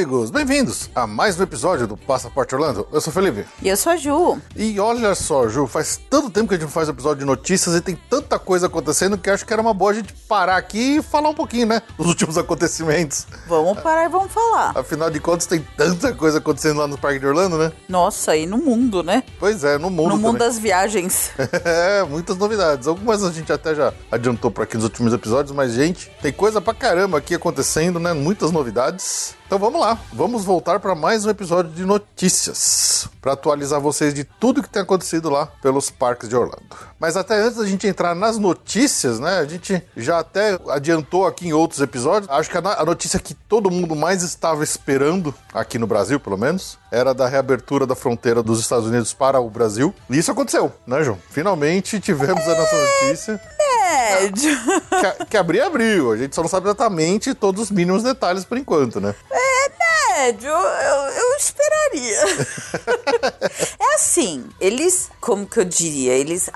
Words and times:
Amigos! 0.00 0.30
Bem-vindos 0.30 0.88
a 0.94 1.06
mais 1.06 1.38
um 1.38 1.42
episódio 1.42 1.86
do 1.86 1.94
Passaporte 1.94 2.54
Orlando. 2.54 2.88
Eu 2.90 3.02
sou 3.02 3.10
o 3.10 3.14
Felipe. 3.14 3.46
E 3.60 3.68
eu 3.68 3.76
sou 3.76 3.92
a 3.92 3.96
Ju. 3.98 4.40
E 4.56 4.80
olha 4.80 5.14
só, 5.14 5.46
Ju, 5.46 5.66
faz 5.66 6.00
tanto 6.08 6.30
tempo 6.30 6.48
que 6.48 6.54
a 6.54 6.56
gente 6.56 6.64
não 6.64 6.72
faz 6.72 6.88
episódio 6.88 7.18
de 7.18 7.26
notícias 7.26 7.76
e 7.76 7.82
tem 7.82 7.98
tanta 8.08 8.38
coisa 8.38 8.66
acontecendo 8.66 9.18
que 9.18 9.28
acho 9.28 9.44
que 9.44 9.52
era 9.52 9.60
uma 9.60 9.74
boa 9.74 9.90
a 9.90 9.94
gente 9.94 10.14
parar 10.26 10.56
aqui 10.56 10.96
e 10.96 11.02
falar 11.02 11.28
um 11.28 11.34
pouquinho, 11.34 11.66
né? 11.66 11.82
Dos 11.98 12.06
últimos 12.06 12.38
acontecimentos. 12.38 13.26
Vamos 13.46 13.78
parar 13.80 14.06
e 14.06 14.08
vamos 14.08 14.32
falar. 14.32 14.72
Afinal 14.74 15.10
de 15.10 15.20
contas, 15.20 15.44
tem 15.46 15.60
tanta 15.76 16.14
coisa 16.14 16.38
acontecendo 16.38 16.78
lá 16.78 16.88
no 16.88 16.96
Parque 16.96 17.18
de 17.18 17.26
Orlando, 17.26 17.58
né? 17.58 17.70
Nossa, 17.86 18.34
e 18.34 18.46
no 18.46 18.56
mundo, 18.56 19.02
né? 19.02 19.22
Pois 19.38 19.64
é, 19.64 19.76
no 19.76 19.90
mundo 19.90 20.08
no 20.10 20.16
mundo 20.16 20.38
também. 20.38 20.48
das 20.48 20.58
viagens. 20.58 21.30
É, 21.62 22.02
muitas 22.04 22.38
novidades. 22.38 22.86
Algumas 22.88 23.22
a 23.22 23.30
gente 23.30 23.52
até 23.52 23.74
já 23.74 23.92
adiantou 24.10 24.50
por 24.50 24.62
aqui 24.62 24.76
nos 24.76 24.84
últimos 24.84 25.12
episódios, 25.12 25.54
mas, 25.54 25.72
gente, 25.72 26.10
tem 26.22 26.32
coisa 26.32 26.58
pra 26.60 26.72
caramba 26.72 27.18
aqui 27.18 27.34
acontecendo, 27.34 28.00
né? 28.00 28.12
Muitas 28.14 28.50
novidades. 28.50 29.34
Então 29.50 29.58
vamos 29.58 29.80
lá, 29.80 29.98
vamos 30.12 30.44
voltar 30.44 30.78
para 30.78 30.94
mais 30.94 31.26
um 31.26 31.30
episódio 31.30 31.72
de 31.72 31.84
notícias, 31.84 33.08
para 33.20 33.32
atualizar 33.32 33.80
vocês 33.80 34.14
de 34.14 34.22
tudo 34.22 34.62
que 34.62 34.68
tem 34.68 34.80
acontecido 34.80 35.28
lá 35.28 35.46
pelos 35.60 35.90
parques 35.90 36.28
de 36.28 36.36
Orlando. 36.36 36.62
Mas 37.00 37.16
até 37.16 37.34
antes 37.34 37.58
da 37.58 37.66
gente 37.66 37.84
entrar 37.84 38.14
nas 38.14 38.38
notícias, 38.38 39.18
né? 39.18 39.38
A 39.38 39.44
gente 39.44 39.82
já 39.96 40.20
até 40.20 40.56
adiantou 40.68 41.26
aqui 41.26 41.48
em 41.48 41.52
outros 41.52 41.80
episódios. 41.80 42.30
Acho 42.30 42.48
que 42.48 42.58
a, 42.58 42.84
notícia 42.84 43.18
que 43.18 43.34
todo 43.34 43.72
mundo 43.72 43.96
mais 43.96 44.22
estava 44.22 44.62
esperando, 44.62 45.34
aqui 45.52 45.80
no 45.80 45.86
Brasil 45.88 46.20
pelo 46.20 46.38
menos, 46.38 46.78
era 46.92 47.12
da 47.12 47.26
reabertura 47.26 47.84
da 47.84 47.96
fronteira 47.96 48.44
dos 48.44 48.60
Estados 48.60 48.86
Unidos 48.86 49.12
para 49.12 49.40
o 49.40 49.50
Brasil. 49.50 49.92
E 50.08 50.16
isso 50.16 50.30
aconteceu, 50.30 50.72
né, 50.86 51.02
João? 51.02 51.18
Finalmente 51.28 51.98
tivemos 51.98 52.46
a 52.46 52.54
nossa 52.54 52.76
notícia. 52.76 53.40
É, 53.90 54.30
Que, 55.18 55.24
que 55.26 55.36
abrir, 55.36 55.60
abriu. 55.60 56.12
A 56.12 56.16
gente 56.16 56.34
só 56.34 56.42
não 56.42 56.48
sabe 56.48 56.66
exatamente 56.66 57.34
todos 57.34 57.64
os 57.64 57.70
mínimos 57.70 58.02
detalhes 58.02 58.44
por 58.44 58.56
enquanto, 58.56 59.00
né? 59.00 59.14
médio, 60.20 60.50
eu, 60.50 60.96
eu 61.12 61.36
esperaria. 61.36 62.20
é 63.78 63.94
assim, 63.94 64.44
eles, 64.60 65.10
como 65.20 65.46
que 65.46 65.60
eu 65.60 65.64
diria, 65.64 66.12
eles 66.12 66.50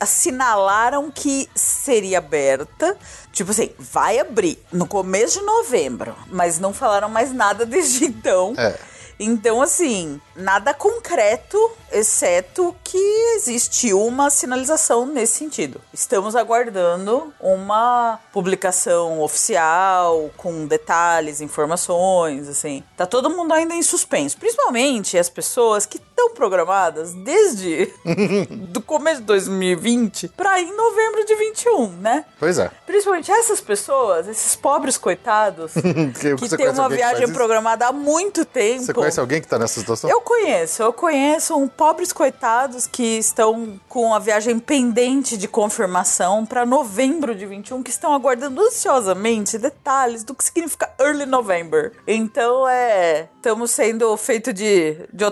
assinalaram 0.00 1.10
que 1.10 1.48
seria 1.54 2.18
aberta. 2.18 2.96
Tipo 3.32 3.50
assim, 3.50 3.70
vai 3.78 4.18
abrir 4.18 4.58
no 4.72 4.86
começo 4.86 5.40
de 5.40 5.46
novembro, 5.46 6.14
mas 6.28 6.58
não 6.58 6.72
falaram 6.72 7.08
mais 7.08 7.32
nada 7.32 7.64
desde 7.64 8.04
então. 8.04 8.54
É. 8.56 8.74
Então, 9.18 9.62
assim, 9.62 10.20
nada 10.34 10.74
concreto, 10.74 11.58
exceto 11.90 12.74
que 12.84 12.98
existiu 13.36 14.04
uma 14.04 14.28
sinalização 14.28 15.06
nesse 15.06 15.38
sentido. 15.38 15.80
Estamos 15.92 16.36
aguardando 16.36 17.32
uma 17.40 18.20
publicação 18.32 19.20
oficial 19.22 20.30
com 20.36 20.66
detalhes, 20.66 21.40
informações, 21.40 22.48
assim. 22.48 22.84
Tá 22.96 23.06
todo 23.06 23.30
mundo 23.30 23.52
ainda 23.52 23.74
em 23.74 23.82
suspenso, 23.82 24.36
principalmente 24.36 25.18
as 25.18 25.30
pessoas 25.30 25.86
que 25.86 25.98
estão 26.16 26.30
programadas 26.30 27.12
desde 27.12 27.92
do 28.70 28.80
começo 28.80 29.20
de 29.20 29.26
2020 29.26 30.28
para 30.28 30.58
em 30.60 30.74
novembro 30.74 31.24
de 31.26 31.34
21, 31.34 31.88
né? 31.98 32.24
Pois 32.38 32.58
é. 32.58 32.70
Principalmente 32.86 33.30
essas 33.30 33.60
pessoas, 33.60 34.26
esses 34.26 34.56
pobres 34.56 34.96
coitados 34.96 35.72
Que 36.18 36.34
que 36.48 36.56
tem 36.56 36.70
uma 36.70 36.88
viagem 36.88 37.30
programada 37.32 37.86
há 37.86 37.92
muito 37.92 38.44
tempo. 38.44 38.84
Você 38.84 38.94
conhece 38.94 39.20
alguém 39.20 39.40
que 39.40 39.46
tá 39.48 39.58
nessa 39.58 39.78
situação? 39.78 40.08
Eu 40.08 40.20
conheço, 40.22 40.82
eu 40.82 40.92
conheço 40.92 41.54
um 41.54 41.68
pobres 41.68 42.12
coitados 42.12 42.86
que 42.86 43.18
estão 43.18 43.78
com 43.88 44.14
a 44.14 44.18
viagem 44.18 44.58
pendente 44.58 45.36
de 45.36 45.46
confirmação 45.46 46.46
para 46.46 46.64
novembro 46.64 47.34
de 47.34 47.44
21, 47.44 47.82
que 47.82 47.90
estão 47.90 48.14
aguardando 48.14 48.60
ansiosamente 48.62 49.58
detalhes 49.58 50.24
do 50.24 50.34
que 50.34 50.44
significa 50.44 50.90
Early 50.98 51.26
November. 51.26 51.92
Então 52.06 52.66
é. 52.68 53.28
Estamos 53.36 53.70
sendo 53.70 54.16
feito 54.16 54.52
de. 54.52 54.96
de 55.12 55.24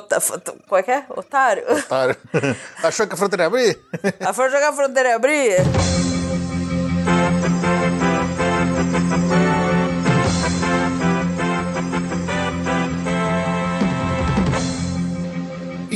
Qual 0.75 0.81
é 0.81 0.83
que 0.83 0.91
é? 0.91 1.05
Otário? 1.09 1.63
Otário. 1.73 2.17
Achou 2.83 3.07
que 3.07 3.15
a 3.15 3.17
fronteira 3.17 3.45
ia 3.45 3.47
abrir? 3.47 3.79
A 4.27 4.33
for 4.33 4.51
jogar 4.51 4.71
a 4.71 4.73
fronteira 4.73 5.11
e 5.11 5.13
abrir? 5.13 6.04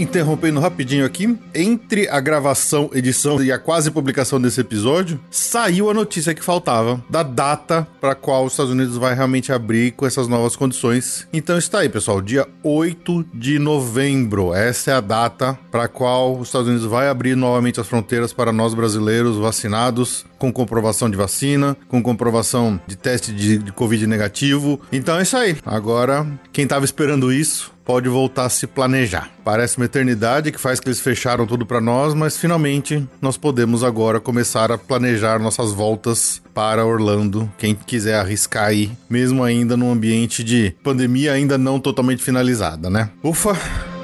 Interrompendo 0.09 0.59
rapidinho 0.59 1.05
aqui, 1.05 1.39
entre 1.55 2.09
a 2.09 2.19
gravação, 2.19 2.89
edição 2.95 3.45
e 3.45 3.53
a 3.53 3.59
quase 3.59 3.91
publicação 3.91 4.41
desse 4.41 4.59
episódio, 4.59 5.21
saiu 5.31 5.91
a 5.91 5.95
notícia 5.95 6.33
que 6.33 6.43
faltava 6.43 7.05
da 7.11 7.23
data 7.23 7.87
para 8.01 8.15
qual 8.15 8.47
os 8.47 8.55
Estados 8.55 8.73
Unidos 8.73 8.97
vai 8.97 9.15
realmente 9.15 9.53
abrir 9.53 9.93
com 9.93 10.07
essas 10.07 10.27
novas 10.27 10.57
condições. 10.57 11.29
Então 11.31 11.59
está 11.59 11.81
aí, 11.81 11.91
pessoal, 11.91 12.23
dia 12.23 12.49
8 12.63 13.27
de 13.35 13.59
novembro. 13.59 14.55
Essa 14.55 14.93
é 14.93 14.95
a 14.95 15.03
data 15.03 15.59
para 15.71 15.87
qual 15.89 16.39
os 16.39 16.49
Estados 16.49 16.69
Unidos 16.69 16.87
vai 16.87 17.11
abrir 17.11 17.37
novamente 17.37 17.79
as 17.79 17.87
fronteiras 17.87 18.33
para 18.33 18.51
nós 18.51 18.73
brasileiros 18.73 19.37
vacinados 19.37 20.25
com 20.39 20.53
comprovação 20.53 21.11
de 21.11 21.17
vacina, 21.17 21.77
com 21.89 22.03
comprovação 22.03 22.81
de 22.87 22.97
teste 22.97 23.33
de, 23.33 23.59
de 23.59 23.73
Covid 23.73 24.07
negativo. 24.07 24.81
Então 24.93 25.19
é 25.19 25.23
isso 25.23 25.37
aí. 25.37 25.57
Agora, 25.67 26.27
quem 26.53 26.65
estava 26.65 26.85
esperando 26.85 27.33
isso, 27.33 27.73
pode 27.89 28.07
voltar 28.07 28.45
a 28.45 28.51
se 28.51 28.67
planejar. 28.67 29.31
Parece 29.43 29.79
uma 29.79 29.87
eternidade 29.87 30.53
que 30.53 30.61
faz 30.61 30.79
que 30.79 30.89
eles 30.89 31.01
fecharam 31.01 31.47
tudo 31.47 31.65
para 31.65 31.81
nós, 31.81 32.13
mas 32.13 32.37
finalmente 32.37 33.03
nós 33.19 33.39
podemos 33.39 33.83
agora 33.83 34.21
começar 34.21 34.71
a 34.71 34.77
planejar 34.77 35.39
nossas 35.39 35.73
voltas 35.73 36.43
para 36.53 36.85
Orlando. 36.85 37.51
Quem 37.57 37.75
quiser 37.75 38.17
arriscar 38.17 38.67
aí, 38.67 38.91
mesmo 39.09 39.43
ainda 39.43 39.75
num 39.75 39.91
ambiente 39.91 40.45
de 40.45 40.75
pandemia 40.83 41.33
ainda 41.33 41.57
não 41.57 41.81
totalmente 41.81 42.23
finalizada, 42.23 42.91
né? 42.91 43.09
Ufa! 43.23 43.98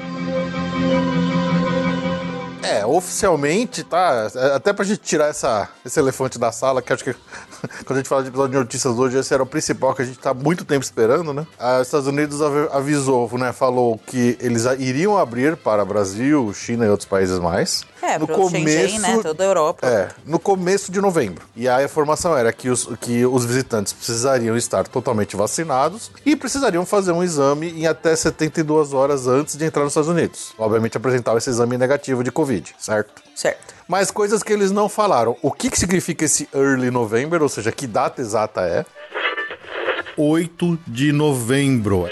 É, 2.65 2.85
oficialmente, 2.85 3.83
tá? 3.83 4.27
Até 4.55 4.73
pra 4.73 4.83
gente 4.85 4.99
tirar 4.99 5.27
essa, 5.27 5.69
esse 5.85 5.99
elefante 5.99 6.37
da 6.39 6.51
sala, 6.51 6.81
que 6.81 6.91
acho 6.91 7.03
que 7.03 7.13
quando 7.85 7.93
a 7.93 7.95
gente 7.97 8.09
fala 8.09 8.23
de 8.23 8.29
episódio 8.29 8.51
de 8.53 8.57
notícias 8.57 8.97
hoje, 8.97 9.17
esse 9.17 9.33
era 9.33 9.43
o 9.43 9.45
principal 9.45 9.93
que 9.93 10.01
a 10.01 10.05
gente 10.05 10.19
tá 10.19 10.33
muito 10.33 10.65
tempo 10.65 10.83
esperando, 10.83 11.33
né? 11.33 11.45
Ah, 11.59 11.79
Os 11.81 11.87
Estados 11.87 12.07
Unidos 12.07 12.41
avi- 12.41 12.69
avisou, 12.71 13.29
né? 13.37 13.51
Falou 13.53 13.99
que 14.07 14.37
eles 14.41 14.65
iriam 14.79 15.17
abrir 15.17 15.55
para 15.57 15.83
Brasil, 15.85 16.53
China 16.53 16.85
e 16.85 16.89
outros 16.89 17.07
países 17.07 17.39
mais. 17.39 17.83
É, 18.05 18.19
pro 18.19 18.49
Shenzhen, 18.49 18.99
né? 18.99 19.19
Toda 19.21 19.43
a 19.43 19.47
Europa. 19.47 19.87
É, 19.87 20.09
no 20.25 20.37
começo 20.37 20.91
de 20.91 21.01
novembro. 21.01 21.45
E 21.55 21.67
aí 21.67 21.81
a 21.81 21.85
informação 21.85 22.37
era 22.37 22.53
que 22.53 22.69
os, 22.69 22.87
que 23.01 23.25
os 23.25 23.43
visitantes 23.45 23.93
precisariam 23.93 24.55
estar 24.55 24.87
totalmente 24.87 25.35
vacinados 25.35 26.11
e 26.25 26.35
precisariam 26.35 26.85
fazer 26.85 27.11
um 27.11 27.23
exame 27.23 27.71
em 27.71 27.87
até 27.87 28.15
72 28.15 28.93
horas 28.93 29.27
antes 29.27 29.57
de 29.57 29.65
entrar 29.65 29.83
nos 29.83 29.91
Estados 29.91 30.09
Unidos. 30.09 30.53
Obviamente 30.57 30.97
apresentar 30.97 31.35
esse 31.35 31.49
exame 31.49 31.77
negativo 31.77 32.23
de 32.23 32.31
Covid, 32.31 32.75
certo? 32.77 33.23
Certo. 33.35 33.73
Mas 33.87 34.11
coisas 34.11 34.41
que 34.41 34.53
eles 34.53 34.71
não 34.71 34.87
falaram. 34.87 35.35
O 35.41 35.51
que, 35.51 35.69
que 35.69 35.77
significa 35.77 36.25
esse 36.25 36.47
early 36.53 36.91
November, 36.91 37.41
ou 37.41 37.49
seja, 37.49 37.71
que 37.71 37.87
data 37.87 38.21
exata 38.21 38.61
é? 38.61 38.85
8 40.17 40.79
de 40.87 41.11
novembro. 41.11 42.09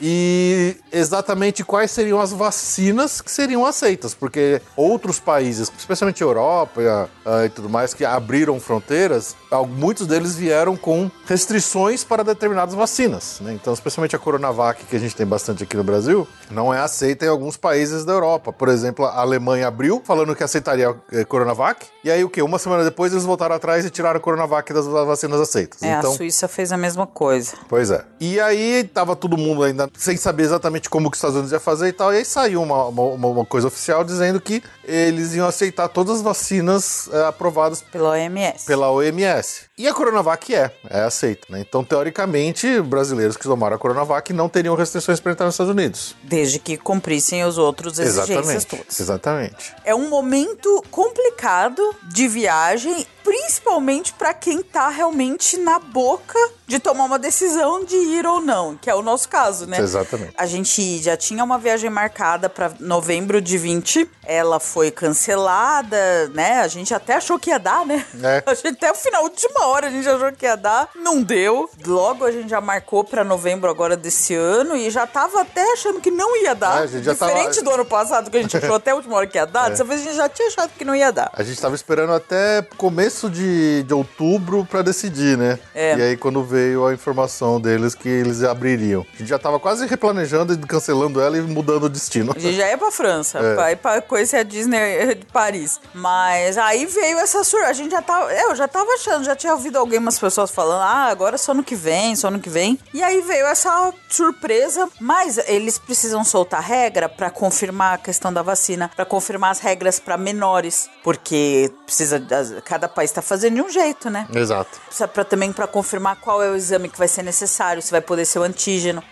e 0.00 0.76
exatamente 0.92 1.64
quais 1.64 1.90
seriam 1.90 2.20
as 2.20 2.32
vacinas 2.32 3.20
que 3.20 3.30
seriam 3.30 3.64
aceitas, 3.64 4.14
porque 4.14 4.60
outros 4.76 5.18
países, 5.18 5.70
especialmente 5.76 6.22
Europa 6.22 6.80
ah, 7.24 7.44
e 7.44 7.48
tudo 7.48 7.68
mais, 7.68 7.94
que 7.94 8.04
abriram 8.04 8.58
fronteiras, 8.60 9.36
muitos 9.68 10.06
deles 10.06 10.34
vieram 10.34 10.76
com 10.76 11.10
restrições 11.26 12.04
para 12.04 12.22
determinadas 12.22 12.74
vacinas. 12.74 13.38
né? 13.40 13.52
Então, 13.52 13.72
especialmente 13.72 14.16
a 14.16 14.18
Coronavac, 14.18 14.84
que 14.84 14.96
a 14.96 14.98
gente 14.98 15.14
tem 15.14 15.26
bastante 15.26 15.62
aqui 15.62 15.76
no 15.76 15.84
Brasil, 15.84 16.26
não 16.50 16.72
é 16.72 16.80
aceita 16.80 17.24
em 17.24 17.28
alguns 17.28 17.56
países 17.56 18.04
da 18.04 18.12
Europa. 18.12 18.52
Por 18.52 18.68
exemplo, 18.68 19.04
a 19.04 19.20
Alemanha 19.20 19.68
abriu, 19.68 20.02
falando 20.04 20.34
que 20.34 20.42
aceitaria 20.42 20.90
a 20.90 21.24
Coronavac, 21.24 21.86
e 22.04 22.10
aí 22.10 22.24
o 22.24 22.30
que? 22.30 22.40
Uma 22.40 22.58
semana 22.58 22.84
depois 22.84 23.12
eles 23.12 23.24
voltaram 23.24 23.54
atrás 23.54 23.84
e 23.84 23.90
tiraram 23.90 24.18
a 24.18 24.20
Coronavac 24.20 24.72
das 24.72 24.86
vacinas 24.86 25.40
aceitas. 25.40 25.82
É, 25.82 25.98
então, 25.98 26.12
a 26.12 26.16
Suíça 26.16 26.48
fez 26.48 26.72
a 26.72 26.76
mesma 26.76 27.06
coisa. 27.06 27.54
Pois 27.68 27.90
é. 27.90 28.04
E 28.20 28.40
aí 28.40 28.84
tava 28.84 29.14
todo 29.14 29.36
mundo 29.36 29.62
ainda 29.62 29.88
sem 29.96 30.16
saber 30.16 30.44
exatamente 30.44 30.77
como 30.86 31.10
que 31.10 31.14
os 31.14 31.18
Estados 31.18 31.36
Unidos 31.36 31.52
ia 31.52 31.60
fazer 31.60 31.88
e 31.88 31.92
tal. 31.92 32.12
E 32.12 32.18
aí 32.18 32.24
saiu 32.24 32.62
uma, 32.62 32.84
uma, 32.86 33.26
uma 33.28 33.44
coisa 33.44 33.68
oficial 33.68 34.04
dizendo 34.04 34.38
que 34.40 34.62
eles 34.84 35.34
iam 35.34 35.48
aceitar 35.48 35.88
todas 35.88 36.16
as 36.16 36.22
vacinas 36.22 37.08
é, 37.10 37.24
aprovadas 37.26 37.80
Pela 37.80 38.10
OMS. 38.10 38.66
pela 38.66 38.90
OMS. 38.90 39.67
E 39.78 39.86
a 39.86 39.94
Coronavac 39.94 40.52
é, 40.52 40.72
é 40.90 41.02
aceita. 41.02 41.46
Né? 41.48 41.60
Então, 41.60 41.84
teoricamente, 41.84 42.80
brasileiros 42.80 43.36
que 43.36 43.44
tomaram 43.44 43.76
a 43.76 43.78
Coronavac 43.78 44.32
não 44.32 44.48
teriam 44.48 44.74
restrições 44.74 45.20
para 45.20 45.30
entrar 45.30 45.46
nos 45.46 45.54
Estados 45.54 45.70
Unidos. 45.70 46.16
Desde 46.24 46.58
que 46.58 46.76
cumprissem 46.76 47.44
os 47.44 47.58
outros 47.58 47.96
exigências 47.96 48.28
Exatamente. 48.30 48.66
todas. 48.66 49.00
Exatamente. 49.00 49.74
É 49.84 49.94
um 49.94 50.08
momento 50.08 50.84
complicado 50.90 51.80
de 52.02 52.26
viagem, 52.26 53.06
principalmente 53.22 54.12
para 54.14 54.34
quem 54.34 54.62
tá 54.62 54.88
realmente 54.88 55.56
na 55.56 55.78
boca 55.78 56.38
de 56.66 56.78
tomar 56.78 57.04
uma 57.04 57.18
decisão 57.18 57.84
de 57.84 57.96
ir 57.96 58.26
ou 58.26 58.40
não, 58.40 58.76
que 58.76 58.90
é 58.90 58.94
o 58.94 59.00
nosso 59.00 59.28
caso, 59.28 59.66
né? 59.66 59.78
Exatamente. 59.78 60.34
A 60.36 60.44
gente 60.44 60.98
já 61.02 61.16
tinha 61.16 61.42
uma 61.42 61.56
viagem 61.56 61.88
marcada 61.88 62.48
para 62.48 62.72
novembro 62.80 63.40
de 63.40 63.56
20. 63.56 64.10
Ela 64.24 64.58
foi 64.60 64.90
cancelada, 64.90 66.28
né? 66.34 66.60
A 66.60 66.68
gente 66.68 66.92
até 66.92 67.14
achou 67.14 67.38
que 67.38 67.50
ia 67.50 67.58
dar, 67.58 67.86
né? 67.86 68.04
É. 68.22 68.42
A 68.48 68.54
gente 68.54 68.68
até 68.68 68.90
o 68.90 68.94
final, 68.94 69.22
última 69.22 69.67
hora, 69.68 69.86
a 69.86 69.90
gente 69.90 70.08
achou 70.08 70.32
que 70.32 70.44
ia 70.46 70.56
dar. 70.56 70.88
Não 70.94 71.22
deu. 71.22 71.68
Logo 71.86 72.24
a 72.24 72.32
gente 72.32 72.48
já 72.48 72.60
marcou 72.60 73.04
para 73.04 73.22
novembro 73.24 73.70
agora 73.70 73.96
desse 73.96 74.34
ano 74.34 74.76
e 74.76 74.90
já 74.90 75.06
tava 75.06 75.40
até 75.42 75.72
achando 75.72 76.00
que 76.00 76.10
não 76.10 76.36
ia 76.42 76.54
dar. 76.54 76.84
É, 76.84 76.86
Diferente 76.86 77.56
tava- 77.56 77.62
do 77.62 77.70
ano 77.70 77.84
passado, 77.84 78.30
que 78.30 78.36
a 78.36 78.42
gente 78.42 78.56
achou 78.56 78.74
até 78.76 78.90
a 78.90 78.94
última 78.94 79.16
hora 79.16 79.26
que 79.26 79.38
ia 79.38 79.46
dar. 79.46 79.68
Dessa 79.70 79.84
vez 79.84 80.00
a 80.00 80.04
gente 80.04 80.16
já 80.16 80.28
tinha 80.28 80.48
achado 80.48 80.70
que 80.76 80.84
não 80.84 80.94
ia 80.94 81.10
dar. 81.12 81.30
A 81.32 81.42
gente 81.42 81.60
tava 81.60 81.74
esperando 81.74 82.12
até 82.12 82.62
começo 82.76 83.28
de, 83.30 83.82
de 83.84 83.94
outubro 83.94 84.64
para 84.68 84.82
decidir, 84.82 85.36
né? 85.36 85.58
É. 85.74 85.96
E 85.96 86.02
aí, 86.02 86.16
quando 86.16 86.42
veio 86.42 86.86
a 86.86 86.92
informação 86.94 87.60
deles 87.60 87.94
que 87.94 88.08
eles 88.08 88.42
abririam. 88.42 89.04
A 89.14 89.18
gente 89.18 89.28
já 89.28 89.38
tava 89.38 89.58
quase 89.60 89.86
replanejando 89.86 90.52
e 90.54 90.58
cancelando 90.58 91.20
ela 91.20 91.36
e 91.36 91.40
mudando 91.40 91.84
o 91.84 91.88
destino. 91.88 92.32
A 92.34 92.38
gente 92.38 92.56
já 92.56 92.68
ia 92.68 92.78
pra 92.78 92.90
França, 92.90 93.38
É. 93.38 93.54
pra 93.54 93.72
ir 93.72 93.76
pra 93.76 94.00
conhecer 94.02 94.36
a 94.38 94.42
Disney 94.42 95.14
de 95.14 95.26
Paris. 95.26 95.80
Mas 95.94 96.56
aí 96.58 96.86
veio 96.86 97.18
essa 97.18 97.42
sur... 97.44 97.60
A 97.64 97.72
gente 97.72 97.90
já 97.90 98.00
tava. 98.02 98.32
Eu 98.32 98.54
já 98.56 98.66
tava 98.68 98.90
achando, 98.92 99.24
já 99.24 99.36
tinha 99.36 99.54
ouvido 99.58 99.76
algumas 99.76 100.18
pessoas 100.18 100.50
falando, 100.50 100.82
ah, 100.82 101.06
agora 101.10 101.34
é 101.34 101.38
só 101.38 101.52
no 101.52 101.64
que 101.64 101.74
vem, 101.74 102.14
só 102.14 102.30
no 102.30 102.38
que 102.38 102.48
vem. 102.48 102.78
E 102.94 103.02
aí 103.02 103.20
veio 103.20 103.46
essa 103.46 103.92
surpresa. 104.08 104.88
Mas 105.00 105.36
eles 105.48 105.78
precisam 105.78 106.24
soltar 106.24 106.62
regra 106.62 107.08
pra 107.08 107.30
confirmar 107.30 107.94
a 107.94 107.98
questão 107.98 108.32
da 108.32 108.40
vacina, 108.40 108.90
pra 108.94 109.04
confirmar 109.04 109.50
as 109.50 109.58
regras 109.58 109.98
pra 109.98 110.16
menores. 110.16 110.88
Porque 111.02 111.70
precisa. 111.84 112.24
Cada 112.64 112.88
país 112.88 113.10
tá 113.10 113.20
fazendo 113.20 113.56
de 113.56 113.62
um 113.62 113.68
jeito, 113.68 114.08
né? 114.08 114.26
Exato. 114.32 114.78
Precisa 114.86 115.08
pra, 115.08 115.24
também 115.24 115.52
pra 115.52 115.66
confirmar 115.66 116.16
qual 116.16 116.42
é 116.42 116.50
o 116.50 116.56
exame 116.56 116.88
que 116.88 116.98
vai 116.98 117.08
ser 117.08 117.22
necessário, 117.22 117.82
se 117.82 117.90
vai 117.90 118.00
poder 118.00 118.24
ser 118.24 118.38
o 118.38 118.42
antígeno. 118.42 119.02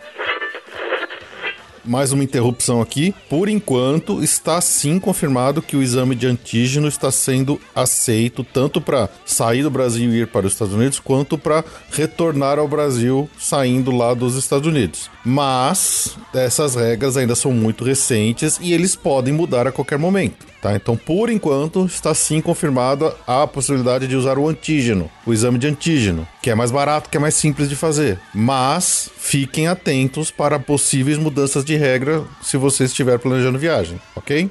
Mais 1.86 2.12
uma 2.12 2.24
interrupção 2.24 2.80
aqui. 2.80 3.14
Por 3.28 3.48
enquanto, 3.48 4.22
está 4.22 4.60
sim 4.60 4.98
confirmado 4.98 5.62
que 5.62 5.76
o 5.76 5.82
exame 5.82 6.14
de 6.14 6.26
antígeno 6.26 6.88
está 6.88 7.10
sendo 7.10 7.60
aceito 7.74 8.44
tanto 8.44 8.80
para 8.80 9.08
sair 9.24 9.62
do 9.62 9.70
Brasil 9.70 10.10
e 10.12 10.22
ir 10.22 10.26
para 10.26 10.46
os 10.46 10.52
Estados 10.52 10.74
Unidos, 10.74 10.98
quanto 10.98 11.38
para 11.38 11.64
retornar 11.90 12.58
ao 12.58 12.68
Brasil 12.68 13.28
saindo 13.38 13.90
lá 13.90 14.14
dos 14.14 14.36
Estados 14.36 14.66
Unidos. 14.66 15.10
Mas 15.28 16.16
essas 16.32 16.76
regras 16.76 17.16
ainda 17.16 17.34
são 17.34 17.50
muito 17.50 17.82
recentes 17.82 18.60
e 18.62 18.72
eles 18.72 18.94
podem 18.94 19.34
mudar 19.34 19.66
a 19.66 19.72
qualquer 19.72 19.98
momento. 19.98 20.46
Tá? 20.62 20.76
Então, 20.76 20.96
por 20.96 21.28
enquanto, 21.30 21.84
está 21.84 22.14
sim 22.14 22.40
confirmada 22.40 23.12
a 23.26 23.44
possibilidade 23.44 24.06
de 24.06 24.14
usar 24.14 24.38
o 24.38 24.48
antígeno, 24.48 25.10
o 25.26 25.32
exame 25.32 25.58
de 25.58 25.66
antígeno, 25.66 26.26
que 26.40 26.48
é 26.48 26.54
mais 26.54 26.70
barato, 26.70 27.10
que 27.10 27.16
é 27.16 27.20
mais 27.20 27.34
simples 27.34 27.68
de 27.68 27.74
fazer. 27.74 28.20
Mas 28.32 29.10
fiquem 29.18 29.66
atentos 29.66 30.30
para 30.30 30.60
possíveis 30.60 31.18
mudanças 31.18 31.64
de 31.64 31.76
regra 31.76 32.22
se 32.40 32.56
você 32.56 32.84
estiver 32.84 33.18
planejando 33.18 33.58
viagem, 33.58 34.00
ok? 34.14 34.48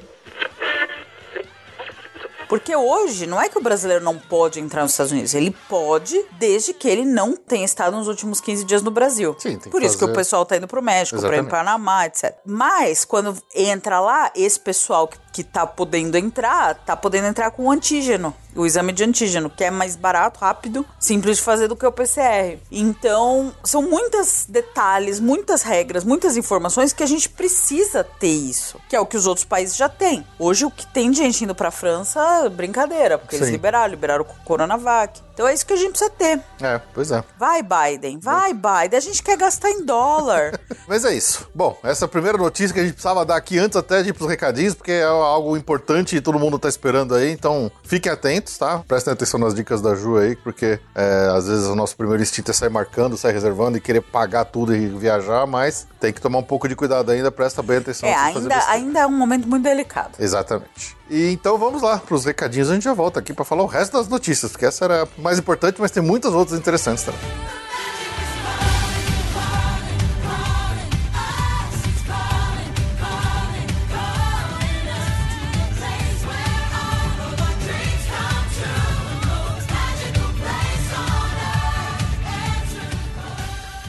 Porque 2.48 2.74
hoje 2.76 3.26
não 3.26 3.40
é 3.40 3.48
que 3.48 3.58
o 3.58 3.62
brasileiro 3.62 4.04
não 4.04 4.16
pode 4.18 4.60
entrar 4.60 4.82
nos 4.82 4.92
Estados 4.92 5.12
Unidos, 5.12 5.34
ele 5.34 5.54
pode, 5.68 6.24
desde 6.38 6.72
que 6.72 6.88
ele 6.88 7.04
não 7.04 7.36
tenha 7.36 7.64
estado 7.64 7.96
nos 7.96 8.06
últimos 8.08 8.40
15 8.40 8.64
dias 8.64 8.82
no 8.82 8.90
Brasil. 8.90 9.34
Sim, 9.38 9.50
tem 9.50 9.58
que 9.58 9.70
Por 9.70 9.82
isso 9.82 9.94
que 9.94 10.00
fazer- 10.00 10.12
o 10.12 10.14
pessoal 10.14 10.46
tá 10.46 10.56
indo 10.56 10.68
pro 10.68 10.82
México, 10.82 11.20
pra 11.20 11.36
ir 11.36 11.40
pro 11.42 11.50
Panamá, 11.50 12.06
etc. 12.06 12.34
Mas 12.44 13.04
quando 13.04 13.36
entra 13.54 13.98
lá, 14.00 14.30
esse 14.34 14.60
pessoal 14.60 15.08
que, 15.08 15.18
que 15.36 15.44
tá 15.44 15.66
podendo 15.66 16.16
entrar, 16.16 16.74
tá 16.76 16.96
podendo 16.96 17.26
entrar 17.26 17.50
com 17.50 17.66
o 17.66 17.70
antígeno, 17.70 18.34
o 18.54 18.64
exame 18.64 18.90
de 18.90 19.04
antígeno, 19.04 19.50
que 19.50 19.62
é 19.62 19.70
mais 19.70 19.94
barato, 19.94 20.40
rápido, 20.40 20.82
simples 20.98 21.36
de 21.36 21.42
fazer 21.42 21.68
do 21.68 21.76
que 21.76 21.84
o 21.84 21.92
PCR. 21.92 22.58
Então, 22.72 23.52
são 23.62 23.82
muitos 23.82 24.46
detalhes, 24.48 25.20
muitas 25.20 25.60
regras, 25.60 26.04
muitas 26.04 26.38
informações 26.38 26.94
que 26.94 27.02
a 27.02 27.06
gente 27.06 27.28
precisa 27.28 28.02
ter 28.02 28.32
isso, 28.32 28.80
que 28.88 28.96
é 28.96 29.00
o 29.00 29.04
que 29.04 29.18
os 29.18 29.26
outros 29.26 29.44
países 29.44 29.76
já 29.76 29.90
têm. 29.90 30.26
Hoje 30.38 30.64
o 30.64 30.70
que 30.70 30.86
tem 30.86 31.10
de 31.10 31.18
gente 31.18 31.44
indo 31.44 31.54
pra 31.54 31.70
França, 31.70 32.48
brincadeira, 32.48 33.18
porque 33.18 33.36
eles 33.36 33.48
Sim. 33.48 33.52
liberaram, 33.52 33.90
liberaram 33.90 34.24
o 34.24 34.44
Coronavac. 34.46 35.20
Então 35.36 35.46
é 35.46 35.52
isso 35.52 35.66
que 35.66 35.74
a 35.74 35.76
gente 35.76 35.90
precisa 35.90 36.08
ter. 36.08 36.40
É, 36.62 36.80
pois 36.94 37.10
é. 37.10 37.22
Vai, 37.38 37.62
Biden, 37.62 38.18
vai, 38.18 38.54
Biden. 38.54 38.96
A 38.96 39.00
gente 39.00 39.22
quer 39.22 39.36
gastar 39.36 39.70
em 39.70 39.84
dólar. 39.84 40.58
Mas 40.88 41.04
é 41.04 41.12
isso. 41.12 41.46
Bom, 41.54 41.78
essa 41.82 42.04
é 42.04 42.06
a 42.06 42.08
primeira 42.08 42.38
notícia 42.38 42.72
que 42.72 42.80
a 42.80 42.82
gente 42.82 42.94
precisava 42.94 43.22
dar 43.22 43.36
aqui 43.36 43.58
antes 43.58 43.76
até 43.76 44.02
de 44.02 44.08
ir 44.08 44.12
pros 44.14 44.30
recadinhos, 44.30 44.74
porque 44.74 44.92
é 44.92 45.04
algo 45.04 45.54
importante 45.54 46.16
e 46.16 46.22
todo 46.22 46.38
mundo 46.38 46.58
tá 46.58 46.70
esperando 46.70 47.14
aí. 47.14 47.30
Então, 47.30 47.70
fiquem 47.84 48.10
atentos, 48.10 48.56
tá? 48.56 48.82
Prestem 48.88 49.12
atenção 49.12 49.38
nas 49.38 49.54
dicas 49.54 49.82
da 49.82 49.94
Ju 49.94 50.16
aí, 50.16 50.34
porque 50.36 50.80
é, 50.94 51.30
às 51.30 51.46
vezes 51.46 51.66
o 51.66 51.74
nosso 51.74 51.94
primeiro 51.98 52.22
instinto 52.22 52.50
é 52.50 52.54
sair 52.54 52.70
marcando, 52.70 53.18
sair 53.18 53.32
reservando 53.32 53.76
e 53.76 53.80
querer 53.80 54.00
pagar 54.00 54.46
tudo 54.46 54.74
e 54.74 54.86
viajar, 54.86 55.46
mas 55.46 55.86
tem 56.06 56.12
que 56.12 56.20
tomar 56.20 56.38
um 56.38 56.42
pouco 56.42 56.68
de 56.68 56.76
cuidado 56.76 57.10
ainda, 57.10 57.32
presta 57.32 57.62
bem 57.62 57.78
atenção 57.78 58.08
é, 58.08 58.14
ainda, 58.14 58.68
ainda 58.68 59.00
é 59.00 59.06
um 59.06 59.10
momento 59.10 59.48
muito 59.48 59.64
delicado. 59.64 60.12
Exatamente. 60.20 60.96
E 61.10 61.32
então 61.32 61.58
vamos 61.58 61.82
lá 61.82 61.98
pros 61.98 62.24
recadinhos, 62.24 62.70
a 62.70 62.74
gente 62.74 62.84
já 62.84 62.94
volta 62.94 63.18
aqui 63.18 63.32
pra 63.32 63.44
falar 63.44 63.64
o 63.64 63.66
resto 63.66 63.96
das 63.96 64.06
notícias, 64.06 64.52
porque 64.52 64.66
essa 64.66 64.84
era 64.84 65.02
a 65.02 65.08
mais 65.18 65.38
importante, 65.38 65.80
mas 65.80 65.90
tem 65.90 66.02
muitas 66.02 66.32
outras 66.32 66.56
interessantes 66.56 67.02
também. 67.02 67.20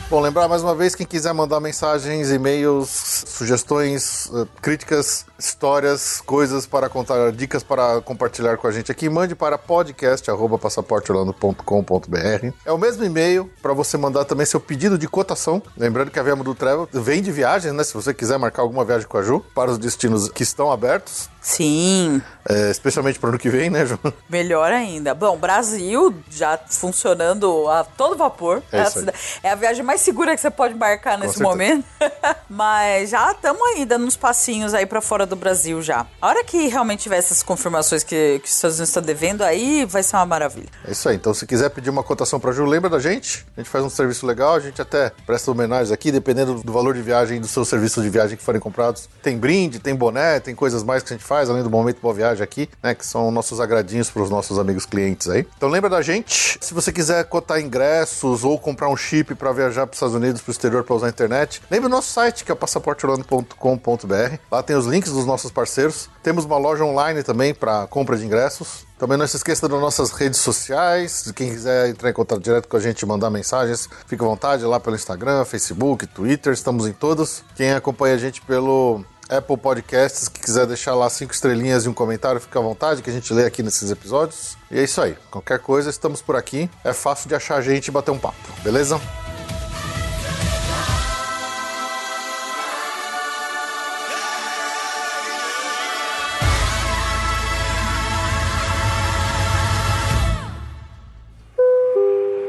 Bom, 0.09 0.21
lembrar 0.21 0.47
mais 0.47 0.63
uma 0.63 0.73
vez, 0.73 0.95
quem 0.95 1.05
quiser 1.05 1.33
mandar 1.33 1.59
mensagens, 1.59 2.31
e-mails, 2.31 2.87
sugestões, 3.27 4.31
eh, 4.33 4.47
críticas, 4.61 5.25
histórias, 5.37 6.21
coisas 6.21 6.65
para 6.65 6.87
contar, 6.87 7.29
dicas 7.33 7.61
para 7.61 7.99
compartilhar 7.99 8.55
com 8.55 8.67
a 8.67 8.71
gente 8.71 8.89
aqui, 8.89 9.09
mande 9.09 9.35
para 9.35 9.57
podcast.passaporteorlando.com.br. 9.57 12.53
É 12.65 12.71
o 12.71 12.77
mesmo 12.77 13.03
e-mail 13.03 13.51
para 13.61 13.73
você 13.73 13.97
mandar 13.97 14.23
também 14.23 14.45
seu 14.45 14.61
pedido 14.61 14.97
de 14.97 15.09
cotação. 15.09 15.61
Lembrando 15.75 16.09
que 16.09 16.19
a 16.19 16.23
Viamo 16.23 16.41
do 16.41 16.55
Travel 16.55 16.87
vem 16.93 17.21
de 17.21 17.29
viagens, 17.29 17.73
né? 17.73 17.83
Se 17.83 17.93
você 17.93 18.13
quiser 18.13 18.39
marcar 18.39 18.61
alguma 18.61 18.85
viagem 18.85 19.09
com 19.09 19.17
a 19.17 19.21
Ju, 19.21 19.43
para 19.53 19.69
os 19.69 19.77
destinos 19.77 20.29
que 20.29 20.41
estão 20.41 20.71
abertos, 20.71 21.29
Sim, 21.47 22.21
eh, 22.49 22.69
especialmente 22.69 23.17
para 23.17 23.27
o 23.27 23.29
ano 23.29 23.39
que 23.39 23.49
vem, 23.49 23.69
né, 23.69 23.85
Ju? 23.85 23.97
melhor 24.29 24.69
ainda. 24.71 25.13
Bom, 25.13 25.37
Brasil 25.37 26.13
já 26.29 26.59
funcionando 26.69 27.69
a 27.69 27.85
todo 27.85 28.17
vapor. 28.17 28.61
É 28.71 29.47
é 29.47 29.51
a 29.51 29.55
viagem 29.55 29.81
mais 29.81 30.01
segura 30.01 30.35
que 30.35 30.41
você 30.41 30.51
pode 30.51 30.73
marcar 30.73 31.17
nesse 31.17 31.41
momento. 31.41 31.85
Mas 32.49 33.11
já 33.11 33.31
estamos 33.31 33.61
aí 33.69 33.85
dando 33.85 34.05
uns 34.05 34.17
passinhos 34.17 34.73
aí 34.73 34.85
pra 34.85 34.99
fora 34.99 35.25
do 35.25 35.37
Brasil 35.37 35.81
já. 35.81 36.05
A 36.21 36.27
hora 36.27 36.43
que 36.43 36.67
realmente 36.67 37.03
tiver 37.03 37.17
essas 37.17 37.43
confirmações 37.43 38.03
que, 38.03 38.39
que 38.39 38.45
os 38.45 38.55
Estados 38.55 38.77
Unidos 38.77 38.89
estão 38.89 39.03
devendo, 39.03 39.41
aí 39.41 39.85
vai 39.85 40.03
ser 40.03 40.17
uma 40.17 40.25
maravilha. 40.25 40.67
É 40.85 40.91
isso 40.91 41.07
aí. 41.07 41.15
Então, 41.15 41.33
se 41.33 41.45
quiser 41.45 41.69
pedir 41.69 41.89
uma 41.89 42.03
cotação 42.03 42.41
pra 42.41 42.51
Ju, 42.51 42.65
lembra 42.65 42.89
da 42.89 42.99
gente. 42.99 43.45
A 43.55 43.61
gente 43.61 43.69
faz 43.69 43.85
um 43.85 43.89
serviço 43.89 44.25
legal, 44.25 44.55
a 44.55 44.59
gente 44.59 44.81
até 44.81 45.11
presta 45.25 45.49
homenagens 45.49 45.91
aqui, 45.91 46.11
dependendo 46.11 46.55
do 46.55 46.73
valor 46.73 46.93
de 46.93 47.01
viagem, 47.01 47.39
do 47.39 47.47
seu 47.47 47.63
serviço 47.63 48.01
de 48.01 48.09
viagem 48.09 48.37
que 48.37 48.43
forem 48.43 48.59
comprados. 48.59 49.07
Tem 49.21 49.37
brinde, 49.37 49.79
tem 49.79 49.95
boné, 49.95 50.39
tem 50.39 50.53
coisas 50.53 50.83
mais 50.83 51.03
que 51.03 51.13
a 51.13 51.17
gente 51.17 51.25
faz, 51.25 51.36
além 51.49 51.63
do 51.63 51.69
momento 51.69 52.01
boa 52.01 52.13
viagem 52.13 52.43
aqui, 52.43 52.69
né? 52.81 52.93
Que 52.93 53.05
são 53.05 53.31
nossos 53.31 53.59
agradinhos 53.59 54.09
pros 54.09 54.29
nossos 54.29 54.57
amigos 54.59 54.85
clientes 54.85 55.29
aí. 55.29 55.45
Então, 55.57 55.69
lembra 55.69 55.89
da 55.89 56.01
gente. 56.01 56.57
Se 56.61 56.73
você 56.73 56.91
quiser 56.91 57.23
cotar 57.25 57.59
ingressos 57.59 58.43
ou 58.43 58.57
comprar 58.59 58.89
um 58.89 58.97
chip 58.97 59.35
pra 59.35 59.51
viajar 59.51 59.85
para 59.85 59.93
os 59.93 59.97
Estados 59.97 60.15
Unidos, 60.15 60.41
para 60.41 60.49
o 60.49 60.51
exterior 60.51 60.83
para 60.83 60.95
usar 60.95 61.07
a 61.07 61.09
internet, 61.09 61.61
lembre 61.69 61.87
o 61.87 61.89
nosso 61.89 62.11
site, 62.11 62.43
que 62.43 62.51
é 62.51 62.55
passaporteorlando.com.br. 62.55 64.37
Lá 64.51 64.63
tem 64.63 64.75
os 64.75 64.85
links 64.85 65.11
dos 65.11 65.25
nossos 65.25 65.51
parceiros. 65.51 66.09
Temos 66.23 66.45
uma 66.45 66.57
loja 66.57 66.83
online 66.83 67.23
também 67.23 67.53
para 67.53 67.87
compra 67.87 68.17
de 68.17 68.25
ingressos. 68.25 68.87
Também 68.97 69.17
não 69.17 69.27
se 69.27 69.37
esqueça 69.37 69.67
das 69.69 69.79
nossas 69.79 70.11
redes 70.11 70.39
sociais. 70.39 71.31
Quem 71.35 71.51
quiser 71.51 71.89
entrar 71.89 72.09
em 72.09 72.13
contato 72.13 72.41
direto 72.41 72.67
com 72.67 72.77
a 72.77 72.79
gente 72.79 73.05
mandar 73.05 73.29
mensagens, 73.29 73.87
fique 74.07 74.23
à 74.23 74.27
vontade 74.27 74.65
lá 74.65 74.79
pelo 74.79 74.95
Instagram, 74.95 75.45
Facebook, 75.45 76.07
Twitter, 76.07 76.51
estamos 76.51 76.87
em 76.87 76.93
todos. 76.93 77.43
Quem 77.55 77.73
acompanha 77.73 78.15
a 78.15 78.17
gente 78.17 78.41
pelo 78.41 79.03
Apple 79.29 79.57
Podcasts, 79.57 80.27
que 80.29 80.39
quiser 80.39 80.65
deixar 80.65 80.95
lá 80.95 81.09
cinco 81.09 81.33
estrelinhas 81.33 81.85
e 81.85 81.89
um 81.89 81.93
comentário, 81.93 82.39
fica 82.39 82.59
à 82.59 82.61
vontade, 82.61 83.01
que 83.01 83.09
a 83.09 83.13
gente 83.13 83.33
lê 83.33 83.45
aqui 83.45 83.61
nesses 83.61 83.91
episódios. 83.91 84.57
E 84.71 84.79
é 84.79 84.83
isso 84.83 85.01
aí. 85.01 85.17
Qualquer 85.29 85.59
coisa, 85.59 85.89
estamos 85.89 86.21
por 86.21 86.35
aqui. 86.35 86.69
É 86.83 86.93
fácil 86.93 87.27
de 87.27 87.35
achar 87.35 87.57
a 87.57 87.61
gente 87.61 87.87
e 87.87 87.91
bater 87.91 88.11
um 88.11 88.19
papo, 88.19 88.37
beleza? 88.63 88.99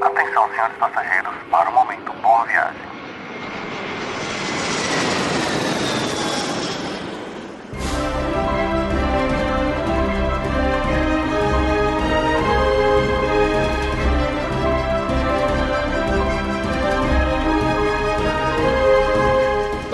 Atenção, 0.01 0.49
senhores 0.51 0.77
passageiros, 0.79 1.35
para 1.51 1.71
o 1.71 1.73
momento. 1.73 2.13
Boa 2.23 2.45
viagem. 2.47 2.88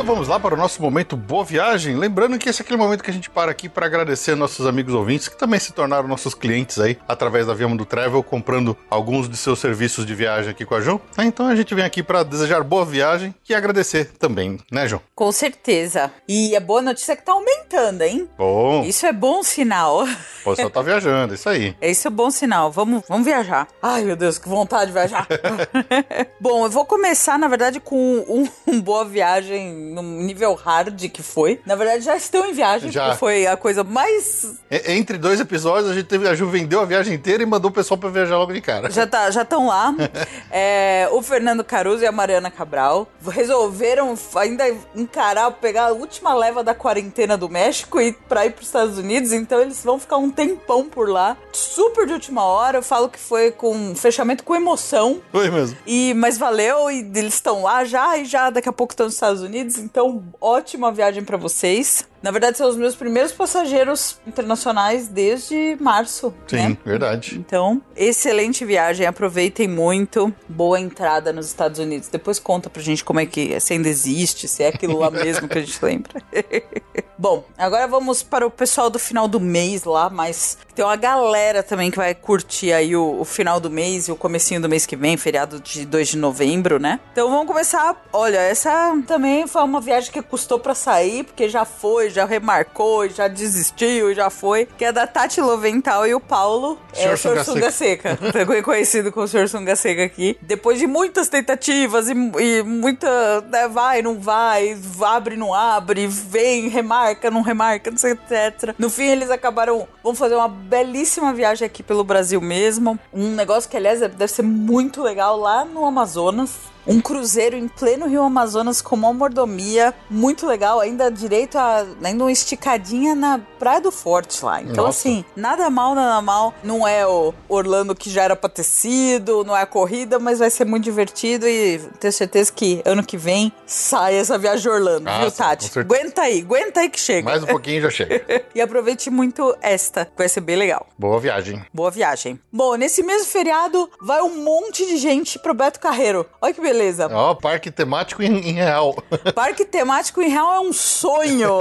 Então 0.04 0.16
vamos 0.16 0.28
lá 0.28 0.38
para 0.38 0.54
o 0.54 0.58
nosso 0.58 0.82
momento 0.82 1.16
Boa 1.16 1.42
Viagem. 1.42 1.96
Lembrando 1.96 2.38
que 2.38 2.46
esse 2.46 2.60
é 2.60 2.62
aquele 2.62 2.76
momento 2.76 3.02
que 3.02 3.10
a 3.10 3.12
gente 3.12 3.30
para 3.30 3.50
aqui 3.50 3.70
para 3.70 3.86
agradecer 3.86 4.34
nossos 4.34 4.66
amigos 4.66 4.92
ouvintes 4.92 5.28
que 5.28 5.38
também 5.38 5.58
se 5.58 5.72
tornaram 5.72 6.06
nossos 6.06 6.34
clientes 6.34 6.78
aí 6.78 6.98
através 7.08 7.46
da 7.46 7.54
Via 7.54 7.66
Mundo 7.66 7.86
Travel, 7.86 8.22
comprando 8.22 8.76
alguns 8.90 9.30
de 9.30 9.36
seus 9.38 9.58
serviços 9.60 10.04
de 10.04 10.14
viagem 10.14 10.50
aqui 10.50 10.66
com 10.66 10.74
a 10.74 10.80
João. 10.82 11.00
Então 11.16 11.46
a 11.46 11.56
gente 11.56 11.74
vem 11.74 11.86
aqui 11.86 12.02
para 12.02 12.22
desejar 12.22 12.62
boa 12.62 12.84
viagem 12.84 13.34
e 13.48 13.54
agradecer 13.54 14.12
também, 14.18 14.58
né, 14.70 14.86
João? 14.86 15.00
Com 15.14 15.32
certeza. 15.32 16.12
E 16.28 16.54
a 16.54 16.60
boa 16.60 16.82
notícia 16.82 17.14
é 17.14 17.16
que 17.16 17.24
tá 17.24 17.32
aumentando, 17.32 18.02
hein? 18.02 18.28
Bom, 18.36 18.84
Isso 18.84 19.06
é 19.06 19.12
bom 19.12 19.42
sinal. 19.42 20.02
o 20.02 20.50
pessoal 20.50 20.68
tá 20.68 20.82
viajando, 20.82 21.32
isso 21.32 21.48
aí. 21.48 21.74
Esse 21.80 22.08
é 22.08 22.10
bom 22.10 22.30
sinal. 22.30 22.70
Vamos, 22.70 23.04
vamos 23.08 23.24
viajar. 23.24 23.66
Ai, 23.82 24.04
meu 24.04 24.16
Deus, 24.16 24.36
que 24.36 24.50
vontade 24.50 24.88
de 24.88 24.92
viajar. 24.92 25.26
bom, 26.38 26.66
eu 26.66 26.70
vou 26.70 26.84
começar, 26.84 27.38
na 27.38 27.48
verdade, 27.48 27.80
com 27.80 27.96
um, 27.96 28.46
um 28.66 28.82
boa 28.82 29.06
viagem 29.06 29.94
no 29.94 30.02
nível 30.22 30.54
hard 30.54 31.08
que 31.10 31.22
foi. 31.22 31.60
Na 31.66 31.74
verdade, 31.74 32.04
já 32.04 32.16
estão 32.16 32.46
em 32.46 32.52
viagem, 32.52 32.90
Já. 32.90 33.04
porque 33.04 33.18
foi 33.18 33.46
a 33.46 33.56
coisa 33.56 33.84
mais. 33.84 34.54
Entre 34.86 35.18
dois 35.18 35.40
episódios, 35.40 35.90
a 35.90 35.94
gente 35.94 36.06
teve, 36.06 36.28
a 36.28 36.34
Ju 36.34 36.48
vendeu 36.48 36.80
a 36.80 36.84
viagem 36.84 37.14
inteira 37.14 37.42
e 37.42 37.46
mandou 37.46 37.70
o 37.70 37.74
pessoal 37.74 37.98
para 37.98 38.10
viajar 38.10 38.36
logo 38.36 38.52
de 38.52 38.60
cara. 38.60 38.90
Já 38.90 39.06
tá, 39.06 39.30
já 39.30 39.42
estão 39.42 39.66
lá. 39.66 39.94
É, 40.50 41.08
o 41.10 41.20
Fernando 41.20 41.64
Caruso 41.64 42.04
e 42.04 42.06
a 42.06 42.12
Mariana 42.12 42.50
Cabral 42.50 43.08
resolveram 43.26 44.14
ainda 44.36 44.64
encarar, 44.94 45.50
pegar 45.52 45.86
a 45.86 45.92
última 45.92 46.32
leva 46.32 46.62
da 46.62 46.74
quarentena 46.74 47.36
do 47.36 47.48
México 47.48 48.00
e 48.00 48.12
pra 48.12 48.46
ir 48.46 48.52
pros 48.52 48.68
Estados 48.68 48.98
Unidos. 48.98 49.32
Então 49.32 49.60
eles 49.60 49.82
vão 49.82 49.98
ficar 49.98 50.16
um 50.16 50.30
tempão 50.30 50.88
por 50.88 51.08
lá. 51.08 51.36
Super 51.52 52.06
de 52.06 52.12
última 52.12 52.44
hora. 52.44 52.78
Eu 52.78 52.82
falo 52.82 53.08
que 53.08 53.18
foi 53.18 53.50
com 53.50 53.94
fechamento 53.96 54.44
com 54.44 54.54
emoção. 54.54 55.20
Foi 55.32 55.50
mesmo. 55.50 55.76
E, 55.86 56.14
mas 56.14 56.38
valeu, 56.38 56.90
e 56.90 57.00
eles 57.00 57.34
estão 57.34 57.62
lá 57.62 57.84
já, 57.84 58.16
e 58.16 58.24
já 58.24 58.50
daqui 58.50 58.68
a 58.68 58.72
pouco 58.72 58.92
estão 58.92 59.06
nos 59.06 59.14
Estados 59.14 59.42
Unidos, 59.42 59.76
então 59.84 60.24
ótima 60.40 60.90
viagem 60.90 61.22
pra 61.22 61.36
vocês. 61.36 62.08
Na 62.24 62.30
verdade, 62.30 62.56
são 62.56 62.70
os 62.70 62.76
meus 62.76 62.96
primeiros 62.96 63.32
passageiros 63.32 64.18
internacionais 64.26 65.08
desde 65.08 65.76
março. 65.78 66.32
Sim, 66.46 66.56
né? 66.56 66.78
verdade. 66.82 67.36
Então, 67.38 67.82
excelente 67.94 68.64
viagem, 68.64 69.06
aproveitem 69.06 69.68
muito. 69.68 70.32
Boa 70.48 70.80
entrada 70.80 71.34
nos 71.34 71.48
Estados 71.48 71.78
Unidos. 71.78 72.08
Depois 72.08 72.38
conta 72.38 72.70
pra 72.70 72.80
gente 72.80 73.04
como 73.04 73.20
é 73.20 73.26
que 73.26 73.60
se 73.60 73.74
ainda 73.74 73.90
existe, 73.90 74.48
se 74.48 74.62
é 74.62 74.68
aquilo 74.68 74.98
lá 75.00 75.10
mesmo 75.10 75.46
que 75.46 75.58
a 75.58 75.60
gente 75.60 75.84
lembra. 75.84 76.14
Bom, 77.18 77.44
agora 77.58 77.86
vamos 77.86 78.22
para 78.22 78.46
o 78.46 78.50
pessoal 78.50 78.88
do 78.88 78.98
final 78.98 79.28
do 79.28 79.38
mês 79.38 79.84
lá, 79.84 80.08
mas 80.08 80.58
tem 80.74 80.84
uma 80.84 80.96
galera 80.96 81.62
também 81.62 81.90
que 81.90 81.96
vai 81.96 82.14
curtir 82.14 82.72
aí 82.72 82.96
o, 82.96 83.20
o 83.20 83.24
final 83.24 83.60
do 83.60 83.70
mês 83.70 84.08
e 84.08 84.12
o 84.12 84.16
comecinho 84.16 84.60
do 84.60 84.68
mês 84.68 84.84
que 84.84 84.96
vem, 84.96 85.16
feriado 85.16 85.60
de 85.60 85.86
2 85.86 86.08
de 86.08 86.16
novembro, 86.16 86.80
né? 86.80 86.98
Então 87.12 87.30
vamos 87.30 87.46
começar. 87.46 88.02
Olha, 88.12 88.38
essa 88.38 89.00
também 89.06 89.46
foi 89.46 89.62
uma 89.62 89.80
viagem 89.80 90.10
que 90.10 90.20
custou 90.22 90.58
pra 90.58 90.74
sair, 90.74 91.22
porque 91.22 91.48
já 91.48 91.64
foi, 91.64 92.10
já 92.14 92.24
remarcou, 92.24 93.08
já 93.08 93.28
desistiu, 93.28 94.14
já 94.14 94.30
foi. 94.30 94.66
Que 94.78 94.84
é 94.84 94.92
da 94.92 95.06
Tati 95.06 95.40
Lovental 95.40 96.06
e 96.06 96.14
o 96.14 96.20
Paulo. 96.20 96.78
Senhor 96.92 97.10
é, 97.10 97.14
o 97.14 97.16
Senhor 97.16 97.44
Sunga 97.44 97.70
Seca. 97.70 98.18
Foi 98.46 98.62
conhecido 98.62 99.10
como 99.10 99.26
o 99.26 99.28
Senhor 99.28 99.48
Sunga 99.48 99.74
Seca 99.74 100.04
aqui. 100.04 100.38
Depois 100.40 100.78
de 100.78 100.86
muitas 100.86 101.28
tentativas 101.28 102.08
e, 102.08 102.12
e 102.12 102.62
muita. 102.62 103.40
Né, 103.42 103.68
vai, 103.68 104.00
não 104.00 104.18
vai, 104.18 104.78
abre, 105.02 105.36
não 105.36 105.52
abre, 105.52 106.06
vem, 106.06 106.68
remarca, 106.68 107.30
não 107.30 107.42
remarca, 107.42 107.90
não 107.90 107.98
sei, 107.98 108.12
etc. 108.12 108.74
No 108.78 108.88
fim, 108.88 109.04
eles 109.04 109.30
acabaram. 109.30 109.88
Vão 110.02 110.14
fazer 110.14 110.36
uma 110.36 110.48
belíssima 110.48 111.32
viagem 111.32 111.66
aqui 111.66 111.82
pelo 111.82 112.04
Brasil 112.04 112.40
mesmo. 112.40 112.98
Um 113.12 113.30
negócio 113.34 113.68
que, 113.68 113.76
aliás, 113.76 114.00
deve 114.00 114.28
ser 114.28 114.42
muito 114.42 115.02
legal 115.02 115.36
lá 115.36 115.64
no 115.64 115.84
Amazonas. 115.84 116.73
Um 116.86 117.00
cruzeiro 117.00 117.56
em 117.56 117.66
pleno 117.66 118.06
Rio 118.06 118.22
Amazonas 118.22 118.82
com 118.82 118.94
uma 118.94 119.12
mordomia 119.12 119.94
muito 120.10 120.46
legal, 120.46 120.80
ainda 120.80 121.10
direito 121.10 121.56
a 121.56 121.86
ainda 122.02 122.24
uma 122.24 122.32
esticadinha 122.32 123.14
na 123.14 123.40
Praia 123.58 123.80
do 123.80 123.90
Forte 123.90 124.44
lá. 124.44 124.60
Então, 124.60 124.84
Nossa. 124.84 124.98
assim, 124.98 125.24
nada 125.34 125.70
mal, 125.70 125.94
nada 125.94 126.20
mal. 126.20 126.52
Não 126.62 126.86
é 126.86 127.06
o 127.06 127.32
Orlando 127.48 127.94
que 127.94 128.10
já 128.10 128.24
era 128.24 128.36
pra 128.36 128.50
ter 128.50 128.64
sido, 128.64 129.44
não 129.44 129.56
é 129.56 129.62
a 129.62 129.66
corrida, 129.66 130.18
mas 130.18 130.38
vai 130.38 130.50
ser 130.50 130.66
muito 130.66 130.84
divertido 130.84 131.48
e 131.48 131.78
tenho 131.98 132.12
certeza 132.12 132.52
que 132.52 132.82
ano 132.84 133.02
que 133.02 133.16
vem 133.16 133.50
sai 133.66 134.16
essa 134.16 134.36
viagem 134.36 134.70
Orlando, 134.70 135.08
Ah, 135.08 135.20
viu, 135.20 135.30
Tati? 135.30 135.78
Aguenta 135.78 136.22
aí, 136.22 136.40
aguenta 136.40 136.80
aí 136.80 136.90
que 136.90 137.00
chega. 137.00 137.24
Mais 137.24 137.42
um 137.42 137.46
pouquinho 137.46 137.80
já 137.82 137.90
chega. 137.90 138.44
e 138.54 138.60
aproveite 138.60 139.08
muito 139.08 139.56
esta, 139.62 140.10
vai 140.16 140.28
ser 140.28 140.40
bem 140.40 140.56
legal. 140.56 140.86
Boa 140.98 141.18
viagem. 141.18 141.64
Boa 141.72 141.90
viagem. 141.90 142.38
Bom, 142.52 142.74
nesse 142.74 143.02
mesmo 143.02 143.26
feriado 143.26 143.90
vai 144.02 144.20
um 144.20 144.42
monte 144.44 144.84
de 144.86 144.98
gente 144.98 145.38
pro 145.38 145.54
Beto 145.54 145.80
Carreiro. 145.80 146.26
Olha 146.42 146.52
que 146.52 146.60
beleza. 146.60 146.73
Ó, 147.14 147.34
parque 147.34 147.70
temático 147.70 148.22
em, 148.22 148.48
em 148.48 148.52
real. 148.52 148.94
Parque 149.34 149.64
temático 149.64 150.20
em 150.20 150.28
real 150.28 150.54
é 150.54 150.60
um 150.60 150.72
sonho. 150.72 151.60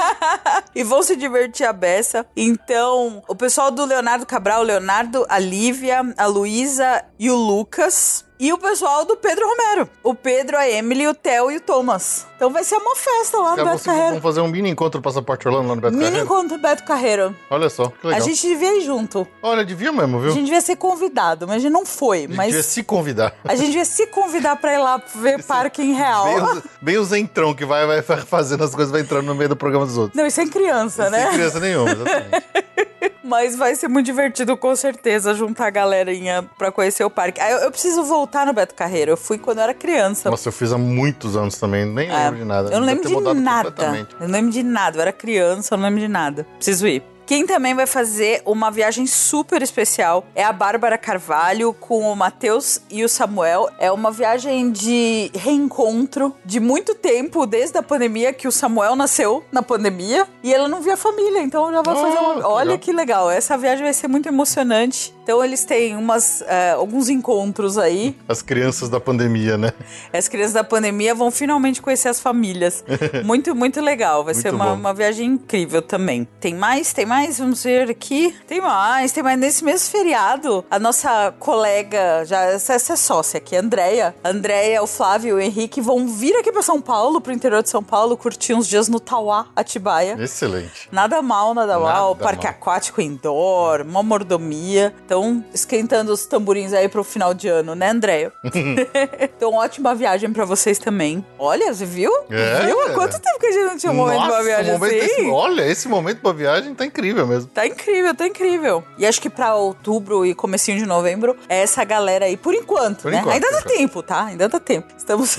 e 0.74 0.82
vão 0.82 1.02
se 1.02 1.16
divertir 1.16 1.66
a 1.66 1.72
beça. 1.72 2.26
Então, 2.36 3.22
o 3.28 3.34
pessoal 3.34 3.70
do 3.70 3.84
Leonardo 3.84 4.26
Cabral, 4.26 4.60
o 4.60 4.64
Leonardo, 4.64 5.26
a 5.28 5.38
Lívia, 5.38 6.02
a 6.16 6.26
Luísa 6.26 7.04
e 7.18 7.30
o 7.30 7.36
Lucas. 7.36 8.24
E 8.38 8.52
o 8.52 8.58
pessoal 8.58 9.06
do 9.06 9.16
Pedro 9.16 9.46
Romero. 9.48 9.88
O 10.02 10.14
Pedro, 10.14 10.58
a 10.58 10.68
Emily, 10.68 11.08
o 11.08 11.14
Theo 11.14 11.50
e 11.50 11.56
o 11.56 11.60
Thomas. 11.60 12.26
Então 12.36 12.50
vai 12.50 12.62
ser 12.64 12.76
uma 12.76 12.94
festa 12.94 13.38
lá 13.38 13.56
no 13.56 13.64
Beto 13.64 13.82
Carreiro. 13.82 14.20
fazer 14.20 14.40
um 14.42 14.48
mini 14.48 14.68
encontro 14.68 15.00
do 15.00 15.02
Passaporte 15.02 15.48
Orlando 15.48 15.68
lá 15.70 15.74
no 15.74 15.80
Beto 15.80 15.94
Mini 15.94 16.04
Carreiro? 16.10 16.26
encontro 16.26 16.58
Beto 16.58 16.84
Carreiro. 16.84 17.34
Olha 17.48 17.70
só, 17.70 17.88
que 17.88 18.06
legal. 18.06 18.20
A 18.22 18.24
gente 18.24 18.46
devia 18.46 18.76
ir 18.76 18.82
junto. 18.82 19.26
Olha, 19.42 19.64
devia 19.64 19.90
mesmo, 19.90 20.20
viu? 20.20 20.30
A 20.32 20.34
gente 20.34 20.44
devia 20.44 20.60
ser 20.60 20.76
convidado, 20.76 21.46
mas 21.46 21.56
a 21.56 21.58
gente 21.60 21.72
não 21.72 21.86
foi. 21.86 22.26
Mas 22.28 22.48
Devia 22.48 22.62
se 22.62 22.82
convidar. 22.82 23.34
a 23.42 23.54
gente 23.54 23.68
devia 23.68 23.86
se 23.86 24.06
convidar 24.08 24.56
pra 24.56 24.74
ir 24.74 24.78
lá 24.78 25.00
ver 25.14 25.42
parque 25.46 25.80
em 25.82 25.94
real. 25.94 26.24
Bem, 26.26 26.42
os- 26.42 26.62
bem 26.82 26.98
o 26.98 27.04
Zentrão 27.04 27.54
que 27.54 27.64
vai, 27.64 27.86
vai 27.86 28.02
fazendo 28.26 28.62
as 28.64 28.74
coisas, 28.74 28.92
vai 28.92 29.00
entrando 29.00 29.24
no 29.24 29.34
meio 29.34 29.48
do 29.48 29.56
programa 29.56 29.86
dos 29.86 29.96
outros. 29.96 30.14
Não, 30.14 30.26
isso 30.26 30.38
é 30.40 30.44
em 30.44 30.48
criança, 30.50 31.08
né? 31.08 31.22
Sem 31.24 31.32
criança 31.32 31.58
nenhuma, 31.60 31.90
exatamente. 31.90 32.46
Mas 33.26 33.56
vai 33.56 33.74
ser 33.74 33.88
muito 33.88 34.06
divertido, 34.06 34.56
com 34.56 34.74
certeza, 34.76 35.34
juntar 35.34 35.66
a 35.66 35.70
galerinha 35.70 36.48
pra 36.56 36.70
conhecer 36.70 37.04
o 37.04 37.10
parque. 37.10 37.40
Ah, 37.40 37.50
eu, 37.50 37.58
eu 37.58 37.70
preciso 37.70 38.04
voltar 38.04 38.46
no 38.46 38.52
Beto 38.52 38.74
Carreiro. 38.74 39.10
Eu 39.10 39.16
fui 39.16 39.36
quando 39.36 39.58
eu 39.58 39.64
era 39.64 39.74
criança. 39.74 40.30
Nossa, 40.30 40.48
eu 40.48 40.52
fiz 40.52 40.72
há 40.72 40.78
muitos 40.78 41.36
anos 41.36 41.58
também, 41.58 41.84
nem 41.84 42.08
É, 42.08 42.24
lembro 42.24 42.38
de 42.38 42.44
nada. 42.44 42.68
Eu 42.72 42.80
não 42.80 42.86
lembro 42.86 43.08
de 43.08 43.40
nada. 43.40 43.74
Eu 44.20 44.28
não 44.28 44.34
lembro 44.34 44.50
de 44.52 44.62
nada. 44.62 44.96
Eu 44.98 45.02
era 45.02 45.12
criança, 45.12 45.74
eu 45.74 45.78
não 45.78 45.84
lembro 45.86 46.00
de 46.00 46.08
nada. 46.08 46.46
Preciso 46.56 46.86
ir. 46.86 47.02
Quem 47.26 47.44
também 47.44 47.74
vai 47.74 47.86
fazer 47.86 48.40
uma 48.46 48.70
viagem 48.70 49.04
super 49.04 49.60
especial 49.60 50.24
é 50.32 50.44
a 50.44 50.52
Bárbara 50.52 50.96
Carvalho 50.96 51.72
com 51.74 52.02
o 52.12 52.14
Matheus 52.14 52.80
e 52.88 53.02
o 53.04 53.08
Samuel. 53.08 53.68
É 53.80 53.90
uma 53.90 54.12
viagem 54.12 54.70
de 54.70 55.30
reencontro 55.34 56.32
de 56.44 56.60
muito 56.60 56.94
tempo, 56.94 57.44
desde 57.44 57.76
a 57.78 57.82
pandemia, 57.82 58.32
que 58.32 58.46
o 58.46 58.52
Samuel 58.52 58.94
nasceu 58.94 59.42
na 59.50 59.60
pandemia 59.60 60.26
e 60.40 60.54
ela 60.54 60.68
não 60.68 60.80
via 60.80 60.94
a 60.94 60.96
família, 60.96 61.42
então 61.42 61.72
já 61.72 61.82
vai 61.82 61.94
Oh, 61.96 61.98
fazer 61.98 62.18
uma. 62.18 62.48
Olha 62.48 62.64
legal. 62.70 62.78
que 62.78 62.92
legal. 62.92 63.30
Essa 63.30 63.58
viagem 63.58 63.82
vai 63.82 63.92
ser 63.92 64.06
muito 64.06 64.28
emocionante. 64.28 65.12
Então 65.24 65.44
eles 65.44 65.64
têm 65.64 65.96
umas, 65.96 66.42
eh, 66.46 66.70
alguns 66.76 67.08
encontros 67.08 67.76
aí. 67.76 68.16
As 68.28 68.40
crianças 68.42 68.88
da 68.88 69.00
pandemia, 69.00 69.58
né? 69.58 69.72
As 70.12 70.28
crianças 70.28 70.52
da 70.52 70.62
pandemia 70.62 71.12
vão 71.16 71.32
finalmente 71.32 71.82
conhecer 71.82 72.08
as 72.08 72.20
famílias. 72.20 72.84
muito, 73.24 73.52
muito 73.52 73.80
legal. 73.80 74.22
Vai 74.22 74.34
Muito 74.34 74.42
ser 74.42 74.54
uma, 74.54 74.72
uma 74.72 74.94
viagem 74.94 75.26
incrível 75.30 75.82
também. 75.82 76.28
Tem 76.38 76.54
mais? 76.54 76.92
Tem 76.92 77.04
mais? 77.04 77.15
Mais? 77.16 77.38
Vamos 77.38 77.64
ver 77.64 77.90
aqui. 77.90 78.36
Tem 78.46 78.60
mais, 78.60 79.10
tem 79.10 79.22
mais. 79.22 79.38
Nesse 79.38 79.64
mesmo 79.64 79.90
feriado, 79.90 80.64
a 80.70 80.78
nossa 80.78 81.32
colega, 81.38 82.24
já 82.26 82.42
essa, 82.42 82.74
essa 82.74 82.92
é 82.92 82.96
sócia 82.96 83.38
aqui, 83.38 83.56
a 83.56 83.60
Andrea. 83.60 84.14
A 84.22 84.28
Andrea, 84.28 84.82
o 84.82 84.86
Flávio 84.86 85.30
e 85.30 85.32
o 85.32 85.40
Henrique 85.40 85.80
vão 85.80 86.06
vir 86.06 86.36
aqui 86.36 86.52
pra 86.52 86.60
São 86.60 86.78
Paulo, 86.80 87.18
pro 87.20 87.32
interior 87.32 87.62
de 87.62 87.70
São 87.70 87.82
Paulo, 87.82 88.18
curtir 88.18 88.52
uns 88.52 88.68
dias 88.68 88.88
no 88.88 89.00
Tauá, 89.00 89.46
Atibaia. 89.56 90.16
Excelente. 90.18 90.88
Nada 90.92 91.22
mal, 91.22 91.54
nada, 91.54 91.78
mal. 91.78 92.10
Nada 92.10 92.22
Parque 92.22 92.44
mal. 92.44 92.52
aquático 92.52 93.00
indoor, 93.00 93.80
uma 93.80 94.02
mordomia. 94.02 94.94
Então, 95.06 95.42
esquentando 95.54 96.12
os 96.12 96.26
tamborins 96.26 96.74
aí 96.74 96.86
pro 96.86 97.02
final 97.02 97.32
de 97.32 97.48
ano, 97.48 97.74
né, 97.74 97.90
Andréia? 97.90 98.30
então, 99.22 99.54
ótima 99.54 99.94
viagem 99.94 100.30
pra 100.32 100.44
vocês 100.44 100.78
também. 100.78 101.24
Olha, 101.38 101.72
você 101.72 101.86
viu? 101.86 102.12
É. 102.28 102.66
Viu? 102.66 102.78
Há 102.82 102.90
quanto 102.90 103.18
tempo 103.18 103.38
que 103.40 103.46
a 103.46 103.52
gente 103.52 103.64
não 103.64 103.76
tinha 103.78 103.92
um 103.92 103.96
momento 103.96 104.22
de 104.22 104.30
uma 104.30 104.42
viagem 104.42 104.74
assim? 104.74 105.30
olha, 105.30 105.66
esse 105.66 105.88
momento 105.88 106.20
pra 106.20 106.32
viagem 106.32 106.74
tá 106.74 106.84
incrível 106.84 107.05
mesmo. 107.14 107.48
Tá 107.50 107.66
incrível, 107.66 108.14
tá 108.14 108.26
incrível. 108.26 108.82
E 108.98 109.06
acho 109.06 109.20
que 109.20 109.30
pra 109.30 109.54
outubro 109.54 110.24
e 110.26 110.34
comecinho 110.34 110.78
de 110.78 110.86
novembro 110.86 111.36
é 111.48 111.62
essa 111.62 111.84
galera 111.84 112.24
aí, 112.24 112.36
por 112.36 112.54
enquanto, 112.54 113.02
Por 113.02 113.12
né? 113.12 113.18
enquanto, 113.20 113.34
Ainda 113.34 113.50
dá 113.52 113.62
tempo, 113.62 114.02
tá? 114.02 114.24
Ainda 114.24 114.48
dá 114.48 114.58
tempo. 114.58 114.88
Estamos. 114.96 115.36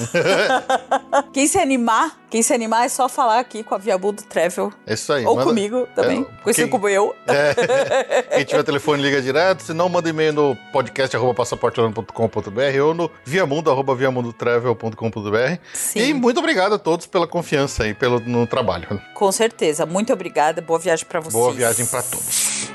quem 1.33 1.47
se 1.47 1.57
animar, 1.57 2.17
quem 2.29 2.41
se 2.41 2.53
animar 2.53 2.85
é 2.85 2.89
só 2.89 3.09
falar 3.09 3.39
aqui 3.39 3.63
com 3.63 3.75
a 3.75 3.77
Viabudo 3.77 4.23
Travel. 4.23 4.71
É 4.85 4.93
isso 4.93 5.11
aí. 5.11 5.25
Ou 5.25 5.35
manda- 5.35 5.47
comigo 5.49 5.87
também. 5.95 6.21
É, 6.21 6.43
Conhecido 6.43 6.65
quem- 6.65 6.71
como 6.71 6.87
eu. 6.87 7.15
É. 7.27 8.23
Quem 8.37 8.45
tiver 8.45 8.63
telefone, 8.63 9.01
liga 9.01 9.21
direto. 9.21 9.61
Se 9.63 9.73
não, 9.73 9.89
manda 9.89 10.09
e-mail 10.09 10.33
no 10.33 10.55
podcast.passaporteorlando.com.br 10.71 12.81
ou 12.83 12.93
no 12.93 13.11
viamundo, 13.25 13.69
arroba 13.71 13.95
viamundotravel.com.br. 13.95 15.57
Sim. 15.73 15.99
E 15.99 16.13
muito 16.13 16.39
obrigado 16.39 16.75
a 16.75 16.79
todos 16.79 17.05
pela 17.05 17.27
confiança 17.27 17.83
aí 17.83 17.93
pelo, 17.93 18.19
no 18.19 18.45
trabalho. 18.47 19.01
Com 19.13 19.31
certeza. 19.31 19.85
Muito 19.85 20.11
obrigada. 20.13 20.61
Boa 20.61 20.79
viagem 20.79 21.05
pra 21.05 21.19
vocês. 21.19 21.33
Boa 21.33 21.51
viagem 21.57 21.87
pra 21.87 22.03
todos. 22.03 22.69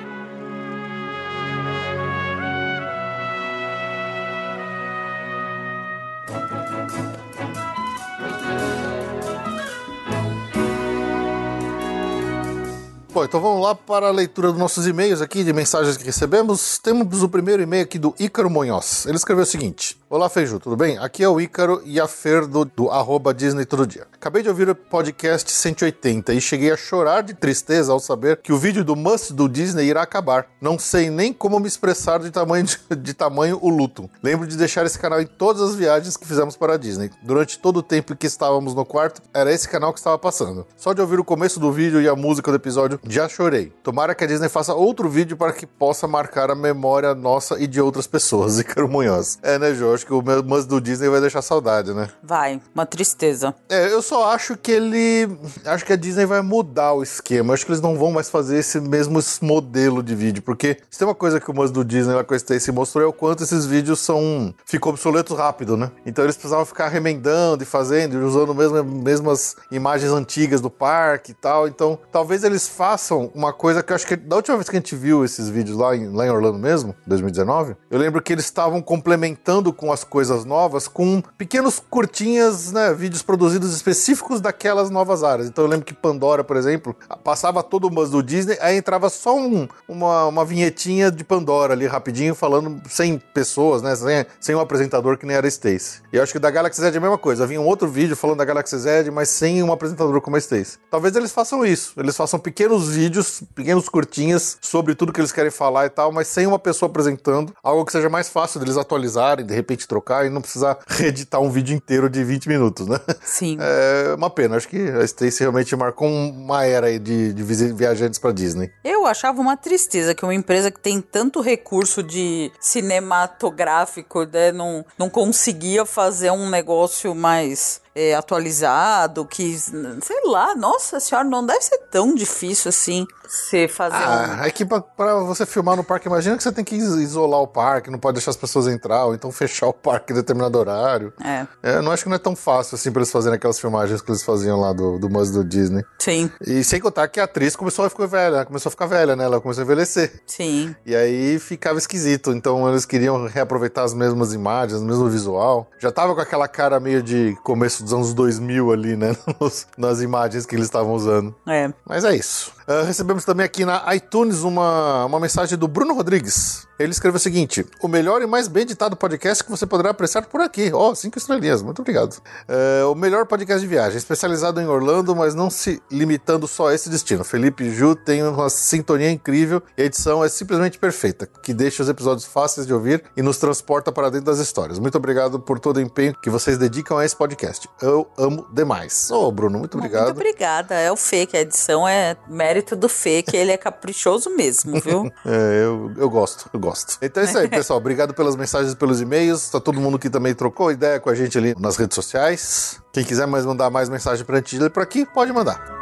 Bom, 13.12 13.24
então 13.24 13.40
vamos 13.40 13.62
lá 13.62 13.74
para 13.74 14.08
a 14.08 14.10
leitura 14.10 14.48
dos 14.48 14.58
nossos 14.58 14.86
e-mails 14.86 15.20
aqui, 15.20 15.44
de 15.44 15.52
mensagens 15.52 15.96
que 15.96 16.04
recebemos. 16.04 16.78
Temos 16.78 17.22
o 17.22 17.28
primeiro 17.28 17.62
e-mail 17.62 17.84
aqui 17.84 17.98
do 17.98 18.14
Ícaro 18.18 18.50
Munhoz. 18.50 19.06
Ele 19.06 19.16
escreveu 19.16 19.44
o 19.44 19.46
seguinte: 19.46 19.96
Olá, 20.14 20.28
Feiju, 20.28 20.60
tudo 20.60 20.76
bem? 20.76 20.98
Aqui 20.98 21.24
é 21.24 21.28
o 21.30 21.40
Ícaro 21.40 21.80
e 21.86 21.98
a 21.98 22.06
Fer 22.06 22.46
do, 22.46 22.66
do 22.66 22.90
arroba 22.90 23.32
Disney 23.32 23.64
Todo 23.64 23.86
Dia. 23.86 24.06
Acabei 24.12 24.42
de 24.42 24.48
ouvir 24.50 24.68
o 24.68 24.74
podcast 24.74 25.50
180 25.50 26.34
e 26.34 26.38
cheguei 26.38 26.70
a 26.70 26.76
chorar 26.76 27.22
de 27.22 27.32
tristeza 27.32 27.90
ao 27.90 27.98
saber 27.98 28.36
que 28.36 28.52
o 28.52 28.58
vídeo 28.58 28.84
do 28.84 28.94
Must 28.94 29.32
do 29.32 29.48
Disney 29.48 29.86
irá 29.86 30.02
acabar. 30.02 30.48
Não 30.60 30.78
sei 30.78 31.08
nem 31.08 31.32
como 31.32 31.58
me 31.58 31.66
expressar 31.66 32.20
de 32.20 32.30
tamanho, 32.30 32.66
de, 32.66 32.78
de 32.94 33.14
tamanho 33.14 33.58
o 33.62 33.70
luto. 33.70 34.10
Lembro 34.22 34.46
de 34.46 34.54
deixar 34.54 34.84
esse 34.84 34.98
canal 34.98 35.18
em 35.18 35.26
todas 35.26 35.62
as 35.62 35.74
viagens 35.76 36.14
que 36.14 36.28
fizemos 36.28 36.58
para 36.58 36.74
a 36.74 36.76
Disney. 36.76 37.10
Durante 37.22 37.58
todo 37.58 37.78
o 37.78 37.82
tempo 37.82 38.14
que 38.14 38.26
estávamos 38.26 38.74
no 38.74 38.84
quarto, 38.84 39.22
era 39.32 39.50
esse 39.50 39.66
canal 39.66 39.94
que 39.94 39.98
estava 39.98 40.18
passando. 40.18 40.66
Só 40.76 40.92
de 40.92 41.00
ouvir 41.00 41.20
o 41.20 41.24
começo 41.24 41.58
do 41.58 41.72
vídeo 41.72 42.02
e 42.02 42.06
a 42.06 42.14
música 42.14 42.50
do 42.50 42.58
episódio, 42.58 43.00
já 43.08 43.30
chorei. 43.30 43.72
Tomara 43.82 44.14
que 44.14 44.24
a 44.24 44.26
Disney 44.26 44.50
faça 44.50 44.74
outro 44.74 45.08
vídeo 45.08 45.38
para 45.38 45.54
que 45.54 45.66
possa 45.66 46.06
marcar 46.06 46.50
a 46.50 46.54
memória 46.54 47.14
nossa 47.14 47.58
e 47.58 47.66
de 47.66 47.80
outras 47.80 48.06
pessoas. 48.06 48.60
Ícaro 48.60 48.90
Munhoz. 48.90 49.38
É, 49.42 49.58
né, 49.58 49.72
Jô? 49.72 50.01
Acho 50.02 50.06
que 50.06 50.12
o 50.12 50.22
Must 50.44 50.68
do 50.68 50.80
Disney 50.80 51.08
vai 51.08 51.20
deixar 51.20 51.42
saudade, 51.42 51.94
né? 51.94 52.08
Vai. 52.22 52.60
Uma 52.74 52.84
tristeza. 52.84 53.54
É, 53.68 53.92
eu 53.92 54.02
só 54.02 54.32
acho 54.32 54.56
que 54.56 54.72
ele. 54.72 55.28
Acho 55.64 55.84
que 55.84 55.92
a 55.92 55.96
Disney 55.96 56.26
vai 56.26 56.42
mudar 56.42 56.92
o 56.92 57.04
esquema. 57.04 57.54
Acho 57.54 57.64
que 57.64 57.70
eles 57.70 57.80
não 57.80 57.96
vão 57.96 58.10
mais 58.10 58.28
fazer 58.28 58.58
esse 58.58 58.80
mesmo 58.80 59.20
modelo 59.40 60.02
de 60.02 60.14
vídeo. 60.16 60.42
Porque 60.42 60.78
se 60.90 60.98
tem 60.98 61.06
uma 61.06 61.14
coisa 61.14 61.38
que 61.38 61.48
o 61.48 61.54
Must 61.54 61.72
do 61.72 61.84
Disney 61.84 62.14
lá 62.14 62.24
com 62.24 62.34
a 62.34 62.36
Stacy 62.36 62.72
mostrou 62.72 63.04
é 63.04 63.06
o 63.06 63.12
quanto 63.12 63.44
esses 63.44 63.64
vídeos 63.64 64.00
são. 64.00 64.52
ficou 64.66 64.92
obsoletos 64.92 65.36
rápido, 65.36 65.76
né? 65.76 65.92
Então 66.04 66.24
eles 66.24 66.36
precisavam 66.36 66.66
ficar 66.66 66.88
remendando 66.88 67.62
e 67.62 67.66
fazendo, 67.66 68.14
e 68.14 68.18
usando 68.18 68.52
mesmo, 68.52 68.82
mesmas 68.82 69.54
imagens 69.70 70.10
antigas 70.10 70.60
do 70.60 70.68
parque 70.68 71.30
e 71.30 71.34
tal. 71.34 71.68
Então 71.68 71.96
talvez 72.10 72.42
eles 72.42 72.66
façam 72.66 73.30
uma 73.34 73.52
coisa 73.52 73.84
que 73.84 73.92
eu 73.92 73.96
acho 73.96 74.06
que 74.06 74.16
da 74.16 74.34
última 74.34 74.56
vez 74.56 74.68
que 74.68 74.76
a 74.76 74.80
gente 74.80 74.96
viu 74.96 75.24
esses 75.24 75.48
vídeos 75.48 75.78
lá 75.78 75.94
em, 75.94 76.08
lá 76.08 76.26
em 76.26 76.30
Orlando 76.30 76.58
mesmo, 76.58 76.92
2019, 77.06 77.76
eu 77.88 77.98
lembro 77.98 78.20
que 78.20 78.32
eles 78.32 78.44
estavam 78.46 78.82
complementando 78.82 79.72
com 79.72 79.91
as 79.92 80.04
coisas 80.04 80.44
novas 80.44 80.88
com 80.88 81.22
pequenos 81.36 81.78
curtinhas, 81.78 82.72
né? 82.72 82.92
Vídeos 82.92 83.22
produzidos 83.22 83.74
específicos 83.74 84.40
daquelas 84.40 84.90
novas 84.90 85.22
áreas. 85.22 85.48
Então 85.48 85.64
eu 85.64 85.70
lembro 85.70 85.86
que 85.86 85.94
Pandora, 85.94 86.42
por 86.44 86.56
exemplo, 86.56 86.94
passava 87.22 87.62
todo 87.62 87.86
o 87.86 87.90
Buzz 87.90 88.10
do 88.10 88.22
Disney, 88.22 88.56
aí 88.60 88.76
entrava 88.76 89.08
só 89.08 89.36
um- 89.36 89.68
uma, 89.88 90.26
uma 90.26 90.44
vinhetinha 90.44 91.10
de 91.10 91.24
Pandora 91.24 91.72
ali 91.74 91.86
rapidinho, 91.86 92.34
falando 92.34 92.80
sem 92.88 93.18
pessoas, 93.18 93.82
né? 93.82 93.94
Sem, 93.96 94.26
sem 94.40 94.54
um 94.54 94.60
apresentador 94.60 95.16
que 95.16 95.26
nem 95.26 95.36
era 95.36 95.46
Stacy. 95.48 96.02
E 96.12 96.16
eu 96.16 96.22
acho 96.22 96.32
que 96.32 96.38
da 96.38 96.50
Galaxy 96.50 96.80
Z 96.80 96.88
é 96.92 96.96
a 96.96 97.00
mesma 97.00 97.18
coisa. 97.18 97.46
Vinha 97.46 97.60
um 97.60 97.66
outro 97.66 97.88
vídeo 97.88 98.16
falando 98.16 98.38
da 98.38 98.44
Galaxy 98.44 98.76
Z, 98.78 99.10
mas 99.10 99.28
sem 99.28 99.62
um 99.62 99.72
apresentador 99.72 100.20
como 100.20 100.36
a 100.36 100.38
Stacy. 100.38 100.78
Talvez 100.90 101.14
eles 101.16 101.32
façam 101.32 101.64
isso. 101.64 101.92
Eles 101.96 102.16
façam 102.16 102.38
pequenos 102.38 102.88
vídeos, 102.90 103.42
pequenos 103.54 103.88
curtinhas 103.88 104.56
sobre 104.60 104.94
tudo 104.94 105.12
que 105.12 105.20
eles 105.20 105.32
querem 105.32 105.50
falar 105.50 105.86
e 105.86 105.90
tal, 105.90 106.10
mas 106.12 106.28
sem 106.28 106.46
uma 106.46 106.58
pessoa 106.58 106.88
apresentando. 106.88 107.54
Algo 107.62 107.84
que 107.84 107.92
seja 107.92 108.08
mais 108.08 108.28
fácil 108.28 108.60
deles 108.60 108.76
atualizarem, 108.76 109.44
de 109.46 109.54
repente 109.54 109.81
trocar 109.86 110.26
e 110.26 110.30
não 110.30 110.40
precisar 110.40 110.78
reeditar 110.88 111.40
um 111.40 111.50
vídeo 111.50 111.74
inteiro 111.74 112.08
de 112.08 112.22
20 112.24 112.48
minutos, 112.48 112.86
né? 112.86 112.98
Sim. 113.22 113.58
É 113.72 114.14
uma 114.14 114.30
pena. 114.30 114.56
Acho 114.56 114.68
que 114.68 114.76
a 114.76 115.04
Stacy 115.04 115.40
realmente 115.40 115.74
marcou 115.76 116.08
uma 116.08 116.64
era 116.64 116.98
de, 116.98 117.32
de 117.32 117.42
viajantes 117.72 118.18
pra 118.18 118.32
Disney. 118.32 118.70
Eu 118.84 119.06
achava 119.06 119.40
uma 119.40 119.56
tristeza 119.56 120.14
que 120.14 120.24
uma 120.24 120.34
empresa 120.34 120.70
que 120.70 120.80
tem 120.80 121.00
tanto 121.00 121.40
recurso 121.40 122.02
de 122.02 122.50
cinematográfico 122.60 124.24
né, 124.24 124.52
não, 124.52 124.84
não 124.98 125.08
conseguia 125.08 125.84
fazer 125.84 126.30
um 126.30 126.50
negócio 126.50 127.14
mais 127.14 127.81
é, 127.94 128.14
atualizado, 128.14 129.24
que, 129.24 129.58
sei 129.58 130.20
lá, 130.26 130.54
nossa 130.54 130.98
senhora, 131.00 131.26
não 131.28 131.44
deve 131.44 131.62
ser 131.62 131.78
tão 131.90 132.14
difícil 132.14 132.68
assim 132.68 133.06
você 133.28 133.66
fazer 133.68 133.96
um... 133.96 133.98
Ah, 133.98 134.40
é 134.46 134.50
que 134.50 134.64
pra, 134.64 134.80
pra 134.80 135.14
você 135.20 135.46
filmar 135.46 135.74
no 135.76 135.82
parque, 135.84 136.06
imagina 136.06 136.36
que 136.36 136.42
você 136.42 136.52
tem 136.52 136.64
que 136.64 136.74
is- 136.76 136.94
isolar 136.96 137.40
o 137.40 137.46
parque, 137.46 137.90
não 137.90 137.98
pode 137.98 138.16
deixar 138.16 138.30
as 138.30 138.36
pessoas 138.36 138.66
entrar, 138.66 139.06
ou 139.06 139.14
então 139.14 139.32
fechar 139.32 139.66
o 139.68 139.72
parque 139.72 140.12
em 140.12 140.16
determinado 140.16 140.58
horário. 140.58 141.12
É, 141.24 141.46
É, 141.62 141.76
eu 141.76 141.82
não 141.82 141.92
acho 141.92 142.02
que 142.02 142.08
não 142.10 142.16
é 142.16 142.18
tão 142.18 142.36
fácil 142.36 142.74
assim 142.74 142.90
pra 142.92 143.00
eles 143.00 143.10
fazerem 143.10 143.36
aquelas 143.36 143.58
filmagens 143.58 144.02
que 144.02 144.10
eles 144.10 144.22
faziam 144.22 144.60
lá 144.60 144.72
do, 144.72 144.98
do 144.98 145.08
Must 145.08 145.32
do 145.32 145.44
Disney. 145.44 145.82
sim, 145.98 146.30
E 146.46 146.62
sem 146.62 146.80
contar 146.80 147.08
que 147.08 147.18
a 147.20 147.24
atriz 147.24 147.56
começou 147.56 147.84
a 147.86 147.90
ficar 147.90 148.06
velha, 148.06 148.38
né? 148.38 148.44
começou 148.44 148.68
a 148.68 148.70
ficar 148.70 148.86
velha, 148.86 149.16
né? 149.16 149.24
Ela 149.24 149.40
começou 149.40 149.62
a 149.62 149.64
envelhecer. 149.64 150.22
sim. 150.26 150.74
E 150.84 150.94
aí 150.94 151.38
ficava 151.38 151.78
esquisito. 151.78 152.32
Então 152.32 152.68
eles 152.68 152.84
queriam 152.84 153.26
reaproveitar 153.26 153.82
as 153.84 153.94
mesmas 153.94 154.32
imagens, 154.34 154.80
o 154.80 154.84
mesmo 154.84 155.08
visual. 155.08 155.70
Já 155.78 155.90
tava 155.90 156.14
com 156.14 156.20
aquela 156.20 156.46
cara 156.48 156.78
meio 156.78 157.02
de 157.02 157.34
começo 157.42 157.81
dos 157.82 157.92
anos 157.92 158.14
2000 158.14 158.72
ali, 158.72 158.96
né? 158.96 159.16
Nos- 159.40 159.66
nas 159.76 160.00
imagens 160.00 160.46
que 160.46 160.54
eles 160.54 160.66
estavam 160.66 160.92
usando. 160.94 161.34
É. 161.46 161.72
Mas 161.86 162.04
é 162.04 162.14
isso. 162.16 162.52
Ah, 162.66 162.82
recebemos 162.84 163.24
também 163.24 163.44
aqui 163.44 163.64
na 163.64 163.82
iTunes 163.94 164.42
uma, 164.42 165.04
uma 165.04 165.18
mensagem 165.18 165.58
do 165.58 165.66
Bruno 165.66 165.94
Rodrigues. 165.94 166.66
Ele 166.78 166.92
escreveu 166.92 167.16
o 167.16 167.20
seguinte: 167.20 167.66
O 167.82 167.88
melhor 167.88 168.22
e 168.22 168.26
mais 168.26 168.48
bem 168.48 168.62
editado 168.62 168.96
podcast 168.96 169.42
que 169.44 169.50
você 169.50 169.66
poderá 169.66 169.90
apreciar 169.90 170.22
por 170.26 170.40
aqui. 170.40 170.70
Ó, 170.72 170.94
cinco 170.94 171.18
estrelinhas, 171.18 171.60
muito 171.62 171.80
obrigado. 171.82 172.16
É, 172.48 172.84
o 172.84 172.94
melhor 172.94 173.26
podcast 173.26 173.60
de 173.60 173.66
viagem, 173.66 173.98
especializado 173.98 174.60
em 174.60 174.66
Orlando, 174.66 175.14
mas 175.14 175.34
não 175.34 175.50
se 175.50 175.82
limitando 175.90 176.46
só 176.46 176.68
a 176.68 176.74
esse 176.74 176.88
destino. 176.88 177.24
Felipe 177.24 177.64
e 177.64 177.74
Ju 177.74 177.94
têm 177.94 178.22
uma 178.22 178.48
sintonia 178.48 179.10
incrível 179.10 179.62
e 179.76 179.82
a 179.82 179.84
edição 179.84 180.24
é 180.24 180.28
simplesmente 180.28 180.78
perfeita, 180.78 181.28
que 181.42 181.52
deixa 181.52 181.82
os 181.82 181.88
episódios 181.88 182.24
fáceis 182.26 182.66
de 182.66 182.72
ouvir 182.72 183.02
e 183.16 183.22
nos 183.22 183.38
transporta 183.38 183.92
para 183.92 184.08
dentro 184.10 184.26
das 184.26 184.38
histórias. 184.38 184.78
Muito 184.78 184.96
obrigado 184.96 185.38
por 185.38 185.58
todo 185.60 185.76
o 185.76 185.80
empenho 185.80 186.14
que 186.22 186.30
vocês 186.30 186.56
dedicam 186.56 186.96
a 186.98 187.04
esse 187.04 187.14
podcast. 187.16 187.68
Eu 187.80 188.08
amo 188.16 188.46
demais. 188.52 189.10
Ô, 189.10 189.30
Bruno, 189.32 189.58
muito 189.58 189.76
obrigado. 189.76 190.04
Muito 190.06 190.16
obrigada. 190.16 190.74
É 190.74 190.90
o 190.90 190.96
Fê, 190.96 191.26
que 191.26 191.36
a 191.36 191.40
edição 191.40 191.86
é 191.86 192.16
mérito 192.28 192.76
do 192.76 192.88
Fê, 192.88 193.22
que 193.22 193.36
ele 193.36 193.50
é 193.50 193.56
caprichoso 193.56 194.30
mesmo, 194.30 194.80
viu? 194.80 195.10
É, 195.24 195.64
eu, 195.64 195.92
eu 195.96 196.10
gosto, 196.10 196.50
eu 196.52 196.58
gosto. 196.58 196.98
Então 197.00 197.22
é 197.22 197.26
isso 197.26 197.38
aí, 197.38 197.48
pessoal. 197.48 197.78
Obrigado 197.78 198.12
pelas 198.12 198.34
mensagens 198.34 198.74
pelos 198.74 199.00
e-mails. 199.00 199.48
Tá 199.50 199.60
todo 199.60 199.80
mundo 199.80 199.98
que 199.98 200.10
também 200.10 200.34
trocou 200.34 200.70
ideia 200.70 200.98
com 200.98 201.10
a 201.10 201.14
gente 201.14 201.38
ali 201.38 201.54
nas 201.58 201.76
redes 201.76 201.94
sociais. 201.94 202.80
Quem 202.92 203.04
quiser 203.04 203.26
mais 203.26 203.46
mandar 203.46 203.70
mais 203.70 203.88
mensagem 203.88 204.24
pra 204.24 204.36
gente 204.36 204.58
ler 204.58 204.70
por 204.70 204.82
aqui, 204.82 205.06
pode 205.06 205.32
mandar. 205.32 205.81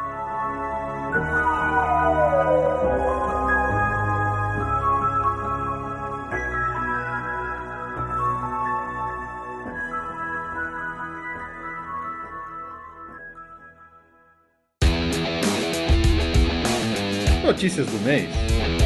Notícias 17.61 17.89
do 17.89 17.99
mês. 17.99 18.80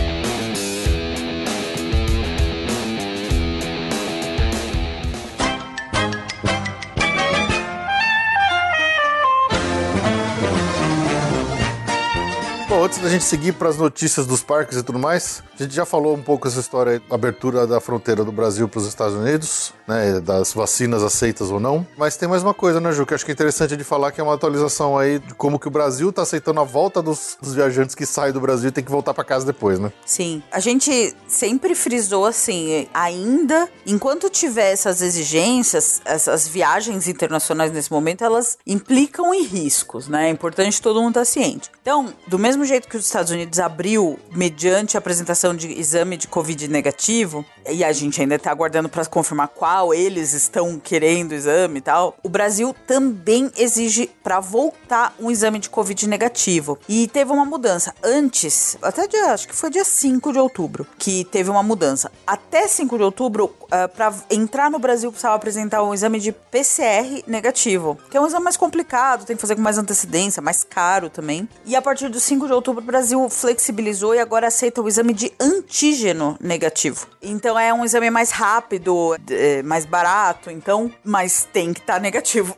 Antes 12.84 12.98
da 12.98 13.08
gente 13.08 13.24
seguir 13.24 13.52
para 13.52 13.70
as 13.70 13.78
notícias 13.78 14.26
dos 14.26 14.42
parques 14.42 14.76
e 14.76 14.82
tudo 14.82 14.98
mais, 14.98 15.42
a 15.58 15.62
gente 15.62 15.74
já 15.74 15.86
falou 15.86 16.14
um 16.14 16.22
pouco 16.22 16.46
essa 16.46 16.60
história 16.60 16.92
aí, 16.92 17.02
abertura 17.10 17.66
da 17.66 17.80
fronteira 17.80 18.22
do 18.22 18.30
Brasil 18.30 18.68
para 18.68 18.78
os 18.78 18.86
Estados 18.86 19.14
Unidos, 19.14 19.72
né, 19.88 20.20
das 20.20 20.52
vacinas 20.52 21.02
aceitas 21.02 21.50
ou 21.50 21.58
não. 21.58 21.86
Mas 21.96 22.18
tem 22.18 22.28
mais 22.28 22.42
uma 22.42 22.52
coisa, 22.52 22.80
né, 22.80 22.92
Ju, 22.92 23.06
que 23.06 23.14
acho 23.14 23.24
que 23.24 23.30
é 23.30 23.32
interessante 23.32 23.74
de 23.74 23.84
falar 23.84 24.12
que 24.12 24.20
é 24.20 24.24
uma 24.24 24.34
atualização 24.34 24.98
aí 24.98 25.18
de 25.18 25.32
como 25.32 25.58
que 25.58 25.66
o 25.66 25.70
Brasil 25.70 26.10
está 26.10 26.22
aceitando 26.22 26.60
a 26.60 26.64
volta 26.64 27.00
dos, 27.00 27.38
dos 27.40 27.54
viajantes 27.54 27.94
que 27.94 28.04
saem 28.04 28.34
do 28.34 28.40
Brasil 28.40 28.68
e 28.68 28.72
tem 28.72 28.84
que 28.84 28.90
voltar 28.90 29.14
para 29.14 29.24
casa 29.24 29.46
depois, 29.46 29.78
né? 29.78 29.90
Sim. 30.04 30.42
A 30.52 30.60
gente 30.60 31.16
sempre 31.26 31.74
frisou 31.74 32.26
assim, 32.26 32.86
ainda, 32.92 33.66
enquanto 33.86 34.28
tiver 34.28 34.72
essas 34.72 35.00
exigências, 35.00 36.02
essas 36.04 36.46
viagens 36.46 37.08
internacionais 37.08 37.72
nesse 37.72 37.90
momento, 37.90 38.22
elas 38.22 38.58
implicam 38.66 39.32
em 39.32 39.42
riscos, 39.42 40.06
né? 40.06 40.26
É 40.26 40.30
importante 40.30 40.82
todo 40.82 41.00
mundo 41.00 41.12
estar 41.12 41.24
ciente. 41.24 41.70
Então, 41.84 42.14
do 42.26 42.38
mesmo 42.38 42.64
jeito 42.64 42.88
que 42.88 42.96
os 42.96 43.04
Estados 43.04 43.30
Unidos 43.30 43.60
abriu 43.60 44.18
mediante 44.34 44.96
a 44.96 44.98
apresentação 45.00 45.54
de 45.54 45.70
exame 45.78 46.16
de 46.16 46.26
Covid 46.26 46.66
negativo, 46.66 47.44
e 47.70 47.84
a 47.84 47.92
gente 47.92 48.22
ainda 48.22 48.36
está 48.36 48.50
aguardando 48.50 48.88
para 48.88 49.04
confirmar 49.04 49.48
qual 49.48 49.92
eles 49.92 50.32
estão 50.32 50.80
querendo 50.80 51.32
o 51.32 51.34
exame 51.34 51.80
e 51.80 51.82
tal, 51.82 52.16
o 52.22 52.28
Brasil 52.30 52.74
também 52.86 53.52
exige 53.54 54.10
para 54.22 54.40
voltar 54.40 55.14
um 55.20 55.30
exame 55.30 55.58
de 55.58 55.68
Covid 55.68 56.08
negativo. 56.08 56.78
E 56.88 57.06
teve 57.06 57.30
uma 57.30 57.44
mudança. 57.44 57.94
Antes, 58.02 58.78
até 58.80 59.06
dia, 59.06 59.34
acho 59.34 59.46
que 59.46 59.54
foi 59.54 59.68
dia 59.68 59.84
5 59.84 60.32
de 60.32 60.38
outubro, 60.38 60.86
que 60.98 61.26
teve 61.26 61.50
uma 61.50 61.62
mudança. 61.62 62.10
Até 62.26 62.66
5 62.66 62.96
de 62.96 63.04
outubro, 63.04 63.54
para 63.94 64.10
entrar 64.30 64.70
no 64.70 64.78
Brasil, 64.78 65.10
precisava 65.10 65.34
apresentar 65.34 65.82
um 65.82 65.92
exame 65.92 66.18
de 66.18 66.32
PCR 66.32 67.22
negativo, 67.26 67.98
que 68.10 68.16
é 68.16 68.20
um 68.22 68.26
exame 68.26 68.44
mais 68.44 68.56
complicado, 68.56 69.26
tem 69.26 69.36
que 69.36 69.42
fazer 69.42 69.54
com 69.54 69.60
mais 69.60 69.76
antecedência, 69.76 70.40
mais 70.40 70.64
caro 70.64 71.10
também. 71.10 71.46
E 71.66 71.73
a 71.74 71.82
partir 71.82 72.08
do 72.08 72.20
5 72.20 72.46
de 72.46 72.52
outubro, 72.52 72.82
o 72.82 72.86
Brasil 72.86 73.28
flexibilizou 73.28 74.14
e 74.14 74.18
agora 74.18 74.48
aceita 74.48 74.80
o 74.80 74.88
exame 74.88 75.12
de 75.12 75.32
antígeno 75.40 76.36
negativo. 76.40 77.06
Então 77.22 77.58
é 77.58 77.72
um 77.72 77.84
exame 77.84 78.10
mais 78.10 78.30
rápido, 78.30 79.16
é, 79.30 79.62
mais 79.62 79.84
barato, 79.84 80.50
então, 80.50 80.90
mas 81.04 81.48
tem 81.52 81.72
que 81.72 81.80
estar 81.80 82.00
negativo. 82.00 82.56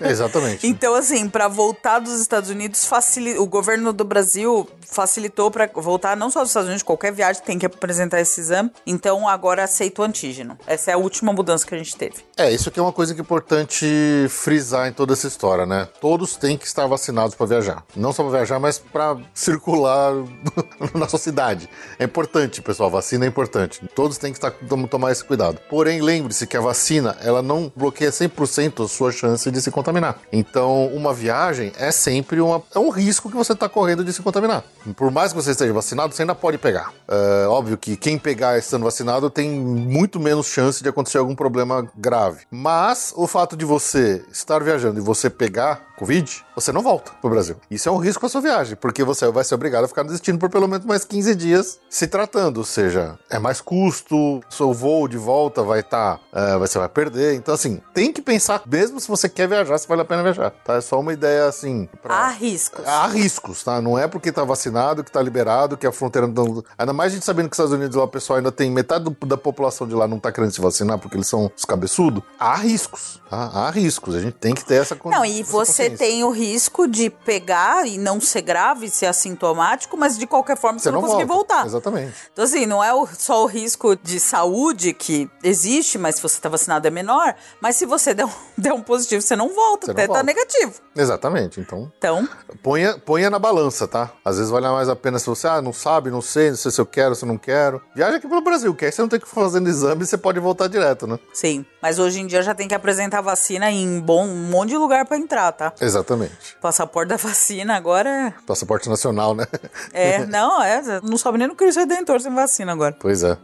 É, 0.00 0.10
exatamente. 0.10 0.66
Então, 0.66 0.94
assim, 0.94 1.28
para 1.28 1.48
voltar 1.48 1.98
dos 1.98 2.20
Estados 2.20 2.50
Unidos, 2.50 2.84
facili... 2.84 3.36
o 3.38 3.46
governo 3.46 3.92
do 3.92 4.04
Brasil 4.04 4.68
facilitou 4.80 5.50
para 5.50 5.68
voltar 5.74 6.16
não 6.16 6.30
só 6.30 6.40
dos 6.40 6.50
Estados 6.50 6.68
Unidos, 6.68 6.82
qualquer 6.82 7.12
viagem 7.12 7.42
tem 7.42 7.58
que 7.58 7.66
apresentar 7.66 8.20
esse 8.20 8.40
exame. 8.40 8.70
Então, 8.86 9.26
agora 9.28 9.64
aceita 9.64 10.02
o 10.02 10.04
antígeno. 10.04 10.58
Essa 10.66 10.92
é 10.92 10.94
a 10.94 10.98
última 10.98 11.32
mudança 11.32 11.66
que 11.66 11.74
a 11.74 11.78
gente 11.78 11.96
teve. 11.96 12.16
É, 12.40 12.50
isso 12.50 12.70
aqui 12.70 12.80
é 12.80 12.82
uma 12.82 12.90
coisa 12.90 13.12
que 13.12 13.20
é 13.20 13.22
importante 13.22 13.84
frisar 14.30 14.88
em 14.88 14.92
toda 14.94 15.12
essa 15.12 15.26
história, 15.26 15.66
né? 15.66 15.86
Todos 16.00 16.36
têm 16.36 16.56
que 16.56 16.66
estar 16.66 16.86
vacinados 16.86 17.34
para 17.34 17.44
viajar. 17.44 17.84
Não 17.94 18.14
só 18.14 18.22
para 18.22 18.32
viajar, 18.38 18.58
mas 18.58 18.78
para 18.78 19.18
circular 19.34 20.14
na 20.98 21.06
sua 21.06 21.18
cidade. 21.18 21.68
É 21.98 22.04
importante, 22.04 22.62
pessoal. 22.62 22.88
Vacina 22.88 23.26
é 23.26 23.28
importante. 23.28 23.86
Todos 23.94 24.16
têm 24.16 24.32
que 24.32 24.38
estar, 24.38 24.52
tomar 24.88 25.12
esse 25.12 25.22
cuidado. 25.22 25.60
Porém, 25.68 26.00
lembre-se 26.00 26.46
que 26.46 26.56
a 26.56 26.62
vacina, 26.62 27.14
ela 27.20 27.42
não 27.42 27.70
bloqueia 27.76 28.10
100% 28.10 28.86
a 28.86 28.88
sua 28.88 29.12
chance 29.12 29.50
de 29.50 29.60
se 29.60 29.70
contaminar. 29.70 30.18
Então, 30.32 30.86
uma 30.94 31.12
viagem 31.12 31.72
é 31.78 31.90
sempre 31.92 32.40
uma, 32.40 32.62
é 32.74 32.78
um 32.78 32.88
risco 32.88 33.28
que 33.28 33.36
você 33.36 33.52
está 33.52 33.68
correndo 33.68 34.02
de 34.02 34.14
se 34.14 34.22
contaminar. 34.22 34.64
Por 34.96 35.10
mais 35.10 35.34
que 35.34 35.42
você 35.42 35.50
esteja 35.50 35.74
vacinado, 35.74 36.14
você 36.14 36.22
ainda 36.22 36.34
pode 36.34 36.56
pegar. 36.56 36.90
É 37.06 37.46
óbvio 37.46 37.76
que 37.76 37.98
quem 37.98 38.16
pegar 38.16 38.56
estando 38.56 38.84
vacinado 38.84 39.28
tem 39.28 39.50
muito 39.50 40.18
menos 40.18 40.46
chance 40.46 40.82
de 40.82 40.88
acontecer 40.88 41.18
algum 41.18 41.34
problema 41.34 41.86
grave. 41.94 42.29
Mas 42.50 43.12
o 43.16 43.26
fato 43.26 43.56
de 43.56 43.64
você 43.64 44.24
estar 44.30 44.62
viajando 44.62 44.98
e 44.98 45.02
você 45.02 45.30
pegar 45.30 45.90
Covid, 46.00 46.42
você 46.54 46.72
não 46.72 46.80
volta 46.80 47.12
pro 47.20 47.28
Brasil. 47.28 47.56
Isso 47.70 47.86
é 47.86 47.92
um 47.92 47.98
risco 47.98 48.20
para 48.20 48.30
sua 48.30 48.40
viagem, 48.40 48.74
porque 48.74 49.04
você 49.04 49.30
vai 49.30 49.44
ser 49.44 49.54
obrigado 49.54 49.84
a 49.84 49.88
ficar 49.88 50.02
no 50.02 50.10
destino 50.10 50.38
por 50.38 50.48
pelo 50.48 50.66
menos 50.66 50.86
mais 50.86 51.04
15 51.04 51.34
dias 51.34 51.78
se 51.90 52.06
tratando. 52.06 52.56
Ou 52.56 52.64
seja, 52.64 53.18
é 53.28 53.38
mais 53.38 53.60
custo, 53.60 54.40
seu 54.48 54.72
voo 54.72 55.06
de 55.06 55.18
volta 55.18 55.62
vai 55.62 55.80
estar. 55.80 56.16
Tá, 56.16 56.20
é, 56.32 56.56
você 56.56 56.78
vai 56.78 56.88
perder. 56.88 57.34
Então, 57.34 57.52
assim, 57.52 57.82
tem 57.92 58.10
que 58.10 58.22
pensar, 58.22 58.62
mesmo 58.66 58.98
se 58.98 59.06
você 59.06 59.28
quer 59.28 59.46
viajar, 59.46 59.76
se 59.76 59.86
vale 59.86 60.00
a 60.00 60.04
pena 60.06 60.22
viajar. 60.22 60.50
Tá? 60.64 60.76
É 60.76 60.80
só 60.80 60.98
uma 60.98 61.12
ideia 61.12 61.44
assim. 61.46 61.86
Pra... 62.02 62.14
Há 62.14 62.28
riscos. 62.30 62.86
Há 62.86 63.06
riscos, 63.06 63.62
tá? 63.62 63.82
Não 63.82 63.98
é 63.98 64.08
porque 64.08 64.32
tá 64.32 64.42
vacinado, 64.42 65.04
que 65.04 65.12
tá 65.12 65.20
liberado, 65.20 65.76
que 65.76 65.86
a 65.86 65.92
fronteira 65.92 66.26
não. 66.26 66.64
Ainda 66.78 66.94
mais 66.94 67.12
a 67.12 67.14
gente 67.16 67.26
sabendo 67.26 67.50
que 67.50 67.52
os 67.52 67.58
Estados 67.58 67.74
Unidos 67.74 67.94
lá, 67.94 68.04
o 68.04 68.08
pessoal 68.08 68.38
ainda 68.38 68.50
tem 68.50 68.70
metade 68.70 69.04
do, 69.04 69.26
da 69.26 69.36
população 69.36 69.86
de 69.86 69.94
lá 69.94 70.08
não 70.08 70.18
tá 70.18 70.32
querendo 70.32 70.52
se 70.52 70.62
vacinar 70.62 70.98
porque 70.98 71.18
eles 71.18 71.28
são 71.28 71.52
os 71.54 71.64
cabeçudos. 71.66 72.19
Há 72.38 72.56
riscos. 72.56 73.19
Tá? 73.30 73.50
Há 73.54 73.70
riscos. 73.70 74.16
A 74.16 74.20
gente 74.20 74.34
tem 74.34 74.54
que 74.54 74.64
ter 74.64 74.74
essa 74.82 74.98
Não, 75.04 75.24
e 75.24 75.42
você 75.44 75.88
tem 75.88 76.24
o 76.24 76.30
risco 76.30 76.88
de 76.88 77.08
pegar 77.08 77.86
e 77.86 77.96
não 77.96 78.20
ser 78.20 78.42
grave, 78.42 78.90
ser 78.90 79.06
assintomático, 79.06 79.96
mas 79.96 80.18
de 80.18 80.26
qualquer 80.26 80.56
forma 80.56 80.78
você, 80.78 80.84
Você 80.84 80.90
não, 80.90 81.00
não 81.00 81.08
conseguir 81.08 81.26
volta. 81.26 81.54
voltar. 81.54 81.66
Exatamente. 81.66 82.12
Então, 82.32 82.44
assim, 82.44 82.66
não 82.66 82.82
é 82.82 82.92
o- 82.92 83.06
só 83.06 83.42
o 83.44 83.46
risco 83.46 83.94
de 83.96 84.18
saúde 84.18 84.92
que 84.92 85.30
existe, 85.44 85.96
mas 85.96 86.16
se 86.16 86.22
você 86.22 86.40
tá 86.40 86.48
vacinado 86.48 86.86
é 86.88 86.90
menor, 86.90 87.34
mas 87.60 87.76
se 87.76 87.86
você 87.86 88.12
der 88.14 88.26
um, 88.26 88.30
der 88.58 88.72
um 88.72 88.82
positivo, 88.82 89.22
você 89.22 89.36
não 89.36 89.54
volta, 89.54 89.86
Você 89.86 89.92
até 89.92 90.02
tá 90.02 90.14
volta. 90.14 90.22
negativo. 90.24 90.72
Exatamente. 90.96 91.60
Então, 91.60 91.90
Então, 91.98 92.28
ponha, 92.62 92.98
ponha 92.98 93.30
na 93.30 93.38
balança, 93.38 93.86
tá? 93.86 94.10
Às 94.24 94.36
vezes 94.38 94.50
vale 94.50 94.68
mais 94.68 94.88
a 94.88 94.96
pena 94.96 95.18
se 95.20 95.26
você, 95.26 95.46
ah, 95.46 95.62
não 95.62 95.72
sabe, 95.72 96.10
não 96.10 96.20
sei, 96.20 96.50
não 96.50 96.56
sei 96.56 96.70
se 96.72 96.80
eu 96.80 96.86
quero, 96.86 97.14
se 97.14 97.24
eu 97.24 97.28
não 97.28 97.38
quero. 97.38 97.80
Viaja 97.94 98.16
aqui 98.16 98.28
pelo 98.28 98.40
Brasil, 98.42 98.74
que 98.74 98.84
aí 98.84 98.90
você 98.92 99.00
não 99.02 99.08
tem 99.08 99.20
que 99.20 99.28
ficar 99.28 99.40
fazendo 99.42 99.68
exame 99.68 100.02
e 100.02 100.06
você 100.06 100.18
pode 100.18 100.40
voltar 100.40 100.66
direto, 100.68 101.06
né? 101.06 101.18
sim. 101.32 101.64
Mas 101.82 101.98
hoje 101.98 102.20
em 102.20 102.26
dia 102.26 102.42
já 102.42 102.54
tem 102.54 102.68
que 102.68 102.74
apresentar 102.74 103.19
vacina 103.20 103.70
em 103.70 104.00
bom, 104.00 104.26
um 104.26 104.50
monte 104.50 104.70
de 104.70 104.76
lugar 104.76 105.04
pra 105.06 105.16
entrar, 105.16 105.52
tá? 105.52 105.72
Exatamente. 105.80 106.56
Passaporte 106.60 107.08
da 107.08 107.16
vacina 107.16 107.76
agora 107.76 108.34
Passaporte 108.46 108.88
nacional, 108.88 109.34
né? 109.34 109.46
é. 109.92 110.14
é 110.14 110.26
não, 110.26 110.62
é. 110.62 110.82
Não 111.02 111.16
sobe 111.16 111.38
nem 111.38 111.48
no 111.48 111.54
Cristo 111.54 111.80
Redentor 111.80 112.20
sem 112.20 112.34
vacina 112.34 112.72
agora. 112.72 112.96
Pois 112.98 113.22
é. 113.22 113.36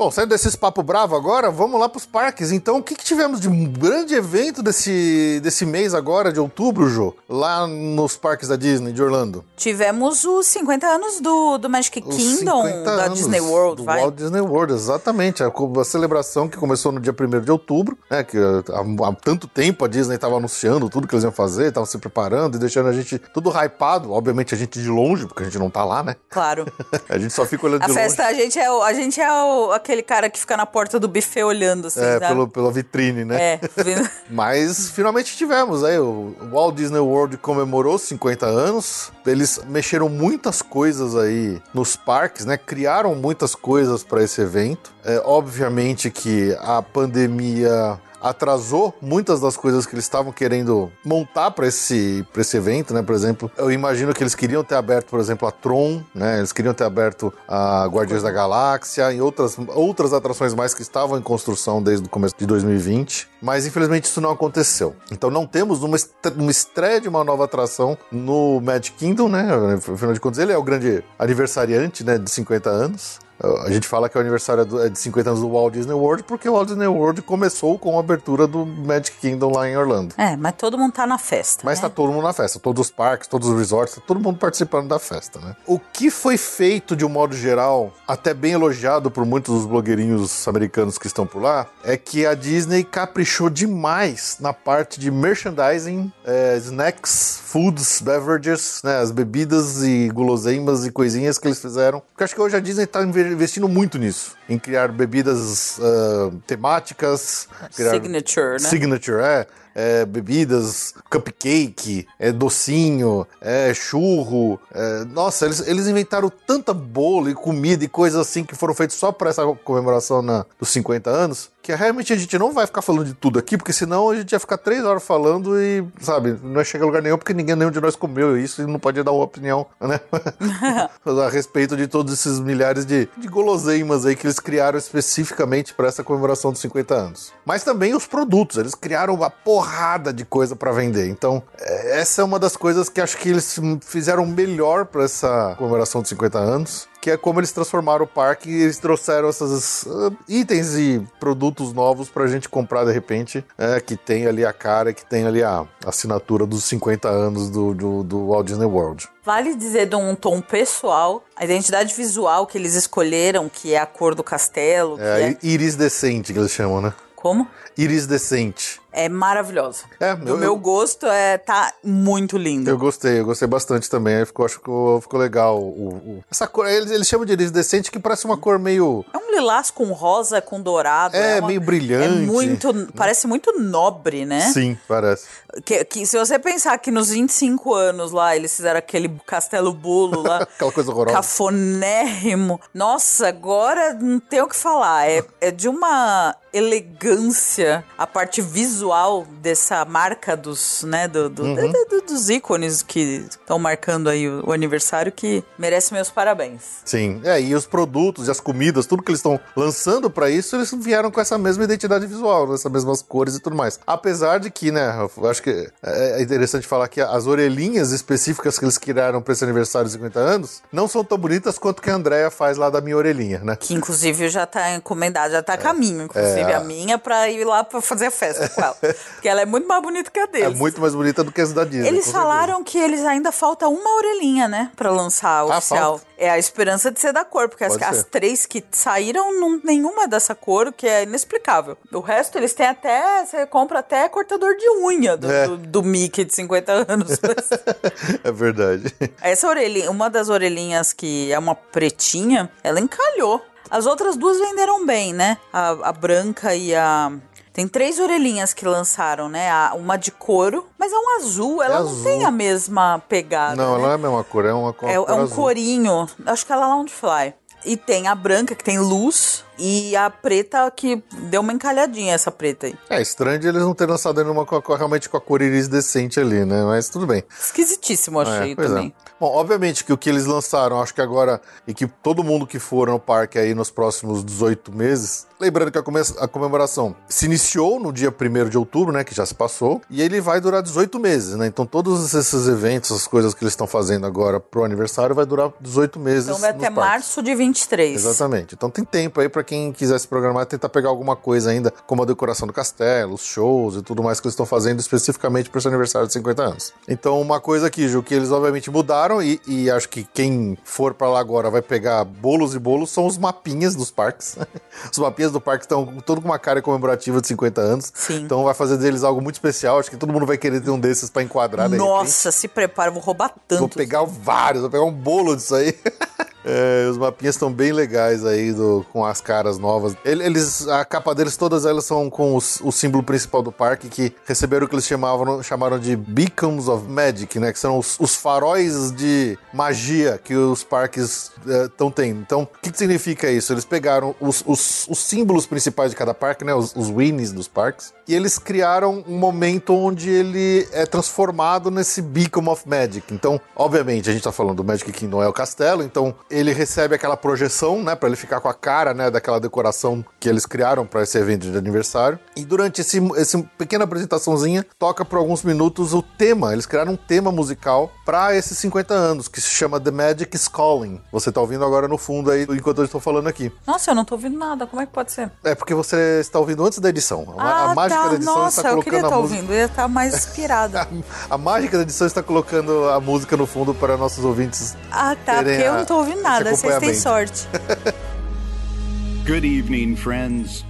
Bom, 0.00 0.10
saindo 0.10 0.30
desses 0.30 0.56
papo 0.56 0.82
bravo 0.82 1.14
agora, 1.14 1.50
vamos 1.50 1.78
lá 1.78 1.86
pros 1.86 2.06
parques. 2.06 2.50
Então, 2.52 2.78
o 2.78 2.82
que, 2.82 2.94
que 2.94 3.04
tivemos 3.04 3.38
de 3.38 3.50
um 3.50 3.66
grande 3.66 4.14
evento 4.14 4.62
desse, 4.62 5.38
desse 5.42 5.66
mês 5.66 5.92
agora, 5.92 6.32
de 6.32 6.40
outubro, 6.40 6.88
Jô? 6.88 7.14
Lá 7.28 7.66
nos 7.66 8.16
parques 8.16 8.48
da 8.48 8.56
Disney 8.56 8.94
de 8.94 9.02
Orlando. 9.02 9.44
Tivemos 9.58 10.24
os 10.24 10.46
50 10.46 10.86
anos 10.86 11.20
do, 11.20 11.58
do 11.58 11.68
Magic 11.68 12.02
Os 12.02 12.16
Kingdom 12.16 12.62
50 12.64 12.96
da 12.96 13.08
Disney 13.08 13.40
World, 13.42 13.76
do 13.76 13.84
vai. 13.84 14.00
Walt 14.00 14.14
Disney 14.14 14.40
World, 14.40 14.72
exatamente. 14.72 15.42
A, 15.44 15.48
a 15.48 15.84
celebração 15.84 16.48
que 16.48 16.56
começou 16.56 16.90
no 16.92 16.98
dia 16.98 17.14
1 17.14 17.40
de 17.42 17.50
outubro, 17.52 17.98
né? 18.10 18.24
Que 18.24 18.38
uh, 18.38 18.64
há, 18.70 19.08
há 19.08 19.12
tanto 19.12 19.46
tempo 19.46 19.84
a 19.84 19.88
Disney 19.88 20.14
estava 20.14 20.34
anunciando 20.34 20.88
tudo 20.88 21.06
que 21.06 21.14
eles 21.14 21.24
iam 21.24 21.30
fazer, 21.32 21.66
estavam 21.66 21.84
se 21.84 21.98
preparando 21.98 22.56
e 22.56 22.58
deixando 22.58 22.88
a 22.88 22.92
gente 22.94 23.18
tudo 23.18 23.50
hypado. 23.50 24.10
Obviamente 24.14 24.54
a 24.54 24.56
gente 24.56 24.80
de 24.80 24.88
longe, 24.88 25.26
porque 25.26 25.42
a 25.42 25.44
gente 25.44 25.58
não 25.58 25.68
tá 25.68 25.84
lá, 25.84 26.02
né? 26.02 26.16
Claro. 26.30 26.64
A 27.10 27.18
gente 27.18 27.34
só 27.34 27.44
fica 27.44 27.66
olhando 27.66 27.82
A 27.82 27.86
de 27.86 27.92
festa, 27.92 28.22
longe. 28.28 28.34
a 28.40 28.42
gente 28.44 28.58
é, 28.58 28.70
o, 28.70 28.82
a 28.82 28.92
gente 28.94 29.20
é 29.20 29.32
o- 29.32 29.72
aquele 29.90 30.02
cara 30.02 30.30
que 30.30 30.38
fica 30.38 30.56
na 30.56 30.64
porta 30.64 31.00
do 31.00 31.08
buffet 31.08 31.42
olhando, 31.42 31.88
assim, 31.88 32.00
É, 32.00 32.12
sabe? 32.18 32.26
pelo, 32.28 32.48
pela 32.48 32.70
vitrine, 32.70 33.24
né? 33.24 33.54
É, 33.54 33.60
Mas 34.30 34.90
finalmente 34.90 35.36
tivemos 35.36 35.82
aí. 35.82 35.98
O 35.98 36.34
Walt 36.52 36.76
Disney 36.76 37.00
World 37.00 37.36
comemorou 37.38 37.98
50 37.98 38.46
anos. 38.46 39.10
Eles 39.26 39.60
mexeram 39.68 40.08
muitas 40.08 40.62
coisas 40.62 41.16
aí 41.16 41.60
nos 41.74 41.96
parques, 41.96 42.46
né? 42.46 42.56
Criaram 42.56 43.14
muitas 43.14 43.54
coisas 43.54 44.04
para 44.04 44.22
esse 44.22 44.40
evento. 44.40 44.92
É, 45.04 45.20
obviamente 45.24 46.10
que 46.10 46.56
a 46.60 46.80
pandemia 46.82 47.98
atrasou 48.20 48.94
muitas 49.00 49.40
das 49.40 49.56
coisas 49.56 49.86
que 49.86 49.94
eles 49.94 50.04
estavam 50.04 50.32
querendo 50.32 50.90
montar 51.04 51.50
para 51.50 51.66
esse, 51.66 52.26
esse 52.36 52.56
evento, 52.56 52.92
né? 52.94 53.02
Por 53.02 53.14
exemplo, 53.14 53.50
eu 53.56 53.70
imagino 53.70 54.12
que 54.12 54.22
eles 54.22 54.34
queriam 54.34 54.62
ter 54.62 54.74
aberto, 54.74 55.08
por 55.08 55.20
exemplo, 55.20 55.46
a 55.48 55.50
Tron, 55.50 56.02
né? 56.14 56.38
Eles 56.38 56.52
queriam 56.52 56.74
ter 56.74 56.84
aberto 56.84 57.32
a 57.48 57.86
Guardiões 57.86 58.22
da 58.22 58.30
Galáxia 58.30 59.12
e 59.12 59.20
outras, 59.20 59.56
outras 59.68 60.12
atrações 60.12 60.54
mais 60.54 60.74
que 60.74 60.82
estavam 60.82 61.18
em 61.18 61.22
construção 61.22 61.82
desde 61.82 62.06
o 62.06 62.10
começo 62.10 62.34
de 62.38 62.46
2020. 62.46 63.28
Mas 63.42 63.66
infelizmente 63.66 64.04
isso 64.04 64.20
não 64.20 64.30
aconteceu. 64.30 64.94
Então 65.10 65.30
não 65.30 65.46
temos 65.46 65.82
uma, 65.82 65.96
uma 66.36 66.50
estreia 66.50 67.00
de 67.00 67.08
uma 67.08 67.24
nova 67.24 67.44
atração 67.44 67.96
no 68.12 68.60
Magic 68.60 68.96
Kingdom, 68.96 69.28
né? 69.28 69.48
Afinal 69.74 70.12
de 70.12 70.20
contas, 70.20 70.38
ele 70.38 70.52
é 70.52 70.58
o 70.58 70.62
grande 70.62 71.02
aniversariante, 71.18 72.04
né? 72.04 72.18
De 72.18 72.30
50 72.30 72.68
anos. 72.68 73.18
A 73.64 73.70
gente 73.70 73.86
fala 73.88 74.08
que 74.08 74.16
é 74.16 74.18
o 74.18 74.22
aniversário 74.22 74.64
do- 74.64 74.82
é 74.82 74.88
de 74.88 74.98
50 74.98 75.30
anos 75.30 75.40
do 75.40 75.50
Walt 75.50 75.72
Disney 75.72 75.94
World, 75.94 76.22
porque 76.24 76.48
o 76.48 76.52
Walt 76.52 76.68
Disney 76.68 76.86
World 76.86 77.22
começou 77.22 77.78
com 77.78 77.96
a 77.96 78.00
abertura 78.00 78.46
do 78.46 78.66
Magic 78.66 79.16
Kingdom 79.18 79.52
lá 79.54 79.68
em 79.68 79.76
Orlando. 79.76 80.14
É, 80.18 80.36
mas 80.36 80.54
todo 80.58 80.76
mundo 80.76 80.92
tá 80.92 81.06
na 81.06 81.18
festa. 81.18 81.62
Mas 81.64 81.78
né? 81.80 81.88
tá 81.88 81.94
todo 81.94 82.12
mundo 82.12 82.24
na 82.24 82.32
festa, 82.32 82.58
todos 82.58 82.86
os 82.86 82.90
parques, 82.90 83.26
todos 83.28 83.48
os 83.48 83.56
resorts, 83.58 83.94
tá 83.94 84.02
todo 84.06 84.20
mundo 84.20 84.38
participando 84.38 84.88
da 84.88 84.98
festa, 84.98 85.38
né? 85.40 85.56
O 85.66 85.78
que 85.78 86.10
foi 86.10 86.36
feito 86.36 86.94
de 86.94 87.04
um 87.04 87.08
modo 87.08 87.34
geral, 87.34 87.92
até 88.06 88.34
bem 88.34 88.52
elogiado 88.52 89.10
por 89.10 89.24
muitos 89.24 89.54
dos 89.54 89.66
blogueirinhos 89.66 90.46
americanos 90.46 90.98
que 90.98 91.06
estão 91.06 91.26
por 91.26 91.40
lá, 91.40 91.66
é 91.84 91.96
que 91.96 92.26
a 92.26 92.34
Disney 92.34 92.84
caprichou 92.84 93.48
demais 93.48 94.36
na 94.40 94.52
parte 94.52 95.00
de 95.00 95.10
merchandising, 95.10 96.12
é, 96.24 96.56
snacks, 96.58 97.40
foods, 97.44 98.00
beverages, 98.00 98.80
né? 98.84 98.98
As 98.98 99.10
bebidas 99.10 99.82
e 99.82 100.08
guloseimas 100.12 100.84
e 100.86 100.90
coisinhas 100.92 101.38
que 101.38 101.48
eles 101.48 101.60
fizeram. 101.60 102.00
Porque 102.12 102.24
acho 102.24 102.34
que 102.34 102.40
hoje 102.40 102.56
a 102.56 102.60
Disney 102.60 102.86
tá 102.86 103.02
inve- 103.02 103.29
investindo 103.32 103.68
muito 103.68 103.98
nisso, 103.98 104.36
em 104.48 104.58
criar 104.58 104.88
bebidas 104.88 105.78
ah, 105.80 106.30
temáticas, 106.46 107.48
criar 107.74 107.90
Signature, 107.90 108.52
né? 108.52 108.58
Signature, 108.58 109.22
é. 109.22 109.46
é, 109.74 110.04
bebidas, 110.04 110.94
cupcake, 111.08 112.06
é, 112.18 112.32
docinho, 112.32 113.26
é, 113.40 113.72
churro. 113.74 114.60
é, 114.72 115.04
nossa, 115.04 115.46
eles, 115.46 115.66
eles 115.66 115.86
inventaram 115.86 116.30
tanta 116.46 116.74
bolo 116.74 117.30
e 117.30 117.34
comida 117.34 117.84
e 117.84 117.88
coisas 117.88 118.20
assim 118.20 118.44
que 118.44 118.54
foram 118.54 118.74
feitos 118.74 118.96
só 118.96 119.12
para 119.12 119.30
essa 119.30 119.46
comemoração 119.64 120.22
na, 120.22 120.44
dos 120.58 120.68
50 120.70 121.10
anos. 121.10 121.50
Que 121.62 121.74
realmente 121.74 122.12
a 122.12 122.16
gente 122.16 122.38
não 122.38 122.52
vai 122.52 122.66
ficar 122.66 122.82
falando 122.82 123.04
de 123.04 123.14
tudo 123.14 123.38
aqui, 123.38 123.56
porque 123.56 123.72
senão 123.72 124.10
a 124.10 124.16
gente 124.16 124.32
ia 124.32 124.40
ficar 124.40 124.58
três 124.58 124.84
horas 124.84 125.02
falando 125.02 125.60
e, 125.60 125.84
sabe, 126.00 126.38
não 126.42 126.60
ia 126.60 126.64
chegar 126.64 126.84
a 126.84 126.86
lugar 126.86 127.02
nenhum, 127.02 127.18
porque 127.18 127.34
ninguém 127.34 127.54
nenhum 127.54 127.70
de 127.70 127.80
nós 127.80 127.96
comeu 127.96 128.36
isso 128.36 128.62
e 128.62 128.66
não 128.66 128.78
pode 128.78 129.02
dar 129.02 129.12
uma 129.12 129.24
opinião, 129.24 129.66
né? 129.80 130.00
a 131.26 131.28
respeito 131.28 131.76
de 131.76 131.86
todos 131.86 132.12
esses 132.12 132.40
milhares 132.40 132.86
de, 132.86 133.08
de 133.16 133.28
guloseimas 133.28 134.06
aí 134.06 134.16
que 134.16 134.26
eles 134.26 134.40
criaram 134.40 134.78
especificamente 134.78 135.74
para 135.74 135.88
essa 135.88 136.02
comemoração 136.02 136.50
dos 136.50 136.60
50 136.60 136.94
anos. 136.94 137.32
Mas 137.44 137.62
também 137.62 137.94
os 137.94 138.06
produtos, 138.06 138.56
eles 138.56 138.74
criaram 138.74 139.14
uma 139.14 139.30
porrada 139.30 140.12
de 140.12 140.24
coisa 140.24 140.56
para 140.56 140.72
vender. 140.72 141.08
Então, 141.08 141.42
é, 141.58 142.00
essa 142.00 142.22
é 142.22 142.24
uma 142.24 142.38
das 142.38 142.56
coisas 142.56 142.88
que 142.88 143.00
acho 143.00 143.16
que 143.18 143.28
eles 143.28 143.58
fizeram 143.82 144.26
melhor 144.26 144.86
para 144.86 145.04
essa 145.04 145.54
comemoração 145.58 146.00
dos 146.00 146.10
50 146.10 146.38
anos. 146.38 146.88
Que 147.00 147.12
é 147.12 147.16
como 147.16 147.40
eles 147.40 147.52
transformaram 147.52 148.04
o 148.04 148.08
parque 148.08 148.50
e 148.50 148.62
eles 148.62 148.78
trouxeram 148.78 149.30
esses 149.30 149.86
ah, 149.86 150.10
itens 150.28 150.74
e 150.76 151.02
produtos 151.18 151.72
novos 151.72 152.08
pra 152.08 152.26
gente 152.26 152.48
comprar 152.48 152.84
de 152.84 152.92
repente, 152.92 153.44
é, 153.56 153.80
que 153.80 153.96
tem 153.96 154.26
ali 154.26 154.44
a 154.44 154.52
cara, 154.52 154.92
que 154.92 155.04
tem 155.04 155.26
ali 155.26 155.42
a 155.42 155.66
assinatura 155.86 156.46
dos 156.46 156.64
50 156.64 157.08
anos 157.08 157.48
do, 157.48 157.74
do, 157.74 158.02
do 158.02 158.28
Walt 158.28 158.46
Disney 158.46 158.66
World. 158.66 159.08
Vale 159.24 159.54
dizer 159.54 159.86
de 159.86 159.96
um 159.96 160.14
tom 160.14 160.40
pessoal, 160.40 161.24
a 161.36 161.44
identidade 161.44 161.94
visual 161.94 162.46
que 162.46 162.58
eles 162.58 162.74
escolheram, 162.74 163.48
que 163.48 163.74
é 163.74 163.78
a 163.78 163.86
cor 163.86 164.14
do 164.14 164.24
castelo, 164.24 164.98
É 165.00 165.22
é... 165.22 165.28
a 165.28 165.36
irisdescente 165.42 166.32
que 166.32 166.38
eles 166.38 166.50
chamam, 166.50 166.80
né? 166.80 166.92
Como? 167.14 167.46
Irisdescente. 167.76 168.79
É 168.92 169.08
maravilhosa. 169.08 169.84
É, 170.00 170.14
Do 170.16 170.30
eu- 170.30 170.36
meu 170.38 170.52
eu- 170.52 170.56
gosto, 170.56 171.06
é, 171.06 171.38
tá 171.38 171.72
muito 171.84 172.36
lindo. 172.36 172.68
Eu 172.68 172.76
gostei, 172.78 173.20
eu 173.20 173.24
gostei 173.24 173.46
bastante 173.48 173.88
também. 173.88 174.16
Aí 174.16 174.26
Ficou, 174.26 174.44
acho 174.44 174.56
que 174.56 174.60
ficou, 174.60 175.00
ficou 175.00 175.20
legal. 175.20 175.58
O, 175.60 175.88
o- 175.94 176.24
essa 176.30 176.46
cor, 176.46 176.66
eles, 176.68 176.90
eles 176.90 177.06
chamam 177.08 177.24
de 177.26 177.32
irisdescente 177.32 177.90
que 177.90 177.98
parece 177.98 178.24
uma 178.24 178.36
cor 178.36 178.58
meio. 178.58 179.04
É 179.12 179.18
um 179.18 179.30
lilás 179.32 179.70
com 179.70 179.84
rosa, 179.92 180.40
com 180.40 180.60
dourado. 180.60 181.16
É, 181.16 181.38
uma- 181.38 181.48
meio 181.48 181.60
brilhante. 181.60 182.06
É 182.22 182.26
muito, 182.26 182.68
parece 182.96 183.26
muito 183.26 183.58
nobre, 183.58 184.24
né? 184.26 184.40
Sim, 184.52 184.76
parece. 184.88 185.26
Que, 185.64 185.84
que 185.84 186.06
se 186.06 186.16
você 186.18 186.38
pensar 186.38 186.76
que 186.78 186.90
nos 186.90 187.08
25 187.10 187.74
anos 187.74 188.12
lá, 188.12 188.36
eles 188.36 188.54
fizeram 188.54 188.78
aquele 188.78 189.08
castelo 189.26 189.72
bolo 189.72 190.22
lá, 190.22 190.42
Aquela 190.54 190.70
coisa 190.72 190.90
horrorosa. 190.90 191.16
cafonérrimo. 191.16 192.60
Nossa, 192.74 193.28
agora 193.28 193.94
não 193.94 194.20
tem 194.20 194.40
o 194.40 194.48
que 194.48 194.56
falar. 194.56 195.08
É, 195.08 195.24
é 195.40 195.50
de 195.50 195.68
uma 195.68 196.34
elegância 196.52 197.84
a 197.96 198.06
parte 198.06 198.40
visual 198.42 199.26
dessa 199.40 199.84
marca 199.84 200.36
dos, 200.36 200.82
né, 200.84 201.06
do, 201.08 201.28
do- 201.28 201.42
Uhum. 201.44 201.54
do- 201.54 201.84
do- 201.88 202.00
dos 202.06 202.28
ícones 202.30 202.82
que 202.82 203.24
estão 203.30 203.58
marcando 203.58 204.08
aí 204.08 204.28
o, 204.28 204.48
o 204.48 204.52
aniversário 204.52 205.12
que 205.12 205.44
merece 205.58 205.92
meus 205.92 206.10
parabéns. 206.10 206.60
Sim, 206.84 207.20
é, 207.24 207.40
e 207.40 207.54
os 207.54 207.66
produtos 207.66 208.28
e 208.28 208.30
as 208.30 208.40
comidas, 208.40 208.86
tudo 208.86 209.02
que 209.02 209.10
eles 209.10 209.18
estão 209.20 209.38
lançando 209.56 210.10
pra 210.10 210.28
isso, 210.30 210.56
eles 210.56 210.70
vieram 210.78 211.10
com 211.10 211.20
essa 211.20 211.36
mesma 211.38 211.64
identidade 211.64 212.06
visual, 212.06 212.46
né, 212.48 212.54
essas 212.54 212.70
mesmas 212.70 213.02
cores 213.02 213.34
e 213.36 213.40
tudo 213.40 213.56
mais. 213.56 213.78
Apesar 213.86 214.38
de 214.40 214.50
que, 214.50 214.70
né, 214.70 215.08
eu 215.16 215.28
acho 215.28 215.42
que 215.42 215.50
é 215.82 216.10
é 216.20 216.22
interessante 216.22 216.66
falar 216.66 216.88
que 216.88 217.00
as 217.00 217.26
orelhinhas 217.26 217.92
específicas 217.92 218.58
que 218.58 218.64
eles 218.64 218.76
criaram 218.78 219.22
pra 219.22 219.32
esse 219.32 219.44
aniversário 219.44 219.86
de 219.86 219.92
50 219.94 220.18
anos 220.18 220.62
não 220.72 220.88
são 220.88 221.04
tão 221.04 221.16
bonitas 221.18 221.58
quanto 221.58 221.80
que 221.82 221.90
a 221.90 221.94
Andrea 221.94 222.30
faz 222.30 222.56
lá 222.56 222.68
da 222.70 222.80
minha 222.80 222.96
orelhinha, 222.96 223.38
né? 223.40 223.56
Que 223.56 223.74
inclusive 223.74 224.28
já 224.28 224.46
tá 224.46 224.72
encomendado, 224.74 225.32
já 225.32 225.42
tá 225.42 225.54
a 225.54 225.58
caminho, 225.58 226.02
inclusive 226.04 226.39
É. 226.39 226.39
a 226.44 226.60
minha, 226.60 226.98
pra 226.98 227.28
ir 227.28 227.44
lá 227.44 227.62
pra 227.64 227.80
fazer 227.80 228.06
a 228.06 228.10
festa 228.10 228.48
com 228.48 228.60
ela. 228.62 228.76
Porque 229.14 229.28
ela 229.28 229.40
é 229.40 229.46
muito 229.46 229.66
mais 229.68 229.82
bonita 229.82 230.10
que 230.10 230.18
a 230.20 230.24
É 230.24 230.26
deles. 230.26 230.58
muito 230.58 230.80
mais 230.80 230.94
bonita 230.94 231.22
do 231.24 231.30
que 231.32 231.40
as 231.40 231.52
da 231.52 231.64
Disney. 231.64 231.88
Eles 231.88 232.10
falaram 232.10 232.62
que 232.64 232.78
eles 232.78 233.04
ainda 233.04 233.30
falta 233.32 233.68
uma 233.68 233.96
orelhinha, 233.96 234.48
né? 234.48 234.70
Pra 234.76 234.90
lançar 234.90 235.40
Ah, 235.40 235.58
oficial. 235.58 235.98
falta? 235.98 236.10
É 236.18 236.28
a 236.28 236.38
esperança 236.38 236.90
de 236.90 237.00
ser 237.00 237.12
da 237.14 237.24
cor, 237.24 237.48
porque 237.48 237.64
as, 237.64 237.80
as 237.80 238.04
três 238.04 238.44
que 238.44 238.62
saíram, 238.70 239.32
não, 239.40 239.58
nenhuma 239.64 240.02
é 240.02 240.06
dessa 240.06 240.34
cor, 240.34 240.68
o 240.68 240.72
que 240.72 240.86
é 240.86 241.04
inexplicável. 241.04 241.78
O 241.92 242.00
resto, 242.00 242.36
eles 242.36 242.52
têm 242.52 242.66
até. 242.66 243.24
Você 243.24 243.46
compra 243.46 243.78
até 243.78 244.06
cortador 244.08 244.54
de 244.54 244.68
unha 244.84 245.16
do, 245.16 245.30
É. 245.32 245.46
do, 245.46 245.56
do 245.56 245.82
Mickey 245.82 246.24
de 246.24 246.34
50 246.34 246.72
anos. 246.86 247.18
É 248.22 248.30
verdade. 248.32 248.94
Essa 249.22 249.48
orelhinha, 249.48 249.90
uma 249.90 250.08
das 250.10 250.28
orelhinhas 250.28 250.92
que 250.92 251.32
é 251.32 251.38
uma 251.38 251.54
pretinha, 251.54 252.50
ela 252.62 252.80
encalhou. 252.80 253.42
As 253.70 253.86
outras 253.86 254.16
duas 254.16 254.38
venderam 254.38 254.84
bem, 254.84 255.12
né? 255.12 255.38
A, 255.52 255.70
a 255.88 255.92
branca 255.92 256.54
e 256.54 256.74
a. 256.74 257.12
Tem 257.52 257.66
três 257.66 257.98
orelhinhas 257.98 258.52
que 258.54 258.64
lançaram, 258.64 259.28
né? 259.28 259.50
A- 259.50 259.72
uma 259.76 259.96
de 259.96 260.10
couro, 260.10 260.66
mas 260.78 260.92
é 260.92 260.96
um 260.96 261.16
azul. 261.16 261.62
Ela 261.62 261.80
não 261.80 261.88
azul. 261.88 262.04
tem 262.04 262.24
a 262.24 262.30
mesma 262.30 263.02
pegada. 263.08 263.56
Não, 263.56 263.76
né? 263.76 263.82
ela 263.84 263.92
é 263.92 263.94
a 263.94 263.98
mesma 263.98 264.24
cor, 264.24 264.44
é 264.46 264.52
uma 264.52 264.72
cor. 264.72 264.88
É, 264.88 264.94
é 264.94 264.96
cor 264.98 265.10
um 265.18 265.22
azul. 265.22 265.36
corinho. 265.36 266.08
Acho 266.26 266.46
que 266.46 266.52
ela 266.52 266.66
é 266.66 266.68
Loungefly. 266.68 267.34
E 267.64 267.76
tem 267.76 268.08
a 268.08 268.14
branca, 268.14 268.54
que 268.54 268.64
tem 268.64 268.78
luz. 268.78 269.44
E 269.62 269.94
a 269.94 270.08
preta, 270.08 270.70
que 270.74 271.02
deu 271.24 271.42
uma 271.42 271.52
encalhadinha, 271.52 272.14
essa 272.14 272.30
preta 272.30 272.66
aí. 272.66 272.74
É 272.88 273.00
estranho 273.02 273.38
de 273.38 273.46
eles 273.46 273.60
não 273.62 273.74
terem 273.74 273.92
lançado 273.92 274.18
ainda 274.18 274.32
uma 274.32 274.46
cor, 274.46 274.62
realmente 274.76 275.08
com 275.08 275.16
a 275.16 275.20
cor 275.20 275.42
iris 275.42 275.68
decente 275.68 276.18
ali, 276.18 276.44
né? 276.46 276.64
Mas 276.64 276.88
tudo 276.88 277.06
bem. 277.06 277.22
Esquisitíssimo, 277.38 278.20
achei 278.20 278.52
É, 278.52 278.54
também. 278.56 278.94
é. 279.06 279.10
Bom, 279.20 279.26
obviamente 279.36 279.84
que 279.84 279.92
o 279.92 279.98
que 279.98 280.08
eles 280.08 280.24
lançaram, 280.24 280.80
acho 280.80 280.94
que 280.94 281.00
agora, 281.02 281.42
e 281.66 281.74
que 281.74 281.86
todo 281.86 282.24
mundo 282.24 282.46
que 282.46 282.58
for 282.58 282.88
no 282.88 282.98
parque 282.98 283.38
aí 283.38 283.54
nos 283.54 283.70
próximos 283.70 284.24
18 284.24 284.72
meses, 284.74 285.26
lembrando 285.38 285.70
que 285.70 285.76
a, 285.76 285.82
come- 285.82 286.00
a 286.18 286.26
comemoração 286.26 286.96
se 287.06 287.26
iniciou 287.26 287.78
no 287.78 287.92
dia 287.92 288.08
1 288.18 288.48
de 288.48 288.56
outubro, 288.56 288.92
né, 288.94 289.04
que 289.04 289.14
já 289.14 289.26
se 289.26 289.34
passou, 289.34 289.82
e 289.90 290.00
ele 290.00 290.22
vai 290.22 290.40
durar 290.40 290.62
18 290.62 290.98
meses, 290.98 291.34
né? 291.36 291.46
Então 291.46 291.66
todos 291.66 292.14
esses 292.14 292.48
eventos, 292.48 292.90
as 292.92 293.06
coisas 293.06 293.34
que 293.34 293.44
eles 293.44 293.52
estão 293.52 293.66
fazendo 293.66 294.06
agora 294.06 294.40
pro 294.40 294.64
aniversário, 294.64 295.14
vai 295.14 295.26
durar 295.26 295.52
18 295.60 295.98
meses. 296.00 296.28
Então 296.28 296.38
vai 296.40 296.50
até 296.50 296.70
parques. 296.70 296.76
março 296.76 297.22
de 297.22 297.34
23. 297.34 297.96
Exatamente. 298.06 298.54
Então 298.54 298.70
tem 298.70 298.84
tempo 298.84 299.20
aí 299.20 299.28
pra 299.28 299.44
quem 299.50 299.72
quiser 299.72 299.98
se 299.98 300.06
programar 300.06 300.46
tentar 300.46 300.68
pegar 300.68 300.90
alguma 300.90 301.16
coisa 301.16 301.50
ainda, 301.50 301.72
como 301.84 302.04
a 302.04 302.06
decoração 302.06 302.46
do 302.46 302.52
castelo, 302.52 303.14
os 303.14 303.24
shows 303.24 303.74
e 303.74 303.82
tudo 303.82 304.00
mais 304.00 304.20
que 304.20 304.28
eles 304.28 304.34
estão 304.34 304.46
fazendo 304.46 304.78
especificamente 304.78 305.50
para 305.50 305.58
esse 305.58 305.66
aniversário 305.66 306.06
de 306.06 306.12
50 306.12 306.40
anos. 306.40 306.72
Então, 306.86 307.20
uma 307.20 307.40
coisa 307.40 307.66
aqui, 307.66 307.88
Ju, 307.88 308.00
que 308.00 308.14
eles 308.14 308.30
obviamente 308.30 308.70
mudaram 308.70 309.20
e, 309.20 309.40
e 309.48 309.68
acho 309.68 309.88
que 309.88 310.04
quem 310.04 310.56
for 310.62 310.94
pra 310.94 311.08
lá 311.08 311.18
agora 311.18 311.50
vai 311.50 311.60
pegar 311.60 312.04
bolos 312.04 312.54
e 312.54 312.60
bolos 312.60 312.90
são 312.90 313.06
os 313.06 313.18
mapinhas 313.18 313.74
dos 313.74 313.90
parques. 313.90 314.38
os 314.88 314.98
mapinhas 314.98 315.32
do 315.32 315.40
parque 315.40 315.64
estão 315.64 315.84
todo 316.06 316.20
com 316.20 316.28
uma 316.28 316.38
cara 316.38 316.62
comemorativa 316.62 317.20
de 317.20 317.26
50 317.26 317.60
anos. 317.60 317.92
Sim. 317.92 318.20
Então 318.20 318.44
vai 318.44 318.54
fazer 318.54 318.76
deles 318.76 319.02
algo 319.02 319.20
muito 319.20 319.34
especial. 319.34 319.80
Acho 319.80 319.90
que 319.90 319.96
todo 319.96 320.12
mundo 320.12 320.26
vai 320.26 320.38
querer 320.38 320.60
ter 320.60 320.70
um 320.70 320.78
desses 320.78 321.10
pra 321.10 321.24
enquadrar. 321.24 321.68
Nossa, 321.68 322.30
se 322.30 322.46
prepara, 322.46 322.88
vou 322.92 323.02
roubar 323.02 323.34
tanto. 323.48 323.58
Vou 323.58 323.68
pegar 323.68 324.04
vários, 324.04 324.60
vou 324.60 324.70
pegar 324.70 324.84
um 324.84 324.92
bolo 324.92 325.34
disso 325.34 325.56
aí. 325.56 325.76
É, 326.44 326.86
os 326.90 326.96
mapinhas 326.96 327.34
estão 327.34 327.52
bem 327.52 327.72
legais 327.72 328.24
aí, 328.24 328.52
do- 328.52 328.84
com 328.92 329.04
as 329.04 329.20
caras 329.20 329.58
novas. 329.58 329.94
Ele- 330.04 330.24
Eles, 330.24 330.66
a 330.68 330.84
capa 330.84 331.14
deles, 331.14 331.36
todas 331.36 331.64
elas 331.66 331.84
são 331.84 332.08
com 332.08 332.34
os- 332.36 332.60
o 332.62 332.70
símbolo 332.70 333.02
principal 333.02 333.42
do 333.42 333.50
parque, 333.52 333.88
que 333.88 334.14
receberam 334.24 334.66
o 334.66 334.68
que 334.68 334.74
eles 334.74 334.86
chamavam, 334.86 335.42
chamaram 335.42 335.78
de 335.78 335.96
Beacons 335.96 336.68
of 336.68 336.86
Magic, 336.88 337.38
né? 337.38 337.52
Que 337.52 337.58
são 337.58 337.78
os, 337.78 337.98
os 337.98 338.14
faróis 338.14 338.92
de 338.92 339.38
magia 339.52 340.20
que 340.22 340.34
os 340.34 340.62
parques 340.64 341.30
estão 341.64 341.90
tendo. 341.90 342.20
Então, 342.20 342.42
o 342.42 342.46
que, 342.62 342.70
que 342.70 342.78
significa 342.78 343.30
isso? 343.30 343.52
Eles 343.52 343.64
pegaram 343.64 344.14
os, 344.20 344.42
os- 344.46 344.86
os 344.88 344.98
símbolos 344.98 345.46
principais 345.46 345.90
de 345.90 345.96
cada 345.96 346.14
parque, 346.14 346.44
né? 346.44 346.54
Os, 346.54 346.74
os 346.76 346.88
winnies 346.88 347.32
dos 347.32 347.48
parques, 347.48 347.92
e 348.06 348.14
eles 348.14 348.38
criaram 348.38 349.04
um 349.06 349.18
momento 349.18 349.74
onde 349.74 350.08
ele 350.10 350.66
é 350.72 350.86
transformado 350.86 351.70
nesse 351.70 352.00
Beacon 352.02 352.48
of 352.50 352.68
Magic. 352.68 353.12
Então, 353.12 353.40
obviamente, 353.54 354.08
a 354.08 354.12
gente 354.12 354.22
tá 354.22 354.32
falando 354.32 354.56
do 354.58 354.64
Magic 354.64 354.90
Kingdom 354.92 355.22
é 355.22 355.28
o 355.28 355.32
castelo, 355.32 355.82
então 355.82 356.14
ele 356.30 356.52
recebe 356.52 356.94
aquela 356.94 357.16
projeção, 357.16 357.82
né, 357.82 357.94
Pra 357.94 358.08
ele 358.08 358.16
ficar 358.16 358.40
com 358.40 358.48
a 358.48 358.54
cara, 358.54 358.94
né, 358.94 359.10
daquela 359.10 359.38
decoração 359.40 360.04
que 360.18 360.28
eles 360.28 360.46
criaram 360.46 360.86
pra 360.86 361.02
esse 361.02 361.18
evento 361.18 361.50
de 361.50 361.56
aniversário. 361.56 362.18
E 362.36 362.44
durante 362.44 362.80
esse, 362.80 362.98
esse 363.16 363.42
pequena 363.58 363.84
apresentaçãozinha, 363.84 364.64
toca 364.78 365.04
por 365.04 365.18
alguns 365.18 365.42
minutos 365.42 365.92
o 365.92 366.02
tema. 366.02 366.52
Eles 366.52 366.66
criaram 366.66 366.92
um 366.92 366.96
tema 366.96 367.30
musical 367.32 367.90
pra 368.04 368.34
esses 368.34 368.56
50 368.58 368.94
anos, 368.94 369.28
que 369.28 369.40
se 369.40 369.50
chama 369.50 369.78
The 369.80 369.90
Magic 369.90 370.34
is 370.36 370.48
Calling. 370.48 371.00
Você 371.12 371.30
tá 371.32 371.40
ouvindo 371.40 371.64
agora 371.64 371.86
no 371.88 371.98
fundo 371.98 372.30
aí, 372.30 372.46
enquanto 372.50 372.78
eu 372.78 372.84
estou 372.84 373.00
falando 373.00 373.26
aqui. 373.28 373.52
Nossa, 373.66 373.90
eu 373.90 373.94
não 373.94 374.04
tô 374.04 374.14
ouvindo 374.14 374.38
nada. 374.38 374.66
Como 374.66 374.80
é 374.80 374.86
que 374.86 374.92
pode 374.92 375.12
ser? 375.12 375.30
É 375.44 375.54
porque 375.54 375.74
você 375.74 376.20
está 376.20 376.38
ouvindo 376.38 376.64
antes 376.64 376.78
da 376.78 376.88
edição. 376.88 377.34
A, 377.36 377.42
ma- 377.42 377.50
a 377.50 377.70
ah, 377.70 377.74
mágica 377.74 378.00
tá. 378.02 378.08
da 378.08 378.14
edição 378.14 378.34
Nossa, 378.36 378.60
está 378.60 378.70
eu 378.70 378.82
queria 378.82 379.00
colocando 379.00 379.06
estar 379.06 379.16
a 379.16 379.20
música. 379.20 379.36
ouvindo. 379.40 379.52
Eu 379.52 379.58
ia 379.58 379.64
estar 379.66 379.88
mais 379.88 380.14
inspirada. 380.26 380.88
A 381.28 381.38
mágica 381.38 381.76
da 381.76 381.82
edição 381.82 382.06
está 382.06 382.22
colocando 382.22 382.88
a 382.88 383.00
música 383.00 383.36
no 383.36 383.46
fundo 383.46 383.74
para 383.74 383.96
nossos 383.96 384.24
ouvintes. 384.24 384.76
ah, 384.90 385.16
tá. 385.24 385.36
Porque 385.42 385.50
eu 385.50 385.72
a- 385.72 385.78
não 385.78 385.84
tô 385.84 385.96
ouvindo 385.96 386.19
nada. 386.20 386.50
Vocês 386.50 386.78
têm 386.78 386.94
sorte. 386.94 387.48
Good 389.24 389.44
evening, 389.44 389.96
friends. 389.96 390.64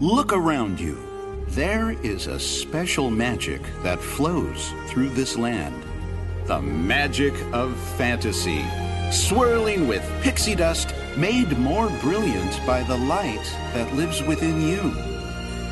Look 0.00 0.32
around 0.32 0.80
you. 0.80 0.96
There 1.48 1.92
is 2.02 2.26
a 2.26 2.40
special 2.40 3.10
magic 3.10 3.60
that 3.82 4.00
flows 4.00 4.72
through 4.88 5.10
this 5.10 5.36
land. 5.36 5.84
The 6.46 6.60
magic 6.60 7.34
of 7.52 7.76
fantasy, 7.96 8.64
swirling 9.10 9.86
with 9.86 10.02
pixie 10.22 10.56
dust 10.56 10.94
made 11.16 11.56
more 11.58 11.88
brilliant 12.00 12.58
by 12.66 12.82
the 12.82 12.96
light 12.96 13.44
that 13.74 13.94
lives 13.94 14.22
within 14.22 14.60
you. 14.60 14.92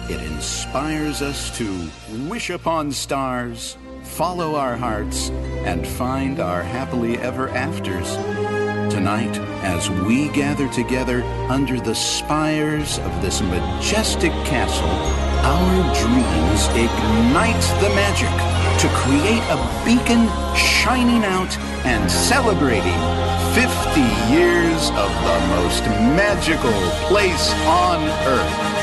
It 0.09 0.21
inspires 0.23 1.23
us 1.23 1.57
to 1.59 1.89
wish 2.29 2.51
upon 2.51 2.93
stars, 2.93 3.77
follow 4.11 4.57
our 4.57 4.77
hearts, 4.77 5.31
and 5.65 5.87
find 5.87 6.41
our 6.41 6.63
happily 6.63 7.17
ever 7.19 7.49
afters. 7.51 8.17
Tonight, 8.93 9.39
as 9.63 9.89
we 9.89 10.29
gather 10.31 10.69
together 10.69 11.23
under 11.49 11.81
the 11.81 11.95
spires 11.95 12.99
of 12.99 13.23
this 13.23 13.41
majestic 13.41 14.33
castle, 14.45 14.91
our 15.47 15.95
dreams 16.03 16.67
ignite 16.75 17.65
the 17.81 17.91
magic 17.95 18.35
to 18.83 18.89
create 18.99 19.45
a 19.49 19.59
beacon 19.87 20.27
shining 20.57 21.25
out 21.25 21.57
and 21.87 22.11
celebrating 22.11 23.01
50 23.55 24.01
years 24.35 24.91
of 24.91 25.11
the 25.25 25.39
most 25.55 25.85
magical 26.19 26.73
place 27.09 27.53
on 27.65 28.03
earth. 28.27 28.80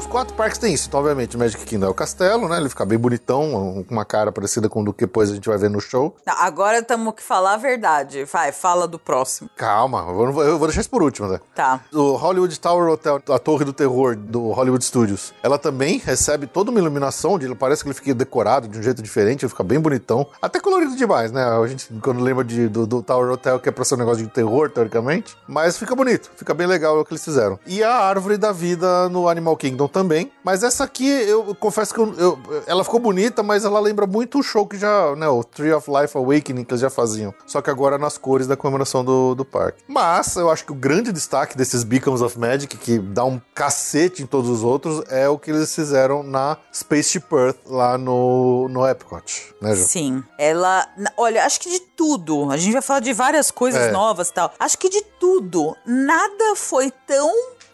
Os 0.00 0.06
quatro 0.06 0.34
parques 0.34 0.56
têm 0.56 0.72
isso, 0.72 0.88
então, 0.88 0.98
obviamente, 0.98 1.36
o 1.36 1.38
Magic 1.38 1.62
Kingdom 1.62 1.88
é 1.88 1.90
o 1.90 1.94
castelo, 1.94 2.48
né? 2.48 2.56
Ele 2.56 2.70
fica 2.70 2.86
bem 2.86 2.98
bonitão, 2.98 3.84
com 3.86 3.92
uma 3.92 4.02
cara 4.02 4.32
parecida 4.32 4.66
com 4.66 4.80
o 4.80 4.84
do 4.86 4.94
que 4.94 5.04
depois 5.04 5.30
a 5.30 5.34
gente 5.34 5.46
vai 5.46 5.58
ver 5.58 5.68
no 5.68 5.78
show. 5.78 6.16
Não, 6.26 6.34
agora 6.38 6.82
temos 6.82 7.14
que 7.14 7.22
falar 7.22 7.52
a 7.52 7.56
verdade. 7.58 8.24
Vai, 8.24 8.50
fala 8.50 8.88
do 8.88 8.98
próximo. 8.98 9.50
Calma, 9.54 10.06
eu 10.08 10.32
vou, 10.32 10.42
eu 10.42 10.58
vou 10.58 10.66
deixar 10.68 10.80
isso 10.80 10.88
por 10.88 11.02
último, 11.02 11.28
né? 11.28 11.38
Tá. 11.54 11.80
O 11.92 12.12
Hollywood 12.12 12.58
Tower 12.58 12.90
Hotel, 12.90 13.20
a 13.28 13.38
torre 13.38 13.62
do 13.62 13.74
terror 13.74 14.16
do 14.16 14.50
Hollywood 14.52 14.82
Studios, 14.82 15.34
ela 15.42 15.58
também 15.58 15.98
recebe 15.98 16.46
toda 16.46 16.70
uma 16.70 16.80
iluminação, 16.80 17.38
de, 17.38 17.54
parece 17.54 17.82
que 17.82 17.90
ele 17.90 17.94
fica 17.94 18.14
decorado 18.14 18.68
de 18.68 18.78
um 18.78 18.82
jeito 18.82 19.02
diferente, 19.02 19.44
ele 19.44 19.50
fica 19.50 19.62
bem 19.62 19.78
bonitão. 19.78 20.26
Até 20.40 20.60
colorido 20.60 20.96
demais, 20.96 21.30
né? 21.30 21.44
A 21.44 21.66
gente, 21.66 21.92
quando 22.02 22.20
lembra 22.20 22.42
de, 22.42 22.68
do, 22.68 22.86
do 22.86 23.02
Tower 23.02 23.32
Hotel, 23.32 23.60
que 23.60 23.68
é 23.68 23.72
pra 23.72 23.84
ser 23.84 23.96
um 23.96 23.98
negócio 23.98 24.24
de 24.24 24.30
terror, 24.30 24.70
teoricamente. 24.70 25.36
Mas 25.46 25.76
fica 25.76 25.94
bonito, 25.94 26.30
fica 26.36 26.54
bem 26.54 26.66
legal 26.66 26.98
o 26.98 27.04
que 27.04 27.12
eles 27.12 27.22
fizeram. 27.22 27.58
E 27.66 27.82
a 27.82 27.94
árvore 27.94 28.38
da 28.38 28.50
vida 28.50 29.06
no 29.10 29.28
Animal 29.28 29.54
Kingdom 29.58 29.89
também. 29.90 30.30
Mas 30.44 30.62
essa 30.62 30.84
aqui, 30.84 31.06
eu 31.08 31.54
confesso 31.54 31.92
que 31.92 32.00
eu, 32.00 32.14
eu- 32.18 32.38
ela 32.66 32.82
ficou 32.84 32.98
bonita, 33.00 33.42
mas 33.42 33.64
ela 33.64 33.78
lembra 33.80 34.06
muito 34.06 34.38
o 34.38 34.42
show 34.42 34.66
que 34.66 34.78
já, 34.78 35.14
né, 35.16 35.28
o 35.28 35.44
Tree 35.44 35.72
of 35.72 35.90
Life 35.90 36.16
Awakening 36.16 36.64
que 36.64 36.72
eles 36.72 36.80
já 36.80 36.88
faziam. 36.90 37.34
Só 37.46 37.60
que 37.60 37.68
agora 37.70 37.98
nas 37.98 38.16
cores 38.16 38.46
da 38.46 38.56
comemoração 38.56 39.04
do, 39.04 39.34
do 39.34 39.44
parque. 39.44 39.82
Mas 39.88 40.36
eu 40.36 40.50
acho 40.50 40.64
que 40.64 40.72
o 40.72 40.74
grande 40.74 41.12
destaque 41.12 41.56
desses 41.56 41.82
Beacons 41.84 42.22
of 42.22 42.38
Magic, 42.38 42.76
que 42.78 42.98
dá 42.98 43.24
um 43.24 43.40
cacete 43.54 44.22
em 44.22 44.26
todos 44.26 44.48
os 44.48 44.62
outros, 44.62 45.02
é 45.08 45.28
o 45.28 45.38
que 45.38 45.50
eles 45.50 45.74
fizeram 45.74 46.22
na 46.22 46.56
Spaceship 46.72 47.24
Earth 47.32 47.58
lá 47.66 47.98
no, 47.98 48.68
no 48.68 48.86
Epcot, 48.86 49.54
né, 49.60 49.74
Ju? 49.74 49.84
Sim. 49.84 50.22
Ela. 50.38 50.86
Olha, 51.16 51.44
acho 51.44 51.60
que 51.60 51.68
de 51.70 51.80
tudo. 51.80 52.50
A 52.50 52.56
gente 52.56 52.72
vai 52.72 52.82
falar 52.82 53.00
de 53.00 53.12
várias 53.12 53.50
coisas 53.50 53.82
É. 53.82 53.90
novas 53.90 54.28
e 54.28 54.32
tal. 54.32 54.52
Acho 54.58 54.78
que 54.78 54.88
de 54.88 55.02
tudo. 55.18 55.76
Nada 55.84 56.54
foi 56.56 56.90
tão 57.06 57.30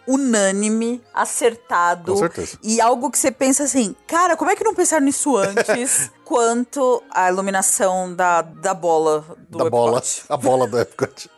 unânime, 0.06 1.02
acertado. 1.12 2.12
Com 2.12 2.18
certeza. 2.18 2.58
E 2.62 2.80
algo 2.80 3.10
que 3.10 3.18
você 3.18 3.30
pensa 3.30 3.64
assim, 3.64 3.94
cara, 4.06 4.36
como 4.36 4.50
é 4.50 4.56
que 4.56 4.64
não 4.64 4.74
pensaram 4.74 5.04
nisso 5.04 5.36
antes? 5.36 6.10
quanto 6.26 7.04
a 7.08 7.30
iluminação 7.30 8.12
da, 8.12 8.42
da 8.42 8.74
bola 8.74 9.24
do 9.48 9.58
Da 9.58 9.70
bola. 9.70 9.98
Epcot. 9.98 10.24
A 10.28 10.36
bola 10.36 10.66
do 10.66 10.80
Epcot. 10.80 11.30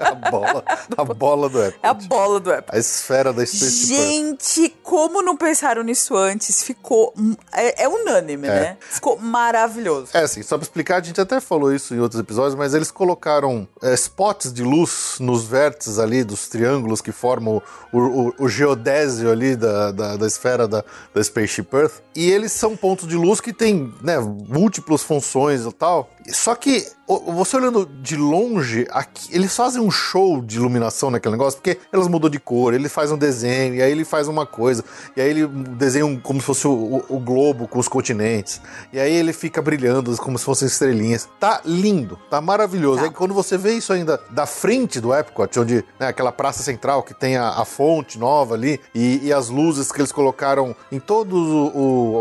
a 0.00 0.14
bola. 0.30 0.64
A 0.96 1.04
bola 1.04 1.48
do 1.48 1.62
Epcot. 1.62 1.76
É 1.86 1.88
a 1.88 1.94
bola 1.94 2.40
do 2.40 2.52
Epcot. 2.52 2.74
A 2.74 2.78
esfera 2.78 3.32
da 3.32 3.46
Spaceship 3.46 3.94
Earth. 3.94 4.10
Gente, 4.10 4.76
como 4.82 5.22
não 5.22 5.36
pensaram 5.36 5.84
nisso 5.84 6.16
antes? 6.16 6.64
Ficou. 6.64 7.14
É, 7.52 7.84
é 7.84 7.88
unânime, 7.88 8.48
né? 8.48 8.76
Ficou 8.80 9.16
maravilhoso. 9.16 10.08
É 10.12 10.22
assim, 10.22 10.42
só 10.42 10.56
pra 10.58 10.64
explicar, 10.64 10.96
a 10.96 11.02
gente 11.04 11.20
até 11.20 11.38
falou 11.38 11.72
isso 11.72 11.94
em 11.94 12.00
outros 12.00 12.20
episódios, 12.20 12.56
mas 12.56 12.74
eles 12.74 12.90
colocaram 12.90 13.68
é, 13.80 13.94
spots 13.94 14.52
de 14.52 14.64
luz 14.64 15.18
nos 15.20 15.44
vértices 15.44 16.00
ali 16.00 16.24
dos 16.24 16.48
triângulos 16.48 17.00
que 17.00 17.12
formam 17.12 17.62
o, 17.92 17.98
o, 17.98 18.34
o 18.40 18.48
geodésio 18.48 19.30
ali 19.30 19.54
da, 19.54 19.92
da, 19.92 20.16
da 20.16 20.26
esfera 20.26 20.66
da, 20.66 20.84
da 21.14 21.22
Spaceship 21.22 21.68
Earth. 21.72 22.02
E 22.14 22.28
eles 22.28 22.50
são 22.50 22.76
pontos 22.76 23.06
de 23.06 23.14
luz 23.14 23.40
que 23.40 23.52
têm 23.52 23.94
né, 24.02 24.15
múltiplas 24.24 25.02
funções 25.02 25.64
e 25.64 25.72
tal. 25.72 26.08
Só 26.28 26.54
que 26.54 26.86
você 27.28 27.56
olhando 27.56 27.86
de 28.02 28.16
longe, 28.16 28.84
aqui, 28.90 29.28
eles 29.32 29.54
fazem 29.54 29.80
um 29.80 29.90
show 29.90 30.40
de 30.42 30.56
iluminação 30.56 31.08
naquele 31.10 31.32
negócio, 31.36 31.60
porque 31.60 31.78
elas 31.92 32.08
mudam 32.08 32.28
de 32.28 32.40
cor, 32.40 32.74
ele 32.74 32.88
faz 32.88 33.12
um 33.12 33.16
desenho, 33.16 33.76
e 33.76 33.82
aí 33.82 33.92
ele 33.92 34.04
faz 34.04 34.26
uma 34.26 34.44
coisa, 34.44 34.84
e 35.16 35.20
aí 35.20 35.30
ele 35.30 35.46
desenha 35.46 36.04
um- 36.04 36.18
como 36.18 36.40
se 36.40 36.46
fosse 36.46 36.66
o, 36.66 36.72
o- 36.72 37.04
o 37.16 37.20
globo 37.20 37.68
com 37.68 37.78
os 37.78 37.86
continentes, 37.86 38.60
e 38.92 38.98
aí 38.98 39.12
ele 39.14 39.32
fica 39.32 39.62
brilhando 39.62 40.16
como 40.16 40.36
se 40.36 40.44
fossem 40.44 40.66
estrelinhas. 40.66 41.28
Tá 41.38 41.60
lindo, 41.64 42.18
tá 42.28 42.40
maravilhoso. 42.40 43.04
Aí 43.04 43.10
quando 43.10 43.32
você 43.32 43.56
vê 43.56 43.74
isso 43.74 43.92
ainda 43.92 44.20
da 44.30 44.44
frente 44.46 45.00
do 45.00 45.14
Epcot, 45.14 45.60
onde 45.60 45.84
né, 46.00 46.08
aquela 46.08 46.32
praça 46.32 46.62
central 46.64 47.04
que 47.04 47.14
tem 47.14 47.36
a, 47.36 47.50
a 47.50 47.64
fonte 47.64 48.18
nova 48.18 48.54
ali, 48.54 48.80
e, 48.92 49.20
e 49.26 49.32
as 49.32 49.48
luzes 49.48 49.92
que 49.92 50.00
eles 50.00 50.10
colocaram 50.10 50.74
em 50.90 50.98
todos 50.98 51.38
o, 51.38 51.72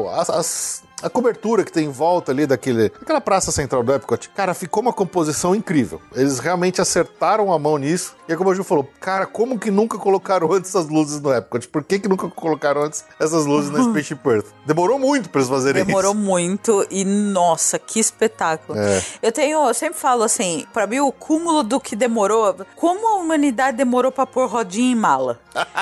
o- 0.05 0.09
as- 0.09 0.29
as 0.29 0.83
a 1.01 1.09
cobertura 1.09 1.63
que 1.63 1.71
tem 1.71 1.85
em 1.85 1.91
volta 1.91 2.31
ali 2.31 2.45
daquele, 2.47 2.89
daquela 2.89 3.21
praça 3.21 3.51
central 3.51 3.83
do 3.83 3.93
Epcot, 3.93 4.29
cara, 4.29 4.53
ficou 4.53 4.81
uma 4.81 4.93
composição 4.93 5.53
incrível. 5.53 6.01
Eles 6.15 6.39
realmente 6.39 6.81
acertaram 6.81 7.51
a 7.51 7.59
mão 7.59 7.77
nisso. 7.77 8.15
E 8.27 8.33
é 8.33 8.35
como 8.35 8.49
a 8.49 8.55
Ju 8.55 8.63
falou, 8.63 8.89
cara, 8.99 9.25
como 9.25 9.59
que 9.59 9.69
nunca 9.69 9.97
colocaram 9.97 10.51
antes 10.53 10.69
essas 10.69 10.87
luzes 10.89 11.21
no 11.21 11.33
Epcot? 11.33 11.67
Por 11.67 11.83
que, 11.83 11.99
que 11.99 12.07
nunca 12.07 12.27
colocaram 12.29 12.83
antes 12.83 13.03
essas 13.19 13.45
luzes 13.45 13.69
na 13.69 13.83
Spaceship 13.83 14.19
Earth? 14.25 14.47
Demorou 14.65 14.97
muito 14.97 15.29
pra 15.29 15.41
eles 15.41 15.49
fazerem 15.49 15.85
Demorou 15.85 16.13
isso. 16.13 16.21
muito 16.21 16.87
e, 16.89 17.03
nossa, 17.05 17.77
que 17.77 17.99
espetáculo. 17.99 18.77
É. 18.79 19.03
Eu 19.21 19.31
tenho, 19.31 19.67
eu 19.67 19.73
sempre 19.73 19.99
falo 19.99 20.23
assim, 20.23 20.65
pra 20.73 20.87
mim 20.87 20.99
o 21.01 21.11
cúmulo 21.11 21.61
do 21.61 21.79
que 21.79 21.95
demorou, 21.95 22.55
como 22.75 23.07
a 23.09 23.15
humanidade 23.17 23.77
demorou 23.77 24.11
pra 24.11 24.25
pôr 24.25 24.47
rodinha 24.47 24.91
em 24.91 24.95
mala. 24.95 25.39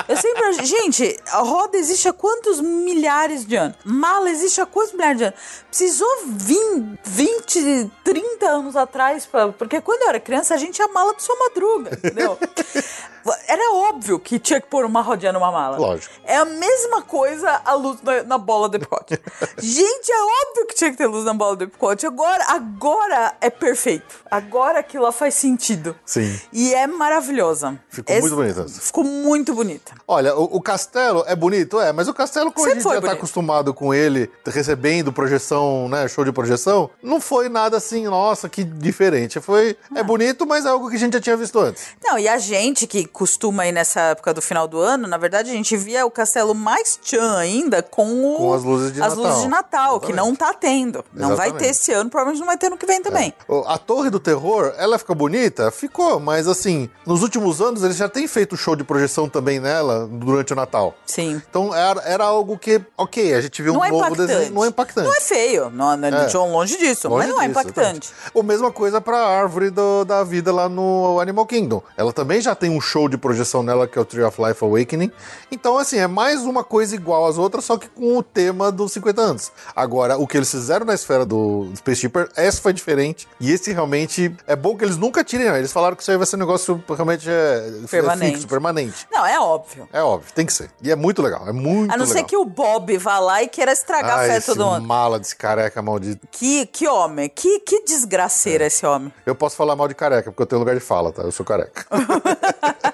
Eu 0.08 0.16
sempre, 0.16 0.52
gente, 0.64 1.18
a 1.30 1.38
roda 1.38 1.76
existe 1.76 2.08
há 2.08 2.12
quantos 2.12 2.60
milhares 2.60 3.44
de 3.46 3.56
anos? 3.56 3.76
Mala 3.84 4.30
existe 4.30 4.60
há 4.60 4.66
quantos 4.66 4.92
milhares 4.92 5.13
anos? 5.22 5.34
Precisou 5.68 6.08
vir 6.26 6.98
20, 7.04 7.90
30 8.02 8.46
anos 8.46 8.76
atrás, 8.76 9.26
pra, 9.26 9.48
porque 9.48 9.80
quando 9.80 10.02
eu 10.02 10.08
era 10.08 10.20
criança 10.20 10.54
a 10.54 10.56
gente 10.56 10.78
ia 10.78 10.88
mala 10.88 11.14
do 11.14 11.22
sua 11.22 11.36
madruga, 11.36 11.92
entendeu? 11.94 12.38
Era 13.48 13.74
óbvio 13.74 14.18
que 14.18 14.38
tinha 14.38 14.60
que 14.60 14.66
pôr 14.68 14.84
uma 14.84 15.00
rodinha 15.00 15.32
numa 15.32 15.50
mala. 15.50 15.76
Lógico. 15.78 16.14
É 16.24 16.36
a 16.36 16.44
mesma 16.44 17.02
coisa 17.02 17.60
a 17.64 17.74
luz 17.74 17.98
na, 18.02 18.22
na 18.24 18.38
bola 18.38 18.68
do 18.68 18.76
Epcot. 18.76 19.18
Gente, 19.58 20.10
é 20.12 20.22
óbvio 20.22 20.66
que 20.68 20.74
tinha 20.74 20.90
que 20.90 20.96
ter 20.96 21.06
luz 21.06 21.24
na 21.24 21.32
bola 21.34 21.56
do 21.56 21.64
Epcot. 21.64 22.06
Agora, 22.06 22.44
agora 22.48 23.34
é 23.40 23.50
perfeito. 23.50 24.16
Agora 24.30 24.78
aquilo 24.80 25.04
lá 25.04 25.12
faz 25.12 25.34
sentido. 25.34 25.96
Sim. 26.04 26.38
E 26.52 26.74
é 26.74 26.86
maravilhosa. 26.86 27.78
Ficou 27.88 28.14
É- 28.14 28.20
muito 28.20 28.36
bonita. 28.36 28.66
Ficou 28.68 29.04
muito 29.04 29.54
bonita. 29.54 29.92
Olha, 30.06 30.34
o, 30.36 30.44
o 30.56 30.60
castelo 30.60 31.24
é 31.26 31.34
bonito, 31.36 31.80
é, 31.80 31.92
mas 31.92 32.08
o 32.08 32.14
castelo, 32.14 32.52
como 32.52 32.66
a 32.66 32.68
Sempre 32.70 32.74
gente 32.74 32.82
foi 32.82 32.94
já 32.96 33.00
tá 33.00 33.06
bonito. 33.08 33.18
acostumado 33.18 33.72
com 33.74 33.94
ele, 33.94 34.30
recebendo 34.46 35.12
projeção, 35.12 35.88
né, 35.88 36.06
show 36.08 36.24
de 36.24 36.32
projeção, 36.32 36.90
não 37.02 37.20
foi 37.20 37.48
nada 37.48 37.76
assim, 37.76 38.04
nossa, 38.04 38.48
que 38.48 38.64
diferente. 38.64 39.40
Foi, 39.40 39.76
é 39.94 40.02
bonito, 40.02 40.46
mas 40.46 40.64
é 40.66 40.68
algo 40.68 40.90
que 40.90 40.96
a 40.96 40.98
gente 40.98 41.12
já 41.14 41.20
tinha 41.20 41.36
visto 41.36 41.58
antes. 41.58 41.88
Não, 42.02 42.18
e 42.18 42.28
a 42.28 42.38
gente 42.38 42.86
que 42.86 43.06
costuma 43.14 43.64
ir 43.66 43.70
nessa 43.72 44.00
época 44.00 44.34
do 44.34 44.42
final 44.42 44.66
do 44.66 44.78
ano, 44.80 45.06
na 45.06 45.16
verdade, 45.16 45.48
a 45.48 45.52
gente 45.54 45.76
via 45.76 46.04
o 46.04 46.10
castelo 46.10 46.52
mais 46.54 46.96
tchan 47.00 47.36
ainda 47.38 47.80
com, 47.80 48.34
o- 48.34 48.36
Com 48.38 48.52
as 48.54 48.64
luzes 48.64 48.92
de 48.92 49.00
as 49.00 49.10
Natal. 49.14 49.24
luzes 49.24 49.42
de 49.42 49.48
Natal, 49.48 50.00
que 50.00 50.12
não 50.12 50.34
tá 50.34 50.52
tendo. 50.52 51.04
Não 51.14 51.28
vai 51.36 51.46
Exatamente. 51.48 51.58
ter 51.64 51.66
esse 51.70 51.92
ano, 51.92 52.10
provavelmente 52.10 52.40
não 52.40 52.46
vai 52.48 52.56
ter 52.58 52.68
no 52.68 52.76
que 52.76 52.84
vem 52.84 53.00
também. 53.00 53.32
O- 53.48 53.62
A 53.66 53.78
Torre 53.78 54.10
do 54.10 54.18
Terror, 54.18 54.74
ela 54.76 54.98
fica 54.98 55.14
bonita? 55.14 55.70
Ficou, 55.70 56.18
mas 56.18 56.48
assim, 56.48 56.90
nos 57.06 57.22
últimos 57.22 57.60
anos 57.60 57.84
eles 57.84 57.96
já 57.96 58.08
têm 58.08 58.26
feito 58.26 58.56
show 58.56 58.74
de 58.74 58.82
projeção 58.82 59.28
também 59.28 59.60
nela 59.60 60.08
durante 60.10 60.52
o 60.52 60.56
Natal. 60.56 60.94
Sim. 61.06 61.40
Então 61.48 61.72
era, 61.72 62.02
era 62.02 62.24
algo 62.24 62.58
que, 62.58 62.82
ok, 62.98 63.32
a 63.32 63.40
gente 63.40 63.62
viu 63.62 63.72
Não 63.74 63.80
um 63.80 63.84
é 63.84 63.90
novo 63.90 64.04
impactante. 64.06 64.26
desenho, 64.32 64.52
não 64.54 64.64
é 64.64 64.68
impactante. 64.68 65.06
Não 65.08 65.14
é 65.16 65.20
feio, 65.20 65.70
não, 65.70 65.96
não, 65.96 66.08
É. 66.08 66.26
John, 66.26 66.50
longe 66.50 66.76
disso, 66.76 67.08
Longe 67.08 67.26
mas 67.26 67.34
não 67.34 67.40
é 67.40 67.46
disso, 67.48 67.60
impactante. 67.60 68.08
exatamente. 68.08 68.12
O 68.34 68.42
mesma 68.42 68.72
coisa 68.72 69.00
pra 69.00 69.18
árvore 69.24 69.70
do- 69.70 70.04
da 70.04 70.24
vida 70.24 70.52
lá 70.52 70.68
no 70.68 71.20
Animal 71.20 71.46
Kingdom. 71.46 71.80
Ela 71.96 72.12
também 72.12 72.40
já 72.40 72.54
tem 72.56 72.70
um 72.70 72.80
show 72.80 73.03
de 73.08 73.16
projeção 73.16 73.62
nela, 73.62 73.86
que 73.86 73.98
é 73.98 74.02
o 74.02 74.04
Tree 74.04 74.22
of 74.24 74.40
Life 74.42 74.64
Awakening. 74.64 75.10
Então, 75.50 75.78
assim, 75.78 75.98
é 75.98 76.06
mais 76.06 76.42
uma 76.42 76.62
coisa 76.64 76.94
igual 76.94 77.26
às 77.26 77.38
outras, 77.38 77.64
só 77.64 77.76
que 77.76 77.88
com 77.88 78.16
o 78.18 78.22
tema 78.22 78.70
dos 78.72 78.92
50 78.92 79.20
anos. 79.20 79.52
Agora, 79.74 80.16
o 80.18 80.26
que 80.26 80.36
eles 80.36 80.50
fizeram 80.50 80.86
na 80.86 80.94
esfera 80.94 81.24
do 81.24 81.68
Space 81.76 82.00
Shipper, 82.02 82.28
essa 82.36 82.60
foi 82.60 82.72
diferente. 82.72 83.26
E 83.40 83.50
esse 83.52 83.72
realmente 83.72 84.34
é 84.46 84.56
bom 84.56 84.76
que 84.76 84.84
eles 84.84 84.96
nunca 84.96 85.22
tirem, 85.24 85.50
né? 85.50 85.58
Eles 85.58 85.72
falaram 85.72 85.96
que 85.96 86.02
isso 86.02 86.10
aí 86.10 86.16
vai 86.16 86.26
ser 86.26 86.36
um 86.36 86.40
negócio 86.40 86.82
realmente 86.88 87.28
é, 87.28 87.72
Permanente. 87.90 88.32
fixo, 88.32 88.48
permanente. 88.48 89.06
Não, 89.12 89.24
é 89.26 89.38
óbvio. 89.40 89.88
É 89.92 90.02
óbvio, 90.02 90.32
tem 90.34 90.46
que 90.46 90.52
ser. 90.52 90.70
E 90.82 90.90
é 90.90 90.96
muito 90.96 91.22
legal, 91.22 91.48
é 91.48 91.52
muito 91.52 91.92
A 91.92 91.96
não 91.96 92.04
legal. 92.04 92.20
ser 92.22 92.24
que 92.24 92.36
o 92.36 92.44
Bob 92.44 92.96
vá 92.98 93.18
lá 93.18 93.42
e 93.42 93.48
queira 93.48 93.72
estragar 93.72 94.18
ah, 94.18 94.22
a 94.22 94.26
festa 94.26 94.54
do 94.54 94.64
mundo. 94.64 94.86
mala 94.86 95.18
desse 95.18 95.34
careca 95.36 95.80
maldito. 95.82 96.26
Que, 96.30 96.66
que 96.66 96.86
homem, 96.88 97.28
que, 97.28 97.60
que 97.60 97.76
É. 97.76 97.84
desgraceira 97.84 98.66
esse 98.66 98.84
homem. 98.86 99.12
Eu 99.24 99.34
posso 99.34 99.56
falar 99.56 99.74
mal 99.76 99.88
de 99.88 99.94
careca, 99.94 100.30
porque 100.30 100.42
eu 100.42 100.46
tenho 100.46 100.58
lugar 100.60 100.74
de 100.74 100.80
fala, 100.80 101.12
tá? 101.12 101.22
Eu 101.22 101.32
sou 101.32 101.44
careca. 101.44 101.86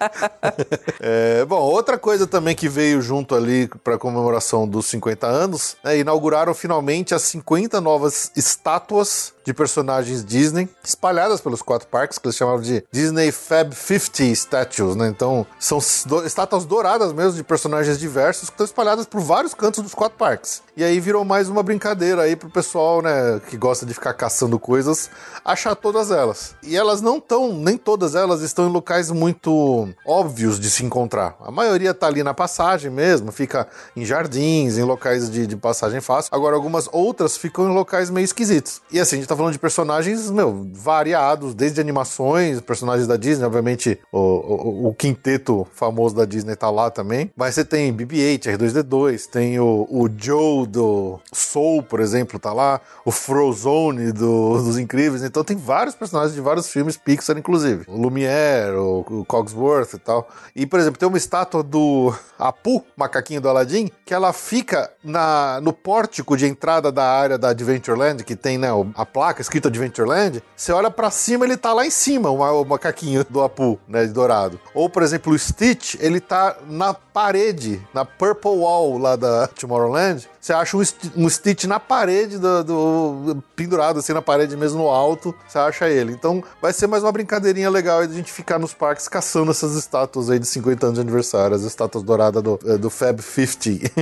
É, 1.02 1.44
bom, 1.46 1.58
outra 1.60 1.96
coisa 1.98 2.26
também 2.26 2.54
que 2.54 2.68
veio 2.68 3.00
junto 3.00 3.34
ali 3.34 3.68
para 3.82 3.96
comemoração 3.98 4.66
dos 4.68 4.86
50 4.86 5.26
anos, 5.26 5.76
né, 5.82 5.98
inauguraram 5.98 6.52
finalmente 6.54 7.14
as 7.14 7.22
50 7.22 7.80
novas 7.80 8.30
estátuas 8.36 9.32
de 9.44 9.54
personagens 9.54 10.22
Disney 10.24 10.68
espalhadas 10.84 11.40
pelos 11.40 11.62
quatro 11.62 11.88
parques, 11.88 12.18
que 12.18 12.26
eles 12.26 12.36
chamavam 12.36 12.60
de 12.60 12.84
Disney 12.92 13.32
Fab 13.32 13.74
50 13.74 14.22
Statues, 14.34 14.94
né? 14.96 15.08
Então, 15.08 15.46
são 15.58 15.78
do- 16.06 16.24
estátuas 16.26 16.66
douradas 16.66 17.12
mesmo 17.14 17.32
de 17.32 17.42
personagens 17.42 17.98
diversos 17.98 18.48
que 18.50 18.54
estão 18.54 18.66
espalhadas 18.66 19.06
por 19.06 19.20
vários 19.20 19.54
cantos 19.54 19.82
dos 19.82 19.94
quatro 19.94 20.18
parques. 20.18 20.62
E 20.76 20.84
aí 20.84 21.00
virou 21.00 21.24
mais 21.24 21.48
uma 21.48 21.62
brincadeira 21.62 22.22
aí 22.22 22.36
pro 22.36 22.50
pessoal, 22.50 23.00
né, 23.00 23.40
que 23.48 23.56
gosta 23.56 23.86
de 23.86 23.94
ficar 23.94 24.12
caçando 24.12 24.58
coisas, 24.58 25.08
achar 25.42 25.74
todas 25.74 26.10
elas. 26.10 26.54
E 26.62 26.76
elas 26.76 27.00
não 27.00 27.16
estão, 27.16 27.52
nem 27.54 27.78
todas 27.78 28.14
elas 28.14 28.42
estão 28.42 28.68
em 28.68 28.72
locais 28.72 29.10
muito 29.10 29.88
óbvios 30.06 30.58
de 30.58 30.70
se 30.70 30.84
encontrar. 30.84 31.36
A 31.40 31.50
maioria 31.50 31.94
tá 31.94 32.06
ali 32.06 32.22
na 32.22 32.34
passagem 32.34 32.90
mesmo, 32.90 33.32
fica 33.32 33.68
em 33.96 34.04
jardins, 34.04 34.78
em 34.78 34.82
locais 34.82 35.30
de, 35.30 35.46
de 35.46 35.56
passagem 35.56 36.00
fácil. 36.00 36.30
Agora, 36.34 36.56
algumas 36.56 36.88
outras 36.92 37.36
ficam 37.36 37.70
em 37.70 37.74
locais 37.74 38.10
meio 38.10 38.24
esquisitos. 38.24 38.80
E 38.90 39.00
assim, 39.00 39.16
a 39.16 39.18
gente 39.18 39.28
tá 39.28 39.36
falando 39.36 39.52
de 39.52 39.58
personagens, 39.58 40.30
meu, 40.30 40.68
variados, 40.72 41.54
desde 41.54 41.80
animações, 41.80 42.60
personagens 42.60 43.06
da 43.06 43.16
Disney, 43.16 43.44
obviamente 43.44 43.98
o, 44.12 44.18
o, 44.18 44.88
o 44.88 44.94
quinteto 44.94 45.66
famoso 45.74 46.14
da 46.14 46.24
Disney 46.24 46.56
tá 46.56 46.70
lá 46.70 46.90
também. 46.90 47.30
Mas 47.36 47.54
você 47.54 47.64
tem 47.64 47.92
BB-8, 47.92 48.56
R2-D2, 48.56 49.26
tem 49.26 49.58
o, 49.58 49.86
o 49.90 50.08
Joe 50.16 50.66
do 50.66 51.18
Soul, 51.32 51.82
por 51.82 52.00
exemplo, 52.00 52.38
tá 52.38 52.52
lá, 52.52 52.80
o 53.04 53.10
Frozone 53.10 54.12
do, 54.12 54.62
dos 54.62 54.78
Incríveis. 54.78 55.22
Então 55.22 55.42
tem 55.44 55.56
vários 55.56 55.94
personagens 55.94 56.34
de 56.34 56.40
vários 56.40 56.68
filmes 56.68 56.96
Pixar, 56.96 57.38
inclusive. 57.38 57.84
O 57.88 57.96
Lumière, 57.96 58.76
o, 58.76 59.00
o 59.00 59.24
Cogsworth 59.24 59.79
e 59.96 59.98
tal. 59.98 60.28
E, 60.54 60.66
por 60.66 60.78
exemplo, 60.80 60.98
tem 60.98 61.08
uma 61.08 61.18
estátua 61.18 61.62
do 61.62 62.12
Apu, 62.38 62.84
macaquinho 62.96 63.40
do 63.40 63.48
Aladdin, 63.48 63.90
que 64.04 64.12
ela 64.14 64.32
fica 64.32 64.90
na, 65.04 65.60
no 65.62 65.72
pórtico 65.72 66.36
de 66.36 66.46
entrada 66.46 66.90
da 66.90 67.04
área 67.04 67.36
da 67.38 67.50
Adventureland, 67.50 68.24
que 68.24 68.34
tem 68.36 68.58
né, 68.58 68.68
a 68.94 69.06
placa 69.06 69.40
escrita 69.42 69.68
Adventureland. 69.68 70.42
Você 70.56 70.72
olha 70.72 70.90
pra 70.90 71.10
cima, 71.10 71.44
ele 71.44 71.56
tá 71.56 71.72
lá 71.72 71.86
em 71.86 71.90
cima, 71.90 72.30
o, 72.30 72.38
ma- 72.38 72.52
o 72.52 72.64
macaquinho 72.64 73.24
do 73.28 73.42
Apu, 73.42 73.78
né, 73.88 74.06
de 74.06 74.12
dourado. 74.12 74.58
Ou, 74.74 74.88
por 74.88 75.02
exemplo, 75.02 75.32
o 75.32 75.38
Stitch, 75.38 75.96
ele 76.00 76.20
tá 76.20 76.56
na 76.66 76.94
parede, 76.94 77.80
na 77.92 78.04
Purple 78.04 78.50
Wall 78.50 78.98
lá 78.98 79.16
da 79.16 79.46
Tomorrowland. 79.48 80.28
Você 80.40 80.52
acha 80.54 80.76
um, 80.76 80.82
um 81.16 81.28
Stitch 81.28 81.64
na 81.64 81.78
parede, 81.78 82.38
do, 82.38 82.64
do- 82.64 83.44
pendurado 83.54 83.98
assim 83.98 84.12
na 84.14 84.22
parede 84.22 84.56
mesmo 84.56 84.78
no 84.78 84.88
alto, 84.88 85.34
você 85.46 85.58
acha 85.58 85.88
ele. 85.88 86.12
Então 86.12 86.42
vai 86.62 86.72
ser 86.72 86.86
mais 86.86 87.02
uma 87.02 87.12
brincadeirinha 87.12 87.68
legal 87.68 88.00
aí 88.00 88.06
de 88.06 88.14
a 88.14 88.16
gente 88.16 88.32
ficar 88.32 88.58
nos 88.58 88.72
parques 88.72 89.06
caçando 89.06 89.50
essas 89.50 89.69
estátuas 89.76 90.30
aí 90.30 90.38
de 90.38 90.46
50 90.46 90.86
anos 90.86 90.94
de 90.96 91.00
aniversário, 91.00 91.54
as 91.56 91.62
estátuas 91.62 92.04
douradas 92.04 92.42
do, 92.42 92.58
eh, 92.64 92.76
do 92.78 92.90
Fab 92.90 93.20
50. 93.22 93.90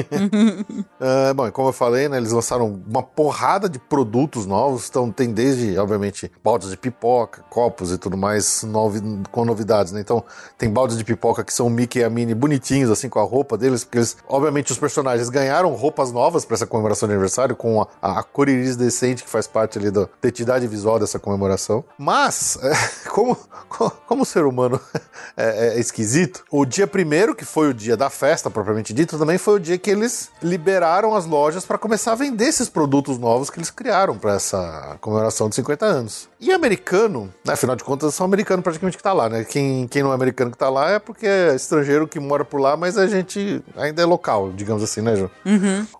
É, 1.01 1.33
bom, 1.33 1.47
e 1.47 1.51
como 1.53 1.69
eu 1.69 1.73
falei, 1.73 2.09
né, 2.09 2.17
eles 2.17 2.33
lançaram 2.33 2.81
uma 2.89 3.03
porrada 3.03 3.69
de 3.69 3.79
produtos 3.79 4.47
novos. 4.47 4.89
Então 4.89 5.11
tem 5.13 5.33
desde, 5.33 5.79
obviamente, 5.79 6.31
baldes 6.43 6.71
de 6.71 6.77
pipoca, 6.77 7.43
copos 7.49 7.93
e 7.93 7.99
tudo 7.99 8.17
mais 8.17 8.63
novi 8.65 9.01
com 9.31 9.45
novidades, 9.45 9.93
né? 9.93 10.01
Então 10.01 10.25
tem 10.57 10.69
baldes 10.71 10.97
de 10.99 11.05
pipoca 11.05 11.45
que 11.45 11.53
são 11.53 11.67
o 11.67 11.71
Mickey 11.71 12.01
e 12.01 12.05
a 12.05 12.11
Minnie 12.11 12.35
bonitinhos, 12.35 12.91
assim, 12.91 13.09
com 13.09 13.21
a 13.21 13.23
roupa 13.23 13.57
deles, 13.57 13.85
porque 13.85 13.99
eles, 13.99 14.17
obviamente, 14.29 14.73
os 14.73 14.79
personagens 14.79 15.29
ganharam 15.29 15.73
roupas 15.75 16.11
novas 16.13 16.45
para 16.45 16.55
essa 16.55 16.67
comemoração 16.67 17.07
de 17.09 17.15
aniversário, 17.15 17.55
com 17.55 17.81
a, 17.81 17.87
a 18.19 18.23
cor 18.23 18.49
iridescente 18.49 19.23
que 19.23 19.31
faz 19.31 19.47
parte 19.47 19.79
ali 19.79 19.91
da 19.91 20.09
identidade 20.23 20.67
visual 20.67 20.99
dessa 20.99 21.19
comemoração. 21.19 21.85
Mas, 21.97 22.59
é, 22.63 23.09
como, 23.11 23.37
co- 23.69 23.91
como 24.07 24.23
o 24.23 24.27
ser 24.27 24.45
humano 24.45 24.81
é, 25.37 25.58
é 25.59 25.81
esquisito, 25.81 26.45
o 26.51 26.65
dia 26.65 26.87
primeiro, 26.87 27.35
que 27.35 27.45
foi 27.45 27.69
o 27.69 27.75
dia 27.75 27.97
da 27.97 28.09
festa, 28.09 28.51
propriamente 28.51 28.93
dito, 28.93 29.19
também 29.19 29.39
foi 29.39 29.55
o 29.55 29.59
dia 29.59 29.79
que 29.79 29.91
eles 29.91 30.31
liberaram 30.43 31.15
as 31.15 31.27
lojas 31.27 31.65
para 31.65 31.79
começar 31.79 32.13
a 32.13 32.15
vender 32.15 32.47
esses 32.47 32.69
produtos 32.69 33.19
novos 33.19 33.51
que 33.51 33.59
eles 33.59 33.71
criaram 33.71 34.17
para 34.17 34.35
essa 34.35 34.97
comemoração 35.01 35.49
de 35.49 35.55
50 35.57 35.85
anos. 35.85 36.29
E 36.41 36.53
americano, 36.53 37.33
né, 37.45 37.55
afinal 37.55 37.75
de 37.75 37.85
contas, 37.85 38.15
são 38.15 38.25
americano 38.25 38.63
praticamente 38.63 38.97
que 38.97 39.03
tá 39.03 39.13
lá, 39.13 39.29
né? 39.29 39.45
Quem, 39.45 39.89
quem 39.89 40.03
não 40.03 40.13
é 40.13 40.15
americano 40.15 40.51
que 40.51 40.59
tá 40.59 40.69
lá 40.69 40.91
é 40.91 40.99
porque 40.99 41.27
é 41.27 41.55
estrangeiro 41.55 42.07
que 42.07 42.21
mora 42.21 42.45
por 42.45 42.61
lá, 42.61 42.77
mas 42.77 42.97
a 42.97 43.07
gente 43.07 43.63
ainda 43.77 44.03
é 44.03 44.05
local, 44.05 44.53
digamos 44.53 44.83
assim, 44.83 45.01
né, 45.01 45.17
Ju? 45.17 45.31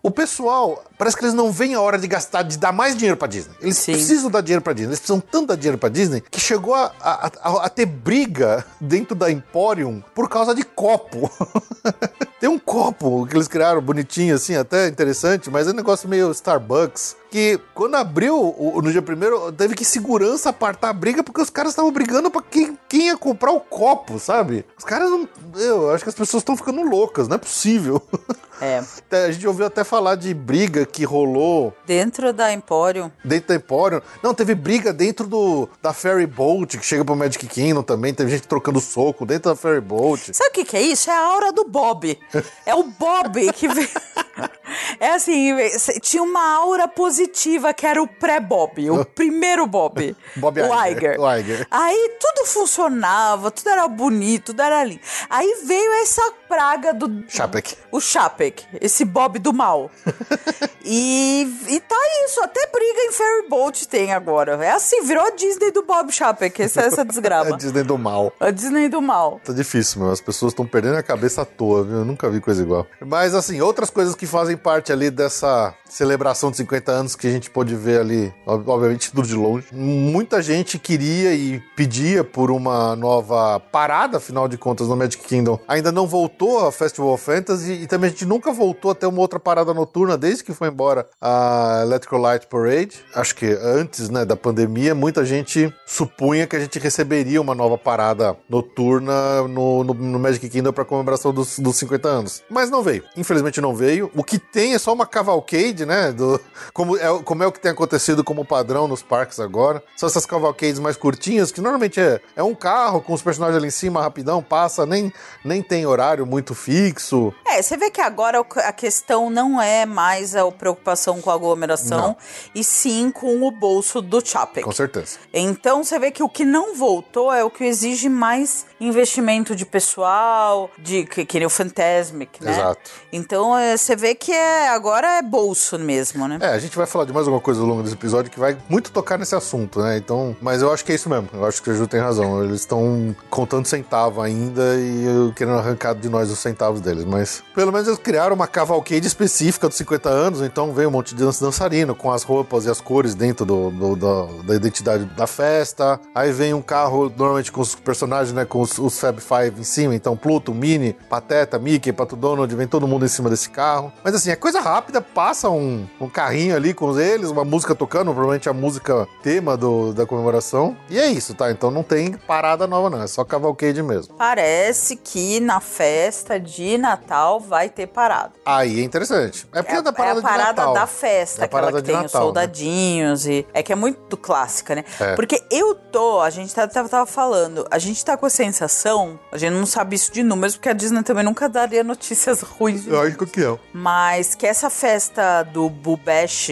O 0.01 0.11
pessoal, 0.11 0.83
parece 0.99 1.15
que 1.17 1.23
eles 1.23 1.33
não 1.33 1.49
veem 1.51 1.73
a 1.73 1.81
hora 1.81 1.97
de 1.97 2.07
gastar, 2.07 2.43
de 2.43 2.57
dar 2.57 2.71
mais 2.73 2.93
dinheiro 2.95 3.15
pra 3.17 3.27
Disney. 3.27 3.55
Eles 3.61 3.77
Sim. 3.77 3.93
precisam 3.93 4.29
dar 4.29 4.41
dinheiro 4.41 4.61
pra 4.61 4.73
Disney. 4.73 4.89
Eles 4.89 4.99
precisam 4.99 5.19
tanto 5.21 5.47
dar 5.47 5.55
dinheiro 5.55 5.77
pra 5.77 5.87
Disney 5.89 6.21
que 6.29 6.39
chegou 6.39 6.75
a, 6.75 6.91
a- 7.01 7.31
a- 7.41 7.65
a 7.65 7.69
ter 7.69 7.85
briga 7.87 8.63
dentro 8.79 9.15
da 9.15 9.31
Emporium 9.31 10.03
por 10.13 10.29
causa 10.29 10.53
de 10.53 10.63
copo. 10.63 11.31
Tem 12.39 12.49
um 12.49 12.59
copo 12.59 13.25
que 13.25 13.35
eles 13.35 13.47
criaram 13.47 13.81
bonitinho, 13.81 14.35
assim, 14.35 14.55
até 14.55 14.87
interessante, 14.87 15.49
mas 15.49 15.67
é 15.67 15.71
um 15.71 15.73
negócio 15.73 16.07
meio 16.07 16.31
Starbucks. 16.31 17.15
Que 17.31 17.59
quando 17.75 17.95
abriu 17.95 18.55
no 18.81 18.91
dia 18.91 19.01
primeiro, 19.01 19.51
teve 19.51 19.75
que 19.75 19.85
segurança 19.85 20.49
apartar 20.49 20.89
a 20.89 20.93
briga 20.93 21.21
porque 21.23 21.41
os 21.41 21.49
caras 21.49 21.73
estavam 21.73 21.91
brigando 21.91 22.31
pra 22.31 22.41
quem, 22.41 22.77
quem 22.87 23.07
ia 23.07 23.17
comprar 23.17 23.51
o 23.51 23.59
copo, 23.59 24.17
sabe? 24.17 24.65
Os 24.77 24.83
caras 24.83 25.09
não. 25.11 25.29
Eu 25.55 25.91
acho 25.91 26.03
que 26.03 26.09
as 26.09 26.15
pessoas 26.15 26.41
estão 26.41 26.57
ficando 26.57 26.81
loucas, 26.81 27.27
não 27.27 27.35
é 27.35 27.39
possível. 27.39 28.01
É. 28.61 28.83
A 29.25 29.31
gente 29.31 29.47
ouviu 29.47 29.65
até 29.65 29.85
falar 29.85 30.15
de 30.15 30.33
briga 30.33 30.85
que 30.85 31.05
rolou 31.05 31.73
Dentro 31.85 32.33
da 32.33 32.51
Emporium. 32.51 33.09
dentro 33.23 33.47
da 33.47 33.55
Emporium. 33.55 34.01
Não, 34.21 34.33
teve 34.33 34.53
briga 34.53 34.91
dentro 34.91 35.25
do 35.27 35.69
da 35.81 35.93
Ferry 35.93 36.27
Boat, 36.27 36.77
que 36.77 36.85
chega 36.85 37.05
pro 37.05 37.15
Magic 37.15 37.47
Kingdom 37.47 37.83
também. 37.83 38.13
Teve 38.13 38.31
gente 38.31 38.49
trocando 38.49 38.81
soco 38.81 39.25
dentro 39.25 39.49
da 39.51 39.55
Ferry 39.55 39.79
Boat. 39.79 40.35
Sabe 40.35 40.49
o 40.49 40.51
que, 40.51 40.65
que 40.65 40.75
é 40.75 40.81
isso? 40.81 41.09
É 41.09 41.13
a 41.13 41.21
aura 41.25 41.53
do 41.53 41.63
Bob. 41.63 42.19
É 42.65 42.75
o 42.75 42.83
Bob 42.83 43.53
que 43.53 43.69
veio. 43.69 43.87
É 44.99 45.13
assim, 45.13 45.55
tinha 46.01 46.21
uma 46.21 46.55
aura 46.57 46.87
positiva 46.87 47.18
que 47.27 47.85
era 47.85 48.01
o 48.01 48.07
pré-Bob, 48.07 48.89
o 48.91 49.05
primeiro 49.05 49.65
Bob. 49.67 50.15
Bob 50.35 50.61
o 50.61 50.85
Iger, 50.87 51.19
o 51.19 51.35
Iger. 51.35 51.67
Aí 51.69 52.17
tudo 52.19 52.45
funcionava, 52.45 53.51
tudo 53.51 53.69
era 53.69 53.87
bonito, 53.87 54.47
tudo 54.47 54.61
era 54.61 54.83
lindo. 54.83 55.01
Aí 55.29 55.63
veio 55.65 55.93
essa 56.01 56.21
praga 56.47 56.93
do. 56.93 57.23
Chapek. 57.27 57.75
O 57.91 57.99
Chapek, 57.99 58.65
esse 58.81 59.05
Bob 59.05 59.39
do 59.39 59.53
mal. 59.53 59.91
e, 60.83 61.41
e 61.67 61.79
tá 61.79 61.95
isso, 62.25 62.41
até 62.41 62.67
briga 62.67 63.01
em 63.01 63.11
Ferry 63.11 63.47
Boat 63.49 63.87
tem 63.87 64.13
agora. 64.13 64.63
É 64.63 64.71
assim, 64.71 65.03
virou 65.03 65.25
a 65.25 65.31
Disney 65.31 65.71
do 65.71 65.83
Bob 65.83 66.11
Chapek, 66.11 66.61
essa, 66.61 66.81
essa 66.81 67.01
A 67.01 67.03
desgrama. 67.03 67.57
Disney 67.57 67.83
do 67.83 67.97
mal. 67.97 68.33
A 68.39 68.51
Disney 68.51 68.89
do 68.89 69.01
mal. 69.01 69.39
Tá 69.43 69.53
difícil, 69.53 70.01
meu. 70.01 70.11
As 70.11 70.21
pessoas 70.21 70.51
estão 70.51 70.65
perdendo 70.65 70.97
a 70.97 71.03
cabeça 71.03 71.41
à 71.41 71.45
toa, 71.45 71.83
viu? 71.83 71.97
Eu 71.97 72.05
nunca 72.05 72.29
vi 72.29 72.39
coisa 72.39 72.61
igual. 72.61 72.85
Mas, 72.99 73.33
assim, 73.33 73.61
outras 73.61 73.89
coisas 73.89 74.15
que 74.15 74.25
fazem 74.25 74.57
parte 74.57 74.91
ali 74.91 75.09
dessa 75.09 75.73
celebração 75.89 76.51
de 76.51 76.57
50 76.57 76.91
anos 76.91 77.08
que 77.17 77.27
a 77.27 77.31
gente 77.31 77.49
pôde 77.49 77.75
ver 77.75 77.99
ali, 78.01 78.33
ob- 78.45 78.67
obviamente 78.69 79.11
tudo 79.11 79.27
de 79.27 79.35
longe. 79.35 79.67
Muita 79.71 80.41
gente 80.41 80.77
queria 80.77 81.33
e 81.33 81.59
pedia 81.75 82.23
por 82.23 82.51
uma 82.51 82.95
nova 82.95 83.59
parada, 83.59 84.17
afinal 84.17 84.47
de 84.47 84.57
contas, 84.57 84.87
no 84.87 84.95
Magic 84.95 85.23
Kingdom. 85.25 85.59
Ainda 85.67 85.91
não 85.91 86.07
voltou 86.07 86.65
a 86.67 86.71
Festival 86.71 87.13
of 87.13 87.23
Fantasy 87.23 87.71
e 87.73 87.87
também 87.87 88.07
a 88.09 88.11
gente 88.11 88.25
nunca 88.25 88.51
voltou 88.51 88.91
a 88.91 88.95
ter 88.95 89.05
uma 89.05 89.19
outra 89.19 89.39
parada 89.39 89.73
noturna 89.73 90.17
desde 90.17 90.43
que 90.43 90.53
foi 90.53 90.67
embora 90.69 91.07
a 91.21 91.81
Electrical 91.83 92.19
Light 92.19 92.47
Parade. 92.47 92.99
Acho 93.15 93.35
que 93.35 93.45
antes, 93.61 94.09
né, 94.09 94.25
da 94.25 94.35
pandemia, 94.35 94.93
muita 94.95 95.23
gente 95.25 95.73
supunha 95.85 96.45
que 96.47 96.55
a 96.55 96.59
gente 96.59 96.77
receberia 96.79 97.41
uma 97.41 97.55
nova 97.55 97.77
parada 97.77 98.35
noturna 98.49 99.41
no, 99.47 99.83
no, 99.83 99.93
no 99.93 100.19
Magic 100.19 100.47
Kingdom 100.49 100.71
para 100.71 100.85
comemoração 100.85 101.33
dos, 101.33 101.59
dos 101.59 101.75
50 101.77 102.07
anos. 102.07 102.43
Mas 102.49 102.69
não 102.69 102.83
veio. 102.83 103.03
Infelizmente 103.17 103.59
não 103.61 103.75
veio. 103.75 104.11
O 104.15 104.23
que 104.23 104.37
tem 104.37 104.73
é 104.73 104.79
só 104.79 104.93
uma 104.93 105.05
cavalcade, 105.05 105.85
né? 105.85 106.11
Do, 106.11 106.39
como, 106.73 106.97
é, 106.99 107.23
como 107.23 107.43
é 107.43 107.47
o 107.47 107.51
que 107.51 107.59
tem 107.59 107.71
acontecido 107.71 108.23
como 108.23 108.45
padrão 108.45 108.87
nos 108.87 109.01
parques 109.01 109.39
agora. 109.39 109.83
São 109.95 110.07
essas 110.07 110.25
cavalcades 110.25 110.79
mais 110.79 110.97
curtinhas, 110.97 111.51
que 111.51 111.61
normalmente 111.61 111.99
é, 111.99 112.21
é 112.35 112.43
um 112.43 112.55
carro 112.55 113.01
com 113.01 113.13
os 113.13 113.21
personagens 113.21 113.57
ali 113.57 113.67
em 113.67 113.71
cima, 113.71 114.01
rapidão, 114.01 114.41
passa, 114.41 114.85
nem, 114.85 115.11
nem 115.43 115.61
tem 115.61 115.85
horário 115.85 116.25
muito 116.25 116.53
fixo. 116.53 117.33
É, 117.45 117.61
você 117.61 117.77
vê 117.77 117.89
que 117.89 118.01
agora 118.01 118.39
a 118.39 118.73
questão 118.73 119.29
não 119.29 119.61
é 119.61 119.85
mais 119.85 120.35
a 120.35 120.49
preocupação 120.51 121.21
com 121.21 121.29
a 121.29 121.33
aglomeração, 121.33 122.09
Não. 122.09 122.17
e 122.53 122.63
sim 122.63 123.11
com 123.11 123.43
o 123.43 123.51
bolso 123.51 124.01
do 124.01 124.25
Chapek. 124.25 124.63
Com 124.63 124.71
certeza. 124.71 125.17
Então 125.33 125.83
você 125.83 125.97
vê 125.99 126.11
que 126.11 126.23
o 126.23 126.29
que 126.29 126.45
não 126.45 126.75
voltou 126.75 127.33
é 127.33 127.43
o 127.43 127.49
que 127.49 127.63
exige 127.63 128.09
mais 128.09 128.65
investimento 128.79 129.55
de 129.55 129.65
pessoal, 129.65 130.69
de 130.77 131.03
que, 131.05 131.25
que 131.25 131.37
nem 131.39 131.45
o 131.45 131.49
Fantasmic, 131.49 132.43
né? 132.43 132.51
Exato. 132.51 132.91
Então 133.11 133.57
é, 133.57 133.75
você 133.75 133.95
vê 133.95 134.15
que 134.15 134.31
é, 134.31 134.69
agora 134.69 135.17
é 135.17 135.21
bolso 135.21 135.77
mesmo, 135.77 136.27
né? 136.27 136.37
É, 136.41 136.47
a 136.49 136.59
gente 136.59 136.75
vai 136.77 136.85
falar 136.85 137.05
de 137.05 137.13
mais 137.13 137.27
alguma 137.27 137.41
coisa 137.41 137.59
ao 137.61 137.67
longo 137.67 137.83
desse 137.83 137.95
episódio 137.95 138.31
que 138.31 138.39
vai 138.39 138.57
muito 138.69 138.91
tocar 138.91 139.17
nesse 139.17 139.35
assunto, 139.35 139.81
né? 139.81 139.97
Então, 139.97 140.35
mas 140.41 140.61
eu 140.61 140.71
acho 140.71 140.83
que 140.85 140.91
é 140.91 140.95
isso 140.95 141.09
mesmo. 141.09 141.29
Eu 141.33 141.45
acho 141.45 141.61
que 141.61 141.69
a 141.69 141.73
Ju 141.73 141.87
tem 141.87 141.99
razão. 141.99 142.43
Eles 142.43 142.61
estão 142.61 143.15
contando 143.29 143.65
centavo 143.65 144.21
ainda 144.21 144.75
e 144.77 145.31
querendo 145.35 145.57
arrancar 145.57 145.93
de 145.95 146.07
nós 146.09 146.29
os 146.31 146.39
centavos 146.39 146.81
deles. 146.81 147.05
Mas 147.05 147.43
pelo 147.53 147.71
menos 147.71 147.87
eles 147.87 147.99
criaram 147.99 148.35
uma 148.35 148.47
cavalcade 148.47 149.05
específica 149.05 149.67
dos 149.67 149.77
50 149.77 150.09
anos, 150.09 150.41
então 150.41 150.73
veio 150.73 150.89
um 150.89 150.91
monte 150.91 151.15
de 151.15 151.23
dança 151.23 151.43
dançarino 151.43 151.93
com 151.95 152.11
as 152.11 152.23
roupas 152.23 152.65
e 152.65 152.69
as 152.69 152.79
cores 152.81 153.15
dentro 153.15 153.45
do, 153.45 153.69
do- 153.71 153.95
da, 153.95 154.43
da 154.43 154.55
identidade 154.55 155.05
da 155.05 155.27
festa. 155.27 155.99
Aí 156.13 156.31
vem 156.31 156.53
um 156.53 156.61
carro, 156.61 157.09
normalmente 157.15 157.51
com 157.51 157.61
os 157.61 157.75
personagens, 157.75 158.33
né? 158.33 158.45
Com 158.45 158.61
os 158.61 158.68
os, 158.71 158.77
os 158.79 158.99
Fab 158.99 159.19
Five 159.19 159.59
em 159.59 159.63
cima, 159.63 159.95
então 159.95 160.15
Pluto, 160.15 160.53
Minnie, 160.53 160.93
Pateta, 161.09 161.57
Mickey, 161.57 161.91
Pato 161.91 162.15
Donald, 162.15 162.53
vem 162.55 162.67
todo 162.67 162.87
mundo 162.87 163.05
em 163.05 163.07
cima 163.09 163.29
desse 163.29 163.49
carro. 163.49 163.91
Mas 164.03 164.13
assim, 164.15 164.29
é 164.31 164.35
coisa 164.35 164.59
rápida, 164.59 165.01
passa 165.01 165.49
um, 165.49 165.87
um 165.99 166.09
carrinho 166.09 166.55
ali 166.55 166.73
com 166.73 166.97
eles, 166.99 167.29
uma 167.29 167.45
música 167.45 167.73
tocando, 167.75 168.05
provavelmente 168.11 168.49
a 168.49 168.53
música 168.53 169.07
tema 169.23 169.55
do, 169.57 169.93
da 169.93 170.05
comemoração. 170.05 170.75
E 170.89 170.97
é 170.99 171.07
isso, 171.07 171.33
tá? 171.33 171.51
Então 171.51 171.71
não 171.71 171.83
tem 171.83 172.13
parada 172.13 172.67
nova, 172.67 172.89
não. 172.89 173.01
É 173.01 173.07
só 173.07 173.23
cavalcade 173.23 173.81
mesmo. 173.81 174.13
Parece 174.15 174.95
que 174.95 175.39
na 175.39 175.59
festa 175.59 176.39
de 176.39 176.77
Natal 176.77 177.39
vai 177.39 177.69
ter 177.69 177.87
parada. 177.87 178.31
Aí 178.45 178.79
é 178.79 178.83
interessante. 178.83 179.47
É 179.53 179.61
porque 179.61 179.75
É, 179.75 179.79
é, 179.79 179.81
da 179.81 179.93
parada 179.93 180.19
é 180.19 180.23
a 180.23 180.23
parada 180.23 180.43
de 180.51 180.57
Natal. 180.57 180.73
da 180.73 180.87
festa, 180.87 181.41
É 181.41 181.43
a 181.43 181.45
aquela 181.45 181.71
que 181.73 181.81
tem 181.81 181.95
os 181.95 182.03
Natal, 182.03 182.21
né? 182.21 182.25
soldadinhos 182.25 183.25
e. 183.27 183.45
É 183.53 183.63
que 183.63 183.71
é 183.71 183.75
muito 183.75 184.17
clássica, 184.17 184.75
né? 184.75 184.83
É. 184.99 185.15
Porque 185.15 185.41
eu 185.51 185.73
tô, 185.75 186.19
a 186.21 186.29
gente 186.29 186.53
tá- 186.53 186.67
tava, 186.67 186.89
tava 186.89 187.05
falando, 187.05 187.65
a 187.71 187.77
gente 187.79 188.03
tá 188.03 188.17
com 188.17 188.25
a 188.25 188.29
sensação, 188.29 188.58
a 188.65 189.37
gente 189.37 189.53
não 189.53 189.65
sabe 189.65 189.95
isso 189.95 190.11
de 190.11 190.23
números, 190.23 190.55
porque 190.55 190.69
a 190.69 190.73
Disney 190.73 191.03
também 191.03 191.23
nunca 191.23 191.47
daria 191.47 191.83
notícias 191.83 192.41
ruins. 192.41 192.87
Eu 192.87 193.01
acho 193.01 193.17
que 193.17 193.43
é. 193.43 193.59
Mas 193.73 194.35
que 194.35 194.45
essa 194.45 194.69
festa 194.69 195.43
do 195.43 195.69
Bubash 195.69 196.49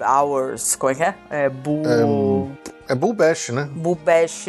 Hours, 0.00 0.76
como 0.76 0.92
é 0.92 0.94
que 0.94 1.02
é? 1.02 1.14
É 1.30 1.48
Bu. 1.48 1.82
É 2.86 2.94
Bull 2.94 3.14
Bash, 3.14 3.48
né? 3.48 3.68
Bubash 3.72 4.46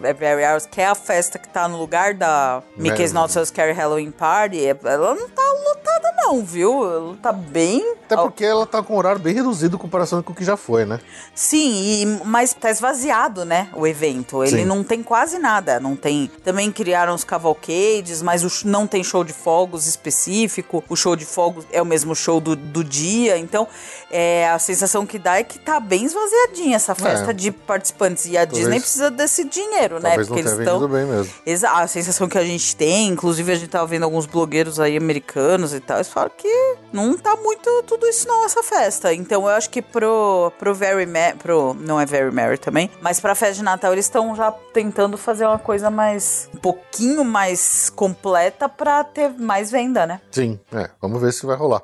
Very 0.00 0.44
Hours, 0.44 0.66
que 0.66 0.80
é 0.80 0.86
a 0.86 0.94
festa 0.94 1.38
que 1.38 1.48
tá 1.48 1.68
no 1.68 1.76
lugar 1.78 2.14
da 2.14 2.62
Mickey's. 2.76 3.12
Not 3.12 3.32
So 3.32 3.44
Scary 3.44 3.72
Halloween 3.72 4.10
Party. 4.10 4.64
Ela 4.66 5.14
não 5.14 5.28
tá 5.28 5.42
lotada, 5.68 6.12
não, 6.16 6.44
viu? 6.44 6.84
Ela 6.84 7.16
tá 7.16 7.32
bem. 7.32 7.96
Até 8.06 8.16
porque 8.16 8.44
ela 8.44 8.66
tá 8.66 8.82
com 8.82 8.94
um 8.94 8.96
horário 8.96 9.20
bem 9.20 9.34
reduzido 9.34 9.76
em 9.76 9.78
comparação 9.78 10.22
com 10.22 10.32
o 10.32 10.34
que 10.34 10.44
já 10.44 10.56
foi, 10.56 10.84
né? 10.84 10.98
Sim, 11.34 11.70
e- 12.02 12.20
mas 12.24 12.52
tá 12.52 12.70
esvaziado, 12.70 13.44
né? 13.44 13.68
O 13.74 13.86
evento. 13.86 14.42
Ele 14.42 14.58
Sim. 14.62 14.64
não 14.64 14.82
tem 14.82 15.02
quase 15.02 15.38
nada. 15.38 15.78
Não 15.78 15.94
tem. 15.94 16.30
Também 16.42 16.72
criaram 16.72 17.14
os 17.14 17.22
cavalcades, 17.24 18.22
mas 18.22 18.42
o 18.44 18.66
não 18.66 18.86
tem 18.86 19.04
show 19.04 19.22
de 19.22 19.32
fogos 19.32 19.86
específico. 19.86 20.82
O 20.88 20.96
show 20.96 21.14
de 21.14 21.24
fogos 21.24 21.64
é 21.70 21.80
o 21.80 21.86
mesmo 21.86 22.14
show 22.16 22.40
do, 22.40 22.56
do 22.56 22.82
dia. 22.82 23.38
Então, 23.38 23.68
é, 24.10 24.48
a 24.50 24.58
sensação 24.58 25.06
que 25.06 25.18
dá 25.18 25.38
é 25.38 25.44
que 25.44 25.58
tá 25.58 25.78
bem 25.78 26.04
esvaziadinha 26.04 26.76
essa 26.76 26.94
festa 26.94 27.32
de 27.32 27.50
participantes. 27.52 28.26
E 28.26 28.36
a 28.36 28.44
Disney 28.44 28.80
precisa 28.80 29.10
desse 29.10 29.44
dinheiro, 29.44 29.89
né? 29.98 30.10
Talvez 30.10 30.28
não 30.28 30.36
tenha 30.36 30.54
vendido 30.54 30.88
bem 30.88 31.06
mesmo. 31.06 31.32
Exa 31.44 31.70
a 31.70 31.86
sensação 31.86 32.28
que 32.28 32.38
a 32.38 32.44
gente 32.44 32.76
tem, 32.76 33.08
inclusive 33.08 33.52
a 33.52 33.54
gente 33.54 33.68
tava 33.68 33.86
vendo 33.86 34.04
alguns 34.04 34.26
blogueiros 34.26 34.78
aí 34.78 34.96
americanos 34.96 35.74
e 35.74 35.80
tal, 35.80 35.96
eles 35.96 36.08
falam 36.08 36.30
que 36.36 36.76
não 36.92 37.16
tá 37.16 37.36
muito 37.36 37.82
tudo 37.86 38.06
isso 38.06 38.28
não, 38.28 38.44
essa 38.44 38.62
festa. 38.62 39.12
Então 39.12 39.42
eu 39.42 39.48
acho 39.48 39.70
que 39.70 39.82
pro, 39.82 40.52
pro 40.58 40.74
Very 40.74 41.06
Merry, 41.06 41.36
pro, 41.36 41.74
não 41.74 42.00
é 42.00 42.06
Very 42.06 42.32
Merry 42.32 42.58
também, 42.58 42.90
mas 43.00 43.20
pra 43.20 43.34
festa 43.34 43.54
de 43.56 43.62
Natal 43.62 43.92
eles 43.92 44.04
estão 44.04 44.34
já 44.36 44.52
tentando 44.72 45.16
fazer 45.16 45.46
uma 45.46 45.58
coisa 45.58 45.90
mais, 45.90 46.48
um 46.54 46.58
pouquinho 46.58 47.24
mais 47.24 47.90
completa 47.90 48.68
pra 48.68 49.02
ter 49.04 49.30
mais 49.30 49.70
venda, 49.70 50.06
né? 50.06 50.20
Sim, 50.30 50.58
é. 50.72 50.90
Vamos 51.00 51.20
ver 51.20 51.32
se 51.32 51.46
vai 51.46 51.56
rolar. 51.56 51.82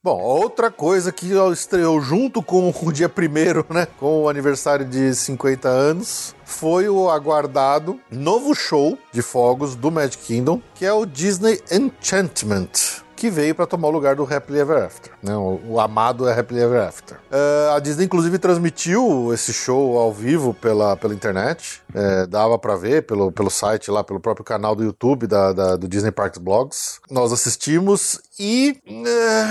Bom, 0.00 0.20
outra 0.20 0.70
coisa 0.70 1.10
que 1.10 1.26
estreou 1.52 2.00
junto 2.00 2.40
com 2.40 2.70
o 2.86 2.92
dia 2.92 3.08
primeiro, 3.08 3.66
né? 3.68 3.84
Com 3.98 4.22
o 4.22 4.28
aniversário 4.28 4.86
de 4.86 5.12
50 5.12 5.68
anos, 5.68 6.36
foi 6.44 6.88
o 6.88 7.10
aguardado 7.10 7.98
novo 8.08 8.54
show 8.54 8.96
de 9.10 9.22
fogos 9.22 9.74
do 9.74 9.90
Magic 9.90 10.24
Kingdom, 10.24 10.62
que 10.72 10.86
é 10.86 10.92
o 10.92 11.04
Disney 11.04 11.60
Enchantment. 11.68 13.02
Que 13.18 13.30
veio 13.30 13.52
para 13.52 13.66
tomar 13.66 13.88
o 13.88 13.90
lugar 13.90 14.14
do 14.14 14.22
Happily 14.22 14.60
Ever 14.60 14.84
After, 14.84 15.12
né? 15.20 15.34
O, 15.36 15.60
o 15.70 15.80
amado 15.80 16.28
é 16.28 16.38
Happily 16.38 16.60
Ever 16.60 16.80
After. 16.86 17.16
Eh, 17.32 17.70
a 17.74 17.80
Disney, 17.80 18.04
inclusive, 18.04 18.38
transmitiu 18.38 19.34
esse 19.34 19.52
show 19.52 19.98
ao 19.98 20.12
vivo 20.12 20.54
pela, 20.54 20.96
pela 20.96 21.12
internet. 21.12 21.82
Eh, 21.92 22.26
dava 22.26 22.56
para 22.60 22.76
ver 22.76 23.02
pelo, 23.06 23.32
pelo 23.32 23.50
site 23.50 23.90
lá, 23.90 24.04
pelo 24.04 24.20
próprio 24.20 24.44
canal 24.44 24.76
do 24.76 24.84
YouTube 24.84 25.26
da, 25.26 25.52
da- 25.52 25.74
do 25.76 25.88
Disney 25.88 26.12
Parks 26.12 26.38
Blogs. 26.38 27.00
Nós 27.10 27.32
assistimos 27.32 28.20
e. 28.38 28.80
eh, 28.86 29.44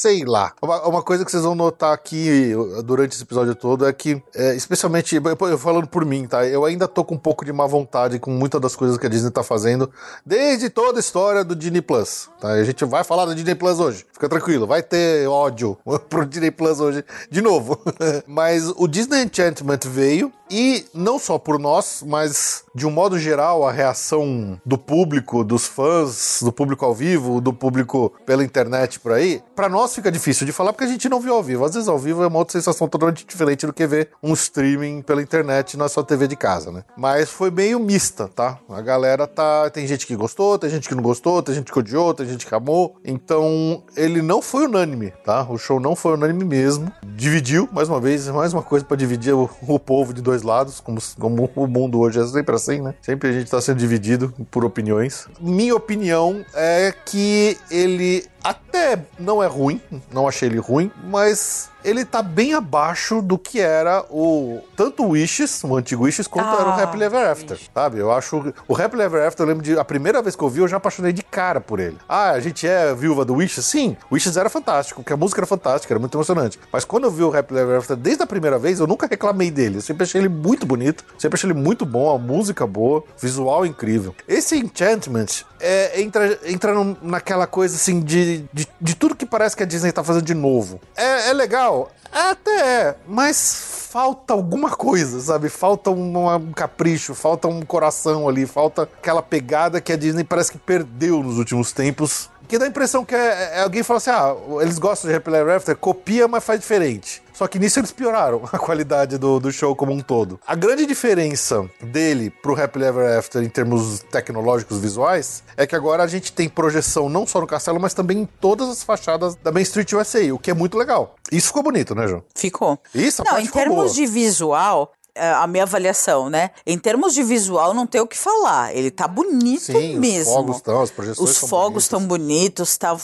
sei 0.00 0.24
lá. 0.24 0.52
Uma, 0.62 0.86
uma 0.86 1.02
coisa 1.02 1.24
que 1.24 1.30
vocês 1.30 1.42
vão 1.42 1.56
notar 1.56 1.92
aqui 1.92 2.52
durante 2.84 3.14
esse 3.14 3.22
episódio 3.22 3.54
todo 3.54 3.84
é 3.84 3.92
que, 3.92 4.22
é, 4.34 4.54
especialmente, 4.54 5.16
eu, 5.16 5.58
falando 5.58 5.88
por 5.88 6.04
mim, 6.04 6.26
tá? 6.26 6.46
Eu 6.46 6.64
ainda 6.64 6.86
tô 6.86 7.04
com 7.04 7.16
um 7.16 7.18
pouco 7.18 7.44
de 7.44 7.52
má 7.52 7.66
vontade 7.66 8.18
com 8.20 8.30
muitas 8.30 8.60
das 8.60 8.76
coisas 8.76 8.96
que 8.96 9.06
a 9.06 9.08
Disney 9.08 9.30
tá 9.30 9.42
fazendo, 9.42 9.90
desde 10.24 10.70
toda 10.70 10.98
a 10.98 11.00
história 11.00 11.42
do 11.42 11.56
Disney 11.56 11.82
Plus, 11.82 12.30
tá? 12.40 12.52
A 12.52 12.64
gente 12.64 12.84
vai 12.84 13.02
falar 13.02 13.24
do 13.24 13.34
Disney 13.34 13.56
Plus 13.56 13.80
hoje, 13.80 14.06
fica 14.12 14.28
tranquilo, 14.28 14.66
vai 14.66 14.82
ter 14.82 15.28
ódio 15.28 15.76
pro 16.08 16.24
Disney 16.24 16.52
Plus 16.52 16.78
hoje 16.78 17.04
de 17.28 17.42
novo. 17.42 17.78
mas 18.26 18.72
o 18.76 18.86
Disney 18.86 19.24
Enchantment 19.24 19.80
veio 19.84 20.32
e 20.50 20.86
não 20.94 21.18
só 21.18 21.38
por 21.38 21.58
nós, 21.58 22.02
mas 22.06 22.64
de 22.78 22.86
um 22.86 22.90
modo 22.90 23.18
geral, 23.18 23.66
a 23.66 23.72
reação 23.72 24.58
do 24.64 24.78
público, 24.78 25.42
dos 25.42 25.66
fãs, 25.66 26.38
do 26.42 26.52
público 26.52 26.84
ao 26.84 26.94
vivo, 26.94 27.40
do 27.40 27.52
público 27.52 28.12
pela 28.24 28.44
internet 28.44 29.00
por 29.00 29.12
aí, 29.12 29.42
pra 29.54 29.68
nós 29.68 29.94
fica 29.94 30.12
difícil 30.12 30.46
de 30.46 30.52
falar 30.52 30.72
porque 30.72 30.84
a 30.84 30.88
gente 30.88 31.08
não 31.08 31.20
viu 31.20 31.34
ao 31.34 31.42
vivo. 31.42 31.64
Às 31.64 31.74
vezes 31.74 31.88
ao 31.88 31.98
vivo 31.98 32.22
é 32.22 32.28
uma 32.28 32.38
outra 32.38 32.52
sensação 32.52 32.88
totalmente 32.88 33.26
diferente 33.26 33.66
do 33.66 33.72
que 33.72 33.84
ver 33.86 34.10
um 34.22 34.32
streaming 34.32 35.02
pela 35.02 35.20
internet 35.20 35.76
na 35.76 35.88
sua 35.88 36.04
TV 36.04 36.28
de 36.28 36.36
casa, 36.36 36.70
né? 36.70 36.84
Mas 36.96 37.28
foi 37.28 37.50
meio 37.50 37.80
mista, 37.80 38.28
tá? 38.28 38.58
A 38.68 38.80
galera 38.80 39.26
tá. 39.26 39.68
Tem 39.70 39.84
gente 39.86 40.06
que 40.06 40.14
gostou, 40.14 40.56
tem 40.56 40.70
gente 40.70 40.88
que 40.88 40.94
não 40.94 41.02
gostou, 41.02 41.42
tem 41.42 41.56
gente 41.56 41.72
que 41.72 41.78
odiou, 41.78 42.14
tem 42.14 42.26
gente 42.28 42.46
que 42.46 42.54
amou. 42.54 42.96
Então, 43.04 43.82
ele 43.96 44.22
não 44.22 44.40
foi 44.40 44.66
unânime, 44.66 45.12
tá? 45.24 45.44
O 45.50 45.58
show 45.58 45.80
não 45.80 45.96
foi 45.96 46.14
unânime 46.14 46.44
mesmo. 46.44 46.92
Dividiu, 47.02 47.68
mais 47.72 47.88
uma 47.88 48.00
vez, 48.00 48.28
mais 48.28 48.52
uma 48.52 48.62
coisa 48.62 48.84
pra 48.84 48.96
dividir 48.96 49.34
o, 49.34 49.50
o 49.66 49.78
povo 49.80 50.14
de 50.14 50.22
dois 50.22 50.42
lados, 50.42 50.78
como, 50.78 51.00
como 51.18 51.50
o 51.56 51.66
mundo 51.66 51.98
hoje 51.98 52.20
é 52.20 52.26
sempre 52.26 52.54
assim, 52.54 52.67
né? 52.76 52.94
Sempre 53.02 53.30
a 53.30 53.32
gente 53.32 53.50
tá 53.50 53.60
sendo 53.60 53.78
dividido 53.78 54.32
por 54.50 54.64
opiniões. 54.64 55.26
Minha 55.40 55.74
opinião 55.74 56.44
é 56.54 56.92
que 57.04 57.56
ele 57.70 58.24
até 58.42 59.04
não 59.18 59.42
é 59.42 59.46
ruim, 59.46 59.80
não 60.12 60.28
achei 60.28 60.48
ele 60.48 60.58
ruim, 60.58 60.90
mas 61.04 61.70
ele 61.84 62.04
tá 62.04 62.22
bem 62.22 62.54
abaixo 62.54 63.22
do 63.22 63.38
que 63.38 63.60
era 63.60 64.04
o 64.10 64.60
tanto 64.76 65.04
o 65.04 65.10
Wishes, 65.10 65.62
o 65.64 65.76
antigo 65.76 66.04
Wishes, 66.04 66.26
quanto 66.26 66.48
era 66.48 66.68
o 66.68 66.72
Ah, 66.72 66.82
Happily 66.82 67.04
Ever 67.04 67.30
After, 67.30 67.58
sabe? 67.72 67.98
Eu 67.98 68.12
acho 68.12 68.52
o 68.66 68.76
Happily 68.76 69.02
Ever 69.02 69.26
After, 69.26 69.44
eu 69.44 69.48
lembro 69.48 69.62
de 69.62 69.78
a 69.78 69.84
primeira 69.84 70.20
vez 70.20 70.34
que 70.34 70.42
eu 70.42 70.48
vi, 70.48 70.60
eu 70.60 70.68
já 70.68 70.76
apaixonei 70.76 71.12
de 71.12 71.22
cara 71.22 71.60
por 71.60 71.80
ele. 71.80 71.96
Ah, 72.08 72.30
a 72.30 72.40
gente 72.40 72.66
é 72.66 72.94
viúva 72.94 73.24
do 73.24 73.34
Wishes? 73.34 73.64
Sim, 73.64 73.96
o 74.10 74.14
Wishes 74.14 74.36
era 74.36 74.50
fantástico, 74.50 75.02
porque 75.02 75.12
a 75.12 75.16
música 75.16 75.40
era 75.40 75.46
fantástica, 75.46 75.92
era 75.92 76.00
muito 76.00 76.16
emocionante. 76.16 76.58
Mas 76.72 76.84
quando 76.84 77.04
eu 77.04 77.10
vi 77.10 77.22
o 77.22 77.36
Happily 77.36 77.60
Ever 77.60 77.78
After 77.78 77.96
desde 77.96 78.22
a 78.22 78.26
primeira 78.26 78.58
vez, 78.58 78.80
eu 78.80 78.86
nunca 78.86 79.06
reclamei 79.06 79.50
dele. 79.50 79.76
Eu 79.78 79.82
sempre 79.82 80.02
achei 80.02 80.20
ele 80.20 80.28
muito 80.28 80.66
bonito, 80.66 81.04
sempre 81.18 81.36
achei 81.36 81.48
ele 81.48 81.58
muito 81.58 81.86
bom, 81.86 82.14
a 82.14 82.18
música 82.18 82.66
boa, 82.66 83.02
visual 83.20 83.64
incrível. 83.64 84.14
Esse 84.26 84.56
Enchantment 84.56 85.44
é, 85.60 86.00
entra, 86.00 86.38
entra 86.44 86.74
naquela 87.02 87.46
coisa 87.46 87.76
assim 87.76 88.00
de, 88.00 88.27
de, 88.52 88.68
de 88.80 88.94
tudo 88.94 89.16
que 89.16 89.26
parece 89.26 89.56
que 89.56 89.62
a 89.62 89.66
Disney 89.66 89.92
tá 89.92 90.04
fazendo 90.04 90.24
de 90.24 90.34
novo. 90.34 90.80
É, 90.96 91.30
é 91.30 91.32
legal? 91.32 91.90
Até 92.12 92.50
é, 92.50 92.96
mas 93.06 93.88
falta 93.90 94.34
alguma 94.34 94.70
coisa, 94.70 95.20
sabe? 95.20 95.48
Falta 95.48 95.90
um, 95.90 96.34
um 96.34 96.52
capricho, 96.52 97.14
falta 97.14 97.48
um 97.48 97.62
coração 97.62 98.28
ali, 98.28 98.46
falta 98.46 98.82
aquela 98.82 99.22
pegada 99.22 99.80
que 99.80 99.92
a 99.92 99.96
Disney 99.96 100.24
parece 100.24 100.52
que 100.52 100.58
perdeu 100.58 101.22
nos 101.22 101.38
últimos 101.38 101.72
tempos. 101.72 102.30
Que 102.48 102.58
dá 102.58 102.64
a 102.64 102.68
impressão 102.68 103.04
que 103.04 103.14
é, 103.14 103.58
é 103.58 103.62
alguém 103.62 103.82
fala 103.82 103.98
assim: 103.98 104.10
ah, 104.10 104.34
eles 104.62 104.78
gostam 104.78 105.10
de 105.10 105.16
Happy 105.16 105.30
Ever 105.30 105.56
After, 105.56 105.76
copia, 105.76 106.26
mas 106.26 106.42
faz 106.42 106.58
diferente. 106.58 107.22
Só 107.38 107.46
que 107.46 107.56
nisso 107.56 107.78
eles 107.78 107.92
pioraram 107.92 108.42
a 108.50 108.58
qualidade 108.58 109.16
do, 109.16 109.38
do 109.38 109.52
show 109.52 109.76
como 109.76 109.92
um 109.92 110.00
todo. 110.00 110.40
A 110.44 110.56
grande 110.56 110.86
diferença 110.86 111.68
dele 111.80 112.30
pro 112.30 112.60
Happy 112.60 112.82
Ever 112.82 113.18
After 113.18 113.42
em 113.42 113.48
termos 113.48 114.00
tecnológicos 114.10 114.80
visuais 114.80 115.44
é 115.56 115.66
que 115.66 115.76
agora 115.76 116.02
a 116.02 116.06
gente 116.06 116.32
tem 116.32 116.48
projeção 116.48 117.08
não 117.08 117.26
só 117.26 117.40
no 117.40 117.46
castelo, 117.46 117.78
mas 117.78 117.94
também 117.94 118.20
em 118.20 118.26
todas 118.26 118.68
as 118.68 118.82
fachadas 118.82 119.36
da 119.36 119.52
Main 119.52 119.62
Street 119.62 119.92
USA, 119.92 120.34
o 120.34 120.38
que 120.38 120.50
é 120.50 120.54
muito 120.54 120.76
legal. 120.76 121.14
Isso 121.30 121.48
ficou 121.48 121.62
bonito, 121.62 121.94
né, 121.94 122.08
João? 122.08 122.24
Ficou. 122.34 122.78
Isso, 122.94 123.22
a 123.22 123.24
Não, 123.26 123.38
em 123.38 123.46
termos 123.46 123.76
boa. 123.76 123.88
de 123.88 124.06
visual, 124.06 124.92
a 125.18 125.46
minha 125.46 125.64
avaliação, 125.64 126.28
né? 126.30 126.50
Em 126.66 126.78
termos 126.78 127.14
de 127.14 127.22
visual, 127.22 127.74
não 127.74 127.86
tem 127.86 128.00
o 128.00 128.06
que 128.06 128.16
falar. 128.16 128.74
Ele 128.74 128.90
tá 128.90 129.06
bonito 129.08 129.64
Sim, 129.64 129.94
os 129.94 130.00
mesmo. 130.00 130.34
fogos 130.34 130.56
estão, 130.56 130.82
as 130.82 130.90
projeções 130.90 131.30
Os 131.30 131.38
fogos 131.38 131.84
estão 131.84 132.00
bonitos, 132.00 132.76
tá? 132.76 132.96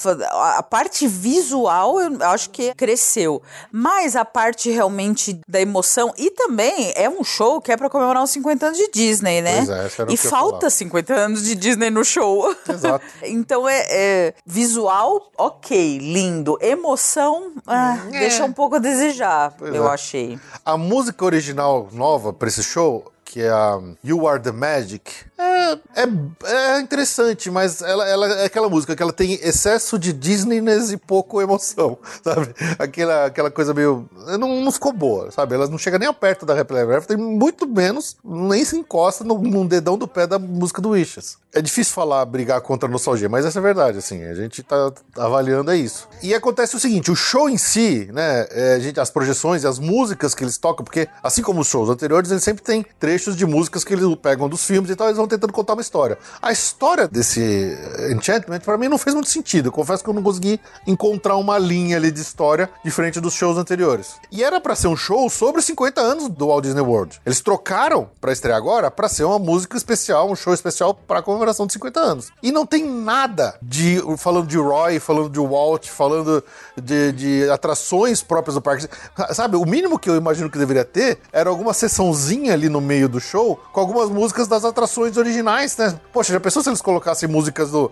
A 0.56 0.62
parte 0.62 1.06
visual, 1.06 2.00
eu 2.00 2.22
acho 2.22 2.50
que 2.50 2.74
cresceu. 2.74 3.42
Mas 3.72 4.16
a 4.16 4.24
parte 4.24 4.70
realmente 4.70 5.40
da 5.48 5.60
emoção, 5.60 6.12
e 6.16 6.30
também 6.30 6.92
é 6.96 7.08
um 7.08 7.24
show 7.24 7.60
que 7.60 7.72
é 7.72 7.76
pra 7.76 7.88
comemorar 7.90 8.22
os 8.22 8.30
50 8.30 8.66
anos 8.66 8.78
de 8.78 8.90
Disney, 8.90 9.42
né? 9.42 9.58
É, 9.58 10.12
e 10.12 10.16
falta 10.16 10.60
falar. 10.60 10.70
50 10.70 11.14
anos 11.14 11.42
de 11.44 11.54
Disney 11.54 11.90
no 11.90 12.04
show. 12.04 12.54
Exato. 12.68 13.04
então 13.22 13.68
é, 13.68 13.86
é 13.88 14.34
visual, 14.46 15.30
ok, 15.36 15.98
lindo. 15.98 16.58
Emoção, 16.60 17.52
ah, 17.66 17.98
deixa 18.10 18.44
um 18.44 18.52
pouco 18.52 18.76
a 18.76 18.78
desejar, 18.78 19.54
Pois 19.58 19.74
eu 19.74 19.86
é. 19.88 19.90
achei. 19.94 20.38
A 20.64 20.76
música 20.76 21.24
original 21.24 21.88
nova 22.04 22.34
pra 22.34 22.48
esse 22.48 22.62
show, 22.62 23.10
que 23.24 23.40
é 23.40 23.48
a 23.48 23.80
You 24.04 24.28
Are 24.28 24.38
the 24.38 24.52
Magic, 24.52 25.24
é 25.38 25.64
é, 25.94 26.76
é 26.76 26.80
interessante, 26.80 27.50
mas 27.50 27.80
ela, 27.80 28.06
ela 28.08 28.26
é 28.40 28.44
aquela 28.44 28.68
música 28.68 28.94
que 28.94 29.02
ela 29.02 29.12
tem 29.12 29.34
excesso 29.34 29.98
de 29.98 30.12
Disneyness 30.12 30.90
e 30.90 30.96
pouco 30.96 31.40
emoção, 31.40 31.98
sabe? 32.22 32.54
Aquela, 32.78 33.26
aquela 33.26 33.50
coisa 33.50 33.72
meio. 33.72 34.08
Não, 34.38 34.60
não 34.60 34.72
ficou 34.72 34.92
boa, 34.92 35.30
sabe? 35.30 35.54
Ela 35.54 35.68
não 35.68 35.78
chega 35.78 35.98
nem 35.98 36.12
perto 36.12 36.46
da 36.46 36.58
Happily 36.58 36.80
Ever 36.80 37.18
muito 37.18 37.66
menos, 37.66 38.16
nem 38.24 38.64
se 38.64 38.76
encosta 38.76 39.24
no, 39.24 39.38
no 39.38 39.66
dedão 39.66 39.98
do 39.98 40.06
pé 40.06 40.26
da 40.26 40.38
música 40.38 40.80
do 40.80 40.90
Wishes. 40.90 41.38
É 41.52 41.60
difícil 41.60 41.94
falar, 41.94 42.24
brigar 42.24 42.60
contra 42.60 42.88
a 42.88 42.92
nostalgia, 42.92 43.28
mas 43.28 43.44
essa 43.44 43.58
é 43.58 43.62
verdade, 43.62 43.98
assim. 43.98 44.24
A 44.24 44.34
gente 44.34 44.62
tá 44.62 44.92
avaliando 45.16 45.70
é 45.70 45.76
isso. 45.76 46.08
E 46.22 46.34
acontece 46.34 46.76
o 46.76 46.80
seguinte: 46.80 47.10
o 47.10 47.16
show 47.16 47.48
em 47.48 47.56
si, 47.56 48.08
né? 48.12 48.46
é, 48.50 48.80
gente, 48.80 48.98
as 48.98 49.10
projeções 49.10 49.62
e 49.62 49.66
as 49.66 49.78
músicas 49.78 50.34
que 50.34 50.42
eles 50.42 50.58
tocam, 50.58 50.84
porque 50.84 51.08
assim 51.22 51.42
como 51.42 51.60
os 51.60 51.68
shows 51.68 51.88
anteriores, 51.88 52.30
eles 52.30 52.42
sempre 52.42 52.62
tem 52.62 52.84
trechos 52.98 53.36
de 53.36 53.46
músicas 53.46 53.84
que 53.84 53.94
eles 53.94 54.04
pegam 54.20 54.48
dos 54.48 54.64
filmes 54.64 54.90
e 54.90 54.96
tal, 54.96 55.08
eles 55.08 55.16
vão 55.16 55.23
tentando 55.26 55.52
contar 55.52 55.74
uma 55.74 55.82
história. 55.82 56.18
A 56.40 56.52
história 56.52 57.08
desse 57.08 57.42
eh, 57.42 58.12
Enchantment, 58.12 58.60
pra 58.60 58.78
mim, 58.78 58.88
não 58.88 58.98
fez 58.98 59.14
muito 59.14 59.28
sentido. 59.28 59.68
Eu 59.68 59.72
confesso 59.72 60.02
que 60.02 60.10
eu 60.10 60.14
não 60.14 60.22
consegui 60.22 60.60
encontrar 60.86 61.36
uma 61.36 61.58
linha 61.58 61.96
ali 61.96 62.10
de 62.10 62.20
história 62.20 62.70
diferente 62.84 63.20
dos 63.20 63.34
shows 63.34 63.56
anteriores. 63.56 64.16
E 64.30 64.42
era 64.42 64.60
pra 64.60 64.74
ser 64.74 64.88
um 64.88 64.96
show 64.96 65.28
sobre 65.30 65.60
os 65.60 65.64
50 65.66 66.00
anos 66.00 66.28
do 66.28 66.46
Walt 66.46 66.64
Disney 66.64 66.80
World. 66.80 67.20
Eles 67.24 67.40
trocaram 67.40 68.08
pra 68.20 68.32
estrear 68.32 68.56
agora 68.56 68.90
pra 68.90 69.08
ser 69.08 69.24
uma 69.24 69.38
música 69.38 69.76
especial, 69.76 70.30
um 70.30 70.36
show 70.36 70.52
especial 70.52 70.94
pra 70.94 71.22
comemoração 71.22 71.66
de 71.66 71.72
50 71.72 72.00
anos. 72.00 72.32
E 72.42 72.50
não 72.52 72.66
tem 72.66 72.84
nada 72.84 73.56
de 73.62 74.02
falando 74.18 74.46
de 74.46 74.58
Roy, 74.58 74.98
falando 74.98 75.28
de 75.28 75.40
Walt, 75.40 75.88
falando 75.88 76.42
de, 76.76 77.12
de 77.12 77.50
atrações 77.50 78.22
próprias 78.22 78.54
do 78.54 78.60
parque. 78.60 78.88
Sabe, 79.32 79.56
o 79.56 79.64
mínimo 79.64 79.98
que 79.98 80.08
eu 80.08 80.16
imagino 80.16 80.50
que 80.50 80.58
deveria 80.58 80.84
ter 80.84 81.18
era 81.32 81.50
alguma 81.50 81.72
sessãozinha 81.72 82.52
ali 82.52 82.68
no 82.68 82.80
meio 82.80 83.08
do 83.08 83.20
show 83.20 83.60
com 83.72 83.80
algumas 83.80 84.10
músicas 84.10 84.48
das 84.48 84.64
atrações 84.64 85.13
originais, 85.16 85.76
né? 85.76 85.98
Poxa, 86.12 86.32
já 86.32 86.40
pensou 86.40 86.62
se 86.62 86.68
eles 86.68 86.80
colocassem 86.80 87.28
músicas 87.28 87.70
do 87.70 87.86
uh, 87.86 87.90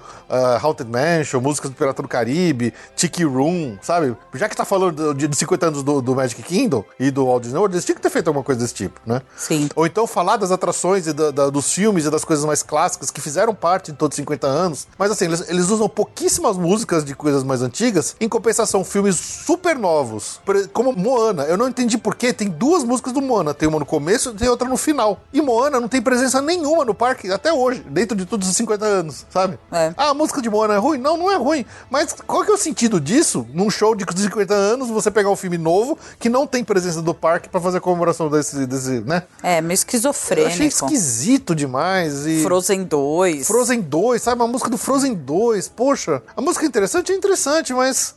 Haunted 0.67 0.91
Mansion, 0.91 1.41
músicas 1.41 1.71
do 1.71 1.77
Pirata 1.77 2.03
do 2.03 2.09
Caribe, 2.09 2.73
Tiki 2.97 3.25
Room, 3.25 3.77
sabe? 3.83 4.17
Já 4.35 4.49
que 4.49 4.57
tá 4.57 4.65
falando 4.65 5.15
de, 5.15 5.27
de 5.29 5.37
50 5.37 5.67
anos 5.67 5.83
do, 5.83 6.01
do 6.03 6.15
Magic 6.15 6.43
Kingdom 6.43 6.85
e 6.99 7.11
do 7.11 7.27
Walt 7.27 7.43
Disney 7.43 7.59
World, 7.59 7.75
eles 7.75 7.85
tinham 7.85 7.97
que 7.97 8.03
ter 8.03 8.11
feito 8.11 8.29
alguma 8.29 8.45
coisa 8.45 8.61
desse 8.61 8.75
tipo, 8.75 9.01
né? 9.07 9.23
Sim. 9.37 9.69
Ou 9.77 9.87
então 9.87 10.07
falar 10.07 10.37
das 10.37 10.51
atrações 10.53 11.07
e 11.07 11.13
da- 11.13 11.31
da- 11.31 11.51
dos 11.51 11.73
filmes 11.73 12.05
e 12.07 12.11
das 12.11 12.25
coisas 12.25 12.45
mais 12.45 12.63
clássicas 12.63 13.11
que 13.11 13.21
fizeram 13.21 13.55
parte 13.55 13.91
em 13.91 13.95
todos 13.95 14.15
os 14.15 14.17
50 14.17 14.47
anos. 14.47 14.87
Mas 14.99 15.11
assim, 15.11 15.25
eles, 15.27 15.49
eles 15.49 15.69
usam 15.71 15.89
pouquíssimas 15.89 16.57
músicas 16.57 17.05
de 17.05 17.15
coisas 17.15 17.43
mais 17.45 17.63
antigas, 17.63 18.17
em 18.21 18.29
compensação, 18.29 18.85
filmes 18.85 19.17
super 19.17 19.77
novos, 19.79 20.41
como 20.73 20.93
Moana. 20.93 21.43
Eu 21.45 21.57
não 21.57 21.69
entendi 21.69 21.99
por 21.99 22.15
quê. 22.15 22.33
Tem 22.33 22.49
duas 22.49 22.85
músicas 22.85 23.13
do 23.13 23.21
Moana. 23.21 23.53
Tem 23.53 23.69
uma 23.69 23.79
no 23.79 23.87
começo 23.87 24.31
e 24.31 24.35
tem 24.35 24.49
outra 24.49 24.69
no 24.69 24.77
final. 24.77 25.21
E 25.33 25.41
Moana 25.41 25.81
não 25.81 25.89
tem 25.89 26.01
presença 26.01 26.41
nenhuma 26.41 26.85
no 26.85 26.95
parque 26.95 27.12
até 27.33 27.53
hoje, 27.53 27.85
dentro 27.89 28.17
de 28.17 28.25
todos 28.27 28.49
os 28.49 28.57
50 28.57 28.85
anos, 28.85 29.27
sabe? 29.31 29.59
É. 29.71 29.93
Ah, 29.97 30.11
a 30.11 30.15
música 30.15 30.41
de 30.41 30.51
Moana 30.51 30.75
é 30.75 30.79
ruim? 30.79 30.99
Não, 30.99 31.17
não 31.17 31.31
é 31.31 31.37
ruim. 31.37 31.65
Mas 31.91 32.15
qual 32.27 32.45
que 32.45 32.51
é 32.51 32.55
o 32.55 32.59
sentido 32.59 33.01
disso? 33.01 33.47
Num 33.53 33.71
show 33.71 33.95
de 33.95 34.05
50 34.05 34.55
anos, 34.55 34.89
você 34.89 35.11
pegar 35.11 35.31
um 35.31 35.37
filme 35.37 35.59
novo 35.59 35.99
que 36.19 36.29
não 36.29 36.47
tem 36.47 36.65
presença 36.65 37.03
do 37.03 37.15
parque 37.15 37.49
pra 37.49 37.61
fazer 37.61 37.79
a 37.79 37.81
comemoração 37.81 38.29
desse, 38.29 38.67
desse 38.67 39.01
né? 39.01 39.23
É, 39.43 39.61
meio 39.61 39.73
Eu 39.73 39.75
achei 39.75 39.75
esquizofrênico. 39.75 40.63
esquisito 40.65 41.55
demais. 41.55 42.27
E... 42.27 42.43
Frozen 42.43 42.85
2. 42.85 43.47
Frozen 43.47 43.81
2, 43.81 44.23
sabe? 44.23 44.41
Uma 44.41 44.49
música 44.49 44.71
do 44.71 44.79
Frozen 44.79 45.15
2. 45.15 45.69
Poxa, 45.69 46.23
a 46.37 46.41
música 46.41 46.65
é 46.65 46.69
interessante, 46.69 47.13
é 47.13 47.15
interessante, 47.15 47.73
mas. 47.73 48.15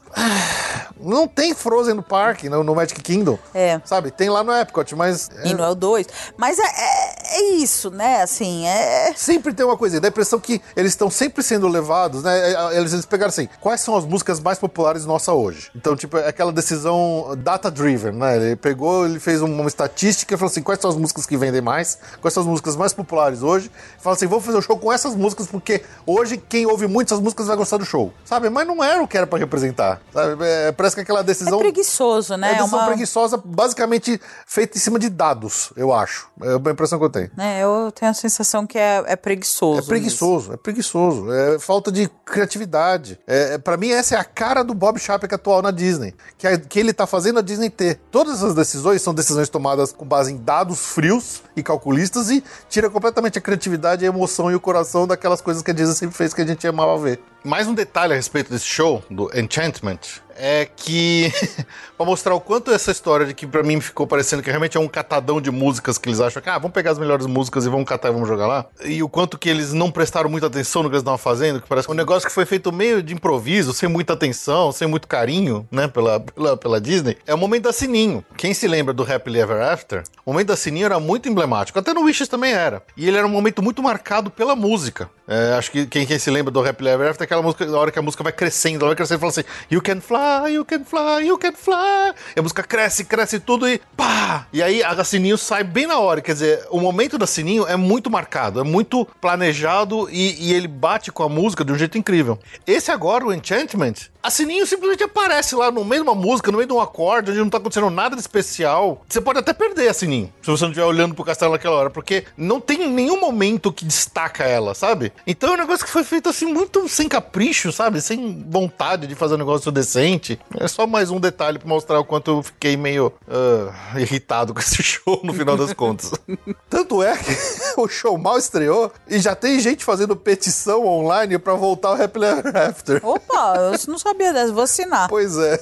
Não 1.00 1.28
tem 1.28 1.54
Frozen 1.54 1.94
no 1.96 2.02
parque, 2.04 2.50
no, 2.50 2.64
no 2.64 2.74
Magic 2.74 3.00
Kingdom. 3.02 3.38
É. 3.54 3.80
Sabe? 3.86 4.12
Tem 4.12 4.30
lá 4.30 4.44
no 4.44 4.54
Epcot, 4.54 4.96
mas. 4.96 5.30
é- 5.44 5.50
E 5.50 5.54
não 5.54 5.64
é 5.64 5.70
o 5.70 5.76
2. 5.76 6.08
Mas 6.38 6.58
é, 6.58 6.64
é, 6.64 7.38
é 7.38 7.42
isso, 7.58 7.92
né? 7.92 8.22
Assim, 8.22 8.66
é. 8.66 9.14
Sempre 9.16 9.54
tem 9.54 9.66
uma 9.66 9.78
coisa, 9.78 10.00
dá 10.00 10.08
a 10.08 10.10
impressão 10.10 10.40
que 10.40 10.62
eles 10.76 10.94
estão 10.94 11.10
sempre 11.10 11.44
sendo 11.44 11.68
levados, 11.68 12.24
né? 12.24 12.76
Eles, 12.76 12.94
eles 12.94 13.06
pegaram 13.06 13.30
assim, 13.30 13.48
quais 13.60 13.82
são 13.82 13.96
as 13.96 14.06
músicas 14.06 14.40
mais 14.40 14.58
populares 14.58 15.06
nossa 15.06 15.34
hoje? 15.34 15.70
Então, 15.76 15.96
tipo, 15.96 16.18
é 16.18 16.28
aquela 16.30 16.52
decisão 16.52 17.36
data-driven, 17.38 18.14
né? 18.14 18.38
Ele 18.38 18.56
pegou, 18.56 19.06
ele 19.06 19.20
fez 19.20 19.42
uma 19.42 19.68
estatística 19.68 20.34
e 20.34 20.38
falou 20.38 20.50
assim, 20.50 20.62
quais 20.64 20.80
são 20.80 20.90
as 20.90 20.96
músicas 20.96 21.26
que 21.26 21.38
vendem 21.38 21.62
mais? 21.62 21.98
Quais 22.22 22.34
são 22.34 22.42
as 22.42 22.48
músicas 22.48 22.76
mais 22.76 22.94
populares 22.94 23.44
hoje? 23.44 23.70
E 24.00 24.02
fala 24.02 24.16
assim, 24.16 24.28
vamos 24.28 24.46
fazer 24.46 24.58
um 24.58 24.62
show 24.62 24.78
com 24.78 24.92
essas 24.92 25.14
músicas, 25.16 25.48
porque 25.48 25.84
hoje 26.06 26.38
quem 26.38 26.66
ouve 26.66 26.88
muito 26.88 27.08
essas 27.14 27.22
músicas 27.22 27.48
vai 27.48 27.58
gostar 27.58 27.78
do 27.78 27.86
show, 27.86 28.14
sabe? 28.24 28.50
Mas 28.50 28.66
não 28.66 28.84
era 28.84 29.04
o 29.04 29.08
que 29.08 29.18
era 29.18 29.28
pra 29.28 29.38
representar, 29.38 30.02
sabe? 30.14 30.44
É, 30.46 30.72
parece 30.72 30.96
que 30.96 31.02
aquela 31.02 31.20
É 31.22 31.24
decisão... 31.24 31.60
preguiçoso, 31.60 32.36
né? 32.38 32.52
É 32.52 32.56
decisão 32.56 32.80
uma- 32.80 32.88
preguiçosa, 32.88 33.42
basicamente 33.44 34.20
feita 34.46 34.78
em 34.78 34.82
cima 34.82 34.98
de 35.00 35.10
dados, 35.10 35.72
eu 35.76 35.94
acho. 35.94 36.28
É 36.42 36.54
a 36.54 36.72
impressão 36.72 36.98
que 37.00 37.06
eu 37.06 37.10
tenho. 37.10 37.32
né, 37.38 37.62
eu 37.64 37.92
tenho 37.92 38.12
a 38.12 38.14
sensação 38.14 38.66
que 38.68 38.78
é, 38.78 39.04
é 39.08 39.16
preguiçoso. 39.16 39.80
É 39.82 39.84
preguiçoso, 39.86 40.54
é 40.54 40.58
preguiçoso. 40.58 41.32
É 41.32 41.60
falta 41.60 41.92
de 41.92 42.10
criatividade. 42.26 43.20
É, 43.28 43.54
é, 43.54 43.58
para 43.58 43.78
mim, 43.78 43.90
essa 43.90 44.16
é 44.16 44.18
a 44.18 44.24
cara 44.24 44.64
do 44.64 44.74
Bob 44.74 45.00
Chapek 45.00 45.34
atual 45.34 45.62
na 45.62 45.72
Disney. 45.72 46.14
Que, 46.38 46.48
é- 46.48 46.58
que 46.58 46.80
ele 46.80 46.94
tá 46.94 47.06
fazendo 47.08 47.40
a 47.40 47.42
Disney 47.42 47.70
ter. 47.70 48.00
Todas 48.12 48.38
essas 48.38 48.54
decisões 48.56 49.02
são 49.02 49.14
decisões 49.14 49.50
tomadas 49.50 49.92
com 49.92 50.06
base 50.06 50.32
em 50.32 50.38
dados 50.38 50.80
frios 50.80 51.42
e 51.56 51.64
calculistas 51.64 52.30
e 52.30 52.44
tira 52.70 52.90
completamente 52.90 53.38
a 53.38 53.42
criatividade, 53.42 54.06
a 54.06 54.08
emoção 54.08 54.52
e 54.52 54.56
o 54.56 54.60
coração 54.60 55.08
daquelas 55.08 55.42
coisas 55.42 55.62
que 55.64 55.72
a 55.72 55.74
Disney 55.74 55.96
sempre 55.96 56.16
fez 56.16 56.34
que 56.34 56.42
a 56.42 56.46
gente 56.46 56.66
amava 56.68 56.98
ver. 56.98 57.20
Mais 57.46 57.68
um 57.68 57.76
detalhe 57.76 58.12
a 58.12 58.16
respeito 58.16 58.50
desse 58.50 58.66
show, 58.66 59.04
do 59.08 59.30
Enchantment, 59.38 60.20
é 60.36 60.66
que 60.66 61.32
pra 61.98 62.06
mostrar 62.06 62.36
o 62.36 62.42
quanto 62.42 62.72
essa 62.72 62.92
história 62.92 63.26
de 63.26 63.34
que 63.34 63.48
pra 63.48 63.64
mim 63.64 63.80
ficou 63.80 64.06
parecendo 64.06 64.44
que 64.44 64.50
realmente 64.50 64.78
é 64.78 64.80
um 64.80 64.88
catadão 64.88 65.40
de 65.40 65.50
músicas 65.50 65.98
que 65.98 66.10
eles 66.10 66.20
acham 66.20 66.42
que 66.42 66.50
ah, 66.50 66.58
vamos 66.58 66.74
pegar 66.74 66.92
as 66.92 67.00
melhores 67.00 67.26
músicas 67.26 67.66
e 67.66 67.70
vamos 67.70 67.88
catar 67.88 68.10
e 68.10 68.12
vamos 68.12 68.28
jogar 68.28 68.48
lá. 68.48 68.66
E 68.84 69.02
o 69.02 69.10
quanto 69.10 69.38
que 69.38 69.50
eles 69.50 69.74
não 69.74 69.90
prestaram 69.92 70.30
muita 70.30 70.48
atenção 70.48 70.84
no 70.84 70.90
que 70.90 70.96
eles 70.96 71.02
estavam 71.02 71.18
fazendo, 71.18 71.62
que 71.62 71.68
parece 71.68 71.90
um 71.90 71.94
negócio 71.94 72.28
que 72.28 72.34
foi 72.34 72.46
feito 72.46 72.72
meio 72.72 73.02
de 73.02 73.14
improviso, 73.14 73.74
sem 73.74 73.88
muita 73.90 74.14
atenção, 74.14 74.72
sem 74.72 74.88
muito 74.88 75.08
carinho, 75.08 75.68
né, 75.72 75.88
pela, 75.88 76.20
pela, 76.20 76.58
pela 76.58 76.82
Disney. 76.82 77.18
É 77.26 77.34
o 77.34 77.38
momento 77.38 77.64
da 77.64 77.74
Sininho. 77.74 78.24
Quem 78.38 78.54
se 78.54 78.68
lembra 78.68 78.94
do 78.94 79.04
Happily 79.04 79.40
Ever 79.40 79.62
After, 79.62 80.04
o 80.26 80.32
momento 80.32 80.48
da 80.48 80.56
Sininho 80.56 80.86
era 80.86 81.00
muito 81.00 81.30
emblemático. 81.30 81.80
Até 81.80 81.94
no 81.94 82.02
Wishes 82.02 82.28
também 82.28 82.52
era. 82.52 82.84
E 82.98 83.08
ele 83.08 83.18
era 83.18 83.26
um 83.26 83.30
momento 83.30 83.62
muito 83.62 83.82
marcado 83.82 84.30
pela 84.30 84.56
música. 84.56 85.10
É, 85.28 85.54
acho 85.58 85.72
que 85.72 85.88
quem, 85.88 86.06
quem 86.06 86.20
se 86.20 86.30
lembra 86.30 86.52
do 86.52 86.60
Happily 86.60 86.90
Ever 86.90 87.10
After 87.10 87.24
é 87.24 87.26
aquela 87.26 87.42
música, 87.42 87.66
na 87.66 87.78
hora 87.78 87.92
que 87.92 87.98
a 87.98 88.02
música 88.02 88.24
vai 88.24 88.32
crescendo, 88.32 88.82
ela 88.82 88.90
vai 88.90 88.96
crescendo 88.96 89.18
e 89.18 89.22
fala 89.22 89.32
assim: 89.32 89.44
You 89.72 89.82
can 89.82 90.00
fly, 90.00 90.20
you 90.50 90.66
can 90.66 90.84
fly, 90.84 91.28
you 91.28 91.38
can 91.38 91.54
fly. 91.54 92.14
E 92.36 92.40
a 92.40 92.42
música 92.42 92.64
cresce, 92.64 93.06
cresce 93.06 93.40
tudo 93.40 93.68
e 93.68 93.80
pá! 93.96 94.48
E 94.52 94.62
aí 94.62 94.84
a 94.84 95.04
Sininho 95.04 95.38
sai 95.38 95.64
bem 95.64 95.88
na 95.88 96.00
hora. 96.00 96.22
Quer 96.22 96.34
dizer, 96.34 96.68
o 96.70 96.80
momento 96.80 97.18
da 97.18 97.28
Sininho 97.28 97.66
é 97.68 97.76
muito 97.76 98.10
marcado, 98.10 98.60
é 98.60 98.64
muito 98.64 99.06
planejado 99.20 100.10
e, 100.10 100.50
e 100.50 100.54
ele 100.54 100.68
bate 100.68 101.12
com 101.12 101.24
a 101.24 101.30
música 101.30 101.64
de 101.64 101.72
um 101.72 101.78
jeito 101.78 101.98
incrível. 101.98 102.40
Esse 102.66 102.92
agora, 102.92 103.26
o 103.26 103.34
Enchantment, 103.34 103.94
a 104.26 104.32
Sininho 104.32 104.66
simplesmente 104.66 105.04
aparece 105.04 105.56
lá 105.56 105.70
no 105.72 105.86
meio 105.86 106.04
de 106.04 106.10
uma 106.10 106.16
música, 106.16 106.52
no 106.52 106.58
meio 106.58 106.68
de 106.68 106.74
um 106.74 106.82
acorde, 106.82 107.30
onde 107.30 107.40
não 107.40 107.50
tá 107.50 107.58
acontecendo 107.58 107.92
nada 107.92 108.16
de 108.16 108.22
especial. 108.22 109.04
Você 109.08 109.22
pode 109.22 109.38
até 109.38 109.54
perder 109.54 109.90
a 109.90 109.94
Sininho, 109.94 110.34
se 110.42 110.50
você 110.50 110.64
não 110.64 110.72
estiver 110.72 110.88
olhando 110.88 111.14
pro 111.14 111.24
castelo 111.24 111.52
naquela 111.52 111.76
hora, 111.76 111.90
porque 111.92 112.26
não 112.36 112.60
tem 112.60 112.90
nenhum 112.90 113.20
momento 113.20 113.72
que 113.72 113.86
destaca 113.86 114.44
ela, 114.44 114.74
sabe? 114.74 115.14
Então 115.28 115.52
é 115.52 115.54
um 115.54 115.58
negócio 115.58 115.86
que 115.86 115.92
foi 115.92 116.04
feito 116.04 116.28
assim, 116.28 116.46
muito 116.46 116.90
sem 116.90 117.08
capricho, 117.08 117.72
sabe? 117.72 118.02
Sem 118.02 118.44
vontade 118.50 119.06
de 119.06 119.14
fazer 119.14 119.36
um 119.36 119.38
negócio 119.38 119.72
decente. 119.72 120.15
É 120.60 120.68
só 120.68 120.88
mais 120.88 121.12
um 121.12 121.20
detalhe 121.20 121.60
pra 121.60 121.68
mostrar 121.68 122.00
o 122.00 122.06
quanto 122.06 122.32
eu 122.32 122.44
fiquei 122.44 122.78
meio 122.78 123.12
ah, 123.28 124.00
irritado 124.00 124.54
com 124.54 124.60
esse 124.60 124.82
show 124.84 125.20
no 125.24 125.34
final 125.34 125.58
das 125.58 125.74
contas. 125.74 126.12
Tanto 126.70 127.02
é 127.04 127.18
que 127.18 127.32
o 127.78 127.88
show 127.88 128.18
mal 128.18 128.38
estreou 128.38 128.92
e 129.08 129.20
já 129.20 129.36
tem 129.36 129.60
gente 129.60 129.84
fazendo 129.84 130.16
petição 130.16 130.86
online 130.86 131.38
pra 131.38 131.54
voltar 131.54 131.90
ao 131.90 132.02
Happily 132.02 132.26
Ever 132.26 132.58
After. 132.58 133.06
Opa, 133.06 133.56
eu 133.58 133.80
não 133.88 133.98
sabia 133.98 134.34
dessa, 134.34 134.54
vou 134.54 134.64
assinar. 134.64 135.08
Pois 135.10 135.38
é. 135.38 135.60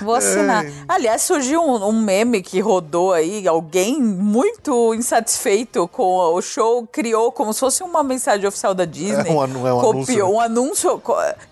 Vou 0.00 0.14
assinar. 0.14 0.64
Aliás, 0.88 1.22
surgiu 1.22 1.62
um, 1.62 1.88
um 1.88 2.00
meme 2.00 2.42
que 2.42 2.60
rodou 2.60 3.12
aí, 3.12 3.46
alguém 3.46 4.00
muito 4.00 4.94
insatisfeito 4.94 5.88
com 5.88 6.04
o 6.34 6.40
show 6.42 6.86
criou 6.86 7.32
como 7.32 7.52
se 7.52 7.60
fosse 7.60 7.82
uma 7.82 8.02
mensagem 8.02 8.46
oficial 8.46 8.74
da 8.74 8.84
Disney. 8.84 9.30
É 9.30 9.32
um 9.32 9.66
é 9.66 9.74
um 9.74 9.80
copiou 9.80 10.40
anúncio, 10.40 10.90
um 10.90 11.00
anúncio, 11.00 11.02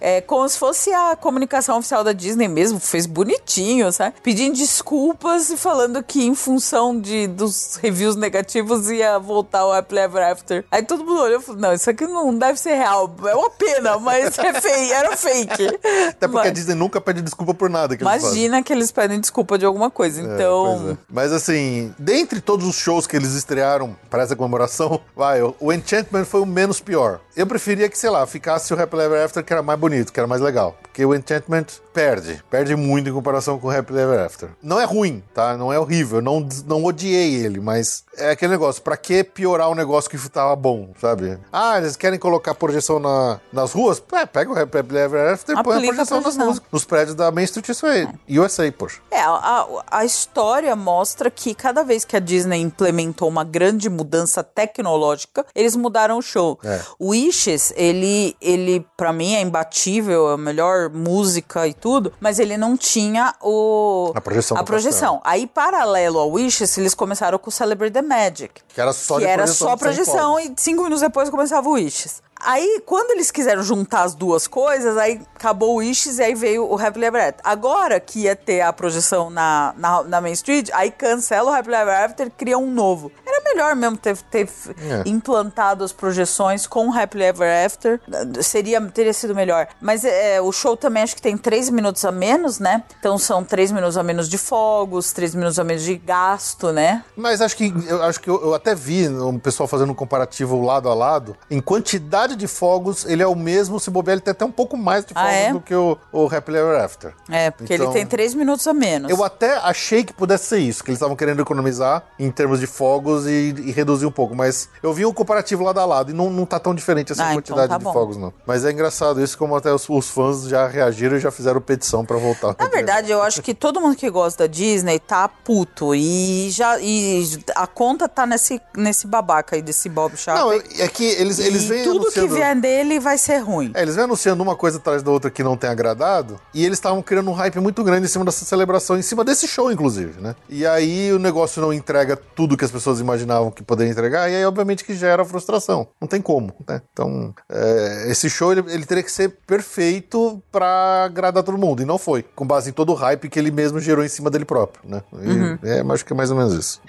é, 0.00 0.20
como 0.20 0.48
se 0.48 0.58
fosse 0.58 0.92
a 0.92 1.16
comunicação 1.16 1.78
oficial 1.78 2.04
da 2.04 2.12
Disney 2.12 2.29
mesmo, 2.36 2.78
fez 2.80 3.06
bonitinho, 3.06 3.90
sabe? 3.92 4.14
Pedindo 4.22 4.56
desculpas 4.56 5.50
e 5.50 5.56
falando 5.56 6.02
que 6.02 6.24
em 6.24 6.34
função 6.34 6.98
de, 6.98 7.26
dos 7.26 7.76
reviews 7.82 8.16
negativos 8.16 8.90
ia 8.90 9.18
voltar 9.18 9.66
o 9.66 9.72
Happily 9.72 10.00
Ever 10.00 10.22
After. 10.32 10.64
Aí 10.70 10.82
todo 10.82 11.04
mundo 11.04 11.20
olhou 11.22 11.40
e 11.40 11.42
falou, 11.42 11.60
não, 11.60 11.72
isso 11.72 11.88
aqui 11.90 12.06
não 12.06 12.36
deve 12.36 12.58
ser 12.58 12.74
real, 12.74 13.12
é 13.26 13.34
uma 13.34 13.50
pena, 13.50 13.98
mas 13.98 14.38
é 14.38 14.52
fake, 14.60 14.92
era 14.92 15.16
fake. 15.16 15.66
Até 16.08 16.26
porque 16.28 16.48
a 16.48 16.50
Mas- 16.50 16.52
Disney 16.54 16.74
nunca 16.74 17.00
pede 17.00 17.22
desculpa 17.22 17.54
por 17.54 17.68
nada 17.70 17.96
que 17.96 18.02
eles. 18.04 18.22
Imagina 18.22 18.62
que 18.62 18.72
eles 18.72 18.90
pedem 18.90 19.20
desculpa 19.20 19.58
de 19.58 19.64
alguma 19.64 19.90
coisa. 19.90 20.20
É, 20.20 20.24
Então, 20.24 20.78
pois 20.82 20.92
é. 20.92 20.98
Mas 21.08 21.32
assim, 21.32 21.94
dentre 21.98 22.40
todos 22.40 22.66
os 22.66 22.76
shows 22.76 23.06
que 23.06 23.16
eles 23.16 23.32
estrearam 23.34 23.96
para 24.08 24.22
essa 24.22 24.34
comemoração, 24.36 25.00
vai, 25.16 25.42
o- 25.42 25.72
Enchantment 25.72 26.24
foi 26.24 26.40
o 26.40 26.46
menos 26.46 26.80
pior. 26.80 27.20
Eu 27.36 27.46
preferia 27.46 27.88
que, 27.88 27.96
sei 27.98 28.10
lá, 28.10 28.26
ficasse 28.26 28.72
o 28.74 28.80
Happily 28.80 29.02
Ever 29.04 29.24
After, 29.24 29.42
que 29.44 29.52
era 29.52 29.62
mais 29.62 29.78
bonito, 29.78 30.12
que 30.12 30.20
era 30.20 30.26
mais 30.26 30.42
legal. 30.42 30.76
Porque 30.82 31.04
o 31.04 31.14
Enchantment 31.14 31.66
perde. 31.92 32.42
Perde 32.50 32.74
muito 32.76 33.08
em 33.08 33.12
comparação 33.12 33.58
com 33.58 33.68
o 33.68 33.70
Happy 33.70 33.92
Ever 33.92 34.20
After. 34.20 34.50
Não 34.62 34.80
é 34.80 34.84
ruim, 34.84 35.22
tá? 35.34 35.56
Não 35.56 35.72
é 35.72 35.78
horrível. 35.78 36.20
Não, 36.20 36.46
não 36.66 36.84
odiei 36.84 37.34
ele, 37.34 37.60
mas 37.60 38.04
é 38.16 38.30
aquele 38.30 38.52
negócio. 38.52 38.82
Pra 38.82 38.96
que 38.96 39.24
piorar 39.24 39.68
um 39.70 39.74
negócio 39.74 40.08
que 40.10 40.16
tava 40.28 40.54
bom, 40.56 40.90
sabe? 41.00 41.38
Ah, 41.52 41.78
eles 41.78 41.96
querem 41.96 42.18
colocar 42.18 42.54
projeção 42.54 42.98
na, 42.98 43.40
nas 43.52 43.72
ruas? 43.72 44.02
É, 44.12 44.26
pega 44.26 44.50
o 44.52 44.58
Happy 44.58 44.78
Ever 44.78 45.32
After 45.32 45.56
e 45.58 45.62
põe 45.62 45.74
a 45.74 45.76
Aplica 45.76 45.92
a 45.92 45.96
projeção 45.96 46.16
nas 46.18 46.22
projeção. 46.34 46.46
ruas. 46.46 46.62
Nos 46.70 46.84
prédios 46.84 47.14
da 47.14 47.30
Main 47.30 47.44
Street 47.44 47.68
isso 47.68 47.86
aí. 47.86 48.08
USA, 48.38 48.70
poxa. 48.72 49.00
É, 49.10 49.20
a, 49.20 49.30
a- 49.30 49.66
a 49.90 50.04
história 50.04 50.74
mostra 50.76 51.30
que 51.30 51.54
cada 51.54 51.82
vez 51.82 52.04
que 52.04 52.16
a 52.16 52.20
Disney 52.20 52.60
implementou 52.60 53.28
uma 53.28 53.44
grande 53.44 53.88
mudança 53.90 54.42
tecnológica, 54.44 55.44
eles 55.54 55.74
mudaram 55.76 56.18
o 56.18 56.22
show. 56.22 56.58
É. 56.64 56.80
O 56.98 57.10
Wishes, 57.10 57.72
ele, 57.76 58.36
ele 58.40 58.86
para 58.96 59.12
mim 59.12 59.34
é 59.34 59.40
imbatível, 59.40 60.30
é 60.30 60.34
a 60.34 60.36
melhor 60.36 60.88
música 60.90 61.66
e 61.66 61.74
tudo, 61.80 62.12
mas 62.20 62.38
ele 62.38 62.56
não 62.56 62.76
tinha 62.76 63.34
o 63.40 64.12
A 64.14 64.20
projeção 64.20 64.56
A 64.56 64.62
projeção. 64.62 65.20
Aí 65.24 65.46
paralelo 65.46 66.18
ao 66.18 66.30
Wishes, 66.32 66.76
eles 66.78 66.94
começaram 66.94 67.38
com 67.38 67.48
o 67.48 67.52
Celebrate 67.52 67.92
the 67.92 68.02
Magic. 68.02 68.62
Que 68.68 68.80
era 68.80 68.92
só 68.92 69.14
que 69.14 69.24
de 69.24 69.26
era 69.26 69.42
projeção 69.44 69.68
só 69.68 69.74
de 69.74 69.80
100 69.80 69.88
projeção 69.94 70.40
e 70.40 70.54
cinco 70.56 70.82
minutos 70.82 71.00
depois 71.00 71.30
começava 71.30 71.68
o 71.68 71.72
Wishes. 71.72 72.22
Aí, 72.42 72.82
quando 72.86 73.10
eles 73.12 73.30
quiseram 73.30 73.62
juntar 73.62 74.02
as 74.02 74.14
duas 74.14 74.46
coisas, 74.46 74.96
aí 74.96 75.20
acabou 75.34 75.74
o 75.74 75.78
Wishes 75.78 76.18
e 76.18 76.22
aí 76.22 76.34
veio 76.34 76.64
o 76.70 76.78
Happily 76.80 77.06
Ever 77.06 77.28
After. 77.28 77.40
Agora 77.44 78.00
que 78.00 78.20
ia 78.20 78.34
ter 78.36 78.60
a 78.62 78.72
projeção 78.72 79.30
na, 79.30 79.74
na, 79.76 80.02
na 80.04 80.20
Main 80.20 80.32
Street, 80.32 80.70
aí 80.72 80.90
cancela 80.90 81.50
o 81.50 81.54
Happily 81.54 81.76
Ever 81.76 82.04
After 82.04 82.26
e 82.26 82.30
cria 82.30 82.58
um 82.58 82.70
novo. 82.70 83.10
Era 83.26 83.42
melhor 83.44 83.76
mesmo 83.76 83.96
ter, 83.96 84.16
ter 84.16 84.48
É. 84.80 85.02
implantado 85.08 85.84
as 85.84 85.92
projeções 85.92 86.66
com 86.66 86.88
o 86.88 86.92
Happily 86.98 87.24
Ever 87.24 87.66
After. 87.66 88.00
Seria, 88.42 88.80
teria 88.90 89.12
sido 89.12 89.34
melhor. 89.34 89.68
Mas 89.80 90.04
é, 90.04 90.40
o 90.40 90.50
show 90.52 90.76
também 90.76 91.02
acho 91.02 91.14
que 91.16 91.22
tem 91.22 91.36
três 91.36 91.68
minutos 91.70 92.04
a 92.04 92.10
menos, 92.12 92.58
né? 92.58 92.82
Então 92.98 93.18
são 93.18 93.44
três 93.44 93.70
minutos 93.70 93.96
a 93.96 94.02
menos 94.02 94.28
de 94.28 94.38
fogos, 94.38 95.12
três 95.12 95.34
minutos 95.34 95.58
a 95.58 95.64
menos 95.64 95.82
de 95.82 95.96
gasto, 95.96 96.72
né? 96.72 97.04
Mas 97.16 97.40
acho 97.40 97.56
que 97.56 97.72
eu 97.86 98.02
acho 98.02 98.20
que 98.20 98.28
eu, 98.30 98.40
eu 98.42 98.54
até 98.54 98.74
vi 98.74 99.08
um 99.08 99.38
pessoal 99.38 99.66
fazendo 99.66 99.90
um 99.92 99.94
comparativo 99.94 100.60
lado 100.64 100.88
a 100.88 100.94
lado. 100.94 101.36
Em 101.50 101.60
quantidade 101.60 102.29
de 102.36 102.46
fogos, 102.46 103.04
ele 103.04 103.22
é 103.22 103.26
o 103.26 103.34
mesmo. 103.34 103.78
Se 103.80 103.90
bobear, 103.90 104.14
ele 104.14 104.20
tem 104.20 104.32
até 104.32 104.44
um 104.44 104.50
pouco 104.52 104.76
mais 104.76 105.04
de 105.04 105.12
Ah, 105.14 105.20
fogos 105.20 105.34
é? 105.36 105.52
do 105.52 105.60
que 105.60 105.74
o, 105.74 105.96
o 106.12 106.26
Happily 106.26 106.58
Ever 106.58 106.80
After. 106.82 107.14
É, 107.30 107.50
porque 107.50 107.74
Então- 107.74 107.86
ele 107.86 107.94
tem 107.94 108.06
três 108.06 108.34
minutos 108.34 108.66
a 108.66 108.72
menos. 108.74 109.10
Eu 109.10 109.22
até 109.24 109.56
achei 109.58 110.04
que 110.04 110.12
pudesse 110.12 110.44
ser 110.46 110.58
isso, 110.58 110.82
que 110.84 110.90
eles 110.90 110.96
estavam 110.98 111.16
querendo 111.16 111.40
economizar 111.40 112.04
em 112.18 112.30
termos 112.30 112.60
de 112.60 112.66
fogos 112.66 113.26
e, 113.26 113.54
e 113.58 113.72
reduzir 113.72 114.06
um 114.06 114.10
pouco. 114.12 114.34
Mas 114.34 114.68
eu 114.82 114.92
vi 114.92 115.04
um 115.06 115.12
comparativo 115.12 115.62
lado 115.64 115.80
a 115.80 115.84
lado 115.84 116.10
e 116.10 116.14
não, 116.14 116.30
não 116.30 116.44
tá 116.46 116.58
tão 116.58 116.74
diferente 116.74 117.12
essa 117.12 117.22
Ah, 117.22 117.26
então 117.32 117.36
quantidade 117.42 117.68
tá 117.68 117.78
de 117.78 117.84
bom. 117.84 117.92
fogos, 117.92 118.16
não. 118.16 118.32
Mas 118.46 118.64
é 118.64 118.70
engraçado 118.72 119.22
isso, 119.22 119.36
como 119.36 119.54
até 119.56 119.72
os, 119.72 119.88
os 119.88 120.08
fãs 120.08 120.44
já 120.44 120.66
reagiram 120.66 121.16
e 121.16 121.20
já 121.20 121.30
fizeram 121.30 121.60
petição 121.60 122.04
pra 122.04 122.16
voltar. 122.16 122.54
Na 122.58 122.68
verdade, 122.68 123.10
eu 123.10 123.22
acho 123.22 123.42
que 123.42 123.54
todo 123.54 123.80
mundo 123.80 123.96
que 123.96 124.08
gosta 124.10 124.44
da 124.44 124.52
Disney 124.52 124.98
tá 124.98 125.28
puto 125.28 125.94
e 125.94 126.50
já 126.50 126.78
e 126.80 127.38
a 127.54 127.66
conta 127.66 128.08
tá 128.08 128.26
nesse, 128.26 128.60
nesse 128.76 129.06
babaca 129.06 129.56
aí 129.56 129.62
desse 129.62 129.88
Bob 129.88 130.16
Chapek. 130.16 130.40
Não, 130.44 130.52
é 130.52 130.88
que 130.88 131.04
eles, 131.04 131.38
eles 131.38 131.64
vêm 131.64 131.84
tudo 131.84 132.10
que 132.20 132.34
anunciando... 132.34 132.60
vier 132.60 132.60
dele 132.60 133.00
vai 133.00 133.18
ser 133.18 133.38
ruim. 133.38 133.72
É, 133.74 133.82
eles 133.82 133.94
vêm 133.94 134.04
anunciando 134.04 134.42
uma 134.42 134.56
coisa 134.56 134.78
atrás 134.78 135.02
da 135.02 135.10
outra 135.10 135.30
que 135.30 135.42
não 135.42 135.56
tem 135.56 135.70
agradado, 135.70 136.40
e 136.54 136.64
eles 136.64 136.78
estavam 136.78 137.02
criando 137.02 137.30
um 137.30 137.34
hype 137.34 137.58
muito 137.60 137.82
grande 137.82 138.06
em 138.06 138.08
cima 138.08 138.24
dessa 138.24 138.44
celebração, 138.44 138.98
em 138.98 139.02
cima 139.02 139.24
desse 139.24 139.46
show, 139.46 139.70
inclusive, 139.70 140.20
né? 140.20 140.34
E 140.48 140.66
aí 140.66 141.12
o 141.12 141.18
negócio 141.18 141.60
não 141.60 141.72
entrega 141.72 142.16
tudo 142.16 142.56
que 142.56 142.64
as 142.64 142.70
pessoas 142.70 143.00
imaginavam 143.00 143.50
que 143.50 143.62
poderia 143.62 143.90
entregar, 143.90 144.30
e 144.30 144.36
aí, 144.36 144.44
obviamente, 144.44 144.84
que 144.84 144.94
gera 144.94 145.24
frustração. 145.24 145.88
Não 146.00 146.08
tem 146.08 146.20
como, 146.20 146.54
né? 146.68 146.82
Então, 146.92 147.34
é, 147.48 148.06
esse 148.08 148.28
show, 148.28 148.52
ele, 148.52 148.64
ele 148.68 148.84
teria 148.84 149.02
que 149.02 149.12
ser 149.12 149.36
perfeito 149.46 150.42
pra 150.50 151.04
agradar 151.04 151.42
todo 151.42 151.58
mundo, 151.58 151.82
e 151.82 151.84
não 151.84 151.98
foi, 151.98 152.22
com 152.22 152.46
base 152.46 152.70
em 152.70 152.72
todo 152.72 152.92
o 152.92 152.94
hype 152.94 153.28
que 153.28 153.38
ele 153.38 153.50
mesmo 153.50 153.80
gerou 153.80 154.04
em 154.04 154.08
cima 154.08 154.30
dele 154.30 154.44
próprio, 154.44 154.82
né? 154.88 155.02
E, 155.12 155.50
É, 155.62 155.82
mas 155.82 155.96
acho 155.96 156.04
que 156.04 156.12
é 156.12 156.16
mais 156.16 156.30
ou 156.30 156.36
menos 156.36 156.52
isso. 156.54 156.80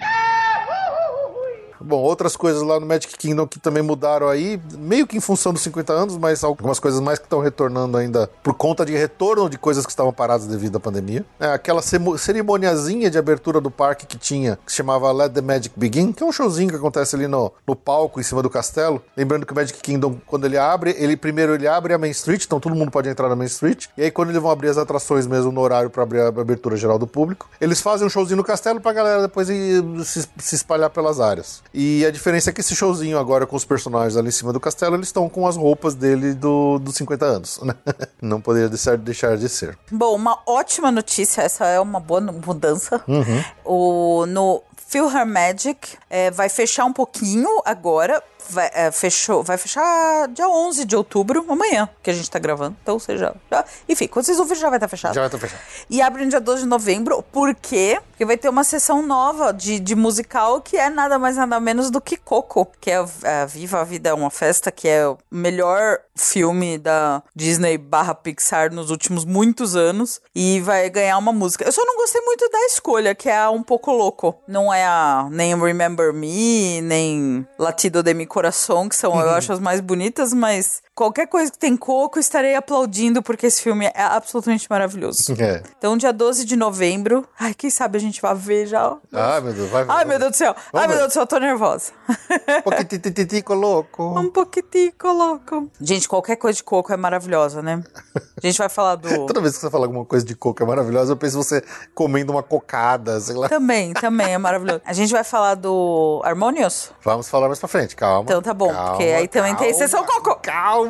Bom, 1.84 2.00
outras 2.00 2.36
coisas 2.36 2.62
lá 2.62 2.78
no 2.78 2.86
Magic 2.86 3.16
Kingdom 3.16 3.46
que 3.46 3.58
também 3.58 3.82
mudaram 3.82 4.28
aí, 4.28 4.60
meio 4.78 5.06
que 5.06 5.16
em 5.16 5.20
função 5.20 5.52
dos 5.52 5.62
50 5.62 5.92
anos, 5.92 6.16
mas 6.16 6.44
algumas 6.44 6.78
coisas 6.78 7.00
mais 7.00 7.18
que 7.18 7.26
estão 7.26 7.40
retornando 7.40 7.96
ainda 7.96 8.30
por 8.42 8.54
conta 8.54 8.84
de 8.84 8.92
retorno 8.92 9.48
de 9.48 9.58
coisas 9.58 9.84
que 9.84 9.92
estavam 9.92 10.12
paradas 10.12 10.46
devido 10.46 10.76
à 10.76 10.80
pandemia. 10.80 11.24
É 11.38 11.46
aquela 11.46 11.82
cerimoniazinha 11.82 13.10
de 13.10 13.18
abertura 13.18 13.60
do 13.60 13.70
parque 13.70 14.06
que 14.06 14.16
tinha, 14.16 14.58
que 14.64 14.70
se 14.70 14.76
chamava 14.76 15.10
Let 15.12 15.32
the 15.32 15.40
Magic 15.40 15.74
Begin, 15.76 16.12
que 16.12 16.22
é 16.22 16.26
um 16.26 16.32
showzinho 16.32 16.70
que 16.70 16.76
acontece 16.76 17.16
ali 17.16 17.26
no, 17.26 17.52
no 17.66 17.74
palco, 17.74 18.20
em 18.20 18.22
cima 18.22 18.42
do 18.42 18.50
castelo. 18.50 19.02
Lembrando 19.16 19.46
que 19.46 19.52
o 19.52 19.56
Magic 19.56 19.80
Kingdom, 19.80 20.16
quando 20.26 20.44
ele 20.44 20.58
abre, 20.58 20.94
ele 20.98 21.16
primeiro 21.16 21.54
ele 21.54 21.66
abre 21.66 21.94
a 21.94 21.98
Main 21.98 22.10
Street, 22.10 22.44
então 22.44 22.60
todo 22.60 22.74
mundo 22.74 22.90
pode 22.90 23.08
entrar 23.08 23.28
na 23.28 23.36
Main 23.36 23.46
Street. 23.46 23.86
E 23.96 24.02
aí, 24.02 24.10
quando 24.10 24.30
eles 24.30 24.40
vão 24.40 24.50
abrir 24.50 24.68
as 24.68 24.78
atrações 24.78 25.26
mesmo 25.26 25.52
no 25.52 25.60
horário 25.60 25.90
para 25.90 26.02
abrir 26.02 26.20
a 26.20 26.28
abertura 26.28 26.76
geral 26.76 26.98
do 26.98 27.06
público, 27.06 27.48
eles 27.60 27.80
fazem 27.80 28.06
um 28.06 28.10
showzinho 28.10 28.36
no 28.36 28.44
castelo 28.44 28.80
pra 28.80 28.92
galera 28.92 29.22
depois 29.22 29.48
ir 29.48 29.82
se, 30.04 30.28
se 30.38 30.54
espalhar 30.54 30.90
pelas 30.90 31.20
áreas. 31.20 31.62
E 31.74 32.04
a 32.04 32.10
diferença 32.10 32.50
é 32.50 32.52
que 32.52 32.60
esse 32.60 32.74
showzinho 32.74 33.18
agora 33.18 33.46
com 33.46 33.56
os 33.56 33.64
personagens 33.64 34.16
ali 34.16 34.28
em 34.28 34.32
cima 34.32 34.52
do 34.52 34.60
castelo, 34.60 34.96
eles 34.96 35.08
estão 35.08 35.28
com 35.28 35.46
as 35.46 35.56
roupas 35.56 35.94
dele 35.94 36.34
do, 36.34 36.78
dos 36.78 36.96
50 36.96 37.24
anos, 37.24 37.60
né? 37.62 37.74
Não 38.20 38.40
poderia 38.40 38.68
deixar, 38.68 38.96
deixar 38.98 39.36
de 39.36 39.48
ser. 39.48 39.78
Bom, 39.90 40.14
uma 40.14 40.38
ótima 40.46 40.90
notícia, 40.90 41.42
essa 41.42 41.66
é 41.66 41.80
uma 41.80 42.00
boa 42.00 42.20
mudança. 42.20 43.02
Uhum. 43.08 43.44
O, 43.64 44.26
no 44.26 44.62
Feel 44.86 45.10
Her 45.10 45.26
Magic 45.26 45.96
é, 46.08 46.30
vai 46.30 46.48
fechar 46.48 46.84
um 46.84 46.92
pouquinho 46.92 47.48
agora. 47.64 48.22
Vai, 48.50 48.68
é, 48.74 48.90
fechou, 48.90 49.42
vai 49.42 49.56
fechar 49.56 50.26
dia 50.28 50.48
11 50.48 50.84
de 50.84 50.96
outubro, 50.96 51.46
amanhã, 51.48 51.88
que 52.02 52.10
a 52.10 52.12
gente 52.12 52.28
tá 52.28 52.40
gravando. 52.40 52.76
Então, 52.82 52.94
ou 52.94 53.00
seja, 53.00 53.36
já, 53.48 53.64
enfim, 53.88 54.08
quando 54.08 54.26
vocês 54.26 54.40
ouvirem 54.40 54.60
já 54.60 54.68
vai 54.68 54.78
estar 54.78 54.88
fechado. 54.88 55.14
Já 55.14 55.20
vai 55.20 55.28
estar 55.28 55.38
fechado. 55.38 55.60
E 55.88 56.02
abre 56.02 56.24
no 56.24 56.30
dia 56.30 56.40
12 56.40 56.62
de 56.62 56.68
novembro, 56.68 57.22
por 57.30 57.54
quê? 57.54 58.00
Porque 58.10 58.24
vai 58.24 58.36
ter 58.36 58.48
uma 58.48 58.64
sessão 58.64 59.00
nova 59.00 59.52
de, 59.52 59.78
de 59.78 59.94
musical 59.94 60.60
que 60.60 60.76
é 60.76 60.90
nada 60.90 61.20
mais 61.20 61.36
nada 61.36 61.60
menos 61.60 61.88
do 61.88 62.00
que 62.00 62.16
Coco, 62.16 62.66
que 62.80 62.90
é 62.90 62.96
a 62.96 63.46
Viva 63.46 63.80
a 63.80 63.84
Vida 63.84 64.10
é 64.10 64.14
uma 64.14 64.30
Festa, 64.30 64.72
que 64.72 64.88
é 64.88 65.06
o 65.06 65.16
melhor 65.30 65.98
filme 66.14 66.78
da 66.78 67.22
Disney 67.34 67.78
barra 67.78 68.14
Pixar 68.14 68.72
nos 68.72 68.90
últimos 68.90 69.24
muitos 69.24 69.76
anos. 69.76 70.20
E 70.34 70.60
vai 70.60 70.88
ganhar 70.90 71.18
uma 71.18 71.32
música. 71.32 71.64
Eu 71.64 71.72
só 71.72 71.84
não 71.84 71.96
gostei 71.96 72.20
muito 72.22 72.48
da 72.50 72.66
escolha, 72.66 73.14
que 73.14 73.28
é 73.28 73.48
Um 73.48 73.62
Pouco 73.62 73.92
Louco. 73.92 74.34
Não 74.46 74.71
é 74.72 74.84
a 74.84 75.28
nem 75.30 75.58
Remember 75.58 76.12
Me, 76.12 76.80
nem 76.80 77.46
Latido 77.58 78.02
de 78.02 78.14
Mi 78.14 78.26
Coração, 78.26 78.88
que 78.88 78.96
são, 78.96 79.18
eu 79.20 79.30
acho, 79.30 79.52
as 79.52 79.60
mais 79.60 79.80
bonitas, 79.80 80.32
mas 80.32 80.82
qualquer 80.94 81.26
coisa 81.26 81.50
que 81.50 81.58
tem 81.58 81.76
Coco, 81.76 82.18
estarei 82.18 82.54
aplaudindo, 82.54 83.22
porque 83.22 83.46
esse 83.46 83.62
filme 83.62 83.86
é 83.86 84.02
absolutamente 84.02 84.66
maravilhoso. 84.68 85.34
É. 85.38 85.62
Então, 85.76 85.96
dia 85.96 86.12
12 86.12 86.44
de 86.44 86.56
novembro. 86.56 87.26
Ai, 87.38 87.54
quem 87.54 87.70
sabe 87.70 87.98
a 87.98 88.00
gente 88.00 88.20
vai 88.20 88.34
ver 88.34 88.66
já. 88.66 88.96
Ah, 89.12 89.40
meu 89.40 89.52
Deus, 89.52 89.70
vai 89.70 89.84
Ai, 89.88 90.04
meu 90.04 90.18
Deus 90.18 90.32
do 90.32 90.36
céu. 90.36 90.54
Ai, 90.56 90.64
Vamos 90.72 90.86
meu 90.88 90.96
ver. 90.96 91.00
Deus 91.00 91.10
do 91.10 91.14
céu, 91.14 91.26
tô 91.26 91.38
nervosa. 91.38 91.92
Poquititico 92.62 93.54
louco. 93.54 94.02
um 94.18 94.30
pouquinho 94.30 94.62
louco. 95.02 95.70
Gente, 95.80 96.08
qualquer 96.08 96.36
coisa 96.36 96.56
de 96.56 96.62
coco 96.62 96.92
é 96.92 96.96
maravilhosa, 96.96 97.62
né? 97.62 97.82
A 98.14 98.46
gente 98.46 98.58
vai 98.58 98.68
falar 98.68 98.96
do. 98.96 99.26
Toda 99.26 99.40
vez 99.40 99.54
que 99.54 99.60
você 99.60 99.70
fala 99.70 99.86
alguma 99.86 100.04
coisa 100.04 100.24
de 100.24 100.34
coco 100.34 100.62
é 100.62 100.66
maravilhosa, 100.66 101.12
eu 101.12 101.16
penso 101.16 101.36
você 101.36 101.62
comendo 101.94 102.32
uma 102.32 102.42
cocada, 102.42 103.18
sei 103.20 103.34
lá. 103.34 103.48
Também, 103.48 103.92
também 103.94 104.34
é 104.34 104.38
maravilhoso. 104.38 104.80
A 104.84 104.92
gente 104.92 105.12
vai 105.12 105.24
falar 105.24 105.54
do 105.54 106.20
Harmonious? 106.24 106.90
Vamos 107.02 107.28
falar 107.28 107.48
mais 107.48 107.58
pra 107.58 107.68
frente, 107.68 107.96
calma. 107.96 108.22
Então 108.24 108.42
tá 108.42 108.54
bom, 108.54 108.72
Calma, 108.72 108.90
porque 108.90 109.04
aí 109.04 109.28
também 109.28 109.54
tem 109.56 109.70
calma, 109.70 109.78
sessão 109.78 110.04
coco. 110.04 110.38
Calma! 110.42 110.81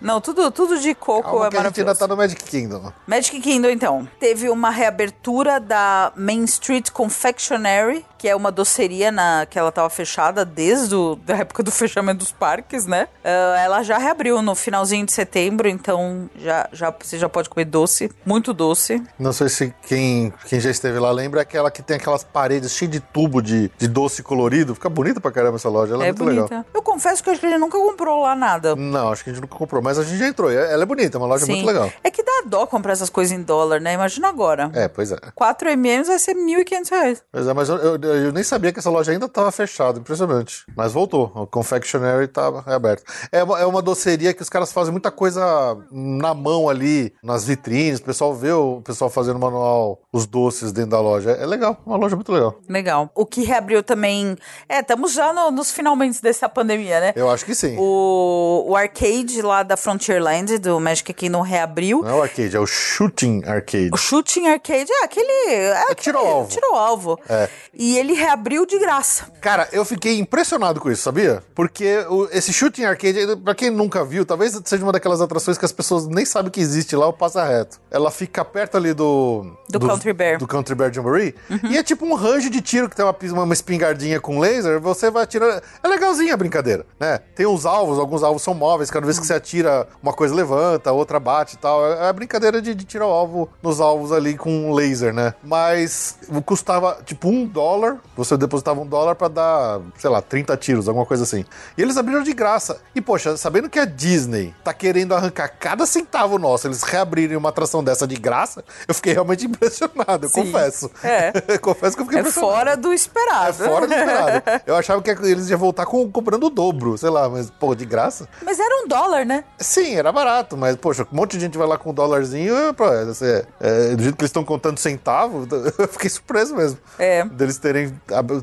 Não, 0.00 0.20
tudo, 0.20 0.50
tudo 0.50 0.78
de 0.78 0.94
coco 0.94 1.22
Calma 1.22 1.46
é 1.46 1.50
que 1.50 1.56
a 1.56 1.62
gente 1.62 1.80
ainda 1.80 1.94
maravilhoso. 1.94 1.98
tá 1.98 2.08
no 2.08 2.16
Magic 2.16 2.44
Kingdom. 2.44 2.92
Magic 3.06 3.40
Kingdom, 3.40 3.68
então. 3.68 4.08
Teve 4.18 4.48
uma 4.48 4.70
reabertura 4.70 5.60
da 5.60 6.12
Main 6.16 6.44
Street 6.44 6.90
Confectionery, 6.90 8.04
que 8.16 8.28
é 8.28 8.34
uma 8.34 8.50
doceria 8.50 9.12
na, 9.12 9.46
que 9.46 9.58
ela 9.58 9.70
tava 9.70 9.88
fechada 9.90 10.44
desde 10.44 10.94
o, 10.94 11.18
a 11.28 11.32
época 11.32 11.62
do 11.62 11.70
fechamento 11.70 12.18
dos 12.18 12.32
parques, 12.32 12.86
né? 12.86 13.08
Ah, 13.24 13.60
ela 13.60 13.82
já 13.82 13.98
reabriu 13.98 14.40
no 14.42 14.54
finalzinho 14.54 15.06
de 15.06 15.12
setembro, 15.12 15.68
então 15.68 16.28
já, 16.36 16.68
já, 16.72 16.94
você 16.98 17.18
já 17.18 17.28
pode 17.28 17.48
comer 17.48 17.64
doce, 17.64 18.10
muito 18.24 18.52
doce. 18.52 19.02
Não 19.18 19.32
sei 19.32 19.48
se 19.48 19.74
quem, 19.86 20.32
quem 20.46 20.58
já 20.60 20.70
esteve 20.70 20.98
lá 20.98 21.10
lembra, 21.10 21.40
é 21.40 21.42
aquela 21.42 21.70
que 21.70 21.82
tem 21.82 21.96
aquelas 21.96 22.24
paredes 22.24 22.72
cheias 22.72 22.92
de 22.92 23.00
tubo 23.00 23.40
de, 23.40 23.70
de 23.78 23.86
doce 23.88 24.22
colorido. 24.22 24.74
Fica 24.74 24.88
bonita 24.88 25.20
pra 25.20 25.30
caramba 25.30 25.56
essa 25.56 25.68
loja, 25.68 25.94
ela 25.94 26.04
é, 26.04 26.08
é 26.08 26.12
muito 26.12 26.24
bonita. 26.24 26.42
legal. 26.42 26.64
Eu 26.74 26.82
confesso 26.82 27.22
que 27.22 27.28
eu 27.28 27.32
acho 27.32 27.40
que 27.40 27.46
a 27.46 27.50
gente 27.50 27.60
nunca 27.60 27.78
comprou 27.78 28.22
lá 28.22 28.34
nada. 28.34 28.74
Não, 28.74 29.07
acho 29.12 29.24
que 29.24 29.30
a 29.30 29.32
gente 29.32 29.42
nunca 29.42 29.56
comprou, 29.56 29.82
mas 29.82 29.98
a 29.98 30.02
gente 30.04 30.18
já 30.18 30.28
entrou. 30.28 30.50
e 30.50 30.56
Ela 30.56 30.82
é 30.82 30.86
bonita, 30.86 31.16
é 31.16 31.20
uma 31.20 31.26
loja 31.26 31.46
muito 31.46 31.66
legal. 31.66 31.90
É 32.02 32.10
que 32.10 32.22
dá 32.22 32.42
dó 32.46 32.66
comprar 32.66 32.92
essas 32.92 33.10
coisas 33.10 33.36
em 33.36 33.42
dólar, 33.42 33.80
né? 33.80 33.94
Imagina 33.94 34.28
agora. 34.28 34.70
É, 34.74 34.88
pois 34.88 35.10
é. 35.12 35.16
4 35.34 35.68
MMs 35.70 36.08
vai 36.08 36.18
ser 36.18 36.34
1.500 36.34 36.88
reais. 36.90 37.22
Pois 37.32 37.46
é, 37.46 37.52
mas 37.52 37.68
eu, 37.68 37.76
eu- 37.76 37.98
eu 38.02 38.32
nem 38.32 38.42
sabia 38.42 38.72
que 38.72 38.78
essa 38.78 38.90
loja 38.90 39.12
ainda 39.12 39.26
estava 39.26 39.50
fechada, 39.52 39.98
impressionante. 39.98 40.64
Mas 40.76 40.92
voltou, 40.92 41.30
o 41.34 41.46
Confectionery 41.46 42.24
estava 42.24 42.62
reaberto. 42.62 43.02
É 43.32 43.42
uma, 43.42 43.60
é 43.60 43.66
uma 43.66 43.82
doceria 43.82 44.32
que 44.32 44.42
os 44.42 44.48
caras 44.48 44.72
fazem 44.72 44.92
muita 44.92 45.10
coisa 45.10 45.42
na 45.90 46.32
mão 46.34 46.68
ali, 46.68 47.12
nas 47.22 47.44
vitrines, 47.44 47.98
o 48.00 48.04
pessoal 48.04 48.34
vê 48.34 48.52
o 48.52 48.80
pessoal 48.82 49.10
fazendo 49.10 49.38
manual, 49.38 50.00
os 50.12 50.26
doces 50.26 50.72
dentro 50.72 50.90
da 50.92 51.00
loja. 51.00 51.30
É 51.32 51.44
legal, 51.46 51.76
uma 51.84 51.96
loja 51.96 52.14
muito 52.16 52.32
legal. 52.32 52.54
Legal. 52.68 53.10
O 53.14 53.26
que 53.26 53.42
reabriu 53.42 53.82
também. 53.82 54.36
É, 54.68 54.80
estamos 54.80 55.12
já 55.12 55.32
no- 55.32 55.50
nos 55.50 55.70
finalmente 55.70 56.22
dessa 56.22 56.48
pandemia, 56.48 57.00
né? 57.00 57.12
Eu 57.16 57.30
acho 57.30 57.44
que 57.44 57.54
sim. 57.54 57.76
O, 57.78 58.64
o 58.68 58.76
arcade 59.02 59.40
lá 59.42 59.62
da 59.62 59.76
Frontierland, 59.76 60.58
do 60.58 60.80
Magic 60.80 61.12
Kingdom, 61.14 61.40
reabriu. 61.40 62.02
Não 62.02 62.10
é 62.10 62.14
o 62.14 62.22
arcade, 62.22 62.56
é 62.56 62.60
o 62.60 62.66
shooting 62.66 63.42
arcade. 63.46 63.90
O 63.92 63.96
Shooting 63.96 64.46
Arcade 64.48 64.90
é 64.90 65.04
aquele. 65.04 65.50
É, 65.52 65.94
tiro 65.94 66.18
ao 66.18 66.26
alvo. 66.26 66.48
Tiro 66.50 66.66
ao 66.66 66.76
alvo. 66.76 67.20
É. 67.28 67.48
E 67.72 67.96
ele 67.96 68.12
reabriu 68.14 68.66
de 68.66 68.78
graça. 68.78 69.26
Cara, 69.40 69.68
eu 69.72 69.84
fiquei 69.84 70.18
impressionado 70.18 70.80
com 70.80 70.90
isso, 70.90 71.02
sabia? 71.02 71.42
Porque 71.54 72.04
o- 72.08 72.28
esse 72.32 72.52
shooting 72.52 72.84
arcade, 72.84 73.36
pra 73.44 73.54
quem 73.54 73.70
nunca 73.70 74.04
viu, 74.04 74.24
talvez 74.26 74.58
seja 74.64 74.82
uma 74.82 74.92
daquelas 74.92 75.20
atrações 75.20 75.56
que 75.56 75.64
as 75.64 75.72
pessoas 75.72 76.06
nem 76.08 76.24
sabem 76.24 76.50
que 76.50 76.60
existe 76.60 76.96
lá, 76.96 77.06
o 77.06 77.12
passa 77.12 77.44
reto. 77.44 77.78
Ela 77.90 78.10
fica 78.10 78.44
perto 78.44 78.76
ali 78.76 78.92
do... 78.92 79.44
Do 79.68 79.78
Country 79.80 80.12
Bear. 80.12 80.32
Uhum. 80.34 80.38
Do 80.38 80.46
Country 80.46 80.74
Bear 80.74 80.92
Jamboree. 80.92 81.34
E 81.70 81.76
é 81.78 81.82
tipo 81.82 82.04
um 82.04 82.14
range 82.14 82.50
de 82.50 82.60
tiro 82.60 82.88
que 82.88 82.96
tem 82.96 83.04
uma, 83.04 83.14
pis- 83.14 83.30
uma 83.32 83.52
espingardinha 83.52 84.20
com 84.20 84.38
laser, 84.40 84.80
você 84.80 85.10
vai 85.10 85.22
atirar... 85.24 85.62
É 85.82 85.88
legalzinha 85.88 86.34
a 86.34 86.36
brincadeira, 86.36 86.84
né? 86.98 87.20
Tem 87.36 87.46
uns 87.46 87.64
alvos, 87.64 87.98
alguns 87.98 88.22
alvos 88.22 88.42
são 88.42 88.54
móveis, 88.54 88.87
cada 88.90 89.06
vez 89.06 89.18
que 89.18 89.26
você 89.26 89.34
atira, 89.34 89.86
uma 90.02 90.12
coisa 90.12 90.34
levanta, 90.34 90.92
outra 90.92 91.18
bate 91.20 91.54
e 91.54 91.58
tal. 91.58 91.84
É 91.86 92.08
a 92.08 92.12
brincadeira 92.12 92.60
de, 92.60 92.74
de 92.74 92.84
tirar 92.84 93.06
o 93.06 93.10
alvo 93.10 93.48
nos 93.62 93.80
alvos 93.80 94.12
ali 94.12 94.36
com 94.36 94.72
laser, 94.72 95.12
né? 95.12 95.34
Mas 95.42 96.18
custava 96.44 96.98
tipo 97.04 97.28
um 97.28 97.44
dólar, 97.46 97.98
você 98.16 98.36
depositava 98.36 98.80
um 98.80 98.86
dólar 98.86 99.14
pra 99.14 99.28
dar, 99.28 99.80
sei 99.98 100.10
lá, 100.10 100.20
30 100.22 100.56
tiros, 100.56 100.88
alguma 100.88 101.06
coisa 101.06 101.22
assim. 101.24 101.44
E 101.76 101.82
eles 101.82 101.96
abriram 101.96 102.22
de 102.22 102.32
graça. 102.32 102.80
E 102.94 103.00
poxa, 103.00 103.36
sabendo 103.36 103.68
que 103.68 103.78
a 103.78 103.84
Disney 103.84 104.54
tá 104.64 104.72
querendo 104.72 105.14
arrancar 105.14 105.48
cada 105.58 105.86
centavo 105.86 106.38
nosso, 106.38 106.66
eles 106.66 106.82
reabrirem 106.82 107.36
uma 107.36 107.48
atração 107.48 107.82
dessa 107.82 108.06
de 108.06 108.16
graça, 108.16 108.64
eu 108.86 108.94
fiquei 108.94 109.12
realmente 109.12 109.46
impressionado, 109.46 110.26
eu 110.26 110.30
Sim. 110.30 110.44
confesso. 110.52 110.90
É. 111.02 111.32
confesso 111.58 111.96
que 111.96 112.02
eu 112.02 112.06
fiquei 112.06 112.18
É 112.18 112.20
impressionado. 112.22 112.54
fora 112.54 112.76
do 112.76 112.92
esperado. 112.92 113.64
É 113.64 113.68
fora 113.68 113.86
do 113.86 113.94
esperado. 113.94 114.42
Eu 114.66 114.76
achava 114.76 115.00
que 115.02 115.10
eles 115.10 115.48
iam 115.50 115.58
voltar 115.58 115.86
com, 115.86 116.10
comprando 116.10 116.44
o 116.44 116.50
dobro, 116.50 116.96
sei 116.98 117.10
lá, 117.10 117.28
mas, 117.28 117.50
pô, 117.50 117.74
de 117.74 117.84
graça? 117.86 118.28
Mas 118.44 118.58
era 118.58 118.77
um 118.84 118.88
dólar, 118.88 119.24
né? 119.24 119.44
Sim, 119.58 119.94
era 119.94 120.12
barato, 120.12 120.56
mas, 120.56 120.76
poxa, 120.76 121.06
um 121.12 121.16
monte 121.16 121.32
de 121.32 121.40
gente 121.40 121.58
vai 121.58 121.66
lá 121.66 121.78
com 121.78 121.90
um 121.90 121.94
dólarzinho, 121.94 122.54
é, 122.56 123.46
é, 123.60 123.96
do 123.96 124.02
jeito 124.02 124.16
que 124.16 124.22
eles 124.22 124.30
estão 124.30 124.44
contando 124.44 124.78
centavo, 124.78 125.46
eu 125.78 125.88
fiquei 125.88 126.10
surpreso 126.10 126.54
mesmo. 126.54 126.78
É. 126.98 127.24
Deles 127.24 127.58
terem 127.58 127.98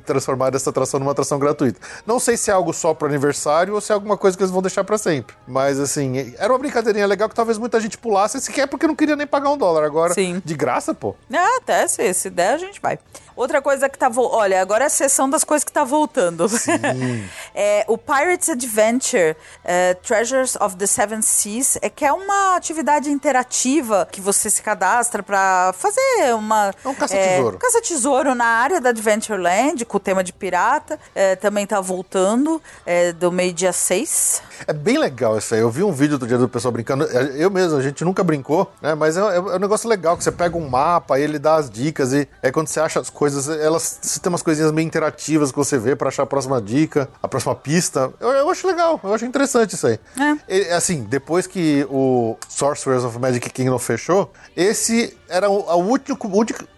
transformado 0.05 0.55
essa 0.55 0.69
atração 0.69 0.99
numa 0.99 1.11
atração 1.11 1.39
gratuita. 1.39 1.79
Não 2.05 2.19
sei 2.19 2.37
se 2.37 2.49
é 2.49 2.53
algo 2.53 2.73
só 2.73 2.93
pro 2.93 3.07
aniversário 3.07 3.73
ou 3.73 3.81
se 3.81 3.91
é 3.91 3.95
alguma 3.95 4.17
coisa 4.17 4.37
que 4.37 4.43
eles 4.43 4.51
vão 4.51 4.61
deixar 4.61 4.83
pra 4.83 4.97
sempre. 4.97 5.35
Mas, 5.47 5.79
assim, 5.79 6.33
era 6.37 6.51
uma 6.51 6.59
brincadeirinha 6.59 7.07
legal 7.07 7.29
que 7.29 7.35
talvez 7.35 7.57
muita 7.57 7.79
gente 7.79 7.97
pulasse 7.97 8.39
sequer 8.41 8.67
porque 8.67 8.87
não 8.87 8.95
queria 8.95 9.15
nem 9.15 9.27
pagar 9.27 9.49
um 9.49 9.57
dólar. 9.57 9.83
Agora, 9.83 10.13
Sim. 10.13 10.41
de 10.43 10.53
graça, 10.55 10.93
pô. 10.93 11.15
Ah, 11.33 11.57
até 11.57 11.87
se, 11.87 12.13
se 12.13 12.29
der, 12.29 12.53
a 12.53 12.57
gente 12.57 12.81
vai. 12.81 12.99
Outra 13.35 13.61
coisa 13.61 13.89
que 13.89 13.97
tá 13.97 14.07
vo- 14.09 14.29
Olha, 14.31 14.61
agora 14.61 14.83
é 14.85 14.87
a 14.87 14.89
sessão 14.89 15.29
das 15.29 15.43
coisas 15.43 15.63
que 15.63 15.71
tá 15.71 15.83
voltando. 15.83 16.45
é, 17.53 17.83
o 17.87 17.97
Pirates 17.97 18.49
Adventure 18.49 19.35
é, 19.63 19.93
Treasures 19.95 20.55
of 20.57 20.75
the 20.77 20.85
Seven 20.87 21.21
Seas 21.21 21.77
é 21.81 21.89
que 21.89 22.05
é 22.05 22.11
uma 22.13 22.55
atividade 22.55 23.09
interativa 23.09 24.07
que 24.11 24.21
você 24.21 24.49
se 24.49 24.61
cadastra 24.61 25.21
pra 25.23 25.73
fazer 25.77 26.33
uma. 26.33 26.73
É 26.83 26.87
um 26.87 26.95
caça-tesouro. 26.95 27.55
É, 27.57 27.59
caça-tesouro 27.59 28.35
na 28.35 28.45
área 28.45 28.79
da 28.79 28.89
Adventureland, 28.89 29.83
com 29.85 29.97
o 29.97 29.99
tema 29.99 30.23
de 30.23 30.31
pirata. 30.33 30.99
É, 31.13 31.35
também 31.35 31.65
tá 31.65 31.81
voltando 31.81 32.61
é, 32.85 33.11
do 33.11 33.31
meio-dia 33.31 33.73
6. 33.73 34.41
É 34.67 34.73
bem 34.73 34.97
legal 34.97 35.37
isso 35.37 35.53
aí. 35.53 35.61
Eu 35.61 35.69
vi 35.69 35.83
um 35.83 35.91
vídeo 35.91 36.17
do 36.17 36.27
dia 36.27 36.37
do 36.37 36.47
pessoal 36.47 36.71
brincando. 36.71 37.03
Eu 37.03 37.49
mesmo, 37.49 37.77
a 37.77 37.81
gente 37.81 38.03
nunca 38.05 38.23
brincou, 38.23 38.71
né? 38.81 38.95
Mas 38.95 39.17
é, 39.17 39.19
é 39.19 39.39
um 39.39 39.59
negócio 39.59 39.89
legal 39.89 40.15
que 40.17 40.23
você 40.23 40.31
pega 40.31 40.55
um 40.57 40.67
mapa, 40.69 41.15
aí 41.15 41.23
ele 41.23 41.37
dá 41.39 41.55
as 41.55 41.69
dicas 41.69 42.13
e 42.13 42.27
aí 42.41 42.51
quando 42.51 42.67
você 42.67 42.79
acha 42.79 42.99
as 42.99 43.09
coisas, 43.09 43.24
elas 43.25 43.99
você 44.01 44.19
tem 44.19 44.31
umas 44.31 44.41
coisinhas 44.41 44.71
meio 44.71 44.85
interativas 44.85 45.51
que 45.51 45.57
você 45.57 45.77
vê 45.77 45.95
pra 45.95 46.09
achar 46.09 46.23
a 46.23 46.25
próxima 46.25 46.61
dica, 46.61 47.09
a 47.21 47.27
próxima 47.27 47.55
pista. 47.55 48.11
Eu, 48.19 48.29
eu 48.31 48.49
acho 48.49 48.67
legal, 48.67 48.99
eu 49.03 49.13
acho 49.13 49.25
interessante 49.25 49.75
isso 49.75 49.87
aí. 49.87 49.99
E, 50.47 50.61
assim, 50.71 51.03
depois 51.03 51.47
que 51.47 51.85
o 51.89 52.37
Sorcerers 52.47 53.03
of 53.03 53.17
Magic 53.19 53.49
Kingdom 53.49 53.79
fechou, 53.79 54.31
esse 54.55 55.15
era 55.27 55.47
a 55.47 55.75
última, 55.75 56.17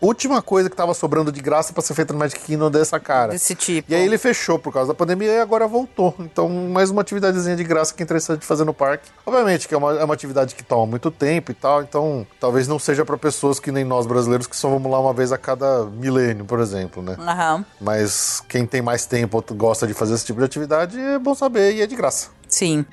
última 0.02 0.42
coisa 0.42 0.70
que 0.70 0.76
tava 0.76 0.94
sobrando 0.94 1.32
de 1.32 1.42
graça 1.42 1.74
pra 1.74 1.82
ser 1.82 1.94
feita 1.94 2.14
no 2.14 2.20
Magic 2.20 2.40
Kingdom 2.42 2.72
dessa 2.72 3.00
cara. 3.00 3.34
Desse 3.34 3.56
tipo. 3.56 3.92
E 3.92 3.96
aí 3.96 4.06
ele 4.06 4.18
fechou 4.18 4.58
por 4.58 4.74
causa 4.74 4.90
da 4.90 4.94
pandemia 4.94 5.32
e 5.32 5.40
agora 5.40 5.68
voltou. 5.68 6.16
Então, 6.20 6.50
mais 6.50 6.90
uma 6.90 7.02
atividadezinha 7.02 7.56
de 7.56 7.64
graça 7.64 7.94
que 7.94 8.02
é 8.02 8.06
interessante 8.06 8.46
fazer 8.46 8.64
no 8.64 8.74
parque. 8.74 9.10
Obviamente 9.26 9.68
que 9.68 9.74
é 9.74 9.78
uma, 9.78 9.94
é 9.94 10.04
uma 10.04 10.14
atividade 10.14 10.56
que 10.56 10.64
toma 10.64 10.86
muito 10.86 11.12
tempo 11.12 11.52
e 11.52 11.54
tal, 11.54 11.82
então 11.82 12.26
talvez 12.40 12.68
não 12.68 12.80
seja 12.80 13.04
pra 13.06 13.18
pessoas 13.18 13.60
que 13.60 13.72
nem 13.72 13.84
nós 13.84 14.06
brasileiros 14.06 14.48
que 14.48 14.56
só 14.56 14.70
vamos 14.70 14.92
lá 14.92 15.00
uma 15.00 15.14
vez 15.14 15.32
a 15.32 15.38
cada 15.38 15.86
milênio, 15.86 16.37
por 16.46 16.60
exemplo, 16.60 17.02
né? 17.02 17.16
Aham. 17.20 17.66
Mas 17.80 18.44
quem 18.48 18.66
tem 18.66 18.82
mais 18.82 19.06
tempo 19.06 19.44
gosta 19.54 19.88
de 19.88 19.94
fazer 19.94 20.16
esse 20.16 20.26
tipo 20.26 20.40
de 20.40 20.46
atividade 20.46 21.00
é 21.00 21.20
bom 21.20 21.36
saber 21.36 21.76
e 21.76 21.82
é 21.82 21.88
de 21.88 21.96
graça. 21.96 22.30
Sim. 22.48 22.86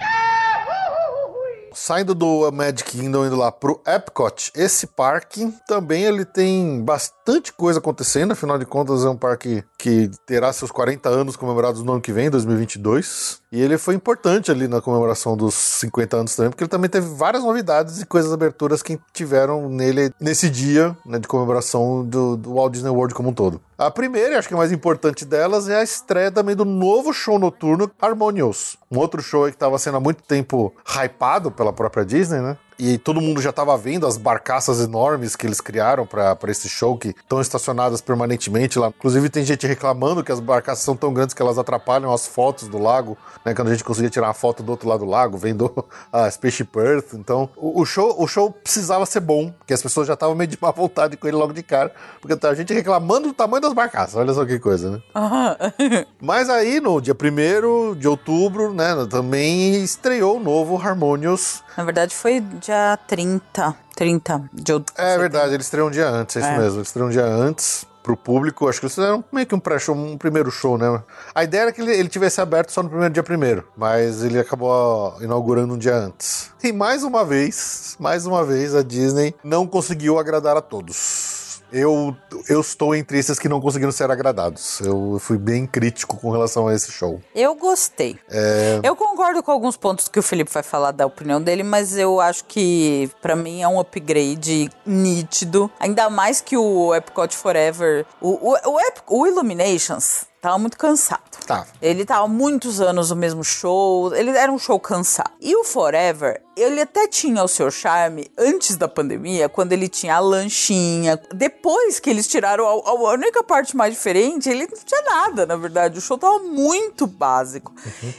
Saindo 1.86 2.14
do 2.14 2.50
Magic 2.50 2.82
Kingdom 2.92 3.26
indo 3.26 3.36
lá 3.36 3.52
pro 3.52 3.78
Epcot, 3.86 4.50
esse 4.54 4.86
parque 4.86 5.52
também 5.68 6.04
ele 6.04 6.24
tem 6.24 6.82
bastante 6.82 7.52
coisa 7.52 7.78
acontecendo, 7.78 8.32
afinal 8.32 8.58
de 8.58 8.64
contas 8.64 9.04
é 9.04 9.08
um 9.10 9.16
parque 9.18 9.62
que 9.78 10.10
terá 10.24 10.50
seus 10.50 10.70
40 10.70 11.10
anos 11.10 11.36
comemorados 11.36 11.82
no 11.82 11.92
ano 11.92 12.00
que 12.00 12.10
vem, 12.10 12.30
2022. 12.30 13.38
E 13.52 13.60
ele 13.60 13.76
foi 13.76 13.94
importante 13.94 14.50
ali 14.50 14.66
na 14.66 14.80
comemoração 14.80 15.36
dos 15.36 15.52
50 15.52 16.16
anos 16.16 16.34
também, 16.34 16.50
porque 16.50 16.64
ele 16.64 16.70
também 16.70 16.88
teve 16.88 17.06
várias 17.06 17.44
novidades 17.44 18.00
e 18.00 18.06
coisas 18.06 18.32
aberturas 18.32 18.82
que 18.82 18.98
tiveram 19.12 19.68
nele 19.68 20.10
nesse 20.18 20.48
dia 20.48 20.96
né, 21.04 21.18
de 21.18 21.28
comemoração 21.28 22.02
do, 22.02 22.34
do 22.34 22.54
Walt 22.54 22.72
Disney 22.72 22.88
World 22.88 23.14
como 23.14 23.28
um 23.28 23.34
todo. 23.34 23.60
A 23.76 23.90
primeira, 23.90 24.34
e 24.34 24.36
acho 24.36 24.46
que 24.46 24.54
a 24.54 24.56
mais 24.56 24.70
importante 24.70 25.24
delas, 25.24 25.68
é 25.68 25.76
a 25.76 25.82
estreia 25.82 26.30
também 26.30 26.54
do 26.54 26.64
novo 26.64 27.12
show 27.12 27.40
noturno 27.40 27.90
Harmonious. 28.00 28.76
Um 28.88 28.98
outro 28.98 29.20
show 29.20 29.44
que 29.46 29.50
estava 29.50 29.76
sendo 29.78 29.96
há 29.96 30.00
muito 30.00 30.22
tempo 30.22 30.72
hypado 30.86 31.50
pela 31.50 31.72
própria 31.72 32.04
Disney, 32.04 32.40
né? 32.40 32.56
E 32.78 32.98
todo 32.98 33.20
mundo 33.20 33.40
já 33.40 33.50
estava 33.50 33.76
vendo 33.76 34.06
as 34.06 34.16
barcaças 34.16 34.80
enormes 34.80 35.36
que 35.36 35.46
eles 35.46 35.60
criaram 35.60 36.06
para 36.06 36.36
esse 36.48 36.68
show, 36.68 36.96
que 36.96 37.08
estão 37.08 37.40
estacionadas 37.40 38.00
permanentemente 38.00 38.78
lá. 38.78 38.88
Inclusive, 38.88 39.28
tem 39.28 39.44
gente 39.44 39.66
reclamando 39.66 40.24
que 40.24 40.32
as 40.32 40.40
barcaças 40.40 40.84
são 40.84 40.96
tão 40.96 41.12
grandes 41.12 41.34
que 41.34 41.42
elas 41.42 41.58
atrapalham 41.58 42.12
as 42.12 42.26
fotos 42.26 42.68
do 42.68 42.78
lago, 42.78 43.16
né? 43.44 43.54
Quando 43.54 43.68
a 43.68 43.70
gente 43.72 43.84
conseguia 43.84 44.10
tirar 44.10 44.28
uma 44.28 44.34
foto 44.34 44.62
do 44.62 44.70
outro 44.70 44.88
lado 44.88 45.00
do 45.00 45.10
lago, 45.10 45.36
vendo 45.36 45.84
a 46.12 46.30
Spaceship 46.30 46.70
Earth. 46.76 47.14
Então, 47.14 47.48
o, 47.56 47.80
o 47.80 47.84
show, 47.86 48.14
o 48.18 48.26
show 48.26 48.50
precisava 48.50 49.06
ser 49.06 49.20
bom, 49.20 49.52
porque 49.58 49.74
as 49.74 49.82
pessoas 49.82 50.06
já 50.06 50.14
estavam 50.14 50.34
meio 50.34 50.48
de 50.48 50.58
má 50.60 50.70
vontade 50.70 51.16
com 51.16 51.26
ele 51.26 51.36
logo 51.36 51.52
de 51.52 51.62
cara, 51.62 51.92
porque 52.20 52.36
tá 52.36 52.50
a 52.50 52.54
gente 52.54 52.72
reclamando 52.72 53.28
do 53.28 53.34
tamanho 53.34 53.62
das 53.62 53.72
barcaças. 53.72 54.16
Olha 54.16 54.32
só 54.32 54.44
que 54.44 54.58
coisa, 54.58 54.90
né? 54.90 55.02
Mas 56.20 56.48
aí, 56.48 56.80
no 56.80 57.00
dia 57.00 57.14
1 57.14 57.94
de 57.96 58.08
outubro, 58.08 58.72
né, 58.72 59.06
também 59.08 59.82
estreou 59.82 60.36
o 60.36 60.40
novo 60.40 60.76
Harmonious. 60.76 61.62
Na 61.76 61.84
verdade, 61.84 62.14
foi 62.14 62.40
dia 62.40 62.98
30. 63.06 63.74
30 63.96 64.50
de 64.52 64.72
outubro. 64.72 65.02
É 65.02 65.16
verdade, 65.18 65.54
ele 65.54 65.62
estreou 65.62 65.88
um 65.88 65.90
dia 65.90 66.08
antes, 66.08 66.36
é 66.36 66.40
isso 66.40 66.48
É. 66.48 66.58
mesmo. 66.58 66.76
Ele 66.78 66.82
estreou 66.82 67.08
um 67.08 67.10
dia 67.10 67.24
antes 67.24 67.86
pro 68.02 68.16
público. 68.16 68.68
Acho 68.68 68.80
que 68.80 68.86
eles 68.86 68.94
fizeram 68.94 69.24
meio 69.32 69.46
que 69.46 69.54
um 69.54 69.58
pré-show, 69.60 69.94
um 69.96 70.18
primeiro 70.18 70.50
show, 70.50 70.76
né? 70.76 71.00
A 71.34 71.42
ideia 71.44 71.62
era 71.62 71.72
que 71.72 71.80
ele, 71.80 71.92
ele 71.92 72.08
tivesse 72.08 72.40
aberto 72.40 72.70
só 72.70 72.82
no 72.82 72.88
primeiro 72.90 73.14
dia 73.14 73.22
primeiro, 73.22 73.66
mas 73.76 74.22
ele 74.22 74.38
acabou 74.38 75.16
inaugurando 75.22 75.74
um 75.74 75.78
dia 75.78 75.96
antes. 75.96 76.50
E 76.62 76.72
mais 76.72 77.02
uma 77.02 77.24
vez, 77.24 77.96
mais 77.98 78.26
uma 78.26 78.44
vez, 78.44 78.74
a 78.74 78.82
Disney 78.82 79.34
não 79.42 79.66
conseguiu 79.66 80.18
agradar 80.18 80.56
a 80.56 80.60
todos. 80.60 81.23
Eu, 81.72 82.16
eu 82.48 82.60
estou 82.60 82.94
entre 82.94 83.18
esses 83.18 83.38
que 83.38 83.48
não 83.48 83.60
conseguiram 83.60 83.90
ser 83.92 84.10
agradados. 84.10 84.80
Eu 84.80 85.18
fui 85.20 85.36
bem 85.38 85.66
crítico 85.66 86.16
com 86.16 86.30
relação 86.30 86.68
a 86.68 86.74
esse 86.74 86.92
show. 86.92 87.20
Eu 87.34 87.54
gostei. 87.54 88.18
É. 88.30 88.80
Eu 88.82 88.94
concordo 88.94 89.42
com 89.42 89.50
alguns 89.50 89.76
pontos 89.76 90.06
que 90.08 90.18
o 90.18 90.22
Felipe 90.22 90.52
vai 90.52 90.62
falar 90.62 90.92
da 90.92 91.04
opinião 91.06 91.40
dele, 91.42 91.62
mas 91.62 91.96
eu 91.96 92.20
acho 92.20 92.44
que 92.44 93.10
pra 93.20 93.34
mim 93.34 93.62
é 93.62 93.68
um 93.68 93.80
upgrade 93.80 94.70
nítido. 94.86 95.70
Ainda 95.80 96.08
mais 96.08 96.40
que 96.40 96.56
o 96.56 96.94
Epcot 96.94 97.34
Forever. 97.36 98.06
O, 98.20 98.50
o, 98.52 98.72
o, 98.74 98.80
Ep- 98.80 99.02
o 99.08 99.26
Illuminations 99.26 100.26
tava 100.44 100.58
muito 100.58 100.76
cansado. 100.76 101.22
Tava. 101.46 101.66
Ele 101.80 102.04
tava 102.04 102.28
muitos 102.28 102.80
anos 102.80 103.10
no 103.10 103.16
mesmo 103.16 103.42
show, 103.42 104.14
ele 104.14 104.30
era 104.30 104.52
um 104.52 104.58
show 104.58 104.78
cansado. 104.78 105.30
E 105.40 105.56
o 105.56 105.64
Forever, 105.64 106.42
ele 106.56 106.82
até 106.82 107.06
tinha 107.08 107.42
o 107.42 107.48
seu 107.48 107.70
charme 107.70 108.30
antes 108.38 108.76
da 108.76 108.86
pandemia, 108.86 109.48
quando 109.48 109.72
ele 109.72 109.88
tinha 109.88 110.16
a 110.16 110.20
lanchinha. 110.20 111.20
Depois 111.34 111.98
que 111.98 112.10
eles 112.10 112.26
tiraram 112.28 112.66
a, 112.66 112.90
a 112.90 112.94
única 113.12 113.42
parte 113.42 113.74
mais 113.76 113.94
diferente, 113.94 114.48
ele 114.48 114.66
não 114.70 114.78
tinha 114.84 115.02
nada, 115.02 115.46
na 115.46 115.56
verdade. 115.56 115.98
O 115.98 116.00
show 116.02 116.18
tava 116.18 116.38
muito 116.40 117.06
básico. 117.06 117.72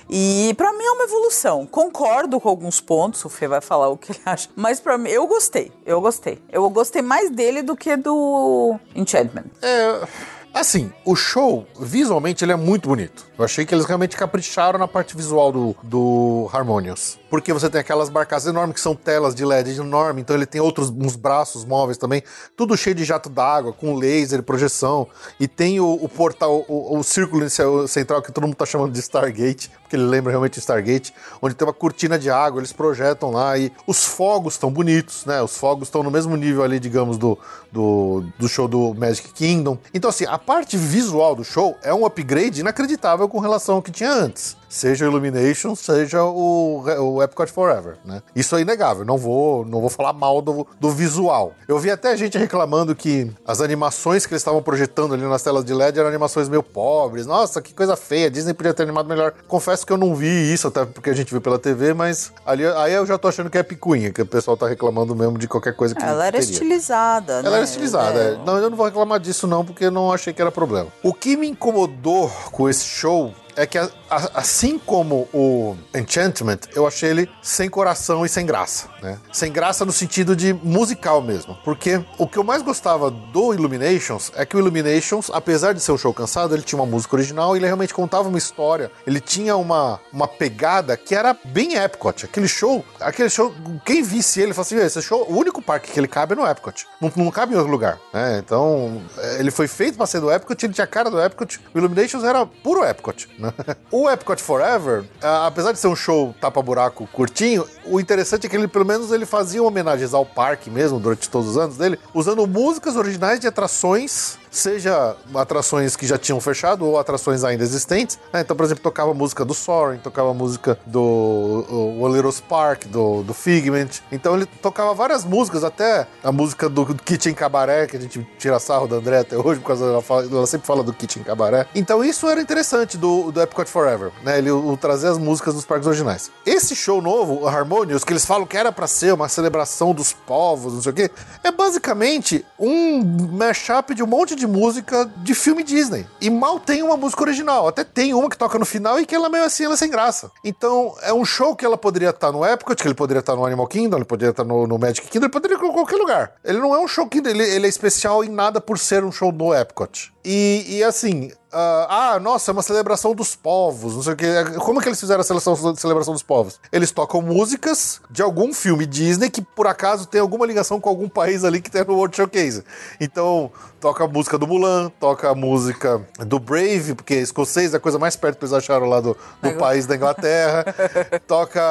E 0.09 0.53
pra 0.57 0.73
mim 0.73 0.83
é 0.83 0.91
uma 0.91 1.03
evolução. 1.03 1.65
Concordo 1.65 2.39
com 2.39 2.49
alguns 2.49 2.81
pontos, 2.81 3.23
o 3.23 3.29
Fê 3.29 3.47
vai 3.47 3.61
falar 3.61 3.89
o 3.89 3.97
que 3.97 4.11
ele 4.11 4.21
acha, 4.25 4.49
mas 4.55 4.79
pra 4.79 4.97
mim 4.97 5.09
eu 5.09 5.27
gostei. 5.27 5.71
Eu 5.85 6.01
gostei. 6.01 6.41
Eu 6.51 6.67
gostei 6.69 7.01
mais 7.03 7.29
dele 7.29 7.61
do 7.61 7.75
que 7.75 7.95
do 7.95 8.79
Enchantment. 8.95 9.45
É, 9.61 10.07
Assim, 10.55 10.89
o 11.03 11.17
show, 11.17 11.67
visualmente, 11.77 12.45
ele 12.45 12.53
é 12.53 12.55
muito 12.55 12.87
bonito. 12.87 13.27
Eu 13.37 13.43
achei 13.43 13.65
que 13.65 13.75
eles 13.75 13.83
realmente 13.83 14.15
capricharam 14.15 14.79
na 14.79 14.87
parte 14.87 15.13
visual 15.13 15.51
do, 15.51 15.75
do 15.83 16.49
Harmonious. 16.53 17.19
Porque 17.29 17.51
você 17.51 17.69
tem 17.69 17.81
aquelas 17.81 18.07
barcaças 18.07 18.47
enormes 18.47 18.75
que 18.75 18.79
são 18.79 18.95
telas 18.95 19.35
de 19.35 19.43
LED 19.43 19.77
enorme, 19.77 20.21
então 20.21 20.33
ele 20.33 20.45
tem 20.45 20.61
outros 20.61 20.89
uns 20.89 21.17
braços 21.17 21.65
móveis 21.65 21.97
também, 21.97 22.23
tudo 22.55 22.77
cheio 22.77 22.95
de 22.95 23.03
jato 23.03 23.29
d'água, 23.29 23.73
com 23.73 23.95
laser, 23.95 24.41
projeção. 24.43 25.05
E 25.37 25.45
tem 25.45 25.81
o, 25.81 25.91
o 25.91 26.07
portal, 26.07 26.63
o, 26.69 26.99
o 26.99 27.03
círculo 27.03 27.45
central 27.89 28.21
que 28.21 28.31
todo 28.31 28.45
mundo 28.45 28.55
tá 28.55 28.65
chamando 28.65 28.93
de 28.93 28.99
Stargate, 28.99 29.69
porque 29.85 29.95
ele 29.95 30.03
lembra 30.03 30.31
realmente 30.31 30.59
Stargate, 30.59 31.13
onde 31.39 31.53
tem 31.53 31.65
uma 31.65 31.73
cortina 31.73 32.17
de 32.17 32.29
água, 32.29 32.59
eles 32.59 32.73
projetam 32.73 33.29
lá 33.29 33.55
e 33.57 33.71
os 33.85 34.03
fogos 34.03 34.55
estão 34.55 34.71
bonitos, 34.71 35.25
né? 35.25 35.41
Os 35.43 35.57
fogos 35.57 35.87
estão 35.87 36.01
no 36.01 36.09
mesmo 36.09 36.35
nível 36.35 36.63
ali, 36.63 36.79
digamos, 36.79 37.17
do, 37.17 37.37
do, 37.71 38.25
do 38.37 38.49
show 38.49 38.67
do 38.67 38.95
Magic 38.95 39.31
Kingdom. 39.31 39.77
Então, 39.93 40.09
assim, 40.09 40.25
a 40.25 40.39
parte 40.39 40.75
visual 40.75 41.35
do 41.35 41.43
show 41.43 41.77
é 41.83 41.93
um 41.93 42.03
upgrade 42.03 42.61
inacreditável 42.61 43.29
com 43.29 43.39
relação 43.39 43.75
ao 43.75 43.81
que 43.81 43.91
tinha 43.91 44.11
antes. 44.11 44.57
Seja 44.75 45.05
o 45.05 45.07
Illumination, 45.07 45.73
seja 45.73 46.21
o, 46.21 46.83
o 46.83 47.23
Epcot 47.23 47.49
Forever, 47.49 47.95
né? 48.03 48.21
Isso 48.35 48.57
é 48.57 48.61
inegável, 48.61 49.05
não 49.05 49.17
vou, 49.17 49.63
não 49.63 49.79
vou 49.79 49.89
falar 49.89 50.11
mal 50.11 50.41
do, 50.41 50.67
do 50.77 50.89
visual. 50.91 51.53
Eu 51.65 51.79
vi 51.79 51.89
até 51.89 52.17
gente 52.17 52.37
reclamando 52.37 52.93
que 52.93 53.31
as 53.47 53.61
animações 53.61 54.25
que 54.25 54.33
eles 54.33 54.41
estavam 54.41 54.61
projetando 54.61 55.13
ali 55.13 55.23
nas 55.23 55.41
telas 55.41 55.63
de 55.63 55.73
LED 55.73 55.97
eram 55.97 56.09
animações 56.09 56.49
meio 56.49 56.61
pobres. 56.61 57.25
Nossa, 57.25 57.61
que 57.61 57.73
coisa 57.73 57.95
feia, 57.95 58.27
a 58.27 58.29
Disney 58.29 58.53
podia 58.53 58.73
ter 58.73 58.83
animado 58.83 59.07
melhor. 59.07 59.33
Confesso 59.47 59.85
que 59.87 59.93
eu 59.93 59.97
não 59.97 60.13
vi 60.13 60.53
isso, 60.53 60.67
até 60.67 60.83
porque 60.83 61.09
a 61.09 61.13
gente 61.13 61.31
viu 61.31 61.39
pela 61.39 61.57
TV, 61.57 61.93
mas 61.93 62.33
ali, 62.45 62.65
aí 62.65 62.91
eu 62.91 63.05
já 63.05 63.17
tô 63.17 63.29
achando 63.29 63.49
que 63.49 63.57
é 63.57 63.63
picuinha, 63.63 64.11
que 64.11 64.23
o 64.23 64.25
pessoal 64.25 64.57
tá 64.57 64.67
reclamando 64.67 65.15
mesmo 65.15 65.37
de 65.37 65.47
qualquer 65.47 65.73
coisa 65.73 65.95
que 65.95 66.03
Ela 66.03 66.27
era 66.27 66.37
teria. 66.37 66.51
estilizada, 66.51 67.41
né? 67.41 67.47
Ela 67.47 67.55
era 67.55 67.65
estilizada. 67.65 68.19
É. 68.19 68.33
é. 68.33 68.37
Não, 68.45 68.57
eu 68.57 68.69
não 68.69 68.75
vou 68.75 68.85
reclamar 68.85 69.21
disso 69.21 69.47
não, 69.47 69.63
porque 69.63 69.85
eu 69.85 69.91
não 69.91 70.11
achei 70.11 70.33
que 70.33 70.41
era 70.41 70.51
problema. 70.51 70.89
O 71.01 71.13
que 71.13 71.37
me 71.37 71.47
incomodou 71.47 72.29
com 72.51 72.67
esse 72.67 72.83
show 72.83 73.33
é 73.55 73.65
que, 73.65 73.77
a- 73.77 73.89
a- 74.09 74.31
assim 74.35 74.77
como 74.77 75.27
o 75.33 75.75
Enchantment, 75.95 76.59
eu 76.73 76.85
achei 76.87 77.09
ele 77.09 77.29
sem 77.41 77.69
coração 77.69 78.25
e 78.25 78.29
sem 78.29 78.45
graça, 78.45 78.87
né? 79.01 79.17
Sem 79.31 79.51
graça 79.51 79.85
no 79.85 79.91
sentido 79.91 80.35
de 80.35 80.53
musical 80.53 81.21
mesmo. 81.21 81.57
Porque 81.63 82.03
o 82.17 82.27
que 82.27 82.37
eu 82.37 82.43
mais 82.43 82.61
gostava 82.61 83.09
do 83.09 83.53
Illuminations 83.53 84.31
é 84.35 84.45
que 84.45 84.55
o 84.55 84.59
Illuminations, 84.59 85.29
apesar 85.33 85.73
de 85.73 85.79
ser 85.81 85.91
um 85.91 85.97
show 85.97 86.13
cansado, 86.13 86.53
ele 86.53 86.63
tinha 86.63 86.79
uma 86.79 86.85
música 86.85 87.15
original 87.15 87.55
e 87.55 87.59
ele 87.59 87.65
realmente 87.65 87.93
contava 87.93 88.27
uma 88.27 88.37
história. 88.37 88.91
Ele 89.05 89.19
tinha 89.19 89.55
uma, 89.55 89.99
uma 90.11 90.27
pegada 90.27 90.97
que 90.97 91.15
era 91.15 91.35
bem 91.45 91.75
Epcot. 91.75 92.25
Aquele 92.25 92.47
show, 92.47 92.83
aquele 92.99 93.29
show, 93.29 93.53
quem 93.85 94.03
visse 94.03 94.41
ele, 94.41 94.53
fala 94.53 94.65
assim, 94.65 94.77
esse 94.77 95.01
show, 95.01 95.25
o 95.29 95.35
único 95.37 95.61
parque 95.61 95.91
que 95.91 95.99
ele 95.99 96.07
cabe 96.07 96.33
é 96.33 96.35
no 96.35 96.45
Epcot. 96.47 96.85
Não, 97.01 97.11
não 97.15 97.31
cabe 97.31 97.53
em 97.53 97.57
outro 97.57 97.71
lugar, 97.71 97.99
né? 98.13 98.39
Então, 98.43 99.01
é, 99.17 99.39
ele 99.39 99.51
foi 99.51 99.67
feito 99.67 99.97
pra 99.97 100.05
ser 100.05 100.19
do 100.19 100.31
Epcot, 100.31 100.63
ele 100.65 100.73
tinha 100.73 100.85
a 100.85 100.87
cara 100.87 101.09
do 101.09 101.21
Epcot. 101.21 101.59
O 101.73 101.77
Illuminations 101.77 102.23
era 102.23 102.45
puro 102.45 102.83
Epcot, 102.83 103.27
né? 103.39 103.44
O 103.91 104.09
Epcot 104.09 104.41
Forever, 104.41 105.03
apesar 105.21 105.71
de 105.71 105.79
ser 105.79 105.87
um 105.87 105.95
show 105.95 106.35
tapa-buraco 106.39 107.07
curtinho, 107.07 107.65
o 107.85 107.99
interessante 107.99 108.47
é 108.47 108.49
que 108.49 108.55
ele, 108.55 108.67
pelo 108.67 108.85
menos, 108.85 109.11
ele 109.11 109.25
fazia 109.25 109.63
homenagens 109.63 110.13
ao 110.13 110.25
parque 110.25 110.69
mesmo, 110.69 110.99
durante 110.99 111.29
todos 111.29 111.49
os 111.49 111.57
anos 111.57 111.77
dele, 111.77 111.99
usando 112.13 112.45
músicas 112.47 112.95
originais 112.95 113.39
de 113.39 113.47
atrações 113.47 114.37
seja 114.57 115.15
atrações 115.33 115.95
que 115.95 116.05
já 116.07 116.17
tinham 116.17 116.39
fechado 116.39 116.85
ou 116.85 116.97
atrações 116.99 117.43
ainda 117.43 117.63
existentes. 117.63 118.17
né? 118.33 118.41
Então, 118.41 118.55
por 118.55 118.63
exemplo, 118.63 118.83
tocava 118.83 119.13
música 119.13 119.43
do 119.45 119.53
Soaring, 119.53 119.97
tocava 119.99 120.33
música 120.33 120.77
do 120.85 121.65
o, 121.69 122.31
Spark, 122.31 122.85
do, 122.87 123.23
do 123.23 123.33
Figment. 123.33 123.89
Então 124.11 124.35
ele 124.35 124.45
tocava 124.45 124.93
várias 124.93 125.23
músicas, 125.23 125.63
até 125.63 126.07
a 126.23 126.31
música 126.31 126.67
do 126.69 126.85
Kitchen 126.95 127.33
Cabaré, 127.33 127.87
que 127.87 127.97
a 127.97 127.99
gente 127.99 128.25
tira 128.37 128.59
sarro 128.59 128.87
da 128.87 128.97
André 128.97 129.19
até 129.19 129.37
hoje, 129.37 129.59
por 129.59 129.67
causa 129.67 129.85
ela, 129.85 130.01
fala- 130.01 130.23
ela 130.23 130.47
sempre 130.47 130.67
fala 130.67 130.83
do 130.83 130.93
Kitchen 130.93 131.23
Cabaré. 131.23 131.67
Então 131.75 132.03
isso 132.03 132.27
era 132.27 132.41
interessante 132.41 132.97
do, 132.97 133.31
do 133.31 133.41
Epcot 133.41 133.69
Forever, 133.69 134.11
né? 134.23 134.37
Ele 134.37 134.51
o, 134.51 134.75
trazer 134.77 135.07
as 135.07 135.17
músicas 135.17 135.53
dos 135.53 135.65
parques 135.65 135.87
originais. 135.87 136.31
Esse 136.45 136.75
show 136.75 137.01
novo, 137.01 137.41
o 137.43 137.47
Harmonious, 137.47 138.03
que 138.03 138.13
eles 138.13 138.25
falam 138.25 138.45
que 138.45 138.57
era 138.57 138.71
pra 138.71 138.87
ser 138.87 139.13
uma 139.13 139.27
celebração 139.29 139.93
dos 139.93 140.13
povos, 140.13 140.73
não 140.73 140.81
sei 140.81 140.91
o 140.91 140.95
quê, 140.95 141.11
é 141.43 141.51
basicamente 141.51 142.45
um 142.59 143.03
mashup 143.33 143.93
de 143.93 144.03
um 144.03 144.07
monte 144.07 144.35
de 144.35 144.44
música 144.47 145.09
de 145.17 145.33
filme 145.33 145.63
Disney. 145.63 146.05
E 146.19 146.29
mal 146.29 146.59
tem 146.59 146.83
uma 146.83 146.97
música 146.97 147.23
original. 147.23 147.67
Até 147.67 147.83
tem 147.83 148.13
uma 148.13 148.29
que 148.29 148.37
toca 148.37 148.57
no 148.57 148.65
final 148.65 148.99
e 148.99 149.05
que 149.05 149.15
ela 149.15 149.29
meio 149.29 149.43
assim, 149.43 149.65
ela 149.65 149.73
é 149.73 149.77
sem 149.77 149.89
graça. 149.89 150.31
Então, 150.43 150.95
é 151.01 151.13
um 151.13 151.25
show 151.25 151.55
que 151.55 151.65
ela 151.65 151.77
poderia 151.77 152.09
estar 152.09 152.31
no 152.31 152.45
Epcot, 152.45 152.81
que 152.81 152.87
ele 152.87 152.95
poderia 152.95 153.19
estar 153.19 153.35
no 153.35 153.45
Animal 153.45 153.67
Kingdom, 153.67 153.97
ele 153.97 154.05
poderia 154.05 154.31
estar 154.31 154.43
no, 154.43 154.67
no 154.67 154.77
Magic 154.77 155.07
Kingdom, 155.07 155.25
ele 155.25 155.31
poderia 155.31 155.57
ir 155.57 155.63
em 155.63 155.71
qualquer 155.71 155.97
lugar. 155.97 156.35
Ele 156.43 156.59
não 156.59 156.73
é 156.73 156.79
um 156.79 156.87
show 156.87 157.07
que 157.07 157.19
ele, 157.19 157.43
ele 157.43 157.65
é 157.65 157.69
especial 157.69 158.23
em 158.23 158.29
nada 158.29 158.59
por 158.61 158.77
ser 158.77 159.03
um 159.03 159.11
show 159.11 159.31
do 159.31 159.53
Epcot. 159.53 160.14
E, 160.27 160.77
e 160.77 160.83
assim, 160.83 161.31
ah, 161.53 162.13
ah, 162.15 162.19
nossa, 162.19 162.49
é 162.49 162.53
uma 162.53 162.63
celebração 162.63 163.13
dos 163.13 163.35
povos, 163.35 163.93
não 163.93 164.01
sei 164.01 164.13
o 164.13 164.15
que. 164.15 164.25
Como 164.59 164.79
é 164.79 164.83
que 164.83 164.89
eles 164.89 164.99
fizeram 164.99 165.21
a 165.21 165.23
celebração, 165.23 165.75
celebração 165.75 166.13
dos 166.13 166.23
povos? 166.23 166.59
Eles 166.71 166.89
tocam 166.91 167.21
músicas 167.21 168.01
de 168.09 168.23
algum 168.23 168.51
filme 168.51 168.85
Disney 168.87 169.29
que 169.29 169.41
por 169.41 169.67
acaso 169.67 170.07
tem 170.07 170.19
alguma 170.19 170.45
ligação 170.47 170.79
com 170.81 170.89
algum 170.89 171.07
país 171.07 171.43
ali 171.43 171.61
que 171.61 171.69
tem 171.69 171.83
no 171.85 171.93
World 171.95 172.15
Showcase. 172.17 172.63
Então, 172.99 173.51
toca 173.79 174.03
a 174.03 174.07
música 174.07 174.35
do 174.37 174.47
Mulan, 174.47 174.91
toca 174.99 175.29
a 175.29 175.35
música 175.35 176.01
do 176.25 176.39
Brave, 176.39 176.95
porque 176.95 177.13
escocês 177.15 177.73
é 177.73 177.77
a 177.77 177.79
coisa 177.79 177.99
mais 177.99 178.15
perto 178.15 178.39
que 178.39 178.45
eles 178.45 178.53
acharam 178.53 178.87
lá 178.89 178.99
do, 178.99 179.15
do 179.43 179.51
país 179.53 179.85
da 179.85 179.95
Inglaterra. 179.95 180.65
toca, 181.27 181.61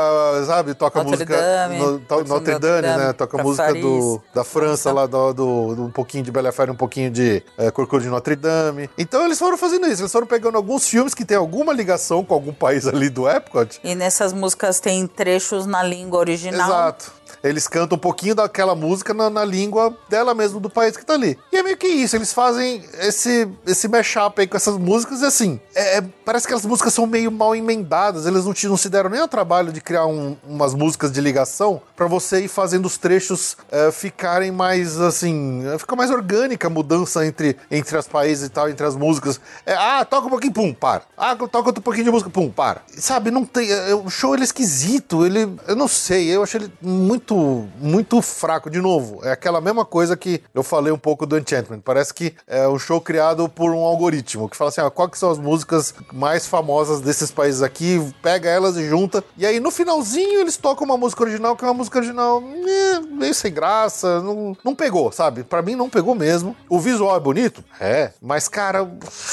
sabe, 0.46 0.74
toca 0.74 1.00
a 1.00 1.04
Notre 1.04 1.24
música 1.26 1.36
Dame, 1.42 1.78
no- 1.78 1.98
to- 1.98 2.14
Notre 2.14 2.28
Notre 2.28 2.58
Dame, 2.60 2.82
Dame, 2.82 3.04
né? 3.06 3.12
Toca 3.12 3.42
música 3.42 3.74
do, 3.74 4.22
da 4.32 4.44
França 4.44 4.92
lá, 4.92 5.06
do, 5.06 5.32
do- 5.32 5.74
do- 5.74 5.84
um 5.86 5.90
pouquinho 5.90 6.22
de 6.22 6.30
Bela 6.30 6.52
Fera, 6.52 6.70
um 6.70 6.76
pouquinho 6.76 7.10
de 7.10 7.42
é, 7.58 7.70
Corcunda 7.72 8.04
de 8.04 8.08
Notre 8.08 8.36
Dame. 8.36 8.43
Então 8.98 9.24
eles 9.24 9.38
foram 9.38 9.56
fazendo 9.56 9.86
isso, 9.86 10.02
eles 10.02 10.12
foram 10.12 10.26
pegando 10.26 10.56
alguns 10.56 10.88
filmes 10.88 11.14
que 11.14 11.24
tem 11.24 11.36
alguma 11.36 11.72
ligação 11.72 12.24
com 12.24 12.34
algum 12.34 12.52
país 12.52 12.86
ali 12.86 13.08
do 13.08 13.28
Epcot. 13.28 13.80
E 13.82 13.94
nessas 13.94 14.32
músicas 14.32 14.80
tem 14.80 15.06
trechos 15.06 15.66
na 15.66 15.82
língua 15.82 16.18
original. 16.20 16.68
Exato. 16.68 17.12
Eles 17.42 17.68
cantam 17.68 17.96
um 17.96 18.00
pouquinho 18.00 18.34
daquela 18.34 18.74
música 18.74 19.12
na, 19.12 19.28
na 19.28 19.44
língua 19.44 19.94
dela 20.08 20.32
mesmo, 20.34 20.58
do 20.60 20.70
país 20.70 20.96
que 20.96 21.04
tá 21.04 21.12
ali. 21.12 21.38
E 21.52 21.58
é 21.58 21.62
meio 21.62 21.76
que 21.76 21.86
isso, 21.86 22.16
eles 22.16 22.32
fazem 22.32 22.82
esse, 23.00 23.46
esse 23.66 23.86
mashup 23.86 24.40
aí 24.40 24.46
com 24.46 24.56
essas 24.56 24.78
músicas 24.78 25.20
e 25.20 25.26
assim, 25.26 25.60
é- 25.74 25.98
é- 25.98 26.04
parece 26.24 26.48
que 26.48 26.54
as 26.54 26.64
músicas 26.64 26.94
são 26.94 27.06
meio 27.06 27.30
mal 27.30 27.54
emendadas, 27.54 28.24
eles 28.24 28.46
não, 28.46 28.54
te- 28.54 28.66
não 28.66 28.78
se 28.78 28.88
deram 28.88 29.10
nem 29.10 29.20
ao 29.20 29.28
trabalho 29.28 29.72
de 29.72 29.80
criar 29.82 30.06
um- 30.06 30.38
umas 30.48 30.72
músicas 30.72 31.12
de 31.12 31.20
ligação 31.20 31.82
pra 31.94 32.06
você 32.06 32.40
ir 32.44 32.48
fazendo 32.48 32.86
os 32.86 32.96
trechos 32.96 33.58
é, 33.70 33.92
ficarem 33.92 34.50
mais 34.50 34.98
assim, 34.98 35.64
fica 35.78 35.94
mais 35.94 36.10
orgânica 36.10 36.66
a 36.68 36.70
mudança 36.70 37.26
entre, 37.26 37.58
entre 37.70 37.98
as 37.98 38.06
países 38.08 38.33
e 38.42 38.48
tal, 38.48 38.68
entre 38.68 38.86
as 38.86 38.96
músicas. 38.96 39.40
É, 39.64 39.74
ah, 39.74 40.04
toca 40.04 40.26
um 40.26 40.30
pouquinho, 40.30 40.52
pum, 40.52 40.72
para. 40.72 41.02
Ah, 41.16 41.36
toca 41.36 41.68
outro 41.68 41.82
pouquinho 41.82 42.04
de 42.04 42.10
música, 42.10 42.30
pum, 42.30 42.50
para. 42.50 42.82
Sabe, 42.88 43.30
não 43.30 43.44
tem. 43.44 43.70
é, 43.70 43.94
o 43.94 44.08
show 44.10 44.34
ele 44.34 44.42
é 44.42 44.44
esquisito, 44.44 45.24
ele. 45.24 45.56
Eu 45.66 45.76
não 45.76 45.88
sei, 45.88 46.28
eu 46.28 46.42
achei 46.42 46.60
ele 46.60 46.72
muito, 46.80 47.68
muito 47.78 48.20
fraco. 48.22 48.70
De 48.70 48.80
novo, 48.80 49.20
é 49.22 49.32
aquela 49.32 49.60
mesma 49.60 49.84
coisa 49.84 50.16
que 50.16 50.42
eu 50.54 50.62
falei 50.62 50.92
um 50.92 50.98
pouco 50.98 51.26
do 51.26 51.38
Enchantment. 51.38 51.80
Parece 51.80 52.12
que 52.12 52.34
é 52.46 52.66
um 52.68 52.78
show 52.78 53.00
criado 53.00 53.48
por 53.48 53.70
um 53.70 53.84
algoritmo 53.84 54.48
que 54.48 54.56
fala 54.56 54.70
assim: 54.70 54.80
ah, 54.80 54.90
quais 54.90 55.10
que 55.10 55.18
são 55.18 55.30
as 55.30 55.38
músicas 55.38 55.94
mais 56.12 56.46
famosas 56.46 57.00
desses 57.00 57.30
países 57.30 57.62
aqui, 57.62 58.00
pega 58.22 58.48
elas 58.48 58.76
e 58.76 58.88
junta. 58.88 59.22
E 59.36 59.44
aí 59.46 59.60
no 59.60 59.70
finalzinho 59.70 60.40
eles 60.40 60.56
tocam 60.56 60.84
uma 60.84 60.96
música 60.96 61.22
original, 61.22 61.56
que 61.56 61.64
é 61.64 61.68
uma 61.68 61.74
música 61.74 61.98
original 61.98 62.42
eh, 62.42 63.00
meio 63.10 63.34
sem 63.34 63.52
graça, 63.52 64.20
não, 64.20 64.56
não 64.64 64.74
pegou, 64.74 65.10
sabe? 65.12 65.42
Pra 65.42 65.62
mim 65.62 65.74
não 65.74 65.88
pegou 65.88 66.14
mesmo. 66.14 66.56
O 66.68 66.78
visual 66.78 67.16
é 67.16 67.20
bonito? 67.20 67.64
É, 67.80 68.12
mas 68.26 68.48
cara, 68.48 68.88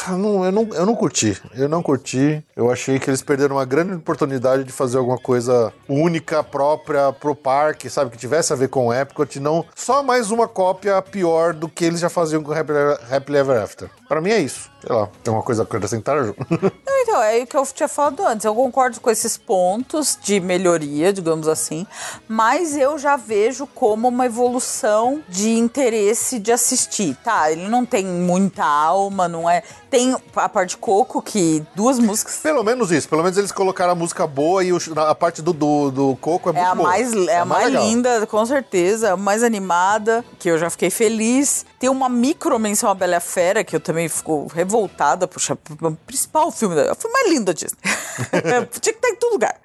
não- 0.10 0.44
eu, 0.46 0.52
não, 0.52 0.70
eu 0.74 0.86
não 0.86 0.96
curti. 0.96 1.42
Eu 1.56 1.70
não 1.70 1.82
curti. 1.82 2.44
Eu 2.56 2.70
achei 2.70 3.00
que 3.00 3.10
eles 3.10 3.22
perderam 3.22 3.56
uma 3.56 3.66
grande 3.66 3.94
oportunidade 3.94 4.64
de 4.66 4.72
fazer 4.72 4.98
alguma 4.98 5.18
coisa 5.18 5.72
única, 5.88 6.44
própria 6.44 7.14
pro 7.14 7.34
parque, 7.36 7.89
sabe? 7.89 8.12
Que 8.12 8.18
tivesse 8.18 8.52
a 8.52 8.56
ver 8.56 8.68
com 8.68 8.88
o 8.88 8.94
Epcot, 8.94 9.39
não 9.39 9.66
só 9.76 10.04
mais 10.04 10.30
uma 10.30 10.48
cópia 10.48 11.02
pior 11.02 11.54
do 11.54 11.70
que 11.70 11.86
eles 11.86 12.00
já 12.02 12.10
faziam 12.10 12.44
com 12.44 12.52
Happy, 12.52 12.74
Happily 13.10 13.38
Ever 13.38 13.62
After. 13.64 13.89
Pra 14.10 14.20
mim 14.20 14.32
é 14.32 14.39
isso. 14.39 14.70
Sei 14.86 14.94
lá, 14.94 15.08
tem 15.24 15.32
uma 15.34 15.44
coisa 15.44 15.62
a 15.62 15.66
acrescentar, 15.66 16.24
Ju? 16.24 16.36
Não, 16.52 17.02
Então, 17.04 17.22
é 17.24 17.39
o 17.44 17.48
que 17.48 17.56
eu 17.56 17.66
tinha 17.68 17.88
falado 17.88 18.26
antes. 18.26 18.46
Eu 18.46 18.56
concordo 18.56 19.00
com 19.00 19.10
esses 19.10 19.38
pontos 19.38 20.18
de 20.22 20.39
melhoria, 20.39 21.14
digamos 21.14 21.48
assim, 21.48 21.86
mas 22.28 22.76
eu 22.76 22.98
já 22.98 23.16
vejo 23.16 23.68
como 23.68 24.08
uma 24.08 24.26
evolução 24.26 25.22
de 25.30 25.52
interesse 25.58 26.39
de 26.39 26.52
assistir. 26.52 27.16
Tá, 27.24 27.52
ele 27.52 27.68
não 27.70 27.86
tem 27.86 28.06
muita 28.06 28.64
alma, 28.82 29.27
não 29.27 29.49
é. 29.49 29.63
Tem 29.89 30.15
a 30.36 30.49
parte 30.49 30.77
coco, 30.77 31.21
que 31.21 31.63
duas 31.75 31.99
músicas. 31.99 32.38
Pelo 32.38 32.63
menos 32.63 32.91
isso. 32.91 33.07
Pelo 33.09 33.23
menos 33.23 33.38
eles 33.38 33.51
colocaram 33.51 33.91
a 33.91 33.95
música 33.95 34.25
boa 34.25 34.63
e 34.63 34.71
o- 34.73 34.79
a 34.97 35.13
parte 35.15 35.41
do, 35.41 35.53
do, 35.53 35.91
do 35.91 36.15
coco 36.17 36.49
é 36.49 36.51
É 36.51 36.55
muito 36.55 36.71
a 36.71 36.75
boa. 36.75 36.89
mais, 36.89 37.13
é 37.13 37.38
a 37.39 37.45
mais 37.45 37.65
legal. 37.67 37.84
linda, 37.84 38.27
com 38.27 38.45
certeza, 38.45 39.13
a 39.13 39.17
mais 39.17 39.43
animada, 39.43 40.23
que 40.39 40.49
eu 40.49 40.57
já 40.57 40.69
fiquei 40.69 40.89
feliz. 40.89 41.65
Tem 41.79 41.89
uma 41.89 42.07
micro 42.07 42.57
menção 42.59 42.89
a 42.89 42.93
Bela 42.93 43.19
Fera, 43.19 43.63
que 43.63 43.75
eu 43.75 43.79
também 43.79 44.07
fico 44.07 44.47
revoltada, 44.53 45.27
puxa, 45.27 45.57
o 45.82 45.91
principal 46.05 46.51
filme, 46.51 46.75
da, 46.75 46.91
o 46.91 46.95
filme 46.95 47.13
mais 47.13 47.29
lindo 47.29 47.45
da 47.45 47.53
Disney. 47.53 47.77
Tinha 48.79 48.93
que 48.93 48.99
estar 48.99 49.09
em 49.09 49.15
todo 49.15 49.34
lugar. 49.34 49.55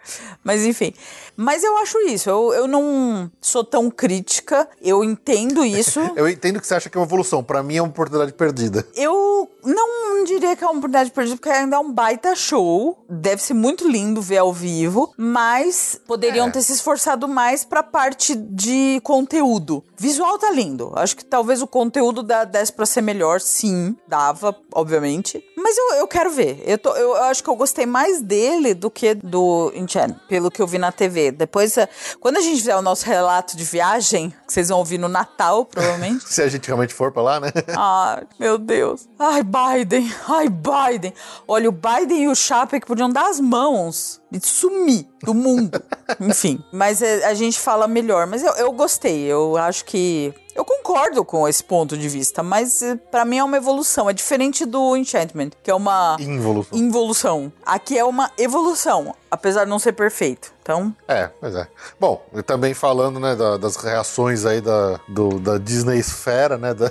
Mas 0.42 0.64
enfim. 0.64 0.94
Mas 1.36 1.62
eu 1.62 1.76
acho 1.78 1.98
isso. 2.08 2.28
Eu, 2.30 2.52
eu 2.54 2.66
não 2.66 3.30
sou 3.40 3.62
tão 3.64 3.90
crítica. 3.90 4.68
Eu 4.80 5.04
entendo 5.04 5.64
isso. 5.64 6.00
Eu 6.16 6.28
entendo 6.28 6.60
que 6.60 6.66
você 6.66 6.74
acha 6.74 6.88
que 6.88 6.96
é 6.96 7.00
uma 7.00 7.06
evolução. 7.06 7.42
Pra 7.44 7.62
mim 7.62 7.76
é 7.76 7.82
uma 7.82 7.90
oportunidade 7.90 8.32
perdida. 8.32 8.86
Eu 8.94 9.48
não 9.64 10.24
diria 10.24 10.56
que 10.56 10.64
é 10.64 10.66
uma 10.66 10.78
oportunidade 10.78 11.10
perdida, 11.10 11.36
porque 11.36 11.50
ainda 11.50 11.76
é 11.76 11.78
um 11.78 11.92
baita 11.92 12.34
show. 12.34 12.98
Deve 13.08 13.42
ser 13.42 13.54
muito 13.54 13.86
lindo 13.88 14.22
ver 14.22 14.38
ao 14.38 14.52
vivo, 14.52 15.12
mas 15.16 16.00
poderiam 16.06 16.48
É. 16.48 16.50
ter 16.50 16.62
se 16.62 16.72
esforçado 16.72 17.28
mais 17.28 17.64
pra 17.64 17.82
parte 17.82 18.34
de 18.34 19.00
conteúdo. 19.02 19.84
Visual 19.98 20.38
tá 20.38 20.50
lindo. 20.50 20.92
Acho 20.94 21.16
que 21.16 21.24
talvez 21.24 21.60
o 21.62 21.66
conteúdo 21.66 22.22
da, 22.22 22.44
desse 22.44 22.72
pra 22.72 22.86
ser 22.86 23.00
melhor, 23.02 23.40
sim, 23.40 23.96
dava, 24.08 24.56
obviamente. 24.74 25.42
Mas 25.56 25.76
eu, 25.76 25.94
eu 25.96 26.06
quero 26.08 26.30
ver. 26.30 26.62
Eu, 26.66 26.78
tô- 26.78 26.94
eu 26.96 27.14
acho 27.24 27.42
que 27.42 27.50
eu 27.50 27.56
gostei 27.56 27.86
mais 27.86 28.20
dele 28.20 28.72
do 28.74 28.90
que 28.90 29.14
do 29.14 29.72
Enchant, 29.74 30.14
pelo 30.28 30.50
que 30.50 30.60
eu 30.62 30.66
vi 30.66 30.78
na 30.78 30.92
TV. 30.92 31.25
Depois, 31.30 31.76
eh, 31.76 31.88
quando 32.20 32.36
a 32.36 32.40
gente 32.40 32.58
fizer 32.58 32.76
o 32.76 32.82
nosso 32.82 33.06
relato 33.06 33.56
de 33.56 33.64
viagem, 33.64 34.30
que 34.46 34.52
vocês 34.52 34.68
vão 34.68 34.78
ouvir 34.78 34.98
no 34.98 35.08
Natal, 35.08 35.64
provavelmente. 35.66 36.24
Se 36.32 36.42
a 36.42 36.48
gente 36.48 36.66
realmente 36.66 36.94
for 36.94 37.12
pra 37.12 37.22
lá, 37.22 37.40
né? 37.40 37.52
Ai, 37.76 38.24
meu 38.38 38.58
Deus. 38.58 39.08
Ai, 39.18 39.42
Biden. 39.42 40.12
Ai, 40.28 40.48
Biden. 40.48 41.12
Olha, 41.46 41.68
o 41.68 41.72
Biden 41.72 42.24
e 42.24 42.28
o 42.28 42.34
Chapek 42.34 42.86
podiam 42.86 43.10
dar 43.10 43.28
as 43.30 43.40
mãos 43.40 44.20
e 44.32 44.40
sumir 44.40 45.06
do 45.22 45.32
mundo. 45.34 45.82
Enfim, 46.20 46.62
mas 46.72 47.00
é, 47.02 47.24
a 47.24 47.34
gente 47.34 47.58
fala 47.58 47.86
melhor. 47.86 48.26
Mas 48.26 48.42
eu, 48.42 48.52
eu 48.54 48.72
gostei. 48.72 49.20
Eu 49.24 49.56
acho 49.56 49.84
que. 49.84 50.32
Eu 50.54 50.64
concordo 50.64 51.22
com 51.22 51.46
esse 51.46 51.62
ponto 51.62 51.98
de 51.98 52.08
vista, 52.08 52.42
mas 52.42 52.80
eh, 52.80 52.96
pra 52.96 53.26
mim 53.26 53.36
é 53.36 53.44
uma 53.44 53.58
evolução. 53.58 54.08
É 54.08 54.14
diferente 54.14 54.64
do 54.64 54.96
Enchantment, 54.96 55.50
que 55.62 55.70
é 55.70 55.74
uma 55.74 56.16
Involução. 56.18 56.78
involução. 56.78 57.52
Aqui 57.64 57.98
é 57.98 58.02
uma 58.04 58.30
evolução, 58.38 59.14
apesar 59.36 59.64
de 59.64 59.70
não 59.70 59.78
ser 59.78 59.92
perfeito. 59.92 60.54
Então, 60.62 60.92
É, 61.06 61.30
pois 61.40 61.54
é. 61.54 61.68
Bom, 62.00 62.26
e 62.34 62.42
também 62.42 62.74
falando, 62.74 63.20
né, 63.20 63.36
da- 63.36 63.56
das 63.56 63.76
reações 63.76 64.44
aí 64.44 64.60
da, 64.60 64.98
do- 65.06 65.38
da 65.38 65.58
Disney 65.58 65.96
esfera, 65.98 66.58
né, 66.58 66.74
da- 66.74 66.90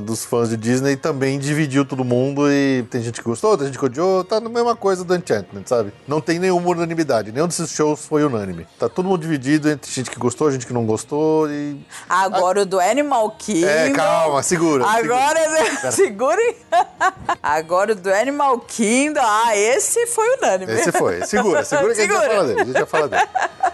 dos 0.00 0.24
fãs 0.24 0.48
de 0.50 0.56
Disney, 0.56 0.94
também 0.96 1.36
dividiu 1.36 1.84
todo 1.84 2.04
mundo 2.04 2.48
e 2.48 2.84
tem 2.88 3.02
gente 3.02 3.20
que 3.20 3.28
gostou, 3.28 3.58
tem 3.58 3.66
gente 3.66 3.78
que 3.78 3.84
odiou, 3.84 4.22
tá 4.22 4.38
na 4.38 4.48
mesma 4.48 4.76
coisa 4.76 5.02
do 5.02 5.12
Enchantment, 5.16 5.64
sabe? 5.66 5.92
Não 6.06 6.20
tem 6.20 6.38
nenhuma 6.38 6.68
unanimidade, 6.70 7.32
nenhum 7.32 7.48
desses 7.48 7.70
shows 7.72 8.06
foi 8.06 8.22
unânime. 8.22 8.68
Tá 8.78 8.88
todo 8.88 9.06
mundo 9.08 9.20
dividido 9.20 9.68
entre 9.68 9.90
gente 9.90 10.10
que 10.12 10.18
gostou, 10.20 10.48
gente 10.52 10.64
que 10.64 10.72
não 10.72 10.86
gostou 10.86 11.50
e... 11.50 11.84
agora 12.08 12.60
o 12.62 12.66
do 12.66 12.78
Animal 12.78 13.32
Kingdom. 13.32 13.66
É, 13.66 13.90
calma, 13.90 14.44
segura. 14.44 14.86
Agora, 14.86 15.90
segurem. 15.90 16.54
Agora 17.42 17.92
o 17.92 17.94
do 17.96 18.12
Animal 18.12 18.60
Kingdom. 18.60 19.20
Ah, 19.22 19.56
esse 19.56 20.06
foi 20.06 20.36
unânime. 20.36 20.72
Esse 20.72 20.92
foi. 20.92 21.24
Segura, 21.26 21.64
segura 21.64 21.64
que 21.86 21.90
a 21.92 21.94
gente 21.94 22.12
já 22.12 22.20
Segura. 22.20 22.28
fala 22.36 22.44
dele. 22.46 22.60
A 22.60 22.64
gente 22.64 22.78
já 22.78 22.86
fala 22.86 23.08
dele. 23.08 23.22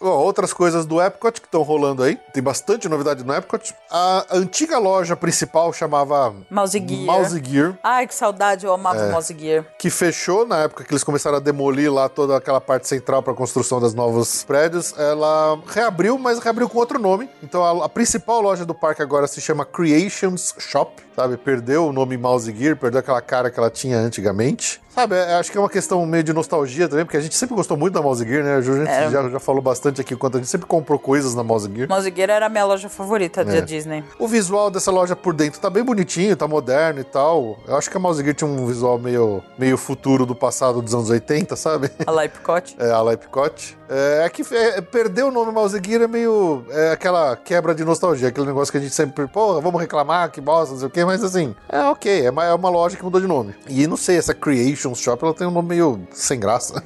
Bom, 0.00 0.08
outras 0.18 0.52
coisas 0.52 0.84
do 0.84 1.00
Epcot 1.00 1.40
que 1.40 1.46
estão 1.46 1.62
rolando 1.62 2.02
aí. 2.02 2.18
Tem 2.34 2.42
bastante 2.42 2.88
novidade 2.88 3.22
no 3.22 3.32
Epcot. 3.32 3.72
A 3.88 4.26
antiga 4.32 4.76
loja 4.76 5.14
principal 5.14 5.72
chamava 5.72 6.34
Mouse 6.50 6.76
Gear. 6.76 7.02
Mouse 7.04 7.40
Gear, 7.44 7.78
Ai, 7.84 8.08
que 8.08 8.14
saudade, 8.14 8.66
eu 8.66 8.72
amava 8.72 8.98
É. 8.98 9.06
o 9.06 9.12
Mouse 9.12 9.32
Gear. 9.38 9.64
que 9.78 9.90
fechou 9.90 10.44
na 10.44 10.62
época 10.64 10.82
que 10.82 10.90
eles 10.92 11.04
começaram 11.04 11.36
a 11.36 11.40
demolir 11.40 11.92
lá 11.92 12.08
toda 12.08 12.36
aquela 12.36 12.60
parte 12.60 12.88
central 12.88 13.22
para 13.22 13.32
a 13.32 13.36
construção 13.36 13.78
dos 13.78 13.94
novos 13.94 14.42
prédios. 14.42 14.92
Ela 14.98 15.56
reabriu, 15.68 16.18
mas 16.18 16.40
reabriu 16.40 16.68
com 16.68 16.78
outro 16.78 16.98
nome. 16.98 17.30
Então 17.40 17.62
a, 17.64 17.84
a 17.84 17.88
principal 17.88 18.40
loja 18.40 18.66
do 18.66 18.74
parque 18.74 19.02
agora 19.02 19.28
se 19.28 19.40
chama 19.40 19.64
Creations 19.64 20.52
Shop, 20.58 21.00
sabe? 21.16 21.36
Perdeu 21.36 21.86
o 21.86 21.92
nome 21.92 22.16
Mouse 22.16 22.52
Gear, 22.56 22.76
perdeu 22.76 23.00
aquela 23.00 23.20
cara 23.20 23.50
que 23.50 23.58
ela 23.58 23.70
tinha 23.70 23.98
antigamente. 23.98 24.80
Sabe, 24.94 25.14
é- 25.16 25.34
acho 25.36 25.50
que 25.50 25.56
é 25.56 25.60
uma 25.60 25.70
questão 25.70 26.04
meio 26.04 26.22
de 26.22 26.34
nostalgia 26.34 26.86
também, 26.86 27.04
porque 27.06 27.16
a 27.16 27.20
gente 27.20 27.34
sempre 27.34 27.54
gostou 27.56 27.78
muito 27.78 27.94
da 27.94 28.02
Mouse 28.02 28.22
Gear, 28.28 28.44
né? 28.44 28.56
A 28.56 28.60
gente 28.60 28.86
É. 28.90 29.08
já, 29.10 29.26
já 29.26 29.40
falou 29.40 29.62
bastante 29.62 30.02
aqui 30.02 30.14
quanto 30.14 30.36
a 30.36 30.40
gente 30.40 30.50
sempre 30.50 30.66
comprou 30.66 30.98
coisas 30.98 31.34
na 31.34 31.42
Mouse 31.42 31.66
Gear. 31.74 31.88
Mouse 31.88 32.12
Gear 32.14 32.28
era 32.28 32.44
a 32.46 32.48
minha 32.50 32.64
loja 32.66 32.90
favorita 32.90 33.40
É. 33.40 33.44
da 33.44 33.60
Disney. 33.60 34.04
O 34.18 34.28
visual 34.28 34.70
dessa 34.70 34.90
loja 34.90 35.16
por 35.16 35.32
dentro 35.32 35.58
tá 35.58 35.70
bem 35.70 35.82
bonitinho, 35.82 36.36
tá 36.36 36.46
moderno 36.46 37.00
e 37.00 37.04
tal. 37.04 37.58
Eu 37.66 37.76
acho 37.76 37.90
que 37.90 37.96
a 37.96 38.00
Mouse 38.00 38.22
Gear 38.22 38.34
tinha 38.34 38.48
um 38.48 38.66
visual 38.66 38.98
meio, 38.98 39.42
meio 39.58 39.78
futuro 39.78 40.26
do 40.26 40.34
passado 40.34 40.82
dos 40.82 40.92
anos 40.94 41.08
80, 41.08 41.56
sabe? 41.56 41.90
A 42.06 42.10
La 42.10 42.24
Epcot. 42.26 42.76
É, 42.78 42.90
a 42.90 43.00
La 43.00 43.14
Epcot. 43.14 43.78
É, 43.88 44.24
é 44.26 44.28
que 44.28 44.42
é, 44.54 44.80
perder 44.82 45.22
o 45.24 45.30
nome 45.30 45.52
Mouse 45.52 45.78
Gear 45.82 46.02
é 46.02 46.06
meio. 46.06 46.64
É 46.68 46.90
aquela 46.92 47.34
quebra 47.34 47.74
de 47.74 47.82
nostalgia, 47.84 48.28
aquele 48.28 48.46
negócio 48.46 48.70
que 48.70 48.76
a 48.76 48.80
gente 48.80 48.94
sempre. 48.94 49.26
Porra, 49.26 49.58
vamos 49.60 49.80
reclamar, 49.80 50.30
que 50.30 50.40
bosta, 50.40 50.72
não 50.72 50.78
sei 50.80 50.88
o 50.88 50.90
quê, 50.90 51.01
mas 51.04 51.22
assim. 51.22 51.54
É 51.68 51.80
ok, 51.80 52.26
é 52.26 52.30
uma, 52.30 52.44
é 52.44 52.54
uma 52.54 52.68
loja 52.68 52.96
que 52.96 53.04
mudou 53.04 53.20
de 53.20 53.26
nome. 53.26 53.54
E 53.68 53.86
não 53.86 53.96
sei, 53.96 54.16
essa 54.16 54.34
Creation 54.34 54.94
Shop 54.94 55.22
ela 55.22 55.34
tem 55.34 55.46
um 55.46 55.50
nome 55.50 55.70
meio 55.70 56.06
sem 56.10 56.38
graça. 56.38 56.82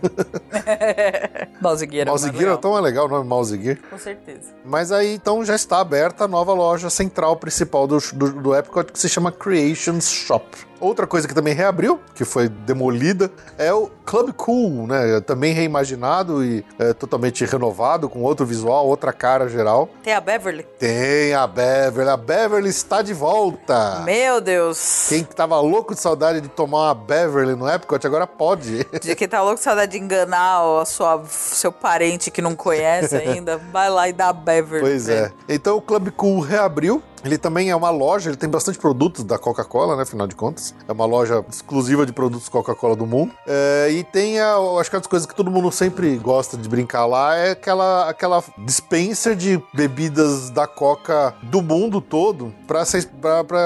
Mouse 1.61 1.89
Gear. 1.91 2.07
Mouse 2.07 2.25
Gear 2.25 2.35
é 2.35 2.39
legal. 2.39 2.59
tão 2.59 2.75
legal 2.81 3.07
o 3.07 3.09
nome 3.09 3.29
Mouse 3.29 3.61
Gear. 3.61 3.79
Com 3.91 3.99
certeza. 3.99 4.55
Mas 4.65 4.93
aí 4.93 5.15
então 5.15 5.45
já 5.45 5.55
está 5.55 5.81
aberta 5.81 6.25
a 6.25 6.29
nova 6.29 6.53
loja 6.53 6.91
central 6.91 7.37
principal 7.37 7.87
do, 7.87 7.99
do, 8.13 8.33
do 8.33 8.55
Epcot 8.55 8.93
que 8.93 8.99
se 8.99 9.09
chama 9.09 9.33
Creations 9.33 10.11
Shop. 10.11 10.45
Outra 10.81 11.07
coisa 11.07 11.27
que 11.27 11.35
também 11.35 11.55
reabriu, 11.55 12.01
que 12.15 12.25
foi 12.25 12.49
demolida, 12.49 13.31
é 13.59 13.73
o 13.73 13.91
Club 14.05 14.33
Cool, 14.35 14.87
né? 14.87 15.21
Também 15.21 15.53
reimaginado 15.53 16.45
e 16.45 16.65
é, 16.79 16.93
totalmente 16.93 17.45
renovado, 17.45 18.09
com 18.09 18.23
outro 18.23 18.45
visual, 18.47 18.87
outra 18.87 19.13
cara 19.13 19.49
geral. 19.49 19.89
Tem 20.03 20.13
a 20.13 20.21
Beverly. 20.21 20.63
Tem 20.79 21.35
a 21.35 21.47
Beverly, 21.47 22.11
a 22.11 22.17
Beverly 22.17 22.69
está 22.69 23.03
de 23.03 23.13
volta. 23.13 24.01
Meu 24.05 24.41
Deus. 24.41 25.07
Quem 25.09 25.25
que 25.25 25.35
tava 25.35 25.59
louco 25.61 25.95
de 25.95 26.01
saudade 26.01 26.41
de 26.41 26.49
tomar 26.49 26.89
uma 26.89 26.95
Beverly 26.95 27.55
no 27.57 27.69
Epcot 27.69 28.07
agora 28.07 28.27
pode. 28.27 28.87
De 29.01 29.15
quem 29.15 29.29
tá 29.29 29.43
louco, 29.43 29.61
saudade 29.61 29.93
de 29.93 29.99
enganar 29.99 30.65
o 30.65 30.85
sua, 30.85 31.23
seu 31.29 31.71
parente 31.71 32.31
que 32.31 32.43
não 32.43 32.55
conhece 32.57 33.17
ainda, 33.17 33.59
vai 33.73 33.89
lá 33.89 34.09
e 34.09 34.13
dá 34.13 34.29
a 34.29 34.33
Beverly. 34.33 34.81
Pois 34.81 35.09
é. 35.09 35.33
Então 35.49 35.77
o 35.77 35.81
Club 35.81 36.11
Cool 36.11 36.41
reabriu. 36.41 37.03
Ele 37.27 37.37
também 37.37 37.71
é 37.71 37.77
uma 37.77 37.91
loja, 37.91 38.31
ele 38.31 38.37
tem 38.37 38.49
bastante 38.49 38.79
produtos 38.79 39.25
da 39.25 39.37
Coca-Cola, 39.37 39.97
né? 39.97 40.05
Afinal 40.05 40.29
de 40.29 40.37
contas. 40.37 40.73
É 40.87 40.93
uma 40.93 41.05
loja 41.05 41.45
exclusiva 41.51 42.07
de 42.07 42.13
produtos 42.13 42.49
Coca-Cola 42.49 42.95
do 42.95 43.05
mundo. 43.05 43.33
É, 43.45 43.89
e 43.91 44.05
tem, 44.05 44.39
a, 44.39 44.55
acho 44.79 44.89
que 44.89 44.95
uma 44.95 45.01
das 45.01 45.09
coisas 45.09 45.27
que 45.27 45.35
todo 45.35 45.51
mundo 45.51 45.73
sempre 45.73 46.17
gosta 46.19 46.57
de 46.57 46.69
brincar 46.69 47.05
lá 47.05 47.35
é 47.35 47.51
aquela, 47.51 48.09
aquela 48.09 48.45
dispenser 48.65 49.35
de 49.35 49.61
bebidas 49.75 50.51
da 50.51 50.69
Coca 50.69 51.35
do 51.43 51.61
mundo 51.61 52.01
todo 52.01 52.55
pra 52.65 52.85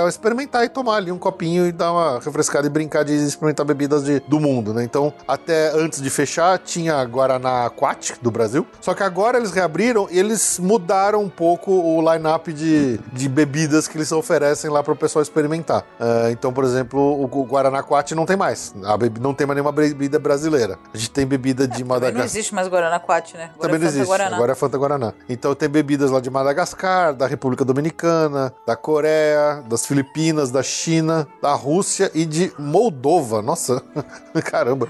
experimentar 0.08 0.64
e 0.64 0.70
tomar 0.70 0.96
ali 0.96 1.12
um 1.12 1.18
copinho 1.18 1.66
e 1.66 1.72
dar 1.72 1.92
uma 1.92 2.18
refrescada 2.18 2.66
e 2.66 2.70
brincar 2.70 3.04
de 3.04 3.12
experimentar 3.12 3.66
bebidas 3.66 4.04
de, 4.04 4.20
do 4.20 4.40
mundo, 4.40 4.72
né? 4.72 4.82
Então, 4.84 5.12
até 5.28 5.70
antes 5.78 6.00
de 6.00 6.08
fechar, 6.08 6.58
tinha 6.58 7.04
Guaraná 7.04 7.66
Aquatic 7.66 8.22
do 8.22 8.30
Brasil. 8.30 8.66
Só 8.80 8.94
que 8.94 9.02
agora 9.02 9.36
eles 9.36 9.52
reabriram 9.52 10.08
e 10.10 10.18
eles 10.18 10.58
mudaram 10.58 11.22
um 11.22 11.28
pouco 11.28 11.70
o 11.72 12.00
line-up 12.00 12.50
de, 12.54 12.98
de 13.12 13.28
bebidas 13.28 13.49
que 13.88 13.96
eles 13.96 14.10
oferecem 14.12 14.70
lá 14.70 14.82
para 14.82 14.92
o 14.92 14.96
pessoal 14.96 15.22
experimentar. 15.22 15.84
Ah, 15.98 16.28
então, 16.30 16.52
por 16.52 16.64
exemplo, 16.64 16.98
o, 17.00 17.24
o 17.24 17.44
não 18.14 18.26
tem 18.26 18.36
mais. 18.36 18.74
A 18.84 18.96
bebi- 18.96 19.20
não 19.20 19.34
tem 19.34 19.46
mais 19.46 19.56
nenhuma 19.56 19.72
bebida 19.72 20.18
brasileira. 20.18 20.78
A 20.92 20.96
gente 20.96 21.10
tem 21.10 21.26
bebida 21.26 21.66
de 21.66 21.80
não 21.80 21.88
Madagascar. 21.88 22.24
existe 22.24 22.54
mais 22.54 22.68
Guaraná 22.68 22.98
Quat, 23.00 23.34
né? 23.34 23.50
Agora 23.54 23.58
Também 23.60 23.76
é 23.76 23.78
não 23.80 23.86
existe. 23.88 24.06
Guaraná. 24.06 24.36
Agora 24.36 24.52
é 24.52 24.54
Fanta 24.54 24.78
Guaraná. 24.78 25.12
Então 25.28 25.54
tem 25.54 25.68
bebidas 25.68 26.10
lá 26.10 26.20
de 26.20 26.30
Madagascar, 26.30 27.14
da 27.14 27.26
República 27.26 27.64
Dominicana, 27.64 28.52
da 28.66 28.76
Coreia, 28.76 29.62
das 29.68 29.84
Filipinas, 29.86 30.50
da 30.50 30.62
China, 30.62 31.26
da 31.42 31.52
Rússia 31.52 32.10
e 32.14 32.24
de 32.24 32.52
Moldova. 32.58 33.42
Nossa, 33.42 33.82
caramba. 34.44 34.88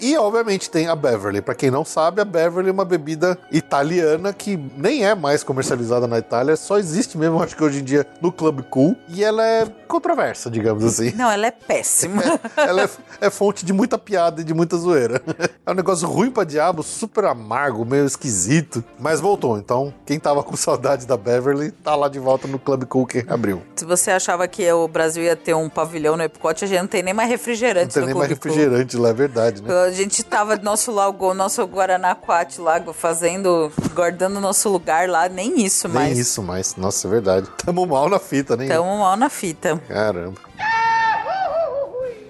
e 0.00 0.16
obviamente 0.16 0.68
tem 0.70 0.88
a 0.88 0.96
Beverly. 0.96 1.40
Pra 1.40 1.54
quem 1.54 1.70
não 1.70 1.84
sabe, 1.84 2.20
a 2.20 2.24
Beverly 2.24 2.68
é 2.68 2.72
uma 2.72 2.84
bebida 2.84 3.38
italiana 3.50 4.32
que 4.32 4.56
nem 4.76 5.04
é 5.04 5.14
mais 5.14 5.42
comercializada 5.42 6.06
na 6.06 6.18
Itália, 6.18 6.56
só 6.56 6.78
existe 6.78 7.16
mesmo, 7.18 7.42
acho 7.42 7.56
que 7.56 7.62
hoje 7.64 7.80
em 7.80 7.83
dia, 7.84 8.06
no 8.20 8.32
Club 8.32 8.62
Cool. 8.70 8.96
E 9.08 9.22
ela 9.22 9.44
é 9.46 9.66
controversa, 9.86 10.50
digamos 10.50 10.82
assim. 10.84 11.12
Não, 11.14 11.30
ela 11.30 11.46
é 11.46 11.50
péssima. 11.50 12.22
Ela 12.56 12.82
é, 12.82 12.88
é 13.26 13.30
fonte 13.30 13.64
de 13.64 13.72
muita 13.72 13.96
piada 13.98 14.40
e 14.40 14.44
de 14.44 14.52
muita 14.54 14.76
zoeira. 14.76 15.22
É 15.66 15.70
um 15.70 15.74
negócio 15.74 16.06
ruim 16.06 16.30
pra 16.30 16.44
diabo, 16.44 16.82
super 16.82 17.24
amargo, 17.24 17.86
meio 17.86 18.04
esquisito. 18.04 18.84
Mas 18.98 19.18
voltou, 19.18 19.56
então 19.56 19.94
quem 20.04 20.20
tava 20.20 20.42
com 20.42 20.54
saudade 20.56 21.06
da 21.06 21.16
Beverly 21.16 21.70
tá 21.70 21.94
lá 21.96 22.06
de 22.06 22.18
volta 22.18 22.46
no 22.46 22.58
Club 22.58 22.84
Cool 22.84 23.06
que 23.06 23.24
abriu. 23.26 23.62
Se 23.76 23.84
você 23.86 24.10
achava 24.10 24.46
que 24.46 24.70
o 24.70 24.86
Brasil 24.86 25.22
ia 25.22 25.34
ter 25.34 25.54
um 25.54 25.70
pavilhão 25.70 26.18
no 26.18 26.22
Epcot, 26.22 26.62
a 26.62 26.68
gente 26.68 26.80
não 26.80 26.86
tem 26.86 27.02
nem 27.02 27.14
mais 27.14 27.28
Não 27.30 27.34
refrigerante 27.36 27.94
tem 27.94 28.02
no 28.02 28.08
nem 28.08 28.14
mais 28.14 28.26
Clube 28.28 28.40
Cool. 28.42 28.50
refrigerante 28.52 28.96
lá, 28.98 29.08
é 29.08 29.12
verdade, 29.14 29.62
né? 29.62 29.74
A 29.84 29.90
gente 29.90 30.22
tava 30.22 30.56
nosso 30.56 30.92
lago, 30.92 31.32
nosso 31.32 31.64
Guaraná 31.66 32.14
Quat 32.14 32.58
lá 32.60 32.82
fazendo, 32.92 33.72
guardando 33.94 34.38
nosso 34.40 34.68
lugar 34.68 35.08
lá, 35.08 35.30
nem 35.30 35.64
isso 35.64 35.88
Nem 35.88 35.94
mais. 35.94 36.18
isso 36.18 36.42
mais. 36.42 36.76
Nossa, 36.76 37.08
é 37.08 37.10
verdade. 37.10 37.48
Tamo 37.64 37.86
mal 37.86 38.08
na 38.08 38.18
fita, 38.18 38.56
nem 38.56 38.68
Tamo 38.68 38.98
mal 38.98 39.16
na 39.16 39.28
fita. 39.30 39.80
Caramba. 39.88 40.40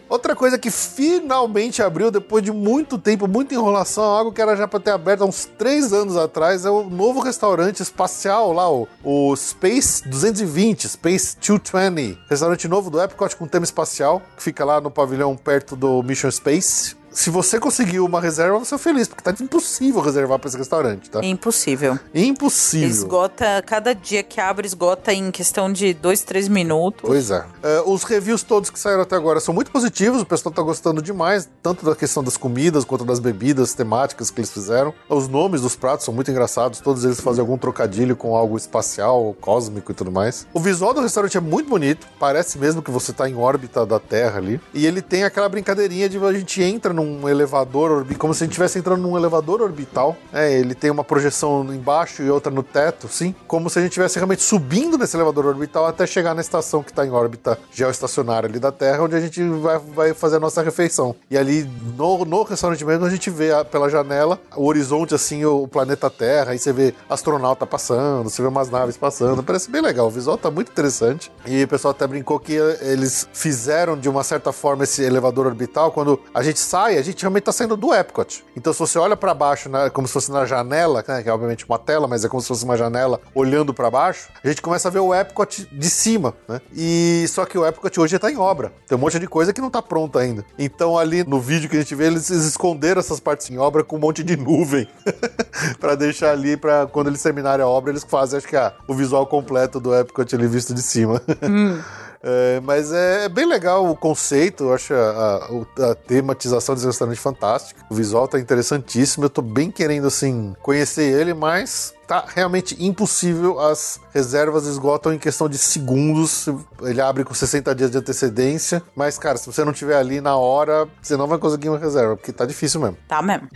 Outra 0.08 0.36
coisa 0.36 0.56
que 0.56 0.70
finalmente 0.70 1.82
abriu 1.82 2.08
depois 2.08 2.44
de 2.44 2.52
muito 2.52 2.98
tempo, 2.98 3.26
muita 3.26 3.54
enrolação, 3.54 4.04
algo 4.04 4.30
que 4.30 4.40
era 4.40 4.54
já 4.54 4.68
pra 4.68 4.78
ter 4.78 4.92
aberto 4.92 5.22
há 5.22 5.24
uns 5.24 5.44
três 5.44 5.92
anos 5.92 6.16
atrás, 6.16 6.64
é 6.64 6.70
o 6.70 6.84
novo 6.88 7.18
restaurante 7.18 7.82
espacial 7.82 8.52
lá, 8.52 8.70
o, 8.70 8.86
o 9.02 9.34
Space 9.34 10.06
220, 10.08 10.88
Space 10.88 11.36
220. 11.36 12.18
Restaurante 12.30 12.68
novo 12.68 12.90
do 12.90 13.02
Epcot 13.02 13.34
com 13.34 13.48
tema 13.48 13.64
espacial, 13.64 14.22
que 14.36 14.42
fica 14.44 14.64
lá 14.64 14.80
no 14.80 14.88
pavilhão 14.90 15.34
perto 15.36 15.74
do 15.74 16.00
Mission 16.04 16.30
Space. 16.30 16.94
Se 17.14 17.30
você 17.30 17.60
conseguiu 17.60 18.04
uma 18.04 18.20
reserva, 18.20 18.58
você 18.58 18.74
é 18.74 18.78
feliz, 18.78 19.06
porque 19.06 19.22
tá 19.22 19.32
impossível 19.40 20.00
reservar 20.00 20.36
pra 20.36 20.48
esse 20.48 20.58
restaurante, 20.58 21.08
tá? 21.08 21.24
Impossível. 21.24 21.96
Impossível. 22.12 22.88
Esgota, 22.88 23.62
cada 23.64 23.94
dia 23.94 24.24
que 24.24 24.40
abre, 24.40 24.66
esgota 24.66 25.12
em 25.12 25.30
questão 25.30 25.72
de 25.72 25.94
dois, 25.94 26.22
três 26.22 26.48
minutos. 26.48 27.02
Pois 27.06 27.30
é. 27.30 27.44
É, 27.62 27.82
Os 27.86 28.02
reviews 28.02 28.42
todos 28.42 28.68
que 28.68 28.78
saíram 28.78 29.02
até 29.02 29.14
agora 29.14 29.38
são 29.38 29.54
muito 29.54 29.70
positivos, 29.70 30.20
o 30.22 30.26
pessoal 30.26 30.52
tá 30.52 30.60
gostando 30.60 31.00
demais, 31.00 31.48
tanto 31.62 31.86
da 31.86 31.94
questão 31.94 32.22
das 32.22 32.36
comidas 32.36 32.84
quanto 32.84 33.04
das 33.04 33.20
bebidas 33.20 33.74
temáticas 33.74 34.28
que 34.32 34.40
eles 34.40 34.50
fizeram. 34.50 34.92
Os 35.08 35.28
nomes 35.28 35.60
dos 35.60 35.76
pratos 35.76 36.04
são 36.04 36.12
muito 36.12 36.32
engraçados, 36.32 36.80
todos 36.80 37.04
eles 37.04 37.20
fazem 37.20 37.40
algum 37.40 37.56
trocadilho 37.56 38.16
com 38.16 38.34
algo 38.34 38.56
espacial, 38.56 39.36
cósmico 39.40 39.92
e 39.92 39.94
tudo 39.94 40.10
mais. 40.10 40.48
O 40.52 40.58
visual 40.58 40.92
do 40.92 41.00
restaurante 41.00 41.36
é 41.36 41.40
muito 41.40 41.70
bonito, 41.70 42.08
parece 42.18 42.58
mesmo 42.58 42.82
que 42.82 42.90
você 42.90 43.12
tá 43.12 43.28
em 43.30 43.36
órbita 43.36 43.86
da 43.86 44.00
Terra 44.00 44.38
ali. 44.38 44.60
E 44.74 44.84
ele 44.84 45.00
tem 45.00 45.22
aquela 45.22 45.48
brincadeirinha 45.48 46.08
de 46.08 46.18
a 46.24 46.32
gente 46.32 46.60
entra 46.60 46.92
num 46.92 47.03
elevador, 47.28 47.90
orbi- 47.90 48.14
como 48.14 48.32
se 48.34 48.42
a 48.42 48.46
gente 48.46 48.52
estivesse 48.52 48.78
entrando 48.78 49.00
num 49.02 49.16
elevador 49.16 49.60
orbital. 49.62 50.16
É, 50.32 50.52
ele 50.52 50.74
tem 50.74 50.90
uma 50.90 51.04
projeção 51.04 51.62
embaixo 51.72 52.22
e 52.22 52.30
outra 52.30 52.50
no 52.52 52.62
teto, 52.62 53.08
sim, 53.08 53.34
como 53.46 53.68
se 53.70 53.78
a 53.78 53.82
gente 53.82 53.90
estivesse 53.92 54.16
realmente 54.18 54.42
subindo 54.42 54.96
nesse 54.98 55.16
elevador 55.16 55.46
orbital 55.46 55.86
até 55.86 56.06
chegar 56.06 56.34
na 56.34 56.40
estação 56.40 56.82
que 56.82 56.90
está 56.90 57.04
em 57.06 57.10
órbita 57.10 57.58
geoestacionária 57.72 58.48
ali 58.48 58.58
da 58.58 58.72
Terra, 58.72 59.02
onde 59.02 59.14
a 59.16 59.20
gente 59.20 59.42
vai, 59.42 59.78
vai 59.78 60.14
fazer 60.14 60.36
a 60.36 60.40
nossa 60.40 60.62
refeição. 60.62 61.14
E 61.30 61.36
ali 61.36 61.68
no, 61.96 62.24
no 62.24 62.42
restaurante 62.42 62.84
mesmo 62.84 63.04
a 63.04 63.10
gente 63.10 63.30
vê 63.30 63.52
a- 63.52 63.64
pela 63.64 63.88
janela 63.88 64.38
o 64.56 64.66
horizonte, 64.66 65.14
assim, 65.14 65.44
o 65.44 65.66
planeta 65.68 66.08
Terra, 66.10 66.52
aí 66.52 66.58
você 66.58 66.72
vê 66.72 66.94
astronauta 67.08 67.66
passando, 67.66 68.28
você 68.30 68.40
vê 68.42 68.48
umas 68.48 68.70
naves 68.70 68.96
passando, 68.96 69.42
parece 69.42 69.70
bem 69.70 69.82
legal. 69.82 70.06
O 70.06 70.10
visual 70.10 70.36
tá 70.38 70.50
muito 70.50 70.70
interessante. 70.70 71.30
E 71.46 71.62
o 71.64 71.68
pessoal 71.68 71.92
até 71.92 72.06
brincou 72.06 72.38
que 72.38 72.54
eles 72.80 73.28
fizeram 73.32 73.96
de 73.98 74.08
uma 74.08 74.22
certa 74.22 74.52
forma 74.52 74.84
esse 74.84 75.02
elevador 75.02 75.46
orbital. 75.46 75.90
Quando 75.92 76.20
a 76.34 76.42
gente 76.42 76.58
sai, 76.58 76.93
a 76.96 77.02
gente 77.02 77.20
realmente 77.20 77.44
tá 77.44 77.52
saindo 77.52 77.76
do 77.76 77.94
Epcot. 77.94 78.44
Então, 78.56 78.72
se 78.72 78.78
você 78.78 78.98
olha 78.98 79.16
para 79.16 79.34
baixo, 79.34 79.68
né, 79.68 79.90
como 79.90 80.06
se 80.06 80.12
fosse 80.12 80.30
na 80.30 80.44
janela, 80.44 81.04
né, 81.06 81.22
que 81.22 81.28
é 81.28 81.32
obviamente 81.32 81.64
uma 81.64 81.78
tela, 81.78 82.06
mas 82.06 82.24
é 82.24 82.28
como 82.28 82.40
se 82.40 82.48
fosse 82.48 82.64
uma 82.64 82.76
janela 82.76 83.20
olhando 83.34 83.72
para 83.72 83.90
baixo, 83.90 84.28
a 84.42 84.48
gente 84.48 84.62
começa 84.62 84.88
a 84.88 84.90
ver 84.90 85.00
o 85.00 85.14
Epcot 85.14 85.68
de 85.70 85.90
cima, 85.90 86.34
né? 86.48 86.60
E 86.74 87.24
só 87.28 87.44
que 87.44 87.58
o 87.58 87.66
Epcot 87.66 88.00
hoje 88.00 88.18
tá 88.18 88.30
em 88.30 88.36
obra. 88.36 88.72
Tem 88.86 88.96
um 88.96 89.00
monte 89.00 89.18
de 89.18 89.26
coisa 89.26 89.52
que 89.52 89.60
não 89.60 89.70
tá 89.70 89.82
pronta 89.82 90.18
ainda. 90.20 90.44
Então, 90.58 90.98
ali 90.98 91.24
no 91.24 91.40
vídeo 91.40 91.68
que 91.68 91.76
a 91.76 91.80
gente 91.80 91.94
vê, 91.94 92.06
eles, 92.06 92.30
esconderam 92.30 93.00
essas 93.00 93.20
partes 93.20 93.50
em 93.50 93.58
obra 93.58 93.82
com 93.82 93.96
um 93.96 94.00
monte 94.00 94.22
de 94.22 94.36
nuvem 94.36 94.88
para 95.80 95.94
deixar 95.94 96.30
ali 96.30 96.56
para 96.56 96.86
quando 96.86 97.08
eles 97.08 97.22
terminarem 97.22 97.64
a 97.64 97.68
obra, 97.68 97.90
eles 97.90 98.04
fazem, 98.04 98.38
acho 98.38 98.48
que 98.48 98.56
ah, 98.56 98.72
o 98.86 98.94
visual 98.94 99.26
completo 99.26 99.80
do 99.80 99.94
Epcot 99.94 100.34
ali 100.34 100.46
visto 100.46 100.74
de 100.74 100.82
cima. 100.82 101.20
É, 102.26 102.58
mas 102.60 102.90
é 102.90 103.28
bem 103.28 103.44
legal 103.44 103.86
o 103.86 103.94
conceito, 103.94 104.64
eu 104.64 104.72
acho 104.74 104.94
a, 104.94 105.36
a- 105.78 105.90
a 105.90 105.94
tematização 105.94 106.74
desse 106.74 106.86
restaurante 106.86 107.20
fantástica. 107.20 107.84
O 107.90 107.94
visual 107.94 108.26
tá 108.26 108.40
interessantíssimo, 108.40 109.26
eu 109.26 109.30
tô 109.30 109.42
bem 109.42 109.70
querendo, 109.70 110.06
assim, 110.06 110.56
conhecer 110.62 111.02
ele, 111.04 111.34
mas 111.34 111.92
tá 112.08 112.24
realmente 112.34 112.82
impossível. 112.82 113.60
As 113.60 114.00
reservas 114.12 114.64
esgotam 114.64 115.12
em 115.12 115.18
questão 115.18 115.50
de 115.50 115.58
segundos. 115.58 116.48
Ele 116.82 117.00
abre 117.02 117.24
com 117.24 117.34
60 117.34 117.74
dias 117.74 117.90
de 117.90 117.98
antecedência, 117.98 118.82
mas, 118.96 119.18
cara, 119.18 119.36
se 119.36 119.46
você 119.46 119.62
não 119.62 119.72
tiver 119.74 119.96
ali 119.98 120.22
na 120.22 120.34
hora, 120.34 120.88
você 121.02 121.18
não 121.18 121.26
vai 121.26 121.36
conseguir 121.36 121.68
uma 121.68 121.78
reserva, 121.78 122.16
porque 122.16 122.32
tá 122.32 122.46
difícil 122.46 122.80
mesmo. 122.80 122.96
Tá 123.06 123.20
mesmo. 123.20 123.48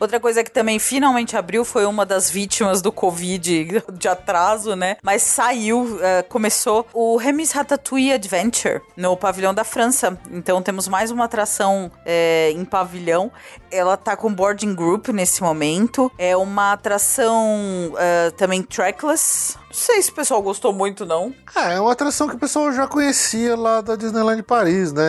Outra 0.00 0.20
coisa 0.20 0.44
que 0.44 0.50
também 0.50 0.78
finalmente 0.78 1.36
abriu 1.36 1.64
foi 1.64 1.84
uma 1.84 2.06
das 2.06 2.30
vítimas 2.30 2.80
do 2.80 2.92
Covid 2.92 3.82
de 3.92 4.08
atraso, 4.08 4.76
né? 4.76 4.96
Mas 5.02 5.22
saiu, 5.22 5.98
eh, 6.00 6.22
começou 6.22 6.86
o 6.94 7.16
Remis 7.16 7.52
Ratatouille 7.52 8.12
Adventure 8.12 8.80
no 8.96 9.16
pavilhão 9.16 9.52
da 9.52 9.64
França. 9.64 10.18
Então 10.30 10.62
temos 10.62 10.86
mais 10.86 11.10
uma 11.10 11.24
atração 11.24 11.90
eh, 12.06 12.52
em 12.52 12.64
pavilhão. 12.64 13.32
Ela 13.70 13.96
tá 13.96 14.16
com 14.16 14.32
boarding 14.32 14.74
group 14.74 15.08
nesse 15.08 15.42
momento. 15.42 16.10
É 16.16 16.36
uma 16.36 16.72
atração 16.72 17.92
eh, 17.98 18.30
também 18.36 18.62
trackless. 18.62 19.56
Sei 19.78 20.02
se 20.02 20.10
o 20.10 20.14
pessoal 20.14 20.42
gostou 20.42 20.72
muito, 20.72 21.06
não. 21.06 21.32
Ah, 21.54 21.72
é 21.72 21.80
uma 21.80 21.92
atração 21.92 22.28
que 22.28 22.34
o 22.34 22.38
pessoal 22.38 22.72
já 22.72 22.86
conhecia 22.88 23.56
lá 23.56 23.80
da 23.80 23.94
Disneyland 23.94 24.42
Paris, 24.42 24.92
né? 24.92 25.02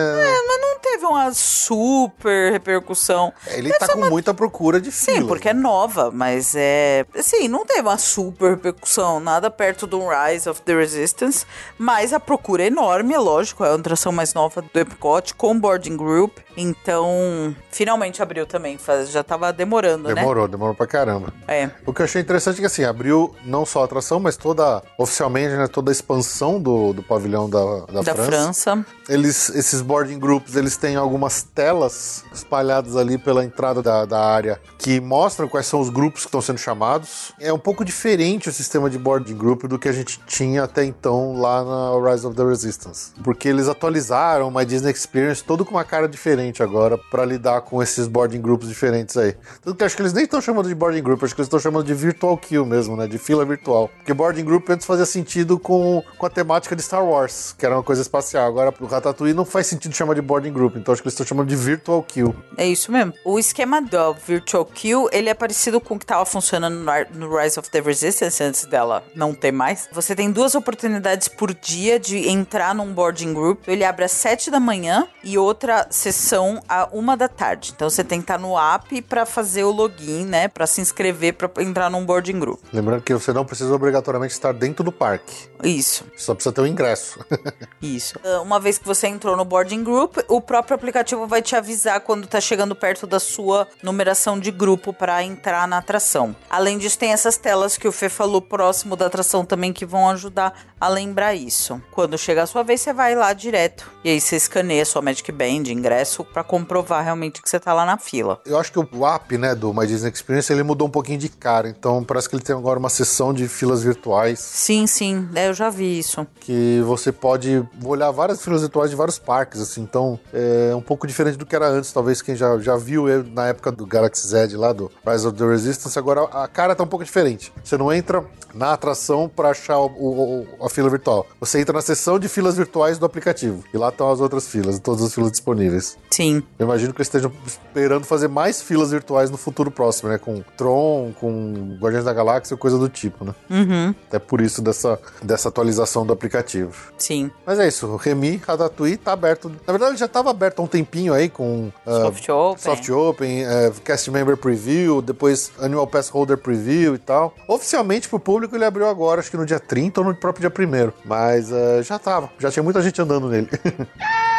Mas 0.46 0.60
não 0.60 0.78
teve 0.78 1.04
uma 1.04 1.32
super 1.34 2.52
repercussão. 2.52 3.32
Ele 3.48 3.72
tá 3.72 3.88
com 3.88 4.08
muita 4.08 4.32
procura 4.32 4.80
de 4.80 4.92
fila. 4.92 5.18
Sim, 5.18 5.26
porque 5.26 5.48
é 5.48 5.52
nova, 5.52 6.10
mas 6.12 6.54
é. 6.56 7.04
Assim, 7.16 7.48
não 7.48 7.66
teve 7.66 7.80
uma 7.80 7.98
super 7.98 8.50
repercussão, 8.50 9.18
nada 9.18 9.50
perto 9.50 9.86
do 9.86 10.00
Rise 10.08 10.48
of 10.48 10.62
the 10.62 10.74
Resistance, 10.74 11.44
mas 11.76 12.12
a 12.12 12.20
procura 12.20 12.62
é 12.62 12.66
enorme, 12.66 13.12
é 13.14 13.18
lógico, 13.18 13.64
é 13.64 13.70
a 13.70 13.74
atração 13.74 14.12
mais 14.12 14.34
nova 14.34 14.62
do 14.62 14.78
Epcot, 14.78 15.34
com 15.34 15.58
boarding 15.58 15.96
group, 15.96 16.38
então 16.56 17.54
finalmente 17.70 18.22
abriu 18.22 18.46
também, 18.46 18.78
já 19.08 19.22
tava 19.22 19.52
demorando, 19.52 20.08
né? 20.08 20.14
Demorou, 20.14 20.46
demorou 20.46 20.74
pra 20.74 20.86
caramba. 20.86 21.32
É. 21.48 21.70
O 21.84 21.92
que 21.92 22.02
eu 22.02 22.04
achei 22.04 22.20
interessante 22.22 22.56
é 22.56 22.60
que 22.60 22.66
assim, 22.66 22.84
abriu 22.84 23.34
não 23.44 23.66
só 23.66 23.82
a 23.82 23.84
atração, 23.84 24.20
mas 24.20 24.36
toda, 24.36 24.59
oficialmente, 24.98 25.54
né, 25.54 25.66
toda 25.66 25.90
a 25.90 25.92
expansão 25.92 26.60
do, 26.60 26.92
do 26.92 27.02
pavilhão 27.02 27.48
da, 27.48 27.86
da, 27.86 28.00
Da 28.02 28.14
França. 28.14 28.72
França. 28.72 28.86
Eles, 29.08 29.48
esses 29.50 29.82
boarding 29.82 30.18
groups, 30.18 30.54
eles 30.54 30.76
têm 30.76 30.96
algumas 30.96 31.42
telas 31.42 32.24
espalhadas 32.32 32.96
ali 32.96 33.18
pela 33.18 33.44
entrada 33.44 33.82
da, 33.82 34.04
da 34.04 34.20
área 34.20 34.60
que 34.78 35.00
mostram 35.00 35.48
quais 35.48 35.66
são 35.66 35.80
os 35.80 35.90
grupos 35.90 36.22
que 36.22 36.28
estão 36.28 36.40
sendo 36.40 36.58
chamados. 36.58 37.32
É 37.40 37.52
um 37.52 37.58
pouco 37.58 37.84
diferente 37.84 38.48
o 38.48 38.52
sistema 38.52 38.88
de 38.88 38.98
boarding 38.98 39.36
group 39.36 39.64
do 39.64 39.78
que 39.78 39.88
a 39.88 39.92
gente 39.92 40.20
tinha 40.26 40.64
até 40.64 40.84
então 40.84 41.38
lá 41.40 41.64
na 41.64 42.10
Rise 42.10 42.26
of 42.26 42.36
the 42.36 42.44
Resistance. 42.44 43.12
Porque 43.22 43.48
eles 43.48 43.68
atualizaram 43.68 44.48
uma 44.48 44.64
Disney 44.64 44.90
Experience 44.90 45.42
todo 45.42 45.64
com 45.64 45.72
uma 45.72 45.84
cara 45.84 46.08
diferente 46.08 46.62
agora 46.62 46.96
para 47.10 47.24
lidar 47.24 47.62
com 47.62 47.82
esses 47.82 48.06
boarding 48.06 48.40
groups 48.40 48.68
diferentes 48.68 49.16
aí. 49.16 49.34
Tanto 49.62 49.76
que 49.76 49.84
acho 49.84 49.96
que 49.96 50.02
eles 50.02 50.12
nem 50.12 50.24
estão 50.24 50.40
chamando 50.40 50.68
de 50.68 50.74
boarding 50.74 51.02
group, 51.02 51.22
acho 51.24 51.34
que 51.34 51.40
eles 51.40 51.46
estão 51.46 51.58
chamando 51.58 51.84
de 51.84 51.94
virtual 51.94 52.36
queue 52.36 52.64
mesmo, 52.64 52.96
né? 52.96 53.06
De 53.06 53.18
fila 53.18 53.44
virtual. 53.44 53.90
Porque 53.96 54.14
boarding 54.14 54.39
group 54.44 54.68
antes 54.70 54.86
fazia 54.86 55.06
sentido 55.06 55.58
com, 55.58 56.02
com 56.18 56.26
a 56.26 56.30
temática 56.30 56.74
de 56.74 56.82
Star 56.82 57.04
Wars, 57.04 57.54
que 57.58 57.64
era 57.64 57.76
uma 57.76 57.82
coisa 57.82 58.02
espacial. 58.02 58.46
Agora 58.46 58.74
o 58.80 58.86
Ratatouille 58.86 59.34
não 59.34 59.44
faz 59.44 59.66
sentido 59.66 59.94
chamar 59.94 60.14
de 60.14 60.22
boarding 60.22 60.52
group, 60.52 60.76
então 60.76 60.92
acho 60.92 61.02
que 61.02 61.08
eles 61.08 61.14
estão 61.14 61.26
chamando 61.26 61.48
de 61.48 61.56
virtual 61.56 62.02
queue. 62.02 62.34
É 62.56 62.66
isso 62.66 62.90
mesmo. 62.92 63.12
O 63.24 63.38
esquema 63.38 63.80
do 63.80 64.14
Virtual 64.14 64.64
Queue, 64.64 65.08
ele 65.12 65.28
é 65.28 65.34
parecido 65.34 65.80
com 65.80 65.94
o 65.94 65.98
que 65.98 66.04
estava 66.04 66.24
funcionando 66.24 66.76
no 67.14 67.36
Rise 67.36 67.58
of 67.58 67.70
the 67.70 67.80
Resistance, 67.80 68.42
antes 68.42 68.64
dela 68.64 69.02
não 69.14 69.34
ter 69.34 69.52
mais. 69.52 69.88
Você 69.92 70.14
tem 70.14 70.30
duas 70.30 70.54
oportunidades 70.54 71.28
por 71.28 71.52
dia 71.54 71.98
de 71.98 72.28
entrar 72.28 72.74
num 72.74 72.92
boarding 72.92 73.32
group. 73.32 73.68
Ele 73.68 73.84
abre 73.84 74.04
às 74.04 74.12
7 74.12 74.50
da 74.50 74.60
manhã 74.60 75.08
e 75.22 75.38
outra 75.38 75.86
sessão 75.90 76.62
à 76.68 76.88
1 76.92 77.16
da 77.16 77.28
tarde. 77.28 77.72
Então 77.74 77.88
você 77.88 78.04
tem 78.04 78.20
que 78.20 78.24
estar 78.24 78.38
no 78.38 78.58
app 78.58 79.02
para 79.02 79.26
fazer 79.26 79.64
o 79.64 79.70
login, 79.70 80.24
né? 80.24 80.48
Para 80.48 80.66
se 80.66 80.80
inscrever 80.80 81.34
para 81.34 81.50
entrar 81.62 81.90
num 81.90 82.04
boarding 82.04 82.38
group. 82.38 82.60
Lembrando 82.72 83.02
que 83.02 83.12
você 83.12 83.32
não 83.32 83.44
precisa 83.44 83.74
obrigatoriamente 83.74 84.29
estar 84.30 84.52
dentro 84.52 84.84
do 84.84 84.92
parque. 84.92 85.49
Isso. 85.62 86.04
Só 86.16 86.34
precisa 86.34 86.52
ter 86.52 86.60
o 86.60 86.66
ingresso. 86.66 87.18
Isso. 87.80 88.18
Ah, 88.24 88.40
Uma 88.40 88.58
vez 88.60 88.78
que 88.78 88.86
você 88.86 89.06
entrou 89.06 89.36
no 89.36 89.44
boarding 89.44 89.82
group, 89.82 90.18
o 90.28 90.40
próprio 90.40 90.74
aplicativo 90.74 91.26
vai 91.26 91.42
te 91.42 91.56
avisar 91.56 92.00
quando 92.00 92.26
tá 92.26 92.40
chegando 92.40 92.74
perto 92.74 93.06
da 93.06 93.20
sua 93.20 93.66
numeração 93.82 94.38
de 94.38 94.50
grupo 94.50 94.92
para 94.92 95.22
entrar 95.22 95.66
na 95.68 95.78
atração. 95.78 96.34
Além 96.48 96.78
disso, 96.78 96.98
tem 96.98 97.12
essas 97.12 97.36
telas 97.36 97.76
que 97.76 97.88
o 97.88 97.92
Fê 97.92 98.08
falou 98.08 98.40
próximo 98.40 98.96
da 98.96 99.06
atração 99.06 99.44
também 99.44 99.72
que 99.72 99.86
vão 99.86 100.08
ajudar 100.10 100.54
a 100.80 100.88
lembrar 100.88 101.34
isso. 101.34 101.80
Quando 101.90 102.16
chegar 102.16 102.44
a 102.44 102.46
sua 102.46 102.62
vez, 102.62 102.80
você 102.80 102.92
vai 102.92 103.14
lá 103.14 103.32
direto. 103.32 103.90
E 104.02 104.10
aí 104.10 104.20
você 104.20 104.36
escaneia 104.36 104.84
sua 104.84 105.02
Magic 105.02 105.30
Band, 105.30 105.70
ingresso, 105.70 106.24
para 106.24 106.42
comprovar 106.42 107.04
realmente 107.04 107.42
que 107.42 107.48
você 107.48 107.60
tá 107.60 107.72
lá 107.72 107.84
na 107.84 107.98
fila. 107.98 108.40
Eu 108.46 108.58
acho 108.58 108.72
que 108.72 108.78
o 108.78 109.06
app, 109.06 109.36
né, 109.36 109.54
do 109.54 109.72
My 109.74 109.86
Disney 109.86 110.10
Experience, 110.10 110.52
ele 110.52 110.62
mudou 110.62 110.88
um 110.88 110.90
pouquinho 110.90 111.18
de 111.18 111.28
cara. 111.28 111.68
Então 111.68 112.02
parece 112.02 112.28
que 112.28 112.34
ele 112.34 112.42
tem 112.42 112.56
agora 112.56 112.78
uma 112.78 112.88
sessão 112.90 113.32
de 113.32 113.46
filas 113.48 113.82
virtuais 113.82 114.40
Sim, 114.40 114.86
sim, 114.86 115.28
é, 115.34 115.49
eu 115.50 115.54
já 115.54 115.70
vi 115.70 115.98
isso. 115.98 116.26
que 116.40 116.80
você 116.86 117.12
pode 117.12 117.62
olhar 117.84 118.10
várias 118.10 118.42
filas 118.42 118.60
virtuais 118.62 118.90
de 118.90 118.96
vários 118.96 119.18
parques, 119.18 119.60
assim. 119.60 119.82
Então 119.82 120.18
é 120.32 120.74
um 120.74 120.80
pouco 120.80 121.06
diferente 121.06 121.36
do 121.36 121.46
que 121.46 121.54
era 121.54 121.68
antes. 121.68 121.92
Talvez 121.92 122.22
quem 122.22 122.34
já, 122.36 122.58
já 122.58 122.76
viu 122.76 123.08
ele 123.08 123.30
na 123.32 123.46
época 123.48 123.70
do 123.70 123.86
Galaxy 123.86 124.26
Z 124.28 124.56
lá, 124.56 124.72
do 124.72 124.90
Rise 125.06 125.26
of 125.26 125.36
the 125.36 125.46
Resistance, 125.46 125.98
agora 125.98 126.22
a 126.24 126.48
cara 126.48 126.74
tá 126.74 126.82
um 126.84 126.86
pouco 126.86 127.04
diferente. 127.04 127.52
Você 127.62 127.76
não 127.76 127.92
entra 127.92 128.24
na 128.52 128.72
atração 128.72 129.28
para 129.28 129.50
achar 129.50 129.78
o- 129.78 129.86
o- 129.96 130.40
o- 130.60 130.66
a 130.66 130.68
fila 130.68 130.90
virtual. 130.90 131.24
Você 131.38 131.60
entra 131.60 131.72
na 131.72 131.80
seção 131.82 132.18
de 132.18 132.28
filas 132.28 132.56
virtuais 132.56 132.98
do 132.98 133.06
aplicativo. 133.06 133.62
E 133.72 133.76
lá 133.78 133.90
estão 133.90 134.10
as 134.10 134.20
outras 134.20 134.48
filas, 134.48 134.78
todas 134.80 135.02
as 135.04 135.14
filas 135.14 135.30
disponíveis. 135.30 135.96
Sim. 136.10 136.42
Eu 136.58 136.66
imagino 136.66 136.92
que 136.92 136.98
eles 137.00 137.06
estejam 137.06 137.30
esperando 137.46 138.04
fazer 138.04 138.26
mais 138.26 138.60
filas 138.60 138.90
virtuais 138.90 139.30
no 139.30 139.36
futuro 139.36 139.70
próximo, 139.70 140.08
né? 140.08 140.18
Com 140.18 140.42
Tron, 140.56 141.12
com 141.20 141.76
Guardiões 141.80 142.04
da 142.04 142.12
Galáxia, 142.12 142.56
coisa 142.56 142.76
do 142.76 142.88
tipo, 142.88 143.24
né? 143.24 143.34
Uhum. 143.48 143.94
Até 144.08 144.18
por 144.18 144.40
isso 144.40 144.60
dessa, 144.60 144.98
dessa 145.22 145.39
essa 145.40 145.48
atualização 145.48 146.06
do 146.06 146.12
aplicativo. 146.12 146.92
Sim. 146.96 147.30
Mas 147.44 147.58
é 147.58 147.66
isso, 147.66 147.86
o 147.86 147.96
Remy 147.96 148.36
Ratatouille 148.36 148.96
tá 148.96 149.12
aberto. 149.12 149.48
Na 149.48 149.72
verdade, 149.72 149.92
ele 149.92 149.98
já 149.98 150.06
estava 150.06 150.30
aberto 150.30 150.60
há 150.60 150.62
um 150.62 150.66
tempinho 150.66 151.12
aí 151.12 151.28
com 151.28 151.72
ah, 151.86 152.02
Soft 152.02 152.28
Open. 152.28 152.62
Soft 152.62 152.88
Open, 152.90 153.44
eh, 153.44 153.72
Cast 153.84 154.10
Member 154.10 154.36
Preview, 154.36 155.02
depois 155.02 155.50
Annual 155.58 155.86
Pass 155.86 156.08
Holder 156.08 156.36
Preview 156.36 156.94
e 156.94 156.98
tal. 156.98 157.34
Oficialmente 157.48 158.08
pro 158.08 158.20
público 158.20 158.54
ele 158.54 158.64
abriu 158.64 158.86
agora, 158.86 159.20
acho 159.20 159.30
que 159.30 159.36
no 159.36 159.46
dia 159.46 159.58
30 159.58 160.00
ou 160.00 160.06
no 160.06 160.14
próprio 160.14 160.50
dia 160.50 160.66
1 160.66 160.92
Mas 161.04 161.50
eh, 161.50 161.82
já 161.82 161.98
tava, 161.98 162.30
já 162.38 162.50
tinha 162.50 162.62
muita 162.62 162.82
gente 162.82 163.00
andando 163.00 163.28
nele. 163.28 163.48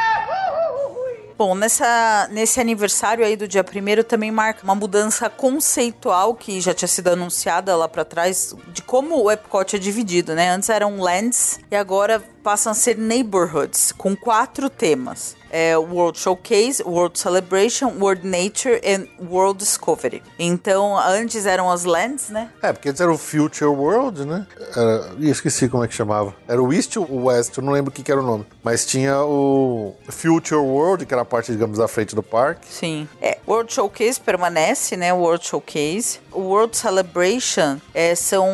Bom, 1.41 1.55
nessa, 1.55 2.27
nesse 2.30 2.61
aniversário 2.61 3.26
aí 3.26 3.35
do 3.35 3.47
dia 3.47 3.65
1 3.65 4.03
também 4.03 4.30
marca 4.30 4.63
uma 4.63 4.76
mudança 4.76 5.27
conceitual 5.27 6.35
que 6.35 6.61
já 6.61 6.72
tinha 6.72 6.88
sido 6.88 7.07
anunciada 7.07 7.76
lá 7.76 7.88
pra 7.88 8.05
trás 8.05 8.55
de 8.68 8.84
como 8.84 9.23
o 9.23 9.31
Epcot 9.31 9.76
é 9.76 9.80
dividido, 9.80 10.35
né? 10.35 10.51
Antes 10.51 10.69
eram 10.69 10.99
lands 10.99 11.59
e 11.72 11.76
agora 11.76 12.22
passam 12.43 12.72
a 12.72 12.76
ser 12.76 12.95
neighborhoods 12.95 13.91
com 13.91 14.15
quatro 14.15 14.69
temas. 14.69 15.35
É 15.51 15.77
World 15.77 16.17
Showcase, 16.17 16.81
World 16.83 17.19
Celebration, 17.19 17.93
World 17.99 18.25
Nature 18.25 18.81
and 18.85 19.07
World 19.29 19.59
Discovery. 19.59 20.23
Então, 20.39 20.97
antes 20.97 21.45
eram 21.45 21.69
as 21.69 21.83
lands, 21.83 22.29
né? 22.29 22.49
é, 22.61 22.71
porque 22.71 22.89
antes 22.89 23.01
era 23.01 23.11
o 23.11 23.17
Future 23.17 23.69
World, 23.69 24.25
né? 24.25 24.47
Era, 24.75 25.11
ih, 25.19 25.29
esqueci 25.29 25.67
como 25.67 25.83
é 25.83 25.87
que 25.87 25.93
chamava. 25.93 26.33
Era 26.47 26.61
o 26.61 26.71
East 26.73 26.95
ou 26.97 27.05
o 27.09 27.25
West, 27.25 27.57
eu 27.57 27.63
não 27.63 27.73
lembro 27.73 27.91
o 27.91 27.93
que, 27.93 28.01
que 28.01 28.11
era 28.11 28.21
o 28.21 28.23
nome. 28.23 28.45
Mas 28.63 28.85
tinha 28.85 29.17
o 29.23 29.93
Future 30.07 30.61
World, 30.61 31.05
que 31.05 31.13
era 31.13 31.23
a 31.23 31.25
parte, 31.25 31.51
digamos, 31.51 31.77
da 31.77 31.87
frente 31.87 32.15
do 32.15 32.23
parque. 32.23 32.67
Sim. 32.69 33.07
É, 33.21 33.37
World 33.47 33.73
Showcase 33.73 34.19
permanece, 34.19 34.95
né? 34.95 35.11
World 35.13 35.45
Showcase. 35.45 36.19
O 36.31 36.41
World 36.41 36.77
Celebration 36.77 37.79
é, 37.93 38.15
são 38.15 38.47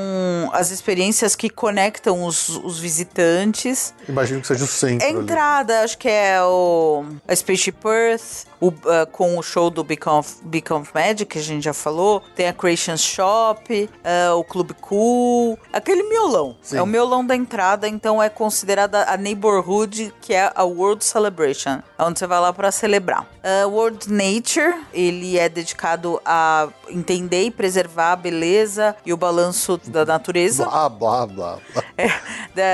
as 0.54 0.72
experiências 0.72 1.36
que 1.36 1.50
conectam 1.50 2.24
os, 2.24 2.50
os 2.50 2.80
visitantes. 2.80 3.94
Imagino 4.10 4.42
que 4.42 4.48
seja 4.48 4.64
o 4.64 4.68
centro. 4.68 5.06
A 5.06 5.10
ali. 5.10 5.20
entrada, 5.20 5.82
acho 5.82 5.98
que 5.98 6.10
é 6.10 6.42
o 6.42 6.87
a 7.28 7.36
Spaceship 7.36 7.78
Earth, 7.86 8.46
o, 8.60 8.72
ah, 8.86 9.06
com 9.12 9.38
o 9.38 9.44
show 9.44 9.70
do 9.70 9.84
Beacon 9.84 10.20
of, 10.20 10.36
Beacon 10.44 10.82
of 10.82 10.92
Magic, 10.94 11.26
que 11.26 11.40
a 11.40 11.42
gente 11.42 11.64
já 11.64 11.74
falou. 11.74 12.22
Tem 12.36 12.48
a 12.48 12.54
Creation 12.54 12.98
Shop, 12.98 13.90
ah, 14.04 14.36
o 14.36 14.44
Club 14.44 14.72
Cool, 14.82 15.58
aquele 15.74 16.04
miolão. 16.04 16.56
Sim. 16.62 16.78
É 16.78 16.82
o 16.82 16.86
miolão 16.86 17.26
da 17.26 17.36
entrada, 17.36 17.88
então 17.88 18.22
é 18.22 18.30
considerada 18.30 19.04
a 19.12 19.18
neighborhood, 19.18 20.14
que 20.22 20.34
é 20.34 20.52
a 20.56 20.64
World 20.64 21.04
Celebration, 21.04 21.82
onde 22.00 22.20
você 22.20 22.28
vai 22.28 22.40
lá 22.40 22.52
para 22.54 22.72
celebrar. 22.72 23.28
Ah, 23.44 23.66
World 23.68 24.12
Nature, 24.12 24.76
ele 24.94 25.38
é 25.38 25.48
dedicado 25.50 26.20
a 26.26 26.68
entender 26.90 27.44
e 27.44 27.52
preservar 27.52 28.14
a 28.14 28.16
beleza 28.16 28.96
e 29.06 29.14
o 29.14 29.18
balanço 29.18 29.78
da 29.88 30.06
natureza. 30.06 30.66
Blá, 30.66 30.90
blá, 30.90 31.26
blá. 31.28 31.58
Blá, 31.74 31.84
É, 31.98 32.08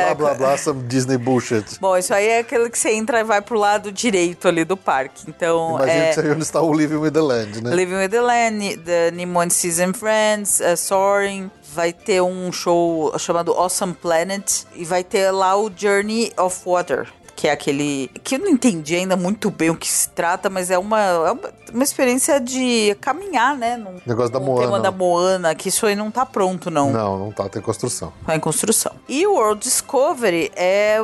da- 0.09 0.15
blá, 0.15 0.29
blá, 0.29 0.33
blá, 0.35 0.57
some 0.57 0.83
Disney 0.83 1.17
bullshit. 1.17 1.79
Bom, 1.79 1.97
isso 1.97 2.13
aí 2.13 2.27
é 2.27 2.39
aquele 2.39 2.69
que 2.69 2.77
você 2.77 2.91
entra 2.91 3.19
e 3.19 3.23
vai 3.23 3.41
pro 3.41 3.57
lado 3.57 3.91
direito 4.03 4.47
ali 4.47 4.65
do 4.65 4.75
parque. 4.75 5.23
Então, 5.27 5.75
Imagino 5.77 6.01
é 6.01 6.07
que 6.09 6.15
seja 6.15 6.33
onde 6.33 6.43
está 6.43 6.61
o 6.61 6.73
Living 6.73 6.97
with 6.97 7.11
the 7.11 7.21
Land, 7.21 7.63
né? 7.63 7.73
Living 7.73 7.95
with 7.95 8.09
the 8.09 8.21
Land, 8.21 8.77
The 8.79 9.11
Nemo 9.11 9.39
and 9.39 9.49
Season 9.49 9.93
Friends, 9.93 10.59
uh, 10.59 10.75
Soaring. 10.75 11.49
Vai 11.73 11.93
ter 11.93 12.21
um 12.21 12.51
show 12.51 13.13
chamado 13.17 13.53
Awesome 13.53 13.93
Planet. 13.93 14.65
E 14.75 14.83
vai 14.83 15.03
ter 15.03 15.31
lá 15.31 15.55
o 15.55 15.71
Journey 15.75 16.33
of 16.37 16.59
Water. 16.65 17.07
Que 17.43 17.49
é 17.49 17.51
aquele. 17.51 18.07
Que 18.23 18.35
eu 18.35 18.39
não 18.39 18.47
entendi 18.47 18.95
ainda 18.95 19.17
muito 19.17 19.51
bem 19.51 19.69
o 19.69 19.75
que 19.75 19.85
se 19.85 20.07
trata, 20.07 20.49
mas 20.49 20.71
é 20.71 20.77
uma, 20.77 21.01
é 21.01 21.31
uma, 21.31 21.53
uma 21.73 21.83
experiência 21.83 22.39
de 22.39 22.95
caminhar, 23.01 23.57
né? 23.57 23.75
Num, 23.75 23.99
Negócio 24.05 24.31
da 24.31 24.39
Moana. 24.39 24.65
tema 24.65 24.79
da 24.79 24.91
Moana, 24.91 25.53
que 25.53 25.67
isso 25.67 25.85
aí 25.85 25.93
não 25.93 26.09
tá 26.09 26.25
pronto, 26.25 26.71
não. 26.71 26.93
Não, 26.93 27.19
não 27.19 27.31
tá, 27.33 27.49
tem 27.49 27.61
construção. 27.61 28.13
Tá 28.25 28.33
em 28.33 28.39
construção. 28.39 28.93
E 29.09 29.27
o 29.27 29.33
World 29.33 29.61
Discovery 29.61 30.53
é 30.55 30.99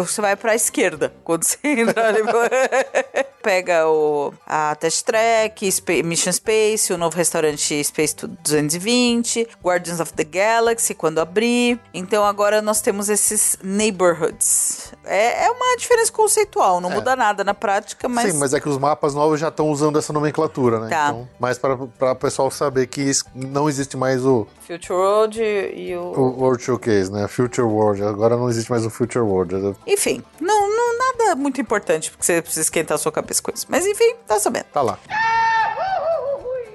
você 0.00 0.22
vai 0.22 0.34
pra 0.36 0.54
esquerda 0.54 1.12
quando 1.22 1.44
você 1.44 1.58
entra 1.62 2.08
ali. 2.08 2.20
Pega 3.44 3.86
o, 3.86 4.32
a 4.46 4.74
Test 4.74 5.04
Track, 5.04 5.68
Mission 6.02 6.32
Space, 6.32 6.90
o 6.90 6.96
novo 6.96 7.14
restaurante 7.14 7.84
Space 7.84 8.16
220, 8.16 9.46
Guardians 9.62 10.00
of 10.00 10.14
the 10.14 10.24
Galaxy 10.24 10.94
quando 10.94 11.18
abrir. 11.18 11.78
Então 11.92 12.24
agora 12.24 12.62
nós 12.62 12.80
temos 12.80 13.10
esses 13.10 13.58
neighborhoods. 13.62 14.94
É, 15.04 15.44
é 15.44 15.50
uma 15.50 15.73
diferença 15.76 16.12
conceitual, 16.12 16.80
não 16.80 16.90
muda 16.90 17.16
nada 17.16 17.44
na 17.44 17.54
prática, 17.54 18.08
mas. 18.08 18.32
Sim, 18.32 18.38
mas 18.38 18.54
é 18.54 18.60
que 18.60 18.68
os 18.68 18.78
mapas 18.78 19.14
novos 19.14 19.38
já 19.40 19.48
estão 19.48 19.70
usando 19.70 19.98
essa 19.98 20.12
nomenclatura, 20.12 20.80
né? 20.80 20.88
Tá. 20.88 21.08
Então, 21.08 21.28
mas 21.38 21.58
para 21.58 21.74
o 21.74 22.16
pessoal 22.16 22.50
saber 22.50 22.86
que 22.86 23.10
não 23.34 23.68
existe 23.68 23.96
mais 23.96 24.24
o, 24.24 24.46
Future 24.66 24.98
Road 24.98 25.42
e 25.42 25.94
o. 25.94 26.00
o 26.00 26.40
World 26.40 26.62
Showcase, 26.62 27.12
né? 27.12 27.28
Future 27.28 27.66
World. 27.66 28.02
Agora 28.02 28.36
não 28.36 28.48
existe 28.48 28.70
mais 28.70 28.86
o 28.86 28.90
Future 28.90 29.24
World. 29.24 29.76
Enfim, 29.86 30.22
não, 30.40 30.68
não 30.74 30.98
nada 30.98 31.36
muito 31.36 31.60
importante 31.60 32.10
porque 32.10 32.24
você 32.24 32.40
precisa 32.40 32.62
esquentar 32.62 32.94
a 32.94 32.98
sua 32.98 33.12
cabeça 33.12 33.42
com 33.42 33.50
isso. 33.50 33.66
Mas 33.68 33.86
enfim, 33.86 34.14
tá 34.26 34.38
sabendo. 34.38 34.66
Tá 34.72 34.82
lá. 34.82 34.98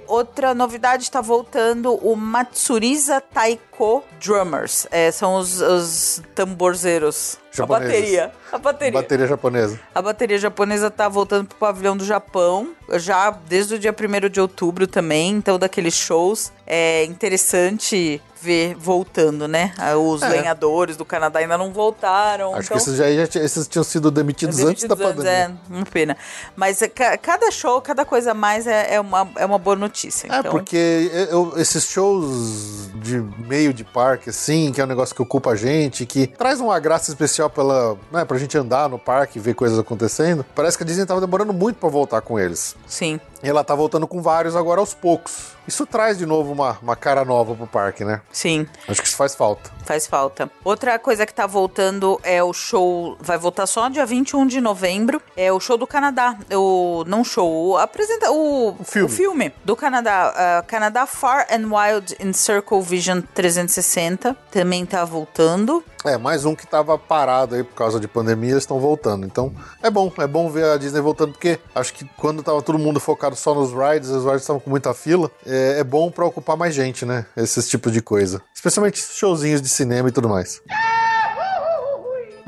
Outra 0.09 0.55
novidade 0.55 1.03
está 1.03 1.21
voltando 1.21 1.93
o 1.93 2.15
Matsuriza 2.15 3.21
Taiko 3.21 4.03
Drummers. 4.19 4.87
É, 4.89 5.11
são 5.11 5.35
os, 5.35 5.61
os 5.61 6.23
tamborzeiros. 6.33 7.37
A 7.53 7.57
Japoneses. 7.57 7.93
bateria. 7.93 8.31
A 8.51 8.57
bateria. 8.57 9.01
Bateria 9.01 9.27
japonesa. 9.27 9.79
A 9.93 10.01
bateria 10.01 10.37
japonesa 10.39 10.89
tá 10.89 11.07
voltando 11.07 11.47
pro 11.47 11.57
pavilhão 11.59 11.95
do 11.95 12.03
Japão, 12.03 12.73
já 12.93 13.29
desde 13.29 13.75
o 13.75 13.79
dia 13.79 13.93
1 13.93 14.29
de 14.29 14.41
outubro 14.41 14.87
também, 14.87 15.29
então 15.29 15.59
daqueles 15.59 15.93
shows. 15.93 16.51
É 16.65 17.03
interessante 17.05 18.19
ver 18.41 18.75
voltando, 18.75 19.47
né? 19.47 19.73
Ah, 19.77 19.95
Os 19.97 20.21
É. 20.21 20.29
lenhadores 20.29 20.95
do 20.95 21.03
Canadá 21.05 21.39
ainda 21.39 21.57
não 21.57 21.71
voltaram. 21.73 22.55
Acho 22.55 22.65
então... 22.67 22.77
que 22.77 22.83
esses, 22.83 22.95
já, 22.95 23.11
já 23.25 23.43
esses 23.43 23.67
tinham 23.67 23.83
sido 23.83 24.09
demitidos, 24.09 24.59
antes 24.59 24.83
da 24.85 24.95
Demitidos 24.95 25.23
pandemia. 25.25 25.57
É, 25.69 25.73
uma 25.73 25.85
pena. 25.85 26.17
Mas 26.55 26.81
é, 26.81 26.87
ca- 26.87 27.17
cada 27.17 27.51
show, 27.51 27.81
cada 27.81 28.05
coisa 28.05 28.31
a 28.31 28.33
mais 28.33 28.65
é, 28.67 28.95
é, 28.95 28.99
uma, 28.99 29.27
é 29.35 29.45
uma 29.45 29.57
boa 29.59 29.75
notícia. 29.75 30.27
É, 30.31 30.39
então, 30.39 30.51
porque 30.51 31.09
eu- 31.29 31.53
esses 31.57 31.85
shows 31.89 32.89
de 32.95 33.19
meio 33.39 33.73
de 33.73 33.83
parque, 33.83 34.29
assim, 34.29 34.71
que 34.71 34.79
é 34.79 34.83
um 34.83 34.87
negócio 34.87 35.13
que 35.15 35.21
ocupa 35.21 35.51
a 35.51 35.55
gente, 35.55 36.05
que 36.05 36.27
traz 36.27 36.59
uma 36.59 36.79
graça 36.79 37.09
especial 37.11 37.49
pela, 37.49 37.97
né, 38.11 38.23
pra 38.25 38.37
gente 38.37 38.57
andar 38.57 38.89
no 38.89 38.97
parque 38.99 39.37
e 39.37 39.41
ver 39.41 39.53
coisas 39.53 39.77
acontecendo, 39.77 40.45
parece 40.55 40.77
que 40.77 40.83
a 40.83 40.85
Disney 40.85 41.05
tava 41.05 41.19
demorando 41.21 41.53
muito 41.53 41.75
pra 41.77 41.89
voltar 41.89 42.21
com 42.21 42.39
eles. 42.39 42.75
Sim. 42.87 43.19
Ela 43.41 43.63
tá 43.63 43.73
voltando 43.75 44.07
com 44.07 44.21
vários 44.21 44.55
agora 44.55 44.79
aos 44.81 44.93
poucos. 44.93 45.57
Isso 45.67 45.85
traz 45.85 46.17
de 46.17 46.25
novo 46.25 46.51
uma, 46.51 46.77
uma 46.81 46.95
cara 46.95 47.23
nova 47.23 47.53
pro 47.55 47.67
parque, 47.67 48.03
né? 48.03 48.21
Sim, 48.31 48.67
Acho 48.87 49.01
que 49.01 49.07
isso 49.07 49.15
faz 49.15 49.35
falta. 49.35 49.69
faz 49.85 50.07
falta. 50.07 50.49
Outra 50.63 50.97
coisa 50.97 51.25
que 51.25 51.33
tá 51.33 51.45
voltando 51.45 52.19
é 52.23 52.43
o 52.43 52.51
show. 52.53 53.15
Vai 53.21 53.37
voltar 53.37 53.67
só 53.67 53.87
dia 53.87 54.05
21 54.05 54.47
de 54.47 54.59
novembro. 54.59 55.21
É 55.37 55.51
o 55.53 55.59
show 55.59 55.77
do 55.77 55.85
Canadá. 55.85 56.35
O. 56.51 57.03
Não 57.07 57.23
show, 57.23 57.69
o. 57.69 57.77
Apresenta. 57.77 58.31
O, 58.31 58.75
O 58.79 59.07
filme. 59.09 59.53
do 59.63 59.75
Canadá. 59.75 60.33
ah, 60.35 60.63
Canadá 60.67 61.05
Far 61.05 61.45
and 61.51 61.67
Wild 61.69 62.17
in 62.19 62.33
Circle 62.33 62.81
Vision 62.81 63.21
360. 63.33 64.35
Também 64.51 64.85
tá 64.85 65.05
voltando. 65.05 65.83
É, 66.05 66.17
mais 66.17 66.45
um 66.45 66.55
que 66.55 66.65
tava 66.65 66.97
parado 66.97 67.55
aí 67.55 67.63
por 67.63 67.75
causa 67.75 67.99
de 67.99 68.07
pandemia, 68.07 68.57
estão 68.57 68.79
voltando. 68.79 69.25
Então, 69.25 69.53
é 69.83 69.89
bom, 69.89 70.11
é 70.17 70.27
bom 70.27 70.49
ver 70.49 70.65
a 70.65 70.77
Disney 70.77 71.01
voltando, 71.01 71.33
porque 71.33 71.59
acho 71.75 71.93
que 71.93 72.05
quando 72.15 72.41
tava 72.41 72.61
todo 72.61 72.79
mundo 72.79 72.99
focado 72.99 73.35
só 73.35 73.53
nos 73.53 73.71
rides, 73.71 74.09
os 74.09 74.23
rides 74.23 74.41
estavam 74.41 74.61
com 74.61 74.69
muita 74.69 74.93
fila, 74.93 75.29
é, 75.45 75.79
é 75.79 75.83
bom 75.83 76.09
pra 76.09 76.25
ocupar 76.25 76.55
mais 76.55 76.73
gente, 76.73 77.05
né? 77.05 77.25
Esses 77.35 77.67
tipos 77.67 77.91
de 77.91 78.01
coisa. 78.01 78.41
Especialmente 78.55 78.97
showzinhos 78.97 79.61
de 79.61 79.67
cinema 79.67 80.07
e 80.07 80.11
tudo 80.11 80.29
mais. 80.29 80.61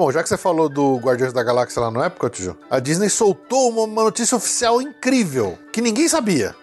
Bom, 0.01 0.11
já 0.11 0.23
que 0.23 0.29
você 0.29 0.35
falou 0.37 0.67
do 0.67 0.95
Guardiões 0.97 1.31
da 1.31 1.43
Galáxia 1.43 1.79
lá 1.79 1.91
no 1.91 2.03
Epcot, 2.03 2.41
Ju, 2.41 2.57
a 2.71 2.79
Disney 2.79 3.07
soltou 3.07 3.69
uma, 3.69 3.83
uma 3.83 4.03
notícia 4.05 4.35
oficial 4.35 4.81
incrível, 4.81 5.59
que 5.71 5.79
ninguém 5.79 6.07
sabia. 6.09 6.55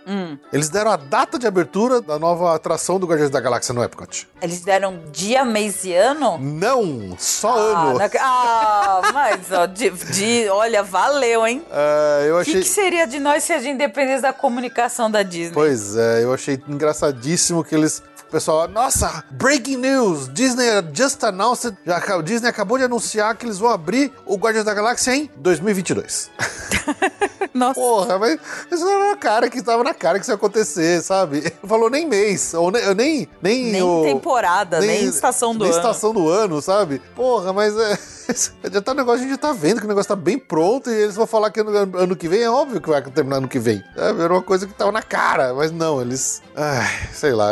Eles 0.52 0.68
deram 0.68 0.90
a 0.90 0.96
data 0.96 1.38
de 1.38 1.46
abertura 1.46 2.00
da 2.00 2.18
nova 2.18 2.52
atração 2.52 2.98
do 2.98 3.06
Guardiões 3.06 3.30
da 3.30 3.38
Galáxia 3.38 3.72
no 3.72 3.84
Epcot. 3.84 4.26
Eles 4.42 4.62
deram 4.62 4.98
dia, 5.12 5.44
mês 5.44 5.84
e 5.84 5.94
ano? 5.94 6.36
Não, 6.40 7.14
só 7.16 7.50
Ah, 7.56 7.82
ano. 7.90 7.98
na- 8.00 8.10
ah, 8.18 9.02
mas 9.14 9.52
ó, 9.52 9.66
de, 9.66 9.88
de- 9.90 10.48
olha, 10.48 10.82
valeu, 10.82 11.46
hein? 11.46 11.64
É, 11.70 12.26
eu 12.28 12.34
O 12.34 12.38
achei. 12.38 12.54
que, 12.54 12.60
que 12.62 12.66
seria 12.68 13.06
de 13.06 13.20
nós 13.20 13.44
se 13.44 13.52
a 13.52 13.60
gente 13.60 13.78
dependesse 13.78 14.22
da 14.22 14.32
comunicação 14.32 15.08
da 15.08 15.22
Disney? 15.22 15.54
Pois 15.54 15.94
é, 15.94 16.24
eu 16.24 16.34
achei 16.34 16.60
engraçadíssimo 16.66 17.62
que 17.62 17.72
eles. 17.76 18.02
Pessoal, 18.30 18.68
nossa, 18.68 19.24
breaking 19.30 19.78
news! 19.78 20.28
Disney 20.28 20.66
just 20.92 21.24
announced. 21.24 21.74
Já, 21.86 22.20
Disney 22.20 22.48
acabou 22.48 22.76
de 22.76 22.84
anunciar 22.84 23.34
que 23.34 23.46
eles 23.46 23.58
vão 23.58 23.70
abrir 23.70 24.12
o 24.26 24.36
Guardiões 24.36 24.66
da 24.66 24.74
Galáxia 24.74 25.16
em 25.16 25.30
2022. 25.36 26.30
Nossa. 27.54 27.80
Porra, 27.80 28.18
mas 28.18 28.38
isso 28.70 28.86
era 28.88 29.10
na 29.10 29.16
cara 29.16 29.48
que 29.50 29.62
tava 29.62 29.82
na 29.84 29.94
cara 29.94 30.18
que 30.18 30.24
isso 30.24 30.30
ia 30.30 30.34
acontecer, 30.36 31.02
sabe? 31.02 31.52
Não 31.62 31.68
falou 31.68 31.90
nem 31.90 32.06
mês, 32.06 32.54
ou 32.54 32.70
nem. 32.70 32.94
Nem, 32.94 33.28
nem, 33.42 33.72
Nem 33.72 33.82
o- 33.82 34.02
temporada, 34.04 34.80
nem, 34.80 35.04
estação 35.06 35.52
do 35.54 35.64
nem 35.64 35.72
ano. 35.72 35.78
estação 35.80 36.12
do 36.12 36.28
ano, 36.28 36.60
sabe? 36.62 37.00
Porra, 37.14 37.52
mas 37.52 37.76
é. 37.76 37.98
Já 38.70 38.82
tá 38.82 38.92
um 38.92 38.94
negócio, 38.94 39.20
a 39.20 39.22
gente 39.22 39.30
já 39.30 39.38
tá 39.38 39.52
vendo 39.54 39.78
que 39.80 39.86
o 39.86 39.88
negócio 39.88 40.08
tá 40.08 40.14
bem 40.14 40.38
pronto 40.38 40.90
e 40.90 40.94
eles 40.94 41.16
vão 41.16 41.26
falar 41.26 41.50
que 41.50 41.60
ano, 41.60 41.70
ano 41.98 42.14
que 42.14 42.28
vem 42.28 42.42
é 42.42 42.50
óbvio 42.50 42.78
que 42.78 42.90
vai 42.90 43.00
terminar 43.00 43.36
ano 43.38 43.48
que 43.48 43.58
vem. 43.58 43.82
É, 43.96 44.08
era 44.22 44.30
uma 44.30 44.42
coisa 44.42 44.66
que 44.66 44.74
tava 44.74 44.92
na 44.92 45.00
cara, 45.02 45.54
mas 45.54 45.72
não, 45.72 46.02
eles. 46.02 46.42
Ai, 46.54 47.08
sei 47.14 47.32
lá, 47.32 47.48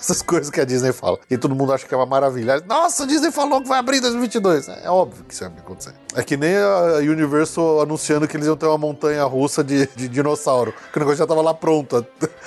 essas 0.00 0.20
coisas 0.20 0.50
que 0.50 0.60
a 0.60 0.66
Disney 0.66 0.92
fala. 0.92 1.18
E 1.30 1.38
todo 1.38 1.54
mundo 1.54 1.72
acha 1.72 1.86
que 1.86 1.94
é 1.94 1.96
uma 1.96 2.04
maravilha. 2.04 2.62
Nossa, 2.68 3.04
a 3.04 3.06
Disney 3.06 3.30
falou 3.32 3.62
que 3.62 3.68
vai 3.68 3.78
abrir 3.78 3.98
em 3.98 4.00
2022. 4.02 4.68
É 4.68 4.90
óbvio 4.90 5.24
que 5.24 5.32
isso 5.32 5.44
vai 5.48 5.58
acontecer. 5.58 5.94
É 6.14 6.22
que 6.22 6.36
nem 6.36 6.56
a 6.56 6.96
Universal 6.98 7.80
anunciando 7.80 8.28
que 8.28 8.36
eles 8.36 8.46
iam 8.46 8.56
ter 8.56 8.66
uma 8.66 8.76
montanha 8.78 9.24
russa 9.24 9.64
de, 9.64 9.86
de 9.96 10.08
dinossauro. 10.08 10.74
Que 10.92 10.98
o 10.98 11.00
negócio 11.00 11.18
já 11.18 11.26
tava 11.26 11.40
lá 11.40 11.54
pronto 11.54 12.04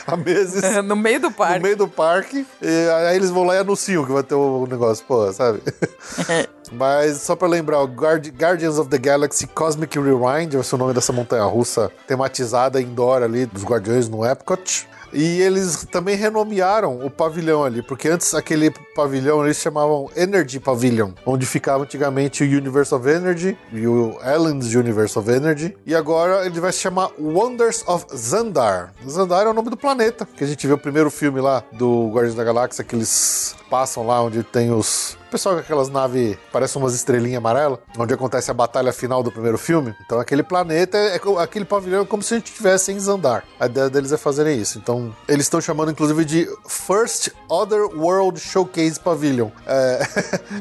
há, 0.07 0.15
meses. 0.17 0.61
no 0.85 0.95
meio 0.95 1.19
do 1.19 1.31
parque. 1.31 1.55
No 1.57 1.63
meio 1.63 1.77
do 1.77 1.87
parque, 1.87 2.45
e 2.61 2.89
aí 3.07 3.15
eles 3.15 3.29
vão 3.31 3.43
lá 3.43 3.55
e 3.55 3.59
anunciam 3.59 4.05
que 4.05 4.11
vai 4.11 4.23
ter 4.23 4.35
o 4.35 4.67
negócio, 4.69 5.03
pô, 5.07 5.31
sabe? 5.33 5.61
Mas 6.71 7.21
só 7.21 7.35
pra 7.35 7.47
lembrar, 7.47 7.79
o 7.81 7.87
Guard- 7.87 8.27
Guardians 8.29 8.77
of 8.77 8.89
the 8.89 8.97
Galaxy 8.97 9.45
Cosmic 9.47 9.97
Rewind 9.99 10.53
vai 10.53 10.63
ser 10.63 10.75
o 10.75 10.77
nome 10.77 10.93
dessa 10.93 11.13
montanha 11.13 11.43
russa 11.43 11.91
tematizada 12.07 12.81
indoor 12.81 13.21
ali 13.23 13.45
dos 13.45 13.63
Guardiões 13.63 14.09
no 14.09 14.25
Epcot. 14.25 14.87
E 15.15 15.41
eles 15.41 15.87
também 15.89 16.17
renomearam 16.17 16.99
o 17.05 17.09
pavilhão 17.09 17.63
ali, 17.63 17.81
porque 17.81 18.09
antes 18.09 18.33
aquele 18.33 18.69
pavilhão 18.93 19.45
eles 19.45 19.55
chamavam 19.57 20.09
Energy 20.13 20.59
Pavilion, 20.59 21.11
onde 21.25 21.45
ficava 21.45 21.83
antigamente 21.83 22.43
o 22.43 22.45
Universe 22.45 22.93
of 22.93 23.07
Energy 23.07 23.57
e 23.71 23.87
o 23.87 24.17
Ellen's 24.21 24.75
Universe 24.75 25.17
of 25.17 25.31
Energy. 25.31 25.75
E 25.85 25.95
agora 25.95 26.45
ele 26.45 26.59
vai 26.59 26.73
se 26.73 26.79
chamar 26.79 27.11
Wonders 27.17 27.81
of 27.87 28.05
Zandar. 28.13 28.93
Zandar 29.09 29.45
é 29.45 29.49
o 29.49 29.53
nome 29.53 29.69
do 29.69 29.77
planeta, 29.77 30.27
que 30.35 30.43
a 30.43 30.47
gente 30.47 30.67
vê 30.67 30.73
o 30.73 30.77
primeiro 30.77 31.09
filme 31.09 31.39
lá 31.39 31.63
do 31.71 32.09
Guardiões 32.09 32.35
da 32.35 32.43
Galáxia, 32.43 32.83
que 32.83 32.93
eles 32.93 33.55
passam 33.69 34.05
lá 34.05 34.21
onde 34.21 34.43
tem 34.43 34.69
os. 34.71 35.17
O 35.35 35.37
pessoal 35.37 35.55
com 35.55 35.61
aquelas 35.61 35.89
naves, 35.89 36.37
parecem 36.49 36.81
umas 36.81 36.95
estrelinhas 36.95 37.39
amarelas, 37.39 37.79
onde 37.97 38.13
acontece 38.13 38.49
a 38.49 38.53
batalha 38.53 38.93
final 38.93 39.21
do 39.21 39.29
primeiro 39.29 39.57
filme. 39.57 39.93
Então 40.05 40.17
aquele 40.17 40.41
planeta, 40.41 40.97
é, 40.97 41.19
aquele 41.39 41.65
pavilhão 41.65 42.03
é 42.03 42.05
como 42.05 42.23
se 42.23 42.33
a 42.33 42.37
gente 42.37 42.51
estivesse 42.51 42.93
em 42.93 42.97
Zandar. 42.97 43.43
A 43.59 43.65
ideia 43.65 43.89
deles 43.89 44.13
é 44.13 44.17
fazerem 44.17 44.57
isso. 44.57 44.77
Então 44.77 45.13
eles 45.27 45.45
estão 45.45 45.59
chamando 45.59 45.91
inclusive 45.91 46.23
de 46.23 46.47
First 46.69 47.31
Other 47.49 47.81
World 47.81 48.39
Showcase 48.39 48.97
Pavilion. 48.97 49.49
É, 49.67 50.07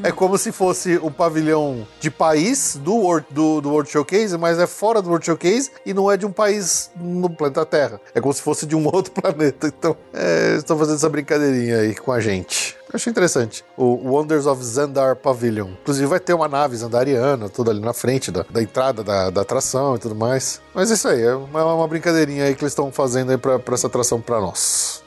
é 0.08 0.10
como 0.10 0.36
se 0.36 0.50
fosse 0.50 0.98
um 0.98 1.12
pavilhão 1.12 1.86
de 2.00 2.10
país 2.10 2.74
do 2.74 2.94
World, 2.94 3.28
do, 3.30 3.60
do 3.60 3.70
World 3.70 3.88
Showcase, 3.88 4.36
mas 4.36 4.58
é 4.58 4.66
fora 4.66 5.00
do 5.00 5.08
World 5.08 5.24
Showcase 5.24 5.70
e 5.86 5.94
não 5.94 6.10
é 6.10 6.16
de 6.16 6.26
um 6.26 6.32
país 6.32 6.90
no 6.96 7.30
planeta 7.30 7.64
Terra. 7.64 8.00
É 8.12 8.20
como 8.20 8.34
se 8.34 8.42
fosse 8.42 8.66
de 8.66 8.74
um 8.74 8.84
outro 8.92 9.12
planeta. 9.12 9.68
Então, 9.68 9.96
é, 10.12 10.56
estão 10.56 10.76
fazendo 10.76 10.96
essa 10.96 11.08
brincadeirinha 11.08 11.78
aí 11.78 11.94
com 11.94 12.10
a 12.10 12.18
gente. 12.18 12.76
Eu 12.94 12.96
achei 12.96 13.10
interessante. 13.10 13.64
O 13.76 14.08
Wonders 14.08 14.46
of 14.46 14.62
Zandar 14.62 15.16
Pavilion. 15.16 15.70
Inclusive 15.82 16.06
vai 16.06 16.20
ter 16.20 16.32
uma 16.32 16.46
nave 16.46 16.76
zandariana, 16.76 17.48
tudo 17.48 17.72
ali 17.72 17.80
na 17.80 17.92
frente 17.92 18.30
da, 18.30 18.46
da 18.48 18.62
entrada 18.62 19.02
da, 19.02 19.30
da 19.30 19.40
atração 19.40 19.96
e 19.96 19.98
tudo 19.98 20.14
mais. 20.14 20.60
Mas 20.72 20.92
é 20.92 20.94
isso 20.94 21.08
aí, 21.08 21.20
é 21.20 21.34
uma, 21.34 21.74
uma 21.74 21.88
brincadeirinha 21.88 22.44
aí 22.44 22.54
que 22.54 22.62
eles 22.62 22.70
estão 22.70 22.92
fazendo 22.92 23.32
aí 23.32 23.36
pra, 23.36 23.58
pra 23.58 23.74
essa 23.74 23.88
atração 23.88 24.20
pra 24.20 24.40
nós. 24.40 25.02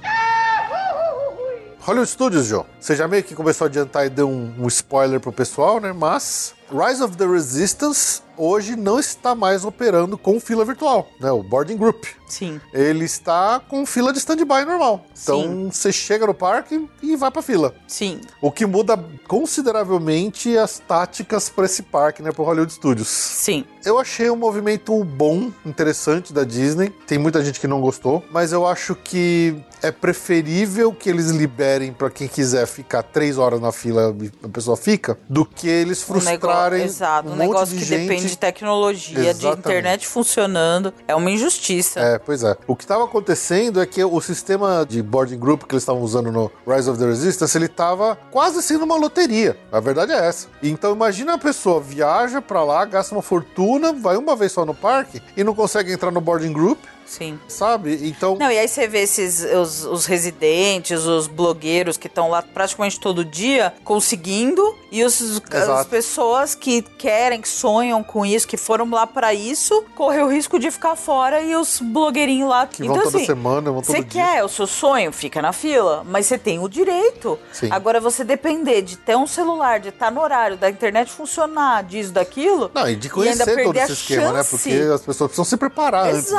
Hollywood 1.80 2.12
Studios, 2.12 2.48
Joe. 2.48 2.66
Você 2.88 2.96
já 2.96 3.06
meio 3.06 3.22
que 3.22 3.36
começou 3.36 3.66
a 3.66 3.68
adiantar 3.68 4.06
e 4.06 4.10
deu 4.10 4.30
um, 4.30 4.54
um 4.60 4.68
spoiler 4.68 5.20
pro 5.20 5.30
pessoal, 5.30 5.82
né? 5.82 5.92
Mas 5.92 6.54
Rise 6.72 7.04
of 7.04 7.18
the 7.18 7.26
Resistance 7.26 8.22
hoje 8.38 8.76
não 8.76 9.00
está 9.00 9.34
mais 9.34 9.66
operando 9.66 10.18
com 10.18 10.40
fila 10.40 10.64
virtual, 10.64 11.10
né? 11.20 11.32
O 11.32 11.42
boarding 11.42 11.76
group. 11.76 12.06
Sim. 12.28 12.62
Ele 12.74 13.06
está 13.06 13.60
com 13.68 13.86
fila 13.86 14.14
de 14.14 14.20
stand-by 14.20 14.66
normal. 14.66 15.06
Então 15.22 15.42
Sim. 15.42 15.70
você 15.72 15.92
chega 15.92 16.28
no 16.28 16.34
parque 16.34 16.88
e 17.02 17.16
vai 17.16 17.32
pra 17.32 17.42
fila. 17.42 17.74
Sim. 17.88 18.22
O 18.42 18.52
que 18.52 18.66
muda 18.66 18.98
consideravelmente 19.28 20.58
as 20.58 20.80
táticas 20.80 21.50
para 21.50 21.66
esse 21.66 21.84
parque, 21.84 22.22
né? 22.22 22.32
Pro 22.32 22.44
Hollywood 22.44 22.72
Studios. 22.72 23.08
Sim. 23.08 23.66
Eu 23.84 23.98
achei 23.98 24.30
um 24.30 24.36
movimento 24.36 25.04
bom, 25.04 25.52
interessante 25.66 26.32
da 26.32 26.44
Disney. 26.44 26.90
Tem 27.08 27.18
muita 27.18 27.44
gente 27.44 27.60
que 27.60 27.68
não 27.68 27.82
gostou, 27.82 28.24
mas 28.30 28.52
eu 28.52 28.68
acho 28.68 28.94
que 28.94 29.56
é 29.82 29.92
preferível 29.92 30.94
que 30.94 31.10
eles 31.10 31.30
liberem 31.30 31.94
pra 31.94 32.10
quem 32.10 32.28
quiser 32.28 32.68
ficar 32.78 33.02
três 33.02 33.40
horas 33.40 33.60
na 33.60 33.72
fila 33.72 34.16
a 34.44 34.50
pessoa 34.50 34.78
fica, 34.78 35.18
do 35.28 35.44
que 35.44 35.68
eles 35.68 36.08
Um 36.08 36.14
negócio, 36.14 36.30
frustrarem 36.30 36.84
exato, 36.84 37.28
um, 37.28 37.32
monte 37.32 37.40
negócio 37.40 37.76
de 37.76 37.80
que 37.80 37.86
gente. 37.86 38.08
depende 38.08 38.30
de 38.30 38.38
tecnologia, 38.38 39.20
de 39.20 39.28
Exatamente. 39.28 39.60
internet 39.60 40.08
funcionando. 40.08 40.94
É 41.08 41.16
uma 41.16 41.32
injustiça. 41.32 42.00
É, 42.00 42.20
pois 42.20 42.44
é. 42.44 42.56
O 42.68 42.76
que 42.76 42.84
estava 42.84 43.04
acontecendo 43.04 43.82
é 43.82 43.86
que 43.86 44.04
o 44.04 44.22
sistema 44.22 44.86
de 44.88 45.02
boarding 45.02 45.40
group 45.40 45.64
que 45.64 45.74
eles 45.74 45.82
estavam 45.82 46.04
usando 46.04 46.32
no 46.32 46.52
Rise 46.68 46.88
of 46.88 47.00
the 47.00 47.06
Resistance, 47.06 47.58
ele 47.58 47.66
estava 47.66 48.16
quase 48.30 48.62
sendo 48.62 48.86
uma 48.86 48.96
loteria. 48.96 49.58
A 49.72 49.80
verdade 49.80 50.12
é 50.12 50.28
essa. 50.28 50.48
Então 50.62 50.94
imagina 50.94 51.34
a 51.34 51.38
pessoa 51.40 51.82
viaja 51.82 52.42
pra 52.42 52.64
lá, 52.64 52.86
gasta 52.86 53.16
uma 53.16 53.24
fortuna, 53.24 53.92
vai 53.92 54.18
uma 54.18 54.36
vez 54.36 54.52
só 54.52 54.64
no 54.66 54.76
parque 54.76 55.20
e 55.36 55.44
não 55.44 55.56
consegue 55.56 55.92
entrar 55.92 56.12
no 56.12 56.22
boarding 56.22 56.54
group, 56.54 56.78
Sim. 57.08 57.40
sabe? 57.48 58.08
Então 58.08 58.38
Não, 58.38 58.52
e 58.52 58.60
aí 58.60 58.68
você 58.68 58.88
vê 58.88 59.00
esses 59.00 59.44
os, 59.44 59.86
os 59.86 60.06
residentes, 60.06 61.06
os 61.06 61.28
blogueiros 61.28 61.98
que 61.98 62.08
estão 62.08 62.30
lá 62.30 62.42
praticamente 62.42 63.00
todo 63.00 63.24
dia 63.24 63.74
conseguindo 63.84 64.76
e 64.92 65.04
os, 65.04 65.42
as 65.52 65.64
Exato. 65.64 65.90
pessoas 65.90 66.54
que 66.54 66.82
querem, 66.82 67.42
que 67.42 67.50
sonham 67.50 68.04
com 68.04 68.26
isso, 68.26 68.48
que 68.48 68.58
foram 68.58 68.90
lá 68.90 69.08
pra 69.08 69.34
isso, 69.34 69.84
correr 69.96 70.24
o 70.24 70.28
risco 70.28 70.60
de 70.60 70.70
ficar 70.70 70.96
fora 70.96 71.42
e 71.42 71.56
os 71.56 71.80
blogueirinhos 71.80 72.50
lá 72.50 72.68
que 72.68 72.84
vão 72.86 73.00
toda 73.00 73.20
semana, 73.20 73.72
vão 73.72 73.82
todo 73.82 73.96
Você 73.96 74.04
quer, 74.04 74.44
o 74.44 74.50
seu 74.50 74.68
sonho, 74.68 75.12
fica 75.12 75.42
na 75.42 75.54
fila, 75.54 76.04
mas 76.06 76.26
você 76.26 76.38
tem 76.38 76.60
o 76.60 76.68
direito. 76.68 77.40
Sim. 77.52 77.70
Agora 77.72 78.00
você 78.00 78.24
depender 78.24 78.82
de 78.82 78.98
ter 78.98 79.16
um 79.16 79.28
celular, 79.28 79.80
de 79.80 79.90
estar 79.90 80.12
no 80.12 80.22
horário, 80.22 80.58
da 80.58 80.70
internet 80.70 81.12
funcionar, 81.12 81.84
disso, 81.84 82.12
daquilo. 82.12 82.72
Não, 82.74 82.90
e 82.90 82.96
de 82.96 83.08
ainda 83.08 83.14
conhecer 83.14 83.46
todo 83.46 83.56
perder 83.56 83.80
esse 83.84 83.92
a 83.92 83.96
esquema, 83.96 84.34
né? 84.34 84.44
chance. 84.44 84.50
Porque 84.58 84.94
as 84.94 85.02
pessoas 85.02 85.28
precisam 85.30 85.46
se 85.46 85.58
preparar 85.58 86.08
antes. 86.14 86.32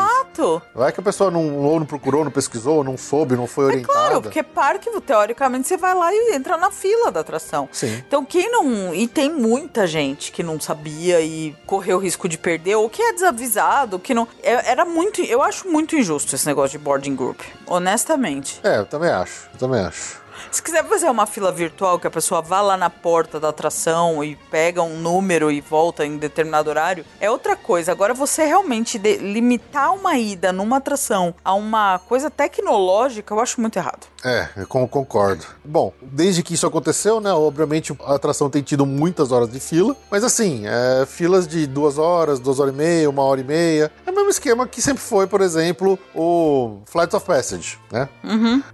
Exato. 0.59 0.79
Vai 0.79 0.93
que 0.93 1.01
a 1.01 1.03
pessoa 1.03 1.31
não, 1.31 1.57
ou 1.59 1.79
não 1.79 1.87
procurou, 1.87 2.25
não 2.25 2.31
pesquisou, 2.31 2.77
ou 2.79 2.85
não 2.85 2.97
soube, 2.97 3.35
não 3.37 3.47
foi 3.47 3.65
orientada. 3.67 3.93
É 3.93 4.03
Claro, 4.09 4.23
porque 4.23 4.43
parque, 4.43 4.91
teoricamente, 5.01 5.67
você 5.69 5.77
vai 5.77 5.95
lá 5.95 6.13
e 6.13 6.35
entra 6.35 6.57
na 6.57 6.71
fila 6.71 7.11
da 7.11 7.21
atração. 7.21 7.69
Sim. 7.73 8.03
Então, 8.07 8.25
quem 8.25 8.51
não. 8.51 8.95
E 8.95 9.07
tem 9.09 9.31
muita 9.33 9.87
gente 9.87 10.31
que 10.33 10.43
não 10.43 10.61
sabia 10.61 11.21
e 11.21 11.57
correu 11.67 11.97
o 11.97 12.01
risco 12.01 12.29
de 12.29 12.37
perder, 12.39 12.77
ou 12.77 12.89
que 12.91 13.03
é 13.03 13.13
desavisado, 13.13 13.99
que 13.99 14.13
não. 14.15 14.27
é- 14.43 14.71
Era 14.71 14.85
muito. 14.85 15.21
Eu 15.23 15.43
acho 15.43 15.69
muito 15.69 15.97
injusto 15.97 16.35
esse 16.35 16.47
negócio 16.47 16.79
de 16.79 16.85
boarding 16.85 17.15
group. 17.17 17.41
Honestamente. 17.67 18.61
É, 18.63 18.79
eu 18.79 18.87
também 18.87 19.11
acho, 19.11 19.49
eu 19.55 19.59
também 19.59 19.81
acho. 19.81 20.21
Se 20.51 20.63
quiser 20.63 20.85
fazer 20.85 21.09
uma 21.11 21.27
fila 21.27 21.51
virtual, 21.53 21.99
que 21.99 22.07
a 22.07 22.11
pessoa 22.11 22.41
vá 22.43 22.61
lá 22.61 22.77
na 22.77 22.91
porta 22.91 23.39
da 23.41 23.49
atração 23.49 24.23
e 24.25 24.37
pega 24.51 24.83
um 24.83 24.99
número 24.99 25.51
e 25.51 25.61
volta 25.61 26.05
em 26.07 26.17
determinado 26.17 26.71
horário, 26.71 27.05
é 27.21 27.31
outra 27.31 27.55
coisa. 27.57 27.93
Agora, 27.93 28.15
você 28.15 28.45
realmente 28.45 28.99
limitar 28.99 29.93
uma 29.95 30.17
ida 30.19 30.53
numa 30.53 30.77
atração 30.79 31.35
a 31.45 31.55
uma 31.55 31.99
coisa 32.01 32.31
tecnológica, 32.31 33.35
eu 33.35 33.41
acho 33.41 33.61
muito 33.61 33.77
errado. 33.77 34.07
É, 34.25 34.49
eu 34.57 34.67
con- 34.67 34.87
concordo. 34.89 35.45
Bom, 35.65 35.93
desde 36.03 36.43
que 36.43 36.55
isso 36.55 36.67
aconteceu, 36.67 37.21
né? 37.21 37.33
Obviamente 37.33 37.97
a 38.05 38.15
atração 38.15 38.51
tem 38.51 38.63
tido 38.63 38.85
muitas 38.85 39.31
horas 39.31 39.51
de 39.51 39.61
fila, 39.61 39.97
mas 40.11 40.25
assim, 40.25 40.65
é, 40.67 41.07
filas 41.07 41.47
de 41.47 41.67
duas 41.67 41.99
horas, 41.99 42.41
duas 42.41 42.59
horas 42.59 42.75
e 42.75 42.77
meia, 42.77 43.09
uma 43.09 43.23
hora 43.23 43.41
e 43.41 43.45
meia. 43.45 43.93
É 44.05 44.11
o 44.11 44.15
mesmo 44.15 44.31
esquema 44.31 44.67
que 44.67 44.83
sempre 44.83 45.03
foi, 45.03 45.27
por 45.27 45.41
exemplo, 45.41 45.99
o 46.15 46.81
Flights 46.87 47.15
of 47.15 47.25
Passage, 47.27 47.79
né? 47.93 48.09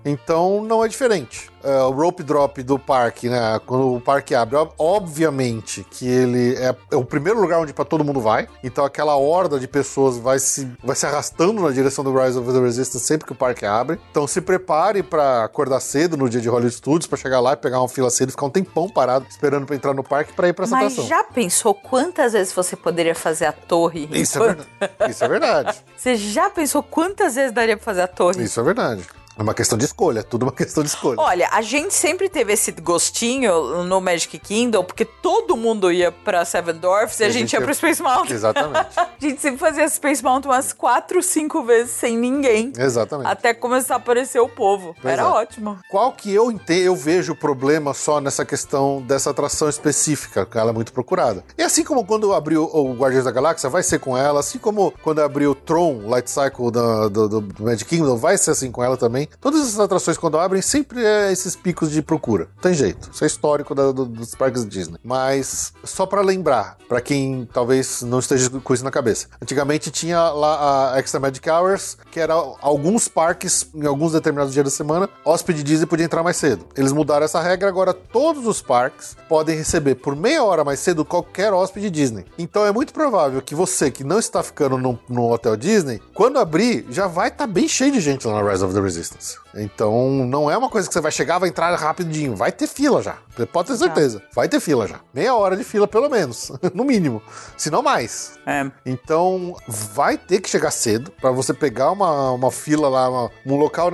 Então 0.05 0.63
não 0.63 0.85
é 0.85 0.89
diferente. 0.89 1.51
É, 1.65 1.83
o 1.83 1.91
rope 1.91 2.23
drop 2.23 2.63
do 2.63 2.79
parque, 2.79 3.29
né? 3.29 3.59
Quando 3.67 3.95
o 3.97 4.01
parque 4.01 4.35
abre, 4.35 4.55
ob- 4.57 4.73
obviamente 4.79 5.87
que 5.91 6.07
ele 6.07 6.55
é, 6.57 6.75
é 6.93 6.97
o 6.97 7.05
primeiro 7.05 7.41
lugar 7.41 7.59
onde 7.61 7.73
para 7.73 7.85
todo 7.85 8.05
mundo 8.05 8.21
vai. 8.21 8.47
Então 8.63 8.85
aquela 8.85 9.17
horda 9.17 9.59
de 9.59 9.67
pessoas 9.67 10.19
vai 10.19 10.39
se, 10.39 10.71
vai 10.83 10.95
se 10.95 11.07
arrastando 11.07 11.63
na 11.63 11.71
direção 11.71 12.05
do 12.05 12.15
Rise 12.17 12.39
of 12.39 12.53
the 12.53 12.59
Resistance 12.61 13.05
sempre 13.07 13.27
que 13.27 13.33
o 13.33 13.35
parque 13.35 13.65
abre. 13.65 13.99
Então 14.11 14.27
se 14.27 14.41
prepare 14.41 15.03
para 15.03 15.45
acordar 15.45 15.81
cedo 15.81 16.17
no 16.17 16.29
dia 16.29 16.41
de 16.41 16.49
Hollywood 16.49 16.75
Studios 16.75 17.07
para 17.07 17.17
chegar 17.19 17.41
lá 17.41 17.53
e 17.55 17.57
pegar 17.57 17.81
uma 17.81 17.89
fila 17.89 18.11
cedo, 18.11 18.29
e 18.29 18.33
ficar 18.33 18.47
um 18.47 18.51
tempão 18.51 18.89
parado 18.89 19.25
esperando 19.31 19.65
para 19.67 19.77
entrar 19.77 19.95
no 19.95 20.05
parque 20.05 20.33
para 20.35 20.49
ir 20.49 20.53
para 20.53 20.65
essa 20.65 20.75
Mas 20.77 20.93
atração. 20.93 21.07
já 21.07 21.25
pensou 21.25 21.75
quantas 21.75 22.33
vezes 22.35 22.53
você 22.53 22.77
poderia 22.77 23.15
fazer 23.15 23.47
a 23.47 23.53
torre? 23.53 24.09
Isso 24.13 24.39
é 24.39 24.43
enquanto- 24.53 24.67
verdade. 24.79 25.11
Isso 25.11 25.25
é 25.25 25.29
verdade. 25.29 25.85
Você 25.97 26.17
já 26.17 26.51
pensou 26.51 26.83
quantas 26.83 27.35
vezes 27.37 27.53
daria 27.53 27.77
pra 27.77 27.85
fazer 27.85 28.03
a 28.03 28.07
torre? 28.09 28.43
Isso 28.45 28.61
é 28.61 28.63
verdade. 28.63 29.07
É 29.37 29.43
uma 29.43 29.55
questão 29.55 29.77
de 29.77 29.85
escolha, 29.85 30.21
é 30.21 30.23
tudo 30.23 30.45
uma 30.45 30.53
questão 30.53 30.83
de 30.83 30.91
escolha. 30.91 31.21
Olha, 31.21 31.49
a 31.53 31.63
gente 31.63 31.93
sempre 31.93 32.29
teve 32.29 32.53
esse 32.53 32.71
gostinho 32.73 33.85
no 33.85 34.01
Magic 34.01 34.39
Kingdom, 34.39 34.85
porque 34.85 35.05
todo 35.05 35.57
mundo 35.57 35.91
ia 35.91 36.13
pra 36.13 36.45
Seven 36.45 36.77
Dwarfs 36.77 37.21
e 37.21 37.25
a, 37.25 37.31
gente 37.31 37.53
ia 37.53 37.61
pro 37.61 37.75
Space 37.75 38.03
Mountain. 38.03 38.35
Exatamente. 38.35 38.89
A 39.25 39.27
gente 39.27 39.41
sempre 39.41 39.59
fazia 39.59 39.89
Space 39.89 40.23
Mountain 40.23 40.51
umas 40.51 40.73
quatro, 40.73 41.23
cinco 41.23 41.63
vezes 41.63 41.93
sem 41.93 42.17
ninguém. 42.17 42.73
Exatamente. 42.77 43.27
Até 43.27 43.55
começar 43.55 43.95
a 43.95 43.97
aparecer 43.97 44.39
o 44.39 44.49
povo. 44.49 44.95
Era 45.03 45.23
é. 45.23 45.25
ótimo. 45.25 45.79
Qual 45.89 46.13
que 46.13 46.33
eu 46.33 46.51
entendo, 46.51 46.85
eu 46.85 46.97
vejo 46.97 47.33
o 47.33 47.37
problema 47.37 47.95
só 47.95 48.21
nessa 48.21 48.45
questão 48.45 49.01
dessa 49.01 49.31
atração 49.31 49.69
específica, 49.69 50.45
que 50.45 50.59
ela 50.59 50.71
é 50.71 50.73
muito 50.75 50.93
procurada. 50.93 51.43
E 51.57 51.63
assim 51.63 51.83
como 51.83 52.05
quando 52.05 52.35
abriu 52.35 52.65
o 52.65 52.93
Guardiões 52.93 53.25
da 53.25 53.31
Galáxia, 53.31 53.71
vai 53.71 53.83
ser 53.83 53.99
com 53.99 54.17
ela, 54.17 54.41
assim 54.41 54.59
como 54.59 54.93
quando 55.03 55.21
abriu 55.21 55.53
o 55.53 55.55
Tron 55.55 56.03
Light 56.07 56.29
Cycle 56.31 56.71
do, 56.71 57.09
do, 57.09 57.41
do 57.41 57.65
Magic 57.65 57.89
Kingdom, 57.89 58.17
vai 58.17 58.37
ser 58.37 58.51
assim 58.51 58.71
com 58.71 58.85
ela 58.85 58.97
também. 58.97 59.24
Todas 59.41 59.61
essas 59.63 59.81
atrações, 59.81 60.17
quando 60.19 60.39
abrem, 60.39 60.63
sempre 60.63 61.05
é 61.05 61.33
esses 61.33 61.55
picos 61.57 61.91
de 61.91 62.03
procura. 62.03 62.49
Não 62.57 62.63
tem 62.63 62.75
jeito. 62.75 63.11
Isso 63.13 63.25
é 63.25 63.27
histórico 63.27 63.75
da- 63.75 63.93
do- 63.93 64.07
dos 64.07 64.35
parques 64.35 64.67
Disney. 64.67 64.99
Mas, 65.03 65.73
só 65.85 66.07
pra 66.07 66.21
lembrar, 66.23 66.77
pra 66.89 67.01
quem 67.01 67.49
talvez 67.53 68.03
não 68.03 68.19
esteja 68.19 68.49
com 68.51 68.75
isso 68.75 68.85
na 68.85 68.91
cabeça. 68.91 69.27
Antigamente 69.43 69.91
tinha 69.91 70.31
lá 70.31 70.95
a 70.95 70.99
Extra 70.99 71.21
Magic 71.21 71.49
Hours, 71.49 71.97
que 72.11 72.21
era 72.21 72.35
alguns 72.35 73.09
parques, 73.09 73.67
em 73.75 73.87
alguns 73.87 74.13
determinados 74.13 74.53
dias 74.53 74.65
da 74.65 74.71
semana, 74.71 75.09
hóspede 75.25 75.63
Disney 75.63 75.87
podia 75.87 76.05
entrar 76.05 76.23
mais 76.23 76.37
cedo. 76.37 76.65
Eles 76.77 76.93
mudaram 76.93 77.25
essa 77.25 77.41
regra, 77.41 77.69
agora 77.69 77.93
todos 77.95 78.47
os 78.47 78.61
parques 78.63 79.17
podem 79.29 79.57
receber 79.57 79.95
por 79.97 80.15
meia 80.17 80.43
hora 80.45 80.65
mais 80.65 80.81
cedo 80.81 81.05
qualquer 81.05 81.53
hóspede 81.53 81.91
Disney. 81.91 82.25
Então 82.39 82.65
é 82.65 82.73
muito 82.73 82.93
provável 82.93 83.41
que 83.43 83.55
você 83.55 83.91
que 83.91 84.05
não 84.05 84.19
está 84.19 84.43
ficando 84.43 84.77
no, 84.79 84.99
no 85.09 85.31
hotel 85.33 85.57
Disney, 85.57 86.01
quando 86.15 86.39
abrir, 86.39 86.87
já 86.91 87.07
vai 87.07 87.29
estar 87.29 87.47
bem 87.47 87.69
cheio 87.69 87.93
de 87.93 88.01
gente 88.01 88.27
lá 88.27 88.43
na 88.43 88.51
Rise 88.51 88.65
of 88.65 88.75
the 88.75 88.81
Resistance. 88.81 89.14
Então 89.57 90.09
não 90.27 90.51
é 90.51 90.57
uma 90.57 90.69
coisa 90.69 90.89
que 90.89 90.93
você 90.95 91.01
vai 91.01 91.13
chegar, 91.13 91.39
vai 91.39 91.49
entrar 91.49 91.75
rapidinho. 91.77 92.35
Vai 92.35 92.51
ter 92.51 92.67
fila 92.67 93.03
já. 93.03 93.17
Você 93.37 93.47
pode 93.47 93.69
ter 93.69 93.77
certeza. 93.77 94.23
Vai 94.35 94.49
ter 94.49 94.61
fila 94.61 94.87
já. 94.87 95.01
Meia 95.13 95.35
hora 95.35 95.57
de 95.57 95.65
fila, 95.65 95.87
pelo 95.87 96.09
menos. 96.09 96.51
no 96.75 96.85
mínimo. 96.85 97.23
Se 97.57 97.71
não 97.71 97.83
mais. 97.83 98.33
É. 98.47 98.69
Então, 98.85 99.57
vai 99.69 100.19
ter 100.19 100.41
que 100.41 100.49
chegar 100.51 100.71
cedo 100.71 101.11
pra 101.21 101.31
você 101.31 101.55
pegar 101.55 101.91
uma, 101.93 102.33
uma 102.33 102.51
fila 102.51 102.89
lá, 102.89 103.09
uma- 103.09 103.31
um 103.47 103.57
local 103.57 103.91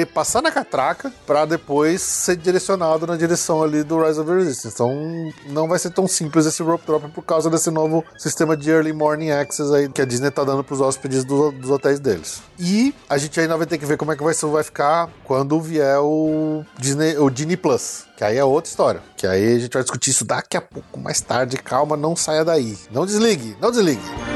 ir 0.00 0.06
passar 0.06 0.42
na 0.42 0.50
catraca, 0.50 1.12
pra 1.26 1.44
depois 1.46 2.02
ser 2.02 2.36
direcionado 2.36 3.06
na 3.06 3.16
direção 3.16 3.62
ali 3.62 3.82
do 3.82 4.02
Rise 4.02 4.20
of 4.20 4.28
the 4.30 4.36
Resistance. 4.36 4.74
Então, 4.74 5.32
não 5.48 5.66
vai 5.68 5.78
ser 5.78 5.90
tão 5.90 6.06
simples 6.06 6.46
esse 6.46 6.62
rope 6.62 6.84
drop 6.86 7.08
por 7.10 7.22
causa 7.22 7.48
desse 7.48 7.70
novo 7.70 8.04
sistema 8.18 8.56
de 8.56 8.70
Early 8.70 8.92
Morning 8.92 9.30
Access 9.30 9.72
aí 9.74 9.88
que 9.88 10.02
a 10.02 10.04
Disney 10.04 10.30
tá 10.30 10.44
dando 10.44 10.62
pros 10.62 10.80
hóspedes 10.80 11.24
do- 11.24 11.52
dos 11.52 11.70
hotéis 11.70 11.98
deles. 12.00 12.42
E 12.58 12.94
a 13.08 13.16
gente 13.18 13.38
ainda 13.40 13.56
vai 13.56 13.66
ter 13.66 13.78
que 13.78 13.86
ver 13.86 13.96
como 13.96 14.12
é 14.12 14.16
que 14.16 14.22
vai, 14.22 14.34
ser- 14.34 14.46
vai 14.56 14.64
ficar 14.64 15.08
quando 15.24 15.60
vier 15.60 15.98
o 16.00 16.64
Disney, 16.78 17.16
o 17.18 17.30
Disney 17.30 17.56
Plus. 17.56 18.06
Que 18.16 18.24
aí 18.24 18.36
é 18.36 18.44
outra 18.44 18.68
história. 18.68 19.02
Que 19.16 19.26
aí 19.26 19.56
a 19.56 19.58
gente 19.58 19.72
vai 19.72 19.82
discutir 19.82 20.10
isso 20.10 20.24
daqui 20.24 20.56
a 20.56 20.60
pouco, 20.60 20.98
mais 20.98 21.20
tarde. 21.20 21.56
Calma, 21.56 21.96
não 21.96 22.16
saia 22.16 22.44
daí. 22.44 22.76
Não 22.90 23.06
desligue, 23.06 23.56
não 23.60 23.70
desligue. 23.70 24.35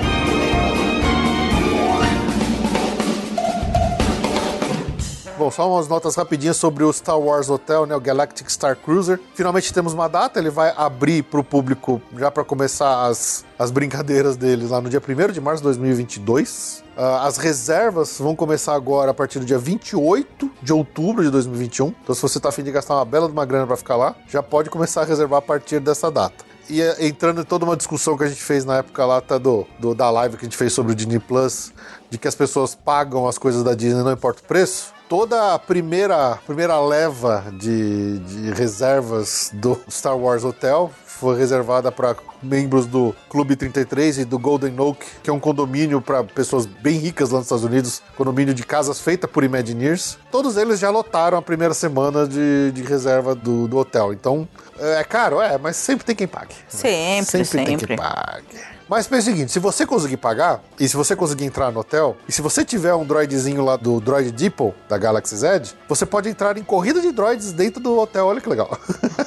Bom, 5.41 5.49
só 5.49 5.67
umas 5.67 5.87
notas 5.87 6.13
rapidinhas 6.13 6.55
sobre 6.55 6.83
o 6.83 6.93
Star 6.93 7.19
Wars 7.19 7.49
Hotel, 7.49 7.87
né, 7.87 7.95
o 7.95 7.99
Galactic 7.99 8.47
Star 8.47 8.75
Cruiser. 8.77 9.19
Finalmente 9.33 9.73
temos 9.73 9.91
uma 9.91 10.07
data, 10.07 10.37
ele 10.37 10.51
vai 10.51 10.71
abrir 10.77 11.23
para 11.23 11.39
o 11.39 11.43
público 11.43 11.99
já 12.15 12.29
para 12.29 12.43
começar 12.43 13.07
as, 13.07 13.43
as 13.57 13.71
brincadeiras 13.71 14.37
deles 14.37 14.69
lá 14.69 14.79
no 14.79 14.87
dia 14.87 15.01
1 15.01 15.31
de 15.31 15.41
março 15.41 15.63
de 15.63 15.63
2022. 15.63 16.83
Ah, 16.95 17.25
as 17.25 17.37
reservas 17.37 18.19
vão 18.19 18.35
começar 18.35 18.75
agora 18.75 19.09
a 19.09 19.13
partir 19.15 19.39
do 19.39 19.45
dia 19.45 19.57
28 19.57 20.47
de 20.61 20.71
outubro 20.71 21.23
de 21.23 21.31
2021. 21.31 21.87
Então, 22.03 22.13
se 22.13 22.21
você 22.21 22.37
está 22.37 22.49
afim 22.49 22.61
de 22.61 22.71
gastar 22.71 22.93
uma 22.93 23.05
bela 23.05 23.25
de 23.25 23.33
uma 23.33 23.43
grana 23.43 23.65
para 23.65 23.77
ficar 23.77 23.95
lá, 23.95 24.15
já 24.27 24.43
pode 24.43 24.69
começar 24.69 25.01
a 25.01 25.05
reservar 25.05 25.39
a 25.39 25.41
partir 25.41 25.79
dessa 25.79 26.11
data. 26.11 26.45
E 26.69 26.83
eh, 26.83 27.07
entrando 27.07 27.41
em 27.41 27.45
toda 27.45 27.65
uma 27.65 27.75
discussão 27.75 28.15
que 28.15 28.23
a 28.23 28.27
gente 28.27 28.43
fez 28.43 28.63
na 28.63 28.77
época 28.77 29.03
lá, 29.07 29.19
tá, 29.19 29.39
do, 29.39 29.65
do- 29.79 29.95
da 29.95 30.07
live 30.11 30.37
que 30.37 30.45
a 30.45 30.47
gente 30.47 30.55
fez 30.55 30.71
sobre 30.71 30.91
o 30.91 30.95
Disney 30.95 31.17
Plus, 31.17 31.73
de 32.11 32.19
que 32.19 32.27
as 32.27 32.35
pessoas 32.35 32.75
pagam 32.75 33.27
as 33.27 33.39
coisas 33.39 33.63
da 33.63 33.73
Disney, 33.73 34.03
não 34.03 34.11
importa 34.11 34.39
o 34.43 34.45
preço. 34.47 34.93
Toda 35.11 35.55
a 35.55 35.59
primeira, 35.59 36.39
primeira 36.45 36.79
leva 36.79 37.43
de, 37.59 38.17
de 38.19 38.51
reservas 38.53 39.51
do 39.53 39.77
Star 39.89 40.17
Wars 40.17 40.45
Hotel 40.45 40.89
foi 41.05 41.37
reservada 41.37 41.91
para 41.91 42.15
membros 42.41 42.85
do 42.85 43.13
Clube 43.27 43.57
33 43.57 44.19
e 44.19 44.25
do 44.25 44.39
Golden 44.39 44.79
Oak, 44.79 45.05
que 45.21 45.29
é 45.29 45.33
um 45.33 45.39
condomínio 45.39 46.01
para 46.01 46.23
pessoas 46.23 46.65
bem 46.65 46.97
ricas 46.97 47.29
lá 47.29 47.39
nos 47.39 47.47
Estados 47.47 47.65
Unidos, 47.65 48.01
condomínio 48.15 48.53
de 48.53 48.63
casas 48.63 49.01
feita 49.01 49.27
por 49.27 49.43
Imagineers. 49.43 50.17
Todos 50.31 50.55
eles 50.55 50.79
já 50.79 50.89
lotaram 50.89 51.37
a 51.37 51.41
primeira 51.41 51.73
semana 51.73 52.25
de, 52.25 52.71
de 52.71 52.81
reserva 52.81 53.35
do, 53.35 53.67
do 53.67 53.77
hotel. 53.77 54.13
Então, 54.13 54.47
é 54.79 55.03
caro, 55.03 55.41
é, 55.41 55.57
mas 55.57 55.75
sempre 55.75 56.05
tem 56.05 56.15
quem 56.15 56.25
pague. 56.25 56.55
Sempre, 56.69 57.25
Sempre 57.25 57.47
tem 57.49 57.65
sempre. 57.65 57.87
quem 57.87 57.97
pague. 57.97 58.70
Mas 58.91 59.07
pensa 59.07 59.29
o 59.29 59.33
seguinte, 59.33 59.53
se 59.53 59.57
você 59.57 59.85
conseguir 59.85 60.17
pagar, 60.17 60.61
e 60.77 60.85
se 60.85 60.97
você 60.97 61.15
conseguir 61.15 61.45
entrar 61.45 61.71
no 61.71 61.79
hotel, 61.79 62.17
e 62.27 62.31
se 62.33 62.41
você 62.41 62.65
tiver 62.65 62.93
um 62.93 63.05
droidzinho 63.05 63.63
lá 63.63 63.77
do 63.77 64.01
Droid 64.01 64.33
Depot, 64.33 64.75
da 64.89 64.97
Galaxy 64.97 65.37
Z, 65.37 65.61
você 65.87 66.05
pode 66.05 66.27
entrar 66.27 66.57
em 66.57 66.63
corrida 66.63 66.99
de 66.99 67.09
droids 67.13 67.53
dentro 67.53 67.81
do 67.81 67.97
hotel, 67.97 68.25
olha 68.25 68.41
que 68.41 68.49
legal. 68.49 68.77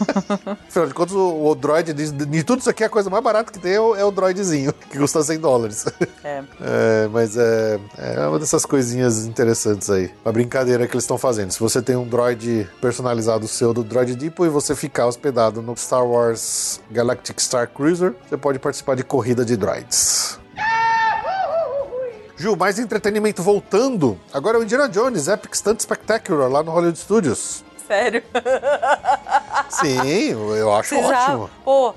Afinal 0.68 0.86
de 0.86 0.92
contas, 0.92 1.14
o, 1.14 1.46
o 1.46 1.54
droid, 1.54 1.94
de, 1.94 2.10
de 2.12 2.44
tudo 2.44 2.60
isso 2.60 2.68
aqui, 2.68 2.84
a 2.84 2.90
coisa 2.90 3.08
mais 3.08 3.24
barata 3.24 3.50
que 3.50 3.58
tem 3.58 3.72
é 3.72 3.80
o, 3.80 3.96
é 3.96 4.04
o 4.04 4.10
droidzinho, 4.10 4.70
que 4.90 4.98
custa 4.98 5.22
100 5.22 5.38
dólares. 5.38 5.86
É. 6.22 6.44
É, 6.60 7.08
mas 7.08 7.36
é, 7.36 7.78
é 7.98 8.26
uma 8.26 8.38
dessas 8.38 8.64
coisinhas 8.66 9.26
interessantes 9.26 9.88
aí. 9.90 10.10
Uma 10.24 10.32
brincadeira 10.32 10.86
que 10.86 10.94
eles 10.94 11.04
estão 11.04 11.16
fazendo. 11.16 11.52
Se 11.52 11.60
você 11.60 11.80
tem 11.80 11.94
um 11.94 12.06
droid 12.06 12.68
personalizado 12.80 13.46
seu 13.46 13.72
do 13.72 13.84
Droid 13.84 14.14
Depot 14.16 14.44
e 14.44 14.48
você 14.48 14.74
ficar 14.74 15.06
hospedado 15.06 15.62
no 15.62 15.76
Star 15.76 16.04
Wars 16.04 16.80
Galactic 16.90 17.38
Star 17.40 17.68
Cruiser, 17.68 18.14
você 18.28 18.36
pode 18.36 18.58
participar 18.58 18.96
de 18.96 19.04
corrida 19.04 19.44
de 19.44 19.53
droids. 19.56 20.38
Ju, 22.36 22.56
mais 22.56 22.78
entretenimento 22.78 23.42
voltando. 23.42 24.18
Agora 24.32 24.56
é 24.58 24.60
o 24.60 24.64
Indiana 24.64 24.88
Jones 24.88 25.28
Epic 25.28 25.54
Stunt 25.54 25.80
Spectacular 25.80 26.48
lá 26.50 26.62
no 26.62 26.72
Hollywood 26.72 26.98
Studios. 26.98 27.64
Sério. 27.86 28.22
Sim, 29.70 30.30
eu 30.30 30.74
acho 30.74 30.94
Você 30.96 31.02
já- 31.02 31.28
ótimo. 31.28 31.50
Pô. 31.64 31.94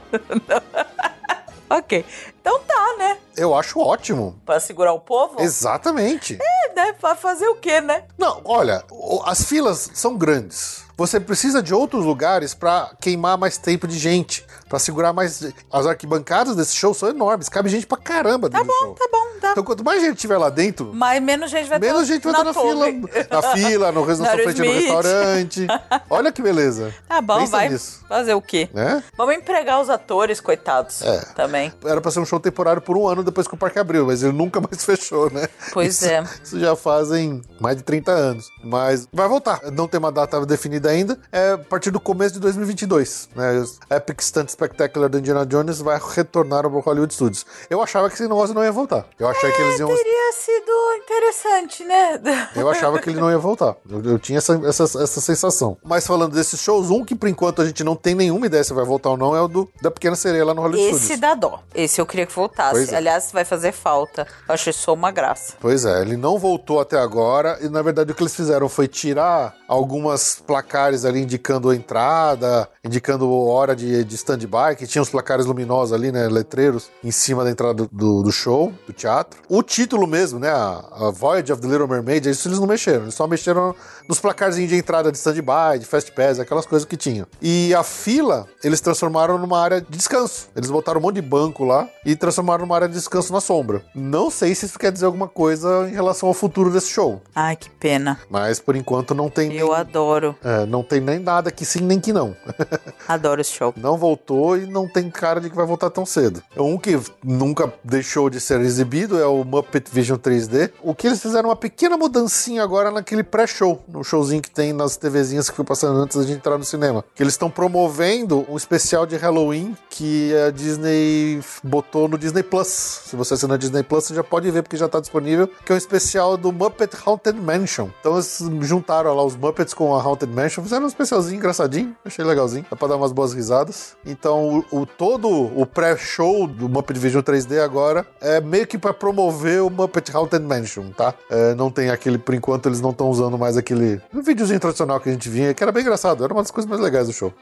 ok. 1.70 2.06
Então 2.40 2.60
tá, 2.62 2.96
né? 2.98 3.18
Eu 3.36 3.56
acho 3.56 3.80
ótimo. 3.80 4.40
Pra 4.46 4.60
segurar 4.60 4.94
o 4.94 5.00
povo? 5.00 5.42
Exatamente. 5.42 6.38
É, 6.42 6.74
né? 6.76 6.94
Pra 6.94 7.16
fazer 7.16 7.48
o 7.48 7.56
quê, 7.56 7.82
né? 7.82 8.04
Não, 8.18 8.42
olha, 8.46 8.84
as 9.26 9.44
filas 9.44 9.90
são 9.94 10.16
grandes. 10.18 10.84
Você 10.96 11.20
precisa 11.20 11.62
de 11.62 11.74
outros 11.74 12.06
lugares 12.06 12.54
pra 12.54 12.92
queimar 13.00 13.38
mais 13.38 13.58
tempo 13.58 13.88
de 13.88 13.98
gente, 13.98 14.46
pra 14.70 14.80
segurar 14.80 15.14
mais. 15.14 15.44
As 15.72 15.86
arquibancadas 15.86 16.56
desse 16.56 16.76
show 16.76 16.94
são 16.94 17.10
enormes, 17.10 17.50
cabe 17.50 17.70
gente 17.70 17.86
pra 17.88 17.98
caramba 17.98 18.50
Tá 18.50 18.60
dentro 18.60 18.74
do 18.74 18.80
bom, 18.80 18.86
show. 18.88 18.96
tá 18.96 19.08
bom, 19.12 19.40
tá. 19.40 19.52
Então, 19.52 19.64
quanto 19.64 19.84
mais 19.84 20.02
gente 20.02 20.18
tiver 20.18 20.38
lá 20.38 20.50
dentro, 20.50 20.92
Mas 20.94 21.22
menos 21.22 21.50
gente 21.52 21.68
vai 21.70 21.80
menos 21.80 22.00
tá 22.02 22.06
gente 22.06 22.24
vai 22.24 22.32
estar 22.34 22.44
na, 22.44 22.54
fila, 22.54 22.86
na 23.32 23.42
fila, 23.54 23.92
no, 23.92 24.02
na 24.06 24.08
Na 24.08 24.16
sua 24.16 24.28
frente 24.44 24.62
no 24.62 24.72
restaurante. 24.72 25.68
Olha 26.10 26.32
que 26.32 26.42
beleza. 26.42 26.94
Tá 27.08 27.22
bom, 27.22 27.40
Pensa 27.40 27.52
vai 27.52 27.70
nisso, 27.70 28.02
fazer 28.08 28.34
o 28.34 28.42
quê? 28.42 28.70
né? 28.74 29.04
Vamos 29.18 29.36
empregar 29.36 29.80
os 29.82 29.90
atores, 29.90 30.40
coitados. 30.40 31.02
É. 31.02 31.20
Também. 31.36 31.74
Era 31.86 32.02
pra 32.02 32.12
ser 32.12 32.20
um 32.20 32.26
show 32.26 32.40
temporário 32.40 32.82
por 32.82 32.98
um 32.98 33.08
ano 33.08 33.24
depois 33.24 33.48
que 33.48 33.54
o 33.54 33.58
parque 33.58 33.80
abriu, 33.80 34.06
mas 34.06 34.24
ele 34.24 34.34
nunca 34.34 34.60
mais 34.62 34.84
fechou, 34.86 35.30
né? 35.32 35.48
Pois 35.74 35.96
Isso- 36.02 36.06
é. 36.06 36.24
Isso 36.44 36.60
já 36.60 36.76
fazem 36.76 37.42
mais 37.60 37.78
de 37.78 37.84
30 37.84 38.12
anos. 38.12 38.50
Mas 38.64 39.08
vai 39.12 39.28
voltar. 39.28 39.60
Não 39.72 39.88
tem 39.88 39.98
uma 40.00 40.12
data 40.12 40.46
definida 40.46 40.90
ainda. 40.90 41.18
É 41.32 41.52
a 41.54 41.58
partir 41.58 41.92
do 41.92 42.00
começo 42.00 42.34
de 42.36 42.40
2022. 42.40 43.30
Né? 43.36 43.64
Epic 43.90 44.22
Stunt 44.22 44.50
Spectacular 44.58 45.08
do 45.08 45.20
Indiana 45.20 45.46
Jones 45.46 45.80
vai 45.80 46.02
retornar 46.16 46.66
ao 46.66 46.72
Hollywood 46.72 47.14
Studios. 47.14 47.46
Eu 47.70 47.80
achava 47.80 48.10
que 48.10 48.16
esse 48.16 48.24
negócio 48.24 48.56
não 48.56 48.64
ia 48.64 48.72
voltar. 48.72 49.06
Eu 49.20 49.28
achei 49.28 49.52
que 49.52 49.62
eles 49.62 49.80
iam. 49.80 49.88
Teria 49.88 50.34
sido 50.34 50.72
interessante, 50.96 51.84
né? 51.84 52.20
Eu 52.56 52.68
achava 52.68 52.98
que 52.98 53.12
ele 53.12 53.20
não 53.20 53.30
ia 53.30 53.38
voltar. 53.38 53.76
Eu, 53.88 54.04
eu 54.04 54.20
tinha 54.20 54.40
essa, 54.40 54.60
essa, 54.66 54.84
essa 54.84 55.22
sensação. 55.22 55.78
Mas 55.84 56.08
falando 56.08 56.34
desses 56.34 56.60
shows, 56.60 56.90
um 56.90 57.06
que 57.06 57.14
por 57.14 57.30
enquanto 57.30 57.62
a 57.62 57.66
gente 57.66 57.84
não 57.84 57.96
tem 57.96 58.16
nenhuma 58.16 58.48
ideia 58.48 58.64
se 58.64 58.74
vai 58.74 58.84
voltar 58.84 59.12
ou 59.12 59.18
não 59.18 59.36
é 59.36 59.42
o 59.42 59.48
do, 59.48 59.70
da 59.80 59.92
Pequena 59.92 60.16
Sereia 60.16 60.44
lá 60.44 60.56
no 60.56 60.62
Hollywood 60.64 60.90
Esse 60.90 61.00
Studios. 61.02 61.20
dá 61.20 61.36
dó. 61.36 61.62
Esse 61.76 62.02
eu 62.02 62.06
queria 62.08 62.26
que 62.26 62.34
voltasse. 62.34 62.92
É. 62.92 62.98
Aliás, 62.98 63.32
vai 63.32 63.46
fazer 63.46 63.72
falta. 63.72 64.26
Eu 64.48 64.56
achei 64.56 64.74
só 64.74 64.92
uma 64.92 65.12
graça. 65.12 65.54
Pois 65.60 65.86
é, 65.86 66.02
ele 66.02 66.18
não 66.18 66.40
voltou 66.40 66.80
até 66.80 66.98
agora 66.98 67.60
e 67.62 67.70
na 67.70 67.84
verdade 67.84 68.12
o 68.12 68.16
que 68.16 68.24
eles 68.24 68.36
fizeram 68.36 68.68
foi 68.68 68.88
tirar 68.88 69.56
algumas 69.68 70.42
placares 70.48 71.06
ali 71.06 71.22
indicando 71.22 71.70
a 71.70 71.76
entrada, 71.76 72.68
indicando 72.84 73.32
hora 73.32 73.76
de, 73.76 74.04
de 74.04 74.16
stand-by, 74.48 74.76
que 74.76 74.88
tinha 74.88 75.02
os 75.02 75.10
placares 75.10 75.46
luminosos 75.46 75.94
ali, 75.94 76.12
né, 76.12 76.28
letreiros, 76.28 76.90
em 77.04 77.12
cima 77.12 77.44
da 77.44 77.52
entrada 77.52 77.74
do, 77.74 77.90
do, 77.92 78.24
do 78.24 78.32
show, 78.32 78.74
do 78.88 78.94
teatro. 78.94 79.40
O 79.48 79.62
título 79.62 80.08
mesmo, 80.08 80.40
né, 80.40 80.50
a, 80.50 80.84
a 80.92 81.12
Voyage 81.12 81.52
of 81.52 81.62
the 81.62 81.68
Little 81.68 81.88
Mermaid, 81.88 82.30
isso 82.30 82.48
eles 82.48 82.60
não 82.60 82.68
mexeram, 82.68 83.04
eles 83.04 83.14
só 83.14 83.28
mexeram 83.28 83.76
nos 84.08 84.20
placarzinhos 84.20 84.70
de 84.70 84.76
entrada 84.78 85.12
de 85.12 85.18
stand-by, 85.18 85.80
de 85.80 85.86
fast 85.86 86.12
pass, 86.12 86.40
aquelas 86.40 86.66
coisas 86.66 86.86
que 86.88 86.96
tinham. 86.98 87.28
E 87.42 87.74
a 87.76 87.84
fila, 87.84 88.48
eles 88.64 88.80
transformaram 88.82 89.38
numa 89.38 89.60
área 89.60 89.82
de 89.82 89.88
descanso. 89.98 90.48
Eles 90.56 90.70
botaram 90.70 91.00
um 91.00 91.04
monte 91.04 91.16
de 91.16 91.22
banco 91.22 91.64
lá 91.64 91.88
e 92.06 92.16
transformaram 92.16 92.62
numa 92.66 92.76
área 92.76 92.88
de 92.88 92.94
descanso 92.94 93.32
na 93.34 93.42
sombra. 93.42 93.84
Não 93.94 94.30
sei 94.30 94.54
se 94.56 94.66
isso 94.66 94.80
quer 94.80 94.92
dizer 94.92 95.06
alguma 95.06 95.28
coisa 95.28 95.88
em 95.90 95.94
relação 95.94 96.28
ao 96.30 96.34
futuro 96.34 96.72
desse 96.72 96.90
show, 96.90 97.22
Ai, 97.36 97.56
que 97.56 97.70
pena. 97.70 98.20
mas 98.30 98.60
por 98.60 98.76
enquanto 98.76 99.14
não 99.14 99.30
tem 99.30 99.54
Eu 99.54 99.68
nem, 99.70 99.76
adoro. 99.76 100.36
é, 100.44 100.66
não 100.66 100.84
tem 100.84 101.00
nem 101.02 101.20
nada 101.20 101.52
que 101.52 101.66
sim 101.66 101.82
nem 101.82 102.00
que 102.00 102.14
não. 102.14 102.36
Adoro 103.08 103.42
esse 103.42 103.52
show. 103.52 103.74
não 103.78 103.98
voltou 103.98 104.58
e 104.58 104.66
não 104.66 104.88
tem 104.88 105.10
cara 105.10 105.40
de 105.40 105.50
que 105.50 105.56
vai 105.56 105.66
voltar 105.66 105.90
tão 105.90 106.06
cedo. 106.06 106.42
Um 106.58 106.78
que 106.78 107.00
nunca 107.24 107.72
deixou 107.84 108.30
de 108.30 108.40
ser 108.40 108.60
exibido 108.62 109.20
é 109.20 109.26
o 109.26 109.44
Muppet 109.44 109.90
Vision 109.92 110.18
3D. 110.18 110.72
O 110.82 110.94
que 110.94 111.08
eles 111.08 111.22
fizeram 111.22 111.50
uma 111.50 111.56
pequena 111.56 111.98
mudancinha 111.98 112.64
agora 112.64 112.92
naquele 112.92 113.24
pré-show, 113.24 113.82
no 113.98 114.04
showzinho 114.04 114.42
que 114.42 114.50
tem 114.50 114.74
nas 114.74 114.98
TVzinhas 114.98 115.50
que 115.50 115.56
foi 115.56 115.66
passando 115.66 116.00
antes 116.00 116.18
gente 116.26 116.38
entrar 116.38 116.58
no 116.58 116.64
cinema. 116.64 117.04
Que 117.16 117.24
eles 117.24 117.34
estão 117.34 117.50
promovendo 117.50 118.46
um 118.50 118.58
especial 118.58 119.06
de 119.06 119.16
Halloween 119.16 119.76
que 119.90 120.34
a 120.48 120.52
Disney 120.52 121.42
botou 121.64 122.08
no 122.08 122.18
Disney 122.18 122.44
Plus. 122.44 122.68
Se 122.68 123.16
você 123.16 123.34
assinar 123.34 123.58
Disney 123.58 123.84
Plus, 123.84 124.06
você 124.06 124.14
já 124.16 124.24
pode 124.24 124.50
ver 124.52 124.62
porque 124.64 124.78
já 124.78 124.88
tá 124.88 125.00
disponível, 125.00 125.48
que 125.66 125.72
é 125.72 125.76
um 125.76 125.78
especial 125.78 126.38
do 126.38 126.52
Muppet 126.52 126.92
Haunted 127.06 127.40
Mansion. 127.40 127.90
Então 128.00 128.14
eles 128.14 128.40
juntaram 128.62 129.14
lá 129.16 129.24
os 129.24 129.36
Muppets 129.36 129.74
com 129.74 129.96
a 129.96 130.02
Haunted 130.02 130.32
Mansion, 130.34 130.64
fizeram 130.64 130.86
um 130.86 130.88
especialzinho 130.88 131.38
engraçadinho, 131.38 131.96
achei 132.06 132.24
legalzinho, 132.26 132.66
dá 132.70 132.76
pra 132.76 132.88
dar 132.90 132.96
umas 132.98 133.12
boas 133.12 133.34
risadas. 133.34 133.96
Então 134.06 134.64
o, 134.72 134.82
o- 134.82 134.86
todo 134.86 135.28
o 135.30 135.66
pré-show 135.66 136.48
do 136.48 136.68
Muppet 136.68 137.00
Vision 137.00 137.22
3D 137.24 137.64
agora 137.64 138.06
é 138.20 138.42
meio 138.42 138.68
que 138.68 138.78
pra 138.78 138.94
promover 138.94 139.62
o 139.64 139.70
Muppet 139.70 140.12
Haunted 140.16 140.44
Mansion, 140.44 140.90
tá? 140.92 141.14
É, 141.30 141.56
não 141.56 141.70
tem 141.72 141.90
aquele, 141.90 142.18
por 142.18 142.34
enquanto 142.36 142.68
eles 142.68 142.82
não 142.82 142.90
estão 142.92 143.10
usando 143.10 143.38
mais 143.38 143.56
aquele 143.58 143.87
um 144.14 144.22
videozinho 144.22 144.60
tradicional 144.60 145.00
que 145.00 145.10
a 145.10 145.12
gente 145.12 145.30
vinha, 145.30 145.54
que 145.54 145.64
era 145.64 145.72
bem 145.72 145.82
engraçado, 145.82 146.24
era 146.24 146.34
uma 146.34 146.42
das 146.42 146.52
coisas 146.52 146.70
mais 146.70 146.82
legais 146.82 147.08
do 147.08 147.14
show. 147.14 147.34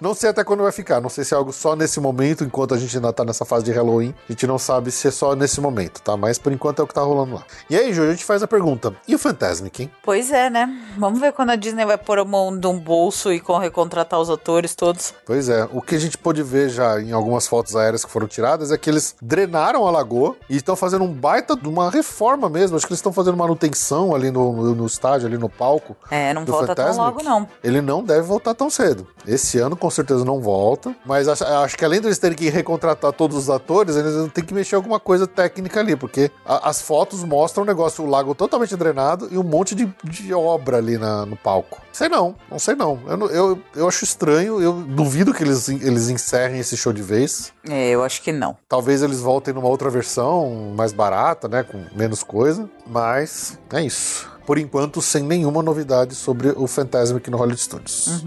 Não 0.00 0.14
sei 0.14 0.30
até 0.30 0.44
quando 0.44 0.62
vai 0.62 0.72
ficar, 0.72 1.00
não 1.00 1.08
sei 1.08 1.24
se 1.24 1.34
é 1.34 1.36
algo 1.36 1.52
só 1.52 1.76
nesse 1.76 2.00
momento, 2.00 2.44
enquanto 2.44 2.74
a 2.74 2.78
gente 2.78 2.96
ainda 2.96 3.12
tá 3.12 3.24
nessa 3.24 3.44
fase 3.44 3.64
de 3.64 3.72
Halloween, 3.72 4.14
a 4.28 4.32
gente 4.32 4.46
não 4.46 4.58
sabe 4.58 4.90
se 4.90 5.08
é 5.08 5.10
só 5.10 5.34
nesse 5.34 5.60
momento, 5.60 6.00
tá? 6.00 6.16
Mas 6.16 6.38
por 6.38 6.52
enquanto 6.52 6.80
é 6.80 6.82
o 6.82 6.86
que 6.86 6.94
tá 6.94 7.02
rolando 7.02 7.34
lá. 7.34 7.44
E 7.68 7.76
aí, 7.76 7.92
Ju, 7.92 8.02
a 8.02 8.10
gente 8.10 8.24
faz 8.24 8.42
a 8.42 8.46
pergunta: 8.48 8.94
e 9.06 9.14
o 9.14 9.18
Fantasmic, 9.18 9.82
hein? 9.82 9.90
Pois 10.02 10.30
é, 10.30 10.50
né? 10.50 10.68
Vamos 10.96 11.20
ver 11.20 11.32
quando 11.32 11.50
a 11.50 11.56
Disney 11.56 11.84
vai 11.84 11.98
pôr 11.98 12.18
a 12.18 12.24
mão 12.24 12.56
de 12.56 12.66
um 12.66 12.78
bolso 12.78 13.32
e 13.32 13.42
recontratar 13.60 14.20
os 14.20 14.30
atores 14.30 14.74
todos. 14.74 15.14
Pois 15.26 15.48
é, 15.48 15.68
o 15.72 15.80
que 15.80 15.94
a 15.94 15.98
gente 15.98 16.16
pôde 16.16 16.42
ver 16.42 16.68
já 16.68 17.00
em 17.00 17.12
algumas 17.12 17.46
fotos 17.46 17.76
aéreas 17.76 18.04
que 18.04 18.10
foram 18.10 18.26
tiradas 18.26 18.70
é 18.72 18.78
que 18.78 18.88
eles 18.88 19.14
drenaram 19.20 19.86
a 19.86 19.90
lagoa 19.90 20.36
e 20.48 20.56
estão 20.56 20.76
fazendo 20.76 21.04
um 21.04 21.12
baita 21.12 21.56
de 21.56 21.68
uma 21.68 21.90
reforma 21.90 22.48
mesmo. 22.48 22.76
Acho 22.76 22.86
que 22.86 22.92
eles 22.92 22.98
estão 22.98 23.12
fazendo 23.12 23.36
manutenção 23.36 24.14
ali 24.14 24.30
no, 24.30 24.52
no, 24.52 24.74
no 24.74 24.86
estádio, 24.86 25.26
ali 25.26 25.38
no 25.38 25.48
palco. 25.48 25.89
É, 26.10 26.32
não 26.34 26.44
volta 26.44 26.74
tão 26.74 26.86
Fantasmic. 26.86 27.04
logo, 27.04 27.22
não. 27.22 27.48
Ele 27.62 27.80
não 27.80 28.02
deve 28.02 28.22
voltar 28.22 28.54
tão 28.54 28.68
cedo. 28.70 29.06
Esse 29.26 29.58
ano 29.58 29.76
com 29.76 29.90
certeza 29.90 30.24
não 30.24 30.40
volta, 30.40 30.94
mas 31.04 31.28
acho, 31.28 31.44
acho 31.44 31.76
que 31.76 31.84
além 31.84 32.00
deles 32.00 32.18
terem 32.18 32.36
que 32.36 32.48
recontratar 32.48 33.12
todos 33.12 33.36
os 33.36 33.50
atores, 33.50 33.96
eles 33.96 34.30
ter 34.32 34.42
que 34.42 34.54
mexer 34.54 34.74
alguma 34.76 34.98
coisa 35.00 35.26
técnica 35.26 35.80
ali, 35.80 35.96
porque 35.96 36.30
a- 36.44 36.68
as 36.68 36.80
fotos 36.82 37.22
mostram 37.24 37.62
o 37.64 37.66
negócio, 37.66 38.04
o 38.04 38.08
lago 38.08 38.34
totalmente 38.34 38.74
drenado 38.76 39.28
e 39.30 39.38
um 39.38 39.42
monte 39.42 39.74
de, 39.74 39.92
de 40.04 40.32
obra 40.34 40.78
ali 40.78 40.96
na- 40.98 41.26
no 41.26 41.36
palco. 41.36 41.80
Sei 41.92 42.08
não, 42.08 42.34
não 42.50 42.58
sei 42.58 42.74
não. 42.74 42.98
Eu, 43.06 43.30
eu, 43.30 43.58
eu 43.76 43.88
acho 43.88 44.04
estranho, 44.04 44.60
eu 44.62 44.72
duvido 44.72 45.34
que 45.34 45.42
eles, 45.42 45.68
eles 45.68 46.08
encerrem 46.08 46.60
esse 46.60 46.76
show 46.76 46.92
de 46.92 47.02
vez. 47.02 47.52
É, 47.68 47.90
eu 47.90 48.02
acho 48.04 48.22
que 48.22 48.32
não. 48.32 48.56
Talvez 48.68 49.02
eles 49.02 49.20
voltem 49.20 49.52
numa 49.52 49.68
outra 49.68 49.90
versão 49.90 50.72
mais 50.76 50.92
barata, 50.92 51.48
né, 51.48 51.62
com 51.62 51.84
menos 51.94 52.22
coisa, 52.22 52.68
mas 52.86 53.58
é 53.72 53.82
isso. 53.82 54.28
Por 54.50 54.58
enquanto, 54.58 55.00
sem 55.00 55.22
nenhuma 55.22 55.62
novidade 55.62 56.12
sobre 56.16 56.48
o 56.56 56.66
Fantasmic 56.66 57.30
no 57.30 57.36
Hollywood 57.36 57.62
Studios. 57.62 58.24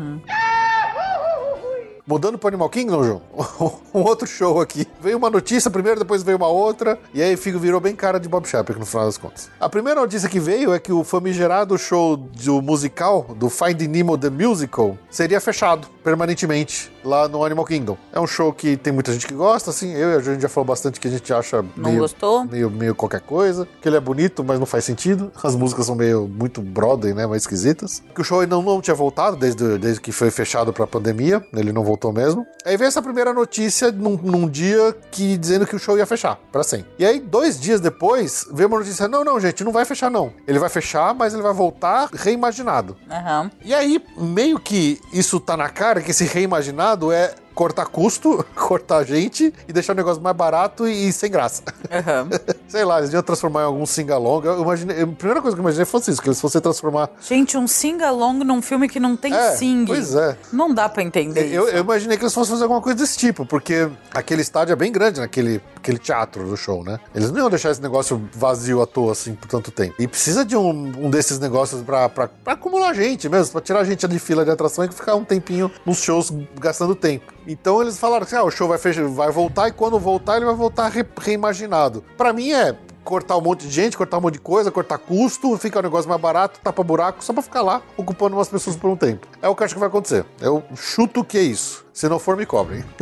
Mudando 2.05 2.37
pro 2.37 2.49
Animal 2.49 2.69
Kingdom, 2.69 3.01
João, 3.01 3.21
um 3.93 4.01
outro 4.01 4.27
show 4.27 4.59
aqui. 4.59 4.85
Veio 5.01 5.17
uma 5.17 5.29
notícia 5.29 5.71
primeiro, 5.71 5.99
depois 5.99 6.21
veio 6.21 6.35
uma 6.35 6.49
outra, 6.49 6.99
e 7.13 7.21
aí 7.21 7.37
fico 7.37 7.57
virou 7.57 7.79
bem 7.79 7.95
cara 7.95 8.19
de 8.19 8.27
Bob 8.27 8.45
Chapek 8.45 8.77
no 8.77 8.85
final 8.85 9.05
das 9.05 9.17
contas. 9.17 9.49
A 9.57 9.69
primeira 9.69 10.01
notícia 10.01 10.27
que 10.27 10.37
veio 10.37 10.73
é 10.73 10.79
que 10.79 10.91
o 10.91 11.01
famigerado 11.05 11.77
show 11.77 12.17
do 12.17 12.61
musical, 12.61 13.25
do 13.37 13.49
Finding 13.49 13.87
Nemo 13.87 14.17
The 14.17 14.29
Musical, 14.29 14.97
seria 15.09 15.39
fechado 15.39 15.87
permanentemente 16.03 16.91
lá 17.05 17.29
no 17.29 17.45
Animal 17.45 17.63
Kingdom. 17.63 17.97
É 18.11 18.19
um 18.19 18.27
show 18.27 18.51
que 18.51 18.75
tem 18.75 18.91
muita 18.91 19.13
gente 19.13 19.25
que 19.25 19.33
gosta, 19.33 19.69
assim, 19.69 19.93
eu 19.93 20.11
e 20.11 20.15
a 20.17 20.19
gente 20.19 20.41
já 20.41 20.49
falou 20.49 20.65
bastante 20.67 20.99
que 20.99 21.07
a 21.07 21.11
gente 21.11 21.33
acha 21.33 21.63
Não 21.77 21.89
meio, 21.89 21.99
gostou? 21.99 22.43
meio, 22.43 22.69
meio 22.69 22.93
qualquer 22.93 23.21
coisa, 23.21 23.65
que 23.81 23.87
ele 23.87 23.95
é 23.95 24.01
bonito, 24.01 24.43
mas 24.43 24.59
não 24.59 24.65
faz 24.65 24.83
sentido. 24.83 25.31
As 25.41 25.55
músicas 25.55 25.85
são 25.85 25.95
meio 25.95 26.27
muito 26.27 26.61
Broadway, 26.61 27.13
né, 27.13 27.25
mais 27.25 27.43
esquisitas. 27.43 28.03
Que 28.13 28.19
o 28.19 28.23
show 28.25 28.41
ainda 28.41 28.57
não, 28.57 28.61
não 28.61 28.81
tinha 28.81 28.93
voltado 28.93 29.37
desde, 29.37 29.77
desde 29.77 30.01
que 30.01 30.11
foi 30.11 30.29
fechado 30.29 30.73
pra 30.73 30.85
pandemia, 30.85 31.41
ele 31.53 31.71
não 31.71 31.83
voltou 31.83 31.92
mesmo. 32.11 32.45
Aí 32.65 32.77
veio 32.77 32.87
essa 32.87 33.01
primeira 33.01 33.33
notícia 33.33 33.91
num, 33.91 34.17
num 34.17 34.47
dia 34.47 34.95
que 35.11 35.37
dizendo 35.37 35.65
que 35.65 35.75
o 35.75 35.79
show 35.79 35.97
ia 35.97 36.05
fechar 36.05 36.37
pra 36.51 36.63
sempre. 36.63 36.91
E 36.97 37.05
aí 37.05 37.19
dois 37.19 37.59
dias 37.59 37.79
depois 37.79 38.47
veio 38.51 38.67
uma 38.67 38.79
notícia, 38.79 39.07
não, 39.07 39.23
não, 39.23 39.39
gente, 39.39 39.63
não 39.63 39.71
vai 39.71 39.85
fechar 39.85 40.09
não. 40.09 40.31
Ele 40.47 40.59
vai 40.59 40.69
fechar, 40.69 41.13
mas 41.13 41.33
ele 41.33 41.43
vai 41.43 41.53
voltar 41.53 42.09
reimaginado. 42.13 42.95
Aham. 43.09 43.51
E 43.63 43.73
aí, 43.73 44.03
meio 44.17 44.59
que 44.59 44.99
isso 45.11 45.39
tá 45.39 45.55
na 45.55 45.69
cara, 45.69 46.01
que 46.01 46.11
esse 46.11 46.25
reimaginado 46.25 47.11
é 47.11 47.33
cortar 47.53 47.85
custo, 47.85 48.43
cortar 48.55 49.03
gente 49.05 49.53
e 49.67 49.73
deixar 49.73 49.93
o 49.93 49.95
negócio 49.95 50.21
mais 50.21 50.35
barato 50.35 50.87
e, 50.87 51.07
e 51.09 51.13
sem 51.13 51.29
graça. 51.29 51.63
Aham. 51.91 52.29
Sei 52.67 52.83
lá, 52.83 52.99
eles 52.99 53.13
iam 53.13 53.21
transformar 53.21 53.61
em 53.61 53.65
algum 53.65 53.85
sing-along. 53.85 54.45
Eu 54.45 54.61
imaginei, 54.61 55.01
a 55.01 55.07
primeira 55.07 55.41
coisa 55.41 55.55
que 55.55 55.59
eu 55.59 55.63
imaginei 55.63 55.85
fosse 55.85 56.11
isso, 56.11 56.21
que 56.21 56.27
eles 56.27 56.41
fossem 56.41 56.59
transformar. 56.61 57.09
Gente, 57.21 57.57
um 57.57 57.67
sing-along 57.67 58.43
num 58.43 58.61
filme 58.61 58.89
que 58.89 58.99
não 58.99 59.15
tem 59.15 59.33
É, 59.33 59.51
sing. 59.55 59.85
pois 59.85 60.15
é. 60.15 60.37
Não 60.51 60.73
dá 60.73 60.89
pra 60.89 61.03
entender 61.03 61.51
Eu, 61.53 61.67
isso. 61.67 61.75
eu 61.75 61.83
imaginei 61.83 62.17
que 62.17 62.23
eles 62.23 62.33
fossem 62.33 62.51
fazer 62.51 62.63
alguma 62.63 62.81
coisa 62.81 62.97
desse 62.97 63.17
tipo, 63.17 63.45
porque 63.45 63.89
aquele 64.13 64.41
estádio 64.41 64.73
é 64.73 64.75
bem 64.75 64.91
grande 64.91 65.19
naquele 65.19 65.61
aquele 65.75 65.97
teatro 65.99 66.47
do 66.47 66.55
show, 66.55 66.81
né? 66.81 66.97
Eles 67.13 67.29
não 67.29 67.39
iam 67.39 67.49
deixar 67.49 67.69
esse 67.69 67.81
negócio 67.81 68.29
vazio 68.33 68.81
à 68.81 68.87
toa, 68.87 69.11
assim, 69.11 69.35
por 69.35 69.49
tanto 69.49 69.69
tempo. 69.69 69.93
E 69.99 70.07
precisa 70.07 70.45
de 70.45 70.55
um, 70.55 70.69
um 70.97 71.09
desses 71.09 71.39
negócios 71.39 71.81
pra, 71.81 72.07
pra, 72.07 72.29
pra 72.29 72.53
acumular 72.53 72.93
gente 72.93 73.27
mesmo, 73.27 73.51
pra 73.51 73.59
tirar 73.59 73.83
gente 73.83 74.07
de 74.07 74.17
fila 74.17 74.45
de 74.45 74.51
atração 74.51 74.85
e 74.85 74.87
ficar 74.87 75.15
um 75.15 75.25
tempinho 75.25 75.69
nos 75.85 75.97
shows 75.97 76.31
gastando 76.57 76.95
tempo. 76.95 77.33
Então 77.47 77.81
eles 77.81 77.97
falaram 77.99 78.25
que 78.25 78.35
ah, 78.35 78.43
o 78.43 78.51
show 78.51 78.67
vai, 78.67 78.77
fechar, 78.77 79.03
vai 79.07 79.29
voltar 79.31 79.67
e 79.67 79.71
quando 79.71 79.99
voltar 79.99 80.37
ele 80.37 80.45
vai 80.45 80.55
voltar 80.55 80.87
re- 80.89 81.05
reimaginado. 81.19 82.03
Pra 82.17 82.31
mim 82.33 82.51
é 82.51 82.75
cortar 83.03 83.35
um 83.35 83.41
monte 83.41 83.67
de 83.67 83.73
gente, 83.73 83.97
cortar 83.97 84.17
um 84.17 84.21
monte 84.21 84.35
de 84.35 84.39
coisa, 84.39 84.71
cortar 84.71 84.97
custo, 84.97 85.57
fica 85.57 85.79
um 85.79 85.81
negócio 85.81 86.09
mais 86.09 86.21
barato, 86.21 86.59
tapa 86.63 86.81
buraco, 86.83 87.21
só 87.23 87.33
pra 87.33 87.41
ficar 87.43 87.61
lá 87.61 87.81
ocupando 87.97 88.35
umas 88.37 88.47
pessoas 88.47 88.77
por 88.77 88.89
um 88.89 88.95
tempo. 88.95 89.27
É 89.41 89.49
o 89.49 89.55
que 89.55 89.61
eu 89.61 89.65
acho 89.65 89.73
que 89.73 89.79
vai 89.79 89.89
acontecer. 89.89 90.25
Eu 90.39 90.63
chuto 90.75 91.23
que 91.23 91.37
é 91.37 91.41
isso. 91.41 91.85
Se 91.93 92.07
não 92.07 92.17
for, 92.17 92.37
me 92.37 92.45
cobrem. 92.45 92.83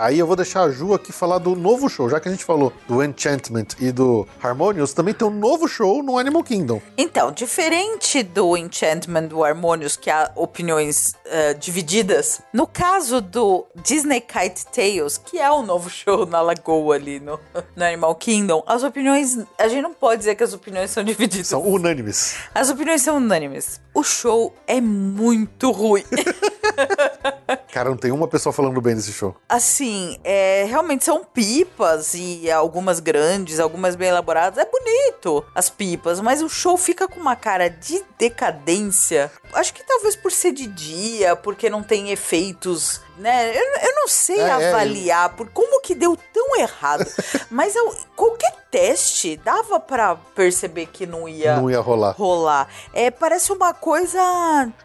Aí 0.00 0.18
eu 0.18 0.26
vou 0.26 0.34
deixar 0.34 0.62
a 0.62 0.70
Ju 0.70 0.94
aqui 0.94 1.12
falar 1.12 1.36
do 1.36 1.54
novo 1.54 1.86
show. 1.86 2.08
Já 2.08 2.18
que 2.18 2.26
a 2.26 2.30
gente 2.30 2.42
falou 2.42 2.72
do 2.88 3.04
Enchantment 3.04 3.66
e 3.78 3.92
do 3.92 4.26
Harmonious, 4.42 4.94
também 4.94 5.12
tem 5.12 5.28
um 5.28 5.30
novo 5.30 5.68
show 5.68 6.02
no 6.02 6.16
Animal 6.16 6.42
Kingdom. 6.42 6.80
Então, 6.96 7.30
diferente 7.30 8.22
do 8.22 8.56
Enchantment 8.56 9.26
do 9.26 9.44
Harmonious, 9.44 9.96
que 9.96 10.08
há 10.08 10.32
opiniões 10.36 11.12
eh, 11.26 11.52
divididas, 11.52 12.40
no 12.50 12.66
caso 12.66 13.20
do 13.20 13.66
Disney 13.84 14.22
Kite 14.22 14.64
Tales, 14.72 15.18
que 15.18 15.38
é 15.38 15.50
o 15.50 15.62
novo 15.62 15.90
show 15.90 16.24
na 16.24 16.40
Lagoa 16.40 16.94
ali 16.94 17.20
no, 17.20 17.38
no 17.76 17.84
Animal 17.84 18.14
Kingdom, 18.14 18.64
as 18.66 18.82
opiniões. 18.82 19.36
A 19.58 19.68
gente 19.68 19.82
não 19.82 19.92
pode 19.92 20.20
dizer 20.20 20.34
que 20.34 20.42
as 20.42 20.54
opiniões 20.54 20.90
são 20.90 21.04
divididas. 21.04 21.48
São 21.48 21.62
unânimes. 21.62 22.36
As 22.54 22.70
opiniões 22.70 23.02
são 23.02 23.18
unânimes. 23.18 23.78
O 23.92 24.02
show 24.02 24.54
é 24.66 24.80
muito 24.80 25.70
ruim. 25.70 26.04
Cara, 27.72 27.88
não 27.88 27.96
tem 27.96 28.10
uma 28.10 28.28
pessoa 28.28 28.52
falando 28.52 28.80
bem 28.80 28.94
desse 28.94 29.12
show. 29.12 29.36
assim, 29.48 30.18
é, 30.24 30.64
realmente 30.68 31.04
são 31.04 31.24
pipas 31.24 32.14
e 32.14 32.50
algumas 32.50 33.00
grandes, 33.00 33.60
algumas 33.60 33.94
bem 33.96 34.08
elaboradas. 34.08 34.58
É 34.58 34.68
bonito 34.68 35.44
as 35.54 35.70
pipas, 35.70 36.20
mas 36.20 36.42
o 36.42 36.48
show 36.48 36.76
fica 36.76 37.08
com 37.08 37.20
uma 37.20 37.36
cara 37.36 37.68
de 37.68 38.02
decadência. 38.18 39.30
Acho 39.52 39.74
que 39.74 39.84
talvez 39.84 40.16
por 40.16 40.32
ser 40.32 40.52
de 40.52 40.66
dia, 40.66 41.36
porque 41.36 41.68
não 41.70 41.82
tem 41.82 42.10
efeitos 42.10 43.00
né? 43.20 43.50
Eu, 43.56 43.62
eu 43.88 43.94
não 43.96 44.08
sei 44.08 44.40
É, 44.40 44.42
é, 44.48 44.68
avaliar 44.68 45.30
por 45.36 45.48
como 45.50 45.80
que 45.80 45.94
deu 45.94 46.16
tão 46.32 46.56
errado. 46.58 47.04
Mas 47.50 47.74
eu- 47.76 47.94
qualquer 48.16 48.52
teste 48.70 49.36
dava 49.38 49.80
pra 49.80 50.14
perceber 50.34 50.86
que 50.86 51.04
não 51.04 51.28
ia, 51.28 51.56
Não 51.56 51.68
ia 51.70 51.80
rolar. 51.80 52.12
rolar. 52.16 52.68
É, 52.94 53.10
parece 53.10 53.52
uma 53.52 53.74
coisa 53.74 54.20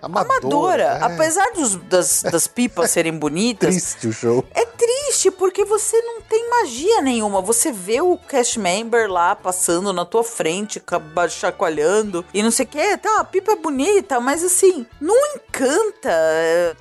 Amadora, 0.01 0.33
amadora. 0.33 0.83
é. 0.83 1.03
Apesar 1.03 1.51
dos- 1.53 1.75
das, 1.75 2.23
das 2.23 2.47
pipas 2.47 2.89
serem 2.91 3.13
bonitas, 3.17 3.69
Triste 3.69 4.07
o 4.07 4.13
show. 4.13 4.43
é 4.53 4.65
triste 4.65 5.29
porque 5.31 5.63
você 5.63 5.99
não 6.01 6.21
tem 6.21 6.49
magia 6.49 7.01
nenhuma. 7.01 7.41
Você 7.41 7.71
vê 7.71 8.01
o 8.01 8.17
cast 8.17 8.59
member 8.59 9.09
lá 9.11 9.35
passando 9.35 9.93
na 9.93 10.03
tua 10.05 10.23
frente, 10.23 10.81
chacoalhando 11.29 12.25
e 12.33 12.41
não 12.41 12.49
sei 12.51 12.65
o 12.65 12.69
que. 12.69 12.97
Tá, 12.97 13.19
a 13.19 13.23
pipa 13.23 13.51
é 13.51 13.55
bonita, 13.55 14.19
mas 14.19 14.43
assim, 14.43 14.85
não 14.99 15.15
encanta. 15.35 16.09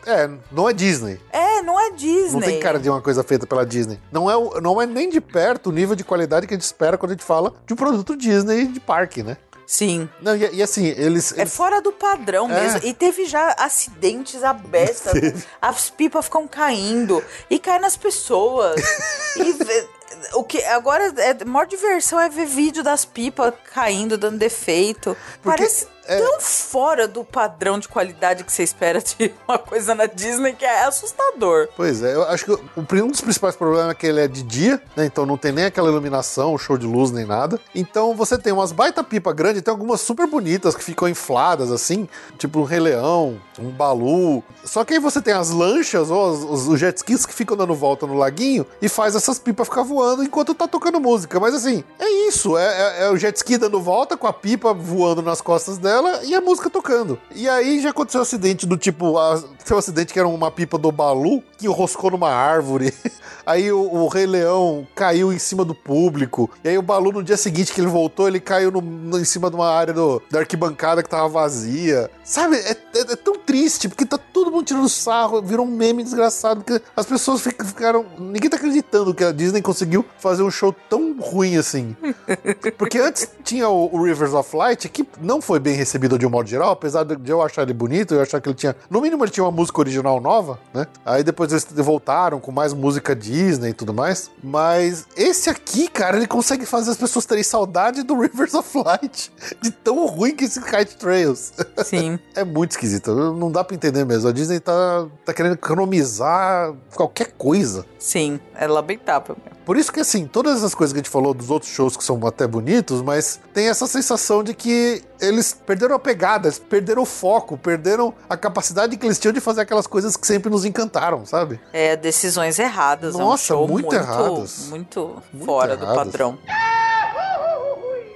É, 0.07 0.31
não 0.51 0.69
é 0.69 0.73
Disney. 0.73 1.21
É, 1.31 1.44
não 1.63 1.79
é 1.81 1.91
Disney. 1.91 2.33
Não 2.33 2.41
tem 2.41 2.61
cara 2.61 2.79
de 2.79 2.89
uma 2.89 3.01
coisa 3.01 3.23
feita 3.23 3.47
pela 3.47 3.65
Disney. 3.65 4.01
Não 4.13 4.31
é, 4.31 4.61
não 4.61 4.81
é 4.81 4.87
nem 4.87 5.09
de 5.09 5.21
perto 5.21 5.71
o 5.71 5.73
nível 5.73 5.95
de 5.97 6.05
qualidade 6.05 6.47
que 6.47 6.55
a 6.55 6.57
gente 6.57 6.65
espera 6.65 6.97
quando 6.99 7.13
a 7.13 7.15
gente 7.15 7.25
fala 7.25 7.55
de 7.67 7.73
um 7.73 7.77
produto 7.77 8.17
Disney 8.17 8.67
de 8.67 8.81
parque, 8.81 9.23
né? 9.23 9.37
Sim. 9.67 10.09
Não, 10.21 10.37
e, 10.37 10.57
e 10.57 10.63
assim, 10.63 10.87
eles. 10.87 11.33
É 11.33 11.41
eles- 11.41 11.57
fora 11.57 11.81
do 11.81 11.91
padrão 11.91 12.51
É. 12.51 12.61
mesmo. 12.61 12.81
E 12.87 12.93
teve 12.93 13.25
já 13.25 13.55
acidentes 13.59 14.45
abertos. 14.45 15.13
As 15.61 15.89
pipas 15.89 16.27
ficam 16.27 16.47
caindo 16.47 17.25
e 17.49 17.59
cai 17.59 17.79
nas 17.79 17.97
pessoas. 17.97 18.79
e 19.37 20.37
o 20.37 20.45
que 20.45 20.63
agora 20.65 21.13
é 21.19 21.37
a 21.41 21.45
maior 21.47 21.67
diversão 21.67 22.21
é 22.21 22.29
ver 22.29 22.47
vídeo 22.47 22.83
das 22.83 23.05
pipas 23.05 23.55
caindo, 23.73 24.19
dando 24.19 24.39
defeito. 24.39 25.17
Porque, 25.43 25.59
Parece 25.59 25.87
é- 26.07 26.19
tão 26.21 26.41
fora 26.41 27.07
do 27.09 27.25
padrão 27.25 27.79
de 27.79 27.89
qualidade 27.89 28.45
que 28.45 28.53
você 28.53 28.63
espera 28.63 29.01
de 29.01 29.33
uma 29.49 29.59
coisa 29.59 29.95
na 29.95 30.07
Disney 30.07 30.53
que 30.55 30.65
é 30.65 30.85
assustador. 30.85 31.69
Pois 31.77 32.03
é, 32.03 32.15
eu 32.15 32.23
acho 32.25 32.45
que 32.45 32.53
o- 32.53 32.61
um 33.05 33.09
dos 33.09 33.21
principais 33.21 33.57
problemas 33.57 33.91
é 33.91 33.95
que 33.95 34.07
ele 34.07 34.21
é 34.21 34.29
de 34.29 34.43
dia, 34.43 34.81
né? 34.97 35.05
Então 35.07 35.25
não 35.27 35.37
tem 35.37 35.53
nem 35.53 35.65
aquela 35.65 35.89
iluminação, 35.89 36.57
show 36.59 36.77
de 36.77 36.87
luz, 36.87 37.11
nem 37.11 37.25
nada. 37.25 37.61
Então 37.75 38.15
você 38.15 38.37
tem 38.39 38.53
umas 38.53 38.73
baita 38.73 39.03
pipa 39.05 39.33
grande, 39.33 39.63
tem 39.63 39.73
algumas 39.73 40.01
super 40.01 40.27
bonitas 40.27 40.75
que 40.75 40.83
ficam 40.85 41.09
infladas, 41.09 41.71
assim, 41.73 42.09
tipo 42.39 42.59
um 42.61 42.65
Rei 42.65 42.81
Leão, 42.81 43.41
um 43.59 43.71
Balu. 43.71 44.43
Só 44.65 44.85
que 44.85 44.95
aí 44.95 44.99
você 45.01 45.21
tem 45.23 45.35
as 45.35 45.51
lanchas 45.51 46.11
ou 46.11 46.31
os, 46.31 46.43
os- 46.45 46.69
os 46.69 46.81
jet 46.81 46.97
skis 46.97 47.27
que 47.27 47.35
ficam 47.35 47.57
dando 47.57 47.75
volta 47.75 48.07
no 48.07 48.15
laguinho 48.15 48.67
e 48.81 48.89
faz 48.89 49.15
essas 49.15 49.39
pipas 49.39 49.69
ficar 49.69 49.83
voando 49.83 50.23
enquanto 50.23 50.55
tá 50.55 50.67
tocando 50.69 51.01
música. 51.01 51.39
Mas 51.41 51.55
assim, 51.55 51.83
é 51.99 52.29
isso, 52.29 52.57
é, 52.59 52.65
é- 52.65 53.05
é 53.05 53.11
o 53.11 53.17
jet 53.17 53.37
ski 53.37 53.57
dando 53.59 53.81
volta 53.81 54.17
com 54.17 54.27
a 54.27 54.33
pipa 54.33 54.73
voando 54.75 55.23
nas 55.23 55.41
costas 55.41 55.79
dela 55.79 55.94
e 56.25 56.35
a 56.35 56.41
música 56.41 56.69
tocando. 56.71 57.19
E 57.35 57.49
aí 57.49 57.81
já 57.81 57.91
aconteceu 57.91 58.21
um 58.21 58.23
acidente 58.23 58.67
do 58.67 58.77
tipo, 58.77 59.19
a, 59.19 59.43
foi 59.65 59.77
um 59.77 59.79
acidente 59.79 60.13
que 60.13 60.19
era 60.19 60.29
uma 60.29 60.51
pipa 60.51 60.77
do 60.79 60.91
Balu 60.93 61.43
que 61.59 61.67
roscou 61.69 62.11
numa 62.11 62.31
árvore. 62.31 62.93
Aí 63.47 63.71
o, 63.71 63.79
o 63.79 64.09
Rei 64.09 64.25
Leão 64.25 64.87
caiu 64.95 65.31
em 65.31 65.39
cima 65.39 65.67
do 65.67 65.75
público. 65.75 66.51
E 66.65 66.69
aí 66.71 66.79
o 66.79 66.83
Balu, 66.83 67.13
no 67.13 67.23
dia 67.23 67.37
seguinte 67.37 67.75
que 67.75 67.81
ele 67.81 67.89
voltou, 67.89 68.27
ele 68.27 68.41
caiu 68.41 68.71
no- 68.71 68.81
no- 68.81 69.21
em 69.21 69.25
cima 69.25 69.51
de 69.51 69.57
uma 69.57 69.69
área 69.69 69.93
do- 69.93 70.23
da 70.31 70.39
arquibancada 70.39 71.03
que 71.03 71.11
tava 71.11 71.29
vazia. 71.29 72.11
Sabe, 72.25 72.57
é, 72.57 72.71
é- 72.71 73.13
é 73.13 73.17
tão 73.17 73.35
triste, 73.39 73.87
porque 73.87 74.07
tá 74.07 74.17
todo 74.17 74.51
mundo 74.51 74.65
tirando 74.65 74.89
sarro, 74.89 75.43
virou 75.43 75.67
um 75.67 75.71
meme 75.71 76.03
desgraçado, 76.03 76.63
porque 76.65 76.83
as 76.97 77.05
pessoas 77.05 77.43
fic- 77.43 77.63
ficaram... 77.63 78.07
Ninguém 78.19 78.49
tá 78.49 78.57
acreditando 78.57 79.13
que 79.15 79.23
a 79.23 79.31
Disney 79.31 79.61
conseguiu 79.61 80.07
fazer 80.19 80.43
um 80.43 80.51
show 80.51 80.75
tão 80.89 81.15
ruim 81.21 81.59
assim. 81.59 81.95
Porque 82.79 82.99
antes 82.99 83.29
tinha 83.45 83.69
o, 83.69 83.95
o 83.95 84.03
Rivers 84.03 84.33
of 84.33 84.57
Light, 84.57 84.89
que 84.89 85.07
não 85.21 85.43
foi 85.43 85.59
bem 85.61 85.75
recebido 85.85 86.19
de 86.19 86.27
um 86.27 86.31
modo 86.31 86.49
geral, 86.49 86.71
apesar 86.71 87.05
de 87.05 87.31
eu 87.31 87.43
achar 87.43 87.63
ele 87.63 87.73
bonito, 87.73 88.15
eu 88.15 88.23
achar 88.23 88.41
que 88.41 88.49
ele 88.49 88.57
tinha. 88.57 88.75
No 88.91 89.01
mínimo, 89.01 89.25
ele 89.25 89.31
tinha 89.31 89.45
uma 89.45 89.53
música 89.53 89.79
original 89.81 90.21
nova, 90.21 90.59
né? 90.73 90.87
Aí 91.05 91.23
depois 91.23 91.53
eles 91.53 91.67
voltaram 91.73 92.41
com 92.41 92.51
mais 92.51 92.73
música 92.73 93.15
Disney 93.15 93.71
e 93.71 93.75
tudo 93.75 93.93
mais. 93.95 94.31
Mas 94.43 95.07
esse 95.17 95.49
aqui, 95.49 95.89
cara, 95.89 96.17
ele 96.17 96.27
consegue 96.27 96.67
fazer 96.67 96.91
as 96.91 96.97
pessoas 96.97 97.27
terem 97.27 97.45
saudade 97.45 98.03
do 98.03 98.19
Rivers 98.21 98.55
of 98.55 98.77
Light. 98.79 99.31
De 99.61 99.71
tão 99.71 100.07
ruim 100.07 100.35
que 100.35 100.45
esse 100.45 100.61
Kite 100.61 100.97
Trails. 100.97 101.53
Sim. 101.85 102.19
É 102.35 102.45
muito 102.45 102.73
esquisito. 102.73 103.15
Não 103.15 103.51
dá 103.51 103.63
pra 103.63 103.77
entender 103.77 104.05
mesmo. 104.05 104.29
A 104.29 104.33
Disney 104.33 104.59
tá, 104.59 105.07
tá 105.25 105.33
querendo 105.33 105.53
economizar 105.55 106.75
qualquer 106.95 107.33
coisa. 107.39 107.87
Sim. 107.99 108.41
É 108.55 108.67
lamentável 108.67 109.37
mesmo. 109.45 109.54
Por 109.65 109.77
isso 109.77 109.93
que, 109.93 110.01
assim, 110.01 110.27
todas 110.27 110.59
essas 110.59 110.75
coisas 110.75 110.93
que 110.93 110.99
a 110.99 111.03
gente 111.03 111.11
falou 111.11 111.33
dos 111.33 111.51
outros 111.51 111.71
shows 111.73 111.97
que 111.97 112.05
são 112.05 112.21
até 112.27 112.47
bonitos, 112.47 113.01
mas 113.03 113.41
tem 113.53 113.69
essa 113.69 113.87
sensação 113.87 114.43
de 114.43 114.53
que 114.55 115.03
eles 115.21 115.55
perderam 115.67 115.95
a 115.95 115.99
pegada, 115.99 116.49
eles 116.49 116.59
perderam 116.59 117.03
o 117.03 117.07
foco, 117.07 117.57
perderam 117.57 118.13
a 118.29 118.37
capacidade 118.37 118.97
que 118.97 119.07
eles 119.07 119.19
tinham 119.19 119.33
de 119.33 119.41
fazer 119.41 119.63
aquelas 119.63 119.87
coisas 119.87 120.17
que 120.17 120.27
sempre 120.27 120.51
nos 120.51 120.65
encantaram, 120.65 121.25
sabe? 121.25 121.59
É, 121.73 121.97
decisões 121.97 122.59
erradas. 122.59 123.15
é 123.15 123.19
um 123.19 123.21
Nossa, 123.21 123.57
muito 123.57 123.73
muito 123.73 123.95
erradas. 123.95 124.67
Muito, 124.69 125.23
Muito 125.33 125.47
fora 125.47 125.77
do 125.77 125.85
erradas. 125.85 126.05
padrão. 126.05 126.39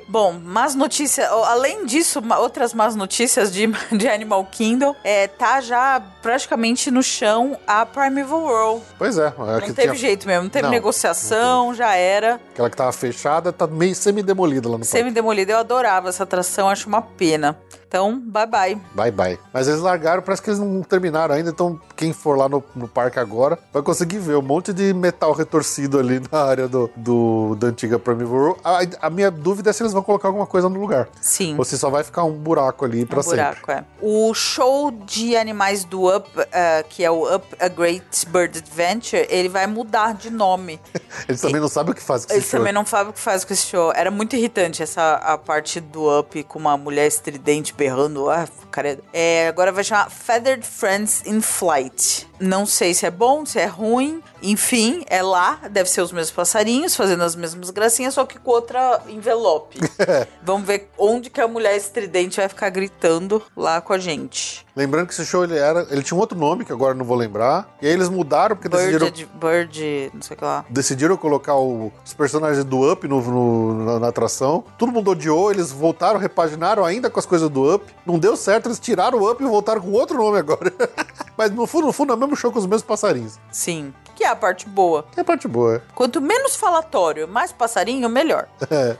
Bom, 0.09 0.40
más 0.43 0.74
notícias. 0.74 1.28
Além 1.30 1.85
disso, 1.85 2.22
outras 2.39 2.72
más 2.72 2.97
notícias 2.97 3.52
de, 3.52 3.66
de 3.93 4.09
Animal 4.09 4.44
Kingdom. 4.51 4.94
É, 5.05 5.26
tá 5.28 5.60
já 5.60 6.01
praticamente 6.22 6.90
no 6.90 7.02
chão 7.02 7.59
a 7.66 7.85
Primeval 7.85 8.40
World. 8.43 8.82
Pois 8.97 9.18
é. 9.18 9.26
é 9.26 9.32
Não 9.36 9.60
teve 9.60 9.82
tinha- 9.82 9.94
jeito 9.94 10.26
mesmo, 10.26 10.44
não 10.44 10.51
teve 10.51 10.64
Não, 10.64 10.70
negociação, 10.70 11.74
já 11.74 11.94
era. 11.94 12.40
Aquela 12.52 12.70
que 12.70 12.76
tava 12.76 12.93
fechada 12.93 13.52
tá 13.52 13.66
meio 13.66 13.94
semi-demolida 13.94 14.68
lá 14.68 14.78
no. 14.78 14.85
Semi-demolida. 14.85 15.52
Eu 15.52 15.59
adorava 15.59 16.09
essa 16.09 16.22
atração, 16.22 16.70
acho 16.70 16.89
uma 16.89 17.02
pena. 17.02 17.59
Então, 17.89 18.20
bye 18.20 18.47
bye. 18.47 18.78
Bye 18.94 19.10
bye. 19.10 19.39
Mas 19.52 19.66
eles 19.66 19.81
largaram, 19.81 20.20
parece 20.23 20.43
que 20.43 20.51
eles 20.51 20.60
não 20.60 20.82
terminaram 20.82 21.35
ainda, 21.35 21.48
então 21.48 21.81
quem 21.97 22.12
for 22.12 22.36
lá 22.36 22.47
no, 22.48 22.62
no 22.77 22.86
parque 22.86 23.19
agora 23.19 23.59
vai 23.73 23.82
conseguir 23.82 24.19
ver 24.19 24.36
um 24.36 24.43
monte 24.43 24.74
de 24.74 24.93
metal 24.93 25.32
retorcido 25.32 25.98
ali 25.98 26.20
na 26.31 26.43
área 26.43 26.69
do, 26.69 26.90
do 26.94 27.56
da 27.59 27.69
antiga 27.69 27.98
Primeval. 27.98 28.59
A, 28.62 28.81
a 29.06 29.10
minha 29.10 29.31
dúvida 29.31 29.70
é 29.70 29.73
se 29.73 29.82
eles 29.82 29.93
vão 29.94 30.02
colocar 30.02 30.28
alguma 30.28 30.47
coisa 30.47 30.69
no 30.69 30.78
lugar. 30.78 31.09
Sim. 31.20 31.55
Ou 31.56 31.65
se 31.65 31.78
só 31.78 31.89
vai 31.89 32.05
ficar 32.05 32.24
um 32.24 32.32
buraco 32.32 32.85
ali 32.85 33.06
pra 33.06 33.20
Um 33.20 33.23
sempre. 33.23 33.36
buraco, 33.39 33.70
é. 33.70 33.85
O 34.02 34.35
show 34.35 34.90
de 34.90 35.35
animais 35.35 35.85
do 35.85 36.15
Up, 36.15 36.28
ah, 36.52 36.85
que 36.89 37.02
é 37.02 37.10
o 37.10 37.35
Up 37.35 37.47
A 37.59 37.69
Great 37.69 38.27
Bird 38.27 38.59
Adventure, 38.59 39.27
ele 39.31 39.48
vai 39.48 39.66
mudar 39.66 40.15
de 40.15 40.28
nome. 40.31 40.78
Eles 41.27 41.40
também 41.40 41.60
não 41.60 41.69
sabem 41.69 41.93
o 41.93 41.94
que 41.94 42.02
faz 42.02 42.24
com 42.27 42.32
Eles 42.32 42.43
esse 42.44 42.51
show. 42.51 42.60
também 42.60 42.73
não 42.73 42.85
sabem 42.86 43.10
o 43.10 43.12
que 43.12 43.20
faz 43.20 43.44
com 43.44 43.52
esse 43.52 43.66
show. 43.66 43.93
Era 43.94 44.10
muito 44.10 44.36
irritante 44.36 44.82
essa 44.82 45.15
a 45.15 45.36
parte 45.39 45.81
do 45.81 46.20
Up 46.20 46.43
com 46.44 46.59
uma 46.59 46.77
mulher 46.77 47.06
estridente 47.06 47.73
berrando. 47.78 48.28
Ah, 48.28 48.46
cara. 48.70 48.98
É, 49.12 49.46
agora 49.46 49.70
vai 49.70 49.84
chamar 49.84 50.10
Feathered 50.10 50.66
Friends 50.66 51.22
in 51.24 51.40
Flight. 51.40 52.28
Não 52.40 52.66
sei 52.66 52.92
se 52.92 53.06
é 53.06 53.10
bom, 53.10 53.46
se 53.46 53.60
é 53.60 53.66
ruim. 53.66 54.20
Enfim, 54.43 55.05
é 55.09 55.23
lá. 55.23 55.60
Deve 55.70 55.89
ser 55.90 56.01
os 56.02 56.12
mesmos 56.12 56.31
passarinhos 56.31 56.94
fazendo 56.94 57.23
as 57.23 57.35
mesmas 57.35 57.70
gracinhas, 57.70 58.15
só 58.15 58.24
que 58.24 58.39
com 58.39 58.51
outra 58.51 59.01
envelope. 59.09 59.78
Vamos 60.43 60.66
ver 60.66 60.90
onde 60.98 61.31
que 61.31 61.40
a 61.40 61.48
mulher 61.48 61.77
estridente 61.77 62.36
vai 62.39 62.48
ficar 62.48 62.70
gritando 62.70 63.43
lá 63.56 63.81
com 63.81 63.93
a 63.93 63.98
gente. 63.98 64.66
Lembrando 64.77 65.09
que 65.09 65.12
esse 65.12 65.24
show 65.27 65.43
ele 65.43 65.59
era. 65.59 65.86
Ele 65.90 66.02
tinha 66.02 66.16
um 66.16 66.20
outro 66.20 66.39
nome, 66.39 66.65
que 66.65 66.73
agora 66.73 66.94
não 66.94 67.05
vou 67.05 67.16
lembrar. 67.16 67.77
E 67.82 67.86
aí 67.86 67.93
eles 67.93 68.09
mudaram 68.09 68.55
porque 68.55 68.69
Bird, 68.69 68.98
decidiram. 68.98 69.31
Bird, 69.35 70.10
não 70.15 70.23
sei 70.23 70.35
o 70.35 70.39
que 70.39 70.44
lá. 70.44 70.65
Decidiram 70.70 71.16
colocar 71.16 71.56
o- 71.56 71.93
os 72.05 72.15
personagens 72.15 72.65
do 72.65 72.93
Up 72.93 73.06
no, 73.09 73.20
no- 73.20 73.85
na, 73.85 73.98
na 73.98 74.09
atração. 74.09 74.65
Todo 74.78 74.93
mundo 74.93 75.10
odiou, 75.10 75.51
eles 75.51 75.73
voltaram, 75.73 76.20
repaginaram 76.20 76.85
ainda 76.85 77.10
com 77.10 77.19
as 77.19 77.27
coisas 77.27 77.48
do 77.51 77.74
Up. 77.74 77.85
Não 78.06 78.19
deu 78.20 78.36
certo, 78.36 78.66
eles 78.69 78.78
tiraram 78.78 79.19
o 79.19 79.28
Up 79.31 79.43
e 79.43 79.47
voltaram 79.47 79.81
com 79.81 79.90
outro 79.90 80.16
nome 80.16 80.39
agora. 80.39 80.73
Mas 81.36 81.51
no 81.51 81.66
fundo, 81.66 81.86
no 81.86 81.93
fundo, 81.93 82.12
é 82.12 82.16
o 82.16 82.19
mesmo 82.19 82.36
show 82.36 82.52
com 82.52 82.59
os 82.60 82.66
mesmos 82.66 82.82
passarinhos. 82.82 83.36
Sim. 83.51 83.93
Que 84.18 84.24
é 84.24 84.28
a 84.28 84.34
parte 84.34 84.68
boa. 84.68 85.04
É 85.16 85.20
a 85.20 85.24
parte 85.24 85.46
boa. 85.46 85.80
Quanto 85.94 86.20
menos 86.20 86.56
falatório, 86.56 87.28
mais 87.28 87.52
passarinho, 87.52 88.08
melhor. 88.08 88.48
É. 88.68 88.96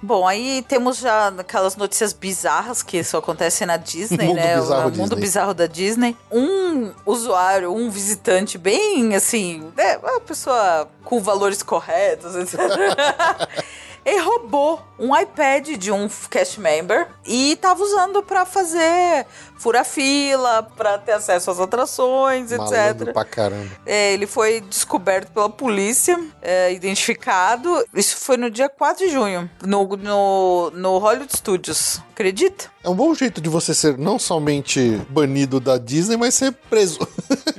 Bom, 0.00 0.24
aí 0.28 0.64
temos 0.68 0.98
já 0.98 1.28
aquelas 1.36 1.74
notícias 1.74 2.12
bizarras 2.12 2.80
que 2.80 3.02
só 3.02 3.18
acontecem 3.18 3.66
na 3.66 3.76
Disney, 3.76 4.28
Mundo 4.28 4.36
né? 4.36 4.54
bizarro 4.56 4.80
o 4.82 4.84
mundo 4.84 5.00
Disney. 5.00 5.20
bizarro 5.20 5.54
da 5.54 5.66
Disney. 5.66 6.16
Um 6.30 6.92
usuário, 7.04 7.74
um 7.74 7.90
visitante 7.90 8.56
bem 8.56 9.16
assim, 9.16 9.68
né? 9.76 9.96
Uma 9.96 10.20
pessoa 10.20 10.88
com 11.02 11.20
valores 11.20 11.60
corretos, 11.60 12.36
etc. 12.36 12.60
Ele 14.04 14.20
roubou 14.20 14.82
um 14.98 15.18
iPad 15.18 15.70
de 15.78 15.90
um 15.90 16.06
cast 16.30 16.60
member 16.60 17.08
e 17.24 17.56
tava 17.56 17.82
usando 17.82 18.22
pra 18.22 18.44
fazer 18.44 19.26
fura-fila, 19.56 20.62
pra 20.76 20.98
ter 20.98 21.12
acesso 21.12 21.50
às 21.50 21.60
atrações, 21.60 22.50
Malandro 22.50 23.02
etc. 23.02 23.12
pra 23.12 23.24
caramba. 23.24 23.70
É, 23.86 24.12
ele 24.12 24.26
foi 24.26 24.60
descoberto 24.60 25.30
pela 25.32 25.48
polícia, 25.48 26.18
é, 26.42 26.72
identificado. 26.72 27.84
Isso 27.94 28.16
foi 28.16 28.36
no 28.36 28.50
dia 28.50 28.68
4 28.68 29.06
de 29.06 29.12
junho, 29.12 29.48
no, 29.62 29.96
no, 29.96 30.70
no 30.70 30.98
Hollywood 30.98 31.34
Studios. 31.36 32.00
Acredita? 32.12 32.66
É 32.84 32.88
um 32.88 32.94
bom 32.94 33.12
jeito 33.14 33.40
de 33.40 33.48
você 33.48 33.74
ser 33.74 33.98
não 33.98 34.18
somente 34.18 35.00
banido 35.08 35.58
da 35.58 35.78
Disney, 35.78 36.16
mas 36.16 36.34
ser 36.34 36.52
preso. 36.52 36.98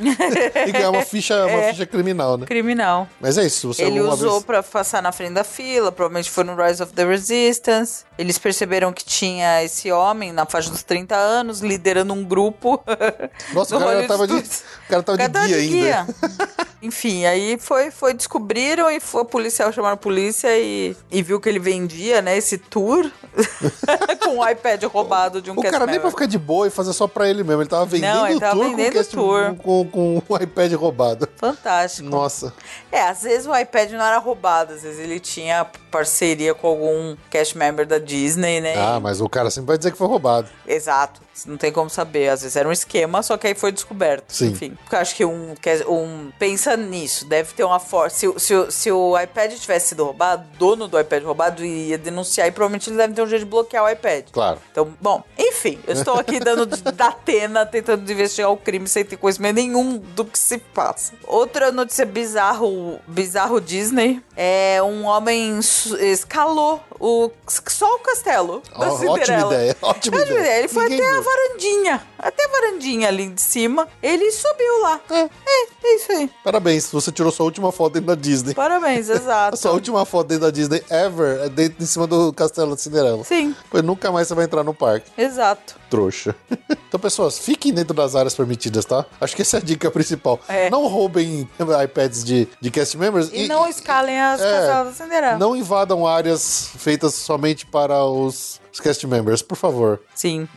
e 0.67 0.71
ganhar 0.71 0.91
uma 0.91 1.01
ficha, 1.01 1.45
uma 1.45 1.63
ficha 1.63 1.85
criminal, 1.85 2.37
né? 2.37 2.45
Criminal. 2.45 3.07
Mas 3.19 3.37
é 3.37 3.45
isso, 3.45 3.73
você 3.73 3.83
Ele 3.83 3.99
usou 3.99 4.33
vez... 4.33 4.43
pra 4.43 4.63
passar 4.63 5.01
na 5.01 5.11
frente 5.11 5.33
da 5.33 5.43
fila, 5.43 5.91
provavelmente 5.91 6.29
foi 6.29 6.43
no 6.43 6.55
Rise 6.55 6.81
of 6.81 6.93
the 6.93 7.03
Resistance. 7.03 8.05
Eles 8.17 8.37
perceberam 8.37 8.93
que 8.93 9.03
tinha 9.03 9.63
esse 9.63 9.91
homem 9.91 10.31
na 10.31 10.45
faixa 10.45 10.69
dos 10.69 10.83
30 10.83 11.15
anos, 11.15 11.59
liderando 11.59 11.84
um 12.13 12.23
grupo. 12.23 12.81
Nossa, 13.53 13.75
o 13.77 13.79
cara 13.79 14.07
tava 14.07 14.27
de, 14.27 14.33
o 14.33 14.43
cara 14.89 15.03
tava 15.03 15.15
O 15.15 15.17
cara 15.17 15.27
de 15.27 15.33
tava 15.33 15.47
guia 15.47 15.59
de 15.61 15.67
guia. 15.67 16.07
Enfim, 16.81 17.25
aí 17.25 17.57
foi, 17.57 17.89
foi 17.89 18.13
descobriram 18.13 18.91
e 18.91 18.99
foi 18.99 19.21
o 19.21 19.25
policial 19.25 19.71
chamaram 19.73 19.95
a 19.95 19.97
polícia 19.97 20.47
e, 20.55 20.95
e 21.09 21.23
viu 21.23 21.39
que 21.39 21.49
ele 21.49 21.57
vendia, 21.57 22.21
né, 22.21 22.37
esse 22.37 22.59
tour 22.59 23.09
com 24.23 24.37
o 24.37 24.47
iPad 24.47 24.83
roubado 24.83 25.41
de 25.41 25.49
um 25.49 25.53
O 25.53 25.63
cara 25.63 25.71
nem 25.79 25.85
pra 25.85 25.93
member. 25.95 26.11
ficar 26.11 26.25
de 26.27 26.37
boa 26.37 26.67
e 26.67 26.69
fazer 26.69 26.93
só 26.93 27.07
pra 27.07 27.27
ele 27.27 27.43
mesmo. 27.43 27.61
Ele 27.63 27.69
tava 27.69 27.85
vendendo 27.85 28.25
ele 28.27 28.35
o 28.35 28.39
tava 28.39 28.55
tour, 28.55 28.69
vendendo 28.75 28.85
com, 28.85 28.91
o 28.91 28.93
cast- 28.93 29.13
o 29.15 29.17
tour. 29.19 29.55
Com, 29.55 29.85
com 29.89 30.21
o 30.29 30.37
iPad 30.43 30.73
roubado. 30.73 31.27
Fantástico. 31.37 32.07
Nossa. 32.07 32.53
É, 32.91 33.01
às 33.01 33.23
vezes 33.23 33.47
o 33.47 33.55
iPad 33.57 33.91
não 33.91 34.05
era 34.05 34.19
roubado, 34.19 34.73
às 34.73 34.83
vezes 34.83 34.99
ele 34.99 35.19
tinha 35.19 35.65
parceria 35.89 36.53
com 36.53 36.67
algum 36.67 37.15
cast 37.31 37.57
member 37.57 37.87
da 37.87 37.97
Disney, 37.97 38.61
né? 38.61 38.75
Ah, 38.77 38.99
mas 38.99 39.21
o 39.21 39.27
cara 39.29 39.49
sempre 39.49 39.69
vai 39.69 39.77
dizer 39.77 39.91
que 39.91 39.97
foi 39.97 40.07
roubado. 40.07 40.49
Exato. 40.67 41.21
Não 41.45 41.57
tem 41.57 41.71
como 41.71 41.89
saber. 41.89 42.29
Às 42.29 42.41
vezes 42.41 42.55
era 42.55 42.67
um 42.67 42.71
esquema, 42.71 43.21
só 43.23 43.37
que 43.37 43.47
aí 43.47 43.55
foi 43.55 43.71
descoberto. 43.71 44.31
Sim. 44.31 44.47
Enfim. 44.51 44.77
Porque 44.81 44.95
eu 44.95 44.99
acho 44.99 45.15
que 45.15 45.25
um, 45.25 45.53
um. 45.89 46.31
Pensa 46.39 46.77
nisso. 46.77 47.25
Deve 47.25 47.53
ter 47.53 47.63
uma 47.63 47.79
força. 47.79 48.17
Se, 48.17 48.27
o- 48.27 48.39
se, 48.39 48.53
se 48.71 48.91
o 48.91 49.19
iPad 49.19 49.51
tivesse 49.53 49.89
sido 49.89 50.03
roubado, 50.05 50.45
dono 50.57 50.87
do 50.87 50.99
iPad 50.99 51.23
roubado 51.23 51.63
ia 51.65 51.97
denunciar 51.97 52.47
e 52.47 52.51
provavelmente 52.51 52.89
eles 52.89 52.97
devem 52.97 53.15
ter 53.15 53.21
um 53.21 53.27
jeito 53.27 53.43
de 53.43 53.49
bloquear 53.49 53.83
o 53.83 53.89
iPad. 53.89 54.25
Claro. 54.31 54.59
Então, 54.71 54.93
bom, 55.01 55.23
enfim, 55.37 55.79
eu 55.87 55.93
estou 55.93 56.15
aqui 56.15 56.39
dando 56.39 56.65
da 56.65 57.07
Atena, 57.07 57.65
tentando 57.65 58.09
investigar 58.09 58.51
o 58.51 58.57
crime 58.57 58.87
sem 58.87 59.03
ter 59.03 59.17
conhecimento 59.17 59.55
nenhum 59.55 59.97
do 59.97 60.23
que 60.25 60.37
se 60.39 60.57
passa. 60.57 61.13
Outra 61.25 61.71
notícia 61.71 62.05
bizarro, 62.05 62.99
bizarro 63.07 63.59
Disney, 63.59 64.21
é 64.37 64.81
um 64.83 65.05
homem 65.05 65.59
escalou 65.99 66.81
o, 66.99 67.31
só 67.69 67.95
o 67.95 67.99
castelo 67.99 68.61
da 68.77 68.91
ótima 68.91 68.97
Cinderela. 69.15 69.53
ideia, 69.53 69.77
ótima 69.81 70.17
Ótima 70.17 70.37
ideia. 70.39 70.59
Ele 70.59 70.67
foi 70.67 70.83
Ninguém 70.83 70.99
até 70.99 71.09
a 71.09 71.13
viu. 71.13 71.23
varandinha, 71.23 72.07
até 72.27 72.45
a 72.45 72.47
varandinha 72.49 73.07
ali 73.07 73.27
de 73.29 73.41
cima, 73.41 73.87
ele 74.01 74.31
subiu 74.31 74.81
lá. 74.81 74.99
É, 75.09 75.19
é, 75.21 75.95
isso 75.95 76.11
aí. 76.11 76.29
Parabéns, 76.43 76.89
você 76.91 77.11
tirou 77.11 77.31
sua 77.31 77.45
última 77.45 77.71
foto 77.71 77.93
dentro 77.93 78.07
da 78.07 78.15
Disney. 78.15 78.53
Parabéns, 78.53 79.09
A 79.09 79.13
exato. 79.13 79.57
sua 79.61 79.71
última 79.71 80.05
foto 80.05 80.27
dentro 80.27 80.45
da 80.45 80.51
Disney 80.51 80.83
ever 80.89 81.41
é 81.45 81.49
dentro 81.49 81.83
em 81.83 81.85
cima 81.85 82.07
do 82.07 82.33
castelo 82.33 82.75
de 82.75 82.81
Cinderela. 82.81 83.23
Sim, 83.23 83.55
Pois 83.69 83.83
nunca 83.83 84.11
mais 84.11 84.27
você 84.27 84.33
vai 84.35 84.45
entrar 84.45 84.63
no 84.63 84.73
parque. 84.73 85.09
exato. 85.17 85.75
Trouxa. 85.89 86.35
Então, 86.87 86.99
pessoas, 86.99 87.37
fiquem 87.37 87.73
dentro 87.73 87.93
das 87.93 88.15
áreas 88.15 88.33
permitidas, 88.33 88.85
tá? 88.85 89.05
Acho 89.19 89.35
que 89.35 89.41
essa 89.41 89.57
é 89.57 89.59
a 89.59 89.63
dica 89.63 89.91
principal. 89.91 90.39
É. 90.47 90.69
Não 90.69 90.87
roubem 90.87 91.49
iPads 91.83 92.23
de, 92.23 92.47
de 92.61 92.71
cast 92.71 92.97
members 92.97 93.29
E, 93.33 93.49
não 93.49 93.67
escalem 93.67 94.17
as 94.17 94.39
é, 94.39 94.49
castelas 94.49 94.97
da 94.97 95.03
Cinderela. 95.03 95.37
Não 95.37 95.55
invadam 95.57 96.07
áreas 96.07 96.69
feitas 96.77 97.13
somente 97.15 97.65
para 97.65 98.05
os, 98.05 98.61
os 98.71 98.79
cast 98.79 99.05
members, 99.07 99.41
por 99.41 99.57
favor. 99.57 99.99
Sim. 100.13 100.47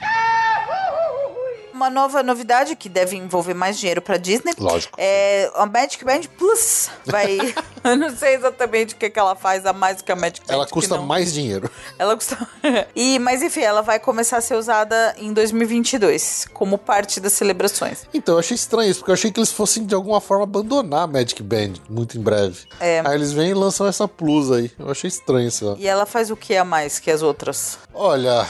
Uma 1.78 1.90
nova 1.90 2.24
novidade 2.24 2.74
que 2.74 2.88
deve 2.88 3.14
envolver 3.16 3.54
mais 3.54 3.78
dinheiro 3.78 4.02
pra 4.02 4.16
Disney. 4.16 4.52
Lógico. 4.58 4.98
É 4.98 5.48
a 5.54 5.64
Magic 5.64 6.04
Band 6.04 6.22
Plus. 6.36 6.90
Vai. 7.06 7.38
Eu 7.84 7.96
não 7.96 8.10
sei 8.10 8.34
exatamente 8.34 8.94
o 8.94 8.96
que, 8.96 9.08
que 9.08 9.16
ela 9.16 9.36
faz 9.36 9.64
a 9.64 9.72
mais 9.72 9.98
do 9.98 10.02
que 10.02 10.10
a 10.10 10.16
Magic 10.16 10.44
Band. 10.44 10.54
Ela 10.54 10.66
custa 10.66 10.96
não- 10.96 11.06
mais 11.06 11.32
dinheiro. 11.32 11.70
Ela 11.96 12.16
custa. 12.16 12.36
e, 12.96 13.20
mas 13.20 13.42
enfim, 13.42 13.60
ela 13.60 13.80
vai 13.80 14.00
começar 14.00 14.38
a 14.38 14.40
ser 14.40 14.56
usada 14.56 15.14
em 15.18 15.32
2022, 15.32 16.48
como 16.52 16.76
parte 16.76 17.20
das 17.20 17.32
celebrações. 17.34 18.08
Então, 18.12 18.34
eu 18.34 18.40
achei 18.40 18.56
estranho 18.56 18.90
isso, 18.90 18.98
porque 18.98 19.12
eu 19.12 19.14
achei 19.14 19.30
que 19.30 19.38
eles 19.38 19.52
fossem 19.52 19.86
de 19.86 19.94
alguma 19.94 20.20
forma 20.20 20.42
abandonar 20.42 21.02
a 21.02 21.06
Magic 21.06 21.40
Band 21.40 21.74
muito 21.88 22.18
em 22.18 22.20
breve. 22.20 22.66
É. 22.80 23.02
Aí 23.06 23.14
eles 23.14 23.30
vêm 23.30 23.50
e 23.50 23.54
lançam 23.54 23.86
essa 23.86 24.08
plus 24.08 24.50
aí. 24.50 24.72
Eu 24.76 24.90
achei 24.90 25.06
estranho 25.06 25.46
isso. 25.46 25.76
E 25.78 25.86
ela 25.86 26.06
faz 26.06 26.28
o 26.28 26.36
que 26.36 26.56
a 26.56 26.64
mais 26.64 26.98
que 26.98 27.08
as 27.08 27.22
outras? 27.22 27.78
Olha, 27.94 28.44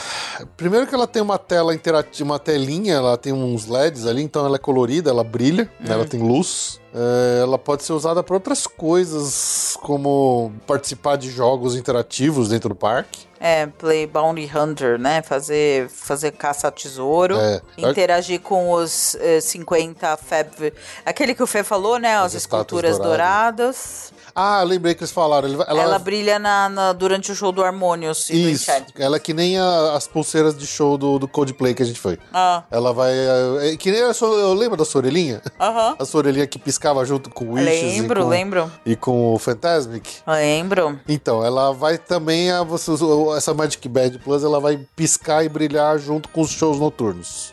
primeiro 0.56 0.86
que 0.86 0.94
ela 0.94 1.06
tem 1.06 1.20
uma 1.20 1.38
tela 1.38 1.74
interativa, 1.74 2.24
uma 2.24 2.38
telinha, 2.38 2.94
ela 2.94 3.17
tem 3.18 3.32
uns 3.32 3.66
LEDs 3.66 4.06
ali, 4.06 4.22
então 4.22 4.46
ela 4.46 4.56
é 4.56 4.58
colorida, 4.58 5.10
ela 5.10 5.24
brilha, 5.24 5.70
né, 5.80 5.92
ela 5.92 6.04
tem 6.06 6.20
luz. 6.20 6.80
É, 6.94 7.42
ela 7.42 7.58
pode 7.58 7.82
ser 7.82 7.92
usada 7.92 8.22
para 8.22 8.34
outras 8.34 8.66
coisas, 8.66 9.76
como 9.82 10.52
participar 10.66 11.16
de 11.16 11.30
jogos 11.30 11.76
interativos 11.76 12.48
dentro 12.48 12.70
do 12.70 12.74
parque. 12.74 13.28
É, 13.40 13.66
Play 13.66 14.06
Bounty 14.06 14.50
Hunter, 14.52 14.98
né? 14.98 15.22
Fazer, 15.22 15.88
fazer 15.88 16.32
caça 16.32 16.68
a 16.68 16.70
tesouro. 16.70 17.36
É. 17.38 17.60
Interagir 17.76 18.40
com 18.40 18.72
os 18.72 19.14
eh, 19.16 19.40
50 19.40 20.16
Fab. 20.16 20.72
Aquele 21.06 21.34
que 21.34 21.42
o 21.42 21.46
Fê 21.46 21.62
falou, 21.62 21.98
né? 21.98 22.16
As, 22.16 22.24
As 22.24 22.34
esculturas 22.34 22.92
estátuas 22.92 23.08
douradas. 23.08 24.12
Ah, 24.40 24.62
lembrei 24.62 24.94
que 24.94 25.00
eles 25.02 25.10
falaram. 25.10 25.48
Ela, 25.48 25.82
Ela, 25.82 25.98
brilha 25.98 26.38
na, 26.38 26.68
na- 26.68 26.92
durante 26.92 27.32
o 27.32 27.34
show 27.34 27.50
do 27.50 27.62
Harmonious 27.64 28.30
e 28.30 28.34
do 28.34 28.48
Isso, 28.50 28.70
ela 28.96 29.16
é 29.16 29.18
que 29.20 29.34
nem 29.34 29.58
a- 29.58 29.94
as 29.96 30.06
pulseiras 30.06 30.56
de 30.56 30.64
show 30.66 30.96
do, 30.96 31.18
do 31.18 31.26
Coldplay 31.26 31.74
que 31.74 31.82
a 31.82 31.86
gente 31.86 31.98
foi. 31.98 32.18
Ah, 32.32 32.62
Ela 32.70 32.92
vai. 32.92 33.12
é, 33.12 33.72
é 33.72 33.76
que 33.76 33.90
nem 33.90 34.02
a 34.02 34.14
sua, 34.14 34.28
eu 34.28 34.54
lembro 34.54 34.76
da 34.76 34.84
sua 34.84 35.00
orelhinha? 35.00 35.42
aham. 35.58 35.96
A 35.98 36.04
sua 36.04 36.18
orelhinha 36.18 36.46
que 36.46 36.58
piscava 36.58 37.04
junto 37.04 37.30
com 37.30 37.46
o 37.46 37.52
Wishes 37.54 37.96
Lembro, 37.98 38.20
e 38.20 38.22
com, 38.22 38.28
lembro. 38.28 38.72
E 38.86 38.96
com 38.96 39.34
o 39.34 39.38
Fantasmic. 39.38 40.08
Lembro. 40.26 41.00
Então, 41.08 41.44
ela 41.44 41.72
vai 41.72 41.98
também, 41.98 42.50
a, 42.52 42.62
você, 42.62 42.92
essa 43.36 43.52
Magic 43.52 43.88
Band 43.88 44.12
Plus, 44.22 44.44
ela 44.44 44.60
vai 44.60 44.78
piscar 44.94 45.44
e 45.44 45.48
brilhar 45.48 45.98
junto 45.98 46.28
com 46.28 46.42
os 46.42 46.50
shows 46.50 46.78
noturnos. 46.78 47.52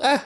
É, 0.00 0.20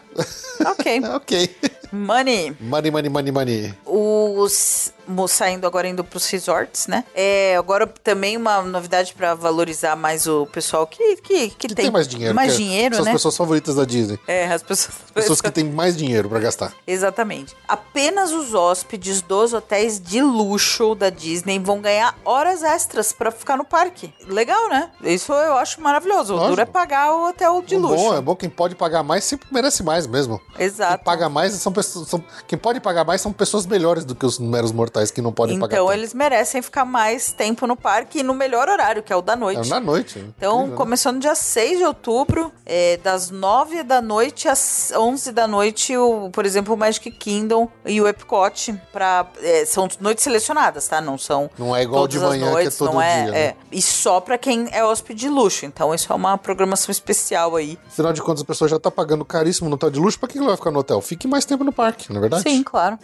Ok. 0.71 1.03
ok. 1.17 1.57
Money. 1.93 2.57
money, 2.61 2.91
money, 2.91 3.11
money, 3.11 3.33
money. 3.33 3.75
Os 3.85 4.93
saindo 5.28 5.66
agora 5.66 5.89
indo 5.89 6.02
pros 6.05 6.26
resorts, 6.28 6.86
né? 6.86 7.05
É, 7.14 7.56
agora 7.56 7.86
também 7.86 8.36
uma 8.36 8.62
novidade 8.62 9.14
pra 9.14 9.34
valorizar 9.34 9.97
mais 9.97 10.26
o 10.26 10.47
pessoal 10.47 10.86
que, 10.86 11.16
que, 11.16 11.51
que, 11.51 11.68
Que 11.68 11.74
tem, 11.74 11.84
tem 11.84 11.90
mais 11.90 12.06
dinheiro. 12.09 12.34
Mais 12.34 12.55
é- 12.55 12.56
dinheiro, 12.56 12.97
São 12.97 13.05
né? 13.05 13.10
as 13.10 13.16
pessoas 13.16 13.36
favoritas 13.36 13.74
da 13.76 13.84
Disney. 13.84 14.18
É, 14.26 14.47
as 14.52 14.62
pessoas. 14.62 14.97
Pessoas 15.12 15.43
que 15.43 15.51
têm 15.51 15.64
mais 15.64 15.94
dinheiro 15.94 16.26
pra 16.26 16.39
gastar. 16.40 16.72
Exatamente. 16.86 17.55
Apenas 17.68 18.32
os 18.32 18.55
hóspedes 18.55 19.20
dos 19.20 19.52
hotéis 19.52 20.01
de 20.01 20.22
luxo 20.22 20.94
da 20.94 21.10
Disney 21.10 21.59
vão 21.59 21.82
ganhar 21.82 22.16
horas 22.24 22.62
extras 22.62 23.12
pra 23.12 23.30
ficar 23.30 23.59
no 23.59 23.64
parque. 23.64 24.10
Legal, 24.26 24.70
né? 24.70 24.90
Isso 25.02 25.30
eu 25.32 25.55
acho 25.59 25.82
maravilhoso. 25.82 26.34
O 26.34 26.48
duro 26.48 26.60
é 26.62 26.64
pagar 26.64 27.12
o 27.14 27.28
hotel 27.28 27.60
de 27.60 27.76
O 27.76 27.80
luxo. 27.80 27.97
bom, 27.97 28.14
é 28.16 28.20
bom 28.22 28.34
quem 28.34 28.48
pode 28.48 28.74
pagar 28.74 29.02
mais 29.02 29.24
sempre 29.24 29.48
merece 29.51 29.82
mais 29.82 30.06
mesmo. 30.06 30.40
Exato. 30.59 30.97
Quem 30.97 31.05
paga 31.05 31.28
mais 31.28 31.52
são 31.55 31.70
pessoas. 31.72 32.09
São, 32.09 32.24
quem 32.47 32.59
pode 32.59 32.80
pagar 32.80 33.05
mais 33.05 33.20
são 33.20 33.32
pessoas 33.34 33.66
melhores 33.66 34.06
do 34.06 34.14
que 34.14 34.24
os 34.24 34.39
meros 34.39 34.72
mortais 34.72 35.02
que 35.11 35.23
não 35.23 35.33
podem 35.33 35.59
pagar. 35.59 35.77
Então 35.77 35.93
eles 35.93 36.15
merecem 36.15 36.62
ficar 36.62 36.85
mais 36.85 37.33
tempo 37.33 37.66
no 37.66 37.77
parque 37.77 38.20
e 38.20 38.23
no 38.23 38.35
melhor 38.35 38.69
horário, 38.69 39.03
que 39.03 39.12
é 39.12 39.16
o 39.16 39.23
da 39.23 39.35
noite. 39.35 39.66
É 39.66 39.70
na 39.70 39.81
noite. 39.81 40.19
Então, 40.19 40.53
Incrível, 40.53 40.70
né? 40.70 40.77
começando 40.77 41.20
dia 41.20 41.35
6 41.35 41.79
de 41.79 41.85
outubro, 41.85 42.53
é, 42.65 42.97
das 42.99 43.31
9 43.31 43.83
da 43.83 44.01
noite 44.01 44.49
às 44.49 44.93
11 44.95 45.33
da 45.33 45.47
noite, 45.47 45.97
o, 45.97 46.31
por 46.31 46.47
exemplo, 46.47 46.74
o 46.74 46.77
Magic 46.77 47.11
Kingdom 47.11 47.69
e 47.85 48.01
o 48.01 48.09
Epcot, 48.09 48.74
pra, 48.93 49.27
é, 49.41 49.65
são 49.65 49.89
noites 50.01 50.24
selecionadas, 50.24 50.87
tá? 50.87 51.01
Não 51.01 51.19
são 51.19 51.51
Não 51.59 51.74
é 51.74 51.83
igual 51.83 52.07
de 52.07 52.19
manhã, 52.19 52.39
que 52.39 52.49
é 52.49 52.53
noites, 52.53 52.77
todo 52.79 52.93
não 52.93 53.03
é, 53.03 53.23
dia, 53.23 53.35
é. 53.35 53.47
né? 53.49 53.55
E 53.70 53.81
só 53.83 54.20
pra 54.20 54.37
quem 54.39 54.69
é 54.73 54.85
hóspede 54.85 55.20
de 55.20 55.29
luxo. 55.29 55.66
Então, 55.66 55.95
isso 55.95 56.12
é 56.12 56.16
uma 56.16 56.37
programação 56.37 56.91
especial 56.91 57.57
aí. 57.57 57.79
Afinal 57.87 58.12
de 58.12 58.23
contas, 58.23 58.43
a 58.43 58.45
pessoa 58.45 58.69
já 58.69 58.79
tá 58.79 58.91
pagando 58.91 59.24
caríssimo 59.24 59.69
no 59.69 59.74
hotel 59.77 59.91
de 59.91 60.01
luxo, 60.01 60.19
pra 60.19 60.29
que 60.29 60.39
ela 60.39 60.49
vai 60.49 60.57
ficar 60.57 60.70
no 60.70 60.81
hotel? 60.81 61.01
Fique 61.01 61.27
mais 61.27 61.45
tempo 61.45 61.65
no 61.65 61.73
parque, 61.73 62.11
não 62.11 62.19
é 62.19 62.20
verdade? 62.20 62.43
Sim, 62.43 62.62
claro. 62.62 62.99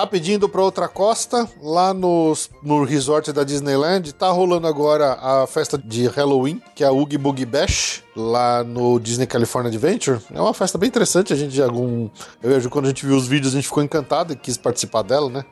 Rapidinho 0.00 0.36
indo 0.36 0.48
pra 0.48 0.62
outra 0.62 0.88
costa, 0.88 1.46
lá 1.60 1.92
nos, 1.92 2.48
no 2.62 2.84
resort 2.84 3.34
da 3.34 3.44
Disneyland, 3.44 4.14
tá 4.14 4.30
rolando 4.30 4.66
agora 4.66 5.12
a 5.20 5.46
festa 5.46 5.76
de 5.76 6.06
Halloween, 6.06 6.58
que 6.74 6.82
é 6.82 6.86
a 6.86 6.90
Oogie 6.90 7.18
Boogie 7.18 7.44
Bash, 7.44 8.02
lá 8.20 8.62
no 8.62 8.98
Disney 9.00 9.26
California 9.26 9.68
Adventure. 9.68 10.20
É 10.32 10.40
uma 10.40 10.54
festa 10.54 10.76
bem 10.76 10.88
interessante, 10.88 11.32
a 11.32 11.36
gente 11.36 11.54
já 11.54 11.64
algum... 11.64 12.08
Eu 12.42 12.58
e 12.58 12.68
quando 12.68 12.84
a 12.86 12.88
gente 12.88 13.06
viu 13.06 13.16
os 13.16 13.26
vídeos, 13.26 13.52
a 13.52 13.56
gente 13.56 13.66
ficou 13.66 13.82
encantado 13.82 14.32
e 14.32 14.36
quis 14.36 14.56
participar 14.56 15.02
dela, 15.02 15.30
né? 15.30 15.44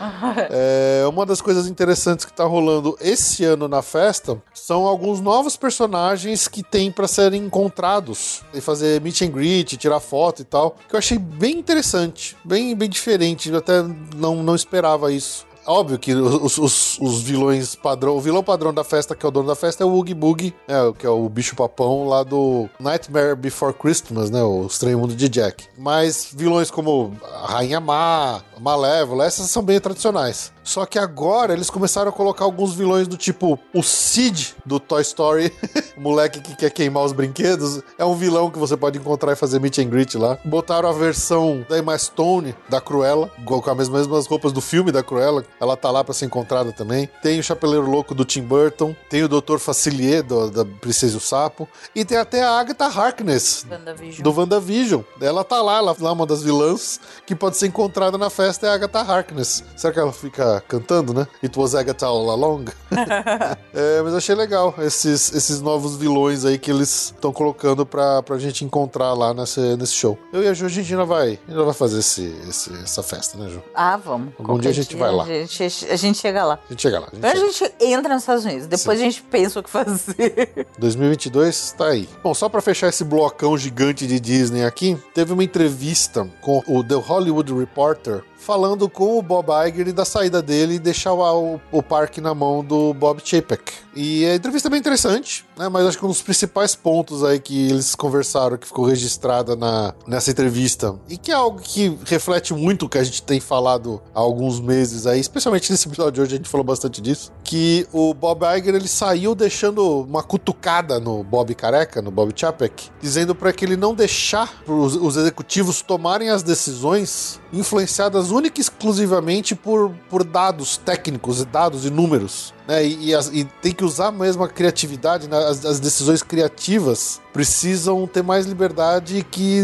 é, 0.50 1.04
uma 1.06 1.26
das 1.26 1.40
coisas 1.40 1.66
interessantes 1.66 2.24
que 2.24 2.32
tá 2.32 2.44
rolando 2.44 2.96
esse 3.00 3.44
ano 3.44 3.68
na 3.68 3.82
festa 3.82 4.40
são 4.52 4.86
alguns 4.86 5.20
novos 5.20 5.56
personagens 5.56 6.48
que 6.48 6.62
tem 6.62 6.90
pra 6.90 7.06
serem 7.06 7.44
encontrados 7.44 8.42
e 8.52 8.60
fazer 8.60 9.00
meet 9.00 9.22
and 9.22 9.30
greet, 9.30 9.76
tirar 9.76 10.00
foto 10.00 10.42
e 10.42 10.44
tal, 10.44 10.76
que 10.88 10.94
eu 10.94 10.98
achei 10.98 11.18
bem 11.18 11.58
interessante, 11.58 12.36
bem, 12.44 12.74
bem 12.74 12.88
diferente, 12.88 13.50
eu 13.50 13.58
até 13.58 13.82
não, 14.16 14.42
não 14.42 14.54
esperava 14.54 15.12
isso. 15.12 15.46
Óbvio 15.66 15.98
que 15.98 16.14
os, 16.14 16.58
os, 16.58 16.98
os 17.00 17.22
vilões 17.22 17.74
padrão, 17.74 18.16
o 18.16 18.20
vilão 18.20 18.42
padrão 18.42 18.72
da 18.72 18.84
festa, 18.84 19.14
que 19.14 19.24
é 19.24 19.28
o 19.28 19.32
dono 19.32 19.48
da 19.48 19.54
festa, 19.54 19.82
é 19.82 19.86
o 19.86 19.90
Oogie 19.90 20.14
Boogie, 20.14 20.54
né, 20.68 20.76
que 20.98 21.06
é 21.06 21.10
o 21.10 21.28
bicho 21.28 21.56
papão 21.56 22.08
lá 22.08 22.22
do 22.22 22.68
Nightmare 22.78 23.36
Before 23.36 23.74
Christmas, 23.74 24.30
né, 24.30 24.42
o 24.42 24.66
Estranho 24.66 24.98
Mundo 24.98 25.14
de 25.14 25.28
Jack. 25.28 25.64
Mas 25.76 26.28
vilões 26.32 26.70
como 26.70 27.12
a 27.42 27.46
Rainha 27.46 27.80
Má, 27.80 28.42
Malévola, 28.60 29.24
essas 29.24 29.50
são 29.50 29.62
bem 29.62 29.80
tradicionais. 29.80 30.53
Só 30.64 30.86
que 30.86 30.98
agora 30.98 31.52
eles 31.52 31.68
começaram 31.68 32.08
a 32.08 32.12
colocar 32.12 32.44
alguns 32.44 32.74
vilões 32.74 33.06
do 33.06 33.16
tipo 33.16 33.58
o 33.72 33.82
Sid 33.82 34.56
do 34.64 34.80
Toy 34.80 35.02
Story, 35.02 35.52
o 35.96 36.00
moleque 36.00 36.40
que 36.40 36.56
quer 36.56 36.70
queimar 36.70 37.04
os 37.04 37.12
brinquedos, 37.12 37.82
é 37.98 38.04
um 38.04 38.14
vilão 38.14 38.50
que 38.50 38.58
você 38.58 38.76
pode 38.76 38.98
encontrar 38.98 39.32
e 39.32 39.36
fazer 39.36 39.60
meet 39.60 39.78
and 39.78 39.88
greet 39.90 40.16
lá. 40.16 40.38
Botaram 40.44 40.88
a 40.88 40.92
versão 40.92 41.64
da 41.68 41.78
Emma 41.78 41.96
Stone, 41.98 42.54
da 42.68 42.80
Cruella, 42.80 43.30
igual 43.38 43.60
com 43.60 43.70
as 43.70 43.88
mesmas 43.88 44.26
roupas 44.26 44.52
do 44.52 44.60
filme 44.60 44.90
da 44.90 45.02
Cruella, 45.02 45.44
ela 45.60 45.76
tá 45.76 45.90
lá 45.90 46.02
pra 46.02 46.14
ser 46.14 46.24
encontrada 46.24 46.72
também. 46.72 47.08
Tem 47.22 47.38
o 47.38 47.42
Chapeleiro 47.42 47.88
Louco 47.88 48.14
do 48.14 48.24
Tim 48.24 48.42
Burton, 48.42 48.96
tem 49.10 49.22
o 49.22 49.28
Dr. 49.28 49.58
Facilier 49.58 50.22
do, 50.22 50.50
da 50.50 50.64
Princesa 50.64 51.14
e 51.14 51.16
o 51.18 51.20
Sapo, 51.20 51.68
e 51.94 52.04
tem 52.04 52.16
até 52.16 52.42
a 52.42 52.58
Agatha 52.58 52.86
Harkness 52.86 53.66
WandaVision. 53.70 54.22
do 54.22 54.40
WandaVision. 54.40 55.02
Ela 55.20 55.44
tá 55.44 55.60
lá, 55.60 55.78
ela 55.78 55.94
é 55.98 56.04
uma 56.10 56.26
das 56.26 56.42
vilãs 56.42 56.98
que 57.26 57.34
pode 57.34 57.56
ser 57.58 57.66
encontrada 57.66 58.16
na 58.16 58.30
festa 58.30 58.66
é 58.66 58.70
a 58.70 58.74
Agatha 58.74 59.00
Harkness. 59.00 59.62
Será 59.76 59.92
que 59.92 59.98
ela 59.98 60.12
fica 60.12 60.53
cantando, 60.60 61.12
né? 61.14 61.26
It 61.42 61.58
was 61.58 61.74
Agatha 61.74 62.06
all 62.06 62.30
along? 62.30 62.64
é, 63.72 64.02
mas 64.02 64.14
achei 64.14 64.34
legal 64.34 64.74
esses, 64.78 65.32
esses 65.34 65.60
novos 65.60 65.96
vilões 65.96 66.44
aí 66.44 66.58
que 66.58 66.70
eles 66.70 67.06
estão 67.14 67.32
colocando 67.32 67.84
pra, 67.84 68.22
pra 68.22 68.38
gente 68.38 68.64
encontrar 68.64 69.12
lá 69.14 69.32
nesse, 69.34 69.60
nesse 69.76 69.92
show. 69.94 70.18
Eu 70.32 70.42
e 70.42 70.48
a 70.48 70.54
Ju, 70.54 70.66
a 70.66 70.68
gente 70.68 70.92
ainda 70.92 71.04
vai, 71.04 71.38
ainda 71.48 71.64
vai 71.64 71.74
fazer 71.74 71.98
esse, 72.00 72.34
esse- 72.48 72.72
essa 72.82 73.02
festa, 73.02 73.36
né, 73.38 73.48
Ju? 73.48 73.62
Ah, 73.74 73.96
vamos. 73.96 74.28
Algum 74.38 74.54
Qualquer 74.54 74.62
dia 74.62 74.70
a 74.70 74.84
gente 74.84 74.96
vai 74.96 75.12
lá. 75.12 75.24
A 75.24 75.26
gente, 75.26 75.86
a 75.90 75.96
gente 75.96 76.18
chega 76.18 76.44
lá. 76.44 76.58
A 76.68 76.72
gente 76.72 76.82
chega 76.82 76.98
lá. 77.00 77.08
A 77.12 77.14
gente 77.14 77.44
a 77.44 77.46
gente 77.46 77.74
entra 77.80 78.14
nos 78.14 78.22
Estados 78.22 78.44
Unidos, 78.44 78.66
depois 78.66 79.00
a 79.00 79.02
gente 79.04 79.22
pensa 79.22 79.60
o 79.60 79.62
que 79.62 79.70
fazer. 79.70 80.66
2022 80.78 81.72
tá 81.76 81.86
aí. 81.88 82.08
Bom, 82.22 82.34
só 82.34 82.48
pra 82.48 82.60
fechar 82.60 82.88
esse 82.88 83.04
blocão 83.04 83.56
gigante 83.56 84.06
de 84.06 84.18
Disney 84.20 84.64
aqui, 84.64 84.96
teve 85.14 85.32
uma 85.32 85.44
entrevista 85.44 86.28
com 86.40 86.62
o 86.66 86.82
The 86.82 86.94
Hollywood 86.94 87.52
Reporter 87.54 88.22
falando 88.36 88.90
com 88.90 89.18
o 89.18 89.22
Bob 89.22 89.48
Iger 89.66 89.90
da 89.92 90.04
saída 90.04 90.42
dele 90.44 90.74
e 90.74 90.78
deixar 90.78 91.12
o, 91.12 91.60
o 91.72 91.82
parque 91.82 92.20
na 92.20 92.34
mão 92.34 92.64
do 92.64 92.94
Bob 92.94 93.20
Chapek. 93.24 93.72
E 93.96 94.24
a 94.26 94.34
entrevista 94.34 94.68
é 94.68 94.70
bem 94.70 94.80
interessante, 94.80 95.44
né? 95.56 95.68
Mas 95.68 95.86
acho 95.86 95.98
que 95.98 96.04
um 96.04 96.08
dos 96.08 96.22
principais 96.22 96.74
pontos 96.74 97.22
aí 97.22 97.38
que 97.38 97.70
eles 97.70 97.94
conversaram, 97.94 98.56
que 98.56 98.66
ficou 98.66 98.84
registrada 98.84 99.54
na, 99.54 99.94
nessa 100.06 100.30
entrevista, 100.30 100.96
e 101.08 101.16
que 101.16 101.30
é 101.30 101.34
algo 101.34 101.60
que 101.60 101.96
reflete 102.04 102.52
muito 102.52 102.86
o 102.86 102.88
que 102.88 102.98
a 102.98 103.04
gente 103.04 103.22
tem 103.22 103.38
falado 103.38 104.02
há 104.14 104.20
alguns 104.20 104.60
meses 104.60 105.06
aí, 105.06 105.20
especialmente 105.20 105.70
nesse 105.70 105.86
episódio 105.86 106.12
de 106.12 106.20
hoje 106.20 106.34
a 106.34 106.36
gente 106.38 106.48
falou 106.48 106.64
bastante 106.64 107.00
disso, 107.00 107.32
que 107.42 107.86
o 107.92 108.12
Bob 108.12 108.44
Iger 108.44 108.74
ele 108.74 108.88
saiu 108.88 109.34
deixando 109.34 110.00
uma 110.00 110.22
cutucada 110.22 110.98
no 110.98 111.22
Bob 111.22 111.54
Careca, 111.54 112.02
no 112.02 112.10
Bob 112.10 112.32
Chapek, 112.34 112.90
dizendo 113.00 113.34
para 113.34 113.52
que 113.52 113.64
ele 113.64 113.76
não 113.76 113.94
deixar 113.94 114.62
os, 114.66 114.96
os 114.96 115.16
executivos 115.16 115.82
tomarem 115.82 116.30
as 116.30 116.42
decisões 116.42 117.40
influenciadas 117.52 118.30
única 118.30 118.60
e 118.60 118.62
exclusivamente 118.62 119.54
por, 119.54 119.90
por 120.10 120.24
dados 120.34 120.76
técnicos 120.76 121.40
e 121.40 121.44
dados 121.44 121.86
e 121.86 121.90
números. 121.90 122.53
Né? 122.66 122.86
E, 122.86 123.06
e 123.10 123.14
as- 123.14 123.28
e 123.32 123.44
tem 123.62 123.72
que 123.72 123.84
usar 123.84 124.10
mesmo 124.10 124.42
a 124.42 124.48
criatividade, 124.48 125.28
né? 125.28 125.36
as, 125.36 125.64
as 125.64 125.80
decisões 125.80 126.22
criativas 126.22 127.20
precisam 127.32 128.06
ter 128.06 128.22
mais 128.22 128.46
liberdade 128.46 129.26
que 129.28 129.60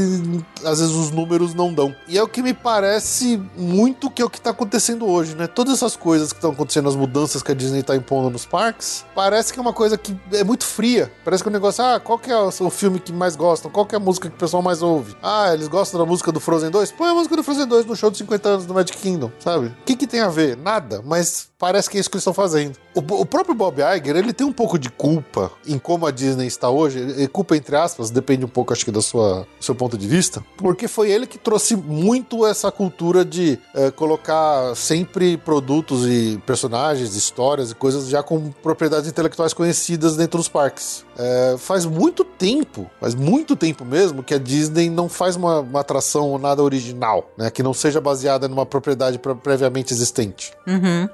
às 0.64 0.80
vezes 0.80 0.94
os 0.94 1.10
números 1.12 1.54
não 1.54 1.72
dão. 1.72 1.94
E 2.08 2.18
é 2.18 2.22
o 2.22 2.26
que 2.28 2.42
me 2.42 2.52
parece 2.52 3.40
muito 3.56 4.10
que 4.10 4.20
é 4.20 4.24
o 4.24 4.28
que 4.30 4.38
está 4.38 4.50
acontecendo 4.50 5.06
hoje, 5.06 5.36
né? 5.36 5.46
Todas 5.46 5.74
essas 5.74 5.94
coisas 5.96 6.32
que 6.32 6.38
estão 6.38 6.50
acontecendo, 6.50 6.88
as 6.88 6.96
mudanças 6.96 7.42
que 7.42 7.52
a 7.52 7.54
Disney 7.54 7.80
está 7.80 7.94
impondo 7.94 8.28
nos 8.28 8.44
parques, 8.44 9.04
parece 9.14 9.52
que 9.52 9.58
é 9.58 9.62
uma 9.62 9.72
coisa 9.72 9.96
que 9.96 10.16
é 10.32 10.42
muito 10.42 10.64
fria. 10.64 11.12
Parece 11.24 11.42
que 11.44 11.48
o 11.48 11.52
negócio, 11.52 11.82
ah, 11.84 12.00
qual 12.00 12.18
que 12.18 12.30
é 12.30 12.36
o 12.36 12.50
o 12.60 12.70
filme 12.70 12.98
que 12.98 13.12
mais 13.12 13.36
gostam? 13.36 13.70
Qual 13.70 13.86
que 13.86 13.94
é 13.94 13.98
a 13.98 14.00
música 14.00 14.28
que 14.28 14.34
o 14.34 14.38
pessoal 14.38 14.62
mais 14.62 14.82
ouve? 14.82 15.14
Ah, 15.22 15.54
eles 15.54 15.68
gostam 15.68 15.98
da 16.00 16.04
música 16.04 16.30
do 16.32 16.40
Frozen 16.40 16.70
2? 16.70 16.92
Põe 16.92 17.10
a 17.10 17.14
música 17.14 17.36
do 17.36 17.42
Frozen 17.44 17.66
2 17.66 17.86
no 17.86 17.94
show 17.96 18.10
de 18.10 18.18
50 18.18 18.48
anos 18.48 18.66
do 18.66 18.74
Magic 18.74 18.98
Kingdom, 18.98 19.30
sabe? 19.38 19.66
O 19.68 19.74
que 19.86 19.96
que 19.96 20.06
tem 20.06 20.20
a 20.20 20.28
ver? 20.28 20.56
Nada, 20.56 21.00
mas 21.04 21.49
parece 21.60 21.88
que 21.88 21.96
é 21.96 22.00
isso 22.00 22.10
que 22.10 22.16
eles 22.16 22.22
estão 22.22 22.34
fazendo. 22.34 22.76
O, 22.94 22.98
o 22.98 23.26
próprio 23.26 23.54
Bob 23.54 23.80
Iger, 23.80 24.16
ele 24.16 24.32
tem 24.32 24.44
um 24.44 24.52
pouco 24.52 24.76
de 24.78 24.90
culpa 24.90 25.52
em 25.64 25.78
como 25.78 26.06
a 26.06 26.10
Disney 26.10 26.46
está 26.46 26.68
hoje, 26.70 26.98
e 27.18 27.28
culpa 27.28 27.56
entre 27.56 27.76
aspas, 27.76 28.10
depende 28.10 28.44
um 28.44 28.48
pouco, 28.48 28.72
acho 28.72 28.84
que, 28.84 28.90
do 28.90 29.00
seu 29.02 29.74
ponto 29.76 29.96
de 29.96 30.08
vista, 30.08 30.44
porque 30.56 30.88
foi 30.88 31.10
ele 31.10 31.26
que 31.26 31.38
trouxe 31.38 31.76
muito 31.76 32.44
essa 32.46 32.72
cultura 32.72 33.24
de 33.24 33.58
eh, 33.74 33.90
colocar 33.90 34.74
sempre 34.74 35.36
produtos 35.36 36.06
e 36.06 36.42
personagens, 36.46 37.14
histórias 37.14 37.70
e 37.70 37.74
coisas 37.74 38.08
já 38.08 38.22
com 38.22 38.50
propriedades 38.50 39.08
intelectuais 39.08 39.52
conhecidas 39.52 40.16
dentro 40.16 40.38
dos 40.38 40.48
parques. 40.48 41.04
Eh, 41.18 41.56
faz 41.58 41.84
muito 41.84 42.24
tempo, 42.24 42.90
faz 42.98 43.14
muito 43.14 43.54
tempo 43.54 43.84
mesmo, 43.84 44.22
que 44.22 44.32
a 44.32 44.38
Disney 44.38 44.88
não 44.88 45.08
faz 45.08 45.36
uma, 45.36 45.60
uma 45.60 45.80
atração 45.80 46.38
nada 46.38 46.62
original, 46.62 47.30
né? 47.36 47.50
Que 47.50 47.62
não 47.62 47.74
seja 47.74 48.00
baseada 48.00 48.48
numa 48.48 48.64
propriedade 48.64 49.18
pre- 49.18 49.34
previamente 49.34 49.92
existente. 49.92 50.52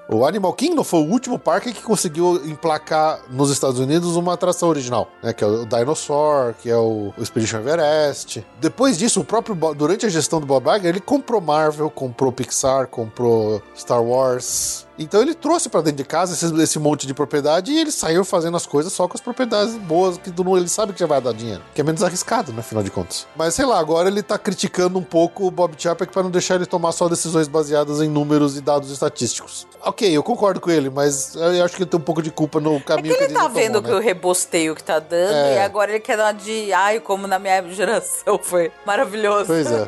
O 0.08 0.24
Animal 0.36 0.52
Kingdom 0.52 0.84
foi 0.84 1.00
o 1.00 1.10
último 1.10 1.38
parque 1.38 1.72
que 1.72 1.82
conseguiu 1.82 2.46
emplacar 2.46 3.20
nos 3.30 3.50
Estados 3.50 3.80
Unidos 3.80 4.16
uma 4.16 4.34
atração 4.34 4.68
original, 4.68 5.08
né? 5.22 5.32
Que 5.32 5.42
é 5.42 5.46
o 5.46 5.64
Dinosaur, 5.64 6.54
que 6.60 6.68
é 6.68 6.76
o, 6.76 7.12
Expedition 7.18 7.58
Everest. 7.58 8.46
Depois 8.60 8.98
disso, 8.98 9.20
o 9.20 9.24
próprio 9.24 9.54
durante 9.74 10.04
a 10.04 10.08
gestão 10.08 10.38
do 10.38 10.46
Bob 10.46 10.66
Iger, 10.68 10.86
ele 10.86 11.00
comprou 11.00 11.40
Marvel, 11.40 11.88
comprou 11.88 12.30
Pixar, 12.30 12.86
comprou 12.88 13.62
Star 13.74 14.02
Wars. 14.02 14.85
Então 14.98 15.20
ele 15.20 15.34
trouxe 15.34 15.68
pra 15.68 15.80
dentro 15.80 15.98
de 15.98 16.04
casa 16.04 16.32
esse, 16.32 16.54
esse 16.62 16.78
monte 16.78 17.06
de 17.06 17.12
propriedade 17.14 17.70
e 17.70 17.78
ele 17.78 17.90
saiu 17.90 18.24
fazendo 18.24 18.56
as 18.56 18.66
coisas 18.66 18.92
só 18.92 19.06
com 19.06 19.14
as 19.14 19.20
propriedades 19.20 19.74
boas 19.76 20.16
que 20.18 20.30
mundo- 20.30 20.56
ele 20.58 20.68
sabe 20.68 20.92
que 20.92 21.00
já 21.00 21.06
vai 21.06 21.20
dar 21.20 21.32
dinheiro, 21.34 21.62
que 21.74 21.80
é 21.80 21.84
menos 21.84 22.02
arriscado, 22.02 22.52
né, 22.52 22.60
afinal 22.60 22.82
de 22.82 22.90
contas. 22.90 23.26
Mas 23.36 23.54
sei 23.54 23.66
lá, 23.66 23.78
agora 23.78 24.08
ele 24.08 24.22
tá 24.22 24.38
criticando 24.38 24.98
um 24.98 25.02
pouco 25.02 25.46
o 25.46 25.50
Bob 25.50 25.74
Chapek 25.76 26.12
para 26.12 26.22
não 26.22 26.30
deixar 26.30 26.54
ele 26.54 26.66
tomar 26.66 26.92
só 26.92 27.08
decisões 27.08 27.46
baseadas 27.48 28.00
em 28.00 28.08
números 28.08 28.56
e 28.56 28.60
dados 28.60 28.90
estatísticos. 28.90 29.66
Ok, 29.82 30.10
eu 30.10 30.22
concordo 30.22 30.60
com 30.60 30.70
ele, 30.70 30.88
mas 30.90 31.34
eu 31.34 31.64
acho 31.64 31.76
que 31.76 31.82
ele 31.82 31.90
tem 31.90 32.00
um 32.00 32.02
pouco 32.02 32.22
de 32.22 32.30
culpa 32.30 32.58
no 32.58 32.76
É 32.76 32.80
caminho 32.80 33.14
que 33.16 33.24
ele 33.24 33.32
a 33.36 33.40
tá 33.40 33.46
Disney 33.48 33.62
vendo 33.62 33.74
tomou, 33.74 33.82
que 33.82 33.90
né? 33.90 33.96
o 33.96 34.00
rebosteio 34.00 34.74
que 34.74 34.82
tá 34.82 34.98
dando 34.98 35.34
É. 35.34 35.56
e 35.56 35.58
agora 35.58 35.90
ele 35.90 36.00
quer 36.00 36.16
dar 36.16 36.24
uma 36.26 36.32
de 36.34 36.72
ai, 36.72 37.00
como 37.00 37.26
na 37.26 37.38
minha 37.38 37.62
geração 37.70 38.38
foi 38.42 38.72
maravilhoso. 38.86 39.46
Pois 39.46 39.66
é. 39.70 39.84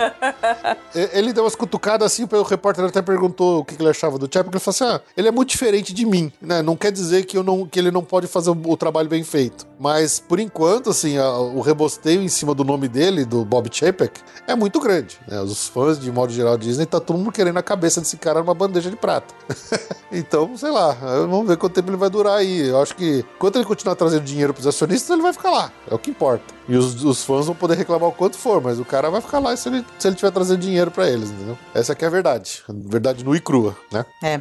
Ele 1.13 1.33
deu 1.33 1.45
umas 1.45 1.55
cutucadas 1.55 2.13
assim, 2.13 2.27
o 2.31 2.43
repórter 2.43 2.85
até 2.85 3.01
perguntou 3.03 3.61
o 3.61 3.65
que 3.65 3.75
que 3.77 3.83
ele 3.83 3.91
achava 3.91 4.19
do 4.19 4.29
Chapek. 4.33 4.51
Ele 4.55 4.61
falou 4.61 4.75
assim: 4.75 4.85
ah, 4.85 4.98
ele 5.17 5.29
é 5.29 5.31
muito 5.31 5.51
diferente 5.51 5.93
de 5.93 6.05
mim, 6.07 6.33
né? 6.41 6.63
Não 6.63 6.77
quer 6.77 6.91
dizer 6.93 7.25
que, 7.25 7.37
eu 7.37 7.43
não, 7.43 7.67
que 7.67 7.79
ele 7.79 7.91
não 7.91 8.03
pode 8.03 8.27
fazer 8.27 8.51
o, 8.51 8.77
trabalho 8.77 9.09
bem 9.09 9.23
feito. 9.25 9.67
Mas, 9.79 10.19
por 10.21 10.39
enquanto, 10.41 10.91
assim, 10.91 11.19
a- 11.19 11.39
o 11.39 11.61
rebosteio 11.61 12.21
em 12.23 12.29
cima 12.29 12.55
do 12.55 12.65
nome 12.65 12.89
dele, 12.89 13.25
do 13.25 13.45
Bob 13.45 13.69
Chapek, 13.73 14.21
é 14.47 14.55
muito 14.55 14.81
grande. 14.81 15.19
né? 15.29 15.41
Os 15.41 15.69
fãs, 15.69 15.99
de 15.99 16.11
modo 16.11 16.33
geral, 16.33 16.57
Disney, 16.59 16.87
tá 16.87 16.99
todo 17.01 17.17
mundo 17.19 17.31
querendo 17.33 17.57
a 17.59 17.63
cabeça 17.63 18.01
desse 18.01 18.17
cara 18.17 18.41
numa 18.41 18.55
bandeja 18.55 18.91
de 18.91 18.97
prata. 18.97 19.35
então, 20.11 20.57
sei 20.57 20.71
lá, 20.71 20.93
vamos 20.93 21.47
ver 21.47 21.57
quanto 21.57 21.75
tempo 21.75 21.91
ele 21.91 21.97
vai 21.97 22.11
durar 22.11 22.39
aí. 22.39 22.69
Eu 22.69 22.81
acho 22.83 22.95
que, 22.97 23.25
enquanto 23.37 23.57
ele 23.57 23.65
continuar 23.65 23.95
trazendo 23.95 24.25
dinheiro 24.25 24.53
pros 24.55 24.67
acionistas, 24.67 25.11
ele 25.11 25.23
vai 25.23 25.33
ficar 25.33 25.51
lá. 25.51 25.73
É 25.91 25.95
o 25.95 25.99
que 25.99 26.11
importa. 26.11 26.45
E 26.69 26.77
os, 26.77 27.03
os 27.05 27.25
fãs 27.25 27.47
vão 27.47 27.55
poder 27.55 27.77
reclamar 27.77 28.09
o 28.09 28.13
quanto 28.13 28.37
for, 28.37 28.61
mas 28.61 28.79
o 28.79 28.85
cara 28.85 29.11
vai 29.11 29.21
ficar 29.21 29.39
lá 29.39 29.57
se 29.57 29.69
ele, 29.69 29.85
se 29.99 30.07
ele 30.09 30.17
tiver 30.17 30.31
trazendo 30.31 30.59
dinheiro 30.61 30.91
pra 30.91 31.09
eles, 31.09 31.31
entendeu? 31.31 31.57
Essa 31.75 31.93
aqui 31.93 32.05
é 32.05 32.09
a 32.09 32.11
verdade. 32.11 32.63
Verdade 32.69 33.25
nua 33.25 33.37
e 33.37 33.41
crua, 33.41 33.77
né? 33.93 34.05
É. 34.23 34.41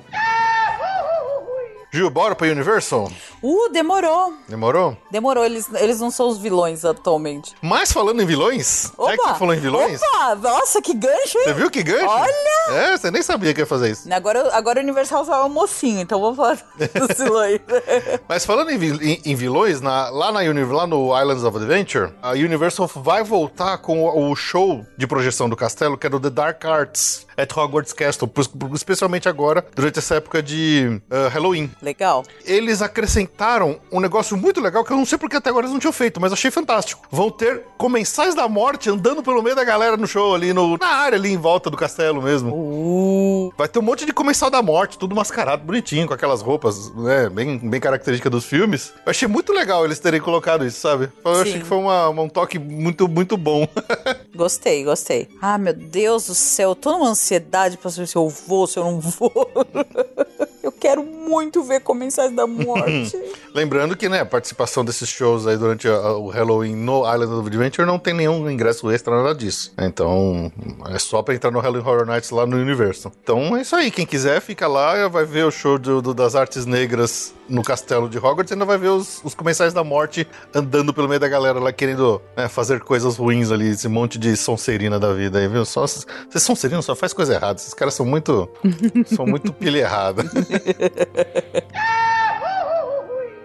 Gil, 1.92 2.10
bora 2.10 2.36
pra 2.36 2.48
Universal? 2.48 3.10
Uh, 3.42 3.70
demorou. 3.70 4.34
Demorou? 4.48 4.98
Demorou, 5.10 5.46
eles, 5.46 5.68
eles 5.76 6.00
não 6.02 6.12
são 6.12 6.28
os 6.28 6.38
vilões 6.38 6.84
atualmente. 6.84 7.56
Mas 7.62 7.92
falando 7.94 8.22
em 8.22 8.26
vilões, 8.26 8.92
Opa! 8.98 9.12
já 9.12 9.18
que 9.18 9.24
você 9.30 9.34
falou 9.40 9.54
em 9.54 9.60
vilões, 9.60 10.02
Opa, 10.02 10.36
nossa, 10.36 10.82
que 10.82 10.94
gancho, 10.94 11.40
você 11.40 11.50
hein? 11.50 11.56
viu 11.56 11.72
que 11.72 11.82
gancho? 11.84 12.06
Olha! 12.08 12.72
É, 12.74 12.98
você 12.98 13.10
nem 13.10 13.22
sabia 13.22 13.54
que 13.54 13.62
ia 13.62 13.66
fazer 13.66 13.92
isso. 13.92 14.12
Agora, 14.14 14.54
agora 14.54 14.80
o 14.80 14.84
Universal 14.84 15.24
só 15.24 15.44
é 15.44 15.46
o 15.46 15.50
mocinho, 15.50 16.02
então 16.02 16.20
vamos 16.20 16.36
falar 16.36 16.56
dos 16.94 17.18
vilões. 17.18 17.62
Mas 18.28 18.46
falando 18.46 18.70
em, 18.70 18.76
em- 18.76 19.22
em 19.26 19.36
vilões, 19.36 19.80
na- 19.80 20.10
lá, 20.10 20.32
na 20.32 20.40
lá 20.42 20.88
no 20.88 21.18
Islands 21.18 21.44
of 21.44 21.58
Adventure, 21.58 22.12
a 22.22 22.32
Universal 22.32 22.88
vai 22.96 23.24
voltar 23.24 23.78
com 23.78 24.04
o, 24.04 24.32
o 24.32 24.36
show 24.36 24.86
de 24.98 25.08
projeção 25.08 25.48
do 25.50 25.56
castelo, 25.56 25.98
que 25.98 26.06
é 26.08 26.10
do 26.10 26.20
The 26.20 26.30
Dark 26.30 26.66
Arts 26.66 27.27
at 27.38 27.56
Hogwarts 27.56 27.94
Castle, 27.94 28.30
especialmente 28.74 29.30
agora, 29.30 29.66
durante 29.76 30.00
essa 30.00 30.16
época 30.16 30.42
de 30.42 31.00
ah, 31.10 31.28
Halloween. 31.30 31.70
Legal. 31.82 32.24
Eles 32.46 32.82
acrescentaram 32.82 33.80
um 33.92 34.00
negócio 34.00 34.36
muito 34.36 34.60
legal 34.60 34.84
que 34.84 34.92
eu 34.92 34.98
não 34.98 35.06
sei 35.06 35.18
porque 35.18 35.36
até 35.38 35.50
agora 35.50 35.66
eles 35.66 35.74
não 35.74 35.80
tinham 35.80 35.94
feito, 35.94 36.20
mas 36.20 36.34
achei 36.34 36.50
fantástico. 36.52 37.04
Vão 37.12 37.30
ter 37.30 37.64
comensais 37.78 38.34
da 38.36 38.48
morte 38.48 38.90
andando 38.90 39.22
pelo 39.24 39.42
meio 39.42 39.56
da 39.56 39.64
galera 39.64 39.96
no 39.98 40.08
show 40.08 40.34
ali, 40.36 40.54
no- 40.54 40.78
na 40.78 40.88
área 40.88 41.18
ali 41.18 41.32
em 41.32 41.38
volta 41.38 41.70
do 41.70 41.78
castelo 41.78 42.22
mesmo. 42.22 42.52
Uh, 42.54 43.54
Vai 43.58 43.68
ter 43.68 43.80
um 43.80 43.84
monte 43.84 44.06
de 44.06 44.14
comensal 44.14 44.50
da 44.50 44.62
morte, 44.62 44.98
tudo 44.98 45.16
mascarado, 45.16 45.64
bonitinho, 45.64 46.08
com 46.08 46.14
aquelas 46.14 46.42
roupas, 46.42 46.94
né, 46.96 47.30
bem, 47.30 47.58
bem 47.58 47.80
características 47.80 48.32
dos 48.32 48.46
filmes. 48.46 48.94
Eu 49.06 49.10
achei 49.12 49.28
muito 49.28 49.54
legal 49.54 49.86
eles 49.86 50.00
terem 50.00 50.20
colocado 50.20 50.66
isso, 50.66 50.80
sabe? 50.80 51.10
Eu 51.24 51.36
Sim. 51.36 51.42
achei 51.42 51.60
que 51.60 51.66
foi 51.66 51.78
uma- 51.78 52.10
um 52.10 52.30
toque 52.30 52.58
muito, 52.60 53.08
muito 53.08 53.38
bom. 53.38 53.68
gostei, 54.36 54.84
gostei. 54.84 55.28
Ah, 55.42 55.58
meu 55.58 55.74
Deus 55.74 56.28
do 56.28 56.36
céu, 56.36 56.70
eu 56.70 56.76
tô 56.76 56.92
numa 56.92 57.10
ansiedade 57.28 57.78
pra 57.78 57.92
saber 57.92 58.08
se 58.08 58.16
eu 58.16 58.30
vou, 58.30 58.66
se 58.66 58.80
eu 58.80 58.84
não 58.84 59.00
vou. 59.00 59.32
quero 60.80 61.04
muito 61.04 61.64
ver 61.64 61.82
Comensais 61.82 62.34
da 62.36 62.46
Morte. 62.48 63.18
Lembrando 63.54 63.96
que, 63.96 64.08
né, 64.08 64.22
a 64.22 64.26
participação 64.26 64.86
desses 64.86 65.10
shows 65.10 65.46
aí 65.48 65.58
durante 65.58 65.88
a- 65.88 66.12
o 66.14 66.30
Halloween 66.30 66.76
no 66.76 67.00
Island 67.12 67.34
of 67.34 67.48
Adventure 67.48 67.86
não 67.88 67.98
tem 68.00 68.14
nenhum 68.14 68.50
ingresso 68.50 68.90
extra, 68.92 69.16
nada 69.22 69.34
disso. 69.36 69.74
Então, 69.78 70.52
é 70.90 71.00
só 71.00 71.22
pra 71.22 71.34
entrar 71.34 71.52
no 71.52 71.60
Halloween 71.60 71.86
Horror 71.88 72.06
Nights 72.06 72.30
lá 72.32 72.46
no 72.46 72.58
Universal. 72.58 73.12
Então 73.24 73.58
é 73.58 73.62
isso 73.62 73.76
aí, 73.76 73.90
quem 73.92 74.06
quiser 74.06 74.40
fica 74.42 74.68
lá, 74.68 75.08
vai 75.08 75.26
ver 75.26 75.46
o 75.46 75.52
show 75.52 75.78
do- 75.78 76.02
do- 76.02 76.14
das 76.14 76.36
artes 76.36 76.66
negras 76.66 77.34
no 77.50 77.64
castelo 77.64 78.10
de 78.10 78.18
Hogwarts 78.18 78.52
e 78.52 78.54
ainda 78.56 78.66
vai 78.66 78.78
ver 78.78 78.90
os, 78.90 79.22
os 79.24 79.34
Comensais 79.34 79.74
da 79.74 79.82
Morte 79.84 80.28
andando 80.54 80.94
pelo 80.94 81.08
meio 81.08 81.20
da 81.20 81.28
galera 81.30 81.60
lá, 81.60 81.72
querendo 81.72 82.22
né, 82.36 82.48
fazer 82.50 82.82
coisas 82.82 83.16
ruins 83.16 83.52
ali, 83.52 83.70
esse 83.70 83.88
monte 83.88 84.20
de 84.20 84.36
Sonserina 84.36 85.00
da 85.00 85.14
vida 85.14 85.40
aí, 85.40 85.48
viu? 85.48 85.64
Só, 85.66 85.88
vocês 85.88 86.06
Sonserina 86.36 86.82
só 86.82 86.94
faz 86.96 87.14
coisa 87.14 87.34
errada, 87.36 87.58
esses 87.60 87.74
caras 87.74 87.94
são 87.94 88.06
muito, 88.06 88.50
são 89.16 89.26
muito 89.26 89.54
pilha 89.54 89.80
errada. 89.80 90.24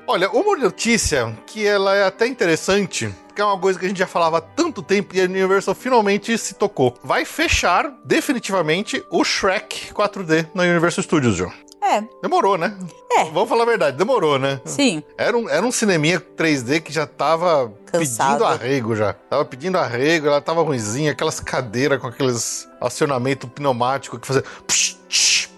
Olha, 0.06 0.28
uma 0.30 0.56
notícia 0.56 1.32
que 1.46 1.66
ela 1.66 1.94
é 1.94 2.04
até 2.04 2.26
interessante, 2.26 3.14
que 3.34 3.40
é 3.40 3.44
uma 3.44 3.58
coisa 3.58 3.78
que 3.78 3.86
a 3.86 3.88
gente 3.88 3.98
já 3.98 4.06
falava 4.06 4.38
há 4.38 4.40
tanto 4.40 4.82
tempo 4.82 5.16
e 5.16 5.20
a 5.20 5.24
Universal 5.24 5.74
finalmente 5.74 6.36
se 6.36 6.54
tocou. 6.54 6.94
Vai 7.02 7.24
fechar 7.24 7.90
definitivamente 8.04 9.02
o 9.10 9.24
Shrek 9.24 9.92
4D 9.94 10.48
na 10.54 10.64
Universal 10.64 11.04
Studios, 11.04 11.36
João. 11.36 11.52
É, 11.82 12.02
Demorou, 12.22 12.56
né? 12.56 12.76
É. 13.12 13.24
Vamos 13.24 13.48
falar 13.48 13.64
a 13.64 13.66
verdade, 13.66 13.96
demorou, 13.96 14.38
né? 14.38 14.60
sim. 14.64 15.02
Era 15.18 15.36
um, 15.36 15.48
era 15.48 15.66
um 15.66 15.72
cineminha 15.72 16.20
3D 16.20 16.80
que 16.80 16.92
já 16.92 17.06
tava 17.06 17.72
Cansado. 17.86 18.28
pedindo 18.28 18.44
arrego 18.44 18.94
já. 18.96 19.12
Tava 19.12 19.44
pedindo 19.44 19.76
arrego, 19.78 20.28
ela 20.28 20.40
tava 20.40 20.62
ruimzinha, 20.62 21.10
aquelas 21.12 21.40
cadeiras 21.40 22.00
com 22.00 22.06
aqueles 22.06 22.68
acionamento 22.80 23.48
pneumático 23.48 24.18
que 24.18 24.26
fazia... 24.26 24.44
psh, 24.66 24.96
psh, 25.08 25.48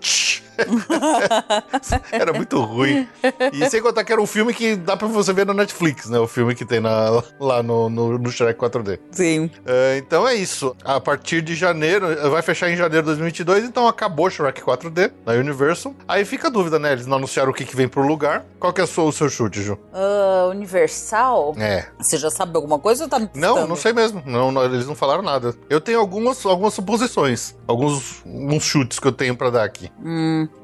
tsh. 0.00 0.42
era 2.10 2.32
muito 2.32 2.60
ruim. 2.60 3.08
E 3.52 3.68
sem 3.70 3.80
contar 3.82 4.04
que 4.04 4.12
era 4.12 4.20
um 4.20 4.26
filme 4.26 4.52
que 4.52 4.76
dá 4.76 4.96
pra 4.96 5.08
você 5.08 5.32
ver 5.32 5.46
na 5.46 5.54
Netflix, 5.54 6.08
né? 6.08 6.18
O 6.18 6.26
filme 6.26 6.54
que 6.54 6.64
tem 6.64 6.80
na- 6.80 7.22
lá 7.40 7.62
no, 7.62 7.88
no, 7.88 8.18
no 8.18 8.30
Shrek 8.30 8.58
4D. 8.58 8.98
Sim. 9.10 9.50
É, 9.66 9.98
então 9.98 10.26
é 10.26 10.34
isso. 10.34 10.74
A 10.84 11.00
partir 11.00 11.42
de 11.42 11.54
janeiro, 11.54 12.06
vai 12.30 12.42
fechar 12.42 12.70
em 12.70 12.76
janeiro 12.76 13.02
de 13.02 13.06
2022, 13.06 13.64
então 13.64 13.86
acabou 13.88 14.30
Shrek 14.30 14.60
4D 14.62 15.12
na 15.24 15.32
Universal. 15.34 15.94
Aí 16.06 16.24
fica 16.24 16.48
a 16.48 16.50
dúvida, 16.50 16.78
né? 16.78 16.92
Eles 16.92 17.06
não 17.06 17.16
anunciaram 17.16 17.50
o 17.50 17.54
que, 17.54 17.64
que 17.64 17.76
vem 17.76 17.88
pro 17.88 18.06
lugar. 18.06 18.44
Qual 18.58 18.72
que 18.72 18.80
é 18.80 18.84
o 18.84 19.12
seu, 19.12 19.28
chute, 19.28 19.62
Ju? 19.62 19.78
Ah, 19.92 20.48
Universal? 20.50 21.54
É. 21.58 21.86
Você 21.98 22.16
já 22.16 22.30
sabe 22.30 22.56
alguma 22.56 22.78
coisa 22.78 23.04
ou 23.04 23.10
tá 23.10 23.18
me 23.18 23.28
Não, 23.34 23.66
não 23.66 23.76
sei 23.76 23.92
mesmo. 23.92 24.22
Não, 24.26 24.50
não, 24.50 24.64
eles 24.64 24.86
não 24.86 24.94
falaram 24.94 25.22
nada. 25.22 25.54
Eu 25.68 25.80
tenho 25.80 25.98
algumas, 26.00 26.44
algumas 26.44 26.74
suposições. 26.74 27.54
Alguns, 27.66 28.22
alguns 28.24 28.64
chutes 28.64 28.98
que 28.98 29.06
eu 29.06 29.12
tenho 29.12 29.36
pra 29.36 29.50
dar 29.50 29.64
aqui. 29.64 29.90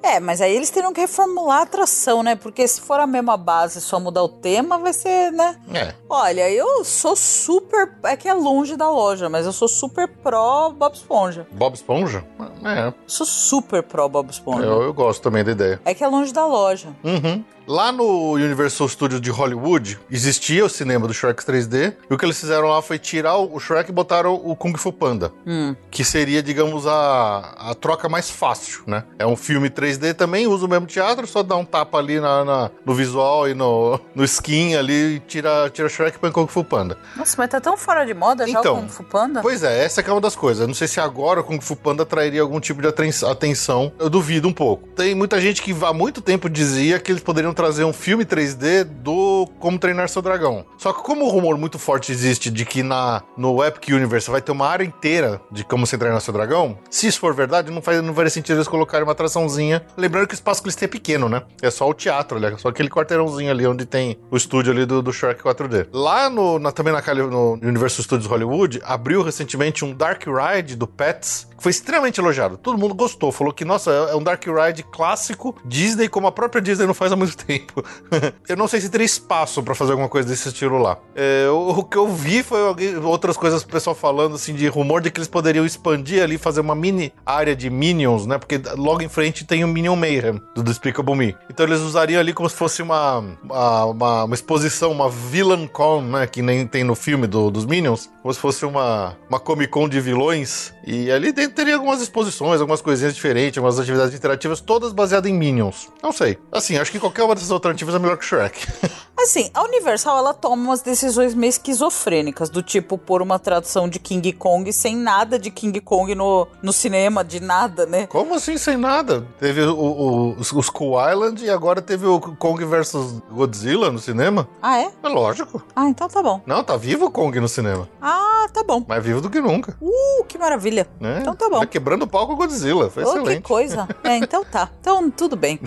É, 0.03 0.21
mas 0.21 0.41
aí 0.43 0.55
eles 0.55 0.69
teriam 0.69 0.93
que 0.93 1.01
reformular 1.01 1.61
a 1.61 1.63
atração, 1.63 2.23
né? 2.23 2.37
Porque 2.37 2.69
se 2.69 2.81
for 2.81 3.01
a 3.01 3.07
mesma 3.07 3.37
base, 3.37 3.81
só 3.81 3.99
mudar 3.99 4.23
o 4.23 4.29
tema, 4.29 4.79
vai 4.79 4.93
ser, 4.93 5.33
né? 5.33 5.57
É. 5.73 5.95
Olha, 6.09 6.51
eu 6.51 6.85
sou 6.85 7.17
super. 7.17 7.91
É 8.03 8.15
que 8.15 8.29
é 8.29 8.35
longe 8.35 8.77
da 8.77 8.91
loja, 8.91 9.29
mas 9.31 9.47
eu 9.47 9.53
sou 9.53 9.67
super 9.67 10.07
pró 10.07 10.71
Bob 10.71 10.95
Esponja. 10.95 11.47
Bob 11.51 11.75
Esponja? 11.75 12.25
É. 12.65 12.93
Sou 13.07 13.27
super 13.27 13.83
pró 13.83 14.07
Bob 14.07 14.31
Esponja. 14.31 14.67
Eu, 14.67 14.83
eu 14.83 14.93
gosto 14.93 15.23
também 15.23 15.43
da 15.43 15.53
ideia. 15.53 15.81
É 15.85 15.95
que 15.95 16.05
é 16.05 16.09
longe 16.09 16.33
da 16.33 16.47
loja. 16.47 16.89
Uhum. 17.03 17.43
Lá 17.67 17.91
no 17.91 18.33
Universal 18.33 18.87
Studios 18.89 19.21
de 19.23 19.31
Hollywood, 19.31 19.99
existia 20.11 20.65
o 20.65 20.69
cinema 20.69 21.07
do 21.09 21.15
Shrek 21.15 21.43
3D, 21.43 21.95
e 22.11 22.15
o 22.15 22.19
que 22.19 22.25
eles 22.27 22.39
fizeram 22.39 22.69
lá 22.69 22.83
foi 22.83 22.99
tirar 22.99 23.39
o 23.39 23.59
Shrek 23.59 23.89
e 23.91 23.93
botaram 23.93 24.35
o 24.35 24.55
Kung 24.55 24.77
Fu 24.77 24.93
Panda, 24.93 25.33
Hum. 25.47 25.75
que 25.91 26.05
seria, 26.05 26.43
digamos, 26.43 26.87
a, 26.87 27.55
a 27.71 27.75
troca 27.75 28.07
mais 28.07 28.29
fácil, 28.29 28.83
né? 28.87 29.05
É 29.19 29.27
um 29.27 29.35
filme 29.35 29.71
3D 29.71 30.13
também, 30.13 30.47
usa 30.47 30.67
o 30.67 30.69
mesmo 30.69 30.87
teatro, 30.87 31.27
só 31.27 31.43
dá 31.43 31.57
um 31.57 31.65
tapa 31.65 31.97
ali 31.97 32.21
na, 32.21 32.45
na- 32.45 32.71
no 32.85 32.95
visual 32.95 33.49
e 33.49 33.55
no, 33.55 33.99
no 34.15 34.25
skin 34.25 34.75
ali, 34.77 35.15
e 35.17 35.21
tira, 35.21 35.71
tira 35.71 35.89
Shrek 35.89 36.17
e 36.19 36.21
põe 36.21 36.31
Kung 36.31 36.47
Fu 36.47 36.63
Panda. 36.63 36.99
Nossa, 37.17 37.35
mas 37.39 37.49
tá 37.49 37.63
tão 37.63 37.79
fora 37.79 38.05
de 38.05 38.13
moda 38.13 38.47
já 38.47 38.61
Então, 38.61 38.75
o 38.75 38.81
Kung 38.83 38.89
Fu 38.91 39.05
Panda? 39.05 39.41
Pois 39.41 39.63
é, 39.63 39.85
essa 39.85 40.03
que 40.03 40.11
é 40.11 40.13
uma 40.13 40.21
das 40.21 40.37
coisas. 40.37 40.61
Eu 40.61 40.69
não 40.69 40.75
sei 40.75 40.87
se 40.87 41.01
agora 41.01 41.41
o 41.41 41.45
Kung 41.45 41.61
Fu 41.63 41.75
Panda 41.77 42.05
trairia 42.05 42.43
algum 42.43 42.61
tipo 42.61 42.83
de 42.83 42.89
aten- 42.89 43.11
atenção. 43.27 43.91
Eu 43.99 44.11
duvido 44.11 44.47
um 44.47 44.53
pouco. 44.53 44.87
Tem 44.91 45.15
muita 45.15 45.41
gente 45.41 45.63
que 45.63 45.75
há 45.83 45.95
muito 45.95 46.21
tempo 46.21 46.51
dizia 46.51 46.99
que 46.99 47.11
eles 47.11 47.23
poderiam 47.23 47.54
trazer 47.55 47.85
um 47.85 47.93
filme 47.93 48.25
3D 48.25 48.85
do 48.85 49.49
Como 49.59 49.79
Treinar 49.79 50.09
Seu 50.09 50.21
Dragão. 50.21 50.65
Só 50.77 50.93
que 50.93 51.03
como 51.03 51.25
o 51.25 51.29
rumor 51.29 51.57
muito 51.57 51.79
forte 51.79 52.13
existe 52.13 52.51
de 52.51 52.65
que 52.65 52.83
na 52.83 53.23
no 53.37 53.63
Epic 53.65 53.89
Universe 53.89 54.31
vai 54.31 54.43
ter 54.43 54.53
uma 54.53 54.67
área 54.67 54.85
inteira 54.85 55.41
de 55.51 55.65
Como 55.65 55.87
Você 55.87 55.97
Treinar 55.97 56.21
Seu 56.21 56.33
Dragão, 56.35 56.79
se 56.91 57.07
isso 57.07 57.21
for 57.21 57.35
verdade, 57.35 57.71
não, 57.71 57.81
faz, 57.81 58.03
não 58.03 58.15
faria 58.15 58.31
sentido 58.31 58.57
eles 58.57 58.69
colocarem 58.69 59.05
uma 59.07 59.13
atraçãozinha. 59.13 59.85
Lembrando 59.97 60.27
que 60.27 60.35
o 60.35 60.37
espaço 60.37 60.61
que 60.63 60.67
eles 60.69 60.77
têm 60.77 60.87
é 60.87 60.89
pequeno, 60.89 61.29
né? 61.29 61.43
É 61.63 61.71
só 61.71 61.89
o 61.89 61.95
teatro 61.95 62.37
ali, 62.37 62.47
é 62.47 62.59
só 62.59 62.69
aquele 62.69 62.89
quarteirãozinho 62.91 63.51
ali 63.51 63.67
onde 63.67 63.87
tem 63.87 64.19
o 64.31 64.37
estúdio 64.37 64.73
ali 64.73 64.85
do, 64.85 65.01
do 65.01 65.13
Shrek 65.13 65.43
4D. 65.43 65.89
Lá 65.93 66.29
no, 66.29 66.59
na- 66.59 66.73
também 66.73 66.93
na, 66.93 67.03
no 67.15 67.53
Universal 67.63 68.03
Studios 68.05 68.27
Hollywood, 68.31 68.81
abriu 68.85 69.23
recentemente 69.23 69.85
um 69.85 69.95
Dark 69.95 70.23
Ride 70.27 70.77
do 70.77 70.87
Pets, 70.87 71.47
que 71.57 71.63
foi 71.63 71.71
extremamente 71.71 72.19
elogiado. 72.21 72.57
Todo 72.57 72.77
mundo 72.79 72.95
gostou, 72.95 73.31
falou 73.31 73.53
que, 73.53 73.65
nossa, 73.65 73.91
é 73.91 74.15
é 74.15 74.17
um 74.17 74.23
Dark 74.23 74.45
Ride 74.45 74.83
clássico, 74.85 75.57
Disney, 75.65 76.09
como 76.09 76.27
a 76.27 76.33
própria 76.33 76.61
Disney 76.61 76.87
não 76.87 76.95
faz 76.95 77.13
há 77.13 77.17
muito 77.17 77.37
tempo. 77.37 77.44
eu 78.49 78.57
não 78.57 78.67
sei 78.69 78.81
se 78.81 78.89
teria 78.89 79.05
espaço 79.05 79.63
pra 79.63 79.75
fazer 79.75 79.93
alguma 79.93 80.09
coisa 80.09 80.29
desse 80.29 80.49
estilo 80.49 80.79
lá. 80.79 80.99
É, 81.15 81.49
o, 81.49 81.79
o 81.79 81.85
que 81.85 81.97
eu 81.97 82.09
vi 82.09 82.43
foi 82.43 82.61
alguém- 82.67 82.97
outras 82.99 83.37
coisas 83.37 83.63
o 83.63 83.67
pessoal 83.67 83.95
falando, 83.95 84.35
assim, 84.35 84.55
de 84.55 84.67
rumor 84.69 85.01
de 85.01 85.11
que 85.11 85.19
eles 85.19 85.29
poderiam 85.29 85.65
expandir 85.65 86.23
ali, 86.23 86.37
fazer 86.39 86.61
uma 86.61 86.75
mini 86.75 87.13
área 87.25 87.55
de 87.55 87.71
Minions, 87.71 88.27
né? 88.27 88.39
Porque 88.39 88.61
logo 88.77 89.03
em 89.03 89.09
frente 89.09 89.45
tem 89.45 89.65
o 89.65 89.69
Minion 89.69 89.97
Mayhem, 89.97 90.41
do 90.55 90.63
Despicable 90.63 91.15
Me. 91.17 91.37
Então 91.51 91.65
eles 91.67 91.81
usariam 91.81 92.21
ali 92.21 92.33
como 92.33 92.49
se 92.49 92.57
fosse 92.57 92.83
uma, 92.83 93.19
uma, 93.43 93.85
uma- 93.87 94.25
uma 94.25 94.35
exposição, 94.35 94.91
uma 94.93 95.09
Villain 95.09 95.67
Con, 95.67 96.03
né? 96.03 96.27
Que 96.27 96.43
nem 96.43 96.67
tem 96.67 96.85
no 96.85 96.95
filme 96.95 97.27
do- 97.27 97.51
dos 97.51 97.65
Minions. 97.67 98.11
Como 98.23 98.33
se 98.35 98.41
fosse 98.41 98.65
uma, 98.67 99.17
uma 99.29 99.39
Comic 99.39 99.71
Con 99.71 99.89
de 99.89 100.01
vilões. 100.01 100.74
E 100.87 101.11
ali 101.11 101.33
dentro 101.33 101.55
teria 101.55 101.77
algumas 101.77 102.01
exposições, 102.01 102.61
algumas 102.61 102.83
coisinhas 102.83 103.15
diferentes, 103.15 103.59
algumas 103.59 103.79
atividades 103.79 104.15
interativas, 104.15 104.61
todas 104.61 104.93
baseadas 104.93 105.31
em 105.31 105.35
Minions. 105.35 105.89
Não 106.03 106.13
sei. 106.13 106.39
Assim, 106.53 106.77
acho 106.77 106.93
que 106.93 107.01
qualquer 107.01 107.23
uma 107.23 107.35
dessas 107.35 107.51
alternativas 107.51 107.95
é 107.95 107.99
melhor 107.99 108.19
que 108.19 108.25
Shrek. 108.25 108.67
Assim, 109.17 109.51
a 109.55 109.63
Universal 109.63 110.19
ela 110.19 110.35
toma 110.35 110.57
umas 110.57 110.83
decisões 110.83 111.35
meio 111.35 111.49
esquizofrênicas, 111.49 112.51
do 112.51 112.63
tipo 112.63 112.99
pôr 112.99 113.23
uma 113.23 113.39
tradução 113.39 113.89
de 113.89 113.99
King 113.99 114.33
Kong 114.33 114.71
sem 114.73 114.97
nada 114.97 115.39
de 115.39 115.51
King 115.51 115.81
Kong 115.81 116.15
no, 116.15 116.47
no 116.61 116.73
cinema, 116.73 117.25
de 117.25 117.41
nada, 117.41 117.87
né? 117.87 118.07
Como 118.09 118.35
assim, 118.35 118.59
sem 118.59 118.77
nada? 118.77 119.27
Teve 119.39 119.63
o, 119.63 119.75
o, 119.75 120.31
os, 120.39 120.53
os 120.53 120.69
Cool 120.69 120.97
Island 121.11 121.45
e 121.45 121.49
agora 121.49 121.81
teve 121.81 122.05
o 122.07 122.21
Kong 122.21 122.63
vs 122.65 123.23
Godzilla 123.31 123.91
no 123.91 123.99
cinema? 123.99 124.49
Ah, 124.61 124.81
é? 124.81 124.91
É 125.03 125.09
lógico. 125.09 125.63
Ah, 125.75 125.89
então 125.89 126.09
tá 126.09 126.23
bom. 126.23 126.43
Não, 126.45 126.63
tá 126.63 126.77
vivo 126.77 127.07
o 127.07 127.11
Kong 127.11 127.39
no 127.41 127.49
cinema. 127.49 127.89
Ah, 128.03 128.47
tá 128.53 128.63
bom. 128.63 128.85
Mais 128.87 129.03
vivo 129.03 129.21
do 129.21 129.31
que 129.31 129.41
nunca. 129.41 129.77
Uh, 129.81 130.25
que 130.25 130.37
maravilha. 130.37 130.74
Né? 131.01 131.19
Então 131.21 131.35
tá 131.35 131.49
bom. 131.49 131.61
Tá 131.61 131.67
quebrando 131.67 132.03
o 132.03 132.07
palco 132.07 132.29
com 132.29 132.33
o 132.35 132.37
Godzilla. 132.37 132.91
Foi 132.91 133.05
Oh, 133.05 133.13
que 133.13 133.19
excelente. 133.19 133.43
coisa. 133.43 133.89
É, 134.05 134.17
então 134.19 134.45
tá. 134.45 134.71
Então 134.81 135.11
tudo 135.11 135.35
bem. 135.37 135.59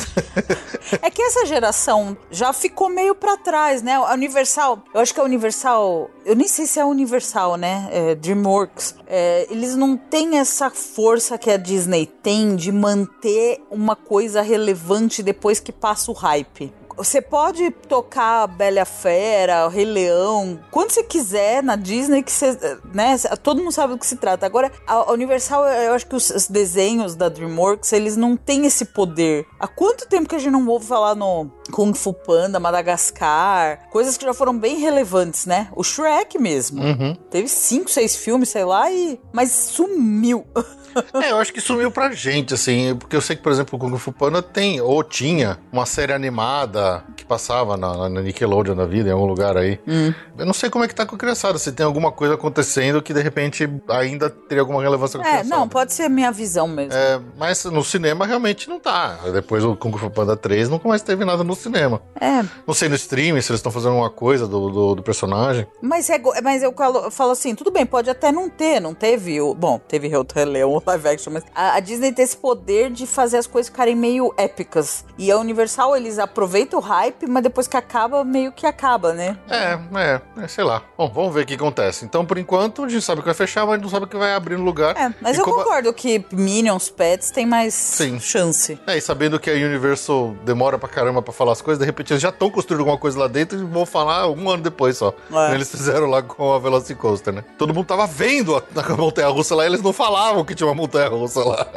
é 1.02 1.10
que 1.10 1.22
essa 1.22 1.46
geração 1.46 2.16
já 2.30 2.54
ficou 2.54 2.88
meio 2.90 3.16
pra 3.16 3.36
trás, 3.38 3.82
né? 3.82 3.96
A 3.96 4.14
Universal, 4.14 4.84
eu 4.94 5.02
acho 5.02 5.14
que 5.14 5.20
a 5.20 5.24
Universal, 5.24 6.10
eu 6.26 6.36
nem 6.36 6.48
sei 6.48 6.68
se 6.68 6.80
é 6.80 6.84
a 6.84 6.86
Universal, 6.86 7.58
né? 7.58 7.88
É, 7.92 8.16
DreamWorks. 8.16 8.96
É, 9.08 9.48
eles 9.50 9.76
não 9.76 9.98
têm 9.98 10.38
essa 10.38 10.70
força 10.70 11.38
que 11.38 11.50
a 11.50 11.58
Disney 11.58 12.06
tem 12.06 12.56
de 12.56 12.72
manter 12.72 13.60
uma 13.72 13.96
coisa 13.96 14.42
relevante 14.42 15.24
depois 15.24 15.60
que 15.60 15.72
passa 15.72 16.12
o 16.12 16.14
hype. 16.14 16.72
Você 16.98 17.22
pode 17.22 17.70
tocar 17.88 18.44
a 18.44 18.48
Bela 18.48 18.84
Fera, 18.84 19.68
o 19.68 19.70
Rei 19.70 19.86
Leão, 19.86 20.60
quando 20.72 20.90
você 20.90 21.04
quiser 21.04 21.62
na 21.62 21.76
Disney, 21.76 22.24
que 22.24 22.32
você, 22.32 22.58
né, 22.92 23.16
todo 23.44 23.60
mundo 23.60 23.72
sabe 23.72 23.94
do 23.94 24.00
que 24.00 24.08
se 24.08 24.16
trata. 24.16 24.48
Agora, 24.48 24.72
a 24.88 25.12
Universal, 25.12 25.68
eu 25.68 25.94
acho 25.94 26.08
que 26.08 26.16
os, 26.16 26.32
os 26.32 26.48
desenhos 26.48 27.14
da 27.14 27.30
DreamWorks, 27.30 27.94
eles 27.94 28.18
não 28.18 28.36
têm 28.36 28.66
esse 28.66 28.84
poder. 28.84 29.46
Há 29.60 29.68
quanto 29.68 30.08
tempo 30.08 30.28
que 30.28 30.36
a 30.36 30.40
gente 30.40 30.52
não 30.52 30.68
ouve 30.68 30.88
falar 30.88 31.14
no 31.14 31.52
Kung 31.72 31.94
Fu 31.94 32.14
Panda, 32.14 32.60
Madagascar, 32.60 33.88
coisas 33.92 34.18
que 34.18 34.26
já 34.26 34.34
foram 34.34 34.58
bem 34.58 34.80
relevantes, 34.80 35.46
né? 35.46 35.70
O 35.76 35.84
Shrek 35.84 36.40
mesmo. 36.40 36.82
Teve 37.30 37.48
cinco, 37.48 37.92
seis 37.92 38.16
filmes, 38.16 38.50
sei 38.50 38.66
lá, 38.66 38.92
e 38.92 39.20
mas 39.32 39.52
sumiu. 39.52 40.46
É, 41.22 41.32
eu 41.32 41.38
acho 41.40 41.52
que 41.54 41.60
sumiu 41.62 41.90
pra 41.92 42.12
gente, 42.12 42.54
assim, 42.54 42.96
porque 42.96 43.16
eu 43.16 43.22
sei 43.22 43.36
que, 43.36 43.42
por 43.42 43.52
exemplo, 43.52 43.78
o 43.78 43.80
Kung 43.80 43.98
Fu 43.98 44.12
Panda 44.12 44.42
tem, 44.42 44.80
ou 44.82 45.04
tinha, 45.04 45.58
uma 45.72 45.86
série 45.86 46.14
animada 46.14 46.68
da 46.78 47.04
que 47.16 47.26
passava 47.26 47.76
na, 47.76 48.08
na 48.10 48.22
Nickelodeon 48.22 48.76
da 48.76 48.86
vida, 48.86 49.10
em 49.10 49.12
algum 49.12 49.26
lugar 49.26 49.58
aí. 49.58 49.80
Hum. 49.88 50.14
Eu 50.38 50.46
não 50.46 50.54
sei 50.54 50.70
como 50.70 50.86
é 50.86 50.88
que 50.88 50.94
tá 50.94 51.06
com 51.06 51.16
a 51.16 51.18
criançada, 51.18 51.58
se 51.58 51.72
tem 51.72 51.86
alguma 51.86 52.12
coisa 52.12 52.36
acontecendo 52.36 53.02
que 53.02 53.14
de 53.14 53.22
repente 53.22 53.68
ainda 53.90 54.30
teria 54.30 54.62
alguma 54.62 54.82
relevância 54.82 55.20
com 55.20 55.26
a 55.26 55.28
É, 55.28 55.32
criançada. 55.40 55.56
não, 55.60 55.68
pode 55.68 55.94
ser 55.94 56.04
a 56.04 56.10
minha 56.10 56.32
visão 56.32 56.68
mesmo. 56.68 56.94
É, 56.94 57.20
mas 57.38 57.64
no 57.66 57.84
cinema 57.84 58.26
realmente 58.26 58.70
não 58.70 58.80
tá. 58.80 59.18
Depois 59.34 59.64
o 59.64 59.76
Kung 59.76 59.98
Fu 59.98 60.10
Panda 60.12 60.38
3 60.38 60.70
nunca 60.70 60.88
mais 60.88 61.02
teve 61.02 61.26
nada 61.26 61.44
no 61.44 61.56
cinema. 61.56 62.02
É, 62.20 62.44
Não 62.68 62.74
sei 62.74 62.90
no 62.90 62.96
streaming 62.96 63.42
se 63.42 63.52
eles 63.52 63.60
estão 63.60 63.72
fazendo 63.72 63.92
alguma 63.92 64.10
coisa 64.10 64.48
do, 64.48 64.70
do, 64.70 64.96
do 64.96 65.04
personagem. 65.04 65.66
mas, 65.82 66.10
é, 66.10 66.22
mas 66.44 66.62
eu 66.62 66.74
falo, 67.12 67.32
assim, 67.32 67.56
tudo 67.56 67.72
bem, 67.72 67.86
pode 67.86 68.10
até 68.10 68.32
não 68.32 68.50
ter, 68.50 68.80
não 68.80 68.94
teve 68.94 69.42
o... 69.42 69.54
Bom, 69.54 69.80
teve 69.80 70.08
Rei 70.08 70.46
Leão 70.46 70.74
live 70.88 71.08
action, 71.08 71.32
mas 71.34 71.44
a, 71.54 71.76
a 71.76 71.80
Disney 71.80 72.12
tem 72.12 72.24
esse 72.24 72.38
poder 72.38 72.90
de 72.92 73.06
fazer 73.06 73.38
as 73.38 73.48
coisas 73.48 73.70
ficarem 73.70 73.96
meio 73.96 74.34
épicas. 74.38 75.06
E 75.18 75.32
a 75.32 75.38
Universal, 75.38 75.96
eles 75.96 76.18
aproveitam 76.20 76.80
o 76.80 76.82
hype, 76.82 77.28
mas 77.28 77.44
depois 77.44 77.68
que 77.68 77.76
acaba, 77.78 78.24
meio 78.24 78.52
que 78.52 78.66
acaba, 78.66 79.14
né? 79.14 79.38
É, 79.50 79.80
é, 80.00 80.22
é, 80.44 80.48
sei 80.48 80.64
lá. 80.64 80.82
Bom, 80.98 81.10
vamos 81.14 81.34
ver 81.34 81.44
o 81.44 81.46
que 81.46 81.54
acontece. 81.56 82.06
Então, 82.06 82.26
por 82.26 82.38
enquanto, 82.38 82.84
a 82.84 82.90
gente 82.90 83.04
sabe 83.04 83.22
que 83.22 83.26
vai 83.26 83.34
fechar, 83.36 83.66
mas 83.66 83.82
não 83.82 83.90
sabe 83.90 84.06
o 84.06 84.08
que 84.08 84.18
vai 84.18 84.34
abrir 84.34 84.58
no 84.58 84.64
lugar. 84.64 84.96
É, 84.96 85.14
mas 85.22 85.38
eu 85.38 85.44
como- 85.44 85.58
concordo 85.58 85.92
que 85.94 86.24
Minions, 86.32 86.90
Pets 86.90 87.32
tem 87.32 87.46
mais 87.46 87.74
Sim. 87.74 88.20
chance. 88.20 88.80
É, 88.88 88.98
e 88.98 89.02
sabendo 89.02 89.40
que 89.40 89.50
a 89.50 89.54
Universal 89.54 90.36
demora 90.46 90.78
pra 90.78 90.88
caramba 90.90 91.22
pra 91.22 91.34
falar 91.34 91.52
as 91.54 91.62
coisas, 91.62 91.80
de 91.80 91.86
repente 91.86 92.14
eles 92.14 92.22
já 92.22 92.30
estão 92.30 92.50
construindo 92.50 92.80
alguma 92.82 92.98
coisa 92.98 93.18
lá 93.20 93.28
dentro 93.28 93.58
e 93.60 93.64
vão 93.64 93.86
falar 93.86 94.30
um 94.30 94.50
ano 94.50 94.64
depois 94.64 94.98
só. 94.98 95.14
É. 95.32 95.54
Eles 95.54 95.70
fizeram 95.70 96.08
lá 96.08 96.22
com 96.22 96.54
a 96.54 96.60
Velocicoaster, 96.60 97.34
né? 97.34 97.44
Todo 97.58 97.74
mundo 97.74 97.86
tava 97.88 98.06
vendo 98.08 98.56
a, 98.56 98.64
a 98.76 98.96
montanha-russa 98.98 99.56
lá 99.56 99.64
e 99.64 99.68
eles 99.68 99.82
não 99.82 99.92
falavam 99.94 100.46
que 100.46 100.56
tinha 100.56 100.67
uma 100.68 100.76
montanha-russa 100.76 101.44
lá. 101.44 101.68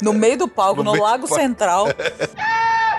No 0.00 0.12
meio 0.12 0.38
do 0.38 0.48
palco, 0.48 0.82
No 0.82 0.94
no, 0.94 1.02
Lago. 1.02 1.26
Central. 1.26 1.86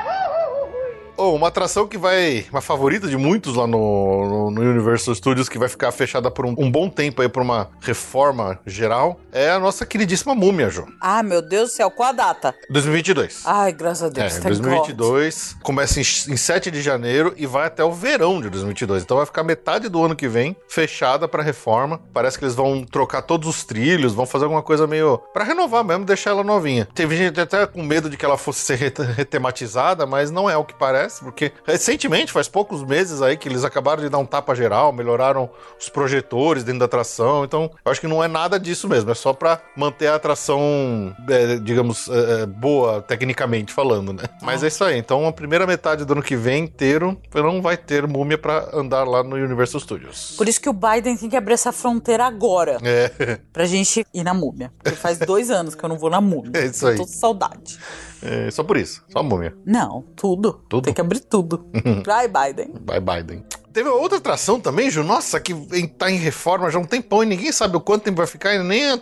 Oh, 1.23 1.35
uma 1.35 1.49
atração 1.49 1.87
que 1.87 1.97
vai. 1.99 2.45
Uma 2.51 2.61
favorita 2.61 3.07
de 3.07 3.15
muitos 3.15 3.55
lá 3.55 3.67
no, 3.67 4.49
no, 4.49 4.51
no 4.51 4.61
Universal 4.71 5.13
Studios, 5.13 5.47
que 5.47 5.59
vai 5.59 5.69
ficar 5.69 5.91
fechada 5.91 6.31
por 6.31 6.45
um, 6.47 6.55
um 6.57 6.71
bom 6.71 6.89
tempo 6.89 7.21
aí, 7.21 7.29
por 7.29 7.43
uma 7.43 7.69
reforma 7.79 8.59
geral, 8.65 9.19
é 9.31 9.51
a 9.51 9.59
nossa 9.59 9.85
queridíssima 9.85 10.33
múmia, 10.33 10.69
Jô. 10.69 10.87
ah, 10.99 11.21
meu 11.21 11.41
Deus 11.41 11.69
do 11.69 11.73
céu, 11.75 11.91
qual 11.91 12.09
a 12.09 12.11
data? 12.11 12.55
2022. 12.71 13.43
Ai, 13.45 13.71
graças 13.71 14.03
a 14.03 14.09
Deus. 14.09 14.33
É, 14.37 14.39
thank 14.39 14.55
God. 14.55 14.61
2022, 14.61 15.57
começa 15.61 15.99
em, 15.99 16.01
em 16.01 16.37
7 16.37 16.71
de 16.71 16.81
janeiro 16.81 17.33
e 17.37 17.45
vai 17.45 17.67
até 17.67 17.83
o 17.83 17.91
verão 17.91 18.41
de 18.41 18.49
2022. 18.49 19.03
Então 19.03 19.17
vai 19.17 19.25
ficar 19.25 19.43
metade 19.43 19.89
do 19.89 20.03
ano 20.03 20.15
que 20.15 20.27
vem 20.27 20.55
fechada 20.67 21.27
pra 21.27 21.43
reforma. 21.43 22.01
Parece 22.13 22.39
que 22.39 22.45
eles 22.45 22.55
vão 22.55 22.83
trocar 22.83 23.21
todos 23.21 23.47
os 23.47 23.63
trilhos, 23.63 24.13
vão 24.13 24.25
fazer 24.25 24.45
alguma 24.45 24.63
coisa 24.63 24.87
meio 24.87 25.19
Pra 25.33 25.43
renovar 25.43 25.83
mesmo, 25.83 26.03
deixar 26.05 26.31
ela 26.31 26.43
novinha. 26.43 26.87
Teve 26.95 27.15
gente 27.15 27.39
até 27.39 27.67
com 27.67 27.83
medo 27.83 28.09
de 28.09 28.17
que 28.17 28.25
ela 28.25 28.37
fosse 28.37 28.61
ser 28.61 28.75
rete- 28.75 29.01
retematizada, 29.03 30.05
mas 30.05 30.31
não 30.31 30.49
é 30.49 30.57
o 30.57 30.63
que 30.65 30.73
parece, 30.73 31.10
porque 31.19 31.51
recentemente, 31.65 32.31
faz 32.31 32.47
poucos 32.47 32.83
meses 32.83 33.21
aí 33.21 33.35
que 33.37 33.47
eles 33.49 33.63
acabaram 33.63 34.01
de 34.01 34.09
dar 34.09 34.17
um 34.17 34.25
tapa 34.25 34.55
geral, 34.55 34.91
melhoraram 34.93 35.49
os 35.79 35.89
projetores 35.89 36.63
dentro 36.63 36.79
da 36.79 36.85
atração. 36.85 37.43
Então, 37.43 37.69
eu 37.83 37.91
acho 37.91 37.99
que 38.01 38.07
não 38.07 38.23
é 38.23 38.27
nada 38.27 38.59
disso 38.59 38.87
mesmo, 38.87 39.11
é 39.11 39.15
só 39.15 39.33
pra 39.33 39.61
manter 39.75 40.07
a 40.07 40.15
atração, 40.15 41.15
é, 41.29 41.57
digamos, 41.57 42.07
é, 42.09 42.41
é, 42.41 42.45
boa 42.45 43.01
tecnicamente 43.01 43.73
falando, 43.73 44.13
né? 44.13 44.23
Mas 44.41 44.63
é 44.63 44.67
isso 44.67 44.83
aí. 44.83 44.97
Então, 44.97 45.27
a 45.27 45.33
primeira 45.33 45.65
metade 45.65 46.05
do 46.05 46.13
ano 46.13 46.23
que 46.23 46.35
vem 46.35 46.63
inteiro 46.63 47.19
não 47.33 47.61
vai 47.61 47.77
ter 47.77 48.07
múmia 48.07 48.37
pra 48.37 48.69
andar 48.73 49.03
lá 49.03 49.23
no 49.23 49.35
Universal 49.35 49.79
Studios. 49.81 50.35
Por 50.37 50.47
isso 50.47 50.61
que 50.61 50.69
o 50.69 50.73
Biden 50.73 51.17
tem 51.17 51.29
que 51.29 51.35
abrir 51.35 51.53
essa 51.53 51.71
fronteira 51.71 52.25
agora. 52.25 52.77
É, 52.83 53.39
Pra 53.51 53.65
gente 53.65 54.05
ir 54.13 54.23
na 54.23 54.33
múmia. 54.33 54.71
Porque 54.81 54.97
faz 54.97 55.17
dois 55.17 55.49
anos 55.51 55.75
que 55.75 55.83
eu 55.83 55.89
não 55.89 55.97
vou 55.97 56.09
na 56.09 56.21
múmia. 56.21 56.51
É 56.53 56.65
isso 56.65 56.85
aí. 56.87 56.93
Eu 56.93 56.99
tô 56.99 57.05
com 57.05 57.11
saudade. 57.11 57.77
É, 58.21 58.51
só 58.51 58.63
por 58.63 58.77
isso, 58.77 59.03
só 59.09 59.19
a 59.19 59.23
múmia. 59.23 59.55
Não, 59.65 60.03
tudo. 60.15 60.61
Tudo? 60.69 60.85
Tem 60.85 60.93
que 60.93 61.01
abrir 61.01 61.19
tudo. 61.21 61.65
Vai, 62.05 62.27
Biden. 62.27 62.73
Vai 62.85 62.99
Biden. 62.99 63.43
Teve 63.73 63.87
outra 63.87 64.17
atração 64.17 64.59
também, 64.59 64.91
Ju, 64.91 65.01
nossa, 65.01 65.39
que 65.39 65.53
tá 65.97 66.11
em 66.11 66.17
reforma 66.17 66.69
já 66.69 66.77
há 66.77 66.81
um 66.81 66.85
tempão 66.85 67.23
e 67.23 67.25
ninguém 67.25 67.53
sabe 67.53 67.77
o 67.77 67.79
quanto 67.79 68.03
tempo 68.03 68.17
vai 68.17 68.27
ficar 68.27 68.53
e 68.53 68.59
nem 68.59 68.93
uh, 68.93 68.99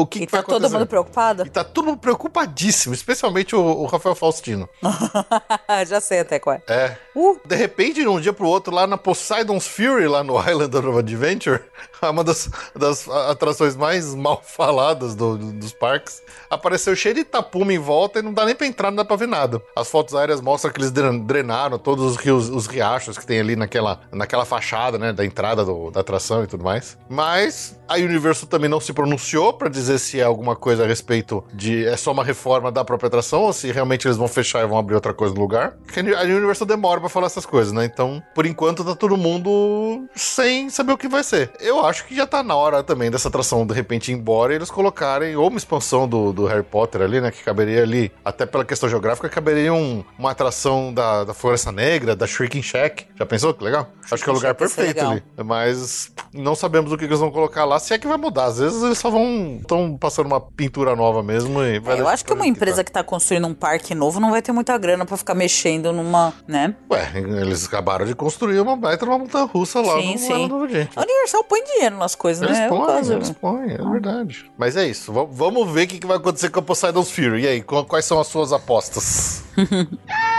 o 0.00 0.06
que, 0.06 0.20
E 0.22 0.26
que 0.26 0.32
vai 0.32 0.40
tá 0.40 0.46
todo 0.46 0.56
acontecer. 0.56 0.78
mundo 0.78 0.86
preocupado? 0.88 1.46
E 1.46 1.50
tá 1.50 1.62
todo 1.62 1.84
mundo 1.84 1.98
preocupadíssimo, 1.98 2.94
especialmente 2.94 3.54
o, 3.54 3.60
o 3.60 3.84
Rafael 3.84 4.14
Faustino. 4.14 4.66
Já 5.86 6.00
sei 6.00 6.20
até 6.20 6.38
qual 6.38 6.56
é. 6.56 6.62
É. 6.66 6.96
Uh, 7.14 7.38
De 7.44 7.54
repente, 7.56 8.00
de 8.00 8.08
um 8.08 8.18
dia 8.18 8.32
pro 8.32 8.46
outro, 8.48 8.74
lá 8.74 8.86
na 8.86 8.96
Poseidon's 8.96 9.66
Fury, 9.66 10.08
lá 10.08 10.24
no 10.24 10.38
Island 10.48 10.74
of 10.74 10.98
Adventure, 10.98 11.62
uma 12.10 12.22
das, 12.24 12.50
das 12.74 13.08
atrações 13.08 13.76
mais 13.76 14.14
mal 14.14 14.42
faladas 14.44 15.14
do- 15.14 15.36
do- 15.38 15.52
dos 15.52 15.72
parques, 15.72 16.22
apareceu 16.50 16.94
cheio 16.96 17.14
de 17.14 17.24
tapume 17.24 17.74
em 17.74 17.78
volta 17.78 18.18
e 18.18 18.22
não 18.22 18.32
dá 18.32 18.44
nem 18.44 18.54
pra 18.54 18.66
entrar, 18.66 18.90
não 18.90 18.96
dá 18.96 19.04
pra 19.04 19.16
ver 19.16 19.28
nada. 19.28 19.60
As 19.74 19.88
fotos 19.88 20.14
aéreas 20.14 20.40
mostram 20.40 20.72
que 20.72 20.78
eles 20.80 20.90
dren- 20.90 21.18
drenaram 21.20 21.78
todos 21.78 22.04
os 22.04 22.16
rios, 22.16 22.48
os 22.48 22.66
riachos 22.66 23.16
que 23.18 23.26
tem 23.26 23.40
ali 23.40 23.56
naquela, 23.56 24.00
naquela 24.12 24.44
fachada, 24.44 24.98
né, 24.98 25.12
da 25.12 25.24
entrada 25.24 25.64
do- 25.64 25.90
da 25.90 26.00
atração 26.00 26.44
e 26.44 26.46
tudo 26.46 26.64
mais. 26.64 26.96
Mas 27.08 27.78
a 27.88 27.94
Universal 27.94 28.48
também 28.48 28.68
não 28.68 28.80
se 28.80 28.92
pronunciou 28.92 29.52
pra 29.52 29.68
dizer 29.68 29.98
se 29.98 30.20
é 30.20 30.24
alguma 30.24 30.56
coisa 30.56 30.84
a 30.84 30.86
respeito 30.86 31.42
de 31.52 31.84
é 31.86 31.96
só 31.96 32.12
uma 32.12 32.24
reforma 32.24 32.70
da 32.72 32.84
própria 32.84 33.08
atração 33.08 33.42
ou 33.42 33.52
se 33.52 33.70
realmente 33.72 34.06
eles 34.06 34.16
vão 34.16 34.28
fechar 34.28 34.62
e 34.62 34.66
vão 34.66 34.78
abrir 34.78 34.94
outra 34.94 35.14
coisa 35.14 35.34
no 35.34 35.40
lugar. 35.40 35.76
A 36.18 36.22
Universal 36.24 36.66
demora 36.66 37.00
pra 37.00 37.08
falar 37.08 37.26
essas 37.26 37.46
coisas, 37.46 37.72
né? 37.72 37.84
Então, 37.84 38.22
por 38.34 38.46
enquanto, 38.46 38.84
tá 38.84 38.94
todo 38.94 39.16
mundo 39.16 40.06
sem 40.14 40.68
saber 40.70 40.92
o 40.92 40.98
que 40.98 41.08
vai 41.08 41.22
ser. 41.22 41.50
Eu 41.60 41.84
acho 41.86 42.04
que 42.06 42.14
já 42.14 42.26
tá 42.26 42.42
na 42.42 42.54
hora 42.54 42.82
também 42.82 43.10
dessa 43.10 43.28
atração 43.28 43.66
de 43.66 43.72
repente 43.74 44.10
ir 44.12 44.14
embora 44.14 44.52
e 44.52 44.56
eles 44.56 44.70
colocarem 44.70 45.36
ou 45.36 45.48
uma 45.48 45.56
expansão 45.58 46.06
do, 46.08 46.32
do 46.32 46.46
Harry 46.46 46.62
Potter 46.62 47.02
ali, 47.02 47.20
né? 47.20 47.30
Que 47.30 47.42
caberia 47.42 47.82
ali, 47.82 48.12
até 48.24 48.44
pela 48.46 48.64
questão 48.64 48.88
geográfica, 48.88 49.28
caberia 49.28 49.72
um- 49.72 50.04
uma 50.18 50.30
atração 50.30 50.92
da, 50.92 51.24
da 51.24 51.34
Floresta 51.34 51.70
Negra, 51.72 52.14
da 52.16 52.26
Shrieking 52.26 52.62
Shack. 52.62 53.06
Já 53.16 53.26
pensou 53.26 53.52
que 53.54 53.64
legal? 53.64 53.88
acho 54.10 54.22
que 54.22 54.28
é 54.30 54.32
o 54.32 54.36
lugar 54.36 54.54
perfeito 54.54 55.00
ali. 55.00 55.22
Mas 55.44 56.12
não 56.32 56.54
sabemos 56.54 56.92
o 56.92 56.96
que 56.96 57.06
que 57.06 57.10
eles 57.10 57.20
vão 57.20 57.30
colocar 57.30 57.64
lá, 57.64 57.78
se 57.78 57.92
é 57.94 57.98
que 57.98 58.06
vai 58.06 58.16
mudar. 58.16 58.46
Às 58.46 58.58
vezes 58.58 58.82
eles 58.82 58.98
só 58.98 59.10
vão. 59.10 59.58
estão 59.60 59.96
passando 59.96 60.26
uma 60.26 60.40
pintura 60.40 60.94
nova 60.96 61.22
mesmo 61.22 61.62
e 61.62 61.78
vai 61.78 61.96
É, 61.96 62.00
eu 62.00 62.08
acho 62.08 62.24
que 62.24 62.32
uma 62.32 62.42
ver 62.42 62.48
o 62.50 62.52
empresa 62.52 62.82
que 62.84 62.90
tá 62.92 63.02
construindo 63.02 63.46
um 63.46 63.54
parque 63.54 63.94
novo 63.94 64.18
não 64.20 64.30
vai 64.30 64.42
ter 64.42 64.52
muita 64.52 64.76
grana 64.78 65.04
pra 65.06 65.16
ficar 65.16 65.34
mexendo 65.34 65.92
numa, 65.92 66.32
né? 66.46 66.74
Ué, 66.90 67.12
eles 67.14 67.66
acabaram 67.66 68.04
de 68.06 68.14
construir 68.14 68.58
uma 68.60 68.76
baita 68.76 69.04
uma 69.04 69.18
montanha 69.18 69.44
russa 69.44 69.80
lá 69.80 70.00
Sim, 70.00 70.12
no 70.12 70.18
sim. 70.18 70.24
Island 70.32 70.52
of 70.52 70.64
Adventure. 70.64 70.92
A 70.98 71.02
Universal 71.02 71.44
põe 71.44 71.60
dinheiro 71.76 71.96
nas 71.98 72.14
coisas, 72.14 72.42
Eles 72.42 72.58
né? 72.58 72.66
É 72.66 72.68
põem, 72.68 72.86
caso. 72.86 73.12
eles 73.12 73.30
põem, 73.30 73.70
é 73.72 73.76
verdade. 73.78 74.50
Mas 74.58 74.76
é 74.76 74.86
isso, 74.86 75.12
v- 75.12 75.28
vamos 75.30 75.70
ver 75.70 75.84
o 75.84 75.86
que 75.88 75.98
que 75.98 76.06
vai 76.06 76.16
acontecer 76.16 76.50
com 76.50 76.58
a 76.58 76.62
Poseidon's 76.62 77.10
Fury. 77.10 77.42
E 77.42 77.48
aí, 77.48 77.62
qu- 77.62 77.84
quais 77.84 78.04
são 78.04 78.18
as 78.20 78.26
suas 78.26 78.52
apostas? 78.52 79.42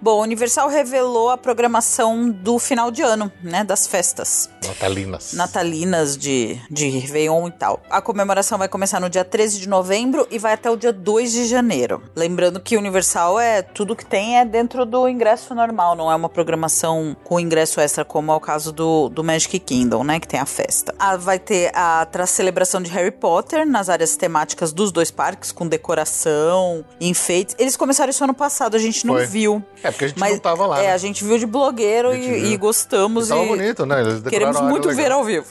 Bom, 0.00 0.20
a 0.20 0.22
Universal 0.22 0.68
revelou 0.68 1.28
a 1.30 1.36
programação 1.36 2.30
do 2.30 2.58
final 2.58 2.90
de 2.90 3.02
ano, 3.02 3.32
né? 3.42 3.64
Das 3.64 3.86
festas. 3.86 4.48
Natalinas. 4.66 5.32
natalinas 5.32 6.16
de, 6.16 6.60
de 6.70 6.88
Réveillon 6.88 7.48
e 7.48 7.52
tal. 7.52 7.80
A 7.90 8.00
comemoração 8.00 8.58
vai 8.58 8.68
começar 8.68 9.00
no 9.00 9.08
dia 9.10 9.24
13 9.24 9.58
de 9.60 9.68
novembro 9.68 10.26
e 10.30 10.38
vai 10.38 10.52
até 10.52 10.70
o 10.70 10.76
dia 10.76 10.92
2 10.92 11.32
de 11.32 11.46
janeiro. 11.46 12.02
Lembrando 12.14 12.60
que 12.60 12.76
Universal 12.76 13.40
é 13.40 13.62
tudo 13.62 13.96
que 13.96 14.04
tem 14.06 14.38
é 14.38 14.44
dentro 14.44 14.84
do 14.86 15.08
ingresso 15.08 15.54
normal, 15.54 15.96
não 15.96 16.12
é 16.12 16.14
uma 16.14 16.28
programação 16.28 17.16
com 17.24 17.40
ingresso 17.40 17.80
extra, 17.80 18.04
como 18.04 18.30
é 18.30 18.34
o 18.36 18.40
caso 18.40 18.70
do, 18.72 19.08
do 19.08 19.24
Magic 19.24 19.58
Kingdom, 19.58 20.04
né? 20.04 20.20
Que 20.20 20.28
tem 20.28 20.38
a 20.38 20.46
festa. 20.46 20.94
Ah, 20.98 21.16
vai 21.16 21.38
ter 21.38 21.70
a 21.74 22.04
tra- 22.06 22.26
celebração 22.26 22.80
de 22.80 22.90
Harry 22.90 23.10
Potter 23.10 23.66
nas 23.66 23.88
áreas 23.88 24.16
temáticas 24.16 24.72
dos 24.72 24.92
dois 24.92 25.10
parques, 25.10 25.50
com 25.50 25.66
decoração, 25.66 26.84
enfeites. 27.00 27.56
Eles 27.58 27.76
começaram 27.76 28.10
isso 28.10 28.22
ano 28.22 28.34
passado, 28.34 28.76
a 28.76 28.78
gente 28.78 29.06
não 29.06 29.14
Foi. 29.14 29.26
viu. 29.26 29.62
É, 29.82 29.87
porque 29.90 30.04
a 30.04 30.08
gente 30.08 30.18
Mas 30.18 30.32
não 30.32 30.38
tava 30.38 30.66
lá. 30.66 30.80
É, 30.80 30.86
né? 30.88 30.92
a 30.92 30.98
gente 30.98 31.24
viu 31.24 31.38
de 31.38 31.46
blogueiro 31.46 32.14
e, 32.14 32.52
e 32.52 32.56
gostamos. 32.56 33.28
Tava 33.28 33.42
e 33.42 33.48
bonito, 33.48 33.86
né? 33.86 34.00
Eles 34.00 34.20
decoraram 34.20 34.52
Queremos 34.52 34.60
muito 34.60 34.94
ver 34.94 35.12
ao 35.12 35.24
vivo. 35.24 35.46